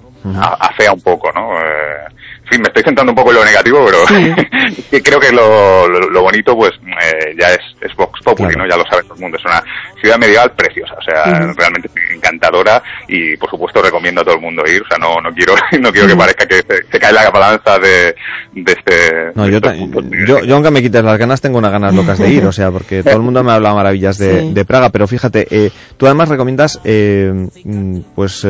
afea 0.60 0.92
un 0.92 1.00
poco, 1.00 1.30
¿no? 1.32 1.58
Eh, 1.60 2.15
en 2.46 2.50
fin, 2.50 2.62
me 2.62 2.68
estoy 2.68 2.84
centrando 2.84 3.10
un 3.10 3.16
poco 3.16 3.30
en 3.30 3.36
lo 3.36 3.44
negativo, 3.44 3.84
pero 3.84 4.06
sí. 4.06 5.00
creo 5.02 5.18
que 5.18 5.32
lo, 5.32 5.88
lo, 5.88 5.98
lo 6.10 6.22
bonito, 6.22 6.54
pues, 6.54 6.70
eh, 7.02 7.34
ya 7.36 7.50
es, 7.50 7.60
es 7.80 7.94
Vox 7.96 8.20
Populi, 8.22 8.54
claro. 8.54 8.68
¿no? 8.68 8.70
Ya 8.70 8.76
lo 8.76 8.84
sabe 8.88 9.02
todo 9.02 9.14
el 9.14 9.20
mundo. 9.20 9.36
Es 9.36 9.44
una 9.44 9.62
ciudad 10.00 10.16
medieval 10.16 10.52
preciosa, 10.52 10.94
o 10.94 11.02
sea, 11.02 11.24
uh 11.24 11.44
-huh. 11.44 11.56
realmente 11.56 11.90
encantadora 12.14 12.80
y, 13.08 13.36
por 13.36 13.50
supuesto, 13.50 13.82
recomiendo 13.82 14.20
a 14.20 14.24
todo 14.24 14.36
el 14.36 14.40
mundo 14.40 14.62
ir. 14.64 14.80
O 14.80 14.86
sea, 14.86 14.96
no, 14.98 15.20
no 15.20 15.34
quiero, 15.34 15.54
no 15.80 15.90
quiero 15.90 16.06
uh 16.06 16.10
-huh. 16.10 16.12
que 16.12 16.16
parezca 16.16 16.46
que 16.46 16.62
se, 16.62 16.86
se, 16.88 17.00
cae 17.00 17.12
la 17.12 17.30
balanza 17.30 17.80
de, 17.80 18.14
de 18.52 18.72
este... 18.72 19.32
No, 19.34 19.48
yo, 19.48 19.58
yo, 20.26 20.44
yo, 20.44 20.54
aunque 20.54 20.70
me 20.70 20.82
quites 20.82 21.02
las 21.02 21.18
ganas, 21.18 21.40
tengo 21.40 21.58
unas 21.58 21.72
ganas 21.72 21.94
locas 21.94 22.18
de 22.18 22.30
ir, 22.30 22.46
o 22.46 22.52
sea, 22.52 22.70
porque 22.70 23.02
todo 23.02 23.16
el 23.16 23.22
mundo 23.22 23.42
me 23.42 23.50
ha 23.50 23.56
hablado 23.56 23.74
maravillas 23.74 24.18
de, 24.18 24.42
sí. 24.42 24.52
de 24.52 24.64
Praga, 24.64 24.90
pero 24.90 25.08
fíjate, 25.08 25.48
eh, 25.50 25.72
tú 25.96 26.06
además 26.06 26.28
recomiendas, 26.28 26.80
eh, 26.84 27.48
mm, 27.64 28.00
pues... 28.14 28.46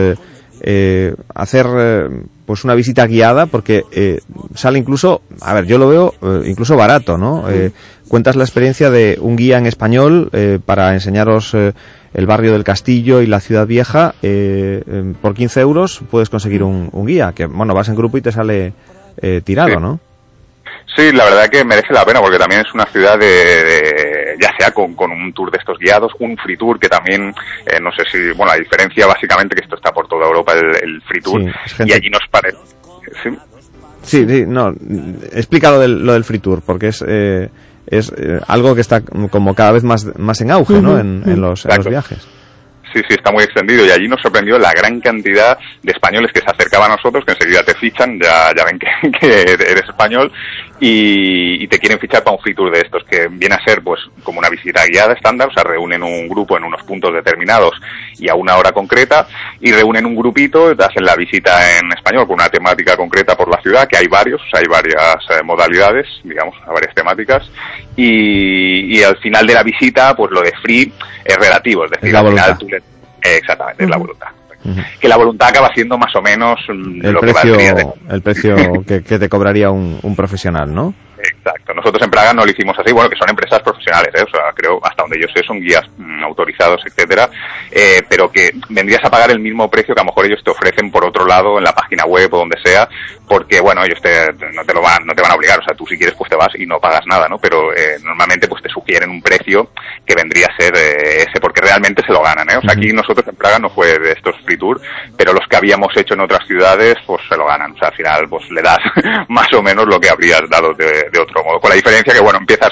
Eh, 0.69 1.15
hacer 1.33 1.65
eh, 1.79 2.09
pues 2.45 2.65
una 2.65 2.75
visita 2.75 3.07
guiada 3.07 3.47
porque 3.47 3.85
eh, 3.93 4.19
sale 4.55 4.81
incluso, 4.81 5.23
a 5.41 5.55
ver, 5.55 5.67
yo 5.67 5.79
lo 5.79 5.89
veo 5.89 6.15
eh, 6.21 6.49
incluso 6.49 6.77
barato, 6.77 7.17
¿no? 7.17 7.49
Eh, 7.49 7.71
cuentas 8.09 8.35
la 8.35 8.43
experiencia 8.43 8.91
de 8.91 9.17
un 9.21 9.37
guía 9.37 9.59
en 9.59 9.67
español 9.67 10.31
para 10.65 10.93
enseñaros 10.95 11.55
el 12.17 12.27
barrio 12.27 12.53
del 12.53 12.65
castillo 12.65 13.21
y 13.21 13.27
la 13.27 13.41
ciudad 13.41 13.67
vieja. 13.67 14.15
Eh, 14.23 14.83
por 15.21 15.35
15 15.35 15.61
euros 15.61 16.01
puedes 16.11 16.31
conseguir 16.31 16.63
un, 16.63 16.89
un, 16.91 17.07
guía, 17.07 17.33
que 17.35 17.47
bueno, 17.47 17.75
vas 17.75 17.89
en 17.89 17.95
grupo 17.95 18.17
y 18.17 18.23
te 18.23 18.33
sale 18.33 18.73
eh, 19.21 19.43
tirado, 19.45 19.69
sí. 19.69 19.77
¿no? 19.81 20.01
Sí, 20.97 21.13
la 21.13 21.25
verdad 21.25 21.51
que 21.51 21.63
merece 21.63 21.93
la 21.93 22.07
pena 22.07 22.21
porque 22.21 22.39
también 22.39 22.63
es 22.63 22.73
una 22.73 22.87
ciudad 22.87 23.19
de, 23.19 23.27
de 23.27 23.96
ya 24.41 24.51
sea 24.59 24.71
con, 24.71 24.95
con, 24.95 25.11
un 25.11 25.33
tour 25.33 25.51
de 25.51 25.59
estos 25.59 25.79
guiados, 25.79 26.13
un 26.19 26.37
free 26.37 26.57
tour 26.57 26.79
que 26.79 26.89
también, 26.89 27.35
eh, 27.67 27.81
no 27.81 27.91
sé 27.93 28.03
si, 28.11 28.19
bueno, 28.37 28.53
la 28.53 28.59
diferencia 28.59 29.07
básicamente 29.07 29.55
que 29.57 29.63
esto 29.63 29.77
está 29.77 29.93
por 29.93 30.09
toda 30.09 30.27
Europa, 30.27 30.53
el, 30.53 30.77
el 30.83 31.03
free 31.03 31.21
tour, 31.21 31.43
sí, 31.67 31.85
y 31.87 31.93
allí 31.93 32.11
nos 32.11 32.23
parece... 32.31 32.59
¿sí? 33.23 33.31
sí, 34.03 34.27
sí, 34.29 34.45
no, 34.47 34.73
explica 35.33 35.71
lo 35.71 35.81
del, 35.81 36.05
lo 36.05 36.13
del 36.13 36.25
free 36.25 36.39
tour, 36.39 36.63
porque 36.65 36.89
es... 36.89 37.05
Eh, 37.07 37.49
es 37.89 38.13
eh, 38.17 38.41
algo 38.49 38.75
que 38.75 38.81
está 38.81 39.01
como 39.01 39.55
cada 39.55 39.73
vez 39.73 39.85
más, 39.85 40.07
más 40.19 40.41
en 40.41 40.51
auge, 40.51 40.75
uh 40.75 40.77
-huh, 40.79 40.83
¿no? 40.83 40.99
En, 40.99 41.23
en, 41.25 41.41
los, 41.41 41.65
en 41.67 41.77
los 41.77 41.87
viajes. 41.89 42.19
Sí, 42.93 43.01
sí, 43.01 43.01
sí, 43.09 43.15
está 43.15 43.31
muy 43.31 43.45
extendido 43.45 43.85
y 43.85 43.91
allí 43.91 44.09
nos 44.09 44.21
sorprendió 44.21 44.59
la 44.59 44.73
gran 44.73 45.01
cantidad 45.01 45.59
de 45.83 45.93
españoles 45.93 46.33
que 46.33 46.41
se 46.41 46.51
acercaban 46.51 46.91
a 46.91 46.97
nosotros, 46.97 47.25
que 47.25 47.33
enseguida 47.33 47.63
te 47.63 47.75
fichan, 47.75 48.19
ya, 48.21 48.53
ya 48.57 48.65
ven 48.65 48.79
que, 48.79 49.11
que 49.21 49.43
eres 49.43 49.85
español 49.89 50.33
y, 50.81 51.63
y 51.65 51.69
te 51.69 51.79
quieren 51.79 51.99
fichar 51.99 52.23
para 52.23 52.37
un 52.37 52.43
free 52.43 52.55
tour 52.55 52.71
de 52.71 52.81
estos, 52.81 53.03
que 53.05 53.29
viene 53.29 53.55
a 53.55 53.65
ser 53.65 53.83
pues 53.83 54.01
como 54.23 54.39
una 54.39 54.49
visita 54.51 54.85
guiada 54.87 55.15
estándar, 55.15 55.49
o 55.49 55.53
sea, 55.53 55.65
reúnen 55.65 56.03
un 56.03 56.29
grupo 56.29 56.57
en 56.57 56.65
unos 56.65 56.83
puntos 56.83 57.15
determinados 57.15 57.73
y 58.19 58.29
a 58.29 58.35
una 58.35 58.57
hora 58.57 58.73
concreta 58.73 59.27
y 59.61 59.73
reúnen 59.73 60.05
un 60.07 60.17
grupito, 60.17 60.75
hacen 60.79 61.05
la 61.05 61.17
visita 61.17 61.79
en 61.79 61.93
español 61.93 62.27
con 62.27 62.35
una 62.35 62.49
temática 62.49 62.97
concreta 62.97 63.37
por 63.37 63.49
la 63.51 63.61
ciudad, 63.63 63.89
que 63.89 63.97
hay 63.97 64.07
varios, 64.07 64.41
o 64.43 64.51
sea, 64.51 64.61
hay 64.61 64.67
varias 64.67 65.17
eh, 65.31 65.43
modalidades, 65.43 66.07
digamos, 66.25 66.55
varias 66.67 66.95
temáticas 66.95 67.51
y, 67.97 68.97
y 68.99 69.03
al 69.03 69.17
final 69.19 69.47
de 69.47 69.55
la 69.55 69.63
visita, 69.63 70.15
pues 70.15 70.31
lo 70.31 70.43
de 70.43 70.53
free 70.63 70.93
es 71.25 71.37
relativo, 71.37 71.85
es 71.85 71.91
decir, 71.91 72.09
Es 72.09 72.13
la 72.13 72.21
al 72.21 72.29
final 72.29 72.59
tú 72.59 72.69
le- 72.69 72.83
exactamente, 73.37 73.85
es 73.85 73.91
la 73.91 73.97
voluntad. 73.97 74.29
Que 75.01 75.09
la 75.09 75.17
voluntad 75.17 75.49
acaba 75.49 75.73
siendo 75.75 75.97
más 75.99 76.15
o 76.17 76.23
menos 76.23 76.59
El 76.69 77.13
lo 77.13 77.21
que 77.21 77.33
precio, 77.33 77.57
de- 77.57 77.87
el 78.11 78.23
precio 78.23 78.57
que, 78.87 79.03
que 79.03 79.19
te 79.19 79.29
cobraría 79.29 79.71
un, 79.71 79.99
un 80.03 80.17
profesional, 80.17 80.73
¿no? 80.75 80.95
Exacto. 81.19 81.73
Nosotros 81.75 82.03
en 82.05 82.11
Praga 82.11 82.33
no 82.33 82.45
lo 82.45 82.51
hicimos 82.51 82.77
así, 82.79 82.93
bueno, 82.93 83.09
que 83.09 83.17
son 83.17 83.29
empresas 83.31 83.61
profesionales, 83.63 84.11
¿eh? 84.15 84.23
o 84.23 84.31
sea, 84.31 84.53
creo, 84.55 84.79
hasta 84.85 85.03
donde 85.03 85.21
yo 85.21 85.27
sé, 85.35 85.43
son 85.45 85.61
guías 85.61 85.83
mm, 85.97 86.23
autorizados, 86.23 86.81
etcétera, 86.87 87.29
eh, 87.71 88.03
pero 88.09 88.31
que 88.31 88.51
vendrías 88.69 89.03
a 89.05 89.11
pagar 89.11 89.31
el 89.31 89.41
mismo 89.41 89.69
precio 89.71 89.95
que 89.95 90.01
a 90.01 90.05
lo 90.05 90.11
mejor 90.11 90.27
ellos 90.27 90.43
te 90.45 90.51
ofrecen 90.51 90.91
por 90.91 91.05
otro 91.07 91.25
lado 91.27 91.59
en 91.59 91.65
la 91.65 91.73
página 91.73 92.05
web 92.05 92.33
o 92.35 92.39
donde 92.39 92.59
sea, 92.65 92.89
porque, 93.29 93.61
bueno, 93.61 93.83
ellos 93.85 94.01
te, 94.01 94.33
no 94.55 94.65
te 94.65 94.73
lo 94.75 94.81
van, 94.81 95.05
no 95.05 95.13
te 95.15 95.23
van 95.23 95.33
a 95.33 95.35
obligar, 95.35 95.59
o 95.59 95.63
sea, 95.65 95.75
tú 95.77 95.85
si 95.87 95.97
quieres 95.97 96.15
pues 96.17 96.31
te 96.31 96.37
vas 96.37 96.49
y 96.59 96.65
no 96.67 96.79
pagas 96.79 97.05
nada, 97.07 97.29
¿no? 97.29 97.39
Pero 97.39 97.73
eh, 97.75 97.97
normalmente 98.05 98.47
pues 98.49 98.63
te 98.63 98.69
sugieren 98.69 99.11
un 99.11 99.21
precio 99.21 99.71
que 100.07 100.15
vendría 100.15 100.47
a 100.47 100.57
ser 100.57 100.75
eh, 100.77 101.23
ese, 101.23 101.41
porque 101.41 101.61
realmente 101.61 102.03
se 102.07 102.13
lo 102.13 102.23
ganan, 102.23 102.49
¿eh? 102.51 102.57
O 102.57 102.61
sea, 102.63 102.73
aquí 102.73 102.93
nosotros 102.93 103.27
en 103.29 103.35
Praga 103.37 103.59
no 103.59 103.69
fue 103.71 103.99
de 103.99 104.13
estos 104.13 104.35
free 104.45 104.57
tour, 104.57 104.81
pero 105.17 105.33
los 105.33 105.47
que 105.49 105.57
habíamos 105.57 105.97
hecho 105.97 106.15
en 106.15 106.21
otras 106.21 106.47
ciudades, 106.47 106.95
pues 107.07 107.21
se 107.29 107.37
lo 107.37 107.47
ganan, 107.47 107.73
o 107.73 107.79
sea, 107.79 107.89
al 107.89 107.95
final 107.95 108.29
pues 108.29 108.49
le 108.51 108.63
das 108.63 108.79
más 109.29 109.53
o 109.55 109.63
menos 109.63 109.87
lo 109.87 109.99
que 109.99 110.09
habrías 110.09 110.43
dado 110.49 110.73
de, 110.75 111.09
de 111.13 111.19
otro 111.19 111.43
modo, 111.45 111.59
con 111.61 111.71
la 111.71 111.77
diferencia 111.77 112.15
que, 112.15 112.21
bueno, 112.21 112.39
empiezas 112.39 112.71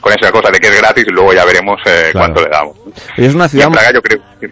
con 0.00 0.12
esa 0.12 0.32
cosa 0.32 0.50
de 0.50 0.58
que 0.58 0.66
es 0.66 0.80
gratis 0.80 1.04
y 1.06 1.10
luego 1.12 1.32
ya 1.32 1.44
veremos 1.44 1.80
eh, 1.86 2.08
Claro. 2.10 2.32
cuánto 2.34 2.42
le 2.42 2.48
damos. 2.50 2.76
Es 3.16 3.34
una 3.34 3.46
Y 3.46 3.48
ciudad... 3.50 3.66
en 3.68 3.72
Praga 3.72 3.92
yo 3.94 4.02
creo 4.02 4.18
que 4.40 4.50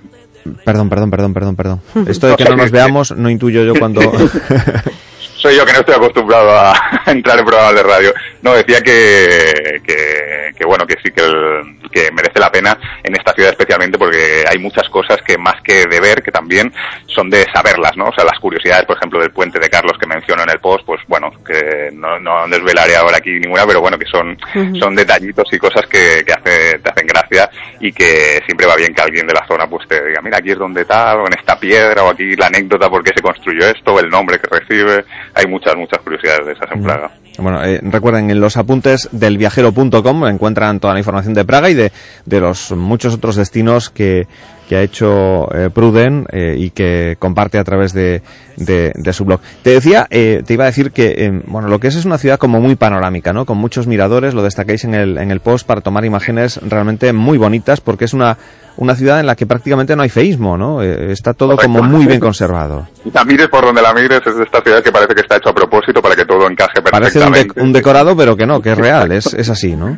Perdón, 0.64 0.88
perdón, 0.88 1.10
perdón, 1.10 1.34
perdón, 1.34 1.56
perdón. 1.56 1.82
Esto 2.08 2.28
de 2.28 2.36
que 2.36 2.44
no 2.44 2.56
nos 2.56 2.70
veamos 2.70 3.10
no 3.16 3.28
intuyo 3.28 3.62
yo 3.64 3.74
cuando... 3.78 4.00
soy 5.40 5.56
yo 5.56 5.64
que 5.64 5.72
no 5.72 5.80
estoy 5.80 5.94
acostumbrado 5.94 6.50
a 6.58 6.74
entrar 7.06 7.38
en 7.38 7.44
programas 7.46 7.74
de 7.74 7.82
radio. 7.82 8.14
No, 8.42 8.52
decía 8.54 8.80
que, 8.82 9.80
que, 9.86 10.52
que 10.56 10.64
bueno, 10.64 10.86
que 10.86 10.96
sí 11.02 11.10
que, 11.10 11.22
el- 11.22 11.78
que 11.90 12.10
merece 12.12 12.38
la 12.38 12.50
pena 12.52 12.78
en 13.02 13.14
esta 13.16 13.32
ciudad 13.32 13.50
especialmente 13.50 13.98
porque 13.98 14.44
hay 14.48 14.58
muchas 14.58 14.88
cosas 14.88 15.18
que 15.26 15.36
más 15.38 15.60
que 15.62 15.86
de 15.86 16.00
ver, 16.00 16.22
que 16.22 16.30
también 16.30 16.72
son 17.06 17.28
de 17.30 17.44
saberlas, 17.52 17.96
¿no? 17.96 18.06
O 18.08 18.14
sea, 18.14 18.24
las 18.24 18.38
curiosidades, 18.38 18.84
por 18.86 18.96
ejemplo, 18.96 19.18
del 19.20 19.32
puente 19.32 19.58
de 19.58 19.68
Carlos 19.68 19.96
que 19.98 20.06
menciono 20.06 20.42
en 20.44 20.50
el 20.50 20.60
post, 20.60 20.84
pues 20.86 21.00
bueno, 21.08 21.30
que 21.44 21.90
no, 21.92 22.18
no 22.20 22.46
desvelaré 22.48 22.96
ahora 22.96 23.16
aquí 23.16 23.30
ninguna, 23.40 23.66
pero 23.66 23.80
bueno, 23.80 23.98
que 23.98 24.06
son, 24.06 24.38
son 24.78 24.94
detallitos 24.94 25.46
y 25.52 25.58
cosas 25.58 25.86
que, 25.86 26.22
que 26.24 26.32
hace, 26.32 26.78
te 26.78 26.90
hacen 26.90 27.06
gracia 27.06 27.50
y 27.80 27.92
que 27.92 28.40
siempre 28.46 28.66
va 28.66 28.76
bien 28.76 28.94
que 28.94 29.02
alguien 29.02 29.26
de 29.26 29.34
la 29.34 29.46
zona 29.46 29.66
pues 29.68 29.86
te 29.88 30.04
diga, 30.06 30.20
mira, 30.22 30.38
aquí 30.38 30.50
es 30.52 30.58
donde 30.58 30.82
está, 30.82 31.16
o 31.16 31.26
en 31.26 31.32
esta 31.34 31.58
piedra, 31.58 32.04
o 32.04 32.10
aquí 32.10 32.36
la 32.36 32.46
anécdota 32.46 32.88
por 32.88 33.02
qué 33.02 33.12
se 33.14 33.22
construyó 33.22 33.66
esto, 33.66 33.94
o 33.94 34.00
el 34.00 34.08
nombre 34.10 34.38
que 34.38 34.46
recibe. 34.60 35.04
Hay 35.34 35.46
muchas, 35.46 35.76
muchas 35.76 36.00
curiosidades 36.00 36.46
de 36.46 36.52
esas 36.52 36.70
en 36.72 36.82
Praga. 36.82 37.10
Bueno, 37.38 37.64
eh, 37.64 37.80
recuerden, 37.82 38.30
en 38.30 38.40
los 38.40 38.56
apuntes 38.56 39.08
del 39.12 39.38
viajero.com 39.38 40.26
encuentran 40.26 40.80
toda 40.80 40.92
la 40.94 41.00
información 41.00 41.34
de 41.34 41.44
Praga 41.44 41.70
y 41.70 41.74
de, 41.74 41.92
de 42.26 42.40
los 42.40 42.72
muchos 42.72 43.14
otros 43.14 43.36
destinos 43.36 43.88
que, 43.90 44.26
que 44.68 44.76
ha 44.76 44.82
hecho 44.82 45.52
eh, 45.54 45.70
Pruden 45.70 46.26
eh, 46.30 46.54
y 46.56 46.70
que 46.70 47.16
comparte 47.18 47.58
a 47.58 47.64
través 47.64 47.92
de, 47.92 48.22
de, 48.56 48.92
de 48.94 49.12
su 49.12 49.24
blog. 49.24 49.40
Te 49.62 49.70
decía, 49.70 50.06
eh, 50.10 50.42
te 50.46 50.54
iba 50.54 50.64
a 50.64 50.66
decir 50.68 50.92
que, 50.92 51.14
eh, 51.16 51.42
bueno, 51.46 51.68
lo 51.68 51.80
que 51.80 51.88
es 51.88 51.96
es 51.96 52.04
una 52.04 52.18
ciudad 52.18 52.38
como 52.38 52.60
muy 52.60 52.76
panorámica, 52.76 53.32
¿no? 53.32 53.46
Con 53.46 53.58
muchos 53.58 53.86
miradores, 53.86 54.34
lo 54.34 54.42
destacáis 54.42 54.84
en 54.84 54.94
el, 54.94 55.18
en 55.18 55.30
el 55.30 55.40
post 55.40 55.66
para 55.66 55.80
tomar 55.80 56.04
imágenes 56.04 56.58
realmente 56.58 57.12
muy 57.12 57.36
bonitas 57.38 57.80
porque 57.80 58.04
es 58.04 58.12
una, 58.12 58.38
una 58.80 58.94
ciudad 58.96 59.20
en 59.20 59.26
la 59.26 59.36
que 59.36 59.46
prácticamente 59.46 59.94
no 59.94 60.02
hay 60.02 60.08
feísmo, 60.08 60.56
¿no? 60.58 60.82
Eh, 60.82 61.12
está 61.12 61.32
todo 61.34 61.56
como 61.56 61.82
muy 61.82 62.06
bien 62.06 62.18
conservado. 62.18 62.88
La 63.14 63.24
mires 63.24 63.48
por 63.48 63.64
donde 63.64 63.80
la 63.82 63.92
mires, 63.94 64.20
es 64.26 64.36
de 64.36 64.42
esta 64.44 64.60
ciudad 64.62 64.82
que 64.82 64.90
parece 64.90 65.14
que 65.14 65.20
está 65.20 65.36
hecho 65.36 65.50
a 65.50 65.54
propósito 65.54 66.02
para 66.02 66.16
que 66.16 66.24
todo 66.24 66.48
encaje 66.50 66.82
Parece 66.82 67.18
un, 67.18 67.24
perfectamente. 67.26 67.54
de- 67.60 67.62
un 67.66 67.72
decorado, 67.72 68.16
pero 68.16 68.36
que 68.36 68.46
no, 68.46 68.60
que 68.60 68.72
es 68.72 68.78
real, 68.78 69.12
es, 69.12 69.32
es 69.34 69.48
así, 69.48 69.76
¿no? 69.76 69.96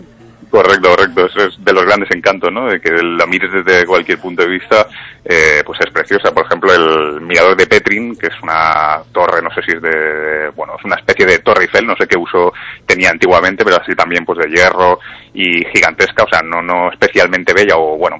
Correcto, 0.50 0.90
correcto. 0.90 1.24
Eso 1.26 1.48
es 1.48 1.64
de 1.64 1.72
los 1.72 1.82
grandes 1.84 2.10
encantos, 2.14 2.52
¿no? 2.52 2.66
De 2.66 2.78
que 2.78 2.90
la 2.90 3.24
mires 3.24 3.50
desde 3.52 3.86
cualquier 3.86 4.18
punto 4.18 4.42
de 4.42 4.48
vista, 4.50 4.86
eh, 5.24 5.62
pues 5.64 5.78
es 5.80 5.90
preciosa. 5.90 6.30
Por 6.34 6.44
ejemplo, 6.44 6.70
el 6.74 7.22
mirador 7.22 7.56
de 7.56 7.66
Petrin, 7.66 8.14
que 8.16 8.26
es 8.26 8.34
una 8.42 8.98
torre, 9.12 9.40
no 9.40 9.48
sé 9.54 9.62
si 9.64 9.72
es 9.76 9.80
de, 9.80 10.50
bueno, 10.54 10.74
es 10.78 10.84
una 10.84 10.96
especie 10.96 11.24
de 11.24 11.38
torre 11.38 11.62
Eiffel, 11.62 11.86
no 11.86 11.94
sé 11.96 12.06
qué 12.06 12.18
uso 12.18 12.52
tenía 12.84 13.08
antiguamente, 13.08 13.64
pero 13.64 13.78
así 13.80 13.94
también 13.94 14.26
pues 14.26 14.40
de 14.40 14.50
hierro 14.54 14.98
y 15.32 15.64
gigantesca, 15.72 16.24
o 16.24 16.28
sea, 16.28 16.42
no, 16.42 16.60
no 16.60 16.92
especialmente 16.92 17.54
bella 17.54 17.78
o, 17.78 17.96
bueno, 17.96 18.16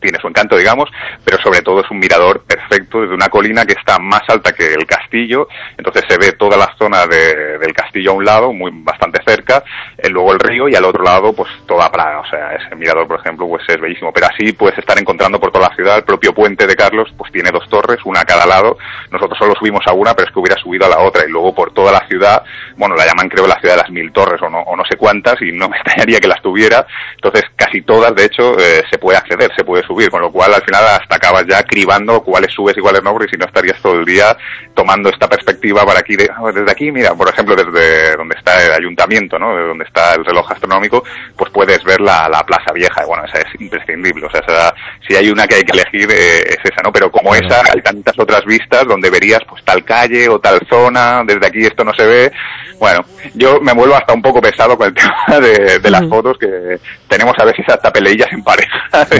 tiene 0.00 0.18
su 0.20 0.28
encanto, 0.28 0.56
digamos, 0.56 0.88
pero 1.24 1.38
sobre 1.42 1.62
todo 1.62 1.80
es 1.82 1.90
un 1.90 1.98
mirador 1.98 2.42
perfecto 2.44 3.02
desde 3.02 3.14
una 3.14 3.28
colina 3.28 3.64
que 3.64 3.74
está 3.74 3.98
más 3.98 4.22
alta 4.28 4.52
que 4.52 4.72
el 4.74 4.86
castillo, 4.86 5.46
entonces 5.76 6.04
se 6.08 6.18
ve 6.18 6.32
toda 6.32 6.56
la 6.56 6.74
zona 6.78 7.06
de- 7.06 7.58
del 7.58 7.72
castillo 7.72 8.12
a 8.12 8.14
un 8.14 8.24
lado, 8.24 8.52
muy 8.52 8.70
bastante 8.74 9.20
cerca, 9.26 9.62
eh, 9.98 10.08
luego 10.08 10.32
el 10.32 10.40
río 10.40 10.68
y 10.68 10.74
al 10.74 10.84
otro 10.84 11.02
lado 11.04 11.32
pues 11.32 11.50
toda 11.66 11.90
Praga, 11.90 12.20
o 12.20 12.26
sea, 12.30 12.52
ese 12.54 12.74
mirador, 12.76 13.06
por 13.06 13.20
ejemplo, 13.20 13.46
pues 13.48 13.62
es 13.68 13.80
bellísimo, 13.80 14.12
pero 14.12 14.26
así 14.26 14.52
puedes 14.52 14.78
estar 14.78 14.98
encontrando 14.98 15.38
por 15.40 15.50
toda 15.52 15.68
la 15.68 15.74
ciudad, 15.74 15.96
el 15.98 16.04
propio 16.04 16.32
puente 16.32 16.66
de 16.66 16.76
Carlos 16.76 17.08
pues 17.16 17.30
tiene 17.32 17.50
dos 17.50 17.68
torres, 17.68 17.98
una 18.04 18.20
a 18.20 18.24
cada 18.24 18.46
lado, 18.46 18.78
nosotros 19.10 19.38
solo 19.38 19.54
subimos 19.58 19.82
a 19.86 19.92
una, 19.92 20.14
pero 20.14 20.28
es 20.28 20.32
que 20.34 20.40
hubiera 20.40 20.60
subido 20.60 20.86
a 20.86 20.88
la 20.88 20.98
otra. 21.00 21.24
Y 21.26 21.30
luego 21.30 21.54
por 21.54 21.72
toda 21.72 21.92
la 21.92 22.06
ciudad, 22.08 22.42
bueno, 22.76 22.94
la 22.94 23.06
llaman 23.06 23.28
creo 23.28 23.46
la 23.46 23.58
ciudad 23.60 23.74
de 23.76 23.82
las 23.82 23.90
mil 23.90 24.12
torres 24.12 24.40
o 24.42 24.48
no, 24.48 24.60
o 24.60 24.76
no 24.76 24.84
sé 24.84 24.96
cuántas 24.96 25.40
y 25.42 25.52
no 25.52 25.68
me 25.70 25.76
extrañaría 25.76 26.20
que 26.20 26.28
las 26.28 26.40
tuviera, 26.42 26.86
entonces 27.14 27.44
casi 27.56 27.82
todas 27.82 28.14
de 28.14 28.24
hecho 28.24 28.58
eh, 28.58 28.82
se 28.90 28.98
puede 28.98 29.18
acceder, 29.18 29.50
se 29.56 29.64
puede 29.64 29.84
subir, 29.90 30.08
con 30.10 30.20
lo 30.20 30.30
cual 30.30 30.54
al 30.54 30.62
final 30.62 30.84
hasta 30.86 31.16
acabas 31.16 31.44
ya 31.48 31.62
cribando 31.64 32.22
cuáles 32.22 32.52
subes 32.52 32.76
y 32.76 32.80
cuáles 32.80 33.02
no, 33.02 33.12
porque 33.12 33.28
si 33.30 33.36
no 33.36 33.46
estarías 33.46 33.80
todo 33.82 33.94
el 33.98 34.04
día 34.04 34.36
tomando 34.74 35.10
esta 35.10 35.28
perspectiva 35.28 35.84
para 35.84 35.98
aquí, 35.98 36.14
de, 36.16 36.30
ah, 36.32 36.50
desde 36.54 36.70
aquí, 36.70 36.92
mira, 36.92 37.12
por 37.14 37.28
ejemplo, 37.28 37.56
desde 37.56 38.16
donde 38.16 38.36
está 38.38 38.64
el 38.64 38.72
ayuntamiento, 38.72 39.38
¿no? 39.38 39.56
De 39.56 39.66
donde 39.66 39.84
está 39.84 40.14
el 40.14 40.24
reloj 40.24 40.50
astronómico, 40.52 41.02
pues 41.36 41.50
puedes 41.50 41.82
ver 41.84 42.00
la, 42.00 42.28
la 42.28 42.44
Plaza 42.46 42.72
Vieja, 42.72 43.04
bueno, 43.04 43.24
esa 43.24 43.38
es 43.38 43.60
imprescindible, 43.60 44.26
o 44.26 44.30
sea, 44.30 44.40
esa- 44.46 44.74
si 45.08 45.16
hay 45.16 45.28
una 45.30 45.46
que 45.48 45.56
hay 45.56 45.62
que 45.64 45.72
elegir 45.72 46.08
eh, 46.12 46.40
es 46.50 46.58
esa, 46.64 46.82
¿no? 46.82 46.92
Pero 46.92 47.10
como 47.10 47.34
esa, 47.34 47.62
hay 47.74 47.82
tantas 47.82 48.16
otras 48.18 48.44
vistas 48.44 48.84
donde 48.86 49.10
verías 49.10 49.40
pues 49.48 49.64
tal 49.64 49.84
calle 49.84 50.28
o 50.28 50.38
tal 50.38 50.60
zona, 50.70 51.22
desde 51.26 51.46
aquí 51.48 51.66
esto 51.66 51.82
no 51.84 51.92
se 51.94 52.06
ve, 52.06 52.32
bueno, 52.78 53.04
yo 53.34 53.60
me 53.60 53.72
vuelvo 53.74 53.96
hasta 53.96 54.12
un 54.14 54.22
poco 54.22 54.40
pesado 54.40 54.78
con 54.78 54.86
el 54.88 54.94
tema 55.26 55.40
de, 55.40 55.78
de 55.80 55.90
las 55.90 56.06
fotos 56.08 56.38
que 56.38 56.78
tenemos 57.08 57.34
a 57.38 57.44
veces 57.44 57.64
hasta 57.68 57.92
peleillas 57.92 58.32
en 58.32 58.42
pareja. 58.44 58.70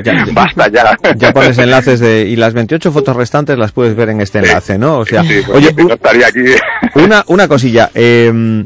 Ya. 0.02 0.12
Ya 1.16 1.32
pones 1.32 1.58
enlaces 1.58 2.00
de... 2.00 2.22
Y 2.26 2.36
las 2.36 2.54
28 2.54 2.92
fotos 2.92 3.16
restantes 3.16 3.58
las 3.58 3.72
puedes 3.72 3.94
ver 3.96 4.10
en 4.10 4.20
este 4.20 4.38
enlace, 4.38 4.78
¿no? 4.78 4.98
O 4.98 5.06
sea, 5.06 5.22
Sí, 5.22 5.40
pues 5.46 5.56
oye, 5.56 5.74
estaría 5.92 6.26
aquí. 6.26 6.40
una, 6.94 7.24
una 7.28 7.48
cosilla. 7.48 7.90
eh, 7.94 8.64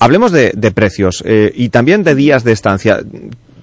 hablemos 0.00 0.32
de, 0.32 0.52
de 0.54 0.70
precios 0.72 1.22
eh, 1.26 1.52
y 1.54 1.68
también 1.68 2.02
de 2.04 2.14
días 2.14 2.44
de 2.44 2.52
estancia. 2.52 2.98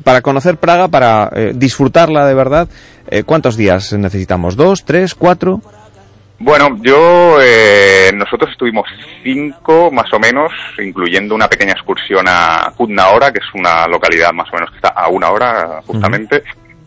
Para 0.03 0.21
conocer 0.21 0.57
Praga, 0.57 0.87
para 0.87 1.29
eh, 1.35 1.51
disfrutarla 1.53 2.25
de 2.25 2.33
verdad, 2.33 2.69
eh, 3.11 3.23
¿cuántos 3.23 3.57
días 3.57 3.91
necesitamos? 3.93 4.55
¿Dos, 4.55 4.85
tres, 4.85 5.13
cuatro? 5.13 5.61
Bueno, 6.41 6.77
yo, 6.81 7.37
eh, 7.41 8.11
nosotros 8.15 8.49
estuvimos 8.51 8.87
cinco 9.23 9.91
más 9.91 10.05
o 10.13 10.19
menos, 10.19 10.49
incluyendo 10.81 11.35
una 11.35 11.49
pequeña 11.49 11.73
excursión 11.73 12.25
a 12.29 12.71
Kutna 12.77 13.03
que 13.33 13.39
es 13.39 13.53
una 13.53 13.85
localidad 13.87 14.31
más 14.31 14.47
o 14.53 14.55
menos 14.55 14.69
que 14.69 14.77
está 14.77 14.87
a 14.89 15.09
una 15.09 15.31
hora 15.31 15.81
justamente, 15.85 16.41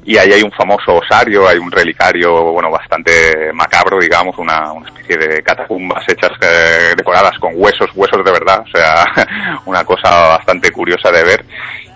y 0.04 0.16
ahí 0.16 0.32
hay 0.32 0.42
un 0.42 0.50
famoso 0.50 0.96
osario, 0.96 1.48
hay 1.48 1.58
un 1.58 1.70
relicario, 1.70 2.52
bueno, 2.52 2.70
bastante 2.70 3.52
macabro, 3.52 3.98
digamos, 4.00 4.36
una, 4.38 4.72
una 4.72 4.88
especie 4.88 5.16
de 5.16 5.42
catacumbas 5.42 6.04
hechas, 6.08 6.32
eh, 6.40 6.94
decoradas 6.96 7.38
con 7.38 7.52
huesos, 7.54 7.90
huesos 7.94 8.24
de 8.24 8.32
verdad, 8.32 8.64
o 8.66 8.76
sea, 8.76 9.04
una 9.66 9.84
cosa 9.84 10.10
bastante 10.28 10.70
curiosa 10.72 11.10
de 11.10 11.22
ver. 11.22 11.44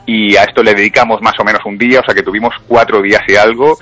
Y 0.09 0.36
a 0.36 0.44
esto 0.44 0.62
le 0.62 0.73
dedicamos 0.73 1.20
más 1.20 1.35
o 1.41 1.44
menos 1.44 1.62
un 1.65 1.76
día, 1.76 1.99
o 1.99 2.05
sea 2.05 2.15
que 2.15 2.23
tuvimos 2.23 2.55
cuatro 2.68 3.02
días 3.02 3.23
y 3.26 3.35
algo, 3.35 3.76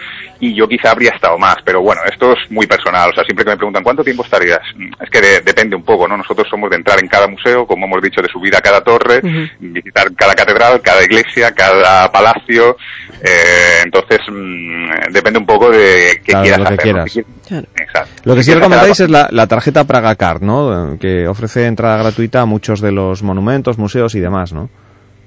y 0.48 0.54
yo 0.54 0.66
quizá 0.68 0.90
habría 0.90 1.10
estado 1.10 1.38
más, 1.38 1.56
pero 1.64 1.80
bueno, 1.82 2.00
esto 2.10 2.32
es 2.32 2.50
muy 2.50 2.66
personal, 2.66 3.10
o 3.10 3.14
sea, 3.14 3.24
siempre 3.24 3.44
que 3.44 3.50
me 3.52 3.56
preguntan 3.56 3.82
cuánto 3.82 4.02
tiempo 4.04 4.24
estarías, 4.24 4.60
Mm, 4.76 4.92
es 5.02 5.10
que 5.10 5.20
de- 5.20 5.40
depende 5.40 5.76
un 5.76 5.84
poco, 5.84 6.06
¿no? 6.08 6.16
Nosotros 6.16 6.46
somos 6.50 6.68
de 6.70 6.76
entrar 6.76 6.98
en 7.00 7.08
cada 7.08 7.26
museo, 7.28 7.66
como 7.66 7.86
hemos 7.86 8.02
dicho, 8.02 8.20
de 8.20 8.28
subir 8.28 8.54
a 8.56 8.60
cada 8.60 8.82
torre, 8.82 9.20
visitar 9.60 10.12
cada 10.14 10.34
catedral, 10.34 10.80
cada 10.82 11.02
iglesia, 11.04 11.52
cada 11.52 12.10
palacio, 12.10 12.76
eh, 13.22 13.80
entonces 13.84 14.20
mm, 14.28 15.12
depende 15.12 15.38
un 15.38 15.46
poco 15.46 15.70
de 15.70 16.20
qué 16.24 16.32
Claro, 16.32 16.42
quieras 16.42 16.58
lo 16.60 16.66
que 16.66 16.74
hacer. 16.74 16.94
¿no? 16.96 17.04
quieras. 17.04 17.66
Exacto. 17.78 18.22
Lo 18.24 18.34
que 18.34 18.42
sí 18.42 18.54
recomendáis 18.54 19.00
es 19.00 19.10
la, 19.10 19.28
la 19.30 19.46
tarjeta 19.46 19.84
Praga 19.84 20.14
Card, 20.16 20.42
¿no? 20.42 20.96
Que 20.98 21.26
ofrece 21.28 21.66
entrada 21.66 21.98
gratuita 21.98 22.40
a 22.42 22.46
muchos 22.46 22.80
de 22.80 22.92
los 22.92 23.22
monumentos, 23.22 23.78
museos 23.78 24.14
y 24.14 24.20
demás, 24.20 24.52
¿no? 24.52 24.68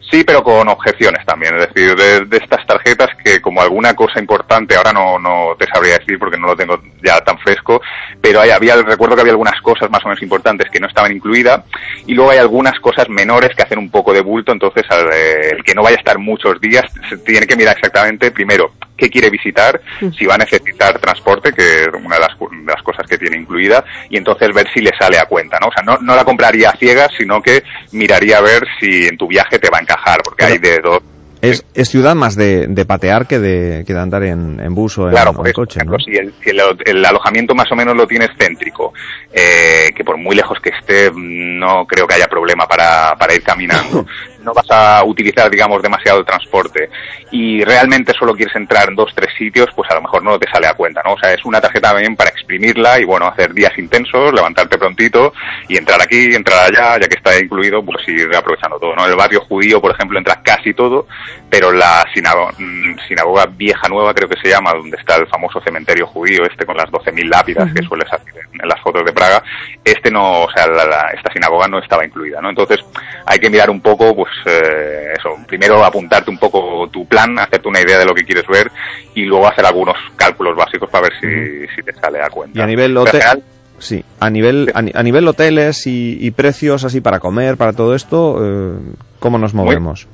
Sí, 0.09 0.23
pero 0.23 0.41
con 0.41 0.67
objeciones 0.69 1.25
también, 1.25 1.55
es 1.55 1.67
decir, 1.67 1.93
de, 1.95 2.25
de 2.25 2.37
estas 2.37 2.65
tarjetas 2.65 3.09
que 3.23 3.41
como 3.41 3.61
alguna 3.61 3.93
cosa 3.93 4.19
importante, 4.19 4.75
ahora 4.75 4.93
no, 4.93 5.19
no 5.19 5.55
te 5.59 5.65
sabría 5.67 5.97
decir 5.97 6.17
porque 6.17 6.37
no 6.37 6.47
lo 6.47 6.55
tengo 6.55 6.81
ya 7.03 7.19
tan 7.19 7.37
fresco, 7.39 7.81
pero 8.21 8.39
hay, 8.39 8.51
había, 8.51 8.77
recuerdo 8.77 9.15
que 9.15 9.21
había 9.21 9.33
algunas 9.33 9.59
cosas 9.61 9.89
más 9.89 10.03
o 10.05 10.07
menos 10.07 10.23
importantes 10.23 10.69
que 10.71 10.79
no 10.79 10.87
estaban 10.87 11.11
incluidas 11.11 11.65
y 12.05 12.13
luego 12.13 12.31
hay 12.31 12.37
algunas 12.37 12.79
cosas 12.79 13.09
menores 13.09 13.53
que 13.53 13.63
hacen 13.63 13.79
un 13.79 13.89
poco 13.89 14.13
de 14.13 14.21
bulto, 14.21 14.53
entonces 14.53 14.85
al, 14.89 15.11
eh, 15.11 15.49
el 15.57 15.63
que 15.63 15.75
no 15.75 15.83
vaya 15.83 15.97
a 15.97 15.99
estar 15.99 16.17
muchos 16.19 16.59
días 16.61 16.85
se 17.09 17.17
tiene 17.17 17.45
que 17.45 17.57
mirar 17.57 17.75
exactamente 17.75 18.31
primero 18.31 18.71
qué 18.97 19.09
quiere 19.09 19.29
visitar, 19.29 19.79
si 20.17 20.25
va 20.25 20.35
a 20.35 20.39
necesitar 20.39 20.97
transporte, 20.99 21.53
que 21.53 21.81
es 21.83 21.87
una 21.93 22.15
de 22.15 22.21
las, 22.21 22.39
de 22.39 22.73
las 22.73 22.81
cosas 22.81 23.05
que 23.07 23.17
tiene 23.17 23.37
incluida, 23.37 23.85
y 24.09 24.17
entonces 24.17 24.53
ver 24.53 24.67
si 24.73 24.81
le 24.81 24.91
sale 24.97 25.19
a 25.19 25.25
cuenta, 25.25 25.59
¿no? 25.59 25.67
O 25.67 25.71
sea, 25.71 25.83
no, 25.83 25.97
no 26.01 26.15
la 26.15 26.25
compraría 26.25 26.71
a 26.71 26.77
ciegas, 26.77 27.11
sino 27.17 27.41
que 27.41 27.63
miraría 27.91 28.39
a 28.39 28.41
ver 28.41 28.65
si 28.79 29.07
en 29.07 29.17
tu 29.17 29.27
viaje 29.27 29.59
te 29.59 29.69
va 29.69 29.77
a 29.77 29.81
encajar, 29.81 29.96
porque 30.23 30.45
hay 30.45 30.57
de 30.57 30.79
dos 30.79 30.99
Es, 31.41 31.63
es 31.75 31.89
ciudad 31.89 32.15
más 32.15 32.35
de, 32.35 32.65
de 32.67 32.85
patear 32.85 33.27
que 33.27 33.37
de, 33.39 33.83
que 33.85 33.93
de 33.93 33.99
andar 33.99 34.23
en, 34.23 34.59
en 34.59 34.73
bus 34.73 34.97
o 34.97 35.05
en, 35.05 35.11
Claro, 35.11 35.31
o 35.31 35.33
por 35.33 35.45
en 35.45 35.51
eso, 35.51 35.55
coche, 35.61 35.79
por 35.85 35.93
¿no? 35.93 35.99
si 35.99 36.15
el, 36.15 36.33
si 36.43 36.49
el- 36.49 36.61
el 36.85 37.05
alojamiento 37.05 37.53
más 37.53 37.71
o 37.71 37.75
menos 37.75 37.95
lo 37.95 38.07
tienes 38.07 38.29
céntrico, 38.39 38.91
eh, 39.31 39.91
que 39.95 40.03
por 40.03 40.17
muy 40.17 40.35
lejos 40.35 40.57
que 40.61 40.69
esté, 40.71 41.11
mm, 41.11 41.59
no 41.59 41.85
creo 41.85 42.07
que 42.07 42.15
haya 42.15 42.27
problema 42.27 42.67
para, 42.67 43.15
para 43.19 43.35
ir 43.35 43.43
caminando. 43.43 44.05
No 44.47 44.53
vas 44.53 44.71
a 44.71 45.03
utilizar, 45.03 45.51
digamos, 45.51 45.81
demasiado 45.81 46.19
el 46.19 46.25
transporte 46.25 46.89
y 47.31 47.61
realmente 47.65 48.13
solo 48.17 48.33
quieres 48.33 48.55
entrar 48.55 48.87
en 48.87 48.95
dos, 48.95 49.11
tres 49.13 49.33
sitios, 49.37 49.67
pues 49.75 49.91
a 49.91 49.95
lo 49.95 50.01
mejor 50.03 50.23
no 50.23 50.39
te 50.39 50.49
sale 50.49 50.67
a 50.67 50.73
cuenta, 50.73 51.01
¿no? 51.03 51.13
O 51.13 51.19
sea, 51.19 51.33
es 51.33 51.43
una 51.43 51.59
tarjeta 51.59 51.89
también 51.91 52.15
para 52.15 52.29
exprimirla 52.29 52.97
y, 52.99 53.03
bueno, 53.03 53.27
hacer 53.27 53.53
días 53.53 53.77
intensos, 53.77 54.33
levantarte 54.33 54.77
prontito 54.77 55.33
y 55.67 55.75
entrar 55.77 56.01
aquí, 56.01 56.33
entrar 56.33 56.59
allá, 56.71 56.97
ya 57.01 57.09
que 57.09 57.15
está 57.17 57.37
incluido, 57.37 57.83
pues 57.83 58.07
ir 58.07 58.33
aprovechando 58.33 58.79
todo, 58.79 58.95
¿no? 58.95 59.05
El 59.05 59.17
barrio 59.17 59.41
judío, 59.41 59.81
por 59.81 59.91
ejemplo, 59.91 60.17
entra 60.17 60.41
casi 60.41 60.73
todo, 60.73 61.07
pero 61.49 61.71
la 61.73 62.05
sinago- 62.13 62.51
mm, 62.57 62.99
sinagoga 63.05 63.47
vieja 63.47 63.89
nueva, 63.89 64.13
creo 64.13 64.29
que 64.29 64.39
se 64.41 64.49
llama, 64.49 64.71
donde 64.73 64.95
está 64.95 65.17
el 65.17 65.27
famoso 65.27 65.59
cementerio 65.59 66.07
judío 66.07 66.45
este 66.49 66.65
con 66.65 66.77
las 66.77 66.89
12.000 66.89 67.29
lápidas 67.29 67.69
que 67.73 67.83
suele 67.83 68.05
salir 68.07 68.33
en, 68.53 68.67
las 68.69 68.76
fotos 68.91 69.05
de 69.05 69.13
Praga, 69.13 69.43
este 69.83 70.09
no, 70.11 70.43
o 70.43 70.51
sea, 70.51 70.65
la- 70.67 70.85
la- 70.85 71.11
esta 71.15 71.31
sinagoga 71.33 71.67
no 71.67 71.79
estaba 71.79 72.05
incluida, 72.05 72.39
¿no? 72.41 72.49
Entonces 72.49 72.79
hay 73.25 73.39
que 73.39 73.49
mirar 73.49 73.69
un 73.69 73.81
poco, 73.81 74.15
pues 74.15 74.31
eh, 74.45 75.13
eso, 75.17 75.29
primero 75.47 75.83
apuntarte 75.83 76.29
un 76.29 76.37
poco 76.37 76.87
tu 76.89 77.05
plan, 77.07 77.37
hacerte 77.39 77.67
una 77.67 77.81
idea 77.81 77.97
de 77.99 78.05
lo 78.05 78.13
que 78.13 78.23
quieres 78.23 78.47
ver 78.47 78.71
y 79.15 79.23
luego 79.25 79.47
hacer 79.47 79.65
algunos 79.65 79.95
cálculos 80.15 80.55
básicos 80.55 80.89
para 80.89 81.09
ver 81.09 81.13
si, 81.19 81.75
si 81.75 81.83
te 81.83 81.93
sale 81.93 82.21
a 82.21 82.29
cuenta. 82.29 82.57
Y 82.59 82.61
a 82.61 82.65
nivel 82.67 82.95
hotel, 82.97 83.43
sí, 83.79 84.03
a 84.19 84.29
nivel 84.29 84.71
a, 84.73 84.81
ni- 84.81 84.91
a 84.93 85.03
nivel 85.03 85.27
hoteles 85.27 85.85
y, 85.87 86.17
y 86.19 86.31
precios 86.31 86.83
así 86.85 87.01
para 87.01 87.19
comer, 87.19 87.57
para 87.57 87.73
todo 87.73 87.93
esto, 87.95 88.37
eh, 88.41 88.79
¿cómo 89.19 89.37
nos 89.37 89.53
movemos? 89.53 90.07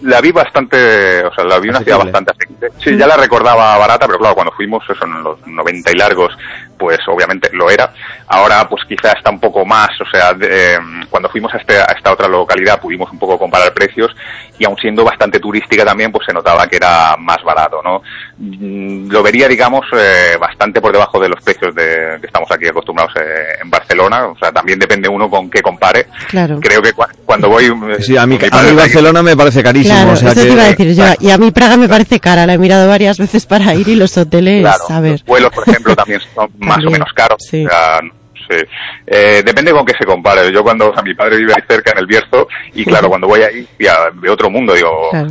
la 0.00 0.20
vi 0.20 0.30
bastante, 0.30 1.24
o 1.24 1.34
sea, 1.34 1.42
la 1.42 1.58
vi 1.58 1.70
una 1.70 1.80
ciudad 1.80 1.98
bastante 1.98 2.30
asequible. 2.30 2.68
Sí, 2.78 2.96
ya 2.96 3.08
la 3.08 3.16
recordaba 3.16 3.76
barata, 3.78 4.06
pero 4.06 4.18
claro, 4.20 4.36
cuando 4.36 4.52
fuimos, 4.52 4.84
eso 4.88 5.04
en 5.04 5.24
los 5.24 5.44
90 5.44 5.90
y 5.90 5.94
largos, 5.96 6.32
pues 6.78 6.98
obviamente 7.08 7.50
lo 7.52 7.68
era. 7.70 7.92
Ahora, 8.28 8.66
pues 8.68 8.82
quizá 8.88 9.12
está 9.12 9.30
un 9.30 9.40
poco 9.40 9.66
más, 9.66 9.88
o 10.00 10.08
sea, 10.10 10.32
de- 10.32 10.74
eh, 10.74 10.78
cuando 11.10 11.28
fuimos 11.28 11.52
a, 11.54 11.58
este- 11.58 11.78
a 11.78 11.92
esta 11.96 12.12
otra 12.12 12.28
localidad 12.28 12.80
pudimos 12.80 13.10
un 13.12 13.18
poco 13.18 13.38
comparar 13.38 13.72
precios 13.74 14.10
y 14.58 14.64
aun 14.64 14.76
siendo 14.76 15.04
bastante 15.04 15.38
turística 15.40 15.84
también, 15.84 16.10
pues 16.12 16.26
se 16.26 16.32
notaba 16.32 16.66
que 16.66 16.76
era 16.76 17.16
más 17.18 17.38
barato, 17.44 17.80
¿no? 17.82 18.02
Mm, 18.38 19.10
Lo 19.10 19.22
vería, 19.22 19.48
digamos, 19.48 19.84
eh, 19.96 20.36
bastante 20.40 20.80
por 20.80 20.92
debajo 20.92 21.18
de 21.20 21.28
los 21.28 21.42
precios 21.42 21.74
de, 21.74 22.18
que 22.20 22.26
estamos 22.26 22.50
aquí 22.50 22.66
acostumbrados 22.66 23.12
eh, 23.16 23.58
en 23.62 23.70
Barcelona, 23.70 24.26
o 24.26 24.36
sea, 24.38 24.52
también 24.52 24.78
depende 24.78 25.08
uno 25.08 25.28
con 25.30 25.50
qué 25.50 25.60
compare. 25.62 26.06
Claro. 26.28 26.60
Creo 26.60 26.80
que 26.82 26.94
cua- 26.94 27.08
cuando 27.24 27.48
voy... 27.48 27.72
Sí, 28.00 28.16
a 28.16 28.26
mí, 28.26 28.38
a 28.50 28.62
mí 28.62 28.72
Barcelona 28.74 29.22
me 29.22 29.36
parece 29.36 29.62
carísimo. 29.62 29.94
Claro, 29.94 30.12
o 30.12 30.16
sea 30.16 30.30
eso 30.32 30.40
que, 30.42 30.46
te 30.46 30.52
iba 30.52 30.62
a 30.62 30.66
decir 30.68 30.94
yo. 30.94 31.04
Y 31.20 31.30
a 31.30 31.38
mí 31.38 31.50
Praga 31.50 31.76
me 31.76 31.88
parece 31.88 32.20
cara, 32.20 32.46
la 32.46 32.54
he 32.54 32.58
mirado 32.58 32.86
varias 32.88 33.18
veces 33.18 33.46
para 33.46 33.74
ir 33.74 33.88
y 33.88 33.94
los 33.96 34.16
hoteles, 34.16 34.62
Claro, 34.62 34.84
a 34.90 35.00
ver. 35.00 35.12
los 35.12 35.24
vuelos, 35.24 35.50
por 35.52 35.68
ejemplo, 35.68 35.96
también 35.96 36.20
son 36.34 36.50
más 36.68 36.84
o 36.84 36.90
menos 36.90 37.12
caros. 37.12 37.42
O 37.42 37.68
sea, 37.68 38.00
sé. 38.48 38.68
Eh, 39.06 39.42
depende 39.44 39.72
con 39.72 39.84
qué 39.84 39.94
se 39.98 40.04
compare. 40.04 40.52
Yo 40.52 40.62
cuando, 40.62 40.90
o 40.90 40.94
sea, 40.94 41.02
mi 41.02 41.14
padre 41.14 41.36
vive 41.36 41.52
ahí 41.54 41.62
cerca 41.68 41.92
en 41.92 41.98
el 41.98 42.06
Bierzo 42.06 42.48
y 42.74 42.84
claro, 42.84 43.08
cuando 43.08 43.26
voy 43.26 43.42
ahí 43.42 43.66
ya 43.78 44.10
veo 44.14 44.32
otro 44.32 44.50
mundo, 44.50 44.74
digo, 44.74 45.10
Claro. 45.10 45.28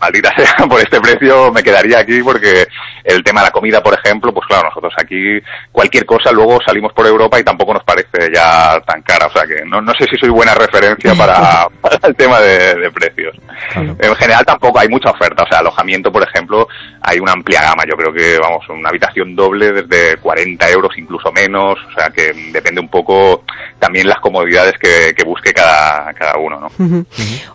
Maldita 0.00 0.32
sea, 0.36 0.66
por 0.66 0.80
este 0.80 1.00
precio 1.00 1.52
me 1.52 1.62
quedaría 1.62 1.98
aquí 1.98 2.22
porque 2.22 2.66
el 3.04 3.22
tema 3.22 3.40
de 3.40 3.46
la 3.46 3.52
comida, 3.52 3.82
por 3.82 3.94
ejemplo, 3.94 4.32
pues 4.32 4.46
claro, 4.48 4.68
nosotros 4.68 4.92
aquí 4.98 5.38
cualquier 5.70 6.04
cosa 6.04 6.32
luego 6.32 6.58
salimos 6.64 6.92
por 6.92 7.06
Europa 7.06 7.38
y 7.38 7.44
tampoco 7.44 7.74
nos 7.74 7.84
parece 7.84 8.32
ya 8.34 8.80
tan 8.86 9.02
cara. 9.02 9.26
O 9.26 9.32
sea 9.32 9.46
que 9.46 9.64
no, 9.64 9.80
no 9.80 9.92
sé 9.98 10.06
si 10.10 10.16
soy 10.18 10.30
buena 10.30 10.54
referencia 10.54 11.14
para, 11.14 11.68
para 11.80 11.98
el 12.02 12.16
tema 12.16 12.40
de, 12.40 12.74
de 12.74 12.90
precios. 12.90 13.36
En 13.74 14.14
general 14.16 14.44
tampoco 14.44 14.78
hay 14.78 14.88
mucha 14.88 15.10
oferta, 15.10 15.44
o 15.44 15.46
sea, 15.48 15.60
alojamiento, 15.60 16.10
por 16.12 16.22
ejemplo, 16.22 16.68
hay 17.00 17.18
una 17.18 17.32
amplia 17.32 17.62
gama, 17.62 17.84
yo 17.88 17.96
creo 17.96 18.12
que, 18.12 18.38
vamos, 18.38 18.68
una 18.68 18.88
habitación 18.88 19.34
doble 19.34 19.72
desde 19.72 20.16
40 20.18 20.70
euros, 20.70 20.92
incluso 20.96 21.32
menos, 21.32 21.78
o 21.88 21.92
sea, 21.98 22.10
que 22.10 22.32
depende 22.52 22.80
un 22.80 22.88
poco 22.88 23.44
también 23.78 24.08
las 24.08 24.18
comodidades 24.18 24.74
que, 24.78 25.14
que 25.14 25.24
busque 25.24 25.52
cada, 25.52 26.12
cada 26.14 26.36
uno, 26.38 26.60
¿no? 26.60 27.04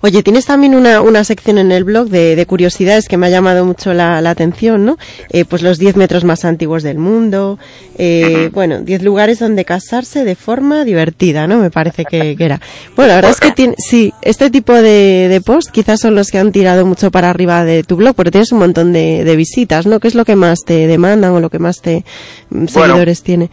Oye, 0.01 0.23
tienes 0.23 0.45
también 0.45 0.75
una, 0.75 1.01
una 1.01 1.23
sección 1.23 1.57
en 1.57 1.71
el 1.71 1.83
blog 1.83 2.07
de, 2.07 2.30
de 2.35 2.45
curiosidades 2.45 3.07
que 3.07 3.17
me 3.17 3.27
ha 3.27 3.29
llamado 3.29 3.65
mucho 3.65 3.93
la, 3.93 4.21
la 4.21 4.29
atención, 4.31 4.85
¿no? 4.85 4.97
Eh, 5.29 5.45
pues 5.45 5.61
los 5.61 5.77
10 5.79 5.95
metros 5.95 6.23
más 6.23 6.45
antiguos 6.45 6.83
del 6.83 6.97
mundo, 6.97 7.57
eh, 7.97 8.49
bueno, 8.53 8.81
10 8.81 9.03
lugares 9.03 9.39
donde 9.39 9.65
casarse 9.65 10.23
de 10.23 10.35
forma 10.35 10.83
divertida, 10.85 11.47
¿no? 11.47 11.57
Me 11.59 11.71
parece 11.71 12.05
que, 12.05 12.35
que 12.35 12.43
era. 12.45 12.59
Bueno, 12.95 13.09
la 13.09 13.15
verdad 13.15 13.31
es 13.31 13.39
que 13.39 13.51
tiene, 13.51 13.75
sí, 13.77 14.13
este 14.21 14.49
tipo 14.49 14.73
de, 14.73 15.27
de 15.29 15.41
post 15.41 15.69
quizás 15.71 15.99
son 15.99 16.15
los 16.15 16.29
que 16.29 16.37
han 16.39 16.51
tirado 16.51 16.85
mucho 16.85 17.11
para 17.11 17.29
arriba 17.29 17.63
de 17.63 17.83
tu 17.83 17.95
blog, 17.95 18.15
porque 18.15 18.31
tienes 18.31 18.51
un 18.51 18.59
montón 18.59 18.93
de, 18.93 19.23
de 19.23 19.35
visitas, 19.35 19.85
¿no? 19.85 19.99
¿Qué 19.99 20.07
es 20.07 20.15
lo 20.15 20.25
que 20.25 20.35
más 20.35 20.59
te 20.65 20.87
demandan 20.87 21.31
o 21.31 21.39
lo 21.39 21.49
que 21.49 21.59
más 21.59 21.81
te 21.81 22.03
mm, 22.49 22.65
seguidores 22.67 23.23
tiene? 23.23 23.49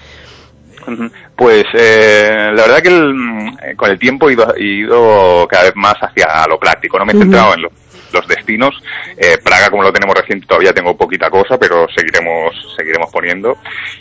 Pues 1.36 1.65
eh, 1.74 2.50
la 2.55 2.62
verdad 2.62 2.81
que 2.82 2.89
el, 2.89 3.12
mm, 3.15 3.48
eh, 3.62 3.76
con 3.76 3.90
el 3.90 3.98
tiempo 3.98 4.28
he 4.28 4.32
ido, 4.32 4.55
he 4.57 4.65
ido 4.65 5.47
cada 5.48 5.65
vez 5.65 5.73
más 5.76 5.94
hacia 6.00 6.47
lo 6.48 6.58
práctico, 6.58 6.98
no 6.98 7.05
me 7.05 7.12
he 7.12 7.16
centrado 7.18 7.55
en 7.55 7.62
lo- 7.62 7.70
los 8.12 8.26
destinos. 8.26 8.74
Eh, 9.16 9.38
Praga, 9.42 9.70
como 9.70 9.82
lo 9.82 9.92
tenemos 9.92 10.14
reciente, 10.14 10.46
todavía 10.46 10.72
tengo 10.72 10.96
poquita 10.96 11.30
cosa, 11.30 11.58
pero 11.58 11.86
seguiremos 11.94 12.54
seguiremos 12.76 13.10
poniendo. 13.10 13.56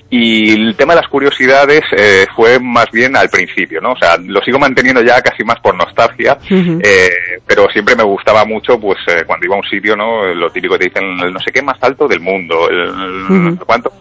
Y 0.09 0.53
el 0.53 0.75
tema 0.75 0.93
de 0.93 1.01
las 1.01 1.09
curiosidades 1.09 1.81
eh, 1.97 2.25
fue 2.35 2.59
más 2.59 2.89
bien 2.91 3.15
al 3.15 3.29
principio, 3.29 3.81
¿no? 3.81 3.93
O 3.93 3.97
sea, 3.97 4.17
lo 4.17 4.41
sigo 4.41 4.59
manteniendo 4.59 5.01
ya 5.01 5.21
casi 5.21 5.43
más 5.43 5.59
por 5.59 5.75
nostalgia, 5.75 6.37
eh, 6.49 7.09
pero 7.45 7.67
siempre 7.69 7.95
me 7.95 8.03
gustaba 8.03 8.45
mucho, 8.45 8.79
pues 8.79 8.97
eh, 9.07 9.23
cuando 9.25 9.45
iba 9.45 9.55
a 9.55 9.59
un 9.59 9.69
sitio, 9.69 9.95
¿no? 9.95 10.25
Lo 10.33 10.49
típico 10.51 10.73
que 10.73 10.79
te 10.79 10.85
dicen, 10.85 11.19
el 11.19 11.33
no 11.33 11.39
sé 11.39 11.51
qué 11.51 11.61
más 11.61 11.77
alto 11.81 12.07
del 12.07 12.19
mundo, 12.19 12.69
el, 12.69 12.79
el 12.79 13.43
no 13.43 13.51
sé 13.51 13.65
cuánto 13.65 13.91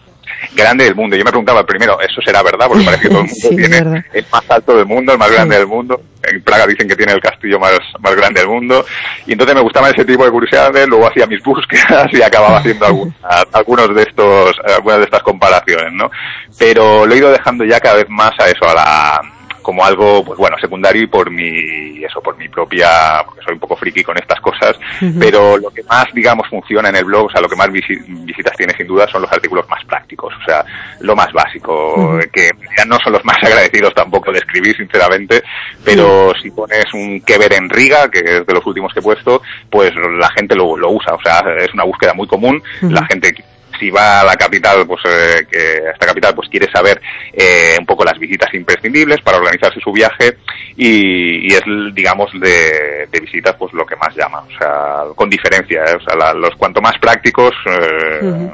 grande 0.54 0.84
del 0.84 0.94
mundo. 0.94 1.16
Yo 1.16 1.24
me 1.24 1.30
preguntaba 1.30 1.64
primero, 1.64 1.98
¿eso 2.00 2.20
será 2.24 2.42
verdad? 2.42 2.66
Porque 2.68 2.84
parece 2.84 3.02
que 3.04 3.08
todo 3.08 3.20
el 3.20 3.26
mundo 3.26 3.36
Sí, 3.48 3.56
tiene 3.56 4.04
el 4.12 4.26
más 4.32 4.50
alto 4.50 4.76
del 4.76 4.86
mundo, 4.86 5.12
el 5.12 5.18
más 5.18 5.30
grande 5.30 5.56
del 5.56 5.66
mundo. 5.66 6.00
En 6.22 6.42
Praga 6.42 6.66
dicen 6.66 6.88
que 6.88 6.96
tiene 6.96 7.12
el 7.12 7.20
castillo 7.20 7.58
más, 7.60 7.78
más 8.00 8.16
grande 8.16 8.40
del 8.40 8.48
mundo. 8.48 8.84
Y 9.26 9.32
entonces 9.32 9.54
me 9.54 9.60
gustaban 9.62 9.92
ese 9.94 10.04
tipo 10.04 10.24
de 10.24 10.30
curiosidades, 10.30 10.88
luego 10.88 11.06
hacía 11.08 11.26
mis 11.26 11.42
búsquedas 11.44 12.06
y 12.12 12.22
acababa 12.22 12.58
haciendo 12.58 12.86
algún- 12.86 13.14
a- 13.22 13.44
algunos 13.52 13.94
de 13.94 14.02
estos, 14.02 14.56
algunas 14.76 14.98
de 14.98 15.04
estas 15.04 15.22
comparaciones, 15.22 15.92
¿no? 15.92 16.10
Pero 16.58 17.06
lo 17.06 17.14
he 17.14 17.18
ido 17.18 17.30
dejando 17.30 17.64
ya 17.64 17.78
cada 17.80 17.96
vez 17.96 18.06
más 18.08 18.32
a 18.40 18.46
eso, 18.48 18.68
a 18.68 18.74
la 18.74 19.20
como 19.66 19.84
algo 19.84 20.24
pues 20.24 20.38
bueno 20.38 20.56
secundario 20.60 21.02
y 21.02 21.06
por 21.08 21.28
mi 21.28 22.04
eso 22.04 22.20
por 22.22 22.36
mi 22.38 22.48
propia 22.48 22.88
porque 23.24 23.42
soy 23.42 23.54
un 23.54 23.58
poco 23.58 23.74
friki 23.74 24.04
con 24.04 24.16
estas 24.16 24.38
cosas 24.40 24.78
pero 25.18 25.56
lo 25.58 25.70
que 25.70 25.82
más 25.82 26.04
digamos 26.14 26.46
funciona 26.48 26.88
en 26.88 26.94
el 26.94 27.04
blog 27.04 27.26
o 27.26 27.30
sea 27.30 27.40
lo 27.40 27.48
que 27.48 27.56
más 27.56 27.66
visi- 27.70 28.00
visitas 28.24 28.56
tiene 28.56 28.72
sin 28.76 28.86
duda 28.86 29.08
son 29.08 29.22
los 29.22 29.32
artículos 29.32 29.68
más 29.68 29.84
prácticos 29.84 30.32
o 30.40 30.44
sea 30.44 30.64
lo 31.00 31.16
más 31.16 31.32
básico 31.32 31.94
Ujú. 31.96 32.20
que 32.32 32.48
ya 32.78 32.84
no 32.84 32.96
son 33.02 33.14
los 33.14 33.24
más 33.24 33.38
agradecidos 33.42 33.92
tampoco 33.92 34.30
de 34.30 34.38
escribir 34.38 34.76
sinceramente 34.76 35.42
pero 35.84 36.32
si 36.40 36.52
pones 36.52 36.84
un 36.94 37.20
que 37.22 37.36
ver 37.36 37.54
en 37.54 37.68
Riga 37.68 38.08
que 38.08 38.20
es 38.20 38.46
de 38.46 38.54
los 38.54 38.64
últimos 38.66 38.92
que 38.94 39.00
he 39.00 39.02
puesto 39.02 39.42
pues 39.68 39.90
la 39.96 40.30
gente 40.30 40.54
lo, 40.54 40.76
lo 40.76 40.90
usa 40.92 41.12
o 41.12 41.20
sea 41.20 41.42
es 41.58 41.74
una 41.74 41.82
búsqueda 41.82 42.14
muy 42.14 42.28
común 42.28 42.62
la 42.82 43.04
gente 43.06 43.34
si 43.78 43.90
va 43.90 44.20
a 44.20 44.24
la 44.24 44.36
capital, 44.36 44.86
pues 44.86 45.00
eh, 45.06 45.46
que 45.50 45.88
a 45.88 45.90
esta 45.92 46.06
capital, 46.06 46.34
pues 46.34 46.48
quiere 46.48 46.70
saber 46.70 47.00
eh, 47.32 47.76
un 47.78 47.86
poco 47.86 48.04
las 48.04 48.18
visitas 48.18 48.52
imprescindibles 48.54 49.20
para 49.22 49.38
organizarse 49.38 49.80
su 49.80 49.92
viaje 49.92 50.36
y, 50.76 51.46
y 51.50 51.54
es, 51.54 51.62
digamos, 51.94 52.30
de, 52.40 53.06
de 53.10 53.20
visitas, 53.20 53.54
pues 53.58 53.72
lo 53.72 53.84
que 53.86 53.96
más 53.96 54.14
llama, 54.16 54.40
o 54.40 54.58
sea, 54.58 55.02
con 55.14 55.28
diferencia, 55.30 55.82
¿eh? 55.84 55.96
o 55.96 56.00
sea, 56.00 56.16
la- 56.16 56.34
los 56.34 56.54
cuanto 56.56 56.80
más 56.80 56.98
prácticos, 57.00 57.54
eh, 57.66 58.50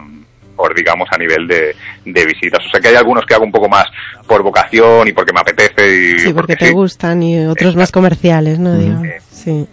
por 0.57 0.75
digamos 0.75 1.09
a 1.13 1.19
nivel 1.19 1.47
de, 1.49 1.75
de 2.05 2.27
visitas. 2.27 2.65
O 2.67 2.71
sea 2.71 2.81
que 2.81 2.89
hay 2.89 2.95
algunos 2.97 3.25
que 3.27 3.35
hago 3.35 3.45
un 3.45 3.53
poco 3.53 3.69
más 3.69 3.87
por 4.27 4.43
vocación 4.43 5.09
y 5.09 5.13
porque 5.13 5.33
me 5.33 5.41
apetece 5.41 5.95
y 6.15 6.19
Sí, 6.19 6.33
porque 6.33 6.57
te 6.57 6.67
sí. 6.69 6.73
gustan 6.73 7.23
y 7.23 7.45
otros 7.47 7.77
más 7.77 7.91
comerciales, 7.93 8.59
¿no? 8.59 8.77
Digamos. 8.77 9.07
Sí. 9.31 9.67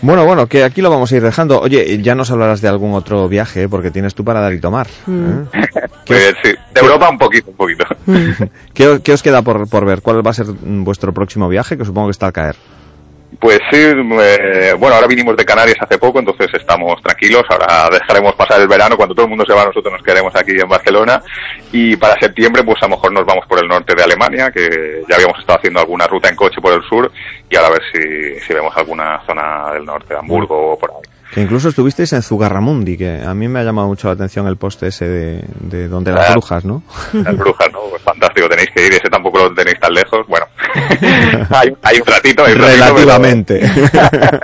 Bueno, 0.00 0.24
bueno, 0.24 0.46
que 0.46 0.62
aquí 0.64 0.80
lo 0.80 0.90
vamos 0.90 1.10
a 1.12 1.16
ir 1.16 1.22
dejando. 1.22 1.60
Oye, 1.60 2.00
ya 2.02 2.14
nos 2.14 2.30
hablarás 2.30 2.60
de 2.60 2.68
algún 2.68 2.94
otro 2.94 3.28
viaje, 3.28 3.68
porque 3.68 3.90
tienes 3.90 4.14
tú 4.14 4.24
para 4.24 4.40
dar 4.40 4.52
y 4.54 4.60
tomar. 4.60 4.86
Mm. 5.06 5.40
¿eh? 5.40 5.46
Sí, 6.06 6.14
de 6.14 6.80
Europa 6.80 7.08
un 7.10 7.18
poquito, 7.18 7.50
un 7.50 7.56
poquito. 7.56 7.84
¿Qué, 8.74 8.86
os- 8.86 9.00
qué 9.00 9.12
os 9.12 9.22
queda 9.24 9.42
por, 9.42 9.68
por 9.68 9.84
ver? 9.84 10.02
¿Cuál 10.02 10.24
va 10.24 10.30
a 10.30 10.34
ser 10.34 10.46
mm, 10.46 10.84
vuestro 10.84 11.12
próximo 11.12 11.48
viaje? 11.48 11.76
Que 11.76 11.84
supongo 11.84 12.06
que 12.06 12.12
está 12.12 12.26
al 12.26 12.32
caer. 12.32 12.54
Pues 13.38 13.58
sí, 13.70 13.76
eh, 13.78 14.74
bueno, 14.78 14.94
ahora 14.94 15.06
vinimos 15.06 15.36
de 15.36 15.44
Canarias 15.44 15.76
hace 15.80 15.98
poco, 15.98 16.18
entonces 16.18 16.48
estamos 16.54 17.02
tranquilos. 17.02 17.44
Ahora 17.48 17.88
dejaremos 17.90 18.34
pasar 18.34 18.60
el 18.60 18.68
verano. 18.68 18.96
Cuando 18.96 19.14
todo 19.14 19.26
el 19.26 19.30
mundo 19.30 19.44
se 19.46 19.52
va, 19.52 19.64
nosotros 19.64 19.92
nos 19.92 20.02
quedaremos 20.02 20.34
aquí 20.34 20.52
en 20.52 20.68
Barcelona. 20.68 21.22
Y 21.70 21.96
para 21.96 22.18
septiembre, 22.18 22.62
pues 22.62 22.82
a 22.82 22.86
lo 22.86 22.96
mejor 22.96 23.12
nos 23.12 23.26
vamos 23.26 23.44
por 23.46 23.58
el 23.62 23.68
norte 23.68 23.94
de 23.94 24.02
Alemania, 24.02 24.50
que 24.50 25.02
ya 25.08 25.16
habíamos 25.16 25.38
estado 25.38 25.58
haciendo 25.58 25.80
alguna 25.80 26.06
ruta 26.06 26.28
en 26.28 26.36
coche 26.36 26.60
por 26.60 26.72
el 26.72 26.82
sur. 26.84 27.10
Y 27.50 27.56
ahora 27.56 27.68
a 27.68 27.72
ver 27.72 27.82
si, 27.92 28.40
si 28.40 28.54
vemos 28.54 28.74
alguna 28.76 29.20
zona 29.26 29.72
del 29.72 29.84
norte, 29.84 30.14
de 30.14 30.20
Hamburgo 30.20 30.72
o 30.72 30.78
por 30.78 30.90
ahí. 30.92 31.15
Que 31.36 31.42
incluso 31.42 31.68
estuvisteis 31.68 32.14
en 32.14 32.22
Zugarramundi, 32.22 32.96
que 32.96 33.20
a 33.22 33.34
mí 33.34 33.46
me 33.46 33.60
ha 33.60 33.62
llamado 33.62 33.88
mucho 33.88 34.08
la 34.08 34.14
atención 34.14 34.46
el 34.46 34.56
poste 34.56 34.86
ese 34.86 35.06
de, 35.06 35.44
de 35.60 35.86
donde 35.86 36.10
las 36.10 36.30
Ah, 36.30 36.32
brujas, 36.32 36.64
¿no? 36.64 36.82
Las 37.12 37.36
brujas, 37.36 37.68
¿no? 37.74 37.80
Pues 37.90 38.00
fantástico, 38.02 38.48
tenéis 38.48 38.70
que 38.74 38.86
ir. 38.86 38.94
Ese 38.94 39.10
tampoco 39.10 39.40
lo 39.40 39.54
tenéis 39.54 39.78
tan 39.78 39.92
lejos. 39.92 40.26
Bueno, 40.28 40.46
hay, 41.50 41.76
hay 41.82 42.00
un 42.00 42.06
ratito. 42.06 42.42
Hay 42.42 42.54
un 42.54 42.58
ratito, 42.60 42.84
Relativamente. 42.84 43.60
pero 43.92 44.40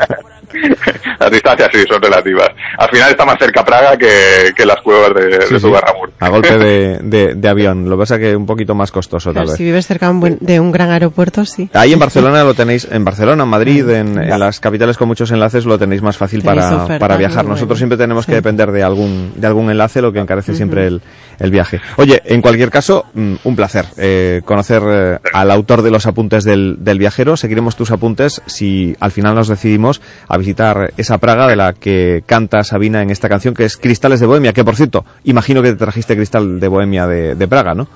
Las 1.23 1.31
distancias 1.31 1.71
sí 1.73 1.85
son 1.89 2.03
relativas. 2.03 2.49
Al 2.79 2.89
final 2.91 3.11
está 3.11 3.25
más 3.25 3.39
cerca 3.39 3.65
Praga 3.65 3.97
que, 3.97 4.53
que 4.57 4.67
las 4.67 4.81
cuevas 4.83 5.15
de, 5.15 5.27
de 5.27 5.43
Sí, 5.43 5.55
sí. 5.55 5.61
Zugarramurdi. 5.61 6.13
A 6.21 6.29
golpe 6.29 6.59
de, 6.59 6.99
de- 7.03 7.35
de 7.35 7.49
avión. 7.49 7.89
Lo 7.89 7.97
que 7.97 8.01
pasa 8.03 8.19
que 8.19 8.35
un 8.35 8.47
poquito 8.47 8.75
más 8.75 8.91
costoso, 8.91 9.31
tal 9.31 9.35
Claro, 9.45 9.49
vez. 9.51 9.57
si 9.57 9.65
vives 9.65 9.87
cerca 9.87 10.07
de 10.07 10.13
un, 10.13 10.21
buen- 10.21 10.39
de 10.41 10.59
un 10.61 10.73
gran 10.73 10.91
aeropuerto, 10.91 11.45
sí. 11.45 11.69
Ahí 11.75 11.93
en 11.93 11.99
Barcelona 11.99 12.43
lo 12.45 12.55
tenéis, 12.55 12.89
en 12.91 13.05
Barcelona, 13.05 13.45
en 13.45 13.49
Madrid, 13.49 13.89
en, 13.89 14.19
en 14.21 14.39
las 14.41 14.59
capitales 14.61 14.97
con 14.97 15.09
muchos 15.09 15.31
enlaces 15.31 15.65
lo 15.65 15.79
tenéis 15.79 16.03
más 16.03 16.17
fácil 16.17 16.43
Tenéis 16.43 16.63
para, 16.65 16.77
ofertas 16.77 16.99
para 17.01 17.17
viajar. 17.17 17.45
Nosotros 17.45 17.79
siempre 17.79 17.97
tenemos 17.99 18.27
que 18.27 18.35
depender 18.35 18.73
de 18.73 18.83
algún, 18.83 19.33
de 19.37 19.47
algún 19.47 19.71
enlace, 19.71 20.03
lo 20.03 20.13
que 20.13 20.19
encarece 20.19 20.55
siempre 20.55 20.87
el, 20.87 21.03
el 21.39 21.51
viaje. 21.51 21.81
Oye, 21.97 22.21
en 22.25 22.43
cualquier 22.43 22.71
caso, 22.71 23.07
mm, 23.15 23.35
un 23.45 23.57
placer 23.57 23.87
eh, 23.97 24.43
conocer 24.45 24.83
eh, 24.87 25.19
al 25.33 25.51
autor 25.51 25.83
de 25.83 25.91
los 25.91 26.07
apuntes 26.07 26.45
del, 26.45 26.77
del 26.81 26.99
viajero. 26.99 27.37
Seguiremos 27.37 27.77
tus 27.77 27.91
apuntes 27.91 28.43
si 28.47 28.97
al 29.01 29.11
final 29.13 29.35
nos 29.35 29.49
decidimos 29.49 30.01
a 30.29 30.37
visitar 30.39 30.93
esa 30.97 31.12
Praga 31.19 31.47
de 31.47 31.57
la 31.57 31.73
que 31.73 32.23
canta 32.27 32.65
Sabina 32.65 33.03
en 33.03 33.11
esta 33.11 33.29
canción 33.29 33.55
que 33.55 33.65
es 33.65 33.77
Cristales 33.77 34.21
de 34.21 34.27
Bohemia, 34.27 34.53
que 34.53 34.65
por 34.65 34.77
cierto, 34.77 35.05
imagino 35.25 35.63
que 35.63 35.71
te 35.71 35.77
trajiste 35.77 36.17
Cristal 36.17 36.61
de 36.61 36.69
Bohemia 36.69 37.07
de, 37.07 37.35
de 37.35 37.49
Praga, 37.49 37.75
¿no? 37.75 37.89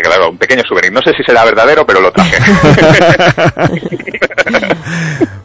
Claro, 0.00 0.30
un 0.30 0.38
pequeño 0.38 0.62
souvenir. 0.66 0.92
No 0.92 1.02
sé 1.02 1.12
si 1.14 1.22
será 1.22 1.44
verdadero, 1.44 1.84
pero 1.84 2.00
lo 2.00 2.10
traje. 2.12 2.38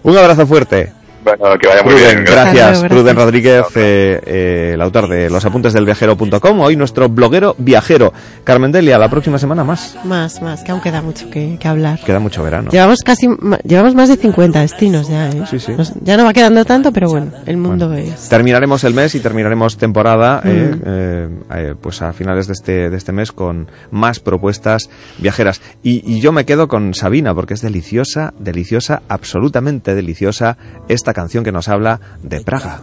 Un 0.04 0.18
abrazo 0.18 0.48
fuerte. 0.48 0.94
Bueno, 1.38 1.58
que 1.58 1.68
vaya 1.68 1.84
muy 1.84 1.94
Pruden, 1.94 2.24
bien. 2.24 2.26
gracias. 2.26 2.84
Pruden 2.86 3.16
Rodríguez, 3.16 3.66
eh, 3.76 4.22
eh, 4.26 4.72
el 4.74 4.82
autor 4.82 5.08
de 5.10 5.30
los 5.30 5.44
apuntes 5.46 5.74
del 5.74 5.86
viajero.com. 5.86 6.60
Hoy 6.62 6.76
nuestro 6.76 7.10
bloguero 7.10 7.56
viajero. 7.58 8.14
Carmen 8.44 8.72
Delia, 8.72 8.98
la 8.98 9.10
próxima 9.10 9.38
semana 9.38 9.64
más. 9.64 9.98
Más, 10.06 10.42
más, 10.42 10.64
que 10.64 10.72
aún 10.72 10.82
queda 10.82 11.02
mucho 11.02 11.30
que, 11.30 11.58
que 11.60 11.68
hablar. 11.68 12.00
Queda 12.06 12.20
mucho 12.20 12.44
verano. 12.44 12.72
Llevamos 12.72 13.00
casi, 13.04 13.28
llevamos 13.64 13.96
más 13.96 14.10
de 14.10 14.16
50 14.18 14.62
destinos 14.62 15.08
ya, 15.10 15.30
¿eh? 15.30 15.44
Nos- 15.78 15.94
ya 16.02 16.18
no 16.18 16.26
va 16.26 16.34
quedando 16.34 16.64
tanto, 16.66 16.92
pero 16.92 17.10
bueno, 17.10 17.32
el 17.46 17.58
mundo 17.58 17.94
es... 17.94 18.30
Terminaremos 18.30 18.84
el 18.84 18.94
mes 18.94 19.16
y 19.16 19.20
terminaremos 19.20 19.78
temporada 19.78 20.42
eh, 20.44 20.66
Mm. 20.68 20.82
eh, 20.86 21.30
eh, 21.56 21.76
pues 21.80 22.02
a 22.02 22.14
finales 22.14 22.48
de 22.48 22.54
este, 22.54 22.90
de 22.90 22.98
este 22.98 23.12
mes 23.12 23.32
con 23.32 23.70
más 23.92 24.20
propuestas 24.20 24.90
viajeras. 25.18 25.62
Y, 25.84 26.04
y 26.12 26.20
yo 26.20 26.32
me 26.32 26.46
quedo 26.46 26.68
con 26.68 26.94
Sabina 26.94 27.34
porque 27.34 27.54
es 27.54 27.62
deliciosa, 27.62 28.34
deliciosa, 28.40 29.02
absolutamente 29.08 29.96
deliciosa 29.96 30.58
esta 30.88 31.14
canción 31.18 31.44
que 31.44 31.52
nos 31.52 31.68
habla 31.68 32.00
de 32.22 32.42
Praga. 32.42 32.80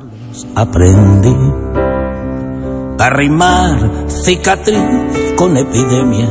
aprendí 0.56 1.36
a 2.98 3.10
rimar 3.10 3.78
cicatriz 4.08 5.36
con 5.36 5.56
epidemia, 5.56 6.28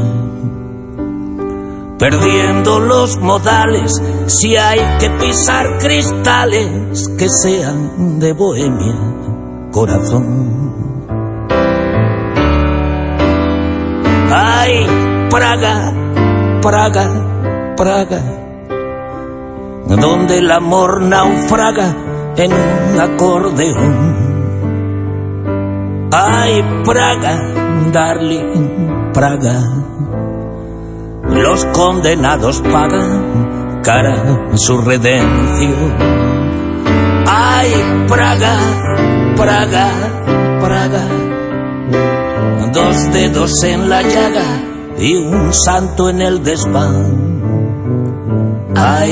perdiendo 1.98 2.82
los 2.82 3.18
modales 3.20 4.02
si 4.26 4.58
hay 4.58 4.82
que 5.00 5.12
pisar 5.12 5.78
cristales 5.80 7.08
que 7.18 7.30
sean 7.30 8.20
de 8.20 8.34
bohemia, 8.34 8.96
corazón. 9.72 10.26
Ay, 14.30 14.86
Praga, 15.30 15.94
Praga, 16.62 17.74
Praga, 17.78 18.43
donde 19.88 20.38
el 20.40 20.52
amor 20.52 21.02
naufraga 21.02 21.96
en 22.38 22.52
un 22.52 23.00
acordeón. 23.00 24.24
Ay, 26.12 26.64
Praga, 26.86 27.40
darling, 27.92 29.12
Praga, 29.14 29.60
los 31.30 31.66
condenados 31.66 32.62
pagan 32.62 33.82
cara 33.84 34.48
su 34.56 34.78
redención. 34.78 35.94
Ay, 37.28 37.72
Praga, 38.08 38.58
Praga, 39.36 39.90
Praga, 40.62 41.06
dos 42.74 43.12
dedos 43.12 43.64
en 43.64 43.90
la 43.90 44.02
llaga 44.02 44.46
y 44.98 45.16
un 45.16 45.54
santo 45.54 46.10
en 46.10 46.22
el 46.22 46.44
desván. 46.44 47.43
Ay, 48.76 49.12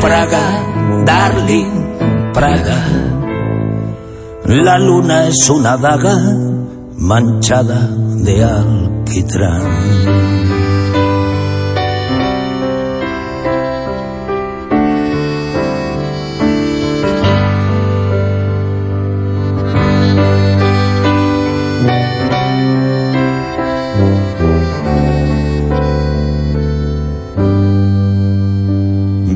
Praga, 0.00 1.04
darling, 1.04 2.32
Praga. 2.32 2.78
La 4.44 4.78
luna 4.78 5.28
es 5.28 5.48
una 5.50 5.76
daga 5.76 6.16
manchada 6.96 7.88
de 8.24 8.44
alquitrán. 8.44 9.62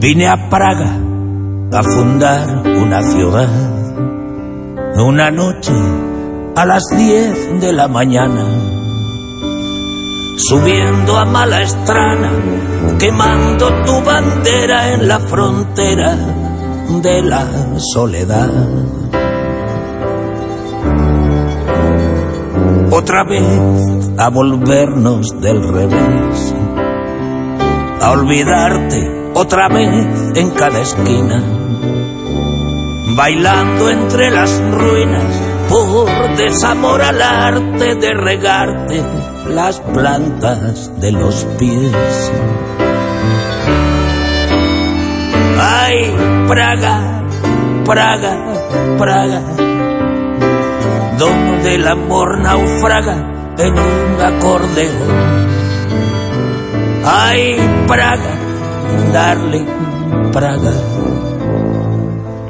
Vine 0.05 0.29
a 0.29 0.51
Praga 0.51 1.01
a 1.73 1.83
fundar 1.83 2.63
una 2.67 3.01
ciudad. 3.01 3.49
Una 4.99 5.31
noche 5.31 5.73
a 6.55 6.67
las 6.67 6.83
10 6.95 7.59
de 7.63 7.73
la 7.73 7.89
mañana, 7.89 8.45
subiendo 10.37 11.17
a 11.17 11.25
mala 11.25 11.63
estrana, 11.63 12.31
quemando 12.99 13.67
tu 13.87 14.03
bandera 14.03 14.93
en 14.93 15.09
la 15.09 15.21
frontera 15.21 16.15
de 17.03 17.23
la 17.23 17.49
soledad. 17.79 18.53
Otra 22.91 23.25
vez 23.25 24.11
a 24.19 24.29
volvernos 24.29 25.41
del 25.41 25.67
revés, 25.67 26.55
a 28.03 28.11
olvidarte 28.11 29.24
otra 29.35 29.69
vez 29.69 30.37
en 30.37 30.51
cada 30.51 30.81
esquina 30.81 31.43
bailando 33.17 33.91
entre 33.91 34.31
las 34.31 34.61
ruinas 34.73 35.41
por 35.69 36.37
desamor 36.37 37.01
al 37.03 37.23
arte 37.23 37.95
de 37.95 38.15
regarte 38.15 39.03
las 39.49 39.81
plantas 39.81 40.91
de 41.01 41.13
los 41.13 41.45
pies. 41.59 42.33
Ay, 45.61 46.13
Praga, 46.49 47.23
Praga, 47.85 48.37
Praga, 48.99 49.43
donde 51.19 51.75
el 51.75 51.87
amor 51.87 52.39
naufraga 52.39 53.55
en 53.59 53.73
un 53.73 54.21
acordeón. 54.21 55.45
Ay, 57.05 57.57
Praga, 57.87 58.44
darling, 59.13 59.67
Praga. 60.33 60.73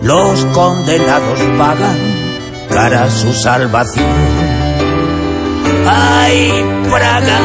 Los 0.02 0.44
condenados 0.46 1.40
pagan 1.58 1.96
cara 2.68 3.10
su 3.10 3.32
salvación. 3.32 4.44
Praga. 6.90 7.38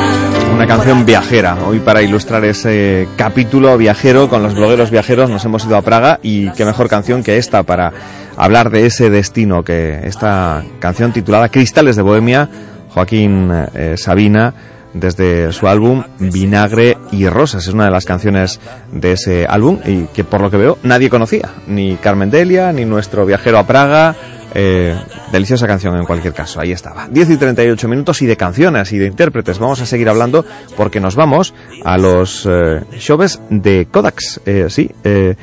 Una 0.54 0.68
canción 0.68 1.06
viajera. 1.06 1.58
Hoy 1.68 1.80
para 1.80 2.02
ilustrar 2.02 2.46
ese 2.46 3.08
capítulo 3.16 3.78
viajero 3.78 4.30
con 4.30 4.44
los 4.44 4.54
blogueros 4.54 4.92
viajeros 4.92 5.30
nos 5.30 5.44
hemos 5.46 5.66
ido 5.66 5.76
a 5.76 5.82
Praga 5.82 6.20
y 6.22 6.52
qué 6.52 6.66
mejor 6.66 6.88
canción 6.88 7.24
que 7.24 7.38
esta 7.38 7.64
para 7.64 7.92
hablar 8.38 8.70
de 8.70 8.86
ese 8.86 9.10
destino 9.10 9.64
que 9.64 10.02
esta 10.04 10.64
canción 10.80 11.12
titulada 11.12 11.50
Cristales 11.50 11.96
de 11.96 12.02
Bohemia, 12.02 12.50
Joaquín 12.90 13.52
eh, 13.74 13.96
Sabina 13.98 14.54
desde 14.94 15.52
su 15.52 15.68
álbum 15.68 16.04
Vinagre 16.20 16.98
y 17.12 17.28
Rosas. 17.28 17.68
Es 17.68 17.74
una 17.74 17.86
de 17.86 17.92
las 17.92 18.06
canciones 18.06 18.60
de 18.92 19.14
ese 19.14 19.46
álbum 19.46 19.80
y 19.86 20.04
que 20.06 20.24
por 20.24 20.42
lo 20.42 20.50
que 20.50 20.58
veo 20.58 20.78
nadie 20.84 21.10
conocía, 21.10 21.50
ni 21.68 21.96
Carmen 21.96 22.30
Delia, 22.30 22.72
ni 22.72 22.86
nuestro 22.86 23.26
viajero 23.26 23.58
a 23.58 23.68
Praga, 23.68 24.16
Eh, 24.54 24.96
deliciosa 25.32 25.68
canción 25.68 25.96
en 25.98 26.06
cualquier 26.06 26.34
caso, 26.34 26.60
ahí 26.60 26.72
estaba. 26.72 27.08
10 27.08 27.30
y 27.32 27.38
38 27.38 27.88
minutos 27.88 28.22
y 28.22 28.26
de 28.26 28.38
canciones 28.38 28.92
y 28.92 28.98
de 28.98 29.08
intérpretes. 29.08 29.60
Vamos 29.60 29.82
a 29.82 29.86
seguir 29.86 30.10
hablando 30.10 30.46
porque 30.76 31.00
nos 31.00 31.16
vamos 31.16 31.54
a 31.84 31.98
los 31.98 32.48
eh, 32.50 32.82
shows 32.98 33.40
de 33.50 33.88
Kodaks. 33.92 34.42
Eh, 34.46 34.66
sí, 34.70 34.90
eh, 35.04 35.36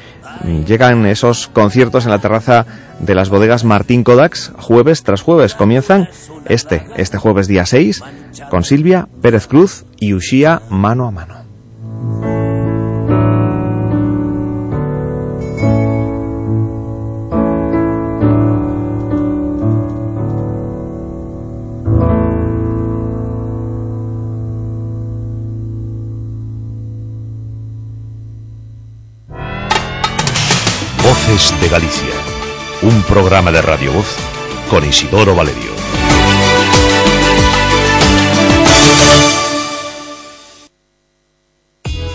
llegan 0.67 1.07
esos 1.07 1.49
conciertos 1.49 2.05
en 2.05 2.11
la 2.11 2.19
terraza 2.19 2.67
de 2.99 3.15
las 3.15 3.29
bodegas 3.29 3.65
Martín 3.65 4.05
Kodaks 4.05 4.53
jueves 4.59 5.03
tras 5.03 5.23
jueves. 5.23 5.55
Comienzan 5.55 6.09
este, 6.47 6.87
este 6.97 7.19
jueves 7.19 7.47
día 7.47 7.67
6 7.67 8.03
con 8.51 8.65
Silvia 8.65 9.09
Pérez 9.23 9.47
Cruz 9.47 9.85
y 9.99 10.15
Ushia 10.15 10.63
mano 10.69 11.07
a 11.07 11.11
mano. 11.11 11.46
Galicia, 31.69 32.13
un 32.83 33.03
programa 33.03 33.51
de 33.51 33.61
Radio 33.61 33.93
Voz 33.93 34.17
con 34.69 34.85
Isidoro 34.85 35.35
Valerio. 35.35 35.75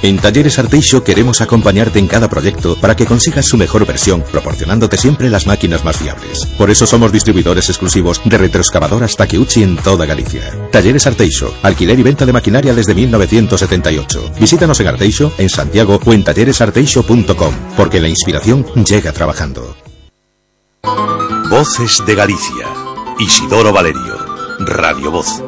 En 0.04 0.18
Talleres 0.18 0.58
Arteixo 0.58 1.04
queremos 1.04 1.42
acompañarte 1.42 2.00
en 2.00 2.08
cada 2.08 2.28
proyecto 2.28 2.76
para 2.76 2.96
que 2.96 3.06
consigas 3.06 3.46
su 3.46 3.56
mejor 3.56 3.86
versión, 3.86 4.24
proporcionándote 4.32 4.98
siempre 4.98 5.30
las 5.30 5.46
máquinas 5.46 5.84
más 5.84 5.98
fiables. 5.98 6.48
Por 6.58 6.72
eso 6.72 6.88
somos 6.88 7.12
distribuidores 7.12 7.70
exclusivos 7.70 8.20
de 8.26 8.38
retroexcavadoras 8.38 9.16
Takeuchi 9.16 9.62
en 9.62 9.78
toda 9.78 10.08
Galicia. 10.08 10.42
Talleres 10.72 11.06
Arteixo, 11.06 11.54
alquiler 11.62 12.00
y 12.00 12.04
venta 12.04 12.26
de 12.26 12.34
maquinaria 12.34 12.74
desde 12.74 12.96
1978. 12.96 14.32
Visítanos 14.40 14.80
en 14.80 14.88
Arteixo, 14.88 15.32
en 15.38 15.50
Santiago 15.50 16.00
o 16.04 16.14
en 16.14 16.24
talleresarteixo.com, 16.24 17.54
porque 17.78 18.00
la 18.00 18.08
inspiración 18.08 18.66
llega 18.84 19.12
trabajando. 19.12 19.76
Voces 21.50 22.02
de 22.08 22.16
Galicia. 22.16 22.66
Isidoro 23.20 23.72
Valerio. 23.72 24.18
Radio 24.60 25.12
Voz. 25.12 25.44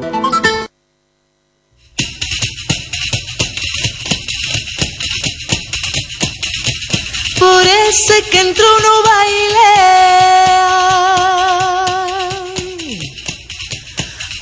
Ese 7.96 8.22
que 8.22 8.40
entró 8.40 8.66
no 8.80 9.02
baile 9.04 9.72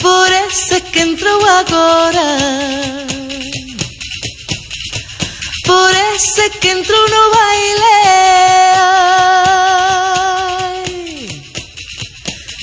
Por 0.01 0.33
ese 0.33 0.81
que 0.91 1.01
entró 1.03 1.35
agora 1.61 2.29
Por 5.67 5.93
ese 6.15 6.49
que 6.61 6.71
entró 6.71 6.97
no 7.09 7.23
baile 7.37 7.97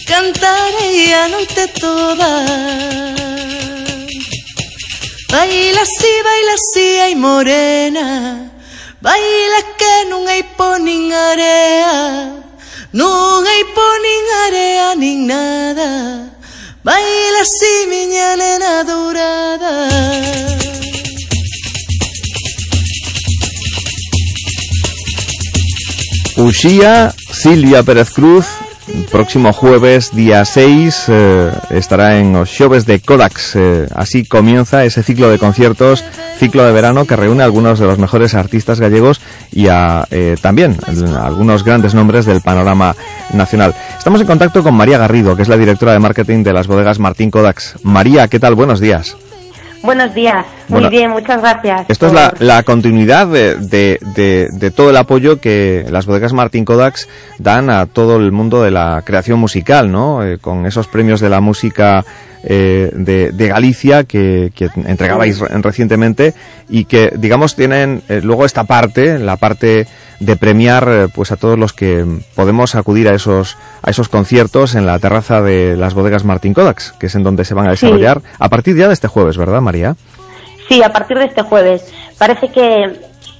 Cantaré 0.08 1.14
a 1.14 1.27
noite 1.27 1.68
toda. 1.80 2.32
Baila 5.32 5.82
así, 5.82 6.14
baila 6.24 6.53
así, 6.59 6.88
ay 7.06 7.16
morena 7.16 8.59
Baila 9.02 9.61
que 9.80 10.11
non 10.11 10.28
hai 10.28 10.44
po 10.60 10.76
nin 10.76 11.08
area 11.16 12.36
Non 12.92 13.48
hai 13.48 13.64
po 13.72 13.88
area 14.44 14.92
nin 15.00 15.24
nada 15.24 16.28
Baila 16.84 17.40
así 17.40 17.88
miña 17.88 18.36
nena 18.36 18.84
dourada 18.84 19.88
Uxía, 26.36 27.14
Silvia 27.32 27.84
Pérez 27.84 28.11
Cruz, 28.11 28.48
próximo 29.11 29.52
jueves, 29.52 30.11
día 30.14 30.45
6, 30.45 31.06
eh, 31.10 31.52
estará 31.69 32.18
en 32.18 32.32
los 32.32 32.50
shows 32.50 32.86
de 32.86 33.02
Kodaks. 33.02 33.56
Eh, 33.56 33.88
así 33.94 34.24
comienza 34.24 34.86
ese 34.86 35.03
ciclo 35.03 35.30
de 35.30 35.38
conciertos, 35.38 36.02
ciclo 36.40 36.66
de 36.66 36.72
verano 36.72 37.06
que 37.06 37.18
reúne 37.18 37.43
a 37.43 37.45
algunos 37.45 37.80
de 37.80 37.85
los 37.85 38.00
mejores 38.00 38.34
artistas 38.34 38.80
gallegos 38.80 39.19
y 39.51 39.68
a 39.68 40.08
eh, 40.09 40.38
también 40.42 40.77
a 41.16 41.27
algunos 41.27 41.66
grandes 41.66 41.93
nombres 41.93 42.26
del 42.26 42.42
panorama 42.42 42.95
nacional. 43.34 43.76
Estamos 43.98 44.22
en 44.22 44.27
contacto 44.27 44.64
con 44.64 44.74
María 44.74 44.98
Garrido, 44.98 45.35
que 45.35 45.42
es 45.42 45.50
la 45.50 45.58
directora 45.58 45.92
de 45.92 46.00
marketing 46.00 46.43
de 46.43 46.53
las 46.53 46.68
bodegas 46.68 46.98
Martín 46.98 47.30
Kodaks. 47.30 47.76
María, 47.84 48.27
¿qué 48.30 48.40
tal? 48.40 48.56
Buenos 48.56 48.80
días. 48.80 49.18
Buenos 49.82 50.14
días, 50.14 50.45
muy 50.67 50.82
Bueno, 50.82 50.90
bien, 50.90 51.09
muchas 51.11 51.40
gracias. 51.41 51.85
Esto 51.88 52.08
es 52.08 52.14
la, 52.14 52.33
la 52.40 52.64
continuidad 52.64 53.27
de, 53.27 53.56
de- 53.56 53.98
de- 54.14 54.49
de 54.51 54.72
todo 54.72 54.90
el 54.90 54.98
apoyo 54.98 55.40
que 55.40 55.85
las 55.90 56.06
bodegas 56.06 56.33
Martín 56.33 56.66
Kodaks 56.66 57.08
dan 57.38 57.69
a 57.69 57.85
todo 57.85 58.17
el 58.17 58.32
mundo 58.33 58.61
de 58.61 58.72
la 58.72 59.01
creación 59.06 59.40
musical, 59.40 59.90
¿no? 59.90 60.24
Eh, 60.25 60.38
con 60.38 60.66
esos 60.66 60.88
premios 60.88 61.22
de 61.22 61.30
la 61.30 61.40
música 61.40 62.03
eh, 62.43 62.91
de, 62.93 63.32
de 63.32 63.48
Galicia 63.48 64.03
que, 64.03 64.51
que 64.53 64.69
entregabais 64.85 65.40
re- 65.40 65.48
recientemente 65.61 66.33
y 66.67 66.83
que, 66.85 67.14
digamos, 67.16 67.56
tienen 67.56 68.01
eh, 68.09 68.19
luego 68.22 68.45
esta 68.45 68.66
parte, 68.66 69.17
la 69.17 69.38
parte 69.38 69.88
de 70.19 70.35
premiar 70.35 70.88
eh, 70.89 71.07
pues 71.14 71.31
a 71.31 71.38
todos 71.38 71.57
los 71.57 71.72
que 71.73 72.06
podemos 72.35 72.75
acudir 72.75 73.07
a 73.07 73.14
esos 73.15 73.57
a 73.81 73.89
esos 73.89 74.09
conciertos 74.09 74.75
en 74.75 74.85
la 74.85 74.99
terraza 74.99 75.41
de 75.41 75.75
las 75.77 75.93
bodegas 75.93 76.25
Martín 76.25 76.53
Kodaks, 76.53 76.93
que 76.99 77.06
es 77.07 77.15
en 77.15 77.23
donde 77.23 77.45
se 77.45 77.53
van 77.53 77.67
a 77.67 77.75
Sí. 77.75 77.85
desarrollar 77.85 78.22
a 78.38 78.49
partir 78.49 78.75
ya 78.75 78.88
de 78.88 78.93
este 78.93 79.07
jueves, 79.07 79.38
¿verdad, 79.38 79.61
María? 79.61 79.95
Sí, 80.67 80.83
a 80.83 80.91
partir 80.91 81.17
de 81.17 81.25
este 81.25 81.41
jueves. 81.41 81.83
Parece 82.17 82.49
que 82.51 82.83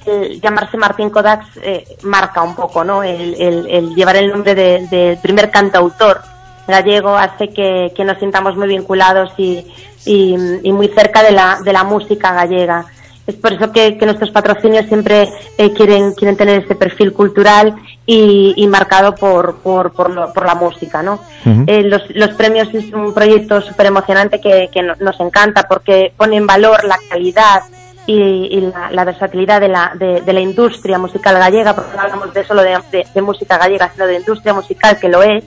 el 0.06 0.40
llamarse 0.40 0.76
Martín 0.78 1.10
Kodaks 1.10 1.46
eh, 1.62 1.84
marca 2.02 2.42
un 2.42 2.54
poco, 2.56 2.82
¿no? 2.82 3.02
El, 3.04 3.34
el- 3.40 3.66
el 3.68 3.94
llevar 3.94 4.16
el 4.16 4.30
nombre 4.30 4.54
de- 4.54 4.86
del 4.90 5.18
primer 5.18 5.50
cantautor 5.50 6.22
gallego 6.66 7.16
hace 7.16 7.50
que, 7.50 7.92
que 7.94 8.04
nos 8.04 8.18
sintamos 8.18 8.56
muy 8.56 8.68
vinculados 8.68 9.32
y, 9.36 9.66
y- 10.06 10.36
y 10.62 10.72
muy 10.72 10.88
cerca 10.88 11.22
de 11.22 11.32
la, 11.32 11.58
de 11.64 11.72
la 11.72 11.84
música 11.84 12.32
gallega. 12.32 12.86
Es 13.30 13.36
por 13.36 13.52
eso 13.52 13.70
que, 13.72 13.96
que 13.96 14.04
nuestros 14.06 14.30
patrocinios 14.30 14.86
siempre 14.86 15.28
eh, 15.58 15.72
quieren, 15.72 16.12
quieren 16.14 16.36
tener 16.36 16.60
este 16.62 16.74
perfil 16.74 17.12
cultural 17.12 17.74
y, 18.06 18.54
y 18.56 18.66
marcado 18.66 19.14
por, 19.14 19.56
por, 19.56 19.92
por, 19.92 20.10
lo- 20.10 20.32
por 20.32 20.44
la 20.46 20.54
música, 20.54 21.02
¿no? 21.02 21.20
Eh, 21.66 21.82
los, 21.82 22.02
los 22.14 22.30
premios 22.34 22.68
es 22.74 22.92
un 22.92 23.14
proyecto 23.14 23.60
súper 23.60 23.86
emocionante 23.86 24.40
que, 24.40 24.68
que 24.72 24.82
no- 24.82 24.94
nos 25.00 25.18
encanta 25.20 25.64
porque 25.68 26.12
pone 26.16 26.36
en 26.36 26.46
valor 26.46 26.84
la 26.84 26.98
calidad 27.08 27.62
y, 28.06 28.14
y 28.50 28.60
la, 28.62 28.90
la 28.90 29.04
versatilidad 29.04 29.60
de 29.60 29.68
la, 29.68 29.92
de, 29.94 30.20
de 30.22 30.32
la 30.32 30.40
industria 30.40 30.98
musical 30.98 31.38
gallega, 31.38 31.74
porque 31.76 31.94
no 31.96 32.02
hablamos 32.02 32.34
de 32.34 32.44
solo 32.44 32.62
de, 32.62 32.76
de- 32.90 33.06
de 33.14 33.22
música 33.22 33.58
gallega, 33.58 33.90
sino 33.92 34.06
de 34.06 34.16
industria 34.16 34.52
musical, 34.54 34.98
que 34.98 35.08
lo 35.08 35.22
es, 35.22 35.44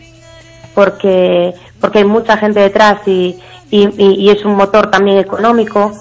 porque, 0.74 1.54
porque 1.80 2.00
hay 2.00 2.06
mucha 2.06 2.38
gente 2.38 2.60
detrás 2.60 3.00
y, 3.08 3.38
y- 3.70 3.90
y 3.98 4.30
es 4.30 4.46
un 4.46 4.56
motor 4.56 4.90
también 4.90 5.18
económico. 5.18 5.92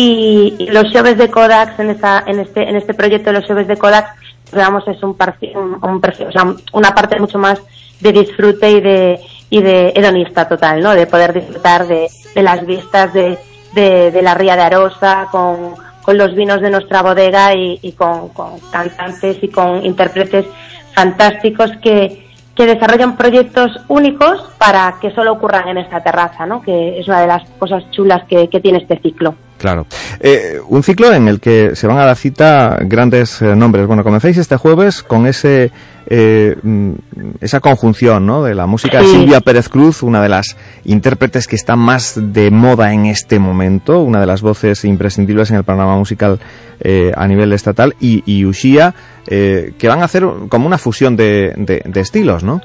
Y, 0.00 0.68
los 0.70 0.84
shows 0.92 1.16
de 1.16 1.28
Kodak 1.28 1.76
en, 1.80 1.90
esta, 1.90 2.22
en, 2.24 2.38
este, 2.38 2.62
en 2.68 2.76
este 2.76 2.94
proyecto 2.94 3.32
de 3.32 3.40
los 3.40 3.48
shows 3.48 3.66
de 3.66 3.76
Kodak, 3.76 4.14
digamos, 4.52 4.86
es 4.86 5.02
un, 5.02 5.16
un, 5.54 5.78
un 5.82 6.00
o 6.28 6.32
sea, 6.32 6.54
una 6.72 6.94
parte 6.94 7.18
mucho 7.18 7.36
más 7.36 7.60
de 7.98 8.12
disfrute 8.12 8.70
y 8.70 8.80
de, 8.80 9.20
y 9.50 9.60
de 9.60 9.92
hedonista 9.96 10.46
total, 10.46 10.80
¿no? 10.82 10.94
De 10.94 11.08
poder 11.08 11.32
disfrutar 11.32 11.88
de, 11.88 12.08
las 12.36 12.64
vistas 12.64 13.12
de, 13.12 14.20
la 14.22 14.34
ría 14.34 14.54
de 14.54 14.62
Arosa 14.62 15.26
con, 15.32 15.74
los 16.16 16.34
vinos 16.36 16.60
de 16.60 16.70
nuestra 16.70 17.02
bodega 17.02 17.52
y, 17.54 17.92
con 17.98 18.28
cantantes 18.70 19.38
y 19.42 19.48
con 19.48 19.84
intérpretes 19.84 20.46
fantásticos 20.94 21.72
que, 21.82 22.27
que 22.58 22.66
desarrollan 22.66 23.16
proyectos 23.16 23.70
únicos 23.86 24.42
para 24.58 24.96
que 25.00 25.12
solo 25.12 25.32
ocurran 25.34 25.68
en 25.68 25.78
esta 25.78 26.00
terraza, 26.00 26.44
¿no? 26.44 26.60
Que 26.60 26.98
es 26.98 27.06
una 27.06 27.20
de 27.20 27.28
las 27.28 27.48
cosas 27.50 27.88
chulas 27.92 28.24
que, 28.28 28.48
tiene 28.60 28.78
este 28.78 28.98
ciclo. 28.98 29.36
Claro. 29.58 29.86
Eh, 30.18 30.58
un 30.66 30.82
ciclo 30.82 31.12
en 31.12 31.28
el 31.28 31.38
que 31.38 31.76
se 31.76 31.86
van 31.86 31.98
a 31.98 32.04
dar 32.04 32.16
cita 32.16 32.76
grandes 32.80 33.40
eh, 33.42 33.54
nombres. 33.54 33.86
Bueno, 33.86 34.02
comenzáis 34.02 34.38
este 34.38 34.56
jueves 34.56 35.04
con 35.04 35.28
ese 35.28 35.70
eh, 36.10 36.56
mm, 36.62 36.92
esa 37.40 37.60
conjunción 37.60 38.24
¿no? 38.26 38.42
de 38.42 38.54
la 38.54 38.66
música 38.66 38.98
de 38.98 39.04
Sí. 39.04 39.12
Silvia 39.12 39.40
Pérez 39.40 39.68
Cruz, 39.68 40.02
una 40.02 40.22
de 40.22 40.28
las 40.30 40.56
intérpretes 40.84 41.46
que 41.46 41.56
está 41.56 41.76
más 41.76 42.14
de 42.16 42.50
moda 42.50 42.92
en 42.92 43.06
este 43.06 43.38
momento, 43.38 44.00
una 44.00 44.20
de 44.20 44.26
las 44.26 44.40
voces 44.42 44.84
imprescindibles 44.84 45.50
en 45.50 45.56
el 45.56 45.64
panorama 45.64 45.96
musical 45.96 46.40
eh, 46.80 47.12
a 47.16 47.26
nivel 47.26 47.52
estatal, 47.52 47.94
y, 48.00 48.22
y 48.24 48.44
Ushia, 48.44 48.94
eh, 49.26 49.72
que 49.78 49.88
van 49.88 50.00
a 50.00 50.04
hacer 50.04 50.24
como 50.48 50.66
una 50.66 50.78
fusión 50.78 51.16
de, 51.16 51.52
de- 51.56 51.82
de 51.84 52.00
estilos, 52.00 52.42
¿no? 52.44 52.60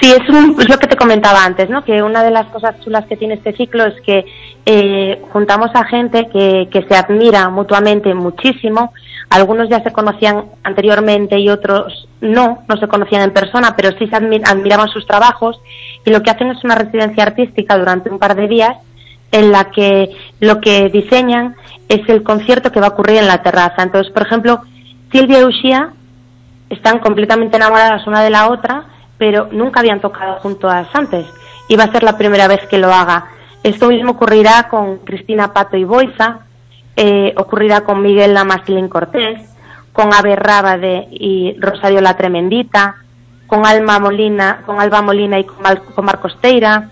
Sí, 0.00 0.10
es, 0.10 0.26
un- 0.30 0.56
es 0.60 0.68
lo 0.68 0.78
que 0.78 0.86
te 0.86 0.96
comentaba 0.96 1.44
antes, 1.44 1.68
¿no? 1.68 1.84
Que 1.84 2.02
una 2.02 2.22
de 2.24 2.30
las 2.30 2.46
cosas 2.46 2.80
chulas 2.80 3.04
que 3.06 3.16
tiene 3.16 3.34
este 3.34 3.52
ciclo 3.54 3.84
es 3.84 4.00
que 4.00 4.24
eh, 4.64 5.22
juntamos 5.32 5.70
a 5.74 5.84
gente 5.84 6.28
que, 6.32 6.68
que 6.72 6.82
se 6.88 6.96
admira 6.96 7.50
mutuamente 7.50 8.14
muchísimo. 8.14 8.92
Algunos 9.28 9.68
ya 9.68 9.82
se 9.82 9.92
conocían 9.92 10.46
anteriormente 10.64 11.38
y 11.38 11.48
otros 11.50 12.08
no, 12.20 12.62
no 12.68 12.76
se 12.78 12.88
conocían 12.88 13.22
en 13.22 13.32
persona, 13.32 13.74
pero 13.76 13.90
sí 13.98 14.06
se 14.06 14.16
admi- 14.16 14.42
admiraban 14.46 14.88
sus 14.88 15.06
trabajos. 15.06 15.60
Y 16.06 16.10
lo 16.10 16.22
que 16.22 16.30
hacen 16.30 16.50
es 16.50 16.64
una 16.64 16.74
residencia 16.74 17.22
artística 17.24 17.76
durante 17.76 18.08
un 18.10 18.18
par 18.18 18.34
de 18.34 18.48
días 18.48 18.76
en 19.30 19.52
la 19.52 19.70
que 19.70 20.10
lo 20.40 20.60
que 20.60 20.88
diseñan 20.88 21.54
es 21.88 22.06
el 22.08 22.22
concierto 22.22 22.72
que 22.72 22.80
va 22.80 22.86
a 22.88 22.90
ocurrir 22.90 23.18
en 23.18 23.28
la 23.28 23.42
terraza. 23.42 23.82
Entonces, 23.82 24.12
por 24.12 24.22
ejemplo, 24.26 24.60
Silvia 25.12 25.40
y 25.40 25.44
Ushia 25.44 25.90
están 26.70 26.98
completamente 26.98 27.56
enamoradas 27.56 28.06
una 28.06 28.22
de 28.22 28.30
la 28.30 28.48
otra, 28.48 28.84
pero 29.22 29.46
nunca 29.52 29.78
habían 29.78 30.00
tocado 30.00 30.40
juntas 30.40 30.88
antes. 30.94 31.24
Y 31.68 31.76
va 31.76 31.84
a 31.84 31.92
ser 31.92 32.02
la 32.02 32.18
primera 32.18 32.48
vez 32.48 32.66
que 32.68 32.76
lo 32.76 32.92
haga. 32.92 33.26
Esto 33.62 33.86
mismo 33.86 34.10
ocurrirá 34.10 34.66
con 34.68 34.98
Cristina 34.98 35.52
Pato 35.52 35.76
y 35.76 35.84
Boiza, 35.84 36.40
eh, 36.96 37.32
ocurrirá 37.36 37.82
con 37.82 38.02
Miguel 38.02 38.34
Lamastilín 38.34 38.88
Cortés, 38.88 39.38
con 39.92 40.12
Abe 40.12 40.34
Rábade 40.34 41.06
y 41.12 41.54
Rosario 41.60 42.00
La 42.00 42.16
Tremendita, 42.16 42.96
con 43.46 43.64
Alma 43.64 44.00
Molina, 44.00 44.62
con 44.66 44.80
Alba 44.80 45.02
Molina 45.02 45.38
y 45.38 45.44
con, 45.44 45.62
Mal- 45.62 45.84
con 45.94 46.04
Marcos 46.04 46.36
Teira, 46.40 46.88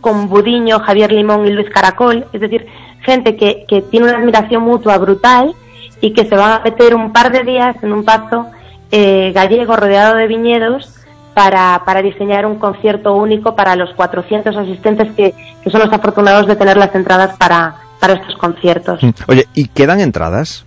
con 0.00 0.28
Budiño, 0.28 0.78
Javier 0.78 1.10
Limón 1.10 1.44
y 1.44 1.50
Luis 1.50 1.70
Caracol, 1.70 2.26
es 2.32 2.40
decir, 2.40 2.68
gente 3.00 3.34
que, 3.34 3.64
que 3.66 3.82
tiene 3.82 4.06
una 4.06 4.18
admiración 4.18 4.62
mutua 4.62 4.96
brutal 4.98 5.56
y 6.00 6.12
que 6.12 6.24
se 6.24 6.36
van 6.36 6.52
a 6.52 6.60
meter 6.62 6.94
un 6.94 7.12
par 7.12 7.32
de 7.32 7.42
días 7.42 7.74
en 7.82 7.92
un 7.92 8.04
pazo 8.04 8.46
eh, 8.92 9.32
gallego 9.34 9.74
rodeado 9.74 10.14
de 10.14 10.28
viñedos 10.28 11.00
para, 11.34 11.82
para 11.84 12.00
diseñar 12.02 12.46
un 12.46 12.58
concierto 12.58 13.14
único 13.14 13.54
para 13.56 13.76
los 13.76 13.90
400 13.94 14.56
asistentes 14.56 15.12
que, 15.14 15.34
que 15.62 15.70
son 15.70 15.80
los 15.80 15.92
afortunados 15.92 16.46
de 16.46 16.56
tener 16.56 16.76
las 16.76 16.94
entradas 16.94 17.36
para, 17.36 17.74
para 18.00 18.14
estos 18.14 18.36
conciertos. 18.36 19.02
Mm. 19.02 19.10
Oye, 19.28 19.46
¿y 19.54 19.66
quedan 19.68 20.00
entradas? 20.00 20.64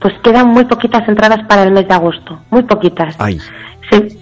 Pues 0.00 0.14
quedan 0.24 0.48
muy 0.48 0.64
poquitas 0.64 1.08
entradas 1.08 1.46
para 1.46 1.62
el 1.62 1.70
mes 1.70 1.86
de 1.86 1.94
agosto, 1.94 2.40
muy 2.50 2.64
poquitas. 2.64 3.14
Ay. 3.18 3.38
Sí. 3.90 4.18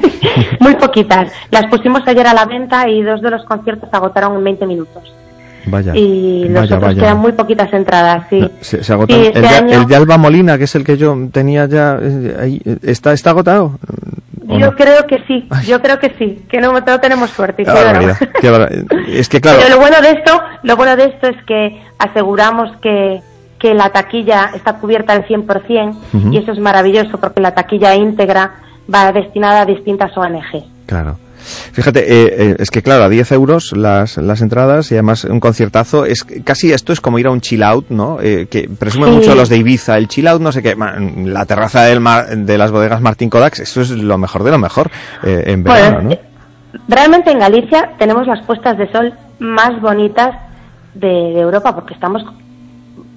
muy 0.60 0.74
poquitas. 0.74 1.32
Las 1.50 1.66
pusimos 1.66 2.02
ayer 2.06 2.26
a 2.26 2.34
la 2.34 2.44
venta 2.44 2.88
y 2.88 3.02
dos 3.02 3.22
de 3.22 3.30
los 3.30 3.44
conciertos 3.44 3.88
se 3.90 3.96
agotaron 3.96 4.36
en 4.36 4.44
20 4.44 4.66
minutos. 4.66 5.02
Vaya. 5.66 5.94
Y 5.96 6.44
los 6.48 6.54
vaya, 6.62 6.76
otros 6.76 6.90
vaya. 6.90 7.02
quedan 7.02 7.18
muy 7.18 7.32
poquitas 7.32 7.72
entradas, 7.72 8.26
sí. 8.28 8.50
Se, 8.60 8.82
se 8.82 8.92
el, 8.94 9.10
este 9.10 9.46
año- 9.46 9.80
el 9.82 9.86
de 9.86 9.96
Alba 9.96 10.18
Molina, 10.18 10.58
que 10.58 10.64
es 10.64 10.74
el 10.74 10.84
que 10.84 10.96
yo 10.96 11.16
tenía 11.32 11.66
ya 11.66 11.98
eh, 12.02 12.36
ahí, 12.40 12.62
eh, 12.64 12.78
¿está, 12.82 13.12
está 13.12 13.30
agotado? 13.30 13.78
¿O 14.52 14.58
Yo 14.58 14.70
no? 14.70 14.76
creo 14.76 15.06
que 15.06 15.22
sí, 15.26 15.48
yo 15.66 15.80
creo 15.82 15.98
que 15.98 16.10
sí, 16.18 16.44
que 16.48 16.60
no, 16.60 16.72
no 16.72 17.00
tenemos 17.00 17.30
suerte. 17.30 17.64
Barbaridad. 17.64 18.16
Es 19.08 19.28
que 19.28 19.40
claro, 19.40 19.58
Pero 19.62 19.74
lo 19.74 19.80
bueno 19.80 20.00
de 20.00 20.10
esto, 20.10 20.40
lo 20.62 20.76
bueno 20.76 20.96
de 20.96 21.04
esto 21.06 21.28
es 21.28 21.36
que 21.44 21.82
aseguramos 21.98 22.76
que, 22.82 23.20
que 23.58 23.74
la 23.74 23.90
taquilla 23.90 24.50
está 24.54 24.74
cubierta 24.74 25.12
al 25.12 25.26
100% 25.26 25.96
Ujú. 26.12 26.32
y 26.32 26.38
eso 26.38 26.52
es 26.52 26.58
maravilloso 26.58 27.18
porque 27.18 27.40
la 27.40 27.54
taquilla 27.54 27.94
íntegra 27.94 28.54
va 28.92 29.12
destinada 29.12 29.62
a 29.62 29.66
distintas 29.66 30.16
ONG. 30.16 30.64
claro. 30.86 31.18
Fíjate, 31.72 32.00
eh, 32.00 32.34
eh, 32.50 32.56
es 32.58 32.70
que 32.70 32.82
claro, 32.82 33.04
a 33.04 33.08
10 33.08 33.32
euros 33.32 33.72
las, 33.76 34.16
las 34.16 34.40
entradas 34.42 34.90
y 34.92 34.94
además 34.94 35.24
un 35.24 35.40
conciertazo, 35.40 36.04
es 36.04 36.24
casi 36.44 36.72
esto 36.72 36.92
es 36.92 37.00
como 37.00 37.18
ir 37.18 37.26
a 37.26 37.30
un 37.30 37.40
chill 37.40 37.62
out, 37.62 37.86
¿no? 37.90 38.18
Eh, 38.20 38.46
que 38.50 38.68
presumen 38.78 39.10
Sí. 39.10 39.16
mucho 39.16 39.34
los 39.34 39.48
de 39.48 39.56
Ibiza, 39.58 39.96
el 39.98 40.08
chill 40.08 40.28
out, 40.28 40.40
no 40.40 40.52
sé 40.52 40.62
qué, 40.62 40.74
la 41.24 41.44
terraza 41.46 41.82
del 41.84 42.00
mar- 42.00 42.28
de 42.36 42.58
las 42.58 42.70
bodegas 42.70 43.00
Martín 43.00 43.30
Kodaks, 43.30 43.60
eso 43.60 43.80
es 43.80 43.90
lo 43.90 44.18
mejor 44.18 44.42
de 44.44 44.50
lo 44.50 44.58
mejor 44.58 44.90
eh, 45.24 45.44
en 45.46 45.62
Bueno, 45.64 45.80
verano, 45.90 46.10
¿no? 46.10 46.16
Realmente 46.88 47.30
en 47.30 47.38
Galicia 47.38 47.90
tenemos 47.98 48.26
las 48.26 48.44
puestas 48.46 48.78
de 48.78 48.90
sol 48.90 49.12
más 49.38 49.80
bonitas 49.80 50.34
de, 50.94 51.06
de 51.08 51.40
Europa 51.40 51.74
porque 51.74 51.94
estamos 51.94 52.22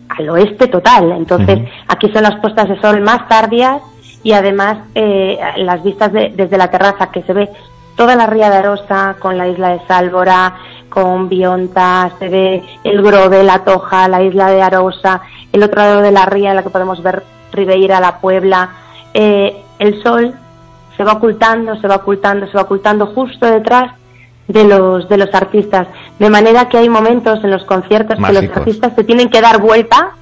al 0.09 0.29
oeste 0.29 0.67
total. 0.67 1.11
Entonces, 1.17 1.59
aquí 1.87 2.09
son 2.11 2.23
las 2.23 2.39
puestas 2.39 2.67
de 2.69 2.79
sol 2.81 3.01
más 3.01 3.27
tardías 3.27 3.81
y 4.23 4.33
además 4.33 4.77
eh, 4.93 5.37
las 5.57 5.83
vistas 5.83 6.11
de- 6.13 6.33
desde 6.35 6.57
la 6.57 6.69
terraza 6.69 7.11
que 7.11 7.21
se 7.23 7.33
ve 7.33 7.49
toda 7.95 8.15
la 8.15 8.27
ría 8.27 8.49
de 8.49 8.57
Arosa 8.57 9.15
con 9.19 9.37
la 9.37 9.47
isla 9.47 9.69
de 9.69 9.81
Sálvora, 9.87 10.55
con 10.89 11.27
Bionta, 11.29 12.11
se 12.19 12.29
ve 12.29 12.63
el 12.83 13.01
Grove, 13.01 13.43
la 13.43 13.63
Toja, 13.63 14.07
la 14.07 14.21
isla 14.21 14.49
de 14.49 14.61
Arosa, 14.61 15.21
el 15.51 15.63
otro 15.63 15.81
lado 15.81 16.01
de 16.01 16.11
la 16.11 16.25
ría 16.25 16.51
en 16.51 16.55
la 16.55 16.63
que 16.63 16.69
podemos 16.69 17.01
ver 17.01 17.23
Ribeira, 17.51 17.99
la 17.99 18.19
Puebla. 18.19 18.69
Eh, 19.13 19.61
el 19.79 20.01
sol 20.01 20.33
se 20.95 21.03
va 21.03 21.13
ocultando, 21.13 21.75
se 21.79 21.87
va 21.87 21.95
ocultando, 21.95 22.47
se 22.47 22.53
va 22.53 22.63
ocultando 22.63 23.07
justo 23.07 23.45
detrás 23.45 23.91
de 24.47 24.63
los 24.63 25.09
de 25.09 25.17
los 25.17 25.33
artistas, 25.33 25.87
de 26.19 26.29
manera 26.29 26.69
que 26.69 26.77
hay 26.77 26.87
momentos 26.87 27.43
en 27.43 27.51
los 27.51 27.63
conciertos 27.63 28.15
que 28.15 28.21
los 28.21 28.31
Mágicos. 28.31 28.57
artistas 28.57 28.93
se 28.95 29.03
tienen 29.03 29.29
que 29.29 29.41
dar 29.41 29.59
vuelta 29.59 30.13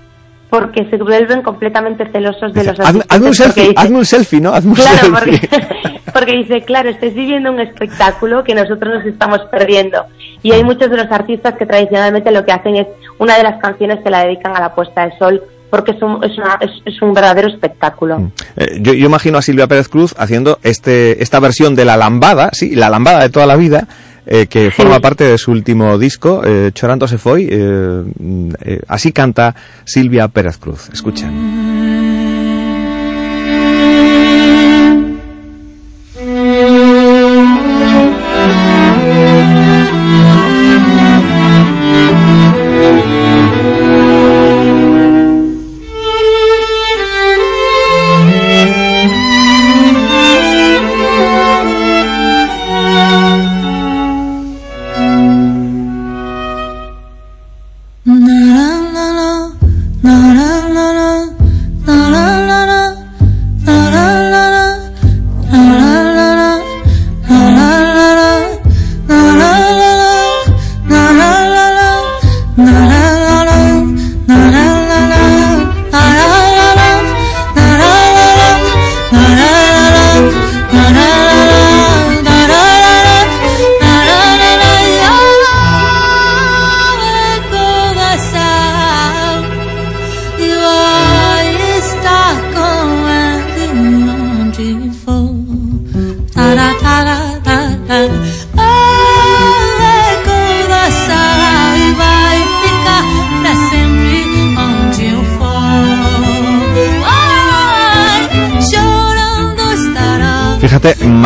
porque 0.53 0.88
se 0.88 0.98
vuelven 0.98 1.41
completamente 1.41 2.06
celosos 2.11 2.53
de 2.53 2.64
los 2.64 2.80
artistas. 2.80 3.06
hazme 3.09 3.27
un 3.27 3.33
selfie, 3.33 3.64
dicen- 3.69 3.73
hazme 3.80 3.98
un 3.98 4.06
selfie, 4.06 4.40
¿no? 4.40 4.53
Hazme 4.53 4.69
un 4.69 4.75
Claro, 4.75 4.98
selfie. 5.17 5.48
porque, 5.49 5.99
porque 6.14 6.32
dice, 6.38 6.61
claro, 6.61 6.90
estáis 6.90 7.15
viviendo 7.15 7.51
un 7.51 7.59
espectáculo 7.59 8.43
que 8.43 8.53
nosotros 8.53 8.93
nos 8.93 9.06
estamos 9.06 9.40
perdiendo. 9.49 10.06
Y 10.43 10.51
hay 10.51 10.64
muchos 10.64 10.91
de 10.91 10.98
los 10.98 11.11
artistas 11.11 11.56
que 11.57 11.65
tradicionalmente 11.65 12.30
lo 12.30 12.45
que 12.45 12.51
hacen 12.51 12.75
es 12.75 12.85
una 13.17 13.35
de 13.35 13.41
las 13.43 13.59
canciones 13.59 13.99
que 14.03 14.11
la 14.11 14.23
dedican 14.25 14.56
a 14.56 14.59
la 14.59 14.75
puesta 14.75 15.07
de 15.07 15.17
sol, 15.17 15.41
porque 15.72 15.90
es 15.93 16.01
un, 16.03 16.23
es 16.23 16.38
una- 16.38 16.59
es- 16.61 16.82
es 16.85 17.01
un 17.01 17.15
verdadero 17.15 17.48
espectáculo. 17.48 18.32
Eh, 18.56 18.77
yo, 18.80 18.93
yo 18.93 19.07
imagino 19.07 19.40
a 19.40 19.41
Silvia 19.41 19.65
Pérez 19.65 19.90
Cruz 19.90 20.14
haciendo 20.19 20.59
este, 20.61 21.23
esta 21.23 21.40
versión 21.40 21.73
de 21.73 21.85
la 21.85 21.98
lambada, 21.98 22.51
sí, 22.53 22.75
la 22.75 22.91
lambada 22.91 23.22
de 23.23 23.30
toda 23.32 23.48
la 23.48 23.56
vida, 23.56 23.88
eh, 24.26 24.48
que 24.48 24.72
forma 24.72 25.00
parte 25.00 25.24
de 25.24 25.38
su 25.38 25.52
último 25.52 25.98
disco, 25.98 26.42
eh, 26.45 26.72
Chorando 26.74 27.08
se 27.08 27.18
foi. 27.18 27.48
eh, 27.52 28.03
mm, 28.19 28.50
eh, 28.61 28.82
así 28.88 29.11
canta 29.11 29.56
Silvia 29.85 30.27
Pérez 30.27 30.58
Cruz. 30.58 30.90
Escuchen. 30.92 31.73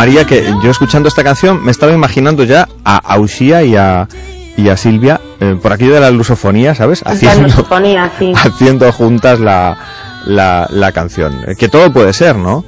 María, 0.08 0.24
que 0.26 0.42
yo 0.64 0.72
escuchando 0.72 1.10
esta 1.10 1.22
canción 1.22 1.66
me 1.66 1.72
estaba 1.72 1.92
imaginando 1.92 2.46
ya 2.46 2.66
a 2.86 2.96
Auxía 3.16 3.64
y 3.64 3.76
a, 3.76 4.08
y 4.56 4.70
a 4.70 4.78
Silvia 4.78 5.20
eh, 5.42 5.58
por 5.62 5.74
aquello 5.74 5.96
de 5.96 6.00
la 6.00 6.12
lusofonía, 6.12 6.74
¿sabes? 6.76 7.04
La 7.04 7.12
Haciendo, 7.12 7.42
lusofonía, 7.44 8.10
sí. 8.18 8.32
haciendo 8.42 8.90
juntas 8.94 9.42
la, 9.42 9.78
la, 10.26 10.66
la 10.72 10.94
canción. 10.94 11.44
Eh, 11.46 11.56
Que 11.60 11.68
todo 11.68 11.92
puede 11.92 12.14
ser, 12.14 12.38
¿no? 12.38 12.64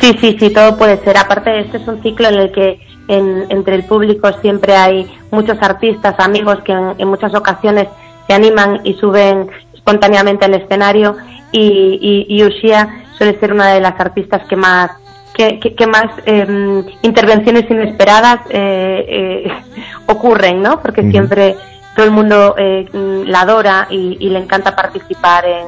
Sí, 0.00 0.16
sí, 0.18 0.34
sí, 0.40 0.48
todo 0.48 0.78
puede 0.78 0.96
ser. 1.04 1.18
Aparte, 1.18 1.60
este 1.60 1.76
es 1.76 1.86
un 1.86 2.02
ciclo 2.02 2.26
en 2.28 2.34
el 2.36 2.52
que 2.52 2.80
en- 3.08 3.44
entre 3.50 3.74
el 3.74 3.84
público 3.84 4.30
siempre 4.40 4.74
hay 4.76 5.06
muchos 5.30 5.58
artistas, 5.60 6.14
amigos 6.16 6.56
que 6.64 6.72
en, 6.72 6.94
en 6.96 7.06
muchas 7.06 7.34
ocasiones 7.34 7.88
se 8.26 8.32
animan 8.32 8.80
y 8.82 8.94
suben 8.94 9.50
espontáneamente 9.74 10.46
al 10.46 10.54
escenario 10.54 11.18
y, 11.52 11.98
y, 12.00 12.34
y 12.34 12.44
Ushia 12.44 13.04
suele 13.18 13.38
ser 13.38 13.52
una 13.52 13.68
de 13.74 13.82
las 13.82 14.00
artistas 14.00 14.40
que 14.48 14.56
más 14.56 14.90
que- 15.34 15.74
que 15.74 15.86
más 15.86 16.06
em, 16.26 16.84
intervenciones 17.02 17.70
inesperadas 17.70 18.40
eh, 18.50 19.04
eh, 19.46 19.52
ocurren, 20.06 20.62
¿no? 20.62 20.80
Porque 20.80 21.02
siempre 21.10 21.56
todo 21.96 22.06
el 22.06 22.12
mundo 22.12 22.54
eh, 22.58 22.86
la 23.26 23.40
adora 23.42 23.86
y, 23.90 24.16
y 24.20 24.28
le 24.30 24.38
encanta 24.38 24.74
participar 24.74 25.44
en, 25.44 25.66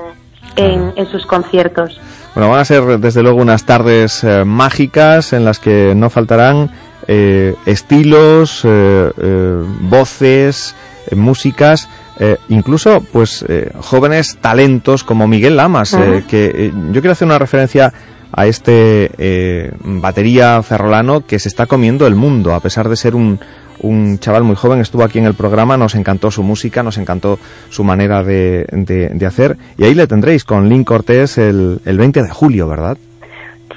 en, 0.56 0.92
en 0.96 1.06
sus 1.06 1.26
conciertos. 1.26 2.00
Bueno, 2.34 2.50
van 2.50 2.60
a 2.60 2.64
ser 2.64 2.98
desde 2.98 3.22
luego 3.22 3.40
unas 3.40 3.64
tardes 3.64 4.22
eh, 4.24 4.44
mágicas 4.44 5.32
en 5.32 5.44
las 5.44 5.58
que 5.58 5.94
no 5.96 6.10
faltarán 6.10 6.70
eh, 7.08 7.54
estilos, 7.66 8.62
eh, 8.64 9.10
eh, 9.20 9.62
voces, 9.80 10.74
eh, 11.10 11.14
músicas, 11.14 11.88
eh, 12.18 12.36
incluso 12.48 13.02
pues 13.12 13.44
eh, 13.48 13.70
jóvenes 13.80 14.38
talentos 14.40 15.04
como 15.04 15.26
Miguel 15.28 15.56
Lamas, 15.56 15.94
eh, 15.94 16.24
que 16.28 16.46
eh, 16.46 16.72
yo 16.92 17.00
quiero 17.00 17.12
hacer 17.12 17.26
una 17.26 17.38
referencia 17.38 17.92
a 18.36 18.47
este 18.47 19.10
eh, 19.18 19.73
batería 19.82 20.62
ferrolano 20.62 21.26
que 21.26 21.39
se 21.39 21.48
está 21.48 21.66
comiendo 21.66 22.06
el 22.06 22.15
mundo, 22.15 22.55
a 22.55 22.60
pesar 22.60 22.89
de 22.89 22.97
ser 22.97 23.15
un, 23.15 23.40
un 23.81 24.18
chaval 24.18 24.44
muy 24.44 24.55
joven, 24.56 24.81
estuvo 24.81 25.02
aquí 25.05 25.18
en 25.18 25.24
el 25.24 25.34
programa, 25.34 25.76
nos 25.76 25.94
encantó 25.94 26.31
su 26.31 26.42
música, 26.42 26.82
nos 26.82 26.98
encantó 26.98 27.39
su 27.70 27.82
manera 27.82 28.23
de, 28.23 28.66
de- 28.70 29.26
hacer, 29.26 29.56
y 29.78 29.84
ahí 29.84 29.94
le 29.94 30.06
tendréis 30.06 30.44
con 30.44 30.68
Link 30.68 30.86
Cortés 30.86 31.39
el, 31.39 31.81
el 31.84 31.98
20 31.98 32.23
de 32.23 32.31
julio, 32.31 32.68
¿verdad? 32.68 32.97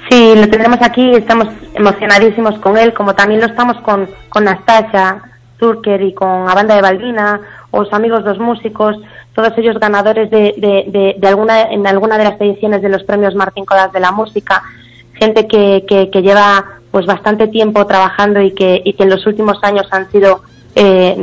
Sí, 0.08 0.32
lo 0.36 0.48
tendremos 0.48 0.78
aquí, 0.82 1.10
estamos 1.14 1.48
emocionadísimos 1.74 2.58
con 2.60 2.76
él, 2.76 2.92
como 2.94 3.14
también 3.14 3.40
lo 3.40 3.46
estamos 3.46 3.76
con, 3.82 4.08
con 4.28 4.46
Turker 5.60 6.02
y 6.02 6.14
con 6.14 6.46
la 6.46 6.54
banda 6.54 6.74
de 6.74 6.82
Balbina, 6.82 7.40
o 7.70 7.82
los 7.82 7.92
amigos 7.92 8.24
dos 8.24 8.38
músicos, 8.38 8.96
todos 9.34 9.56
ellos 9.58 9.78
ganadores 9.78 10.30
de, 10.30 10.54
de, 10.56 10.84
de, 10.88 11.16
de 11.18 11.28
alguna, 11.28 11.62
en 11.70 11.86
alguna 11.86 12.18
de 12.18 12.24
las 12.24 12.40
ediciones 12.40 12.82
de 12.82 12.88
los 12.88 13.04
premios 13.04 13.34
Martín 13.36 13.64
Codas 13.64 13.92
de 13.92 14.00
la 14.00 14.10
música, 14.10 14.62
gente 15.14 15.46
que, 15.46 15.84
que, 15.86 16.10
que 16.10 16.22
lleva 16.22 16.64
pues 16.90 17.06
bastante 17.06 17.46
tiempo 17.46 17.86
trabajando 17.86 18.40
y 18.40 18.52
que, 18.52 18.82
y 18.84 18.94
que 18.94 19.04
en 19.04 19.10
los 19.10 19.24
últimos 19.26 19.58
años 19.62 19.86
han 19.92 20.10
sido 20.10 20.42
eh, 20.74 21.14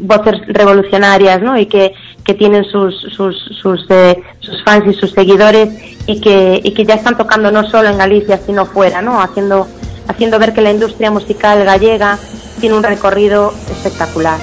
voces 0.00 0.46
revolucionarias, 0.48 1.42
¿no? 1.42 1.56
Y 1.58 1.66
que, 1.66 1.92
que 2.24 2.34
tienen 2.34 2.64
sus, 2.64 3.00
sus, 3.16 3.36
sus, 3.60 3.86
eh, 3.90 4.22
sus 4.40 4.62
fans 4.64 4.84
y 4.86 4.94
sus 4.94 5.12
seguidores 5.12 5.68
y 6.06 6.20
que, 6.20 6.60
y 6.62 6.72
que 6.74 6.84
ya 6.84 6.94
están 6.94 7.16
tocando 7.16 7.50
no 7.50 7.68
solo 7.68 7.88
en 7.88 7.98
Galicia, 7.98 8.38
sino 8.38 8.66
fuera, 8.66 9.02
¿no? 9.02 9.20
Haciendo, 9.20 9.66
haciendo 10.06 10.38
ver 10.38 10.52
que 10.52 10.60
la 10.60 10.72
industria 10.72 11.10
musical 11.10 11.64
gallega 11.64 12.18
tiene 12.60 12.76
un 12.76 12.82
recorrido 12.82 13.52
espectacular. 13.70 14.38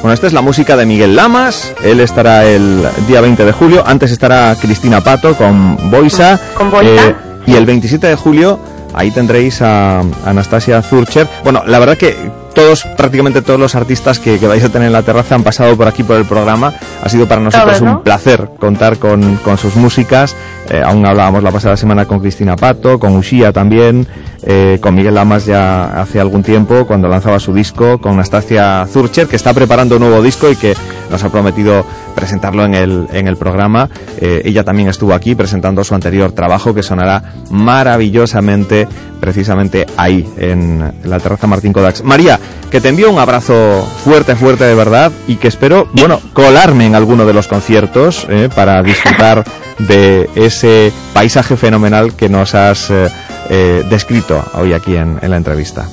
Bueno, 0.00 0.12
esta 0.14 0.26
es 0.26 0.32
la 0.32 0.40
música 0.40 0.76
de 0.76 0.86
Miguel 0.86 1.14
Lamas, 1.16 1.72
él 1.82 2.00
estará 2.00 2.46
el 2.46 2.82
día 3.06 3.20
20 3.20 3.44
de 3.44 3.52
julio, 3.52 3.84
antes 3.86 4.10
estará 4.10 4.54
Cristina 4.60 5.00
Pato 5.02 5.34
con 5.34 5.90
Boisa, 5.90 6.38
Con 6.54 6.70
Boisa. 6.70 6.90
eh, 7.08 7.14
y 7.46 7.54
el 7.54 7.66
27 7.66 8.06
de 8.06 8.16
julio 8.16 8.58
ahí 8.94 9.10
tendréis 9.10 9.60
a 9.62 10.00
Anastasia 10.24 10.82
Zurcher. 10.82 11.28
Bueno, 11.44 11.62
la 11.66 11.78
verdad 11.78 11.96
que 11.96 12.16
todos, 12.60 12.84
prácticamente 12.96 13.40
todos 13.40 13.58
los 13.58 13.74
artistas 13.74 14.18
que, 14.18 14.38
que 14.38 14.46
vais 14.46 14.62
a 14.62 14.68
tener 14.68 14.88
en 14.88 14.92
la 14.92 15.02
terraza 15.02 15.34
han 15.34 15.42
pasado 15.42 15.76
por 15.76 15.88
aquí 15.88 16.02
por 16.02 16.16
el 16.16 16.26
programa. 16.26 16.74
Ha 17.02 17.08
sido 17.08 17.26
para 17.26 17.40
nosotros 17.40 17.80
un 17.80 18.02
placer 18.02 18.50
contar 18.58 18.98
con, 18.98 19.36
con 19.36 19.56
sus 19.56 19.76
músicas. 19.76 20.36
Eh, 20.68 20.82
aún 20.84 21.06
hablábamos 21.06 21.42
la 21.42 21.50
pasada 21.50 21.76
semana 21.76 22.04
con 22.04 22.20
Cristina 22.20 22.56
Pato, 22.56 22.98
con 22.98 23.16
Ushia 23.16 23.52
también, 23.52 24.06
eh, 24.42 24.78
con 24.80 24.94
Miguel 24.94 25.14
Lamas 25.14 25.46
ya 25.46 26.00
hace 26.00 26.20
algún 26.20 26.42
tiempo 26.42 26.86
cuando 26.86 27.08
lanzaba 27.08 27.40
su 27.40 27.54
disco, 27.54 27.98
con 27.98 28.12
Anastasia 28.12 28.86
Zurcher 28.86 29.26
que 29.26 29.36
está 29.36 29.54
preparando 29.54 29.96
un 29.96 30.02
nuevo 30.02 30.22
disco 30.22 30.50
y 30.50 30.56
que 30.56 30.74
nos 31.10 31.24
ha 31.24 31.30
prometido 31.30 31.84
presentarlo 32.14 32.64
en 32.64 32.74
el, 32.74 33.08
en 33.12 33.26
el 33.26 33.36
programa. 33.36 33.88
Eh, 34.18 34.42
ella 34.44 34.64
también 34.64 34.88
estuvo 34.88 35.14
aquí 35.14 35.34
presentando 35.34 35.82
su 35.82 35.94
anterior 35.94 36.32
trabajo 36.32 36.74
que 36.74 36.82
sonará 36.82 37.22
maravillosamente 37.50 38.86
precisamente 39.20 39.86
ahí, 39.96 40.28
en 40.38 40.92
la 41.04 41.18
terraza 41.18 41.46
Martín 41.46 41.72
Kodax. 41.72 42.02
María, 42.02 42.38
que 42.70 42.80
te 42.80 42.88
envío 42.88 43.10
un 43.10 43.18
abrazo 43.18 43.86
fuerte, 44.04 44.34
fuerte 44.36 44.64
de 44.64 44.74
verdad 44.74 45.12
y 45.28 45.36
que 45.36 45.48
espero, 45.48 45.88
bueno, 45.92 46.20
colarme 46.32 46.86
en 46.86 46.94
alguno 46.94 47.26
de 47.26 47.32
los 47.32 47.46
conciertos 47.46 48.26
eh, 48.28 48.48
para 48.54 48.82
disfrutar 48.82 49.44
de 49.78 50.28
ese 50.34 50.92
paisaje 51.12 51.56
fenomenal 51.56 52.14
que 52.16 52.28
nos 52.28 52.54
has 52.54 52.90
eh, 52.90 53.08
eh, 53.48 53.84
descrito 53.88 54.42
hoy 54.54 54.72
aquí 54.72 54.96
en, 54.96 55.18
en 55.22 55.30
la 55.30 55.36
entrevista. 55.36 55.86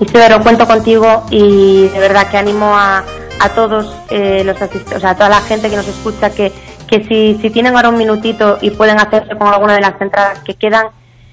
Isidoro, 0.00 0.40
cuento 0.42 0.66
contigo 0.66 1.24
y 1.30 1.88
de 1.88 1.98
verdad 1.98 2.28
que 2.30 2.38
animo 2.38 2.74
a, 2.74 3.04
a 3.40 3.48
todos 3.50 3.94
eh, 4.10 4.42
los 4.44 4.56
asistentes, 4.60 4.96
o 4.96 5.00
sea, 5.00 5.10
a 5.10 5.14
toda 5.14 5.28
la 5.28 5.40
gente 5.40 5.68
que 5.68 5.76
nos 5.76 5.88
escucha 5.88 6.30
que, 6.30 6.52
que 6.86 7.04
si, 7.04 7.38
si 7.40 7.50
tienen 7.50 7.76
ahora 7.76 7.88
un 7.88 7.96
minutito 7.96 8.58
y 8.60 8.70
pueden 8.70 8.98
hacerse 8.98 9.36
con 9.36 9.48
alguna 9.48 9.74
de 9.74 9.80
las 9.80 10.00
entradas 10.00 10.40
que 10.40 10.54
quedan, 10.54 10.86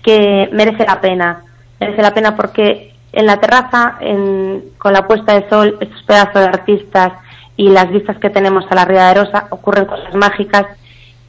que 0.07 0.49
merece 0.53 0.85
la 0.85 1.01
pena. 1.01 1.41
Merece 1.81 2.01
la 2.01 2.13
pena 2.13 2.33
porque 2.37 2.93
en 3.11 3.25
la 3.25 3.41
terraza, 3.41 3.97
en- 3.99 4.63
con 4.77 4.93
la 4.93 5.05
puesta 5.05 5.33
de 5.33 5.49
sol, 5.49 5.77
estos 5.81 6.01
pedazos 6.03 6.41
de 6.43 6.47
artistas 6.47 7.11
y 7.57 7.67
las 7.69 7.89
vistas 7.89 8.17
que 8.17 8.29
tenemos 8.29 8.63
a 8.69 8.75
la 8.75 8.85
Ría 8.85 9.09
de 9.09 9.15
Rosa, 9.15 9.47
ocurren 9.49 9.83
cosas 9.83 10.15
mágicas 10.15 10.65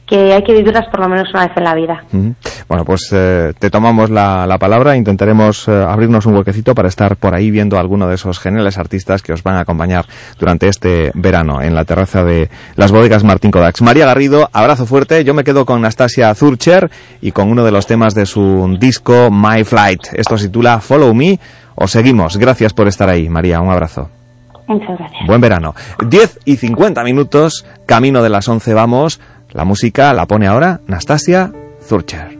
que 0.09 0.33
hay 0.33 0.43
que 0.43 0.53
vivirlas 0.53 0.87
por 0.87 1.01
lo 1.01 1.09
menos 1.09 1.29
una 1.33 1.47
vez 1.47 1.55
en 1.55 1.63
la 1.63 1.75
vida. 1.75 2.03
Bueno, 2.67 2.83
pues 2.83 3.09
eh, 3.11 3.53
te 3.59 3.69
tomamos 3.69 4.09
la, 4.09 4.47
la 4.47 4.57
palabra, 4.57 4.97
intentaremos 4.97 5.67
eh, 5.67 5.85
abrirnos 5.87 6.25
un 6.25 6.35
huequecito 6.35 6.73
para 6.73 6.87
estar 6.87 7.15
por 7.15 7.35
ahí 7.35 7.51
viendo 7.51 7.77
a 7.77 7.79
alguno 7.79 8.07
de 8.07 8.15
esos 8.15 8.39
geniales 8.39 8.77
artistas 8.79 9.21
que 9.21 9.33
os 9.33 9.43
van 9.43 9.55
a 9.55 9.61
acompañar 9.61 10.05
durante 10.39 10.67
este 10.67 11.11
verano 11.13 11.61
en 11.61 11.75
la 11.75 11.85
terraza 11.85 12.23
de 12.23 12.49
las 12.75 12.91
bodegas 12.91 13.23
Martín 13.23 13.51
Kodax. 13.51 13.81
María 13.83 14.07
Garrido, 14.07 14.49
abrazo 14.51 14.87
fuerte, 14.87 15.23
yo 15.23 15.33
me 15.33 15.43
quedo 15.43 15.65
con 15.65 15.81
Nastasia 15.81 16.33
Zurcher 16.33 16.89
y 17.21 17.31
con 17.31 17.49
uno 17.49 17.63
de 17.63 17.71
los 17.71 17.85
temas 17.85 18.15
de 18.15 18.25
su 18.25 18.77
disco 18.79 19.29
My 19.31 19.63
Flight. 19.63 20.07
Esto 20.13 20.37
se 20.37 20.47
titula 20.47 20.79
Follow 20.79 21.13
Me. 21.13 21.39
Os 21.75 21.91
seguimos. 21.91 22.37
Gracias 22.37 22.73
por 22.73 22.87
estar 22.87 23.09
ahí, 23.09 23.29
María. 23.29 23.61
Un 23.61 23.69
abrazo. 23.69 24.09
Muchas 24.67 24.99
gracias. 24.99 25.27
Buen 25.27 25.41
verano. 25.41 25.73
10 26.05 26.39
y 26.45 26.57
50 26.57 27.03
minutos, 27.03 27.65
camino 27.85 28.21
de 28.21 28.29
las 28.29 28.47
11 28.47 28.73
vamos. 28.73 29.19
La 29.51 29.63
música 29.63 30.13
la 30.13 30.25
pone 30.25 30.47
ahora 30.47 30.81
Nastasia 30.87 31.51
Zurcher. 31.87 32.38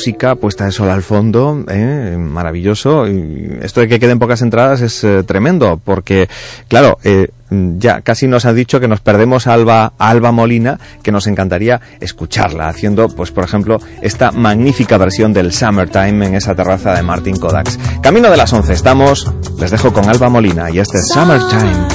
Música 0.00 0.34
puesta 0.34 0.64
de 0.64 0.72
sol 0.72 0.88
al 0.88 1.02
fondo, 1.02 1.62
¿eh? 1.68 2.16
maravilloso. 2.18 3.06
Y 3.06 3.58
esto 3.60 3.82
de 3.82 3.88
que 3.88 4.00
queden 4.00 4.18
pocas 4.18 4.40
entradas 4.40 4.80
es 4.80 5.04
eh, 5.04 5.22
tremendo, 5.24 5.78
porque, 5.84 6.26
claro, 6.68 6.96
eh, 7.04 7.28
ya 7.50 8.00
casi 8.00 8.26
nos 8.26 8.46
ha 8.46 8.54
dicho 8.54 8.80
que 8.80 8.88
nos 8.88 9.00
perdemos 9.00 9.46
a 9.46 9.52
Alba, 9.52 9.92
Alba 9.98 10.32
Molina, 10.32 10.80
que 11.02 11.12
nos 11.12 11.26
encantaría 11.26 11.82
escucharla, 12.00 12.68
haciendo, 12.68 13.10
pues 13.10 13.30
por 13.30 13.44
ejemplo, 13.44 13.78
esta 14.00 14.32
magnífica 14.32 14.96
versión 14.96 15.34
del 15.34 15.52
Summertime 15.52 16.28
en 16.28 16.34
esa 16.34 16.54
terraza 16.54 16.94
de 16.94 17.02
Martin 17.02 17.36
Kodaks. 17.36 17.78
Camino 18.00 18.30
de 18.30 18.38
las 18.38 18.50
11 18.50 18.72
estamos, 18.72 19.30
les 19.58 19.70
dejo 19.70 19.92
con 19.92 20.08
Alba 20.08 20.30
Molina 20.30 20.70
y 20.70 20.78
este 20.78 20.96
es 20.96 21.08
Summertime. 21.08 21.88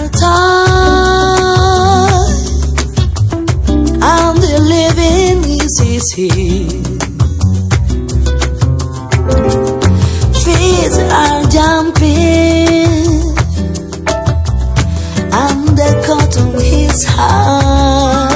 I'm 11.68 11.92
being. 11.94 13.36
I'm 15.32 15.66
the 15.80 15.90
cotton 16.06 16.54
his 16.60 17.04
heart. 17.06 18.35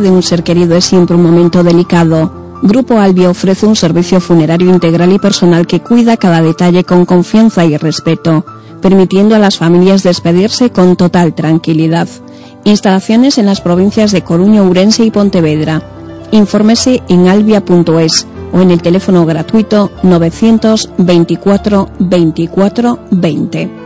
De 0.00 0.10
un 0.10 0.22
ser 0.22 0.42
querido 0.42 0.76
es 0.76 0.84
siempre 0.84 1.16
un 1.16 1.22
momento 1.22 1.62
delicado. 1.62 2.32
Grupo 2.62 2.98
Albia 2.98 3.30
ofrece 3.30 3.66
un 3.66 3.76
servicio 3.76 4.20
funerario 4.20 4.70
integral 4.70 5.12
y 5.12 5.18
personal 5.18 5.66
que 5.66 5.80
cuida 5.80 6.16
cada 6.16 6.40
detalle 6.40 6.84
con 6.84 7.04
confianza 7.04 7.64
y 7.64 7.76
respeto, 7.76 8.44
permitiendo 8.80 9.34
a 9.34 9.38
las 9.38 9.58
familias 9.58 10.02
despedirse 10.02 10.70
con 10.70 10.96
total 10.96 11.34
tranquilidad. 11.34 12.08
Instalaciones 12.64 13.38
en 13.38 13.46
las 13.46 13.60
provincias 13.60 14.12
de 14.12 14.22
Coruña, 14.22 14.62
Urense 14.62 15.04
y 15.04 15.10
Pontevedra. 15.10 15.82
Infórmese 16.30 17.02
en 17.08 17.28
albia.es 17.28 18.26
o 18.52 18.60
en 18.60 18.70
el 18.70 18.80
teléfono 18.80 19.26
gratuito 19.26 19.90
924 20.02 21.88
24 21.98 22.98
20. 23.10 23.81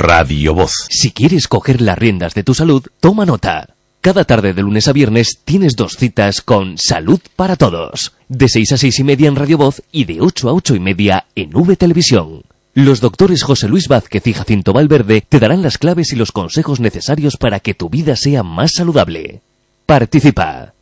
Radio 0.00 0.54
Voz. 0.54 0.72
Si 0.88 1.10
quieres 1.10 1.46
coger 1.46 1.82
las 1.82 1.98
riendas 1.98 2.32
de 2.32 2.42
tu 2.42 2.54
salud, 2.54 2.82
toma 3.00 3.26
nota. 3.26 3.74
Cada 4.00 4.24
tarde 4.24 4.54
de 4.54 4.62
lunes 4.62 4.88
a 4.88 4.94
viernes 4.94 5.40
tienes 5.44 5.76
dos 5.76 5.98
citas 5.98 6.40
con 6.40 6.78
Salud 6.78 7.20
para 7.36 7.54
Todos. 7.56 8.14
De 8.26 8.48
6 8.48 8.72
a 8.72 8.76
6 8.78 8.98
y 8.98 9.04
media 9.04 9.28
en 9.28 9.36
Radio 9.36 9.58
Voz 9.58 9.82
y 9.92 10.06
de 10.06 10.22
8 10.22 10.48
a 10.48 10.54
8 10.54 10.74
y 10.76 10.80
media 10.80 11.26
en 11.34 11.54
V 11.54 11.76
Televisión. 11.76 12.44
Los 12.72 13.00
doctores 13.00 13.42
José 13.42 13.68
Luis 13.68 13.88
Vázquez 13.88 14.26
y 14.26 14.32
Jacinto 14.32 14.72
Valverde 14.72 15.20
te 15.20 15.38
darán 15.38 15.60
las 15.60 15.76
claves 15.76 16.14
y 16.14 16.16
los 16.16 16.32
consejos 16.32 16.80
necesarios 16.80 17.36
para 17.36 17.60
que 17.60 17.74
tu 17.74 17.90
vida 17.90 18.16
sea 18.16 18.42
más 18.42 18.70
saludable. 18.76 19.42
Participa. 19.84 20.72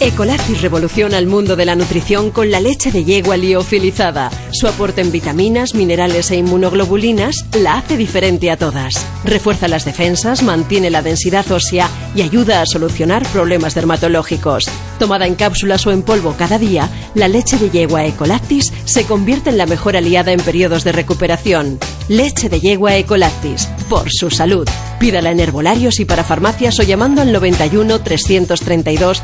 Ecolactis 0.00 0.62
revoluciona 0.62 1.18
el 1.18 1.26
mundo 1.26 1.56
de 1.56 1.64
la 1.64 1.74
nutrición 1.74 2.30
con 2.30 2.52
la 2.52 2.60
leche 2.60 2.92
de 2.92 3.04
yegua 3.04 3.36
liofilizada. 3.36 4.30
Su 4.52 4.68
aporte 4.68 5.00
en 5.00 5.10
vitaminas, 5.10 5.74
minerales 5.74 6.30
e 6.30 6.36
inmunoglobulinas 6.36 7.46
la 7.60 7.78
hace 7.78 7.96
diferente 7.96 8.52
a 8.52 8.56
todas. 8.56 9.04
Refuerza 9.24 9.66
las 9.66 9.84
defensas, 9.84 10.44
mantiene 10.44 10.90
la 10.90 11.02
densidad 11.02 11.50
ósea 11.50 11.88
y 12.14 12.22
ayuda 12.22 12.62
a 12.62 12.66
solucionar 12.66 13.26
problemas 13.32 13.74
dermatológicos. 13.74 14.70
Tomada 15.00 15.26
en 15.26 15.34
cápsulas 15.34 15.84
o 15.86 15.90
en 15.90 16.02
polvo 16.02 16.34
cada 16.38 16.58
día, 16.58 16.88
la 17.14 17.26
leche 17.26 17.58
de 17.58 17.70
yegua 17.70 18.04
Ecolactis 18.04 18.72
se 18.84 19.04
convierte 19.04 19.50
en 19.50 19.58
la 19.58 19.66
mejor 19.66 19.96
aliada 19.96 20.30
en 20.30 20.40
periodos 20.40 20.84
de 20.84 20.92
recuperación. 20.92 21.80
Leche 22.08 22.48
de 22.48 22.60
yegua 22.60 22.96
Ecolactis, 22.96 23.66
por 23.88 24.10
su 24.10 24.30
salud. 24.30 24.68
Pídala 24.98 25.30
en 25.30 25.40
herbolarios 25.40 26.00
y 26.00 26.04
para 26.04 26.24
farmacias 26.24 26.78
o 26.80 26.82
llamando 26.82 27.22
al 27.22 27.32
91 27.32 28.00
332 28.00 29.22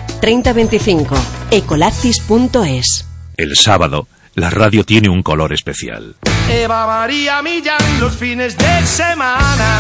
3025. 0.68 1.16
Ecolactis.es. 1.50 3.06
El 3.36 3.56
sábado, 3.56 4.08
la 4.34 4.50
radio 4.50 4.84
tiene 4.84 5.08
un 5.08 5.22
color 5.22 5.52
especial. 5.52 6.16
Eva 6.50 6.86
María 6.86 7.42
Millán 7.42 8.00
los 8.00 8.14
fines 8.16 8.56
de 8.56 8.86
semana. 8.86 9.78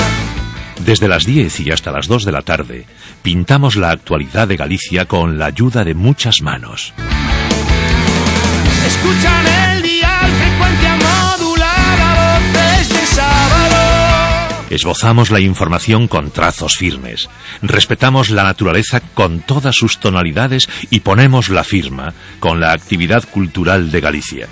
Desde 0.84 1.08
las 1.08 1.24
10 1.24 1.60
y 1.60 1.70
hasta 1.70 1.90
las 1.90 2.08
2 2.08 2.24
de 2.24 2.32
la 2.32 2.42
tarde, 2.42 2.86
pintamos 3.22 3.76
la 3.76 3.90
actualidad 3.90 4.48
de 4.48 4.56
Galicia 4.56 5.06
con 5.06 5.38
la 5.38 5.46
ayuda 5.46 5.84
de 5.84 5.94
muchas 5.94 6.42
manos. 6.42 6.92
Escuchan 8.86 9.46
el 9.46 9.83
Esbozamos 14.70 15.30
la 15.30 15.40
información 15.40 16.08
con 16.08 16.30
trazos 16.30 16.74
firmes. 16.76 17.28
Respetamos 17.62 18.30
la 18.30 18.44
naturaleza 18.44 19.00
con 19.00 19.40
todas 19.40 19.76
sus 19.76 19.98
tonalidades 19.98 20.68
y 20.90 21.00
ponemos 21.00 21.48
la 21.48 21.64
firma 21.64 22.14
con 22.40 22.60
la 22.60 22.72
actividad 22.72 23.24
cultural 23.28 23.90
de 23.90 24.00
Galicia. 24.00 24.48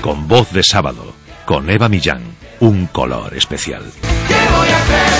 Con 0.00 0.28
voz 0.28 0.52
de 0.52 0.62
sábado, 0.62 1.14
con 1.44 1.68
Eva 1.68 1.88
Millán, 1.88 2.22
un 2.60 2.86
color 2.86 3.34
especial. 3.36 3.82
¿Qué 4.28 4.34
voy 4.34 4.68
a 4.68 4.76
hacer? 4.76 5.12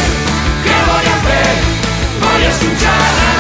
¿Qué 0.65 0.71
voy 0.91 1.07
a 1.07 1.17
hacer? 1.17 1.57
Voy 2.21 2.43
a 2.45 2.49
escuchar. 2.49 3.36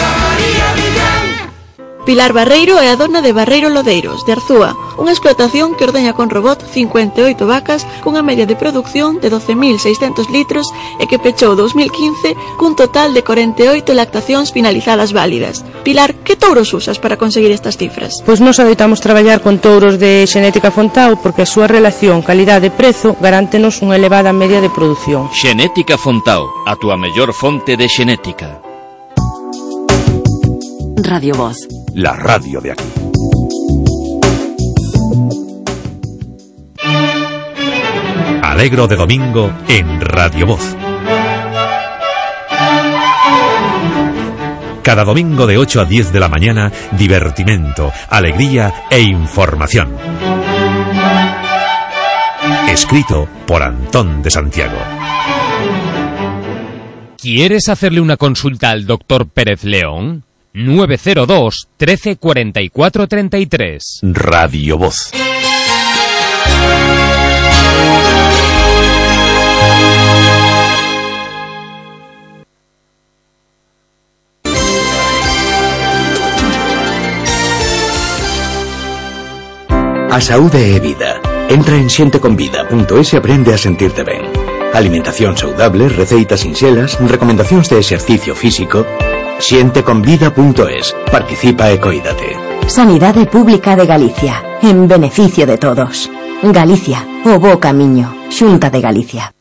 Pilar 2.06 2.32
Barreiro 2.32 2.78
é 2.78 2.86
a 2.86 2.94
dona 2.94 3.18
de 3.18 3.34
Barreiro 3.34 3.66
Lodeiros, 3.68 4.22
de 4.22 4.38
Arzúa, 4.38 4.78
unha 4.94 5.10
explotación 5.10 5.74
que 5.74 5.82
ordeña 5.82 6.14
con 6.14 6.30
robot 6.30 6.62
58 6.62 7.34
vacas 7.50 7.82
cunha 7.98 8.22
media 8.22 8.46
de 8.46 8.54
produción 8.54 9.18
de 9.18 9.26
12.600 9.26 10.30
litros 10.30 10.70
e 11.02 11.10
que 11.10 11.18
pechou 11.18 11.58
2015 11.58 12.38
cun 12.54 12.78
total 12.78 13.10
de 13.10 13.26
48 13.26 13.90
lactacións 13.90 14.54
finalizadas 14.54 15.10
válidas. 15.10 15.66
Pilar, 15.82 16.14
que 16.22 16.38
touros 16.38 16.70
usas 16.70 17.02
para 17.02 17.18
conseguir 17.18 17.50
estas 17.50 17.74
cifras? 17.74 18.22
Pois 18.22 18.38
nos 18.38 18.62
adoitamos 18.62 19.02
traballar 19.02 19.42
con 19.42 19.58
touros 19.58 19.98
de 19.98 20.30
xenética 20.30 20.70
Fontao 20.70 21.18
porque 21.18 21.42
a 21.42 21.50
súa 21.50 21.66
relación 21.66 22.22
calidade-prezo 22.22 23.18
garántenos 23.18 23.82
unha 23.82 23.98
elevada 23.98 24.30
media 24.30 24.62
de 24.62 24.70
produción. 24.70 25.26
Xenética 25.34 25.98
Fontao, 25.98 26.46
a 26.70 26.78
túa 26.78 26.94
mellor 26.94 27.34
fonte 27.34 27.74
de 27.74 27.90
xenética. 27.90 28.65
Radio 30.98 31.34
Voz. 31.34 31.56
La 31.94 32.14
radio 32.14 32.60
de 32.60 32.72
aquí. 32.72 32.84
Alegro 38.42 38.86
de 38.86 38.96
domingo 38.96 39.52
en 39.68 40.00
Radio 40.00 40.46
Voz. 40.46 40.74
Cada 44.82 45.04
domingo 45.04 45.46
de 45.46 45.58
8 45.58 45.82
a 45.82 45.84
10 45.84 46.12
de 46.12 46.20
la 46.20 46.28
mañana, 46.28 46.72
divertimento, 46.92 47.92
alegría 48.08 48.72
e 48.90 49.00
información. 49.00 49.94
Escrito 52.68 53.28
por 53.46 53.62
Antón 53.62 54.22
de 54.22 54.30
Santiago. 54.30 54.78
¿Quieres 57.18 57.68
hacerle 57.68 58.00
una 58.00 58.16
consulta 58.16 58.70
al 58.70 58.86
doctor 58.86 59.28
Pérez 59.28 59.64
León? 59.64 60.24
902 60.56 61.68
13 61.76 62.16
44 62.16 63.06
33. 63.06 64.00
Radio 64.14 64.78
Voz. 64.78 65.12
A 80.10 80.20
saúde 80.22 80.74
é 80.74 80.80
vida. 80.80 81.20
Entra 81.50 81.76
en 81.76 81.90
xenteconvida.es 81.90 83.12
e 83.12 83.16
aprende 83.20 83.52
a 83.52 83.58
sentirte 83.60 84.04
ben. 84.04 84.24
Alimentación 84.72 85.36
saudable, 85.36 85.90
receitas 85.90 86.40
sinxelas, 86.40 86.96
recomendacións 87.04 87.68
de 87.68 87.76
exercicio 87.76 88.32
físico. 88.34 88.86
Xenteconvida.es. 89.38 90.96
Participa 91.12 91.70
e 91.70 91.78
coídate. 91.78 92.36
Sanidade 92.66 93.26
Pública 93.26 93.76
de 93.76 93.86
Galicia, 93.86 94.42
en 94.62 94.88
beneficio 94.88 95.46
de 95.46 95.58
todos. 95.58 96.10
Galicia, 96.42 97.06
o 97.24 97.38
bo 97.38 97.60
camiño, 97.60 98.12
Xunta 98.32 98.70
de 98.70 98.80
Galicia. 98.80 99.32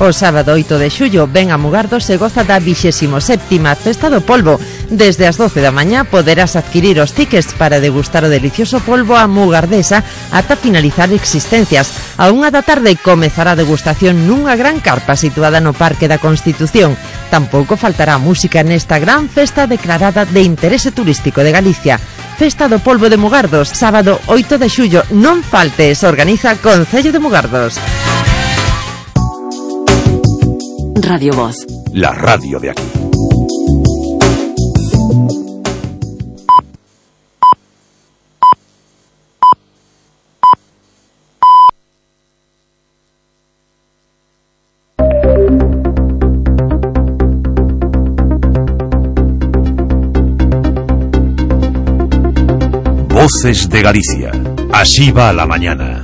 O 0.00 0.12
sábado 0.12 0.52
8 0.52 0.76
de 0.76 0.90
xullo 0.92 1.24
ven 1.24 1.48
a 1.52 1.56
Mugardos 1.56 2.04
e 2.12 2.20
goza 2.20 2.44
da 2.44 2.60
27ª 2.60 3.76
Festa 3.76 4.12
do 4.12 4.20
Polvo. 4.20 4.60
Desde 4.90 5.26
as 5.26 5.34
12 5.34 5.58
da 5.60 5.74
mañá 5.74 6.06
poderás 6.06 6.54
adquirir 6.54 7.02
os 7.02 7.10
tickets 7.10 7.50
para 7.58 7.82
degustar 7.82 8.22
o 8.22 8.30
delicioso 8.30 8.78
polvo 8.78 9.18
a 9.18 9.26
mugardesa 9.26 10.06
ata 10.30 10.54
finalizar 10.54 11.10
existencias. 11.10 11.90
A 12.14 12.30
unha 12.30 12.54
da 12.54 12.62
tarde 12.62 12.94
comezará 12.94 13.58
a 13.58 13.60
degustación 13.60 14.30
nunha 14.30 14.54
gran 14.54 14.78
carpa 14.78 15.18
situada 15.18 15.58
no 15.58 15.74
Parque 15.74 16.06
da 16.06 16.22
Constitución. 16.22 16.94
Tampouco 17.34 17.74
faltará 17.74 18.14
música 18.22 18.62
nesta 18.62 19.02
gran 19.02 19.26
festa 19.26 19.66
declarada 19.66 20.22
de 20.22 20.46
interese 20.46 20.94
turístico 20.94 21.42
de 21.42 21.50
Galicia. 21.50 21.98
Festa 22.38 22.70
do 22.70 22.78
Polvo 22.78 23.10
de 23.10 23.18
Mugardos, 23.18 23.74
sábado 23.74 24.22
8 24.30 24.54
de 24.62 24.68
xullo. 24.70 25.02
Non 25.10 25.42
faltes, 25.42 26.06
organiza 26.06 26.54
Concello 26.62 27.10
de 27.10 27.18
Mugardos. 27.18 27.74
Radio 31.02 31.32
Voz. 31.34 31.56
La 31.90 32.14
radio 32.14 32.60
de 32.62 32.70
aquí. 32.70 32.95
Voces 53.26 53.68
de 53.68 53.82
Galicia. 53.82 54.30
Así 54.72 55.10
va 55.10 55.32
la 55.32 55.46
mañana. 55.46 56.00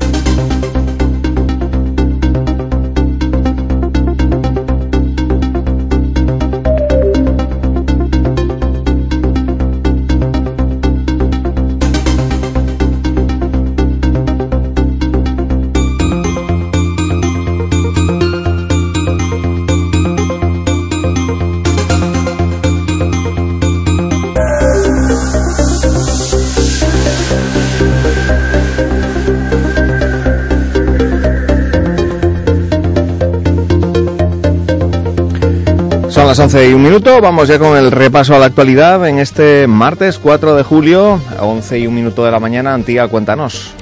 Las 36.33 36.39
11 36.39 36.71
y 36.71 36.73
un 36.73 36.83
minuto, 36.83 37.21
vamos 37.21 37.47
ya 37.47 37.59
con 37.59 37.77
el 37.77 37.91
repaso 37.91 38.35
a 38.35 38.39
la 38.39 38.47
actualidad 38.47 39.07
en 39.07 39.19
este 39.19 39.67
martes 39.67 40.19
4 40.19 40.57
de 40.57 40.63
julio, 40.63 41.21
a 41.39 41.45
11 41.45 41.81
y 41.81 41.87
un 41.87 41.95
minuto 41.95 42.25
de 42.25 42.31
la 42.31 42.41
mañana. 42.41 42.73
Antía, 42.73 43.07
cuéntanos. 43.07 43.75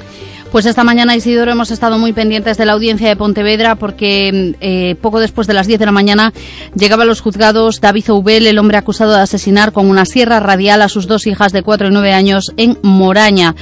Pues 0.51 0.67
esta 0.67 0.83
mañana, 0.83 1.15
Isidoro, 1.15 1.53
hemos 1.53 1.70
estado 1.70 1.97
muy 1.97 2.12
pendientes 2.12 2.59
de 2.59 2.67
la 2.67 2.73
audiencia 2.73 3.09
de 3.09 3.15
Pontevedra 3.15 3.77
porque 3.77 4.57
eh, 4.61 4.97
poco 5.01 5.20
después 5.20 5.47
de 5.47 5.55
las 5.55 5.69
10 5.69 5.79
de 5.79 5.87
la 5.87 5.93
mañana 5.93 6.33
llegaba 6.75 7.05
a 7.05 7.07
los 7.07 7.20
juzgados 7.20 7.81
David 7.81 8.11
Oubel, 8.11 8.49
el 8.49 8.59
hombre 8.59 8.79
acusado 8.79 9.15
de 9.15 9.20
asesinar 9.20 9.70
con 9.70 9.89
una 9.89 10.05
sierra 10.05 10.41
radial 10.41 10.83
a 10.83 10.89
sus 10.89 11.07
dos 11.07 11.29
hijas 11.29 11.53
de 11.53 11.62
4 11.62 11.87
y 11.87 11.91
9 11.93 12.12
años 12.12 12.53
en 12.57 12.79
Moraña 12.83 13.55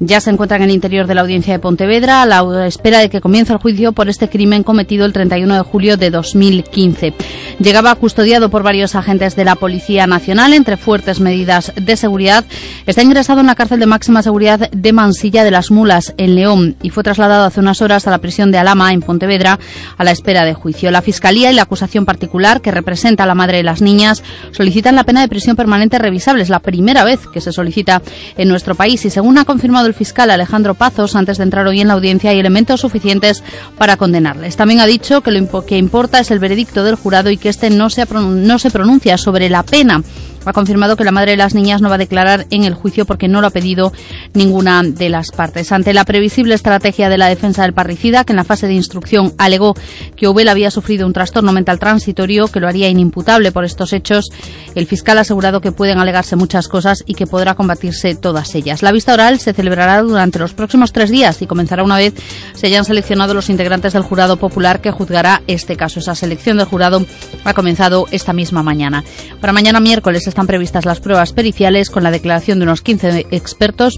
ya 0.00 0.20
se 0.20 0.30
encuentra 0.30 0.56
en 0.58 0.64
el 0.64 0.70
interior 0.70 1.06
de 1.06 1.14
la 1.14 1.22
audiencia 1.22 1.52
de 1.52 1.58
Pontevedra 1.58 2.22
a 2.22 2.26
la 2.26 2.66
espera 2.66 2.98
de 2.98 3.08
que 3.08 3.20
comience 3.20 3.52
el 3.52 3.58
juicio 3.58 3.92
por 3.92 4.08
este 4.08 4.28
crimen 4.28 4.62
cometido 4.62 5.06
el 5.06 5.12
31 5.12 5.54
de 5.54 5.60
julio 5.62 5.96
de 5.96 6.10
2015. 6.10 7.14
Llegaba 7.58 7.94
custodiado 7.94 8.50
por 8.50 8.62
varios 8.62 8.94
agentes 8.94 9.36
de 9.36 9.44
la 9.44 9.56
Policía 9.56 10.06
Nacional 10.06 10.52
entre 10.52 10.76
fuertes 10.76 11.20
medidas 11.20 11.72
de 11.74 11.96
seguridad. 11.96 12.44
Está 12.86 13.02
ingresado 13.02 13.40
en 13.40 13.46
la 13.46 13.54
cárcel 13.54 13.80
de 13.80 13.86
máxima 13.86 14.22
seguridad 14.22 14.70
de 14.70 14.92
Mansilla 14.92 15.44
de 15.44 15.50
las 15.50 15.70
Mulas, 15.70 16.14
en 16.18 16.34
León, 16.34 16.76
y 16.82 16.90
fue 16.90 17.02
trasladado 17.02 17.46
hace 17.46 17.60
unas 17.60 17.80
horas 17.80 18.06
a 18.06 18.10
la 18.10 18.18
prisión 18.18 18.52
de 18.52 18.58
Alama, 18.58 18.92
en 18.92 19.00
Pontevedra, 19.00 19.58
a 19.96 20.04
la 20.04 20.10
espera 20.10 20.44
de 20.44 20.54
juicio. 20.54 20.90
La 20.90 21.02
Fiscalía 21.02 21.50
y 21.50 21.54
la 21.54 21.62
acusación 21.62 22.04
particular, 22.04 22.60
que 22.60 22.70
representa 22.70 23.24
a 23.24 23.26
la 23.26 23.34
madre 23.34 23.58
de 23.58 23.62
las 23.62 23.80
niñas, 23.80 24.22
solicitan 24.52 24.94
la 24.94 25.04
pena 25.04 25.22
de 25.22 25.28
prisión 25.28 25.56
permanente 25.56 25.98
revisable. 25.98 26.42
Es 26.42 26.50
la 26.50 26.60
primera 26.60 27.04
vez 27.04 27.26
que 27.26 27.40
se 27.40 27.52
solicita 27.52 28.02
en 28.36 28.48
nuestro 28.48 28.74
país 28.74 29.04
y, 29.04 29.10
según 29.10 29.38
ha 29.38 29.44
confirmado 29.44 29.85
el 29.86 29.94
fiscal 29.94 30.30
Alejandro 30.30 30.74
Pazos 30.74 31.16
antes 31.16 31.38
de 31.38 31.44
entrar 31.44 31.66
hoy 31.66 31.80
en 31.80 31.88
la 31.88 31.94
audiencia 31.94 32.30
hay 32.30 32.38
elementos 32.38 32.80
suficientes 32.80 33.42
para 33.78 33.96
condenarles. 33.96 34.56
También 34.56 34.80
ha 34.80 34.86
dicho 34.86 35.20
que 35.20 35.30
lo 35.30 35.66
que 35.66 35.78
importa 35.78 36.20
es 36.20 36.30
el 36.30 36.38
veredicto 36.38 36.84
del 36.84 36.96
jurado 36.96 37.30
y 37.30 37.36
que 37.36 37.48
este 37.48 37.70
no 37.70 37.86
no 37.86 38.58
se 38.58 38.70
pronuncia 38.70 39.18
sobre 39.18 39.48
la 39.48 39.62
pena 39.62 40.02
ha 40.46 40.52
confirmado 40.52 40.96
que 40.96 41.04
la 41.04 41.12
madre 41.12 41.32
de 41.32 41.36
las 41.36 41.54
niñas 41.54 41.82
no 41.82 41.88
va 41.88 41.96
a 41.96 41.98
declarar 41.98 42.46
en 42.50 42.64
el 42.64 42.74
juicio 42.74 43.04
porque 43.04 43.28
no 43.28 43.40
lo 43.40 43.48
ha 43.48 43.50
pedido 43.50 43.92
ninguna 44.32 44.82
de 44.82 45.08
las 45.08 45.30
partes. 45.32 45.72
Ante 45.72 45.92
la 45.92 46.04
previsible 46.04 46.54
estrategia 46.54 47.08
de 47.08 47.18
la 47.18 47.28
defensa 47.28 47.62
del 47.62 47.72
parricida, 47.72 48.24
que 48.24 48.32
en 48.32 48.36
la 48.36 48.44
fase 48.44 48.66
de 48.66 48.74
instrucción 48.74 49.34
alegó 49.38 49.74
que 50.16 50.28
Ubel 50.28 50.48
había 50.48 50.70
sufrido 50.70 51.06
un 51.06 51.12
trastorno 51.12 51.52
mental 51.52 51.78
transitorio 51.78 52.48
que 52.48 52.60
lo 52.60 52.68
haría 52.68 52.88
inimputable 52.88 53.52
por 53.52 53.64
estos 53.64 53.92
hechos, 53.92 54.26
el 54.74 54.86
fiscal 54.86 55.18
ha 55.18 55.22
asegurado 55.22 55.60
que 55.60 55.72
pueden 55.72 55.98
alegarse 55.98 56.36
muchas 56.36 56.68
cosas 56.68 57.02
y 57.06 57.14
que 57.14 57.26
podrá 57.26 57.54
combatirse 57.54 58.14
todas 58.14 58.54
ellas. 58.54 58.82
La 58.82 58.92
vista 58.92 59.14
oral 59.14 59.40
se 59.40 59.52
celebrará 59.52 60.02
durante 60.02 60.38
los 60.38 60.54
próximos 60.54 60.92
tres 60.92 61.10
días 61.10 61.42
y 61.42 61.46
comenzará 61.46 61.82
una 61.82 61.96
vez 61.96 62.14
se 62.54 62.66
hayan 62.66 62.84
seleccionado 62.84 63.34
los 63.34 63.50
integrantes 63.50 63.92
del 63.92 64.02
jurado 64.02 64.36
popular 64.36 64.80
que 64.80 64.90
juzgará 64.90 65.42
este 65.46 65.76
caso. 65.76 66.00
Esa 66.00 66.14
selección 66.14 66.56
del 66.56 66.66
jurado 66.66 67.04
ha 67.44 67.54
comenzado 67.54 68.06
esta 68.10 68.32
misma 68.32 68.62
mañana. 68.62 69.04
Para 69.40 69.52
mañana 69.52 69.80
miércoles 69.80 70.26
están 70.36 70.46
previstas 70.46 70.84
las 70.84 71.00
pruebas 71.00 71.32
periciales 71.32 71.88
con 71.88 72.02
la 72.02 72.10
declaración 72.10 72.58
de 72.58 72.64
unos 72.64 72.82
15 72.82 73.28
expertos 73.30 73.96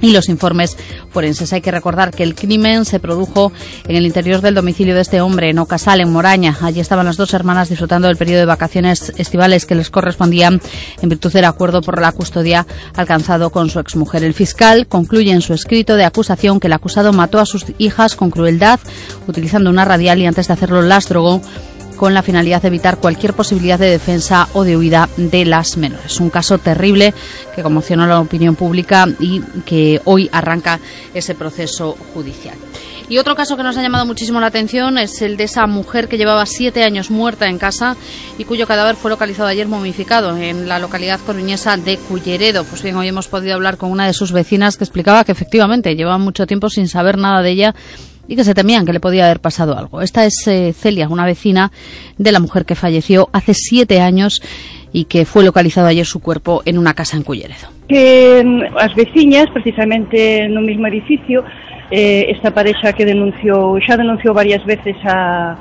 y 0.00 0.12
los 0.12 0.30
informes 0.30 0.78
forenses. 1.10 1.52
Hay 1.52 1.60
que 1.60 1.70
recordar 1.70 2.10
que 2.10 2.22
el 2.22 2.34
crimen 2.34 2.86
se 2.86 3.00
produjo 3.00 3.52
en 3.86 3.94
el 3.94 4.06
interior 4.06 4.40
del 4.40 4.54
domicilio 4.54 4.94
de 4.94 5.02
este 5.02 5.20
hombre, 5.20 5.50
en 5.50 5.58
Ocasal, 5.58 6.00
en 6.00 6.10
Moraña. 6.10 6.56
Allí 6.62 6.80
estaban 6.80 7.04
las 7.04 7.18
dos 7.18 7.34
hermanas 7.34 7.68
disfrutando 7.68 8.08
del 8.08 8.16
periodo 8.16 8.40
de 8.40 8.46
vacaciones 8.46 9.12
estivales 9.18 9.66
que 9.66 9.74
les 9.74 9.90
correspondían 9.90 10.58
en 11.02 11.08
virtud 11.10 11.34
del 11.34 11.44
acuerdo 11.44 11.82
por 11.82 12.00
la 12.00 12.12
custodia 12.12 12.66
alcanzado 12.96 13.50
con 13.50 13.68
su 13.68 13.78
exmujer. 13.78 14.24
El 14.24 14.32
fiscal 14.32 14.86
concluye 14.86 15.32
en 15.32 15.42
su 15.42 15.52
escrito 15.52 15.96
de 15.96 16.06
acusación 16.06 16.60
que 16.60 16.68
el 16.68 16.72
acusado 16.72 17.12
mató 17.12 17.40
a 17.40 17.44
sus 17.44 17.66
hijas 17.76 18.16
con 18.16 18.30
crueldad 18.30 18.80
utilizando 19.26 19.68
una 19.68 19.84
radial 19.84 20.18
y 20.18 20.24
antes 20.24 20.46
de 20.46 20.54
hacerlo 20.54 20.80
las 20.80 21.10
drogó 21.10 21.42
con 21.98 22.14
la 22.14 22.22
finalidad 22.22 22.62
de 22.62 22.68
evitar 22.68 22.98
cualquier 22.98 23.34
posibilidad 23.34 23.78
de 23.78 23.90
defensa 23.90 24.48
o 24.54 24.64
de 24.64 24.76
huida 24.76 25.08
de 25.16 25.44
las 25.44 25.76
menores. 25.76 26.20
Un 26.20 26.30
caso 26.30 26.56
terrible 26.56 27.12
que 27.54 27.62
conmocionó 27.62 28.06
la 28.06 28.20
opinión 28.20 28.54
pública 28.54 29.06
y 29.20 29.40
que 29.66 30.00
hoy 30.04 30.30
arranca 30.32 30.78
ese 31.12 31.34
proceso 31.34 31.96
judicial. 32.14 32.54
Y 33.10 33.16
otro 33.16 33.34
caso 33.34 33.56
que 33.56 33.62
nos 33.62 33.76
ha 33.78 33.82
llamado 33.82 34.04
muchísimo 34.04 34.38
la 34.38 34.48
atención 34.48 34.98
es 34.98 35.22
el 35.22 35.38
de 35.38 35.44
esa 35.44 35.66
mujer 35.66 36.08
que 36.08 36.18
llevaba 36.18 36.44
siete 36.44 36.84
años 36.84 37.10
muerta 37.10 37.46
en 37.46 37.58
casa 37.58 37.96
y 38.36 38.44
cuyo 38.44 38.66
cadáver 38.66 38.96
fue 38.96 39.10
localizado 39.10 39.48
ayer 39.48 39.66
momificado 39.66 40.36
en 40.36 40.68
la 40.68 40.78
localidad 40.78 41.18
coruñesa 41.24 41.78
de 41.78 41.96
Culleredo. 41.96 42.64
Pues 42.64 42.82
bien, 42.82 42.96
hoy 42.96 43.08
hemos 43.08 43.26
podido 43.26 43.54
hablar 43.54 43.78
con 43.78 43.90
una 43.90 44.06
de 44.06 44.12
sus 44.12 44.30
vecinas 44.30 44.76
que 44.76 44.84
explicaba 44.84 45.24
que 45.24 45.32
efectivamente 45.32 45.96
llevaba 45.96 46.18
mucho 46.18 46.46
tiempo 46.46 46.68
sin 46.68 46.86
saber 46.86 47.16
nada 47.16 47.40
de 47.40 47.50
ella 47.50 47.74
y 48.28 48.36
que 48.36 48.44
se 48.44 48.54
temían 48.54 48.86
que 48.86 48.92
le 48.92 49.00
podía 49.00 49.24
haber 49.24 49.40
pasado 49.40 49.76
algo. 49.76 50.02
Esta 50.02 50.24
es 50.24 50.46
eh, 50.46 50.72
Celia, 50.72 51.08
una 51.08 51.26
vecina 51.26 51.72
de 52.18 52.30
la 52.30 52.38
mujer 52.38 52.64
que 52.64 52.74
falleció 52.74 53.28
hace 53.32 53.54
siete 53.54 54.00
años 54.00 54.40
y 54.92 55.04
que 55.04 55.24
fue 55.24 55.44
localizado 55.44 55.88
ayer 55.88 56.06
su 56.06 56.20
cuerpo 56.20 56.62
en 56.64 56.78
una 56.78 56.94
casa 56.94 57.16
en 57.16 57.24
Culleredo. 57.24 57.78
que 57.88 58.42
mm, 58.44 58.76
as 58.76 58.94
veciñas, 58.94 59.48
precisamente 59.50 60.46
no 60.48 60.60
mismo 60.60 60.86
edificio, 60.86 61.42
eh, 61.90 62.26
esta 62.28 62.52
parexa 62.52 62.92
que 62.92 63.08
denunciou, 63.08 63.80
xa 63.80 63.96
denunciou 63.96 64.36
varias 64.36 64.62
veces 64.68 64.94
a, 65.08 65.56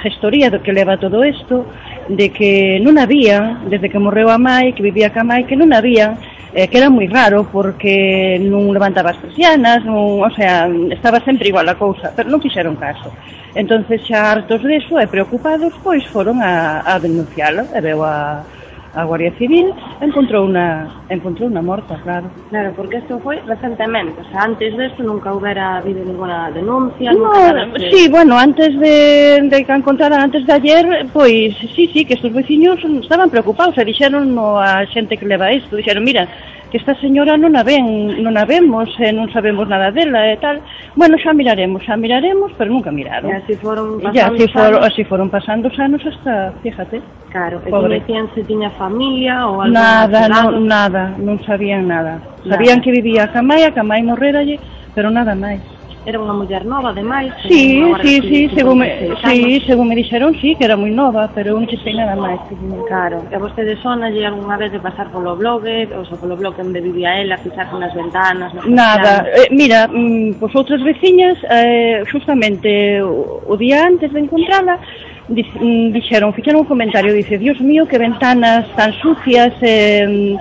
gestoría 0.00 0.48
do 0.48 0.64
que 0.64 0.72
leva 0.72 0.96
todo 0.96 1.20
isto, 1.20 1.68
de 2.08 2.32
que 2.32 2.80
non 2.80 2.96
había, 2.96 3.60
desde 3.68 3.92
que 3.92 4.00
morreu 4.00 4.32
a 4.32 4.40
mai, 4.40 4.72
que 4.72 4.80
vivía 4.80 5.12
ca 5.12 5.20
mai, 5.20 5.44
que 5.44 5.52
non 5.52 5.68
había, 5.76 6.16
eh, 6.54 6.68
que 6.68 6.78
era 6.78 6.92
moi 6.92 7.08
raro 7.08 7.48
porque 7.48 8.36
non 8.40 8.68
levantaba 8.70 9.16
as 9.16 9.20
persianas, 9.20 9.80
non, 9.88 10.20
o 10.20 10.30
sea, 10.36 10.68
estaba 10.92 11.18
sempre 11.24 11.48
igual 11.48 11.68
a 11.68 11.80
cousa, 11.80 12.12
pero 12.12 12.28
non 12.28 12.44
fixeron 12.44 12.76
caso. 12.76 13.08
Entonces 13.56 14.04
xa 14.04 14.32
hartos 14.32 14.60
deso 14.64 15.00
e 15.00 15.08
preocupados, 15.08 15.72
pois 15.80 16.04
foron 16.08 16.40
a, 16.40 16.84
a 16.84 17.00
denuncialo 17.00 17.68
e 17.72 17.80
veu 17.80 18.04
a, 18.04 18.44
a 18.94 19.04
Guardia 19.04 19.32
Civil 19.38 19.72
encontrou 20.00 20.44
unha 20.44 20.84
encontrou 21.08 21.48
unha 21.48 21.64
morta, 21.64 21.96
claro. 22.04 22.28
Claro, 22.52 22.72
porque 22.76 23.00
isto 23.00 23.16
foi 23.24 23.40
recentemente, 23.48 24.20
o 24.20 24.26
sea, 24.28 24.44
antes 24.44 24.76
desto 24.76 25.02
nunca 25.02 25.32
houbera 25.32 25.80
habido 25.80 26.04
ninguna 26.04 26.50
denuncia, 26.52 27.12
no, 27.12 27.32
nunca 27.32 27.72
que... 27.72 27.90
Sí, 27.90 28.08
bueno, 28.08 28.36
antes 28.36 28.78
de, 28.78 29.48
de 29.48 29.64
que 29.64 29.72
encontraran 29.72 30.20
antes 30.20 30.44
de 30.44 30.52
ayer, 30.52 30.84
pois 31.12 31.56
sí, 31.74 31.88
sí, 31.92 32.04
que 32.04 32.14
estes 32.14 32.32
veciños 32.32 32.78
estaban 33.00 33.30
preocupados, 33.30 33.76
e 33.78 33.84
dixeron 33.84 34.36
a 34.38 34.84
xente 34.92 35.16
que 35.16 35.24
leva 35.24 35.52
isto, 35.52 35.76
dixeron, 35.76 36.04
mira, 36.04 36.28
que 36.72 36.78
esta 36.78 36.96
señora 37.04 37.36
non 37.36 37.52
a 37.52 37.60
ven, 37.60 38.16
non 38.24 38.32
a 38.40 38.48
vemos, 38.48 38.88
e 38.96 39.12
non 39.12 39.28
sabemos 39.28 39.68
nada 39.68 39.92
dela 39.92 40.24
e 40.32 40.40
tal. 40.40 40.56
Bueno, 40.96 41.20
xa 41.20 41.36
miraremos, 41.36 41.84
xa 41.84 42.00
miraremos, 42.00 42.48
pero 42.56 42.72
nunca 42.72 42.88
miraron. 42.88 43.28
E 43.28 43.44
así 43.44 43.60
foron 43.60 44.00
pasando 44.00 44.16
ya, 44.16 44.32
así, 44.32 44.48
for, 44.48 44.72
anos. 44.72 44.88
así 44.88 45.02
foron 45.04 45.28
pasando 45.28 45.68
os 45.68 45.76
anos 45.76 46.00
hasta, 46.00 46.56
fíjate. 46.64 47.04
Claro, 47.28 47.60
Pobre. 47.68 48.00
e 48.00 48.16
se 48.32 48.40
tiña 48.48 48.72
familia 48.80 49.44
ou 49.44 49.60
algo. 49.60 49.76
Nada, 49.76 50.32
non, 50.32 50.64
nada, 50.64 51.12
non 51.20 51.36
sabían 51.44 51.84
nada. 51.84 52.16
nada. 52.16 52.56
Sabían 52.56 52.80
que 52.80 52.88
vivía 52.88 53.28
a 53.28 53.32
Camai, 53.36 53.68
a 53.68 53.76
Camai 53.76 54.00
morreralle, 54.00 54.56
pero 54.96 55.12
nada 55.12 55.36
máis. 55.36 55.60
Era 56.02 56.18
unha 56.18 56.34
muller 56.34 56.66
nova, 56.66 56.90
ademais. 56.90 57.30
Sí, 57.46 57.78
sí, 58.02 58.18
sí, 58.26 58.50
según 58.58 58.82
me, 58.82 59.06
sí, 59.22 59.62
según 59.62 59.86
me 59.86 59.94
dixeron, 59.94 60.34
sí, 60.42 60.58
que 60.58 60.66
era 60.66 60.74
moi 60.74 60.90
nova, 60.90 61.30
pero 61.30 61.54
non 61.54 61.62
che 61.62 61.78
sei 61.78 61.94
nada 61.94 62.18
máis. 62.18 62.42
Claro, 62.90 63.22
e 63.30 63.38
vostede 63.38 63.78
sona 63.78 64.10
lle 64.10 64.26
algunha 64.26 64.58
vez 64.58 64.74
de 64.74 64.82
pasar 64.82 65.14
polo 65.14 65.38
blog, 65.38 65.62
ou 65.62 66.02
sea, 66.02 66.18
polo 66.18 66.34
blog 66.34 66.58
onde 66.58 66.82
vivía 66.82 67.22
ela, 67.22 67.38
fixarse 67.38 67.78
nas 67.78 67.94
ventanas... 67.94 68.50
Nas 68.50 68.66
nada, 68.66 69.30
eh, 69.30 69.46
mira, 69.54 69.86
mm, 69.86 70.42
pois 70.42 70.50
outras 70.58 70.82
veciñas, 70.82 71.38
eh, 71.46 72.02
justamente 72.10 72.98
o, 72.98 73.38
o 73.46 73.54
día 73.54 73.86
antes 73.86 74.10
de 74.10 74.26
encontrala, 74.26 74.82
mm, 75.30 75.94
dixeron, 75.94 76.34
fixeron 76.34 76.66
un 76.66 76.70
comentario, 76.70 77.14
dice, 77.14 77.38
Dios 77.38 77.62
mío, 77.62 77.86
que 77.86 78.02
ventanas 78.02 78.66
tan 78.74 78.90
sucias, 78.98 79.54
eh, 79.62 80.34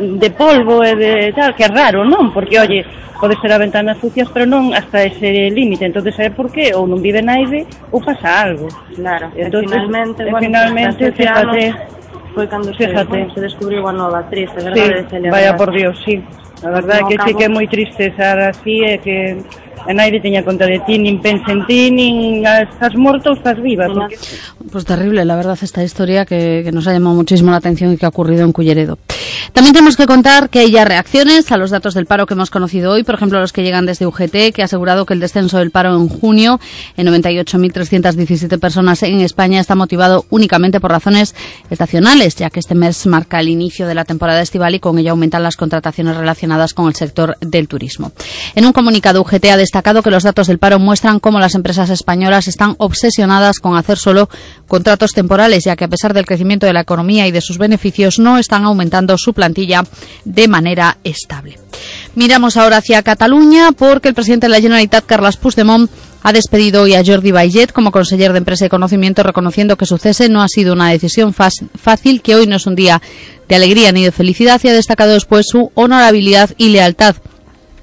de 0.00 0.30
polvo 0.32 0.80
e 0.80 0.96
de 0.96 1.12
tal, 1.36 1.52
que 1.52 1.64
é 1.64 1.68
raro, 1.68 2.08
non? 2.08 2.32
Porque, 2.32 2.56
oye, 2.56 2.80
pode 3.22 3.38
ser 3.38 3.52
a 3.52 3.58
ventana 3.58 3.94
sucias, 3.94 4.26
pero 4.34 4.50
non 4.50 4.74
hasta 4.74 5.06
ese 5.06 5.46
límite, 5.54 5.86
entonces 5.86 6.18
é 6.18 6.34
porque 6.34 6.74
ou 6.74 6.90
non 6.90 6.98
vive 6.98 7.22
naide 7.22 7.70
ou 7.94 8.02
pasa 8.02 8.50
algo. 8.50 8.66
Claro, 8.98 9.30
entonces, 9.38 9.70
finalmente, 9.70 10.26
e 10.26 10.34
bueno, 10.34 10.42
finalmente, 10.42 11.02
fíjate, 11.14 11.70
foi 12.34 12.50
cando 12.50 12.74
se, 12.74 12.82
fíjate. 12.82 13.30
se 13.30 13.38
descubriu 13.38 13.86
a 13.86 13.94
nova 13.94 14.26
actriz, 14.26 14.50
é 14.58 14.66
verdade, 14.66 15.06
sí, 15.06 15.06
Celia 15.06 15.30
Vaya 15.30 15.54
por 15.54 15.70
Dios, 15.70 15.94
sí. 16.02 16.18
A 16.62 16.70
verdade 16.70 17.00
é 17.00 17.02
No 17.02 17.08
que 17.10 17.16
sí 17.26 17.30
que 17.34 17.44
é 17.44 17.50
moi 17.50 17.66
triste 17.66 18.06
estar 18.06 18.38
así 18.38 18.86
e 18.86 18.98
que 19.02 19.42
a 19.86 19.92
naide 19.92 20.20
teña 20.22 20.44
conta 20.46 20.66
de 20.66 20.78
ti, 20.86 20.98
nin 20.98 21.18
pensa 21.18 21.50
en 21.50 21.66
ti, 21.66 21.90
nin 21.90 22.46
estás 22.46 22.94
morta 22.94 23.30
ou 23.30 23.36
estás 23.36 23.58
viva. 23.58 23.90
Porque... 23.90 24.14
Pues 24.70 24.84
terrible, 24.86 25.24
la 25.24 25.34
verdad, 25.34 25.58
esta 25.60 25.82
historia 25.82 26.24
que, 26.24 26.62
que 26.62 26.70
nos 26.70 26.86
ha 26.86 26.92
llamado 26.92 27.16
muchísimo 27.16 27.50
la 27.50 27.58
atención 27.58 27.92
y 27.92 27.96
que 27.96 28.06
ha 28.06 28.14
ocurrido 28.14 28.44
en 28.44 28.52
Culleredo. 28.52 28.98
También 29.52 29.74
tenemos 29.74 29.96
que 29.96 30.06
contar 30.06 30.48
que 30.50 30.60
hay 30.60 30.70
ya 30.70 30.84
reacciones 30.84 31.50
a 31.50 31.56
los 31.56 31.70
datos 31.70 31.94
del 31.94 32.06
paro 32.06 32.26
que 32.26 32.34
hemos 32.34 32.50
conocido 32.50 32.92
hoy, 32.92 33.02
por 33.02 33.16
ejemplo, 33.16 33.40
los 33.40 33.52
que 33.52 33.62
llegan 33.62 33.84
desde 33.84 34.06
UGT, 34.06 34.54
que 34.54 34.62
ha 34.62 34.64
asegurado 34.64 35.04
que 35.04 35.14
el 35.14 35.20
descenso 35.20 35.58
del 35.58 35.70
paro 35.70 35.94
en 35.96 36.08
junio, 36.08 36.60
en 36.96 37.08
98.317 37.08 38.58
personas 38.58 39.02
en 39.02 39.20
España, 39.20 39.60
está 39.60 39.74
motivado 39.74 40.24
únicamente 40.30 40.80
por 40.80 40.90
razones 40.90 41.34
estacionales, 41.70 42.36
ya 42.36 42.50
que 42.50 42.60
este 42.60 42.74
mes 42.74 43.04
marca 43.06 43.40
el 43.40 43.48
inicio 43.48 43.86
de 43.86 43.94
la 43.94 44.04
temporada 44.04 44.40
estival 44.40 44.74
y 44.74 44.80
con 44.80 44.98
ello 44.98 45.10
aumentan 45.10 45.42
las 45.42 45.56
contrataciones 45.56 46.16
relacionadas 46.16 46.51
con 46.74 46.88
el 46.88 46.94
sector 46.94 47.36
del 47.40 47.68
turismo. 47.68 48.12
En 48.54 48.64
un 48.64 48.72
comunicado, 48.72 49.20
UGT 49.20 49.46
ha 49.46 49.56
destacado 49.56 50.02
que 50.02 50.10
los 50.10 50.22
datos 50.22 50.46
del 50.46 50.58
paro 50.58 50.78
muestran 50.78 51.20
cómo 51.20 51.40
las 51.40 51.54
empresas 51.54 51.90
españolas 51.90 52.48
están 52.48 52.74
obsesionadas 52.78 53.58
con 53.58 53.76
hacer 53.76 53.98
solo 53.98 54.28
contratos 54.68 55.12
temporales, 55.12 55.64
ya 55.64 55.76
que 55.76 55.84
a 55.84 55.88
pesar 55.88 56.14
del 56.14 56.26
crecimiento 56.26 56.66
de 56.66 56.72
la 56.72 56.80
economía 56.80 57.26
y 57.26 57.32
de 57.32 57.40
sus 57.40 57.58
beneficios, 57.58 58.18
no 58.18 58.38
están 58.38 58.64
aumentando 58.64 59.16
su 59.18 59.32
plantilla 59.32 59.84
de 60.24 60.48
manera 60.48 60.98
estable. 61.04 61.58
Miramos 62.14 62.56
ahora 62.56 62.78
hacia 62.78 63.02
Cataluña 63.02 63.72
porque 63.72 64.08
el 64.08 64.14
presidente 64.14 64.46
de 64.46 64.50
la 64.50 64.60
Generalitat, 64.60 65.06
Carles 65.06 65.36
Puigdemont, 65.36 65.90
ha 66.22 66.32
despedido 66.32 66.82
hoy 66.82 66.94
a 66.94 67.04
Jordi 67.04 67.32
Baiget 67.32 67.72
como 67.72 67.90
conseller 67.90 68.32
de 68.32 68.38
Empresa 68.38 68.66
y 68.66 68.68
Conocimiento, 68.68 69.22
reconociendo 69.22 69.76
que 69.76 69.86
su 69.86 69.98
cese 69.98 70.28
no 70.28 70.42
ha 70.42 70.48
sido 70.48 70.72
una 70.72 70.90
decisión 70.90 71.34
fácil, 71.34 72.22
que 72.22 72.34
hoy 72.34 72.46
no 72.46 72.56
es 72.56 72.66
un 72.66 72.76
día 72.76 73.02
de 73.48 73.54
alegría 73.54 73.92
ni 73.92 74.04
de 74.04 74.12
felicidad 74.12 74.60
y 74.62 74.68
ha 74.68 74.72
destacado 74.72 75.12
después 75.12 75.46
su 75.48 75.70
honorabilidad 75.74 76.50
y 76.56 76.68
lealtad. 76.68 77.16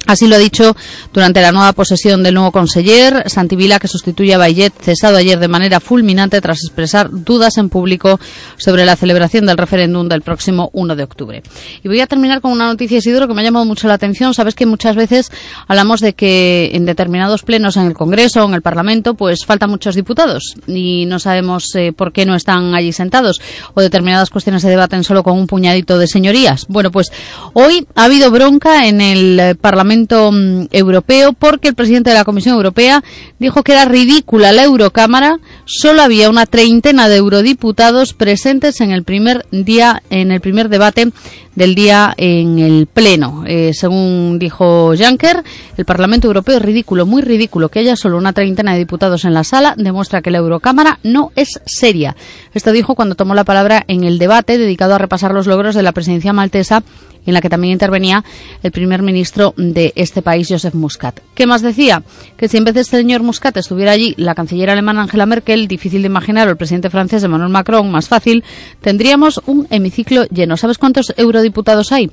Así 0.06 0.28
lo 0.28 0.36
ha 0.36 0.40
dicho 0.40 0.76
durante 1.14 1.42
la 1.42 1.52
nueva 1.52 1.74
posesión 1.74 2.24
del 2.24 2.34
nuevo 2.34 2.52
conseller, 2.52 3.30
Santivila, 3.30 3.80
que 3.80 3.88
sustituye 3.88 4.34
a 4.34 4.38
Baiget, 4.38 4.74
cesado 4.82 5.18
ayer 5.18 5.40
de 5.40 5.48
manera 5.48 5.80
fulminante 5.80 6.42
tras 6.42 6.64
expresar 6.64 7.10
dudas 7.12 7.58
en 7.58 7.70
público 7.70 8.20
sobre 8.58 8.86
la 8.86 8.96
celebración 8.96 9.46
del 9.46 9.58
referéndum 9.58 10.08
del 10.08 10.22
próximo 10.22 10.70
1 10.74 10.96
de 10.96 11.04
octubre. 11.04 11.44
Y 11.84 11.88
voy 11.88 12.00
a 12.00 12.08
terminar 12.08 12.42
con 12.42 12.52
una 12.52 12.68
noticia, 12.68 12.98
Isidro, 12.98 13.28
que 13.28 13.34
me 13.34 13.42
ha 13.42 13.44
llamado 13.44 13.66
mucho 13.66 13.88
la 13.88 13.96
atención. 13.96 14.34
Sabes 14.34 14.56
que 14.56 14.66
muchas 14.66 14.96
veces 14.96 15.32
hablamos 15.68 16.00
de 16.00 16.14
que 16.14 16.72
en 16.74 16.86
determinados 16.86 17.44
plenos 17.44 17.78
en 17.78 17.86
el 17.86 17.94
Congreso 17.94 18.44
o 18.44 18.48
en 18.48 18.56
el 18.56 18.62
Parlamento, 18.62 19.14
pues 19.14 19.46
faltan 19.46 19.70
muchos 19.70 19.96
diputados 19.96 20.56
y 20.66 21.06
no 21.06 21.20
sabemos 21.20 21.76
eh, 21.76 21.94
por 21.96 22.14
qué 22.14 22.26
no 22.26 22.36
están 22.36 22.74
allí 22.74 22.94
sentados 22.94 23.42
o 23.74 23.82
determinadas 23.82 24.30
cuestiones 24.30 24.62
se 24.62 24.70
debaten 24.70 25.04
solo 25.04 25.24
con 25.24 25.38
un 25.38 25.46
puñadito 25.46 25.98
de 26.00 26.08
señorías. 26.08 26.66
Bueno, 26.68 26.92
pues 26.92 27.12
hoy 27.54 27.86
ha 27.96 28.06
habido 28.06 28.32
bronca 28.32 28.88
en 28.88 29.02
el 29.02 29.40
eh, 29.40 29.56
Parlamento 29.56 29.89
Parlamento 29.90 30.32
mm, 30.32 30.68
Europeo 30.72 31.34
porque 31.34 31.70
el 31.70 31.74
presidente 31.74 32.12
de 32.12 32.16
la 32.16 32.24
Comisión 32.24 32.54
Europea 32.54 33.04
dijo 33.40 33.64
que 33.64 33.72
era 33.72 33.86
ridícula 33.86 34.52
la 34.52 34.64
Eurocámara, 34.64 35.40
solo 35.66 36.04
había 36.04 36.30
una 36.30 36.46
treintena 36.46 37.10
de 37.10 37.18
eurodiputados 37.18 38.14
presentes 38.14 38.82
en 38.82 38.92
el 38.92 39.04
primer 39.04 39.48
día, 39.50 40.04
en 40.12 40.32
el 40.32 40.42
primer 40.42 40.70
debate 40.70 41.12
del 41.56 41.74
día 41.74 42.14
en 42.18 42.60
el 42.60 42.86
Pleno. 42.86 43.44
Eh, 43.48 43.72
según 43.74 44.38
dijo 44.38 44.94
Juncker, 44.96 45.44
el 45.76 45.86
Parlamento 45.86 46.28
Europeo 46.28 46.58
es 46.58 46.62
ridículo, 46.62 47.08
muy 47.08 47.24
ridículo. 47.24 47.70
Que 47.70 47.80
haya 47.80 47.96
solo 47.96 48.18
una 48.18 48.34
treintena 48.34 48.74
de 48.74 48.80
diputados 48.80 49.26
en 49.26 49.34
la 49.34 49.44
sala 49.44 49.74
demuestra 49.76 50.22
que 50.22 50.30
la 50.30 50.38
Eurocámara 50.38 51.00
no 51.02 51.32
es 51.36 51.60
seria. 51.66 52.16
Esto 52.54 52.72
dijo 52.72 52.94
cuando 52.94 53.16
tomó 53.16 53.34
la 53.34 53.44
palabra 53.44 53.84
en 53.88 54.04
el 54.04 54.20
debate 54.20 54.60
dedicado 54.60 54.94
a 54.94 55.00
repasar 55.00 55.34
los 55.34 55.48
logros 55.48 55.74
de 55.74 55.82
la 55.82 55.94
presidencia 55.94 56.32
maltesa 56.32 56.84
en 57.30 57.34
la 57.34 57.42
que 57.42 57.50
también 57.50 57.74
intervenía 57.74 58.24
el 58.62 58.72
primer 58.72 59.02
ministro 59.02 59.54
de 59.58 59.94
este 59.96 60.22
país, 60.22 60.48
Joseph 60.50 60.74
Muscat. 60.74 61.20
¿Qué 61.34 61.48
más 61.48 61.62
decía? 61.62 62.04
Que 62.38 62.48
si 62.48 62.58
en 62.58 62.66
vez 62.66 62.74
de 62.74 62.82
este 62.82 62.98
señor 62.98 63.24
Muscat 63.24 63.56
estuviera 63.58 63.92
allí 63.92 64.14
la 64.18 64.36
canciller 64.36 64.70
alemana 64.70 65.04
Angela 65.04 65.26
Merkel, 65.26 65.68
difícil 65.68 66.02
de 66.02 66.08
imaginar, 66.08 66.48
o 66.48 66.52
el 66.52 66.58
presidente 66.58 66.90
francés 66.90 67.24
Emmanuel 67.24 67.50
Macron, 67.50 67.90
más 67.90 68.08
fácil, 68.08 68.44
tendríamos 68.82 69.42
un 69.46 69.68
hemiciclo 69.70 70.26
lleno. 70.26 70.58
¿Sabes 70.58 70.78
cuántos 70.78 71.14
eurodiputados 71.18 71.92
hay? 71.92 72.12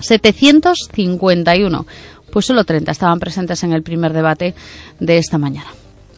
751. 0.00 1.86
Pues 2.30 2.46
solo 2.46 2.64
30 2.64 2.92
estaban 2.92 3.18
presentes 3.18 3.62
en 3.64 3.72
el 3.72 3.82
primer 3.82 4.12
debate 4.12 4.54
de 5.00 5.18
esta 5.18 5.38
mañana. 5.38 5.68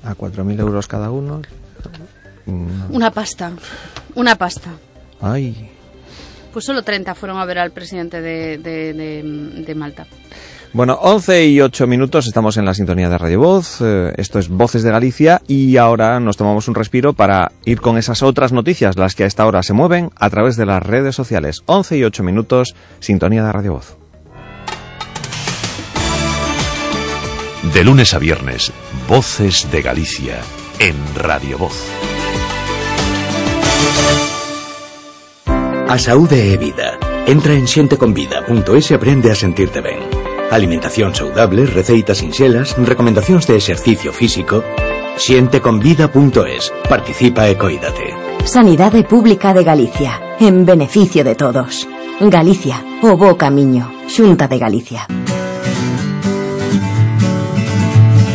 A 0.04 0.14
4.000 0.14 0.60
euros 0.60 0.86
cada 0.86 1.10
uno. 1.10 1.42
Una 2.90 3.10
pasta. 3.10 3.52
Una 4.14 4.34
pasta. 4.36 4.70
Ay. 5.20 5.70
Pues 6.52 6.64
solo 6.64 6.82
30 6.82 7.14
fueron 7.14 7.38
a 7.38 7.44
ver 7.44 7.58
al 7.58 7.70
presidente 7.70 8.20
de, 8.20 8.58
de- 8.58 8.92
de- 8.94 9.22
de 9.64 9.74
Malta. 9.74 10.06
Bueno, 10.72 10.98
11 11.00 11.46
y 11.46 11.60
8 11.62 11.86
minutos, 11.86 12.26
estamos 12.26 12.58
en 12.58 12.66
la 12.66 12.74
sintonía 12.74 13.08
de 13.08 13.16
Radio 13.16 13.40
Voz, 13.40 13.78
eh, 13.80 14.12
esto 14.18 14.38
es 14.38 14.50
Voces 14.50 14.82
de 14.82 14.90
Galicia 14.90 15.40
y 15.48 15.78
ahora 15.78 16.20
nos 16.20 16.36
tomamos 16.36 16.68
un 16.68 16.74
respiro 16.74 17.14
para 17.14 17.52
ir 17.64 17.80
con 17.80 17.96
esas 17.96 18.22
otras 18.22 18.52
noticias, 18.52 18.96
las 18.98 19.14
que 19.14 19.24
a 19.24 19.26
esta 19.26 19.46
hora 19.46 19.62
se 19.62 19.72
mueven 19.72 20.10
a 20.16 20.28
través 20.28 20.56
de 20.56 20.66
las 20.66 20.82
redes 20.82 21.14
sociales. 21.16 21.62
11 21.64 21.96
y 21.96 22.04
8 22.04 22.22
minutos, 22.22 22.74
sintonía 23.00 23.42
de 23.44 23.52
Radio 23.52 23.72
Voz. 23.74 23.96
De 27.72 27.82
lunes 27.84 28.12
a 28.12 28.18
viernes, 28.18 28.70
Voces 29.08 29.70
de 29.72 29.80
Galicia, 29.82 30.38
en 30.80 30.96
Radio 31.14 31.56
Voz. 31.58 31.82
A 35.88 35.96
saúde 35.96 36.52
é 36.52 36.58
vida. 36.58 37.00
Entra 37.24 37.56
en 37.56 37.64
xenteconvida.es 37.64 38.92
e 38.92 38.94
aprende 38.94 39.32
a 39.32 39.34
sentirte 39.34 39.80
ben. 39.80 39.96
Alimentación 40.52 41.16
saudable, 41.16 41.64
receitas 41.64 42.20
sinxelas, 42.20 42.76
recomendacións 42.76 43.48
de 43.48 43.56
exercicio 43.56 44.12
físico. 44.12 44.60
Xenteconvida.es. 45.16 46.76
Participa 46.84 47.48
e 47.48 47.56
coídate. 47.56 48.12
Sanidade 48.44 49.00
Pública 49.08 49.56
de 49.56 49.64
Galicia, 49.64 50.36
en 50.36 50.68
beneficio 50.68 51.24
de 51.24 51.32
todos. 51.40 51.88
Galicia, 52.20 52.84
o 53.00 53.16
bo 53.16 53.40
camiño. 53.40 53.88
Xunta 54.12 54.44
de 54.44 54.60
Galicia. 54.60 55.08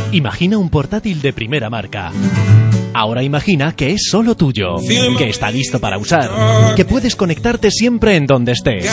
Imagina 0.09 0.57
un 0.57 0.73
portátil 0.73 1.21
de 1.21 1.37
primera 1.37 1.69
marca. 1.69 2.09
Ahora 2.93 3.23
imagina 3.23 3.75
que 3.75 3.91
es 3.91 4.07
solo 4.09 4.35
tuyo, 4.35 4.77
que 5.17 5.29
está 5.29 5.49
listo 5.51 5.79
para 5.79 5.97
usar, 5.97 6.75
que 6.75 6.85
puedes 6.85 7.15
conectarte 7.15 7.71
siempre 7.71 8.15
en 8.15 8.25
donde 8.27 8.51
estés. 8.53 8.89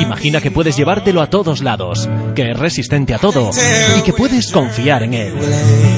Imagina 0.00 0.40
que 0.40 0.50
puedes 0.50 0.76
llevártelo 0.76 1.20
a 1.20 1.28
todos 1.28 1.62
lados, 1.62 2.08
que 2.34 2.50
es 2.50 2.58
resistente 2.58 3.14
a 3.14 3.18
todo 3.18 3.50
y 3.98 4.02
que 4.02 4.12
puedes 4.12 4.50
confiar 4.50 5.02
en 5.02 5.14
él. 5.14 5.34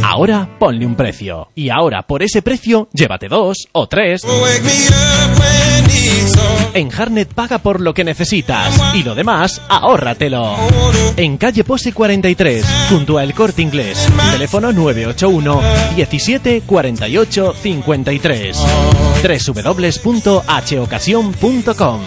Ahora 0.02 0.48
ponle 0.58 0.86
un 0.86 0.96
precio. 0.96 1.48
Y 1.54 1.70
ahora 1.70 2.02
por 2.02 2.22
ese 2.22 2.42
precio 2.42 2.88
llévate 2.92 3.28
dos 3.28 3.68
o 3.72 3.86
tres. 3.86 4.22
En 6.76 6.92
Harnet 6.92 7.32
paga 7.32 7.58
por 7.58 7.80
lo 7.80 7.94
que 7.94 8.04
necesitas 8.04 8.94
y 8.94 9.02
lo 9.02 9.14
demás 9.14 9.62
ahórratelo. 9.66 10.56
En 11.16 11.38
calle 11.38 11.64
Pose 11.64 11.94
43, 11.94 12.66
junto 12.90 13.16
a 13.16 13.24
El 13.24 13.32
Corte 13.32 13.62
Inglés. 13.62 14.06
Teléfono 14.30 14.72
981 14.74 15.62
17 15.96 16.62
48 16.66 17.54
53. 17.54 18.58
www.hocasión.com 20.04 22.00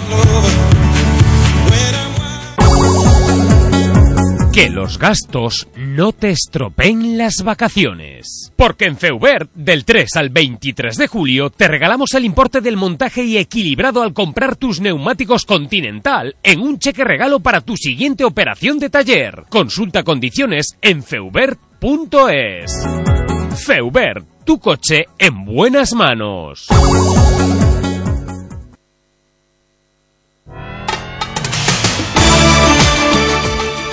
Que 4.60 4.70
los 4.70 5.00
gastos 5.00 5.70
no 5.78 6.12
te 6.12 6.32
estropeen 6.32 7.18
las 7.18 7.44
vacaciones. 7.46 8.52
Porque 8.58 8.88
en 8.88 8.98
Feubert, 8.98 9.50
del 9.54 9.86
3 9.86 10.18
al 10.18 10.32
23 10.32 10.98
de 10.98 11.08
julio, 11.08 11.50
te 11.50 11.70
regalamos 11.70 12.14
el 12.14 12.26
importe 12.26 12.60
del 12.60 12.76
montaje 12.76 13.24
y 13.24 13.38
equilibrado 13.38 14.02
al 14.02 14.12
comprar 14.12 14.58
tus 14.58 14.82
neumáticos 14.82 15.46
Continental 15.46 16.36
en 16.44 16.60
un 16.60 16.78
cheque 16.78 17.06
regalo 17.06 17.40
para 17.40 17.62
tu 17.62 17.78
siguiente 17.78 18.26
operación 18.26 18.80
de 18.80 18.90
taller. 18.90 19.46
Consulta 19.48 20.04
condiciones 20.04 20.78
en 20.82 21.04
feubert.es. 21.04 22.86
Feubert, 23.66 24.28
tu 24.44 24.60
coche 24.60 25.06
en 25.20 25.46
buenas 25.46 25.94
manos. 25.94 26.68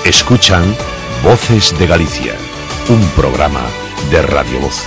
Escuchan 0.06 0.72
Voces 1.24 1.76
de 1.80 1.88
Galicia, 1.88 2.36
un 2.88 3.04
programa 3.16 3.66
de 4.08 4.22
Radio 4.22 4.60
Voz. 4.60 4.86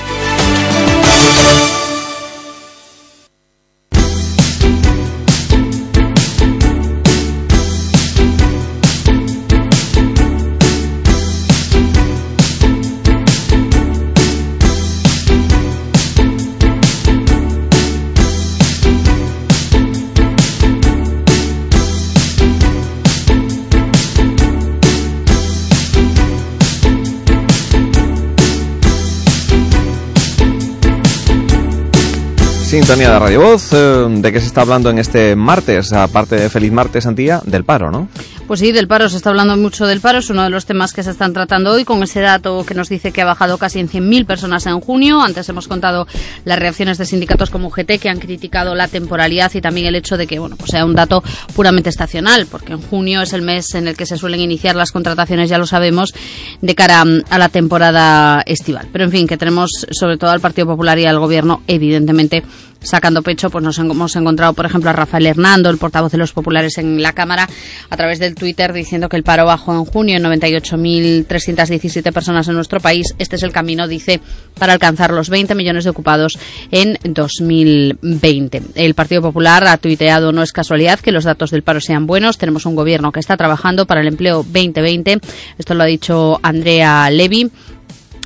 Sintonía 32.69 33.13
de 33.13 33.17
Radio 33.17 33.41
Voz, 33.41 33.73
eh, 33.73 34.05
¿de 34.07 34.31
qué 34.31 34.39
se 34.39 34.45
está 34.45 34.61
hablando 34.61 34.91
en 34.91 34.99
este 34.99 35.35
martes? 35.35 35.91
Aparte 35.91 36.35
de 36.35 36.49
Feliz 36.51 36.71
Martes, 36.71 37.07
Antía, 37.07 37.41
del 37.43 37.63
paro, 37.63 37.89
¿no? 37.89 38.07
Pues 38.49 38.61
sí, 38.61 38.71
del 38.71 38.87
paro, 38.87 39.07
se 39.09 39.17
está 39.17 39.29
hablando 39.29 39.55
mucho 39.57 39.85
del 39.85 40.01
paro, 40.01 40.17
es 40.17 40.31
uno 40.31 40.41
de 40.41 40.49
los 40.49 40.65
temas 40.65 40.91
que 40.91 41.03
se 41.03 41.11
están 41.11 41.33
tratando 41.33 41.71
hoy, 41.71 41.85
con 41.85 42.01
ese 42.01 42.19
dato 42.19 42.65
que 42.65 42.73
nos 42.73 42.89
dice 42.89 43.11
que 43.11 43.21
ha 43.21 43.25
bajado 43.25 43.59
casi 43.59 43.77
en 43.77 43.87
100.000 43.87 44.25
personas 44.25 44.65
en 44.65 44.79
junio. 44.79 45.21
Antes 45.21 45.47
hemos 45.49 45.67
contado 45.67 46.07
las 46.45 46.57
reacciones 46.57 46.97
de 46.97 47.05
sindicatos 47.05 47.51
como 47.51 47.67
UGT 47.67 47.99
que 48.01 48.09
han 48.09 48.17
criticado 48.17 48.73
la 48.73 48.87
temporalidad 48.87 49.51
y 49.53 49.61
también 49.61 49.85
el 49.85 49.93
hecho 49.93 50.17
de 50.17 50.25
que 50.25 50.39
bueno, 50.39 50.55
pues 50.55 50.71
sea 50.71 50.83
un 50.83 50.95
dato 50.95 51.23
puramente 51.55 51.91
estacional, 51.91 52.47
porque 52.47 52.73
en 52.73 52.81
junio 52.81 53.21
es 53.21 53.33
el 53.33 53.43
mes 53.43 53.75
en 53.75 53.87
el 53.87 53.95
que 53.95 54.07
se 54.07 54.17
suelen 54.17 54.39
iniciar 54.39 54.75
las 54.75 54.91
contrataciones, 54.91 55.47
ya 55.47 55.59
lo 55.59 55.67
sabemos, 55.67 56.11
de 56.59 56.73
cara 56.73 57.05
mm, 57.05 57.25
a 57.29 57.37
la 57.37 57.49
temporada 57.49 58.41
estival. 58.47 58.87
Pero 58.91 59.03
en 59.03 59.11
fin, 59.11 59.27
que 59.27 59.37
tenemos 59.37 59.69
sobre 59.91 60.17
todo 60.17 60.31
al 60.31 60.39
Partido 60.39 60.65
Popular 60.65 60.97
y 60.97 61.05
al 61.05 61.19
Gobierno, 61.19 61.61
evidentemente, 61.67 62.41
sacando 62.81 63.21
pecho, 63.21 63.49
pues 63.49 63.63
nos 63.63 63.77
hemos 63.79 64.15
encontrado, 64.15 64.53
por 64.53 64.65
ejemplo, 64.65 64.89
a 64.89 64.93
Rafael 64.93 65.25
Hernando, 65.25 65.69
el 65.69 65.77
portavoz 65.77 66.11
de 66.11 66.17
los 66.17 66.33
populares 66.33 66.77
en 66.77 67.01
la 67.01 67.13
Cámara, 67.13 67.47
a 67.89 67.97
través 67.97 68.19
del 68.19 68.35
Twitter 68.35 68.73
diciendo 68.73 69.09
que 69.09 69.17
el 69.17 69.23
paro 69.23 69.45
bajó 69.45 69.73
en 69.73 69.85
junio 69.85 70.17
en 70.17 70.23
98.317 70.23 72.11
personas 72.13 72.47
en 72.47 72.55
nuestro 72.55 72.79
país. 72.79 73.13
Este 73.17 73.35
es 73.35 73.43
el 73.43 73.51
camino, 73.51 73.87
dice, 73.87 74.21
para 74.57 74.73
alcanzar 74.73 75.11
los 75.11 75.29
20 75.29 75.55
millones 75.55 75.83
de 75.83 75.89
ocupados 75.89 76.37
en 76.71 76.97
2020. 77.03 78.61
El 78.75 78.93
Partido 78.93 79.21
Popular 79.21 79.67
ha 79.67 79.77
tuiteado, 79.77 80.31
no 80.31 80.43
es 80.43 80.51
casualidad 80.51 80.99
que 80.99 81.11
los 81.11 81.23
datos 81.23 81.51
del 81.51 81.63
paro 81.63 81.81
sean 81.81 82.07
buenos. 82.07 82.37
Tenemos 82.37 82.65
un 82.65 82.75
gobierno 82.75 83.11
que 83.11 83.19
está 83.19 83.37
trabajando 83.37 83.85
para 83.85 84.01
el 84.01 84.07
empleo 84.07 84.37
2020. 84.37 85.19
Esto 85.57 85.73
lo 85.73 85.83
ha 85.83 85.87
dicho 85.87 86.39
Andrea 86.41 87.09
Levy. 87.09 87.51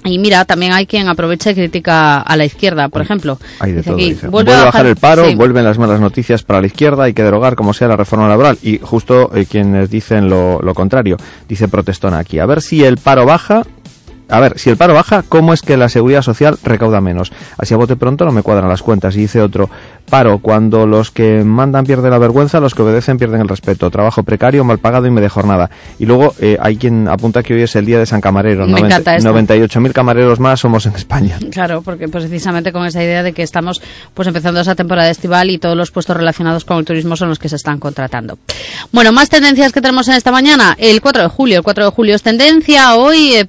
Y 0.05 0.19
mira, 0.19 0.43
también 0.45 0.73
hay 0.73 0.85
quien 0.85 1.07
aprovecha 1.07 1.51
y 1.51 1.55
critica 1.55 2.19
a 2.21 2.35
la 2.35 2.45
izquierda, 2.45 2.89
por 2.89 3.01
ejemplo. 3.01 3.39
Hay 3.59 3.71
de 3.71 3.77
Dice 3.77 3.89
todo. 3.89 3.95
aquí, 3.97 4.09
dice. 4.13 4.27
vuelve 4.27 4.51
Vuelve, 4.51 4.61
a 4.61 4.65
bajar 4.65 4.81
bajar- 4.83 4.85
el 4.87 4.95
paro, 4.97 5.29
sí. 5.29 5.35
vuelven 5.35 5.63
las 5.63 5.77
malas 5.77 5.99
noticias 5.99 6.43
para 6.43 6.59
la 6.61 6.67
izquierda, 6.67 7.05
hay 7.05 7.13
que 7.13 7.23
derogar 7.23 7.55
como 7.55 7.73
sea 7.73 7.87
la 7.87 7.95
reforma 7.95 8.27
laboral. 8.27 8.57
Y 8.61 8.79
justo 8.81 9.31
eh, 9.35 9.45
quienes 9.49 9.89
dicen 9.89 10.29
lo, 10.29 10.59
lo 10.61 10.73
contrario, 10.73 11.17
dice 11.47 11.67
protestona 11.67 12.19
aquí. 12.19 12.39
A 12.39 12.45
ver 12.45 12.61
si 12.61 12.83
el 12.83 12.97
paro 12.97 13.25
baja, 13.25 13.63
a 14.33 14.39
ver, 14.39 14.57
si 14.57 14.71
el 14.71 14.77
paro 14.77 14.95
baja, 14.95 15.23
¿cómo 15.29 15.53
es 15.53 15.61
que 15.61 15.77
la 15.77 15.89
seguridad 15.89 16.23
social 16.23 16.57
recauda 16.63 17.01
menos? 17.01 17.31
Así 17.55 17.75
a 17.75 17.77
bote 17.77 17.95
pronto 17.95 18.25
no 18.25 18.31
me 18.31 18.41
cuadran 18.41 18.67
las 18.67 18.81
cuentas. 18.81 19.15
Y 19.15 19.19
dice 19.19 19.39
otro, 19.41 19.69
paro, 20.09 20.39
cuando 20.39 20.87
los 20.87 21.11
que 21.11 21.43
mandan 21.43 21.85
pierden 21.85 22.09
la 22.09 22.17
vergüenza, 22.17 22.59
los 22.59 22.73
que 22.73 22.81
obedecen 22.81 23.19
pierden 23.19 23.41
el 23.41 23.47
respeto. 23.47 23.91
Trabajo 23.91 24.23
precario, 24.23 24.63
mal 24.63 24.79
pagado 24.79 25.05
y 25.05 25.11
media 25.11 25.29
jornada. 25.29 25.69
Y 25.99 26.07
luego 26.07 26.33
eh, 26.39 26.57
hay 26.59 26.77
quien 26.77 27.07
apunta 27.07 27.43
que 27.43 27.53
hoy 27.53 27.61
es 27.61 27.75
el 27.75 27.85
día 27.85 27.99
de 27.99 28.07
San 28.07 28.21
Camarero. 28.21 28.65
Me 28.65 28.79
encanta 28.79 29.17
esto. 29.17 29.29
98.000 29.29 29.91
camareros 29.91 30.39
más 30.39 30.59
somos 30.59 30.85
en 30.87 30.95
España. 30.95 31.37
Claro, 31.53 31.83
porque 31.83 32.07
pues, 32.07 32.23
precisamente 32.23 32.71
con 32.71 32.83
esa 32.85 33.03
idea 33.03 33.21
de 33.21 33.31
que 33.31 33.43
estamos 33.43 33.79
pues 34.15 34.27
empezando 34.27 34.59
esa 34.59 34.73
temporada 34.73 35.09
estival 35.11 35.51
y 35.51 35.59
todos 35.59 35.77
los 35.77 35.91
puestos 35.91 36.17
relacionados 36.17 36.65
con 36.65 36.77
el 36.77 36.85
turismo 36.85 37.15
son 37.15 37.29
los 37.29 37.37
que 37.37 37.47
se 37.47 37.57
están 37.57 37.79
contratando. 37.79 38.39
Bueno, 38.91 39.11
más 39.11 39.29
tendencias 39.29 39.71
que 39.71 39.81
tenemos 39.81 40.07
en 40.07 40.15
esta 40.15 40.31
mañana. 40.31 40.75
El 40.79 40.99
4 40.99 41.21
de 41.21 41.29
julio. 41.29 41.57
El 41.57 41.63
4 41.63 41.85
de 41.85 41.91
julio 41.91 42.15
es 42.15 42.23
tendencia 42.23 42.95
hoy 42.95 43.33
eh, 43.35 43.45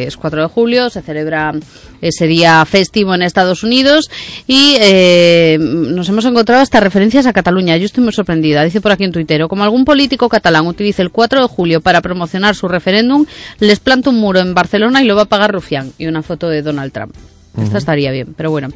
porque 0.00 0.08
es 0.08 0.16
4 0.16 0.42
de 0.42 0.48
julio, 0.48 0.90
se 0.90 1.02
celebra 1.02 1.52
ese 2.00 2.26
día 2.26 2.64
festivo 2.64 3.14
en 3.14 3.22
Estados 3.22 3.62
Unidos 3.62 4.10
y 4.46 4.76
eh, 4.80 5.58
nos 5.60 6.08
hemos 6.08 6.24
encontrado 6.24 6.62
hasta 6.62 6.80
referencias 6.80 7.26
a 7.26 7.32
Cataluña. 7.32 7.76
Yo 7.76 7.86
estoy 7.86 8.02
muy 8.04 8.12
sorprendida. 8.12 8.64
Dice 8.64 8.80
por 8.80 8.92
aquí 8.92 9.04
en 9.04 9.12
Twitter, 9.12 9.46
como 9.48 9.64
algún 9.64 9.84
político 9.84 10.28
catalán 10.28 10.66
utilice 10.66 11.02
el 11.02 11.10
4 11.10 11.42
de 11.42 11.48
julio 11.48 11.80
para 11.80 12.00
promocionar 12.00 12.54
su 12.54 12.68
referéndum, 12.68 13.26
les 13.58 13.80
planta 13.80 14.10
un 14.10 14.16
muro 14.16 14.40
en 14.40 14.54
Barcelona 14.54 15.02
y 15.02 15.06
lo 15.06 15.16
va 15.16 15.22
a 15.22 15.26
pagar 15.26 15.52
Rufián. 15.52 15.92
Y 15.98 16.06
una 16.06 16.22
foto 16.22 16.48
de 16.48 16.62
Donald 16.62 16.92
Trump. 16.92 17.14
Esta 17.60 17.78
estaría 17.78 18.10
bien, 18.10 18.34
pero 18.36 18.50
bueno. 18.50 18.68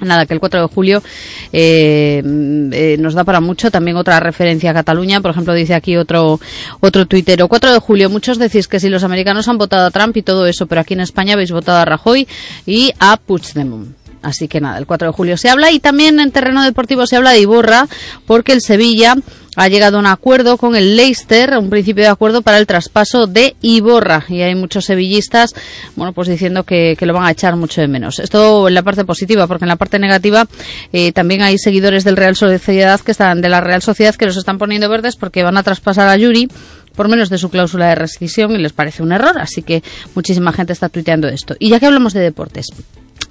Nada, 0.00 0.26
que 0.26 0.34
el 0.34 0.40
4 0.40 0.62
de 0.62 0.66
julio 0.68 1.02
eh, 1.52 2.22
eh, 2.72 2.96
nos 2.98 3.14
da 3.14 3.24
para 3.24 3.40
mucho. 3.40 3.70
También 3.70 3.96
otra 3.96 4.20
referencia 4.20 4.70
a 4.70 4.74
Cataluña. 4.74 5.20
Por 5.20 5.32
ejemplo, 5.32 5.54
dice 5.54 5.74
aquí 5.74 5.96
otro, 5.96 6.40
otro 6.80 7.06
tuitero. 7.06 7.48
4 7.48 7.72
de 7.72 7.78
julio, 7.78 8.10
muchos 8.10 8.38
decís 8.38 8.68
que 8.68 8.80
si 8.80 8.88
los 8.88 9.04
americanos 9.04 9.48
han 9.48 9.58
votado 9.58 9.86
a 9.86 9.90
Trump 9.90 10.16
y 10.16 10.22
todo 10.22 10.46
eso, 10.46 10.66
pero 10.66 10.80
aquí 10.80 10.94
en 10.94 11.00
España 11.00 11.34
habéis 11.34 11.52
votado 11.52 11.78
a 11.78 11.84
Rajoy 11.84 12.26
y 12.66 12.92
a 12.98 13.16
Puigdemont. 13.16 13.99
Así 14.22 14.48
que 14.48 14.60
nada, 14.60 14.78
el 14.78 14.86
4 14.86 15.08
de 15.08 15.12
julio 15.12 15.36
se 15.36 15.48
habla 15.48 15.70
y 15.70 15.80
también 15.80 16.20
en 16.20 16.30
terreno 16.30 16.62
deportivo 16.62 17.06
se 17.06 17.16
habla 17.16 17.30
de 17.30 17.40
Iborra 17.40 17.88
porque 18.26 18.52
el 18.52 18.60
Sevilla 18.60 19.16
ha 19.56 19.68
llegado 19.68 19.96
a 19.96 20.00
un 20.00 20.06
acuerdo 20.06 20.56
con 20.56 20.76
el 20.76 20.96
Leicester, 20.96 21.56
un 21.58 21.70
principio 21.70 22.04
de 22.04 22.10
acuerdo 22.10 22.42
para 22.42 22.58
el 22.58 22.66
traspaso 22.66 23.26
de 23.26 23.56
Iborra. 23.60 24.24
Y 24.28 24.42
hay 24.42 24.54
muchos 24.54 24.84
sevillistas, 24.84 25.54
bueno, 25.96 26.12
pues 26.12 26.28
diciendo 26.28 26.64
que, 26.64 26.96
lo 27.00 27.14
van 27.14 27.24
a 27.24 27.30
echar 27.30 27.56
mucho 27.56 27.80
de 27.80 27.88
menos. 27.88 28.18
Esto 28.18 28.68
en 28.68 28.74
la 28.74 28.82
parte 28.82 29.04
positiva, 29.04 29.46
porque 29.46 29.64
en 29.64 29.68
la 29.68 29.76
parte 29.76 29.98
negativa 29.98 30.46
eh, 30.92 31.12
también 31.12 31.42
hay 31.42 31.58
seguidores 31.58 32.04
del 32.04 32.16
Real 32.16 32.36
Sociedad 32.36 33.00
que 33.00 33.10
están, 33.10 33.40
de 33.40 33.48
la 33.48 33.60
Real 33.60 33.82
Sociedad 33.82 34.14
que 34.14 34.26
los 34.26 34.36
están 34.36 34.58
poniendo 34.58 34.88
verdes 34.88 35.16
porque 35.16 35.42
van 35.42 35.56
a 35.56 35.62
traspasar 35.62 36.08
a 36.08 36.16
Yuri 36.16 36.48
por 36.94 37.08
menos 37.08 37.30
de 37.30 37.38
su 37.38 37.50
cláusula 37.50 37.88
de 37.88 37.94
rescisión 37.94 38.52
y 38.52 38.58
les 38.58 38.72
parece 38.72 39.02
un 39.02 39.12
error, 39.12 39.38
así 39.38 39.62
que 39.62 39.82
muchísima 40.14 40.52
gente 40.52 40.72
está 40.72 40.88
tuiteando 40.88 41.28
esto. 41.28 41.56
Y 41.58 41.70
ya 41.70 41.80
que 41.80 41.86
hablamos 41.86 42.12
de 42.12 42.20
deportes, 42.20 42.66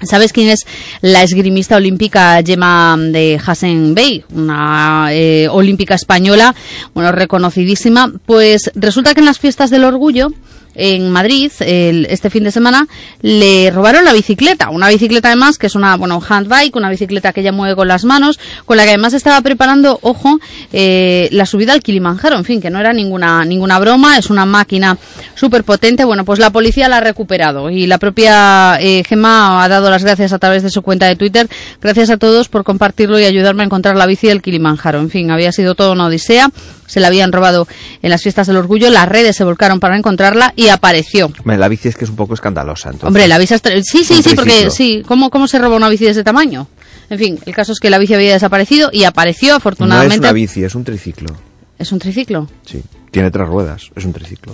¿Sabes 0.02 0.34
quién 0.34 0.50
es 0.50 0.66
la 1.02 1.24
esgrimista 1.24 1.76
olímpica 1.76 2.42
Gemma 2.46 2.96
de 2.98 3.40
Hassen 3.46 3.94
Bey? 3.94 4.24
Una 4.34 5.08
eh, 5.12 5.48
olímpica 5.50 5.96
española, 5.96 6.56
bueno, 6.94 7.12
reconocidísima. 7.12 8.14
Pues 8.26 8.72
resulta 8.76 9.14
que 9.14 9.20
en 9.20 9.26
las 9.26 9.40
fiestas 9.40 9.70
del 9.70 9.84
orgullo, 9.84 10.32
en 10.76 11.10
Madrid 11.12 11.52
el- 11.60 12.06
este 12.10 12.30
fin 12.30 12.44
de 12.44 12.52
semana 12.52 12.88
le 13.22 13.72
robaron 13.72 14.06
la 14.06 14.14
bicicleta, 14.14 14.70
una 14.70 14.90
bicicleta 14.90 15.30
además 15.30 15.58
que 15.58 15.68
es 15.68 15.76
una 15.76 15.96
bueno 15.98 16.22
handbike, 16.28 16.76
una 16.76 16.90
bicicleta 16.90 17.34
que 17.34 17.42
ella 17.42 17.52
mueve 17.52 17.76
con 17.76 17.88
las 17.88 18.04
manos, 18.06 18.40
con 18.66 18.78
la 18.78 18.84
que 18.84 18.90
además 18.90 19.14
estaba 19.14 19.42
preparando, 19.42 20.00
ojo, 20.02 20.40
eh, 20.72 21.28
la 21.32 21.46
subida 21.46 21.74
al 21.74 21.82
Kilimanjaro, 21.82 22.36
en 22.38 22.46
fin, 22.46 22.62
que 22.62 22.70
no 22.70 22.80
era 22.80 22.94
ninguna 22.94 23.46
ninguna 23.46 23.80
broma, 23.80 24.18
es 24.18 24.30
una 24.30 24.46
máquina 24.46 24.98
súper 25.36 25.64
potente. 25.64 26.06
Bueno, 26.06 26.26
pues 26.26 26.40
la 26.40 26.50
policía 26.52 26.88
la 26.88 26.98
ha 26.98 27.02
recuperado 27.02 27.70
y 27.70 27.88
la 27.88 27.98
propia 27.98 28.78
eh, 28.80 29.04
Gemma 29.08 29.64
ha 29.64 29.68
dado 29.70 29.90
las 29.90 30.04
gracias 30.04 30.34
a 30.34 30.40
través 30.40 30.64
de 30.64 30.70
su 30.70 30.82
cuenta 30.82 31.08
de 31.08 31.16
Twitter. 31.16 31.48
Gracias 31.82 32.10
a 32.10 32.18
todos 32.18 32.50
por 32.50 32.64
compartirlo 32.64 33.20
y 33.20 33.26
ayudarme 33.26 33.64
a 33.64 33.66
encontrar 33.66 33.96
la 33.96 34.06
bici 34.06 34.28
del 34.28 34.42
Kilimanjaro. 34.42 35.00
En 35.00 35.10
fin, 35.10 35.32
había 35.32 35.52
sido 35.52 35.76
toda 35.76 35.92
una 35.92 36.06
odisea. 36.08 36.50
Se 36.86 37.00
la 37.00 37.08
habían 37.08 37.32
robado 37.32 37.68
en 38.02 38.10
las 38.10 38.24
fiestas 38.24 38.48
del 38.48 38.58
orgullo, 38.58 38.90
las 38.90 39.08
redes 39.08 39.36
se 39.36 39.44
volcaron 39.44 39.80
para 39.80 39.96
encontrarla 39.96 40.54
y 40.60 40.70
apareció. 40.70 41.28
Hombre, 41.40 41.58
la 41.58 41.68
bici 41.68 41.88
es 41.90 41.96
que 41.96 42.04
es 42.06 42.10
un 42.10 42.16
poco 42.16 42.34
escandalosa. 42.34 42.90
Entonces. 42.90 43.08
Hombre, 43.08 43.28
la 43.28 43.38
bici 43.38 43.56
Sí, 43.84 44.04
sí, 44.04 44.22
sí, 44.24 44.36
porque 44.36 44.70
sí. 44.70 45.04
¿Cómo, 45.08 45.30
¿Cómo 45.30 45.48
se 45.48 45.58
roba 45.60 45.76
una 45.76 45.90
bici 45.90 46.06
de 46.06 46.12
ese 46.12 46.24
tamaño? 46.24 46.68
En 47.10 47.18
fin, 47.18 47.40
el 47.46 47.56
caso 47.56 47.72
es 47.72 47.80
que 47.80 47.90
la 47.90 47.98
bici 47.98 48.14
había 48.14 48.34
desaparecido 48.34 48.90
y 48.94 49.04
apareció 49.04 49.50
No 49.50 49.54
es 49.56 49.58
afortunadamente. 49.62 50.20
una 50.20 50.32
bici, 50.32 50.64
es 50.64 50.76
un 50.76 50.84
triciclo. 50.84 51.36
¿Es 51.78 51.92
un 51.92 52.00
triciclo? 52.00 52.48
Sí. 52.66 52.84
Tiene 53.12 53.32
tres 53.32 53.48
ruedas, 53.48 53.90
es 53.96 54.06
un 54.06 54.14
triciclo. 54.14 54.54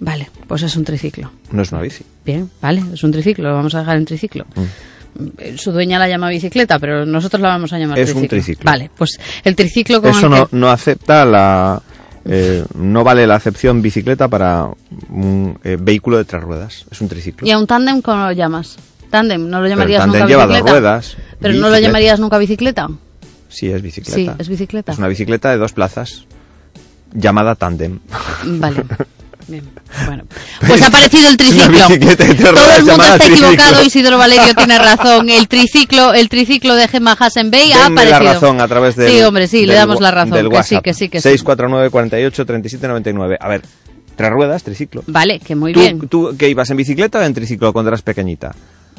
Vale, 0.00 0.28
pues 0.46 0.62
es 0.62 0.76
un 0.76 0.84
triciclo. 0.84 1.30
No 1.50 1.62
es 1.62 1.72
una 1.72 1.80
bici. 1.82 2.04
Bien, 2.24 2.50
vale, 2.62 2.82
es 2.92 3.02
un 3.04 3.12
triciclo, 3.12 3.48
lo 3.50 3.54
vamos 3.54 3.74
a 3.74 3.80
dejar 3.80 3.96
en 3.96 4.04
triciclo. 4.04 4.46
Mm. 4.54 4.62
Eh, 5.38 5.54
Su 5.58 5.70
dueña 5.72 5.98
la 5.98 6.08
llama 6.08 6.28
bicicleta, 6.28 6.78
pero 6.78 7.06
nosotros 7.06 7.40
la 7.40 7.48
vamos 7.48 7.72
a 7.72 7.78
llamar 7.78 7.98
Es 7.98 8.06
triciclo. 8.06 8.22
un 8.22 8.28
triciclo. 8.28 8.64
Vale, 8.64 8.90
pues 8.96 9.18
el 9.44 9.54
triciclo 9.54 10.00
con 10.02 10.10
Eso 10.10 10.26
el 10.26 10.30
no, 10.32 10.48
que- 10.48 10.56
no 10.56 10.70
acepta 10.70 11.24
la... 11.24 11.80
eh, 12.24 12.64
no 12.74 13.04
vale 13.04 13.26
la 13.26 13.36
acepción 13.36 13.82
bicicleta 13.82 14.28
para 14.28 14.68
un 15.10 15.58
eh, 15.62 15.76
vehículo 15.80 16.16
de 16.16 16.24
tres 16.24 16.42
ruedas. 16.42 16.86
Es 16.90 17.00
un 17.00 17.08
triciclo. 17.08 17.46
¿Y 17.46 17.50
a 17.50 17.58
un 17.58 17.66
tándem 17.66 18.00
cómo 18.02 18.24
lo 18.24 18.32
llamas? 18.32 18.76
Tándem, 19.10 19.48
¿no 19.48 19.58
lo 19.58 19.64
Pero 19.64 19.68
llamarías 19.68 20.00
tándem 20.00 20.20
nunca 20.20 20.28
lleva 20.28 20.46
bicicleta? 20.46 20.62
dos 20.64 20.70
ruedas. 20.70 21.16
¿Pero 21.40 21.54
no 21.54 21.68
lo 21.70 21.78
llamarías 21.78 22.20
nunca 22.20 22.38
bicicleta? 22.38 22.88
Sí, 23.48 23.70
es 23.70 23.82
bicicleta. 23.82 24.16
Sí, 24.16 24.30
es 24.38 24.48
bicicleta. 24.48 24.92
Es 24.92 24.98
una 24.98 25.08
bicicleta 25.08 25.50
de 25.50 25.58
dos 25.58 25.72
plazas 25.72 26.26
llamada 27.12 27.54
tándem. 27.54 28.00
Vale. 28.44 28.84
Bien, 29.46 29.62
bueno. 30.06 30.24
Pues 30.66 30.80
ha 30.82 30.86
aparecido 30.86 31.28
el 31.28 31.36
triciclo. 31.36 31.66
Todo 31.66 31.94
el 31.94 32.00
mundo 32.00 32.10
está 33.04 33.26
equivocado, 33.26 33.82
Isidro 33.84 34.18
Valerio 34.18 34.54
tiene 34.54 34.78
razón. 34.78 35.28
El 35.28 35.48
triciclo, 35.48 36.14
el 36.14 36.28
triciclo 36.28 36.74
de 36.74 36.88
Gemma 36.88 37.12
Hassen 37.18 37.50
Bey 37.50 37.72
ha 37.72 37.86
aparecido. 37.86 38.20
la 38.22 38.32
razón 38.34 38.60
a 38.60 38.68
través 38.68 38.96
del 38.96 39.10
Sí, 39.10 39.20
hombre, 39.22 39.46
sí, 39.46 39.66
le 39.66 39.74
del 39.74 39.76
damos 39.82 39.96
wa- 39.96 40.02
la 40.02 40.10
razón. 40.12 40.30
Del 40.32 40.48
que 40.48 40.62
sí, 40.62 40.78
que 40.82 40.94
sí, 40.94 41.08
que 41.08 41.18
sí. 41.18 41.28
649 41.30 41.90
48 41.90 42.46
37 42.46 42.88
99. 42.88 43.36
A 43.40 43.48
ver, 43.48 43.62
tres 44.16 44.30
ruedas, 44.30 44.62
triciclo. 44.62 45.02
Vale, 45.06 45.38
que 45.40 45.54
muy 45.54 45.72
¿Tú, 45.72 45.80
bien. 45.80 46.08
¿Tú 46.08 46.34
qué 46.38 46.48
ibas 46.48 46.70
en 46.70 46.76
bicicleta 46.78 47.18
o 47.18 47.22
en 47.22 47.34
triciclo 47.34 47.72
cuando 47.72 47.90
eras 47.90 48.02
pequeñita? 48.02 48.54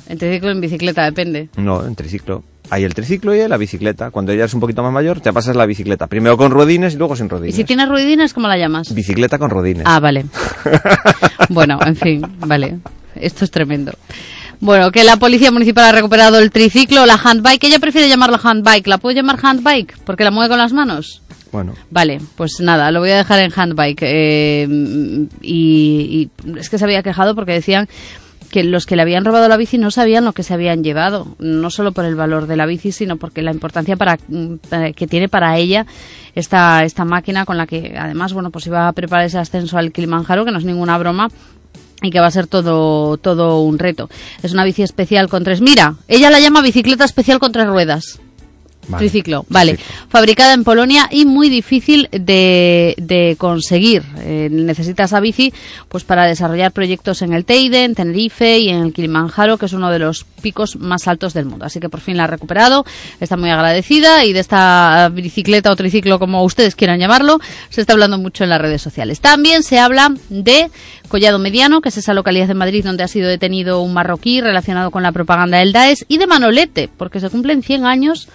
En 0.07 0.17
triciclo 0.19 0.51
en 0.51 0.61
bicicleta, 0.61 1.03
depende. 1.05 1.49
No, 1.57 1.83
en 1.85 1.95
triciclo. 1.95 2.43
Hay 2.69 2.83
el 2.83 2.93
triciclo 2.93 3.33
y 3.35 3.47
la 3.47 3.57
bicicleta. 3.57 4.11
Cuando 4.11 4.33
ya 4.33 4.39
eres 4.39 4.53
un 4.53 4.59
poquito 4.59 4.81
más 4.83 4.91
mayor, 4.91 5.21
te 5.21 5.31
pasas 5.31 5.55
la 5.55 5.65
bicicleta. 5.65 6.07
Primero 6.07 6.35
con 6.37 6.51
rodines 6.51 6.95
y 6.95 6.97
luego 6.97 7.15
sin 7.15 7.27
¿Y 7.27 7.29
rodines. 7.29 7.55
si 7.55 7.63
tienes 7.63 7.87
ruidines, 7.87 8.33
cómo 8.33 8.47
la 8.47 8.57
llamas? 8.57 8.93
Bicicleta 8.93 9.37
con 9.37 9.49
rodines. 9.49 9.83
Ah, 9.85 9.99
vale. 9.99 10.25
bueno, 11.49 11.79
en 11.85 11.95
fin, 11.95 12.21
vale. 12.39 12.79
Esto 13.15 13.45
es 13.45 13.51
tremendo. 13.51 13.93
Bueno, 14.59 14.91
que 14.91 15.03
la 15.03 15.17
policía 15.17 15.51
municipal 15.51 15.83
ha 15.85 15.91
recuperado 15.91 16.39
el 16.39 16.49
triciclo, 16.51 17.05
la 17.05 17.19
handbike. 17.21 17.63
Ella 17.65 17.79
prefiere 17.79 18.09
llamarlo 18.09 18.39
handbike. 18.41 18.87
¿La 18.87 18.97
puedo 18.97 19.15
llamar 19.15 19.37
handbike? 19.41 19.97
Porque 20.05 20.23
la 20.23 20.31
mueve 20.31 20.49
con 20.49 20.57
las 20.57 20.73
manos. 20.73 21.21
Bueno, 21.51 21.73
Vale, 21.91 22.19
pues 22.35 22.59
nada, 22.59 22.91
lo 22.91 22.99
voy 22.99 23.11
a 23.11 23.17
dejar 23.17 23.39
en 23.39 23.51
handbike. 23.55 23.99
eh, 24.01 24.67
y, 25.41 26.29
y 26.45 26.59
es 26.59 26.69
que 26.69 26.77
se 26.77 26.83
había 26.83 27.03
quejado 27.03 27.35
porque 27.35 27.53
decían 27.53 27.87
que 28.51 28.63
los 28.63 28.85
que 28.85 28.95
le 28.95 29.01
habían 29.01 29.25
robado 29.25 29.47
la 29.49 29.57
bici 29.57 29.77
no 29.77 29.91
sabían 29.91 30.25
lo 30.25 30.33
que 30.33 30.43
se 30.43 30.53
habían 30.53 30.83
llevado, 30.83 31.35
no 31.39 31.69
solo 31.69 31.91
por 31.91 32.05
el 32.05 32.15
valor 32.15 32.47
de 32.47 32.55
la 32.57 32.65
bici, 32.65 32.91
sino 32.91 33.17
porque 33.17 33.41
la 33.41 33.51
importancia 33.51 33.95
para, 33.97 34.17
para- 34.69 34.93
que 34.93 35.07
tiene 35.07 35.27
para 35.29 35.57
ella 35.57 35.85
esta, 36.35 36.83
esta 36.83 37.05
máquina 37.05 37.45
con 37.45 37.57
la 37.57 37.67
que 37.67 37.95
además, 37.97 38.33
bueno, 38.33 38.51
pues 38.51 38.67
iba 38.67 38.87
a 38.87 38.93
preparar 38.93 39.25
ese 39.25 39.37
ascenso 39.37 39.77
al 39.77 39.91
Kilimanjaro, 39.91 40.45
que 40.45 40.51
no 40.51 40.57
es 40.59 40.65
ninguna 40.65 40.97
broma, 40.97 41.29
y 42.01 42.11
que 42.11 42.19
va 42.19 42.27
a 42.27 42.31
ser 42.31 42.45
todo, 42.47 43.17
todo 43.17 43.61
un 43.61 43.79
reto. 43.79 44.09
Es 44.43 44.53
una 44.53 44.63
bici 44.65 44.83
especial 44.83 45.27
con 45.29 45.43
tres. 45.43 45.61
Mira, 45.61 45.95
ella 46.07 46.29
la 46.29 46.39
llama 46.39 46.61
bicicleta 46.61 47.05
especial 47.05 47.39
con 47.39 47.51
tres 47.51 47.67
ruedas. 47.67 48.19
Triciclo, 48.97 49.45
vale. 49.49 49.77
Fabricada 50.09 50.53
en 50.53 50.63
Polonia 50.63 51.07
y 51.11 51.25
muy 51.25 51.49
difícil 51.49 52.07
de, 52.11 52.95
de 52.97 53.35
conseguir. 53.37 54.03
Eh, 54.19 54.49
necesita 54.51 55.03
esa 55.03 55.19
bici 55.19 55.53
pues 55.87 56.03
para 56.03 56.25
desarrollar 56.25 56.71
proyectos 56.71 57.21
en 57.21 57.33
el 57.33 57.45
Teide, 57.45 57.83
en 57.83 57.95
Tenerife 57.95 58.59
y 58.59 58.69
en 58.69 58.83
el 58.83 58.93
Kilimanjaro, 58.93 59.57
que 59.57 59.65
es 59.65 59.73
uno 59.73 59.91
de 59.91 59.99
los 59.99 60.25
picos 60.41 60.75
más 60.75 61.07
altos 61.07 61.33
del 61.33 61.45
mundo. 61.45 61.65
Así 61.65 61.79
que 61.79 61.89
por 61.89 62.01
fin 62.01 62.17
la 62.17 62.25
ha 62.25 62.27
recuperado, 62.27 62.85
está 63.19 63.37
muy 63.37 63.49
agradecida 63.49 64.25
y 64.25 64.33
de 64.33 64.39
esta 64.39 65.09
bicicleta 65.11 65.71
o 65.71 65.75
triciclo, 65.75 66.19
como 66.19 66.43
ustedes 66.43 66.75
quieran 66.75 66.99
llamarlo, 66.99 67.39
se 67.69 67.81
está 67.81 67.93
hablando 67.93 68.17
mucho 68.17 68.43
en 68.43 68.49
las 68.49 68.61
redes 68.61 68.81
sociales. 68.81 69.19
También 69.19 69.63
se 69.63 69.79
habla 69.79 70.13
de 70.29 70.69
Collado 71.07 71.39
Mediano, 71.39 71.81
que 71.81 71.89
es 71.89 71.97
esa 71.97 72.13
localidad 72.13 72.47
de 72.47 72.53
Madrid 72.53 72.83
donde 72.83 73.03
ha 73.03 73.07
sido 73.07 73.29
detenido 73.29 73.81
un 73.81 73.93
marroquí 73.93 74.41
relacionado 74.41 74.91
con 74.91 75.03
la 75.03 75.11
propaganda 75.11 75.57
del 75.57 75.73
Daesh, 75.73 76.03
y 76.07 76.17
de 76.17 76.27
Manolete, 76.27 76.89
porque 76.95 77.19
se 77.19 77.29
cumplen 77.29 77.63
100 77.63 77.85
años 77.85 78.27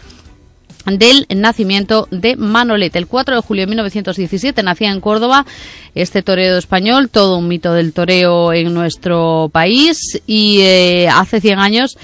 del 0.84 1.26
nacimiento 1.34 2.08
de 2.10 2.36
Manolete. 2.36 2.98
El 2.98 3.06
4 3.06 3.36
de 3.36 3.42
julio 3.42 3.62
de 3.62 3.68
1917 3.68 4.62
nacía 4.62 4.90
en 4.90 5.00
Córdoba 5.00 5.46
este 5.94 6.22
toreo 6.22 6.56
español, 6.56 7.08
todo 7.10 7.38
un 7.38 7.48
mito 7.48 7.72
del 7.72 7.92
toreo 7.92 8.52
en 8.52 8.72
nuestro 8.72 9.50
país 9.52 10.20
y 10.26 10.60
eh, 10.60 11.08
hace 11.08 11.40
100 11.40 11.58
años 11.58 11.96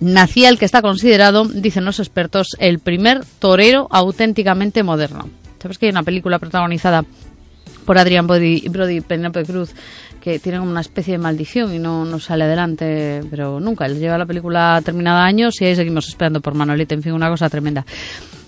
nacía 0.00 0.48
el 0.48 0.58
que 0.58 0.64
está 0.64 0.82
considerado, 0.82 1.44
dicen 1.44 1.84
los 1.84 2.00
expertos, 2.00 2.56
el 2.58 2.80
primer 2.80 3.24
torero 3.38 3.86
auténticamente 3.90 4.82
moderno. 4.82 5.28
¿Sabes 5.60 5.78
que 5.78 5.86
hay 5.86 5.92
una 5.92 6.02
película 6.02 6.40
protagonizada 6.40 7.04
por 7.84 7.98
Adrián 7.98 8.26
Brody, 8.26 8.68
Brody 8.68 8.96
y 8.96 9.00
Penélope 9.00 9.44
Cruz, 9.44 9.70
que 10.22 10.38
tienen 10.38 10.60
como 10.60 10.70
una 10.70 10.80
especie 10.80 11.12
de 11.12 11.18
maldición 11.18 11.74
y 11.74 11.80
no, 11.80 12.04
no 12.04 12.20
sale 12.20 12.44
adelante, 12.44 13.22
pero 13.28 13.58
nunca. 13.58 13.86
Él 13.86 13.98
lleva 13.98 14.16
la 14.16 14.24
película 14.24 14.80
terminada 14.84 15.24
años 15.24 15.60
y 15.60 15.64
ahí 15.64 15.74
seguimos 15.74 16.06
esperando 16.06 16.40
por 16.40 16.54
Manolita. 16.54 16.94
En 16.94 17.02
fin, 17.02 17.12
una 17.12 17.28
cosa 17.28 17.50
tremenda. 17.50 17.84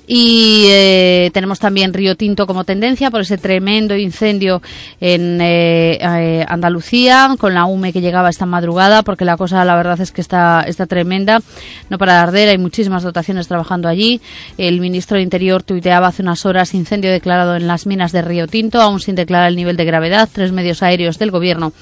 Y 0.07 0.67
eh, 0.69 1.31
tenemos 1.33 1.59
también 1.59 1.95
Río 1.95 2.15
Tinto 2.15 2.47
como 2.47 2.65
tendencia 2.65 3.11
por 3.11 3.23
ese 3.23 3.39
tremendo 3.39 3.97
incendio 3.97 4.61
en 5.01 5.41
eh, 5.41 5.99
eh, 6.01 6.45
Andalucía, 6.47 7.35
con 7.39 7.55
la 7.55 7.65
UME 7.65 7.93
que 7.93 8.03
llegaba 8.03 8.29
esta 8.29 8.45
madrugada, 8.45 9.03
porque 9.03 9.25
la 9.25 9.37
cosa, 9.37 9.65
la 9.65 9.77
verdad 9.77 10.01
es 10.01 10.13
que 10.13 10.21
está, 10.21 10.63
está 10.67 10.87
tremenda, 10.87 11.41
no 11.89 11.97
para 11.97 12.15
de 12.15 12.19
arder, 12.19 12.49
hay 12.51 12.59
muchísimas 12.59 13.03
dotaciones 13.03 13.49
trabajando 13.49 13.89
allí. 13.89 14.21
El 14.59 14.81
ministro 14.81 15.17
de 15.17 15.23
Interior 15.23 15.63
tuiteaba 15.63 16.09
hace 16.09 16.23
unas 16.23 16.45
horas 16.45 16.75
incendio 16.75 17.11
declarado 17.11 17.57
en 17.57 17.67
las 17.67 17.87
minas 17.87 18.13
de 18.13 18.23
Río 18.23 18.47
Tinto, 18.47 18.83
aún 18.83 19.01
sin 19.01 19.15
declarar 19.15 19.49
el 19.49 19.57
nivel 19.57 19.77
de 19.77 19.87
gravedad. 19.87 20.29
Tres 20.31 20.53
medios 20.53 20.83
aéreos 20.83 21.19
del 21.19 21.31
gobierno 21.31 21.73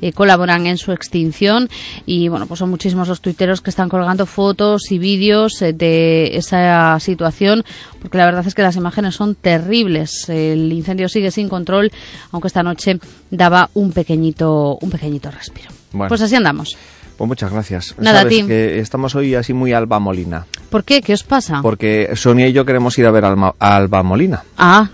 eh, 0.00 0.12
colaboran 0.12 0.66
en 0.66 0.78
su 0.78 0.92
extinción 0.92 1.68
y 2.06 2.28
bueno 2.28 2.46
pues 2.46 2.58
son 2.58 2.70
muchísimos 2.70 3.08
los 3.08 3.20
tuiteros 3.20 3.60
que 3.60 3.70
están 3.70 3.88
colgando 3.88 4.26
fotos 4.26 4.90
y 4.90 4.98
vídeos 4.98 5.60
eh, 5.62 5.72
de 5.72 6.36
esa 6.36 6.98
situación 7.00 7.64
porque 8.00 8.18
la 8.18 8.24
verdad 8.26 8.46
es 8.46 8.54
que 8.54 8.62
las 8.62 8.76
imágenes 8.76 9.14
son 9.14 9.34
terribles 9.34 10.28
el 10.28 10.72
incendio 10.72 11.08
sigue 11.08 11.30
sin 11.30 11.48
control 11.48 11.90
aunque 12.32 12.48
esta 12.48 12.62
noche 12.62 12.98
daba 13.30 13.70
un 13.74 13.92
pequeñito 13.92 14.78
un 14.80 14.90
pequeñito 14.90 15.30
respiro 15.30 15.68
Bueno. 15.92 16.08
pues 16.08 16.20
así 16.22 16.34
andamos 16.36 16.76
Pues 17.16 17.28
muchas 17.28 17.52
gracias. 17.52 17.94
Nada, 17.98 18.20
a 18.20 18.22
Sabes 18.22 18.38
ti. 18.38 18.46
que 18.46 18.78
estamos 18.78 19.14
hoy 19.14 19.34
así 19.34 19.52
muy 19.52 19.74
Alba 19.74 19.98
Molina, 19.98 20.46
¿por 20.70 20.84
qué? 20.84 21.02
¿qué 21.02 21.12
os 21.12 21.22
pasa? 21.22 21.60
porque 21.62 22.08
Sonia 22.14 22.48
y 22.48 22.52
yo 22.54 22.64
queremos 22.64 22.98
ir 22.98 23.04
a 23.06 23.10
ver 23.10 23.24
a 23.26 23.52
Alba 23.58 24.02
Molina, 24.02 24.42
ah 24.56 24.88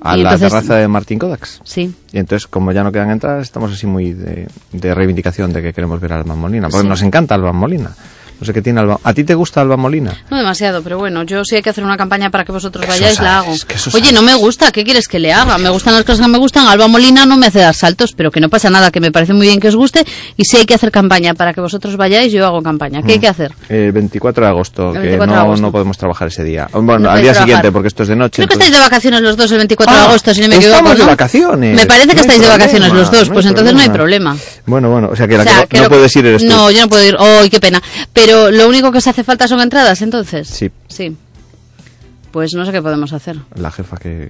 a 0.00 0.16
y 0.16 0.22
la 0.22 0.32
entonces- 0.34 0.52
terraza 0.52 0.76
de 0.76 0.88
Martín 0.88 1.18
Kodaks. 1.18 1.60
sí 1.64 1.94
Y 2.12 2.18
entonces, 2.18 2.46
como 2.46 2.72
ya 2.72 2.82
no 2.84 2.92
quedan 2.92 3.10
entradas, 3.10 3.42
estamos 3.42 3.72
así 3.72 3.86
muy 3.86 4.12
de, 4.12 4.48
de 4.72 4.94
reivindicación 4.94 5.52
de 5.52 5.62
que 5.62 5.72
queremos 5.72 6.00
ver 6.00 6.12
a 6.12 6.16
Alba 6.16 6.34
Molina, 6.34 6.68
porque 6.68 6.82
Sí. 6.82 6.88
nos 6.88 7.02
encanta 7.02 7.34
Alba 7.34 7.52
Molina. 7.52 7.90
No 8.40 8.46
sé 8.46 8.52
qué 8.52 8.62
tiene 8.62 8.78
Alba. 8.80 9.00
¿A 9.02 9.12
ti 9.12 9.24
te 9.24 9.34
gusta 9.34 9.60
Alba 9.60 9.76
Molina? 9.76 10.12
No 10.30 10.36
demasiado, 10.36 10.80
pero 10.82 10.96
bueno, 10.98 11.24
yo 11.24 11.44
sí 11.44 11.56
hay 11.56 11.62
que 11.62 11.70
hacer 11.70 11.82
una 11.82 11.96
campaña 11.96 12.30
para 12.30 12.44
que 12.44 12.52
vosotros 12.52 12.84
Que 12.84 12.90
vayáis, 12.90 13.18
la 13.20 13.38
hago. 13.38 13.52
que 13.66 13.74
Oye, 13.96 14.12
no 14.12 14.22
me 14.22 14.34
gusta, 14.36 14.70
¿qué 14.70 14.84
quieres 14.84 15.08
que 15.08 15.18
le 15.18 15.32
haga? 15.32 15.58
Me 15.58 15.68
gustan 15.70 15.94
las 15.94 16.04
cosas 16.04 16.24
que 16.24 16.30
me 16.30 16.38
gustan, 16.38 16.66
Alba 16.68 16.86
Molina 16.86 17.26
no 17.26 17.36
me 17.36 17.46
hace 17.48 17.58
dar 17.58 17.74
saltos, 17.74 18.12
pero 18.12 18.30
que 18.30 18.40
no 18.40 18.48
pasa 18.48 18.70
nada, 18.70 18.90
que 18.92 19.00
me 19.00 19.10
parece 19.10 19.32
muy 19.32 19.46
bien 19.48 19.58
que 19.58 19.68
os 19.68 19.74
guste, 19.76 20.04
y 20.36 20.44
si 20.44 20.56
hay 20.56 20.66
que 20.66 20.74
hacer 20.74 20.92
campaña 20.92 21.34
para 21.34 21.52
que 21.52 21.60
vosotros 21.60 21.96
vayáis, 21.96 22.32
yo 22.32 22.46
hago 22.46 22.62
campaña. 22.62 23.02
¿Qué 23.02 23.12
hay 23.12 23.18
Mm. 23.18 23.20
que 23.20 23.28
hacer? 23.28 23.52
El 23.68 23.90
24 23.92 24.44
de 24.44 24.50
agosto, 24.50 24.86
El 24.88 24.92
que 24.94 24.98
24 25.00 25.32
de 25.32 25.36
no, 25.40 25.44
agosto. 25.44 25.62
no 25.66 25.72
podemos 25.72 25.98
trabajar 25.98 26.28
ese 26.28 26.44
día. 26.44 26.68
Bueno, 26.72 26.98
No 27.00 27.10
al 27.10 27.20
día 27.20 27.32
trabajar. 27.32 27.42
siguiente, 27.44 27.72
porque 27.72 27.88
esto 27.88 28.02
es 28.04 28.08
de 28.08 28.16
noche. 28.16 28.36
Creo 28.36 28.46
que 28.48 28.54
entonces- 28.54 28.68
estáis 28.68 28.82
de 28.84 28.88
vacaciones 28.88 29.20
los 29.22 29.36
dos 29.36 29.50
el 29.50 29.58
24 29.58 29.94
de 29.96 30.00
Ah, 30.00 30.04
agosto, 30.10 30.32
si 30.34 30.40
no 30.42 30.48
me 30.48 30.54
estamos 30.56 30.76
equivoco, 30.78 30.94
de 30.94 30.98
¿no? 31.00 31.06
vacaciones. 31.06 31.74
Me 31.76 31.86
parece 31.86 32.06
que 32.08 32.14
No 32.14 32.20
hay 32.20 32.20
estáis 32.20 32.40
de 32.40 32.46
vacaciones 32.48 32.88
problema, 32.88 32.98
los 33.00 33.10
dos, 33.10 33.28
pues 33.30 33.46
hay 33.46 33.50
entonces 33.50 33.74
no 33.74 33.80
hay 33.80 33.88
problema. 33.88 34.30
problema. 34.34 34.62
Bueno, 34.66 34.90
bueno, 34.90 35.08
o 35.12 35.16
sea 35.16 35.26
que 35.26 35.36
la 35.36 35.42
O 35.42 35.44
sea, 35.44 35.54
que 35.54 35.60
no, 35.60 35.68
que 35.68 35.80
no 35.80 35.88
puedes 35.88 36.14
ir 36.16 36.26
eres 36.26 36.42
tú. 36.42 36.48
No, 36.48 36.70
yo 36.70 36.80
no 36.82 36.88
puedo 36.88 37.04
ir. 37.04 37.16
¡Oh, 37.18 37.40
qué 37.50 37.58
pena! 37.60 37.82
Pero 38.12 38.27
lo 38.50 38.68
único 38.68 38.90
que 38.92 38.98
os 38.98 39.06
hace 39.06 39.24
falta 39.24 39.46
son 39.48 39.60
entradas, 39.60 40.02
entonces. 40.02 40.48
Sí. 40.48 40.70
Sí. 40.88 41.16
Pues 42.30 42.52
no 42.52 42.66
sé 42.66 42.72
qué 42.72 42.82
podemos 42.82 43.14
hacer. 43.14 43.36
La 43.54 43.70
jefa 43.70 43.96
que 43.96 44.28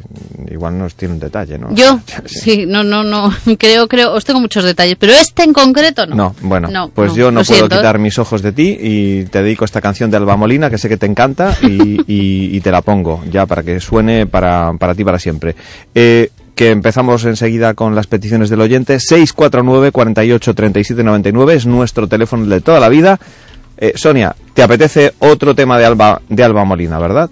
igual 0.52 0.78
nos 0.78 0.94
tiene 0.94 1.15
un 1.15 1.20
detalle, 1.20 1.59
¿no? 1.59 1.75
Yo, 1.75 1.99
sí, 2.27 2.65
no, 2.65 2.85
no, 2.85 3.02
no, 3.02 3.35
creo, 3.59 3.89
creo, 3.89 4.12
os 4.15 4.25
tengo 4.25 4.41
muchos 4.41 4.62
detalles, 4.62 4.97
pero 5.01 5.12
este 5.15 5.43
en 5.43 5.52
concreto 5.52 6.07
no. 6.07 6.15
No, 6.15 6.35
bueno, 6.43 6.68
No, 6.70 6.91
pues 6.91 7.10
no, 7.10 7.17
yo 7.17 7.31
no 7.33 7.41
puedo 7.43 7.59
siento, 7.59 7.77
quitar 7.77 7.99
mis 7.99 8.17
ojos 8.20 8.41
de 8.41 8.52
ti 8.52 8.78
y 8.81 9.25
te 9.25 9.43
dedico 9.43 9.65
esta 9.65 9.81
canción 9.81 10.12
de 10.12 10.17
Alba 10.17 10.36
Molina, 10.36 10.70
que 10.70 10.78
sé 10.78 10.89
que 10.89 10.97
te 10.97 11.07
encanta, 11.07 11.57
y, 11.62 12.01
y- 12.07 12.57
y 12.57 12.60
te 12.60 12.70
la 12.70 12.83
pongo 12.83 13.25
ya 13.33 13.47
para 13.47 13.65
que 13.65 13.81
suene 13.81 14.27
para, 14.27 14.73
para 14.78 14.94
ti 14.94 15.02
para 15.05 15.18
siempre. 15.18 15.57
Eh, 15.93 16.31
que 16.55 16.70
empezamos 16.70 17.25
enseguida 17.25 17.75
con 17.75 17.94
las 17.94 18.07
peticiones 18.09 18.49
del 18.51 18.60
oyente. 18.60 18.99
649 18.99 19.93
48 19.93 20.55
37 20.55 21.05
99 21.05 21.55
es 21.55 21.67
nuestro 21.67 22.09
teléfono 22.09 22.47
de 22.47 22.60
toda 22.60 22.81
la 22.81 22.89
vida. 22.89 23.18
Eh, 23.81 23.92
Sonia, 23.94 24.34
¿te 24.55 24.62
apetece 24.62 25.15
otro 25.20 25.55
tema 25.55 25.78
de 25.78 25.84
Alba, 25.84 26.20
de 26.28 26.42
Alba 26.42 26.65
Molina, 26.65 26.98
verdad? 26.98 27.31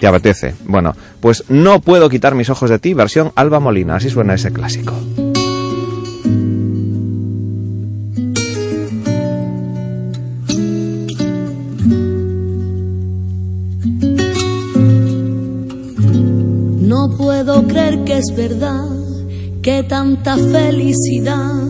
¿Te 0.00 0.06
apetece? 0.06 0.54
Bueno, 0.64 0.94
pues 1.20 1.44
no 1.48 1.80
puedo 1.80 2.08
quitar 2.08 2.34
mis 2.34 2.48
ojos 2.48 2.70
de 2.70 2.78
ti, 2.78 2.94
versión 2.94 3.32
Alba 3.34 3.60
Molina. 3.60 3.96
Así 3.96 4.08
suena 4.08 4.32
ese 4.32 4.50
clásico. 4.50 4.94
No 16.80 17.14
puedo 17.18 17.66
creer 17.68 18.04
que 18.04 18.16
es 18.16 18.34
verdad 18.34 18.86
que 19.60 19.82
tanta 19.82 20.36
felicidad 20.38 21.60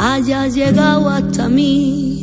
haya 0.00 0.48
llegado 0.48 1.08
hasta 1.08 1.48
mí 1.48 2.22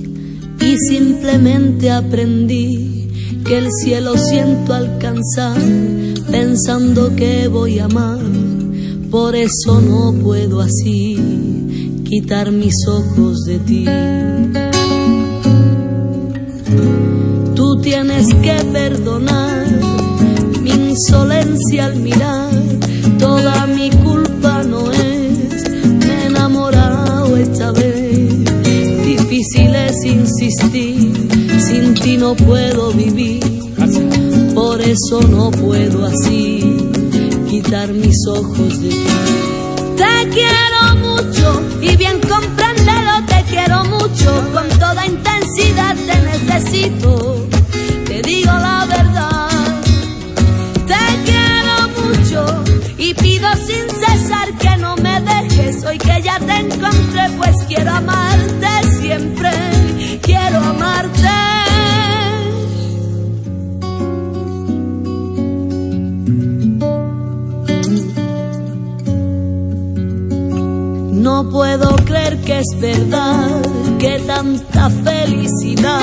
y 0.62 0.78
simplemente 0.78 1.92
aprendí 1.92 3.08
que 3.46 3.58
el 3.58 3.68
cielo 3.72 4.18
siento 4.18 4.74
alcanzar 4.74 5.60
pensando 6.30 7.16
que 7.16 7.48
voy 7.48 7.80
a 7.80 7.86
amar. 7.86 8.20
Por 9.10 9.36
eso 9.36 9.82
no 9.82 10.14
puedo 10.14 10.62
así 10.62 11.18
quitar 12.06 12.52
mis 12.52 12.76
ojos 12.88 13.46
de 13.46 13.60
ti. 13.60 13.86
Tú 17.56 17.82
tienes 17.82 18.34
que 18.36 18.54
perdonar 18.72 19.68
mi 20.62 20.72
insolencia 20.72 21.86
al 21.86 21.96
mirar, 21.98 22.52
toda 23.18 23.66
mi 23.68 23.90
culpa 23.90 24.59
es 30.00 30.06
insistir, 30.06 31.14
sin 31.60 31.94
ti 31.96 32.18
no 32.18 32.36
puedo 32.36 32.92
vivir, 32.92 33.44
por 34.54 34.82
eso 34.82 35.22
no 35.22 35.52
puedo 35.52 36.06
así 36.06 36.78
quitar 37.50 37.92
mis 37.94 38.16
ojos 38.28 38.82
de 38.82 38.90
ti. 38.90 39.06
Te 39.98 40.30
quiero 40.30 40.96
mucho 41.02 41.62
y 41.82 41.96
bien 41.96 42.20
compréndelo, 42.22 43.26
te 43.28 43.44
quiero 43.50 43.84
mucho, 43.86 44.52
con 44.54 44.68
toda 44.80 45.06
intensidad 45.06 45.96
te 45.96 46.22
necesito, 46.22 47.48
te 48.06 48.22
digo 48.22 48.52
la 48.52 48.86
verdad. 48.86 49.50
Te 50.88 51.06
quiero 51.26 51.76
mucho 52.02 52.64
y 52.98 53.14
pido 53.14 53.48
sin 53.56 53.90
cesar 53.90 54.54
que 54.58 54.78
no 54.78 54.96
me 54.98 55.22
dejes. 55.22 55.84
Hoy 55.86 55.98
que 55.98 56.22
ya 56.22 56.40
te 56.40 56.56
encontré, 56.58 57.30
pues 57.38 57.56
quiero 57.68 57.92
amarte 57.92 58.68
siempre, 59.00 59.50
quiero 60.22 60.58
amarte. 60.58 61.28
No 71.12 71.50
puedo 71.50 71.96
creer 72.06 72.38
que 72.42 72.60
es 72.60 72.80
verdad 72.80 73.62
que 74.00 74.20
tanta 74.26 74.90
felicidad 74.90 76.02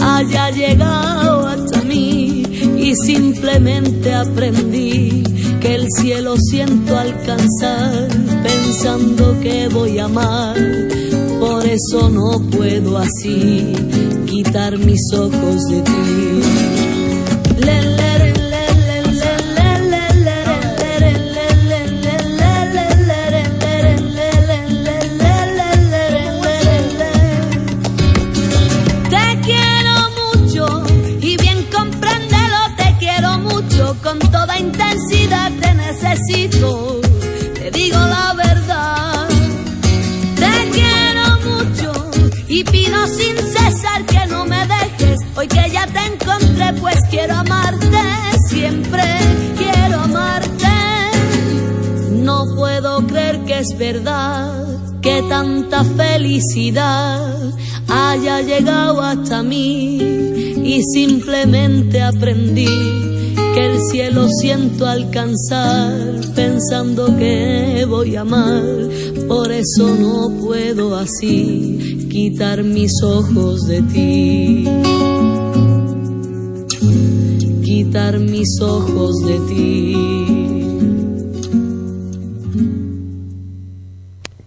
haya 0.00 0.50
llegado 0.50 1.46
hasta 1.46 1.82
mí 1.82 2.42
y 2.76 2.94
simplemente 2.96 4.12
aprendí 4.12 5.22
que 5.60 5.76
el 5.76 5.86
cielo 5.98 6.36
siento 6.36 6.98
alcanzar 6.98 8.08
pensando 8.42 9.38
que 9.40 9.68
voy 9.68 9.98
a 9.98 10.04
amar. 10.04 11.03
Por 11.46 11.66
eso 11.66 12.08
no 12.08 12.40
puedo 12.50 12.96
así 12.96 13.74
quitar 14.24 14.78
mis 14.78 15.12
ojos 15.12 15.62
de 15.68 15.82
ti. 15.82 16.40
Le, 17.58 17.82
le, 17.82 18.18
le, 18.18 18.34
le, 18.38 19.04
hoy 45.36 45.48
que 45.48 45.70
ya 45.70 45.86
te 45.86 46.00
encontré, 46.06 46.72
pues 46.80 46.96
quiero 47.10 47.34
amarte 47.34 47.98
siempre, 48.48 49.02
quiero 49.56 50.00
amarte. 50.00 50.68
No 52.10 52.44
puedo 52.56 53.06
creer 53.06 53.40
que 53.44 53.58
es 53.58 53.76
verdad 53.76 54.66
que 55.02 55.22
tanta 55.28 55.84
felicidad 55.84 57.52
haya 57.88 58.40
llegado 58.40 59.02
hasta 59.02 59.42
mí 59.42 59.98
y 60.64 60.82
simplemente 60.82 62.02
aprendí 62.02 62.68
que 63.54 63.66
el 63.66 63.78
cielo 63.90 64.26
siento 64.40 64.86
alcanzar, 64.86 66.20
pensando 66.34 67.16
que 67.16 67.86
voy 67.88 68.16
a 68.16 68.22
amar, 68.22 68.62
por 69.28 69.52
eso 69.52 69.94
no 69.94 70.30
puedo 70.40 70.96
así 70.96 72.08
quitar 72.10 72.62
mis 72.64 72.92
ojos 73.02 73.66
de 73.66 73.82
ti. 73.82 74.64
Quitar 77.62 78.18
mis 78.18 78.60
ojos 78.60 79.14
de 79.26 79.38
ti. 79.54 80.33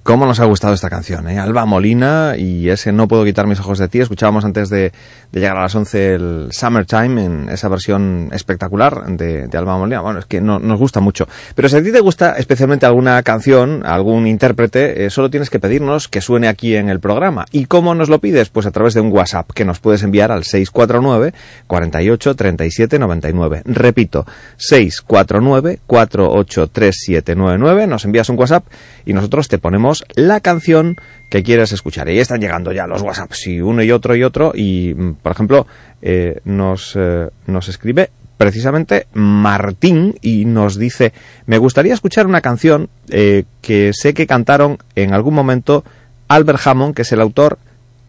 ¿Cómo 0.08 0.26
nos 0.26 0.40
ha 0.40 0.46
gustado 0.46 0.74
esta 0.74 0.90
canción? 0.90 1.28
Eh? 1.28 1.38
Alba 1.38 1.66
Molina 1.66 2.36
y 2.38 2.70
ese 2.70 2.94
No 2.94 3.10
puedo 3.10 3.26
quitar 3.26 3.46
mis 3.46 3.60
ojos 3.60 3.78
de 3.78 3.90
ti. 3.90 4.00
Escuchábamos 4.00 4.46
antes 4.46 4.70
de, 4.70 4.94
llegar 5.34 5.58
a 5.58 5.64
las 5.64 5.76
11 5.76 6.14
el 6.14 6.48
Summertime 6.50 7.26
en 7.26 7.50
esa 7.50 7.68
versión 7.68 8.30
espectacular 8.32 9.06
de, 9.06 9.50
de 9.50 9.58
Alba 9.58 9.78
Molina. 9.78 10.00
Bueno, 10.00 10.20
es 10.20 10.26
que 10.26 10.40
no, 10.40 10.60
nos 10.60 10.80
gusta 10.80 11.02
mucho. 11.02 11.28
Pero 11.56 11.68
si 11.68 11.76
a 11.76 11.84
ti 11.84 11.92
te 11.92 12.00
gusta 12.00 12.38
especialmente 12.38 12.86
alguna 12.86 13.22
canción, 13.22 13.86
algún 13.86 14.28
intérprete, 14.28 15.04
eh, 15.04 15.10
solo 15.10 15.30
tienes 15.30 15.50
que 15.50 15.60
pedirnos 15.60 16.08
que 16.08 16.22
suene 16.22 16.48
aquí 16.48 16.78
en 16.78 16.88
el 16.88 17.02
programa. 17.02 17.44
¿Y 17.52 17.66
cómo 17.66 17.94
nos 17.94 18.08
lo 18.08 18.20
pides? 18.20 18.48
Pues 18.48 18.66
a 18.66 18.72
través 18.72 18.94
de 18.94 19.02
un 19.02 19.12
WhatsApp 19.12 19.52
que 19.52 19.66
nos 19.66 19.82
puedes 19.82 20.04
enviar 20.04 20.32
al 20.32 20.46
649 20.46 21.34
48 21.68 22.34
37 22.34 22.98
99. 22.98 23.64
Repito, 23.66 24.26
649 24.56 25.80
483799. 25.86 27.88
Nos 27.88 28.06
envías 28.06 28.30
un 28.30 28.40
WhatsApp 28.40 28.64
y 29.06 29.12
nosotros 29.12 29.50
te 29.50 29.58
ponemos 29.58 29.97
la 30.16 30.40
canción 30.40 30.98
que 31.30 31.44
quieres 31.44 31.72
escuchar. 31.72 32.10
Y 32.10 32.20
están 32.20 32.42
llegando 32.42 32.72
ya 32.72 32.88
los 32.88 33.02
WhatsApps, 33.02 33.48
y 33.48 33.62
uno 33.62 33.84
y 33.84 33.92
otro 33.92 34.16
y 34.16 34.24
otro, 34.24 34.52
y 34.56 34.94
mm, 34.96 35.16
por 35.16 35.32
ejemplo, 35.32 35.68
eh, 36.02 36.40
nos, 36.46 36.94
eh, 36.96 37.30
nos 37.48 37.68
escribe 37.70 38.10
precisamente 38.38 39.08
Martín 39.14 40.16
y 40.22 40.46
nos 40.46 40.78
dice, 40.78 41.12
me 41.48 41.58
gustaría 41.58 41.94
escuchar 41.94 42.28
una 42.28 42.42
canción 42.42 42.88
eh, 43.10 43.46
que 43.62 43.92
sé 43.94 44.14
que 44.14 44.28
cantaron 44.28 44.78
en 44.96 45.14
algún 45.14 45.34
momento 45.34 45.84
Albert 46.28 46.60
Hammond, 46.66 46.94
que 46.96 47.02
es 47.02 47.12
el 47.12 47.22
autor, 47.22 47.58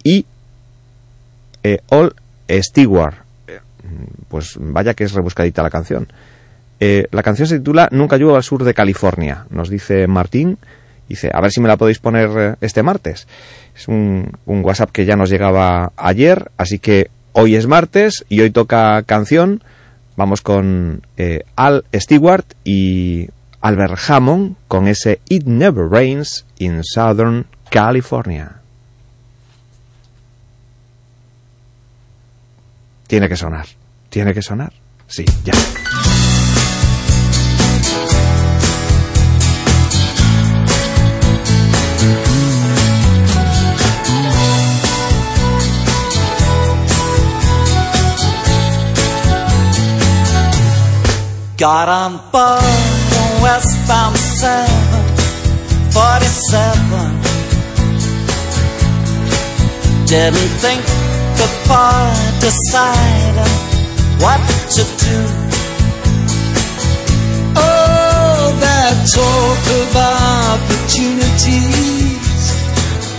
y 0.04 0.26
All 1.88 2.14
Stewart. 2.50 3.16
Eh, 3.46 3.60
Pues 4.28 4.56
vaya 4.58 4.94
que 4.94 5.04
es 5.04 5.12
rebuscadita 5.12 5.62
la 5.62 5.70
canción. 5.70 6.08
La 6.78 7.24
canción 7.24 7.48
se 7.48 7.58
titula 7.58 7.88
Nunca 7.90 8.16
llueve 8.16 8.36
al 8.36 8.44
sur 8.44 8.62
de 8.62 8.72
California, 8.72 9.46
nos 9.50 9.68
dice 9.68 10.06
Martín. 10.06 10.58
Dice, 11.08 11.30
a 11.32 11.40
ver 11.40 11.50
si 11.50 11.60
me 11.60 11.68
la 11.68 11.76
podéis 11.76 11.98
poner 11.98 12.30
eh, 12.36 12.54
este 12.60 12.82
martes. 12.82 13.26
Es 13.74 13.88
un, 13.88 14.32
un 14.44 14.64
WhatsApp 14.64 14.90
que 14.90 15.06
ya 15.06 15.16
nos 15.16 15.30
llegaba 15.30 15.92
ayer, 15.96 16.50
así 16.56 16.78
que 16.78 17.10
hoy 17.32 17.54
es 17.54 17.66
martes 17.66 18.24
y 18.28 18.40
hoy 18.40 18.50
toca 18.50 19.02
canción. 19.04 19.62
Vamos 20.16 20.42
con 20.42 21.02
eh, 21.16 21.44
Al 21.56 21.84
Stewart 21.94 22.44
y 22.64 23.28
Albert 23.60 23.98
Hammond 24.08 24.56
con 24.66 24.88
ese 24.88 25.20
It 25.28 25.44
Never 25.44 25.88
Rains 25.88 26.44
in 26.58 26.82
Southern 26.82 27.46
California. 27.70 28.56
Tiene 33.06 33.28
que 33.28 33.36
sonar. 33.36 33.66
Tiene 34.10 34.34
que 34.34 34.42
sonar. 34.42 34.72
Sí, 35.06 35.24
ya. 35.44 35.54
Got 51.58 51.88
on 51.88 52.12
board 52.30 52.62
the 53.10 53.24
westbound 53.42 54.14
um 54.14 54.16
747. 54.16 55.98
Didn't 60.06 60.54
think 60.62 60.82
before 61.34 62.14
deciding 62.38 63.58
what 64.22 64.38
to 64.70 64.86
do. 65.02 65.18
Oh, 67.58 68.54
that 68.62 68.94
talk 69.10 69.66
of 69.80 69.96
opportunities, 70.62 71.34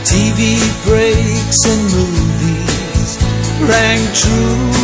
TV 0.08 0.42
breaks 0.88 1.59
and 1.68 1.84
movies 1.92 3.19
rang 3.68 4.01
true 4.16 4.80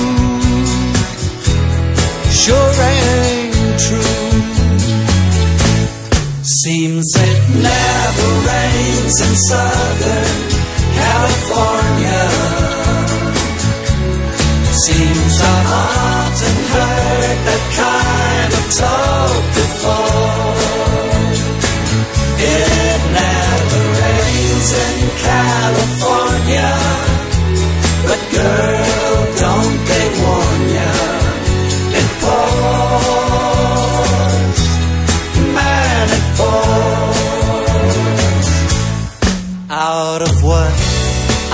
sure 2.45 2.71
rang 2.77 3.44
true. 3.87 4.45
Seems 6.43 7.07
it 7.15 7.39
never 7.69 8.29
rains 8.49 9.15
in 9.25 9.33
Southern 9.49 10.37
California. 11.01 12.23
Seems 14.85 15.35
I've 15.53 15.71
often 15.85 16.55
heard 16.73 17.37
that 17.47 17.63
kind 17.81 18.51
of 18.59 18.65
talk 18.81 19.43
before. 19.55 20.04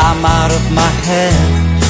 I'm 0.08 0.26
out 0.26 0.52
of 0.52 0.64
my 0.72 0.92
head. 1.08 1.82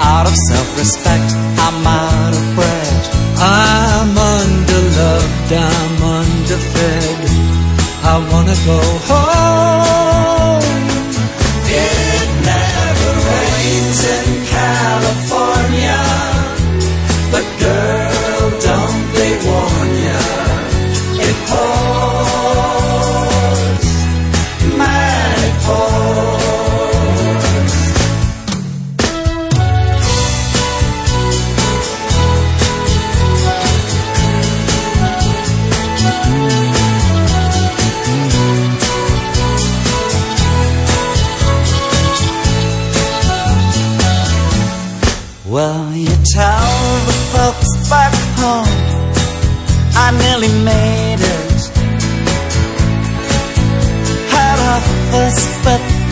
Out 0.00 0.26
of 0.26 0.34
self-respect, 0.48 1.28
I'm 1.64 1.86
out 1.86 2.32
of 2.38 2.44
bread. 2.56 3.02
I'm 3.38 4.10
underloved, 4.34 5.50
I'm 5.68 5.96
underfed. 6.18 7.22
I 8.12 8.14
wanna 8.30 8.56
go 8.66 8.80
home. 9.08 9.49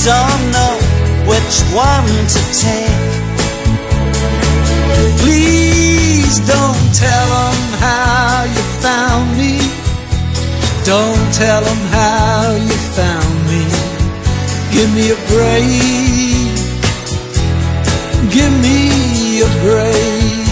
Don't 0.09 0.45
know 0.57 0.75
which 1.29 1.55
one 1.77 2.09
to 2.35 2.43
take. 2.65 3.13
Please 5.21 6.41
don't 6.49 6.87
tell 7.05 7.29
them 7.37 7.61
how 7.85 8.49
you 8.55 8.65
found 8.85 9.27
me. 9.37 9.55
Don't 10.93 11.27
tell 11.43 11.63
them 11.69 11.83
how 11.99 12.57
you 12.69 12.77
found 12.97 13.35
me. 13.51 13.65
Give 14.75 14.91
me 14.99 15.07
a 15.17 15.19
break. 15.33 15.69
Give 18.37 18.55
me 18.67 19.43
a 19.49 19.51
break. 19.65 20.47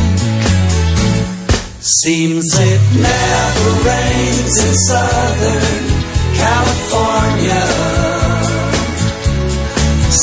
Seems 1.80 2.46
it 2.70 2.82
never 3.08 3.68
rains 3.88 4.54
in 4.66 4.74
Southern 4.90 5.84
California. 6.42 7.95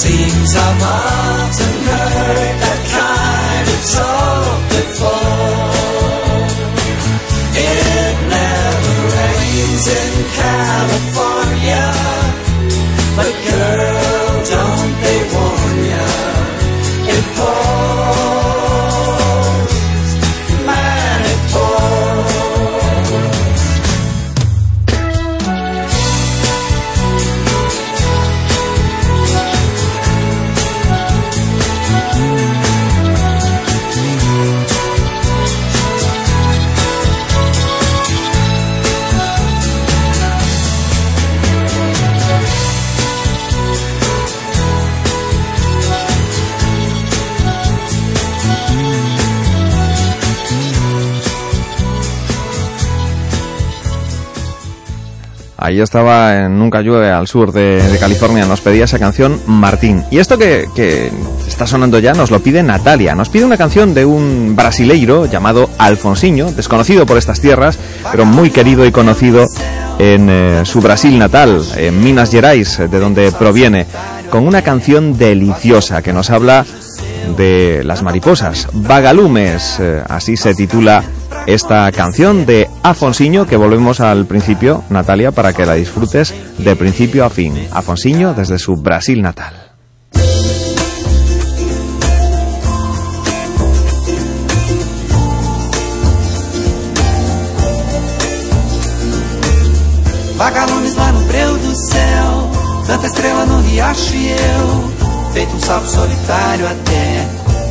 Seems 0.04 0.52
I've 0.54 0.84
often 0.84 1.76
heard 1.88 2.56
that 2.60 2.82
kind 2.92 3.68
of 3.74 3.82
talk 3.96 4.60
before. 4.76 5.72
It 7.56 8.16
never 8.36 8.96
rains 9.16 9.86
in 9.88 10.14
California. 10.36 11.13
Ahí 55.64 55.80
estaba 55.80 56.44
en 56.44 56.60
Nunca 56.60 56.82
llueve 56.82 57.10
al 57.10 57.26
sur 57.26 57.54
de, 57.54 57.82
California, 57.98 58.46
nos 58.46 58.60
pedía 58.60 58.84
esa 58.84 59.00
canción 59.00 59.40
Martín. 59.48 60.04
Y 60.12 60.18
esto 60.18 60.38
que, 60.38 60.68
que 60.76 61.10
está 61.48 61.66
sonando 61.66 62.00
ya 62.00 62.12
nos 62.14 62.32
lo 62.32 62.42
pide 62.42 62.62
Natalia, 62.62 63.16
nos 63.16 63.30
pide 63.30 63.46
una 63.46 63.56
canción 63.56 63.94
de 63.94 64.04
un 64.04 64.58
brasileiro 64.58 65.26
llamado 65.26 65.70
Alfonsinho, 65.78 66.52
desconocido 66.52 67.06
por 67.06 67.18
estas 67.18 67.40
tierras, 67.40 67.80
pero 68.12 68.26
muy 68.26 68.50
querido 68.50 68.86
y 68.86 68.92
conocido 68.92 69.46
en 70.00 70.28
eh, 70.30 70.66
su 70.66 70.82
Brasil 70.82 71.18
natal, 71.18 71.64
en 71.78 72.04
Minas 72.04 72.30
Gerais, 72.30 72.78
de 72.80 73.00
donde 73.00 73.32
proviene, 73.32 73.86
con 74.30 74.46
una 74.46 74.64
canción 74.64 75.18
deliciosa 75.18 76.02
que 76.02 76.12
nos 76.12 76.30
habla 76.30 76.66
de 77.38 77.84
las 77.86 78.04
mariposas, 78.04 78.68
Vagalumes, 78.74 79.78
eh, 79.80 80.04
así 80.10 80.36
se 80.36 80.54
titula 80.56 81.06
esta 81.48 81.92
canción 81.92 82.46
de 82.46 82.70
Afonsiño, 82.84 83.46
que 83.46 83.58
volvemos 83.58 84.00
al 84.00 84.26
principio, 84.26 84.84
Natalia, 84.90 85.32
para 85.32 85.54
que 85.54 85.66
la 85.66 85.74
disfrutes 85.74 86.34
de 86.58 86.76
principio 86.76 87.26
a 87.26 87.30
fin. 87.30 87.68
Afonsiño 87.72 88.34
desde 88.34 88.60
su 88.60 88.76
Brasil 88.76 89.22
natal. 89.22 89.54
Vagalumes 100.38 100.96
lá 100.96 101.12
no 101.14 101.22
breu 101.22 101.58
do 101.58 101.74
céu, 101.74 102.52
tanta 102.86 103.08
estrela 103.08 103.46
no 103.46 103.62
riacho 103.62 104.14
e 104.14 104.32
eu, 104.32 105.32
feito 105.32 105.56
um 105.56 105.60
sapo 105.62 105.88
solitário 105.88 106.68
até, 106.68 107.28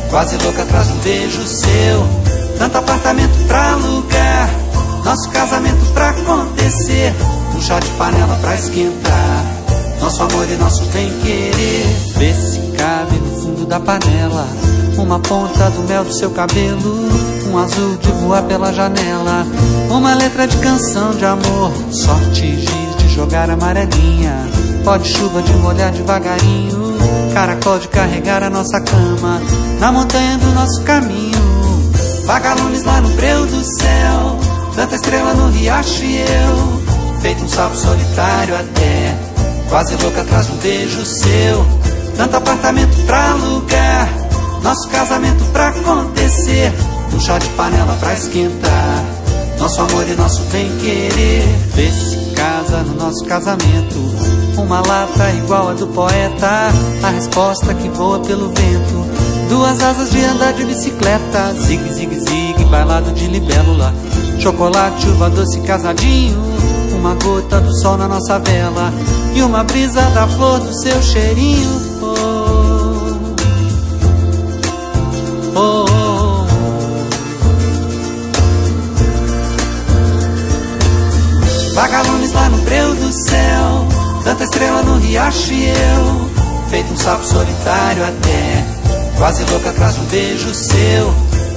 quase 0.09 0.37
louca 0.43 0.63
atrás 0.63 0.87
de 0.87 0.93
um 0.93 0.97
beijo 0.97 1.45
seu, 1.45 2.32
tanto 2.63 2.77
apartamento 2.77 3.45
pra 3.45 3.73
alugar, 3.73 4.49
nosso 5.03 5.29
casamento 5.31 5.93
pra 5.93 6.11
acontecer, 6.11 7.13
um 7.53 7.61
chá 7.61 7.77
de 7.77 7.89
panela 7.89 8.37
pra 8.39 8.55
esquentar, 8.55 9.45
nosso 9.99 10.23
amor 10.23 10.49
e 10.49 10.55
nosso 10.55 10.85
bem 10.85 11.11
querer, 11.19 11.85
vê 12.15 12.33
se 12.33 12.59
cabe 12.77 13.17
no 13.17 13.41
fundo 13.41 13.65
da 13.65 13.81
panela, 13.81 14.47
uma 14.97 15.19
ponta 15.19 15.69
do 15.71 15.83
mel 15.89 16.05
do 16.05 16.13
seu 16.13 16.31
cabelo, 16.31 17.09
um 17.51 17.57
azul 17.57 17.97
de 17.97 18.11
voar 18.13 18.43
pela 18.43 18.71
janela, 18.71 19.45
uma 19.89 20.13
letra 20.13 20.47
de 20.47 20.55
canção 20.59 21.11
de 21.11 21.25
amor, 21.25 21.69
sorte 21.91 22.61
giz 22.61 22.95
de 22.97 23.09
jogar 23.09 23.49
amarelinha, 23.49 24.37
pó 24.85 24.95
de 24.95 25.09
chuva 25.09 25.41
de 25.41 25.51
molhar 25.55 25.91
devagarinho, 25.91 26.95
caracol 27.33 27.77
de 27.77 27.89
carregar 27.89 28.41
a 28.41 28.49
nossa 28.49 28.79
cama, 28.79 29.41
na 29.81 29.91
montanha 29.91 30.37
do 30.37 30.49
nosso 30.53 30.81
caminho, 30.83 31.42
vagalumes 32.25 32.83
lá 32.83 33.01
no 33.01 33.09
breu 33.09 33.45
do 33.45 33.63
céu, 33.63 34.39
tanta 34.75 34.95
estrela 34.95 35.33
no 35.33 35.49
riacho 35.49 36.03
e 36.03 36.21
eu, 36.21 37.19
feito 37.21 37.43
um 37.43 37.49
sapo 37.49 37.75
solitário 37.75 38.55
até, 38.55 39.17
quase 39.69 39.95
louca 40.01 40.21
atrás 40.21 40.47
de 40.47 40.53
um 40.53 40.57
beijo 40.57 41.05
seu, 41.05 41.65
tanto 42.17 42.37
apartamento 42.37 42.95
pra 43.05 43.31
alugar, 43.31 44.09
nosso 44.63 44.89
casamento 44.89 45.43
pra 45.51 45.69
acontecer, 45.69 46.73
um 47.13 47.19
chá 47.19 47.37
de 47.37 47.47
panela 47.49 47.95
pra 47.99 48.13
esquentar. 48.13 49.03
Nosso 49.59 49.81
amor 49.81 50.05
e 50.09 50.13
nosso 50.15 50.41
bem 50.51 50.69
querer. 50.77 51.43
Vê 51.73 51.89
se 51.89 52.31
casa 52.35 52.83
no 52.83 52.95
nosso 52.95 53.23
casamento. 53.23 53.95
Uma 54.57 54.81
lata 54.85 55.29
igual 55.31 55.69
a 55.69 55.73
do 55.73 55.87
poeta. 55.87 56.69
A 57.01 57.09
resposta 57.09 57.73
que 57.73 57.87
voa 57.87 58.19
pelo 58.19 58.49
vento. 58.49 59.22
Duas 59.49 59.81
asas 59.81 60.11
de 60.11 60.23
andar 60.23 60.53
de 60.53 60.65
bicicleta. 60.65 61.53
Zig, 61.53 61.93
zig, 61.93 62.19
zig, 62.19 62.65
bailado 62.65 63.11
de 63.11 63.27
libélula. 63.27 63.93
Chocolate, 64.39 65.07
uva 65.09 65.29
doce 65.29 65.59
casadinho. 65.61 66.37
Uma 66.95 67.15
gota 67.15 67.59
do 67.59 67.73
sol 67.81 67.97
na 67.97 68.07
nossa 68.07 68.39
vela. 68.39 68.93
E 69.35 69.41
uma 69.41 69.63
brisa 69.63 70.01
da 70.11 70.27
flor 70.27 70.59
do 70.59 70.73
seu 70.73 71.01
cheirinho. 71.01 71.69
Oh, 72.01 72.25
oh, 75.55 75.85
oh. 75.89 76.23
Vagalumes 81.73 82.31
lá 82.33 82.49
no 82.49 82.57
breu 82.59 82.93
do 82.93 83.11
céu, 83.11 83.87
tanta 84.23 84.43
estrela 84.43 84.83
no 84.83 84.99
riacho 84.99 85.51
e 85.51 85.65
eu, 85.69 86.29
feito 86.69 86.93
um 86.93 86.97
sapo 86.97 87.25
solitário 87.25 88.03
até, 88.03 88.63
quase 89.17 89.43
louca 89.45 89.69
atrás 89.69 89.95
de 89.95 90.01
um 90.01 90.05
beijo 90.05 90.53
seu, 90.53 91.13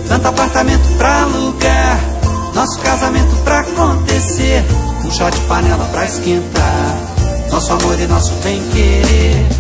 tanto 0.09 0.29
apartamento 0.29 0.97
pra 0.97 1.23
alugar, 1.23 2.01
nosso 2.55 2.79
casamento 2.81 3.35
pra 3.45 3.61
acontecer, 3.61 4.65
um 5.05 5.11
chá 5.11 5.31
de 5.31 5.41
panela 5.41 5.85
pra 5.93 6.05
esquentar, 6.05 6.99
nosso 7.51 7.73
amor 7.73 7.99
e 7.99 8.07
nosso 8.07 8.33
bem 8.43 8.63
querer. 8.73 9.56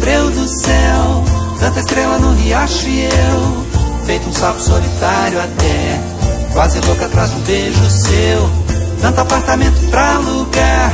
Breu 0.00 0.30
do 0.30 0.48
céu, 0.48 1.24
tanta 1.58 1.80
estrela 1.80 2.18
no 2.18 2.34
riacho 2.34 2.86
feito 4.04 4.28
um 4.28 4.32
sapo 4.32 4.60
solitário 4.60 5.38
até, 5.38 6.00
quase 6.52 6.80
louca 6.80 7.06
atrás 7.06 7.30
de 7.30 7.36
um 7.36 7.40
beijo 7.40 7.90
seu, 7.90 8.50
tanto 9.00 9.20
apartamento 9.20 9.90
pra 9.90 10.16
alugar, 10.16 10.92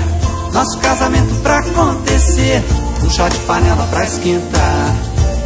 nosso 0.52 0.78
casamento 0.78 1.34
pra 1.42 1.58
acontecer, 1.58 2.62
um 3.02 3.10
chá 3.10 3.28
de 3.28 3.38
panela 3.38 3.86
pra 3.90 4.04
esquentar, 4.04 4.94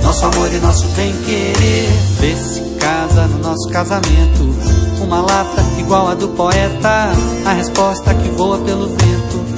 nosso 0.02 0.24
amor 0.26 0.52
e 0.52 0.58
nosso 0.58 0.86
bem 0.88 1.12
querer, 1.24 1.88
vê 2.18 2.36
se 2.36 2.60
casa 2.80 3.26
no 3.26 3.38
nosso 3.38 3.68
casamento, 3.68 4.54
uma 5.02 5.20
lata 5.20 5.62
igual 5.78 6.08
a 6.08 6.14
do 6.14 6.28
poeta, 6.28 7.12
a 7.44 7.52
resposta 7.52 8.14
que 8.14 8.28
voa 8.30 8.58
pelo 8.58 8.88
vento. 8.88 9.49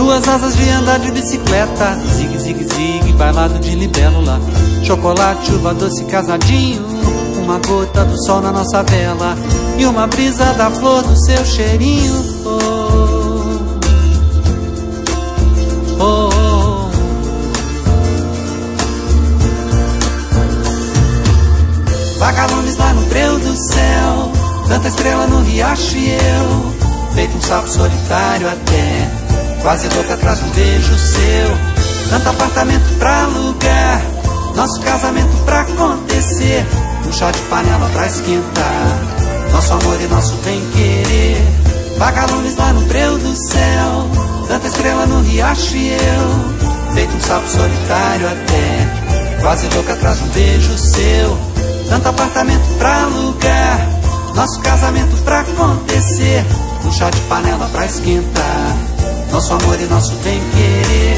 Duas 0.00 0.26
asas 0.26 0.56
de 0.56 0.66
andar 0.70 0.98
de 0.98 1.12
bicicleta, 1.12 1.94
zig, 2.16 2.38
zig, 2.38 2.64
zig, 2.64 3.12
bailado 3.18 3.58
de 3.58 3.74
libélula. 3.74 4.40
Chocolate, 4.82 5.52
uva 5.52 5.74
doce 5.74 6.06
casadinho, 6.06 6.82
uma 7.36 7.58
gota 7.58 8.06
do 8.06 8.16
sol 8.24 8.40
na 8.40 8.50
nossa 8.50 8.82
vela. 8.82 9.36
E 9.76 9.84
uma 9.84 10.06
brisa 10.06 10.54
da 10.54 10.70
flor 10.70 11.02
do 11.02 11.14
seu 11.26 11.44
cheirinho. 11.44 12.14
Oh, 12.46 13.58
oh, 15.98 16.30
oh. 16.32 16.90
Vagalumes 22.18 22.76
lá 22.78 22.94
no 22.94 23.02
breu 23.02 23.38
do 23.38 23.54
céu, 23.54 24.32
tanta 24.66 24.88
estrela 24.88 25.26
no 25.26 25.42
riacho 25.42 25.94
e 25.94 26.12
eu, 26.12 26.72
feito 27.14 27.36
um 27.36 27.40
sapo 27.42 27.68
solitário 27.68 28.48
até 28.48 29.19
quase 29.62 29.88
louca 29.88 30.14
atrás 30.14 30.38
de 30.38 30.44
um 30.44 30.50
beijo 30.50 30.98
seu. 30.98 31.56
Tanto 32.10 32.28
apartamento 32.28 32.98
pra 32.98 33.22
alugar, 33.22 34.02
nosso 34.54 34.80
casamento 34.80 35.44
pra 35.44 35.60
acontecer. 35.60 36.66
Um 37.06 37.12
chá 37.12 37.30
de 37.30 37.38
panela 37.42 37.88
pra 37.90 38.06
esquentar, 38.06 38.98
nosso 39.52 39.72
amor 39.72 40.00
e 40.00 40.06
nosso 40.06 40.34
bem 40.44 40.60
querer. 40.72 41.42
Vagalumes 41.98 42.56
lá 42.56 42.72
no 42.72 42.80
breu 42.82 43.18
do 43.18 43.36
céu, 43.36 44.10
tanta 44.48 44.66
estrela 44.66 45.06
no 45.06 45.20
riacho 45.22 45.76
e 45.76 45.92
eu, 45.92 46.94
feito 46.94 47.14
um 47.14 47.20
sapo 47.20 47.48
solitário 47.48 48.26
até, 48.26 49.40
quase 49.40 49.68
louca 49.74 49.92
atrás 49.92 50.18
de 50.18 50.24
um 50.24 50.28
beijo 50.28 50.78
seu. 50.78 51.38
Tanto 51.88 52.08
apartamento 52.08 52.78
pra 52.78 53.02
alugar, 53.02 53.88
nosso 54.34 54.60
casamento 54.60 55.22
pra 55.24 55.40
acontecer. 55.40 56.44
Um 56.84 56.92
chá 56.92 57.10
de 57.10 57.20
panela 57.22 57.68
pra 57.72 57.84
esquentar 57.84 58.76
nosso 59.30 59.52
amor 59.54 59.80
e 59.80 59.86
nosso 59.86 60.14
bem 60.16 60.40
querer. 60.54 61.16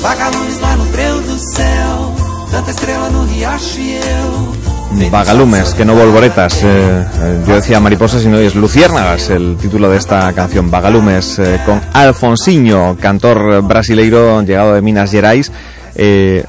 Vagalumes 0.00 0.60
lá 0.60 0.76
no 0.76 0.84
breu 0.86 1.20
do 1.22 1.38
céu, 1.38 2.14
tanta 2.50 2.70
estrela 2.70 3.08
no 3.10 3.24
riacho 3.24 3.80
e 3.80 3.94
eu. 3.96 4.64
Vagalumes, 5.10 5.74
que 5.74 5.84
no 5.84 5.94
volvoretas. 5.94 6.62
Eh, 6.62 6.66
eh, 6.66 7.44
yo 7.46 7.54
decía 7.54 7.80
mariposas 7.80 8.24
y 8.24 8.28
no 8.28 8.38
es 8.38 8.54
luciérnagas 8.54 9.28
el 9.30 9.56
título 9.56 9.88
de 9.90 9.96
esta 9.96 10.32
canción. 10.32 10.70
Vagalumes 10.70 11.38
eh, 11.38 11.60
con 11.66 11.80
Alfonsinho, 11.92 12.96
cantor 13.00 13.62
brasileiro 13.62 14.42
llegado 14.42 14.74
de 14.74 14.82
Minas 14.82 15.10
Gerais. 15.10 15.50
Eh, 15.96 16.44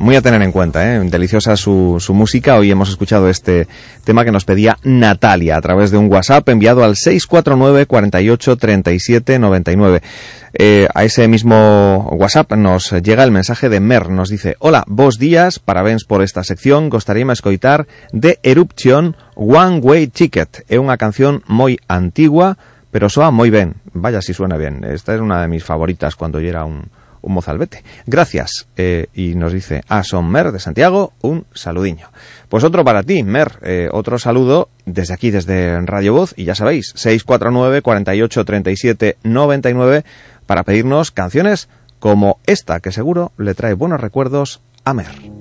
muy 0.00 0.16
a 0.16 0.22
tener 0.22 0.40
en 0.40 0.52
cuenta, 0.52 0.94
¿eh? 0.94 1.00
deliciosa 1.04 1.56
su, 1.56 2.00
música. 2.10 2.56
Hoy 2.56 2.70
hemos 2.70 2.88
escuchado 2.88 3.28
este 3.28 3.68
tema 4.04 4.24
que 4.24 4.32
nos 4.32 4.44
pedía 4.44 4.78
Natalia 4.82 5.56
a 5.56 5.60
través 5.60 5.90
de 5.90 5.98
un 5.98 6.10
WhatsApp 6.10 6.48
enviado 6.48 6.82
al 6.82 6.96
649 6.96 7.86
48 7.86 8.56
37 8.56 9.38
99. 9.38 10.02
Eh, 10.56 10.88
a 10.94 11.04
ese 11.04 11.28
mismo 11.28 12.08
WhatsApp 12.12 12.52
nos 12.52 12.92
llega 12.92 13.24
el 13.24 13.32
mensaje 13.32 13.68
de 13.68 13.80
Mer. 13.80 14.08
Nos 14.08 14.30
dice, 14.30 14.56
hola, 14.60 14.84
vos 14.86 15.18
días, 15.18 15.58
parabéns 15.58 16.04
por 16.04 16.22
esta 16.22 16.44
sección, 16.44 16.88
gostaríame 16.88 17.32
escoitar 17.32 17.86
de 18.12 18.38
Eruption 18.42 19.16
One 19.34 19.80
Way 19.80 20.06
Ticket. 20.08 20.64
É 20.70 20.80
unha 20.80 20.96
canción 20.96 21.44
moi 21.50 21.76
antigua, 21.90 22.56
pero 22.88 23.10
soa 23.10 23.28
moi 23.34 23.50
ben. 23.50 23.82
Vaya 23.92 24.22
si 24.22 24.32
suena 24.32 24.56
bien. 24.56 24.86
Esta 24.86 25.12
es 25.12 25.20
una 25.20 25.42
de 25.42 25.48
mis 25.50 25.66
favoritas 25.66 26.14
cuando 26.14 26.38
yo 26.38 26.48
era 26.48 26.64
un, 26.64 26.86
un 27.24 27.34
mozalbete. 27.34 27.82
Gracias. 28.06 28.66
Eh, 28.76 29.06
y 29.14 29.34
nos 29.34 29.52
dice 29.52 29.82
a 29.88 30.04
Son 30.04 30.30
Mer 30.30 30.52
de 30.52 30.60
Santiago, 30.60 31.12
un 31.20 31.46
saludiño. 31.54 32.08
Pues 32.48 32.64
otro 32.64 32.84
para 32.84 33.02
ti, 33.02 33.22
Mer. 33.22 33.58
Eh, 33.62 33.88
otro 33.90 34.18
saludo 34.18 34.68
desde 34.86 35.14
aquí, 35.14 35.30
desde 35.30 35.80
Radio 35.82 36.12
Voz. 36.14 36.34
Y 36.36 36.44
ya 36.44 36.54
sabéis, 36.54 36.92
649 36.94 37.82
48 37.82 38.44
37 38.44 39.16
99 39.22 40.04
para 40.46 40.62
pedirnos 40.62 41.10
canciones 41.10 41.68
como 41.98 42.38
esta, 42.46 42.80
que 42.80 42.92
seguro 42.92 43.32
le 43.38 43.54
trae 43.54 43.74
buenos 43.74 44.00
recuerdos 44.00 44.60
a 44.84 44.92
Mer. 44.92 45.33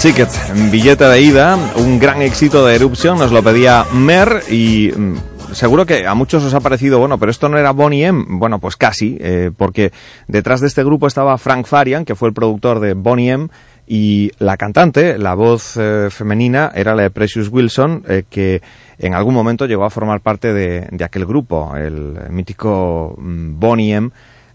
Ticket, 0.00 0.28
billete 0.70 1.04
de 1.04 1.20
ida, 1.20 1.58
un 1.74 1.98
gran 1.98 2.22
éxito 2.22 2.64
de 2.64 2.76
Eruption, 2.76 3.18
nos 3.18 3.32
lo 3.32 3.42
pedía 3.42 3.84
Mer 3.92 4.42
y 4.48 4.92
mm, 4.96 5.16
seguro 5.52 5.86
que 5.86 6.06
a 6.06 6.14
muchos 6.14 6.44
os 6.44 6.54
ha 6.54 6.60
parecido, 6.60 7.00
bueno, 7.00 7.18
pero 7.18 7.32
esto 7.32 7.48
no 7.48 7.58
era 7.58 7.72
Bonnie 7.72 8.04
M, 8.04 8.24
bueno, 8.28 8.60
pues 8.60 8.76
casi, 8.76 9.16
eh, 9.20 9.50
porque 9.56 9.90
detrás 10.28 10.60
de 10.60 10.68
este 10.68 10.84
grupo 10.84 11.08
estaba 11.08 11.36
Frank 11.36 11.66
Farian, 11.66 12.04
que 12.04 12.14
fue 12.14 12.28
el 12.28 12.34
productor 12.34 12.78
de 12.78 12.94
Bonnie 12.94 13.30
M, 13.30 13.48
y 13.88 14.30
la 14.38 14.56
cantante, 14.56 15.18
la 15.18 15.34
voz 15.34 15.76
eh, 15.76 16.08
femenina, 16.10 16.70
era 16.74 16.94
la 16.94 17.02
de 17.02 17.10
Precious 17.10 17.48
Wilson, 17.48 18.04
eh, 18.08 18.22
que 18.30 18.62
en 18.98 19.14
algún 19.14 19.34
momento 19.34 19.66
llegó 19.66 19.84
a 19.84 19.90
formar 19.90 20.20
parte 20.20 20.52
de, 20.52 20.86
de 20.92 21.04
aquel 21.04 21.26
grupo, 21.26 21.74
el 21.76 22.18
mítico 22.30 23.16
mm, 23.18 23.58
Bonnie 23.58 23.94
M, 23.94 24.10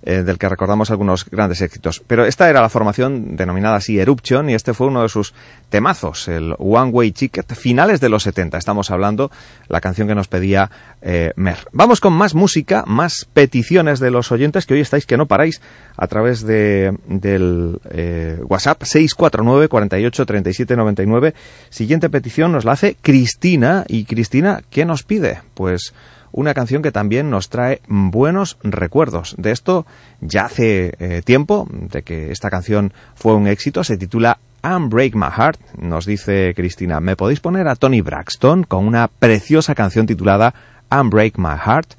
eh, 0.05 0.23
del 0.23 0.37
que 0.37 0.49
recordamos 0.49 0.91
algunos 0.91 1.25
grandes 1.29 1.61
éxitos. 1.61 2.01
Pero 2.05 2.25
esta 2.25 2.49
era 2.49 2.61
la 2.61 2.69
formación 2.69 3.35
denominada 3.37 3.77
así 3.77 3.99
Eruption 3.99 4.49
y 4.49 4.53
este 4.53 4.73
fue 4.73 4.87
uno 4.87 5.01
de 5.01 5.09
sus 5.09 5.33
temazos, 5.69 6.27
el 6.27 6.55
One 6.59 6.91
Way 6.91 7.11
Ticket, 7.13 7.55
finales 7.55 8.01
de 8.01 8.09
los 8.09 8.23
70. 8.23 8.57
Estamos 8.57 8.91
hablando 8.91 9.31
la 9.69 9.81
canción 9.81 10.07
que 10.07 10.15
nos 10.15 10.27
pedía 10.27 10.69
eh, 11.01 11.31
Mer. 11.35 11.59
Vamos 11.71 12.01
con 12.01 12.13
más 12.13 12.35
música, 12.35 12.83
más 12.85 13.25
peticiones 13.33 13.99
de 13.99 14.11
los 14.11 14.31
oyentes 14.31 14.65
que 14.65 14.73
hoy 14.73 14.81
estáis 14.81 15.05
que 15.05 15.17
no 15.17 15.25
paráis 15.25 15.61
a 15.95 16.07
través 16.07 16.45
de, 16.45 16.97
del 17.07 17.79
eh, 17.89 18.39
WhatsApp 18.43 18.83
649 18.83 19.67
48 19.69 20.25
37 20.25 20.75
99. 20.75 21.33
Siguiente 21.69 22.09
petición 22.09 22.51
nos 22.51 22.65
la 22.65 22.73
hace 22.73 22.97
Cristina 23.01 23.85
y 23.87 24.05
Cristina, 24.05 24.61
¿qué 24.69 24.85
nos 24.85 25.03
pide? 25.03 25.41
Pues 25.53 25.93
una 26.33 26.53
canción 26.53 26.81
que 26.81 26.91
también 26.91 27.29
nos 27.29 27.47
trae 27.47 27.81
buenos 27.87 28.57
recuerdos. 28.63 29.35
De 29.37 29.51
esto 29.51 29.85
ya 30.19 30.45
hace 30.45 30.95
eh, 30.99 31.21
tiempo, 31.23 31.67
de 31.71 32.01
que 32.01 32.31
esta 32.31 32.49
canción 32.49 32.91
fue 33.15 33.35
un 33.35 33.47
éxito, 33.47 33.83
se 33.83 33.97
titula 33.97 34.39
Unbreak 34.63 35.15
My 35.15 35.27
Heart, 35.35 35.59
nos 35.77 36.05
dice 36.05 36.53
Cristina, 36.55 36.99
me 36.99 37.15
podéis 37.15 37.39
poner 37.39 37.67
a 37.67 37.75
Tony 37.75 38.01
Braxton 38.01 38.63
con 38.63 38.85
una 38.85 39.07
preciosa 39.07 39.75
canción 39.75 40.07
titulada 40.07 40.53
Unbreak 40.91 41.37
My 41.37 41.57
Heart, 41.63 41.93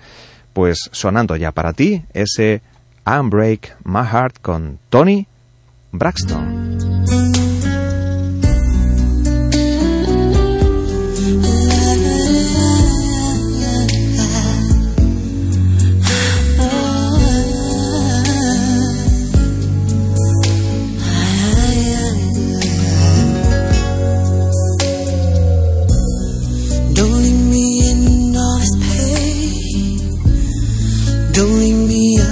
pues 0.53 0.89
sonando 0.93 1.37
ya 1.37 1.53
para 1.53 1.73
ti 1.73 2.05
ese 2.13 2.63
Unbreak 3.07 3.77
My 3.85 4.05
Heart 4.05 4.41
con 4.41 4.79
Tony 4.89 5.27
Braxton. 5.93 7.04
Don't 31.35 31.59
leave 31.59 31.89
me 31.89 32.24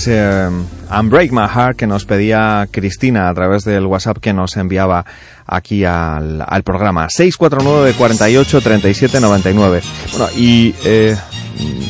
ese 0.00 0.48
Unbreak 0.90 1.30
My 1.30 1.46
Heart 1.46 1.76
que 1.76 1.86
nos 1.86 2.06
pedía 2.06 2.66
Cristina 2.70 3.28
a 3.28 3.34
través 3.34 3.64
del 3.64 3.84
WhatsApp 3.84 4.16
que 4.16 4.32
nos 4.32 4.56
enviaba 4.56 5.04
aquí 5.46 5.84
al, 5.84 6.42
al 6.46 6.62
programa. 6.62 7.08
649 7.10 7.94
48 7.98 8.60
37 8.62 9.20
99. 9.20 9.82
Bueno, 10.12 10.26
y 10.36 10.74
eh, 10.84 11.14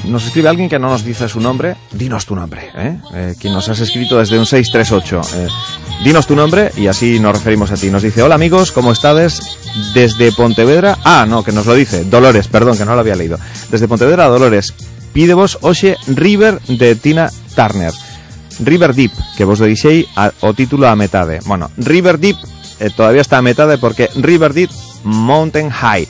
nos 0.08 0.26
escribe 0.26 0.48
alguien 0.48 0.68
que 0.68 0.80
no 0.80 0.88
nos 0.88 1.04
dice 1.04 1.28
su 1.28 1.40
nombre. 1.40 1.76
Dinos 1.92 2.26
tu 2.26 2.34
nombre, 2.34 2.70
¿eh? 2.74 2.96
eh 3.14 3.34
quien 3.38 3.52
nos 3.52 3.68
has 3.68 3.78
escrito 3.78 4.18
desde 4.18 4.40
un 4.40 4.46
638. 4.46 5.20
Eh, 5.36 5.48
dinos 6.02 6.26
tu 6.26 6.34
nombre 6.34 6.72
y 6.76 6.88
así 6.88 7.20
nos 7.20 7.32
referimos 7.36 7.70
a 7.70 7.76
ti. 7.76 7.90
Nos 7.90 8.02
dice, 8.02 8.22
hola 8.22 8.34
amigos, 8.34 8.72
¿cómo 8.72 8.90
estáis? 8.90 9.40
Desde 9.94 10.32
Pontevedra... 10.32 10.98
Ah, 11.04 11.26
no, 11.28 11.44
que 11.44 11.52
nos 11.52 11.66
lo 11.66 11.74
dice. 11.74 12.04
Dolores, 12.04 12.48
perdón, 12.48 12.76
que 12.76 12.84
no 12.84 12.94
lo 12.94 13.00
había 13.00 13.14
leído. 13.14 13.38
Desde 13.70 13.86
Pontevedra 13.86 14.26
Dolores 14.26 14.74
pide 15.12 15.34
vos 15.34 15.58
Oxe 15.62 15.96
River 16.08 16.60
de 16.62 16.94
Tina 16.96 17.30
Turner. 17.54 17.92
River 18.64 18.94
Deep, 18.94 19.12
que 19.36 19.44
vos 19.44 19.58
deixei 19.58 20.06
a, 20.16 20.32
o 20.40 20.54
título 20.54 20.88
a 20.88 20.96
metade. 20.96 21.40
Bueno, 21.46 21.70
River 21.76 22.18
Deep 22.18 22.36
eh, 22.80 22.90
todavía 22.94 23.20
está 23.20 23.38
a 23.38 23.42
metade 23.42 23.78
porque 23.78 24.08
River 24.16 24.52
Deep 24.54 24.70
Mountain 25.04 25.70
High. 25.70 26.08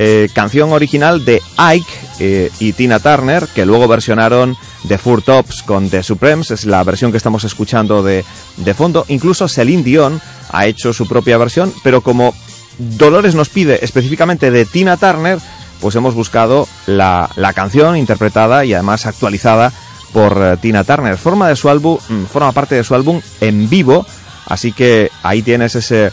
Eh, 0.00 0.28
canción 0.32 0.70
original 0.70 1.24
de 1.24 1.42
Ike 1.56 1.92
eh, 2.20 2.50
y 2.60 2.72
Tina 2.72 3.00
Turner, 3.00 3.48
que 3.52 3.66
luego 3.66 3.88
versionaron 3.88 4.56
The 4.86 4.96
Four 4.96 5.22
Tops 5.22 5.64
con 5.64 5.90
The 5.90 6.04
Supremes, 6.04 6.52
es 6.52 6.66
la 6.66 6.84
versión 6.84 7.10
que 7.10 7.16
estamos 7.16 7.42
escuchando 7.42 8.02
de, 8.04 8.24
de 8.58 8.74
fondo. 8.74 9.04
Incluso 9.08 9.48
Celine 9.48 9.82
Dion 9.82 10.20
ha 10.50 10.66
hecho 10.66 10.92
su 10.92 11.08
propia 11.08 11.36
versión, 11.36 11.72
pero 11.82 12.00
como 12.00 12.32
Dolores 12.78 13.34
nos 13.34 13.48
pide 13.48 13.84
específicamente 13.84 14.52
de 14.52 14.64
Tina 14.64 14.96
Turner, 14.96 15.40
pues 15.80 15.96
hemos 15.96 16.14
buscado 16.14 16.68
la, 16.86 17.28
la 17.34 17.52
canción 17.52 17.96
interpretada 17.96 18.64
y 18.64 18.74
además 18.74 19.04
actualizada 19.04 19.72
por 20.12 20.36
eh, 20.40 20.56
Tina 20.58 20.84
Turner. 20.84 21.14
Mm, 21.14 22.24
forma 22.24 22.52
parte 22.52 22.74
de 22.74 22.84
su 22.84 22.94
álbum 22.94 23.20
en 23.40 23.68
vivo, 23.68 24.06
así 24.46 24.72
que 24.72 25.10
ahí 25.22 25.42
tienes 25.42 25.74
ese 25.74 26.12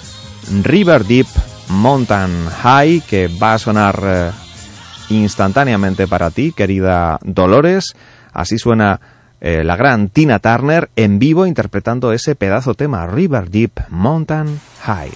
River 0.64 1.06
Deep 1.06 1.28
Mountain 1.70 2.48
High 2.50 3.02
que 3.02 3.28
va 3.28 3.54
a 3.54 3.60
sonar 3.60 4.00
eh, 4.04 4.32
instantáneamente 5.10 6.08
para 6.08 6.32
ti, 6.32 6.52
querida 6.52 7.20
Dolores. 7.24 7.96
Así 8.34 8.58
suena 8.58 9.00
eh, 9.42 9.64
la 9.64 9.76
gran 9.76 10.10
Tina 10.10 10.40
Turner 10.40 10.90
en 10.96 11.20
vivo 11.20 11.46
interpretando 11.46 12.12
ese 12.12 12.36
pedazo 12.36 12.74
tema 12.74 13.08
River 13.08 13.50
Deep 13.50 13.72
Mountain 13.90 14.60
High. 14.82 15.14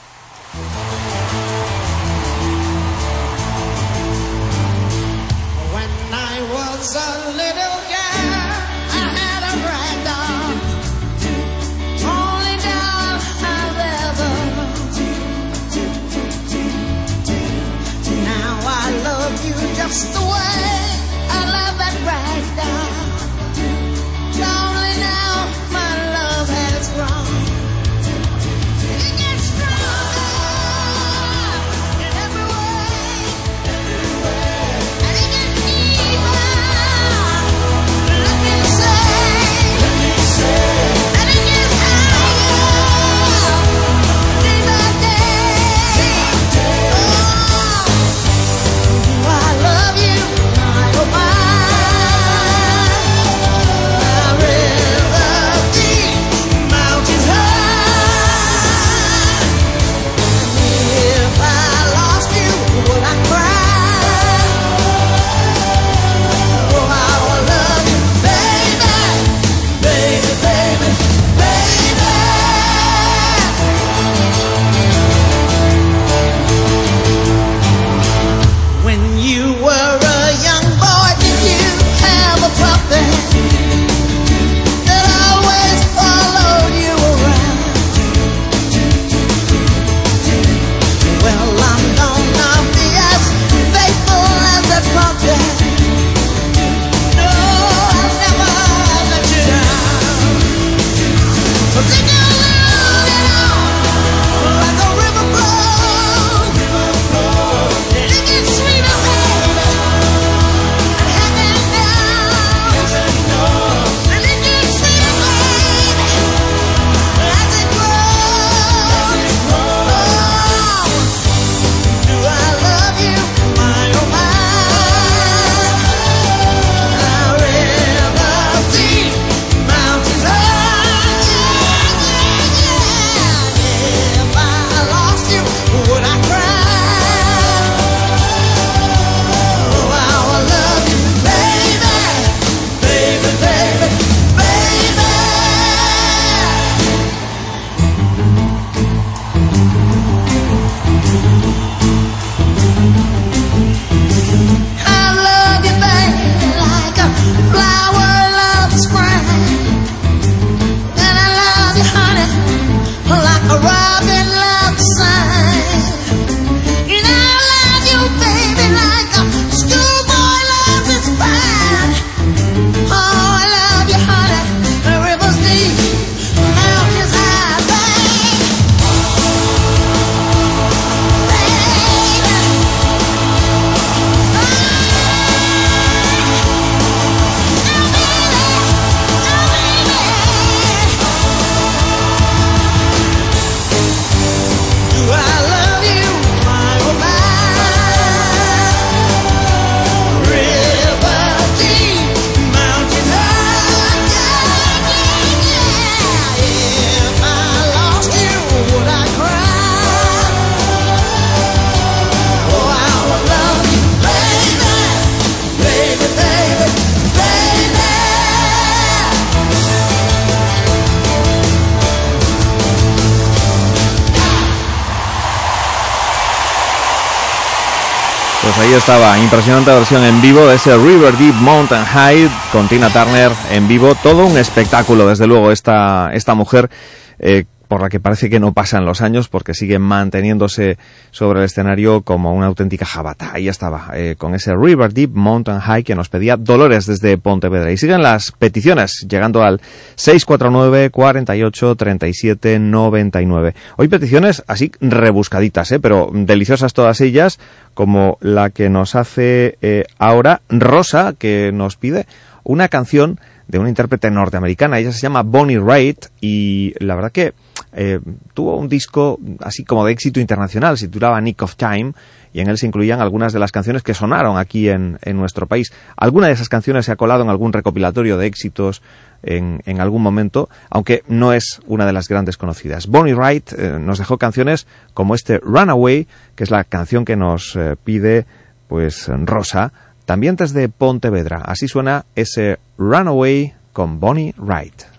Impresionante 229.22 229.70
versión 229.70 230.04
en 230.04 230.20
vivo 230.20 230.48
de 230.48 230.56
ese 230.56 230.76
River 230.76 231.16
Deep 231.16 231.36
Mountain 231.36 231.86
High 231.86 232.28
con 232.52 232.68
Tina 232.68 232.90
Turner 232.90 233.32
en 233.52 233.68
vivo. 233.68 233.94
Todo 233.94 234.26
un 234.26 234.36
espectáculo, 234.36 235.06
desde 235.08 235.28
luego, 235.28 235.52
esta, 235.52 236.10
esta 236.12 236.34
mujer. 236.34 236.72
eh, 237.20 237.46
por 237.70 237.82
la 237.82 237.90
que 237.90 238.00
parece 238.00 238.32
que 238.32 238.40
no 238.40 238.52
pasan 238.52 238.84
los 238.84 239.02
años 239.02 239.30
porque 239.30 239.54
sigue 239.54 239.78
manteniéndose 239.78 240.80
sobre 241.12 241.40
el 241.40 241.46
escenario 241.46 242.02
como 242.02 242.34
una 242.34 242.48
auténtica 242.48 242.84
jabata. 242.84 243.30
Ahí 243.32 243.48
estaba, 243.48 243.92
eh, 243.94 244.16
con 244.18 244.34
ese 244.34 244.56
River 244.56 244.92
Deep 244.92 245.12
Mountain 245.14 245.60
High 245.60 245.84
que 245.84 245.94
nos 245.94 246.10
pedía 246.10 246.36
Dolores 246.36 246.88
desde 246.88 247.20
Pontevedra. 247.20 247.72
Y 247.72 247.78
siguen 247.78 248.02
las 248.02 248.32
peticiones, 248.32 249.06
llegando 249.08 249.44
al 249.44 249.62
649 249.96 250.90
48 250.90 251.76
37 251.76 252.58
99. 252.58 253.54
Hoy 253.78 253.88
peticiones 253.88 254.44
así 254.48 254.72
rebuscaditas, 254.82 255.72
¿eh? 255.72 255.80
pero 255.80 256.10
deliciosas 256.12 256.74
todas 256.74 257.00
ellas, 257.02 257.40
como 257.76 258.18
la 258.20 258.50
que 258.50 258.70
nos 258.70 258.96
hace 258.96 259.60
eh, 259.62 259.86
ahora 260.00 260.42
Rosa, 260.50 261.14
que 261.16 261.52
nos 261.54 261.76
pide 261.76 262.08
una 262.44 262.68
canción 262.68 263.20
de 263.48 263.60
una 263.60 263.70
intérprete 263.70 264.10
norteamericana. 264.10 264.80
Ella 264.80 264.92
se 264.92 265.02
llama 265.02 265.22
Bonnie 265.22 265.60
Wright 265.60 266.06
y 266.20 266.74
la 266.80 266.96
verdad 266.96 267.12
que 267.12 267.34
eh, 267.74 268.00
tuvo 268.34 268.58
un 268.58 268.68
disco 268.68 269.20
así 269.42 269.64
como 269.64 269.86
de 269.86 269.92
éxito 269.92 270.20
internacional, 270.20 270.78
se 270.78 270.88
titulaba 270.88 271.22
Nick 271.22 271.42
of 271.42 271.56
Time 271.56 271.94
y 272.34 272.42
en 272.42 272.50
él 272.50 272.58
se 272.58 272.68
incluían 272.68 273.02
algunas 273.02 273.34
de 273.34 273.40
las 273.40 273.52
canciones 273.52 273.84
que 273.84 273.94
sonaron 273.94 274.38
aquí 274.38 274.70
en, 274.70 275.00
en 275.02 275.18
nuestro 275.18 275.48
país. 275.48 275.72
Alguna 275.98 276.28
de 276.28 276.34
esas 276.34 276.50
canciones 276.50 276.86
se 276.86 276.92
ha 276.92 276.96
colado 276.96 277.24
en 277.24 277.30
algún 277.30 277.54
recopilatorio 277.54 278.18
de 278.18 278.28
éxitos 278.28 278.82
en, 279.24 279.62
en 279.66 279.82
algún 279.82 280.02
momento, 280.02 280.50
aunque 280.70 281.04
no 281.08 281.34
es 281.34 281.60
una 281.68 281.86
de 281.86 281.94
las 281.94 282.08
grandes 282.08 282.38
conocidas. 282.38 282.88
Bonnie 282.88 283.14
Wright 283.14 283.54
eh, 283.54 283.78
nos 283.80 284.00
dejó 284.00 284.18
canciones 284.18 284.68
como 284.94 285.16
este 285.16 285.40
Runaway, 285.40 286.08
que 286.36 286.44
es 286.44 286.52
la 286.52 286.64
canción 286.64 287.06
que 287.06 287.16
nos 287.16 287.56
eh, 287.56 287.76
pide 287.84 288.26
pues 288.68 289.10
Rosa, 289.26 289.74
también 290.06 290.36
desde 290.36 290.70
Pontevedra. 290.70 291.42
Así 291.46 291.68
suena 291.68 292.06
ese 292.16 292.60
Runaway 292.78 293.54
con 293.74 294.00
Bonnie 294.00 294.34
Wright. 294.38 294.99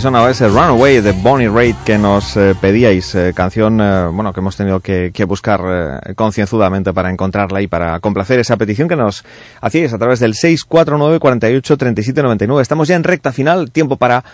Sonaba 0.00 0.30
ese 0.30 0.48
Runaway 0.48 1.02
de 1.02 1.12
Bonnie 1.12 1.48
Raitt 1.48 1.76
que 1.84 1.98
nos 1.98 2.34
eh, 2.38 2.54
pedíais, 2.58 3.14
eh, 3.14 3.32
canción 3.34 3.80
eh, 3.82 4.06
bueno 4.10 4.32
que 4.32 4.40
hemos 4.40 4.56
tenido 4.56 4.80
que, 4.80 5.10
que 5.12 5.24
buscar 5.24 6.00
concienzudamente 6.14 6.94
para 6.94 7.10
encontrarla 7.10 7.60
y 7.60 7.66
para 7.66 8.00
complacer 8.00 8.40
esa 8.40 8.56
petición 8.56 8.88
que 8.88 8.96
nos 8.96 9.24
hacíais 9.60 9.92
a 9.92 9.98
través 9.98 10.18
del 10.18 10.34
649 10.34 11.18
48 11.18 11.76
37 11.76 12.22
99. 12.22 12.62
Estamos 12.62 12.88
ya 12.88 12.96
en 12.96 13.04
recta 13.04 13.30
final, 13.30 13.70
tiempo 13.72 13.96
para 13.96 14.24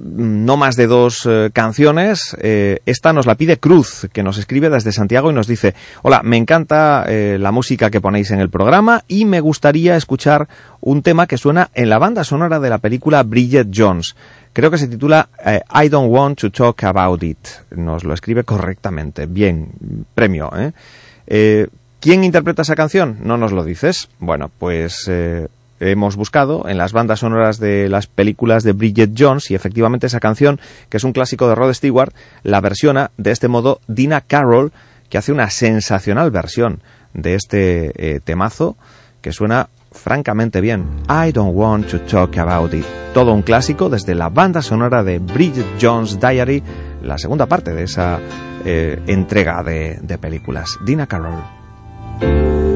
no 0.00 0.56
más 0.56 0.76
de 0.76 0.86
dos 0.86 1.28
canciones. 1.52 2.34
Esta 2.40 3.12
nos 3.12 3.26
la 3.26 3.34
pide 3.34 3.58
Cruz, 3.58 4.08
que 4.14 4.22
nos 4.22 4.38
escribe 4.38 4.70
desde 4.70 4.92
Santiago 4.92 5.30
y 5.30 5.34
nos 5.34 5.46
dice, 5.46 5.74
hola, 6.00 6.22
me 6.24 6.38
encanta 6.38 7.04
la 7.06 7.52
música 7.52 7.90
que 7.90 8.00
ponéis 8.00 8.30
en 8.30 8.40
el 8.40 8.48
programa 8.48 9.04
y 9.08 9.26
me 9.26 9.40
gustaría 9.40 9.94
escuchar 9.94 10.48
un 10.80 11.02
tema 11.02 11.26
que 11.26 11.36
suena 11.36 11.68
en 11.74 11.90
la 11.90 11.98
banda 11.98 12.24
sonora 12.24 12.60
de 12.60 12.70
la 12.70 12.78
película 12.78 13.22
Bridget 13.24 13.68
Jones. 13.74 14.14
Creo 14.58 14.72
que 14.72 14.78
se 14.78 14.88
titula 14.88 15.28
eh, 15.46 15.62
I 15.72 15.88
Don't 15.88 16.10
Want 16.12 16.40
to 16.40 16.50
Talk 16.50 16.82
About 16.82 17.22
It. 17.22 17.38
Nos 17.76 18.02
lo 18.02 18.12
escribe 18.12 18.42
correctamente. 18.42 19.26
Bien, 19.26 19.70
premio. 20.16 20.50
¿eh? 20.56 20.72
Eh, 21.28 21.68
¿Quién 22.00 22.24
interpreta 22.24 22.62
esa 22.62 22.74
canción? 22.74 23.18
No 23.22 23.36
nos 23.36 23.52
lo 23.52 23.62
dices. 23.62 24.08
Bueno, 24.18 24.50
pues 24.58 25.04
eh, 25.06 25.46
hemos 25.78 26.16
buscado 26.16 26.68
en 26.68 26.76
las 26.76 26.92
bandas 26.92 27.20
sonoras 27.20 27.60
de 27.60 27.88
las 27.88 28.08
películas 28.08 28.64
de 28.64 28.72
Bridget 28.72 29.12
Jones 29.16 29.48
y 29.52 29.54
efectivamente 29.54 30.08
esa 30.08 30.18
canción, 30.18 30.58
que 30.88 30.96
es 30.96 31.04
un 31.04 31.12
clásico 31.12 31.48
de 31.48 31.54
Rod 31.54 31.72
Stewart, 31.72 32.12
la 32.42 32.60
versiona 32.60 33.12
de 33.16 33.30
este 33.30 33.46
modo 33.46 33.80
Dina 33.86 34.22
Carroll, 34.22 34.72
que 35.08 35.18
hace 35.18 35.30
una 35.30 35.50
sensacional 35.50 36.32
versión 36.32 36.82
de 37.14 37.36
este 37.36 38.20
temazo 38.24 38.76
que 39.22 39.30
suena 39.30 39.68
francamente 39.90 40.60
bien. 40.60 40.84
I 41.08 41.32
don't 41.32 41.54
want 41.54 41.88
to 41.90 41.98
talk 42.00 42.36
about 42.38 42.74
it. 42.74 42.84
Todo 43.14 43.32
un 43.32 43.42
clásico 43.42 43.88
desde 43.88 44.14
la 44.14 44.28
banda 44.28 44.62
sonora 44.62 45.02
de 45.02 45.18
Bridget 45.18 45.66
Jones 45.80 46.18
Diary, 46.20 46.62
la 47.02 47.18
segunda 47.18 47.46
parte 47.46 47.72
de 47.74 47.84
esa 47.84 48.18
eh, 48.64 49.00
entrega 49.06 49.62
de, 49.62 49.98
de 50.02 50.18
películas. 50.18 50.78
Dina 50.84 51.06
Carroll. 51.06 52.67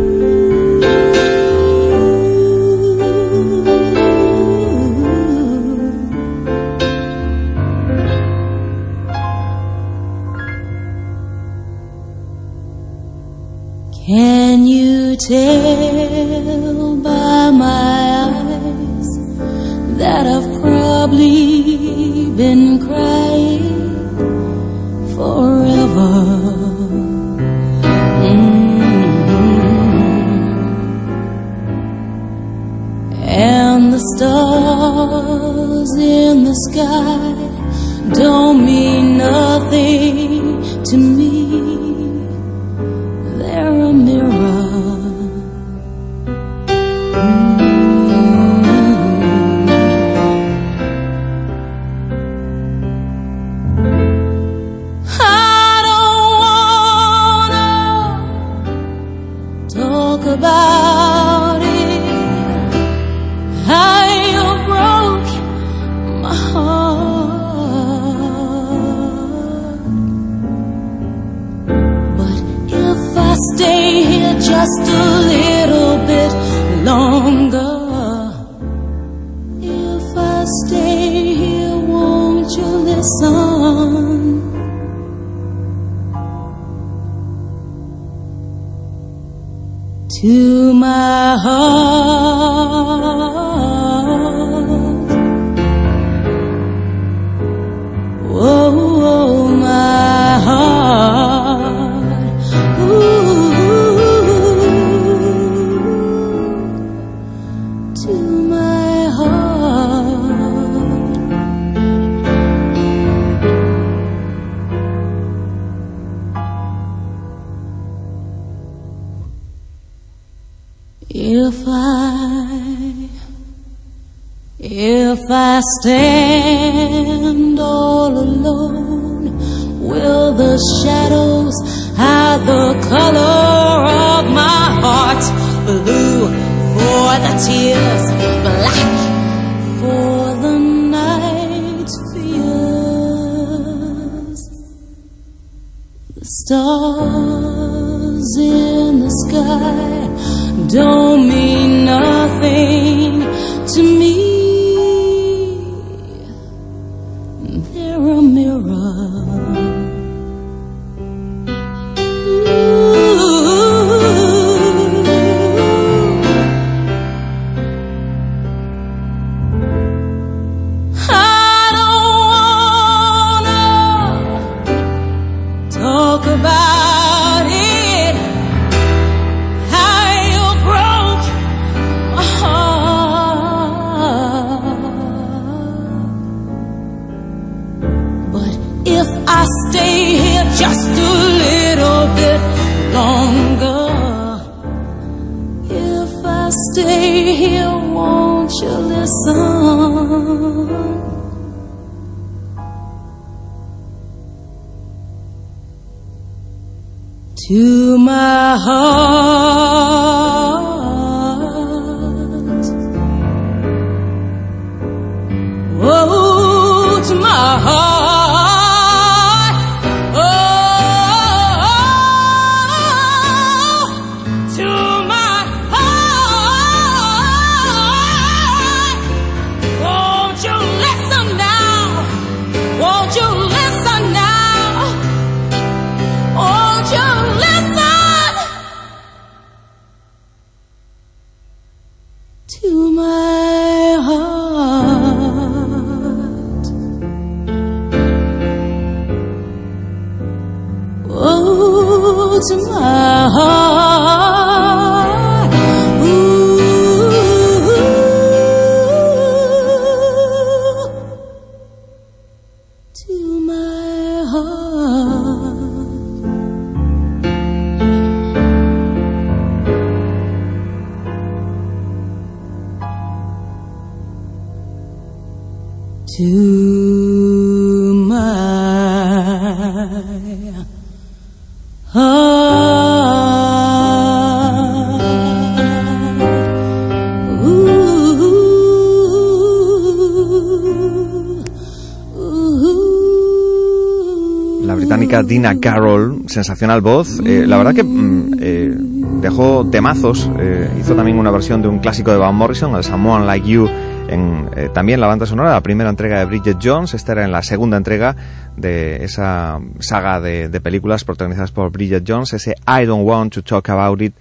Carroll, 295.61 296.23
sensacional 296.27 296.81
voz. 296.81 297.21
Eh, 297.25 297.45
la 297.47 297.57
verdad 297.57 297.75
que 297.75 297.85
mm, 297.85 298.35
eh, 298.41 298.75
dejó 299.21 299.69
temazos. 299.71 300.31
eh, 300.39 300.71
hizo 300.81 300.95
también 300.95 301.19
una 301.19 301.31
versión 301.31 301.63
de 301.63 301.69
un 301.69 301.79
clásico 301.79 302.11
de 302.11 302.19
Van 302.19 302.35
Morrison, 302.35 302.75
el 302.75 302.85
Someone 302.85 303.27
Like 303.27 303.49
You, 303.49 303.69
en 304.09 304.51
también 304.75 305.01
la 305.01 305.07
banda 305.07 305.25
sonora, 305.25 305.53
la 305.53 305.63
primera 305.63 305.89
entrega 305.89 306.19
de 306.19 306.27
Bridget 306.27 306.59
Jones. 306.63 306.93
Esta 306.95 307.13
era 307.13 307.25
en 307.25 307.33
la 307.33 307.43
segunda 307.43 307.77
entrega 307.77 308.15
de 308.57 309.03
esa 309.05 309.59
saga 309.79 310.21
de, 310.21 310.49
de 310.49 310.61
películas 310.61 311.05
protagonizadas 311.05 311.51
por 311.51 311.71
Bridget 311.71 312.05
Jones, 312.07 312.33
ese 312.35 312.55
I 312.67 312.85
Don't 312.85 313.07
Want 313.07 313.33
to 313.35 313.43
Talk 313.43 313.71
About 313.71 314.03
It 314.03 314.15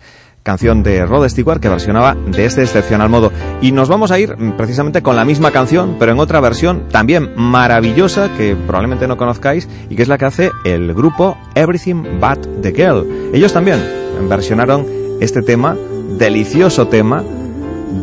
canción 0.44 0.84
de 0.84 1.06
Rod 1.06 1.28
Stewart 1.28 1.60
que 1.60 1.70
versionaba 1.70 2.16
de 2.16 2.46
este 2.46 2.64
excepcional 2.64 3.10
modo. 3.10 3.32
Y 3.62 3.72
nos 3.72 3.90
vamos 3.90 4.12
a 4.12 4.20
ir 4.20 4.36
precisamente 4.58 5.02
con 5.02 5.16
la 5.16 5.26
misma 5.26 5.52
canción, 5.52 5.98
pero 6.00 6.12
en 6.12 6.20
otra 6.20 6.40
versión 6.40 6.88
también 6.90 7.32
maravillosa 7.36 8.30
que 8.38 8.56
probablemente 8.56 9.08
no 9.08 9.18
conozcáis 9.18 9.68
y 9.90 9.96
que 9.96 10.02
es 10.02 10.08
la 10.08 10.18
que 10.18 10.26
hace 10.26 10.52
el 10.66 10.94
grupo 10.94 11.38
Everything 11.56 12.20
But 12.20 12.62
the 12.62 12.72
Girl. 12.72 13.06
Ellos 13.34 13.54
también 13.54 13.80
versionaron 14.28 14.86
este 15.20 15.42
tema, 15.42 15.76
delicioso 16.18 16.88
tema 16.88 17.24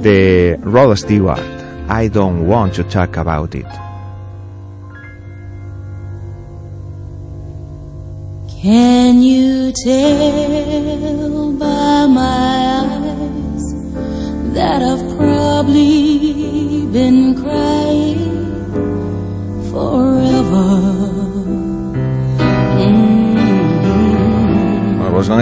de 0.02 0.58
Rod 0.62 0.96
Stewart. 0.96 1.42
I 1.90 2.08
don't 2.08 2.46
want 2.46 2.74
to 2.74 2.84
talk 2.84 3.16
about 3.16 3.54
it. 3.54 3.66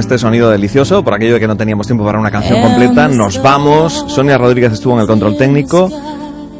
Este 0.07 0.19
sonido 0.19 0.51
delicioso, 0.51 1.03
por 1.03 1.15
aquello 1.15 1.35
de 1.35 1.41
que 1.41 1.49
no 1.49 1.57
teníamos 1.57 1.89
tiempo 1.89 2.05
para 2.05 2.21
una 2.21 2.31
canción 2.31 2.63
completa, 2.63 3.09
nos 3.09 3.43
vamos. 3.43 4.05
Sonia 4.07 4.39
Rodríguez 4.39 4.73
estuvo 4.73 4.95
en 4.95 5.01
el 5.01 5.07
control 5.09 5.37
técnico. 5.37 5.91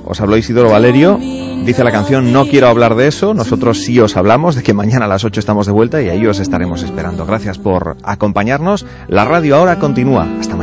Os 0.05 0.21
habló 0.21 0.37
Isidoro 0.37 0.71
Valerio. 0.71 1.17
Dice 1.65 1.85
la 1.85 1.93
canción, 1.93 2.33
no 2.33 2.47
quiero 2.47 2.67
hablar 2.67 2.97
de 2.97 3.07
eso. 3.07 3.35
Nosotros 3.35 3.85
sí 3.85 4.01
os 4.01 4.17
hablamos 4.17 4.57
de 4.57 4.65
que 4.65 4.75
mañana 4.75 5.05
a 5.05 5.09
las 5.09 5.23
8 5.23 5.39
estamos 5.39 5.67
de 5.67 5.73
vuelta 5.73 6.03
y 6.03 6.09
ahí 6.09 6.27
os 6.27 6.41
estaremos 6.41 6.83
esperando. 6.83 7.25
Gracias 7.25 7.57
por 7.57 7.97
acompañarnos. 8.03 8.85
La 9.07 9.25
radio 9.25 9.57
ahora 9.57 9.79
continúa. 9.79 10.27
Hasta 10.41 10.56